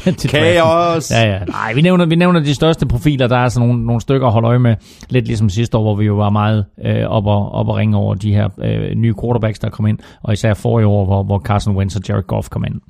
til. 0.19 0.31
Kaos! 0.31 1.11
Ja, 1.11 1.33
ja. 1.33 1.39
Nej, 1.45 1.73
vi 1.75 1.83
nævner, 1.83 2.07
vi 2.07 2.15
nævner 2.15 2.41
de 2.41 2.55
største 2.55 2.87
profiler. 2.87 3.27
Der 3.27 3.37
er 3.37 3.49
sådan 3.49 3.69
nogle, 3.69 3.87
nogle 3.87 4.01
stykker 4.01 4.27
at 4.27 4.33
holde 4.33 4.49
øje 4.49 4.59
med. 4.59 4.75
Lidt 5.11 5.27
ligesom 5.27 5.49
sidste 5.49 5.79
år, 5.79 5.83
hvor 5.83 5.95
vi 5.95 6.05
jo 6.05 6.15
var 6.15 6.31
meget 6.31 6.65
øh, 6.85 7.05
op, 7.07 7.27
og, 7.27 7.53
op 7.53 7.69
og 7.69 7.77
ringe 7.77 7.97
over 7.97 8.15
de 8.15 8.33
her 8.35 8.49
øh, 8.63 8.95
nye 8.95 9.15
quarterbacks, 9.23 9.59
der 9.59 9.71
kom 9.71 9.87
ind. 9.87 9.99
Og 10.23 10.33
især 10.33 10.55
forrige 10.55 10.87
år, 10.87 11.05
hvor, 11.05 11.23
hvor 11.23 11.39
Carson 11.39 11.77
Wentz 11.77 11.97
og 11.97 12.03
Jared 12.09 12.23
Goff 12.23 12.49
kom 12.49 12.65
ind. 12.65 12.81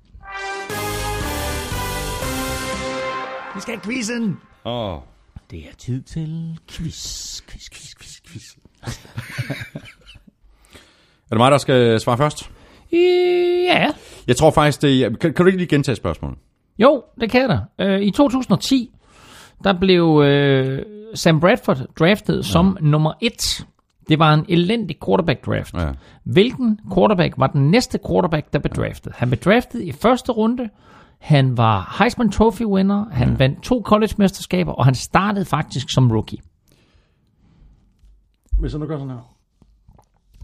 Vi 3.59 3.63
skal 3.63 3.75
have 3.75 3.83
quizzen! 3.83 4.39
Oh. 4.65 4.99
Det 5.51 5.59
er 5.59 5.75
tid 5.79 6.03
til 6.03 6.59
quiz, 6.71 7.41
quiz, 7.43 7.71
quiz, 7.71 7.95
quiz, 7.95 8.21
quiz. 8.27 8.57
Er 11.31 11.35
det 11.35 11.39
mig, 11.39 11.51
der 11.51 11.59
skal 11.59 12.01
svare 12.01 12.17
først? 12.17 12.51
Ja, 12.93 13.87
Jeg 14.27 14.37
tror 14.37 14.51
faktisk, 14.51 14.83
det 14.83 15.05
er... 15.05 15.09
Kan, 15.09 15.35
kan 15.35 15.35
du 15.35 15.47
ikke 15.47 15.59
lige 15.59 15.69
gentage 15.69 15.97
spørgsmålet? 15.97 16.39
Jo, 16.79 17.03
det 17.21 17.31
kan 17.31 17.41
jeg 17.41 17.49
da. 17.49 17.85
Øh, 17.85 18.01
I 18.01 18.11
2010, 18.11 18.91
der 19.65 19.73
blev 19.73 20.23
øh, 20.25 20.83
Sam 21.15 21.41
Bradford 21.41 21.79
draftet 21.99 22.37
ja. 22.37 22.43
som 22.43 22.77
nummer 22.81 23.13
et. 23.21 23.67
Det 24.09 24.19
var 24.19 24.35
en 24.35 24.45
elendig 24.49 24.97
quarterback 25.07 25.47
draft. 25.47 25.75
Ja. 25.75 25.91
Hvilken 26.25 26.81
quarterback 26.95 27.35
var 27.37 27.47
den 27.47 27.71
næste 27.71 27.99
quarterback, 28.09 28.53
der 28.53 28.59
blev 28.59 28.75
draftet? 28.75 29.13
Han 29.17 29.31
blev 29.31 29.39
draftet 29.39 29.83
i 29.83 29.93
første 29.93 30.33
runde. 30.33 30.69
Han 31.21 31.57
var 31.57 31.97
Heisman 31.99 32.31
Trophy 32.31 32.63
winner. 32.65 33.05
Han 33.13 33.29
ja. 33.29 33.35
vandt 33.35 33.63
to 33.63 33.83
college-mesterskaber, 33.85 34.73
og 34.73 34.85
han 34.85 34.95
startede 34.95 35.45
faktisk 35.45 35.87
som 35.91 36.11
rookie. 36.11 36.39
Hvis 38.61 38.73
jeg 38.73 38.81
nu 38.81 38.87
gør 38.87 38.97
sådan 38.99 39.11
her. 39.11 39.35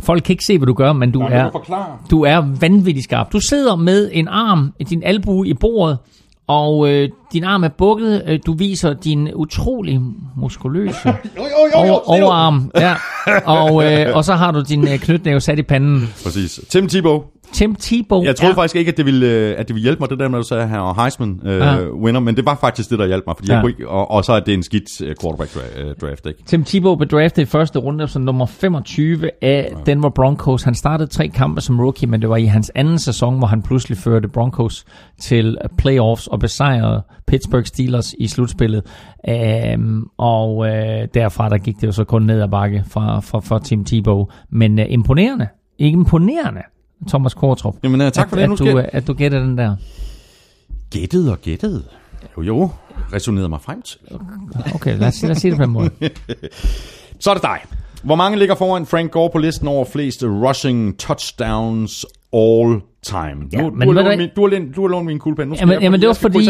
Folk 0.02 0.22
kan 0.22 0.32
ikke 0.32 0.44
se, 0.44 0.58
hvad 0.58 0.66
du 0.66 0.72
gør, 0.72 0.92
men 0.92 1.12
du 1.12 1.18
Nej, 1.18 1.32
er... 1.32 2.00
du 2.10 2.22
er 2.22 2.56
vanvittig 2.60 3.04
skarp. 3.04 3.32
Du 3.32 3.40
sidder 3.40 3.76
med 3.76 4.10
en 4.12 4.28
arm, 4.28 4.74
din 4.88 5.02
albue 5.02 5.48
i 5.48 5.54
bordet, 5.54 5.98
Og 6.46 6.88
øh, 6.92 7.08
din 7.32 7.44
arm 7.44 7.64
er 7.64 7.68
bukket. 7.68 8.22
Øh, 8.26 8.38
du 8.46 8.52
viser 8.52 8.92
din 8.94 9.34
utrolig 9.34 10.00
muskuløse 10.36 11.08
over, 11.74 12.10
overarm. 12.10 12.70
Ja. 12.76 12.94
Og, 13.60 13.92
øh, 13.92 14.16
og 14.16 14.24
så 14.24 14.34
har 14.34 14.52
du 14.52 14.62
din 14.68 14.88
øh, 14.88 14.98
knytnæve 14.98 15.40
sat 15.40 15.58
i 15.58 15.62
panden. 15.62 16.00
Præcis. 16.24 16.60
Tim 16.68 16.88
Tebow. 16.88 17.22
Tim 17.55 17.74
Tebow. 17.74 18.23
Jeg 18.24 18.36
troede 18.36 18.50
er, 18.52 18.55
faktisk 18.55 18.76
ikke, 18.76 18.91
at 18.91 18.97
det 18.97 19.07
ville, 19.07 19.26
øh, 19.26 19.55
at 19.58 19.68
det 19.68 19.74
ville 19.74 19.83
hjælpe 19.83 20.00
mig, 20.00 20.10
det 20.10 20.18
der 20.18 20.28
med, 20.28 20.39
at 20.39 20.42
du 20.42 20.49
sagde, 20.49 20.62
at 20.62 20.68
han 20.68 20.81
var 20.81 21.02
Heisman 21.02 21.41
øh, 21.44 21.58
Ja. 21.58 21.91
winner, 21.91 22.20
men 22.20 22.36
det 22.36 22.47
var 22.47 22.55
faktisk 22.60 22.91
det, 22.91 22.99
der 22.99 23.07
hjalp 23.07 23.24
mig, 23.26 23.36
fordi 23.36 23.49
ja. 23.49 23.52
Ja. 23.52 23.57
jeg 23.58 23.62
kunne 23.62 23.70
ikke, 23.70 23.89
og, 23.89 24.10
og 24.10 24.24
så 24.24 24.33
er 24.33 24.41
det 24.41 24.55
en 24.55 24.62
skidt 24.62 25.00
øh, 25.02 25.15
quarterback 25.23 25.50
dra- 25.50 25.81
øh, 25.81 25.94
draft, 26.00 26.26
ikke? 26.26 26.42
Tim 26.47 26.65
Tebow 26.65 26.94
blev 26.97 27.08
draftet 27.08 27.42
i 27.42 27.44
første 27.44 27.78
runde 27.78 28.08
som 28.08 28.23
nummer 28.23 28.47
25 28.47 29.31
af 29.42 29.73
Denver 29.86 30.10
Broncos. 30.10 30.62
Han 30.62 30.74
startede 30.74 31.10
tre 31.10 31.28
kampe 31.28 31.60
som 31.60 31.81
rookie, 31.81 32.08
men 32.08 32.20
det 32.23 32.28
var 32.28 32.36
i 32.36 32.44
hans 32.44 32.73
anden 32.74 32.99
sæson, 32.99 33.39
hvor 33.39 33.47
han 33.47 33.62
pludselig 33.62 33.99
førte 33.99 34.28
Broncos 34.28 34.84
til 35.20 35.58
playoffs 35.78 36.26
og 36.26 36.39
besejrede 36.41 37.02
Pittsburgh 37.26 37.65
Steelers 37.66 38.15
i 38.18 38.26
slutspillet. 38.26 38.83
Um, 39.76 40.07
og 40.18 40.66
øh, 40.66 41.08
derfra 41.15 41.49
der 41.49 41.58
gik 41.58 41.74
det 41.81 41.86
jo 41.86 41.92
så 41.92 42.05
kun 42.05 42.23
ned 42.23 42.41
ad 42.42 42.49
bakke 42.49 42.84
for, 42.89 43.20
for, 43.23 43.41
for 43.41 43.58
Tim 43.58 43.84
Tebow. 43.84 44.26
Men 44.52 44.78
øh, 44.78 44.86
imponerende. 44.89 45.49
Ikke 45.78 45.97
imponerende, 45.97 46.60
Thomas 47.08 47.34
Kortrup. 47.34 47.74
Jamen, 47.83 48.00
øh, 48.00 48.12
tak 48.12 48.28
for 48.28 48.36
at, 48.36 48.41
det. 48.41 48.49
Nu 48.49 48.52
at, 48.52 48.58
skal 48.58 48.73
du, 48.73 48.78
øh, 48.78 48.84
at 48.92 49.07
du 49.07 49.12
gætter 49.15 49.39
den 49.41 49.58
der. 49.58 49.76
Gættet 50.91 51.31
og 51.31 51.39
gættet. 51.41 51.84
Jo, 52.36 52.42
jo. 52.42 52.70
Resonerede 53.12 53.49
mig 53.49 53.60
frem 53.60 53.83
til. 53.83 53.99
Okay, 54.74 54.99
lad 54.99 55.08
os, 55.08 55.23
lad 55.23 55.31
os 55.31 55.39
sige 55.39 55.50
det 55.50 55.58
på 55.58 55.65
den 55.65 55.73
måde. 55.73 55.91
Så 57.20 57.31
er 57.31 57.34
det 57.34 57.42
dig. 57.42 57.58
Hvor 58.02 58.15
mange 58.15 58.39
ligger 58.39 58.55
foran 58.55 58.86
Frank 58.86 59.10
Gore 59.10 59.31
på 59.33 59.39
listen 59.39 59.68
over 59.68 59.84
flest 59.84 60.24
rushing 60.24 60.99
touchdowns 60.99 62.07
all 62.33 62.81
time? 63.02 63.49
Ja, 63.52 63.60
nu, 63.62 63.70
men 63.70 63.89
du, 63.89 63.94
har 63.94 64.02
lånt 64.02 64.18
min, 64.18 64.28
du, 64.36 64.41
har 64.42 64.49
lånt, 64.49 64.76
du 64.76 64.81
har 64.81 64.89
lånt 64.89 65.07
min 65.07 65.18
kuglepen. 65.18 65.49
Nu 65.49 65.55
skal 65.55 65.62
Jamen, 65.62 65.73
jeg, 65.74 65.83
jamen 65.83 66.00
det 66.00 66.07
var 66.07 66.15
fordi, 66.15 66.44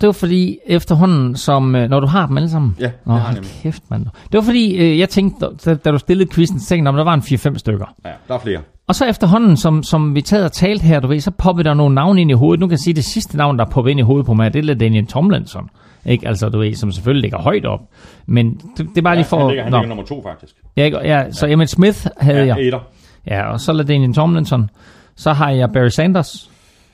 det 0.00 0.06
var 0.06 0.12
fordi 0.12 0.58
efterhånden, 0.66 1.36
som, 1.36 1.74
øh, 1.74 1.90
når 1.90 2.00
du 2.00 2.06
har 2.06 2.26
dem 2.26 2.36
alle 2.36 2.50
sammen. 2.50 2.76
Ja, 2.80 2.90
Nå, 3.06 3.12
har 3.12 3.24
jeg 3.24 3.34
nemlig. 3.34 3.50
kæft, 3.62 3.82
mand. 3.90 4.04
Det 4.04 4.38
var 4.38 4.40
fordi, 4.40 4.98
jeg 4.98 5.08
tænkte, 5.08 5.46
da, 5.64 5.74
da 5.74 5.90
du 5.90 5.98
stillede 5.98 6.30
quizzen, 6.30 6.60
så 6.60 6.66
tænkte 6.68 6.78
jeg, 6.78 6.84
"Nå, 6.84 6.90
men 6.92 6.98
der 6.98 7.04
var 7.04 7.14
en 7.14 7.22
4-5 7.54 7.58
stykker. 7.58 7.94
Ja, 8.04 8.10
der 8.28 8.34
er 8.34 8.38
flere. 8.38 8.60
Og 8.88 8.94
så 8.94 9.04
efterhånden, 9.04 9.56
som, 9.56 9.82
som 9.82 10.14
vi 10.14 10.22
taget 10.22 10.44
og 10.44 10.52
talt 10.52 10.82
her, 10.82 11.00
du 11.00 11.08
ved, 11.08 11.20
så 11.20 11.30
poppede 11.30 11.68
der 11.68 11.74
nogle 11.74 11.94
navne 11.94 12.20
ind 12.20 12.30
i 12.30 12.34
hovedet. 12.34 12.60
Nu 12.60 12.66
kan 12.66 12.72
jeg 12.72 12.78
sige, 12.78 12.92
at 12.92 12.96
det 12.96 13.04
sidste 13.04 13.36
navn, 13.36 13.58
der 13.58 13.64
poppede 13.64 13.90
ind 13.90 14.00
i 14.00 14.02
hovedet 14.02 14.26
på 14.26 14.34
mig, 14.34 14.54
det 14.54 14.70
er 14.70 14.74
Daniel 14.74 15.06
Tomlinson. 15.06 15.70
Ikke? 16.04 16.28
Altså, 16.28 16.48
du 16.48 16.58
ved, 16.58 16.74
som 16.74 16.92
selvfølgelig 16.92 17.22
ligger 17.22 17.38
højt 17.38 17.66
op. 17.66 17.80
Men 18.26 18.54
det, 18.54 18.88
det 18.88 18.98
er 18.98 19.02
bare 19.02 19.16
lige 19.16 19.24
for... 19.24 19.38
han 19.38 19.48
ligger, 19.48 19.62
han 19.62 19.72
ligger 19.72 19.88
nummer 19.88 20.04
to, 20.04 20.22
faktisk. 20.22 20.54
Ja, 20.76 20.84
ikke? 20.84 20.98
ja, 20.98 21.30
så 21.30 21.46
Emmett 21.46 21.70
Smith 21.70 22.06
havde 22.20 22.46
jeg. 22.46 22.66
etter. 22.66 22.80
Ja, 23.26 23.52
og 23.52 23.60
så 23.60 23.84
Daniel 23.88 24.14
Tomlinson. 24.14 24.70
Så 25.16 25.32
har 25.32 25.50
jeg 25.50 25.72
Barry 25.72 25.88
Sanders. 25.88 26.50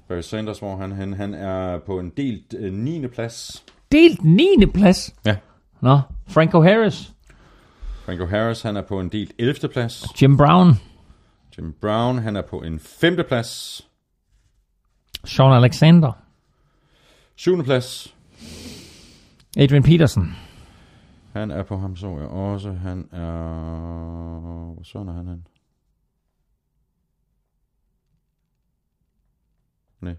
Barry 0.09 0.21
Sanders, 0.21 0.59
hvor 0.59 0.77
han, 0.77 0.93
han, 0.93 1.13
han 1.13 1.35
er 1.35 1.79
på 1.87 1.99
en 1.99 2.13
delt 2.17 2.55
øh, 2.59 2.73
9. 2.73 3.07
plads. 3.07 3.65
Delt 3.93 4.25
9. 4.25 4.47
plads. 4.75 5.15
Ja. 5.27 5.37
Nå, 5.81 6.01
Franco 6.29 6.63
Harris. 6.63 7.13
Franco 8.07 8.27
Harris, 8.27 8.63
han 8.63 8.77
er 8.77 8.83
på 8.83 9.01
en 9.01 9.09
delt 9.09 9.33
11. 9.39 9.55
plads. 9.73 10.23
Jim 10.23 10.37
Brown. 10.37 10.75
Jim 11.59 11.73
Brown, 11.81 12.19
han 12.19 12.37
er 12.37 12.43
på 12.43 12.59
en 12.63 12.79
5. 12.81 13.17
plads. 13.29 13.83
Sean 15.25 15.53
Alexander. 15.53 16.13
7. 17.37 17.63
plads. 17.65 18.15
Adrian 19.59 19.83
Peterson. 19.83 20.35
Han 21.33 21.51
er 21.51 21.63
på 21.63 21.77
ham, 21.79 21.97
så 21.97 22.19
jeg 22.19 22.27
også. 22.29 22.73
Han 22.73 23.09
er... 23.13 24.71
Hvor 24.75 24.83
søren 24.85 25.09
er 25.09 25.13
han 25.13 25.27
hen? 25.29 25.47
Nej. 30.01 30.15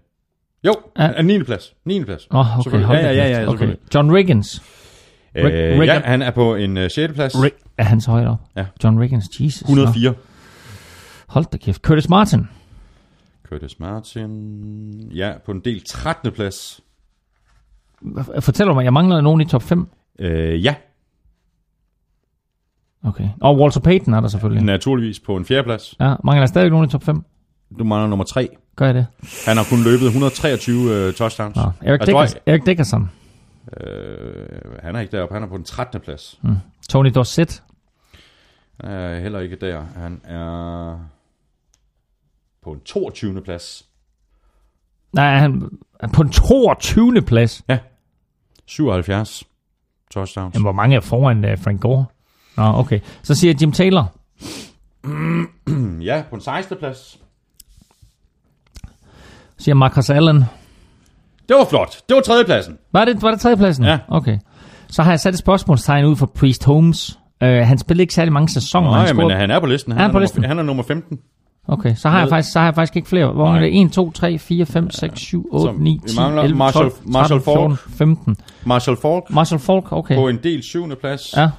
Jo, 0.64 0.74
Ja. 0.98 1.02
han 1.06 1.14
er 1.14 1.22
9. 1.22 1.42
plads. 1.42 1.74
9. 1.84 2.04
plads. 2.04 2.30
Nå, 2.30 2.44
okay, 2.66 2.82
hold 2.82 2.98
ja, 2.98 3.04
ja, 3.12 3.28
ja, 3.28 3.40
ja, 3.42 3.48
okay. 3.48 3.74
John 3.94 4.12
Riggins. 4.12 4.62
Øh, 5.34 5.44
Rick- 5.44 5.84
ja, 5.86 6.00
han 6.04 6.22
er 6.22 6.30
på 6.30 6.54
en 6.54 6.76
uh, 6.76 6.82
6. 6.94 7.14
plads. 7.14 7.34
Rick, 7.42 7.56
er 7.78 7.84
han 7.84 8.00
så 8.00 8.10
højt 8.10 8.26
op? 8.26 8.38
Ja. 8.56 8.66
John 8.84 9.00
Riggins, 9.00 9.24
Jesus. 9.40 9.62
104. 9.62 10.10
Nå, 10.10 10.16
Hold 11.34 11.44
da 11.52 11.56
kæft. 11.56 11.82
Curtis 11.82 12.08
Martin. 12.08 12.48
Curtis 13.48 13.80
Martin. 13.80 15.10
Ja, 15.14 15.32
på 15.46 15.52
en 15.52 15.60
del 15.60 15.82
13. 15.86 16.32
plads. 16.32 16.80
Fortæl 18.40 18.66
mig, 18.66 18.84
jeg 18.84 18.92
mangler 18.92 19.20
nogen 19.20 19.40
i 19.40 19.44
top 19.44 19.62
5. 19.62 19.88
Øh, 20.18 20.64
ja, 20.64 20.74
Okay. 23.06 23.28
Og 23.40 23.58
Walter 23.60 23.80
Payton 23.80 24.14
er 24.14 24.20
der 24.20 24.28
selvfølgelig. 24.28 24.64
naturligvis 24.64 25.20
på 25.20 25.36
en 25.36 25.44
4. 25.44 25.62
plads. 25.62 25.94
Ja, 26.00 26.14
mangler 26.24 26.40
der 26.40 26.46
stadig 26.46 26.70
nogen 26.70 26.88
i 26.88 26.90
top 26.90 27.02
5? 27.02 27.24
Du 27.78 27.84
mangler 27.84 28.08
nummer 28.08 28.24
3. 28.24 28.48
Gør 28.76 28.86
jeg 28.86 28.94
det? 28.94 29.06
Han 29.46 29.56
har 29.56 29.64
kun 29.70 29.78
løbet 29.84 30.06
123 30.06 31.08
uh, 31.08 31.14
touchdowns. 31.14 31.56
Nå. 31.56 31.62
Eric, 31.62 32.00
Altså, 32.00 32.06
Dickers, 32.06 32.34
Eric 32.46 32.62
Dickerson. 32.66 33.10
Øh, 33.80 34.46
han 34.82 34.96
er 34.96 35.00
ikke 35.00 35.16
deroppe, 35.16 35.34
han 35.34 35.42
er 35.42 35.46
på 35.46 35.56
den 35.56 35.64
13. 35.64 36.00
plads. 36.00 36.40
Tony 36.88 37.10
Dorsett. 37.14 37.62
Er 38.80 39.20
heller 39.20 39.40
ikke 39.40 39.56
der. 39.56 39.84
Han 39.96 40.20
er 40.24 40.98
på 42.64 42.72
en 42.72 42.80
22. 42.80 43.40
plads. 43.40 43.86
Nej, 45.12 45.38
han 45.38 45.70
er 46.00 46.08
på 46.08 46.22
en 46.22 46.30
22. 46.30 47.22
plads. 47.22 47.62
77 48.66 49.44
touchdowns. 50.14 50.54
Jamen, 50.54 50.64
hvor 50.64 50.72
mange 50.72 50.96
er 50.96 51.00
foran 51.00 51.44
uh, 51.44 51.58
Frank 51.58 51.80
Gore? 51.80 52.04
Nå, 52.56 52.62
okay. 52.62 53.00
Så 53.22 53.34
siger 53.34 53.54
Jim 53.60 53.72
Taylor. 53.72 54.12
Ja, 56.00 56.22
på 56.30 56.34
en 56.34 56.40
16. 56.40 56.76
plads. 56.78 57.18
Siger 59.58 59.74
Marcus 59.74 60.10
Allen. 60.10 60.44
Det 61.48 61.56
var 61.56 61.64
flot. 61.70 61.96
Det 62.08 62.14
var 62.14 62.22
tredje 62.22 62.44
pladsen. 62.44 62.78
Var 62.92 63.04
det, 63.04 63.22
var 63.22 63.30
det 63.30 63.40
tredjepladsen? 63.40 63.84
Ja. 63.84 63.98
Okay. 64.08 64.38
Så 64.88 65.02
har 65.02 65.12
jeg 65.12 65.20
sat 65.20 65.34
et 65.34 65.38
spørgsmålstegn 65.38 66.04
ud 66.04 66.16
for 66.16 66.26
Priest 66.26 66.64
Holmes. 66.64 67.18
Uh, 67.42 67.48
han 67.48 67.78
spillede 67.78 68.02
ikke 68.02 68.14
særlig 68.14 68.32
mange 68.32 68.48
sæsoner. 68.48 68.90
Nej, 68.90 69.06
han 69.06 69.16
men 69.16 69.30
han 69.30 69.50
er 69.50 69.60
på 69.60 69.66
listen. 69.66 69.92
Han 69.92 69.98
Er 69.98 70.02
han 70.02 70.10
på 70.10 70.12
nummer, 70.12 70.20
listen? 70.20 70.44
Han 70.44 70.58
er 70.58 70.62
nummer 70.62 70.82
15. 70.82 71.18
Okay, 71.68 71.94
så 71.94 72.08
har, 72.08 72.18
jeg 72.20 72.28
faktisk, 72.28 72.52
så 72.52 72.58
har 72.58 72.66
jeg 72.66 72.74
faktisk 72.74 72.96
ikke 72.96 73.08
flere. 73.08 73.32
Hvor 73.32 73.54
er 73.54 73.60
det? 73.60 73.80
1, 73.82 73.92
2, 73.92 74.10
3, 74.10 74.38
4, 74.38 74.66
5, 74.66 74.90
6, 74.90 75.20
7, 75.20 75.46
8, 75.52 75.72
Så 75.72 75.78
9, 75.78 76.00
vi 76.02 76.08
10, 76.08 76.16
mangler 76.16 76.42
11, 76.42 76.58
Marshall- 76.58 76.72
12, 76.72 76.92
Marshall 77.04 77.40
13, 77.42 77.76
14, 77.76 77.78
15. 77.98 78.36
Marshall 78.64 78.96
Falk 78.96 79.30
Marshall 79.30 79.58
Falk, 79.60 79.92
okay. 79.92 80.14
på 80.16 80.28
en 80.28 80.36
del 80.42 80.62
7. 80.62 80.94
plads. 81.00 81.34
Ja. 81.36 81.50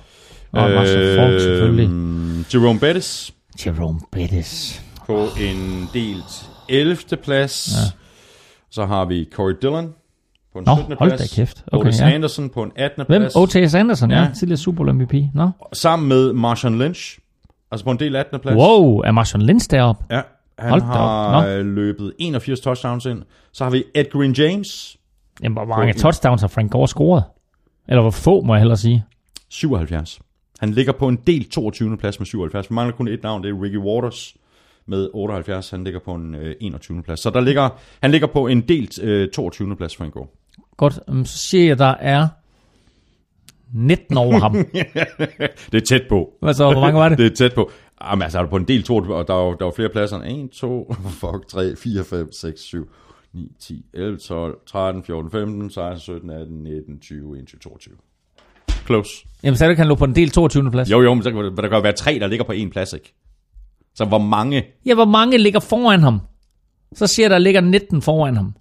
Og 0.54 0.70
Marshall 0.72 1.18
Falk 1.20 1.42
selvfølgelig. 1.42 1.90
Øhm, 1.90 2.46
Jerome 2.54 2.80
Bettis 2.80 3.34
Jerome 3.66 4.00
Bettis. 4.12 4.82
på 5.08 5.28
en 5.40 5.90
delt 5.94 6.50
11. 6.70 6.98
plads. 7.24 7.70
Ja. 7.72 7.92
Så 8.72 8.86
har 8.86 9.06
vi 9.06 9.26
Corey 9.36 9.54
Dillon 9.62 9.88
på 10.54 10.60
en 10.60 10.66
Nå, 10.68 10.76
17. 10.76 10.96
hold 11.00 11.10
plads. 11.12 11.22
da 11.32 11.36
kæft. 11.36 11.64
Okay, 11.72 11.88
Otis 11.88 12.00
ja. 12.00 12.06
Anderson 12.10 12.50
på 12.50 12.64
en 12.64 12.72
18. 12.76 13.06
Hvem? 13.08 13.22
plads. 13.22 13.36
O.T.S. 13.36 13.76
Anderson, 13.76 14.12
ja. 14.12 14.22
Ja. 14.24 14.28
Tidligere 14.40 14.58
Super 14.58 14.78
Bowl 14.78 14.94
MVP. 14.96 15.14
Nå. 15.34 15.50
Sammen 15.74 16.10
med 16.10 16.34
Marshawn 16.34 16.80
Lynch. 16.80 17.20
Altså 17.72 17.86
på 17.86 17.92
en 17.92 18.00
del 18.00 18.16
18. 18.16 18.40
plads. 18.40 18.56
Wow, 18.56 18.98
er 19.00 19.12
Marshawn 19.12 19.42
Lynch 19.42 19.72
deroppe? 19.72 20.04
Ja, 20.12 20.22
han 20.60 20.70
Hold 20.70 20.82
op. 20.82 20.88
har 20.88 21.48
øh, 21.48 21.66
løbet 21.66 22.14
81 22.20 22.60
touchdowns 22.60 23.06
ind. 23.06 23.24
Så 23.52 23.64
har 23.64 23.72
vi 23.72 23.84
Ed 23.96 24.06
Green 24.12 24.32
James, 24.34 24.98
Jamen, 25.44 25.54
hvor 25.54 25.66
mange 25.66 25.94
touchdowns 25.94 26.42
har 26.42 26.48
Frank 26.48 26.72
Gore 26.72 26.88
scoret? 26.88 27.24
Eller 27.88 28.02
hvor 28.02 28.12
få, 28.12 28.42
må 28.42 28.54
jeg 28.54 28.60
hellere 28.62 28.78
sige. 28.78 29.06
77. 29.50 30.20
Han 30.60 30.72
ligger 30.72 30.94
på 30.94 31.08
en 31.08 31.16
del 31.28 31.50
22. 31.50 31.98
plads 31.98 32.20
med 32.20 32.26
77. 32.26 32.70
Vi 32.70 32.76
mangler 32.76 32.96
kun 32.96 33.08
et 33.08 33.24
navn, 33.24 33.44
det 33.44 33.50
er 33.50 33.62
Ricky 33.64 33.78
Waters 33.78 34.36
med 34.88 35.10
78. 35.14 35.70
Han 35.70 35.84
ligger 35.84 36.00
på 36.00 36.14
en 36.14 36.36
øh, 36.36 36.56
21. 36.62 37.04
plads. 37.04 37.20
Så 37.20 37.30
der 37.30 37.42
ligger, 37.42 37.70
han 38.02 38.12
ligger 38.12 38.28
på 38.28 38.48
en 38.48 38.62
delt 38.62 39.04
øh, 39.04 39.30
22. 39.30 39.76
plads, 39.76 39.96
Frank 39.96 40.14
Gore. 40.14 40.28
Godt, 40.78 40.94
så 41.28 41.38
siger 41.38 41.68
jeg, 41.68 41.80
der 41.80 41.96
er 42.00 42.28
19 43.76 44.18
over 44.18 44.40
ham. 44.40 44.54
Det 45.72 45.82
er 45.82 45.86
tæt 45.90 46.02
på. 46.10 46.30
Altså, 46.42 46.72
hvor 46.72 46.82
mange 46.82 47.00
var 47.00 47.10
det? 47.10 47.18
Det 47.20 47.26
er 47.32 47.36
tæt 47.36 47.56
på. 47.56 47.72
Jamen, 48.10 48.24
altså, 48.24 48.38
er 48.40 48.44
du 48.44 48.50
på 48.50 48.56
en 48.56 48.68
del 48.68 48.84
22, 48.84 49.16
og 49.16 49.28
der 49.28 49.34
er, 49.34 49.38
jo- 49.46 49.54
der 49.54 49.62
er 49.62 49.68
jo 49.68 49.74
flere 49.76 49.90
pladser 49.90 50.18
end 50.22 50.44
1, 50.50 50.52
2, 50.52 50.94
fuck, 51.22 51.48
3, 51.48 51.76
4, 51.76 52.04
5, 52.04 52.32
6, 52.32 52.62
7, 52.62 52.90
9, 53.34 53.52
10, 53.60 53.86
11, 53.94 54.18
12, 54.18 54.58
13, 54.68 55.04
14, 55.04 55.32
15, 55.32 55.70
16, 55.70 56.00
17, 56.00 56.30
18, 56.30 56.64
19, 56.64 57.00
20, 57.00 57.38
21, 57.40 57.60
22. 57.60 57.94
Close. 58.86 59.10
Jamen, 59.44 59.58
så 59.58 59.64
er 59.64 59.68
det, 59.68 59.78
kan 59.78 59.84
han 59.84 59.90
lå 59.90 59.96
på 59.96 60.06
en 60.06 60.16
del 60.16 60.30
22. 60.30 60.72
plads. 60.72 60.92
Jo, 60.92 61.02
jo, 61.02 61.14
men 61.14 61.24
så 61.24 61.32
kan 61.32 61.40
der, 61.58 61.70
jo 61.76 61.80
være 61.80 61.92
tre, 61.94 62.20
der 62.20 62.28
ligger 62.28 62.46
på 62.46 62.52
en 62.52 62.70
plads, 62.70 62.94
ikke? 62.94 63.14
Så 63.96 64.06
hvor 64.06 64.18
mange? 64.18 64.64
Ja, 64.86 64.94
hvor 64.94 65.06
mange 65.06 65.38
ligger 65.38 65.60
foran 65.60 66.00
ham? 66.00 66.20
Så 66.94 67.08
siger 67.08 67.30
der 67.30 67.38
ligger 67.38 67.62
19 67.62 68.02
foran 68.02 68.36
ham. 68.36 68.54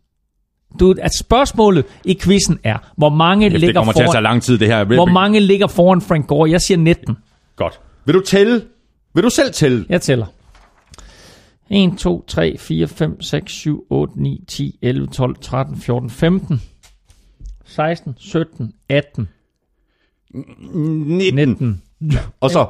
Du, 0.80 0.94
at 1.02 1.10
spørgsmålet 1.18 1.84
i 2.04 2.18
quizzen 2.22 2.58
er, 2.64 2.78
hvor 2.96 3.08
mange, 3.08 3.50
Det 3.50 3.60
ligger 3.60 3.74
kommer 3.80 3.92
til 3.92 4.04
foran, 4.04 4.22
lang 4.22 4.42
tid, 4.42 4.58
det 4.58 4.68
her. 4.68 4.84
hvor 4.84 5.06
mange 5.06 5.40
ligger 5.40 5.66
foran 5.66 6.00
Frank 6.00 6.26
Gore? 6.26 6.50
Jeg 6.50 6.60
siger 6.60 6.78
19. 6.78 7.16
Godt. 7.56 7.80
Vil 8.04 8.14
du 8.14 8.20
tælle? 8.20 8.62
Vil 9.14 9.24
du 9.24 9.30
selv 9.30 9.52
tælle? 9.52 9.86
Jeg 9.88 10.00
tæller. 10.02 10.26
1, 11.70 11.98
2, 11.98 12.24
3, 12.26 12.56
4, 12.58 12.86
5, 12.88 13.20
6, 13.22 13.52
7, 13.52 13.86
8, 13.90 14.22
9, 14.22 14.44
10, 14.48 14.78
11, 14.82 15.06
12, 15.06 15.36
13, 15.40 15.76
14, 15.76 16.10
15, 16.10 16.62
16, 17.64 18.14
17, 18.18 18.72
18, 18.88 19.28
19. 20.34 21.34
19. 21.48 21.82
Og 22.40 22.50
så... 22.50 22.66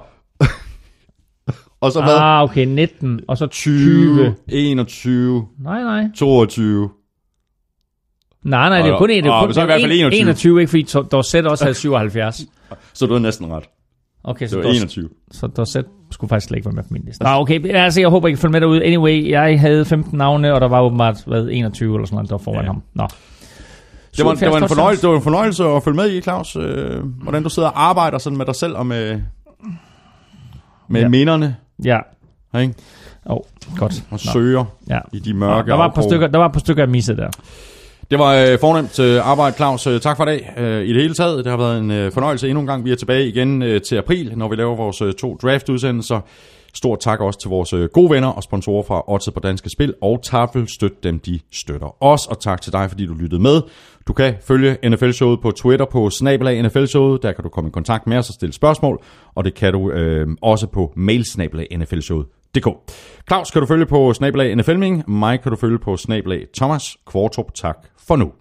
og 1.81 1.92
så 1.92 2.02
hvad? 2.02 2.15
Ah, 2.15 2.42
okay, 2.42 2.65
19. 2.66 3.20
Og 3.28 3.39
så 3.39 3.47
20, 3.47 4.15
20. 4.16 4.34
21, 4.49 5.47
Nej, 5.58 5.83
nej. 5.83 6.05
22, 6.16 6.91
Nej, 8.44 8.68
nej, 8.68 8.78
det 8.82 8.89
er 8.89 8.92
Og- 8.92 8.98
kun 8.98 9.10
en. 9.10 9.24
Det 9.24 9.31
er 9.31 9.34
og 9.34 9.44
kun 9.47 9.55
så 9.55 9.62
i 9.62 9.64
hvert 9.64 9.81
fald 9.81 9.92
21. 9.92 10.20
21, 10.20 10.60
ikke? 10.60 10.70
Fordi 10.70 10.82
Dorset 11.12 11.47
også 11.47 11.64
havde 11.64 11.74
77. 11.84 12.40
Så 12.92 13.06
du 13.06 13.14
er 13.14 13.18
næsten 13.18 13.52
ret. 13.52 13.64
Okay, 14.24 14.47
så 14.47 14.56
Det 14.56 14.64
var 14.64 14.70
Dorset- 14.70 14.76
21. 14.82 15.08
Så 15.32 15.47
Dorset 15.47 15.84
skulle 16.10 16.28
faktisk 16.28 16.48
slet 16.48 16.56
ikke 16.56 16.66
være 16.66 16.74
med 16.74 16.82
på 16.82 16.89
min 16.90 17.02
liste. 17.05 17.24
Nå, 17.24 17.31
okay. 17.31 17.74
Altså, 17.74 18.00
jeg 18.00 18.08
håber, 18.08 18.28
I 18.28 18.31
kan 18.31 18.39
følge 18.39 18.52
med 18.52 18.60
derude. 18.60 18.84
Anyway, 18.84 19.31
jeg 19.31 19.60
havde 19.60 19.84
15 19.84 20.18
navne, 20.18 20.55
og 20.55 20.60
der 20.60 20.68
var 20.68 20.81
åbenbart 20.81 21.23
hvad, 21.26 21.48
21 21.52 21.94
eller 21.94 22.06
sådan 22.06 22.14
noget, 22.16 22.31
der 22.31 22.39
foran 22.39 22.60
Ja. 22.60 22.66
ham. 22.66 22.82
Nå. 22.94 23.06
Det 24.16 24.24
var, 24.24 24.34
det, 24.34 24.40
var 24.50 24.56
en 24.56 24.68
77 24.68 24.68
fornøjelse, 24.68 25.02
det 25.02 25.10
var 25.10 25.16
en 25.16 25.23
fornøjelse 25.23 25.64
at 25.64 25.82
følge 25.84 25.97
med 25.97 26.10
i, 26.10 26.20
Claus. 26.20 26.56
Øh, 26.56 27.05
hvordan 27.23 27.42
du 27.42 27.48
sidder 27.48 27.68
og 27.68 27.82
arbejder 27.89 28.18
sådan 28.18 28.36
med 28.39 28.47
dig 28.47 28.55
selv 28.55 28.76
og 28.76 28.86
med, 28.86 29.20
med 30.89 31.00
Ja. 31.00 31.05
ja. 31.05 31.08
minderne. 31.08 31.56
Ja. 31.84 31.98
Ikke? 32.60 32.74
Åh, 33.26 33.36
oh, 33.36 33.40
godt. 33.78 33.92
Og 33.92 34.05
Nå. 34.10 34.18
søger 34.32 34.64
Ja. 34.89 34.98
i 35.12 35.18
de 35.18 35.34
mørke 35.34 35.70
der, 35.70 35.76
var 35.76 35.89
et 35.89 35.94
par 35.94 36.02
stykker, 36.02 36.26
der 36.26 36.39
var 36.39 36.47
et 36.47 36.52
par 36.52 36.60
stykker, 36.60 36.82
jeg 36.82 36.90
missede 36.90 37.16
der. 37.16 37.28
Det 38.10 38.18
var 38.18 38.34
øh, 38.34 38.58
fornemt 38.58 38.99
øh, 38.99 39.28
arbejde, 39.31 39.57
Claus. 39.57 39.86
Øh, 39.86 40.00
tak 40.00 40.16
for 40.16 40.24
i 40.24 40.26
dag. 40.26 40.55
Øh, 40.57 40.84
I 40.84 40.92
det 40.92 41.02
hele 41.02 41.15
taget, 41.15 41.44
det 41.44 41.50
har 41.50 41.58
været 41.58 41.78
en 41.78 41.91
øh, 41.91 42.12
fornøjelse 42.12 42.49
endnu 42.49 42.60
en 42.60 42.66
gang. 42.66 42.84
Vi 42.84 42.92
er 42.92 42.97
tilbage 42.97 43.28
igen 43.28 43.62
øh, 43.62 43.83
til 43.83 43.97
april, 43.97 44.33
når 44.36 44.49
vi 44.49 44.57
laver 44.57 44.76
vores 44.76 45.02
øh, 45.02 45.12
to 45.12 45.39
draft-udsendelser. 45.42 46.20
Stort 46.74 47.00
tak 47.00 47.20
også 47.20 47.41
til 47.41 47.49
vores 47.49 47.73
øh, 47.73 47.89
gode 47.89 48.10
venner 48.10 48.28
og 48.28 48.42
sponsorer 48.42 48.83
fra 48.83 49.02
Odds 49.12 49.28
på 49.34 49.41
Danske 49.41 49.70
Spil 49.70 49.94
og 50.02 50.20
Tafel. 50.23 50.68
Støt 50.68 51.05
dem, 51.05 51.18
de 51.18 51.41
støtter 51.52 52.02
os. 52.02 52.26
Og 52.26 52.41
tak 52.41 52.62
til 52.62 52.73
dig, 52.73 52.91
fordi 52.91 53.07
du 53.07 53.15
lyttede 53.15 53.42
med. 53.42 53.62
Du 54.08 54.12
kan 54.12 54.34
følge 54.47 54.76
NFL-showet 54.89 55.41
på 55.42 55.50
Twitter 55.50 55.86
på 55.86 56.10
snabelag 56.10 56.62
NFL-showet. 56.62 57.23
Der 57.23 57.33
kan 57.33 57.44
du 57.44 57.49
komme 57.49 57.68
i 57.68 57.70
kontakt 57.70 58.07
med 58.07 58.16
os 58.16 58.28
og 58.28 58.34
stille 58.34 58.52
spørgsmål. 58.52 59.02
Og 59.34 59.44
det 59.44 59.55
kan 59.55 59.73
du 59.73 59.91
øh, 59.91 60.28
også 60.42 60.66
på 60.66 60.92
mail 60.97 61.24
snabelag 61.24 61.66
NFL-showet.dk. 61.76 62.68
Claus 63.28 63.50
kan 63.50 63.60
du 63.60 63.66
følge 63.66 63.86
på 63.86 64.12
snabelag 64.12 64.57
NFLming. 64.57 65.10
Mig 65.10 65.41
kan 65.41 65.50
du 65.50 65.57
følge 65.57 65.78
på 65.78 65.97
snabelag 65.97 66.47
Thomas 66.57 66.97
Kvartrup. 67.07 67.55
Tak 67.55 67.76
for 68.07 68.16
nu. 68.16 68.33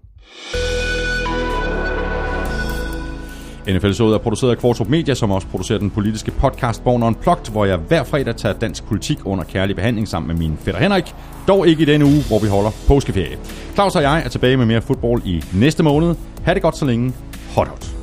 NFL-showet 3.68 4.14
er 4.14 4.18
produceret 4.18 4.52
af 4.52 4.58
Kvartrup 4.58 4.88
Media, 4.88 5.14
som 5.14 5.32
også 5.32 5.48
producerer 5.48 5.80
den 5.80 5.90
politiske 5.90 6.32
podcast 6.32 6.84
Born 6.84 7.04
Unplugged, 7.04 7.52
hvor 7.52 7.66
jeg 7.66 7.78
hver 7.78 8.04
fredag 8.04 8.36
tager 8.36 8.60
dansk 8.60 8.84
politik 8.84 9.18
under 9.26 9.44
kærlig 9.44 9.76
behandling 9.76 10.08
sammen 10.08 10.28
med 10.28 10.36
min 10.36 10.58
fætter 10.58 10.82
Henrik. 10.82 11.16
Dog 11.48 11.68
ikke 11.68 11.82
i 11.82 11.86
denne 11.86 12.06
uge, 12.06 12.24
hvor 12.28 12.40
vi 12.40 12.48
holder 12.48 12.72
påskeferie. 12.88 13.38
Claus 13.74 13.96
og 13.96 14.02
jeg 14.02 14.22
er 14.26 14.30
tilbage 14.30 14.58
med 14.58 14.66
mere 14.66 14.82
fodbold 14.82 15.22
i 15.26 15.44
næste 15.54 15.84
måned. 15.84 16.16
Ha' 16.44 16.54
det 16.54 16.62
godt 16.62 16.78
så 16.78 16.86
længe. 16.86 17.14
Hot 17.56 17.68
hot. 17.68 18.03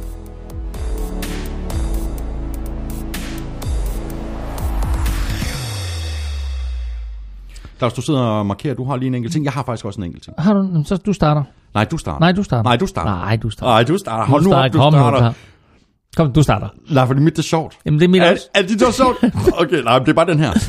Claus, 7.81 7.92
du 7.92 8.02
sidder 8.02 8.20
og 8.20 8.47
markerer, 8.47 8.75
du 8.75 8.84
har 8.84 8.97
lige 8.97 9.07
en 9.07 9.15
enkelt 9.15 9.33
ting. 9.33 9.44
Jeg 9.44 9.52
har 9.52 9.62
faktisk 9.62 9.84
også 9.84 10.00
en 10.00 10.05
enkelt 10.05 10.25
ting. 10.25 10.34
Har 10.39 10.52
du, 10.55 10.83
så 10.86 10.97
du 10.97 11.12
starter. 11.12 11.42
Nej, 11.75 11.84
du 11.84 11.97
starter. 11.99 12.20
Nej, 12.20 12.33
du 12.33 12.42
starter. 12.42 12.62
Nej, 12.62 12.76
du 12.76 12.86
starter. 12.86 13.10
Nej, 13.10 13.36
du 13.36 13.41
starter. 13.41 13.65
Nej, 13.65 13.83
du 13.83 13.99
starter. 13.99 14.25
Du 14.25 14.31
Hold 14.31 14.44
nu 14.44 14.52
op, 14.55 14.73
du 14.73 14.78
starter. 14.78 15.33
Kom, 16.17 16.33
du 16.33 16.42
starter. 16.42 16.68
Nej, 16.91 17.07
fordi 17.07 17.20
mit 17.20 17.33
det 17.33 17.39
er 17.39 17.42
sjovt. 17.42 17.75
Jamen, 17.86 18.00
det 18.00 18.05
er 18.05 18.09
mit 18.09 18.23
Er, 18.23 18.31
også. 18.31 18.49
er 18.55 18.62
det 18.62 18.81
så 18.81 18.92
sjovt? 18.92 19.34
Okay, 19.62 19.83
nej, 19.83 19.99
det 19.99 20.09
er 20.09 20.12
bare 20.12 20.26
den 20.26 20.39
her. 20.39 20.52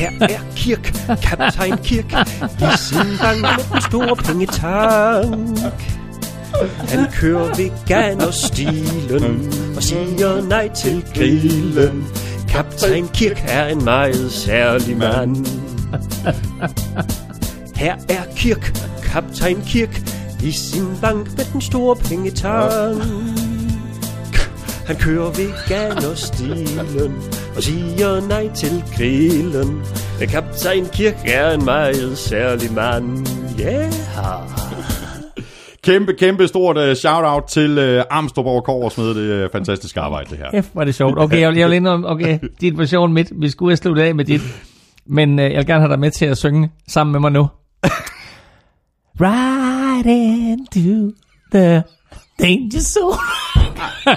Her 0.00 0.10
er 0.20 0.40
Kirk, 0.56 0.94
kaptajn 1.22 1.78
Kirk, 1.78 2.12
i 2.42 2.76
sin 2.76 3.18
bank 3.20 3.40
med 3.40 3.72
den 3.72 3.80
store 3.80 4.16
pengetank. 4.16 5.80
Han 6.88 7.06
kører 7.12 7.54
veganerstilen 7.56 9.48
og 9.76 9.82
siger 9.82 10.48
nej 10.48 10.68
til 10.74 11.04
grillen. 11.14 12.06
Kaptajn 12.50 13.08
Kirk 13.08 13.44
er 13.48 13.66
en 13.66 13.84
meget 13.84 14.32
særlig 14.32 14.96
mand. 14.96 15.46
Her 17.76 17.94
er 18.08 18.22
Kirk, 18.36 18.72
kaptajn 19.02 19.62
Kirk, 19.66 20.02
i 20.42 20.50
sin 20.52 20.86
bank 21.00 21.36
med 21.36 21.44
den 21.52 21.60
store 21.60 21.96
pengetank. 21.96 23.02
Han 24.86 24.96
kører 24.96 25.30
veganerstilen 25.30 27.22
og 27.56 27.62
siger 27.62 28.28
nej 28.28 28.54
til 28.54 28.84
grillen. 28.96 29.82
Kaptajn 30.28 30.86
Kirk 30.92 31.16
er 31.24 31.50
en 31.50 31.64
meget 31.64 32.18
særlig 32.18 32.72
mand. 32.72 33.26
Yeah. 33.60 34.99
Kæmpe, 35.84 36.14
kæmpe 36.14 36.48
stort 36.48 36.78
uh, 36.78 36.94
shout-out 36.94 37.44
til 37.44 37.78
uh, 37.78 38.02
Armstrong 38.10 38.48
over 38.48 38.60
Korsmed. 38.60 39.14
Det 39.14 39.44
er 39.44 39.48
fantastisk 39.52 39.96
arbejde, 39.96 40.30
det 40.30 40.38
her. 40.38 40.62
F, 40.62 40.66
var 40.74 40.84
det 40.84 40.94
sjovt. 40.94 41.18
Okay, 41.18 41.40
jeg 41.40 41.48
vil, 41.50 41.58
jeg 41.58 41.68
vil 41.68 41.76
indrømme, 41.76 42.08
okay, 42.08 42.38
din 42.60 42.78
version 42.78 43.12
midt. 43.12 43.28
Vi 43.36 43.48
skulle 43.48 43.70
have 43.70 43.76
sluttet 43.76 44.02
af 44.02 44.14
med 44.14 44.24
dit. 44.24 44.40
Men 45.06 45.38
øh, 45.38 45.44
jeg 45.44 45.56
vil 45.56 45.66
gerne 45.66 45.80
have 45.80 45.90
dig 45.90 45.98
med 46.00 46.10
til 46.10 46.26
at 46.26 46.38
synge 46.38 46.70
sammen 46.88 47.12
med 47.12 47.20
mig 47.20 47.32
nu. 47.32 47.48
right 49.20 50.06
into 50.06 51.10
the 51.52 51.82
danger 52.40 52.80
zone. 52.80 53.16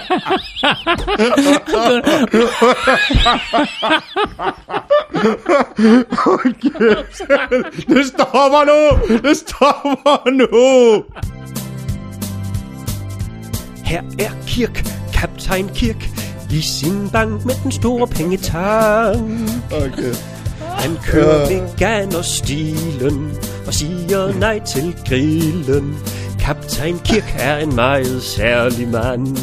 Det 7.88 8.06
stopper 8.06 8.64
nu! 8.64 8.98
Det 9.28 9.36
stopper 9.36 10.30
nu! 10.30 11.04
Her 13.84 14.02
er 14.18 14.30
Kirk, 14.46 14.86
kaptajn 15.12 15.68
Kirk, 15.74 16.10
i 16.50 16.60
sin 16.60 17.10
bank 17.10 17.44
med 17.44 17.54
den 17.62 17.72
store 17.72 18.06
pengetank. 18.06 19.50
Okay. 19.72 20.14
Han 20.60 20.96
kører 21.02 21.48
veganerstilen 21.48 23.32
og 23.66 23.74
siger 23.74 24.38
nej 24.38 24.60
til 24.64 24.96
grillen. 25.08 25.96
Kaptajn 26.40 26.98
Kirk 26.98 27.34
er 27.38 27.56
en 27.56 27.74
meget 27.74 28.22
særlig 28.22 28.88
mand. 28.88 29.36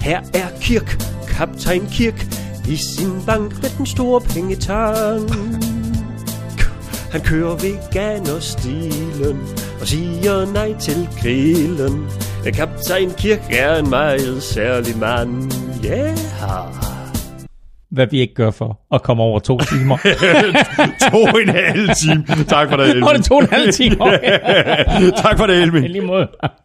Her 0.00 0.20
er 0.34 0.46
Kirk, 0.60 1.02
kaptajn 1.28 1.86
Kirk, 1.90 2.26
i 2.68 2.76
sin 2.76 3.12
bank 3.26 3.62
med 3.62 3.70
den 3.78 3.86
store 3.86 4.20
pengetank. 4.20 5.36
Han 7.12 7.20
kører 7.20 7.56
veganerstilen 7.56 9.38
og 9.80 9.86
siger 9.86 10.52
nej 10.52 10.74
til 10.78 11.08
grillen. 11.20 12.06
Kaptajn 12.54 13.10
Kirk 13.18 13.38
er 13.50 13.76
en 13.76 13.90
meget 13.90 14.42
særlig 14.42 14.98
mand. 14.98 15.52
Yeah. 15.84 16.18
Hvad 17.90 18.06
vi 18.10 18.20
ikke 18.20 18.34
gør 18.34 18.50
for 18.50 18.80
at 18.94 19.02
komme 19.02 19.22
over 19.22 19.38
to 19.38 19.58
timer. 19.58 19.96
To 21.12 21.18
og 21.22 21.42
en 21.42 21.48
halv 21.48 21.88
time. 22.02 22.44
Tak 22.48 22.68
for 22.70 22.76
det, 22.76 22.96
Nå, 22.96 23.08
det 23.08 23.18
er 23.18 23.22
to 23.22 23.34
og 23.34 23.42
en 23.42 23.48
halv 23.48 23.72
time. 23.72 23.96
Okay. 24.00 24.38
tak 25.24 25.38
for 25.38 25.46
det, 25.46 25.62
Elvin. 25.62 25.84
I 25.84 25.88
lige 25.88 26.06
måde. 26.06 26.28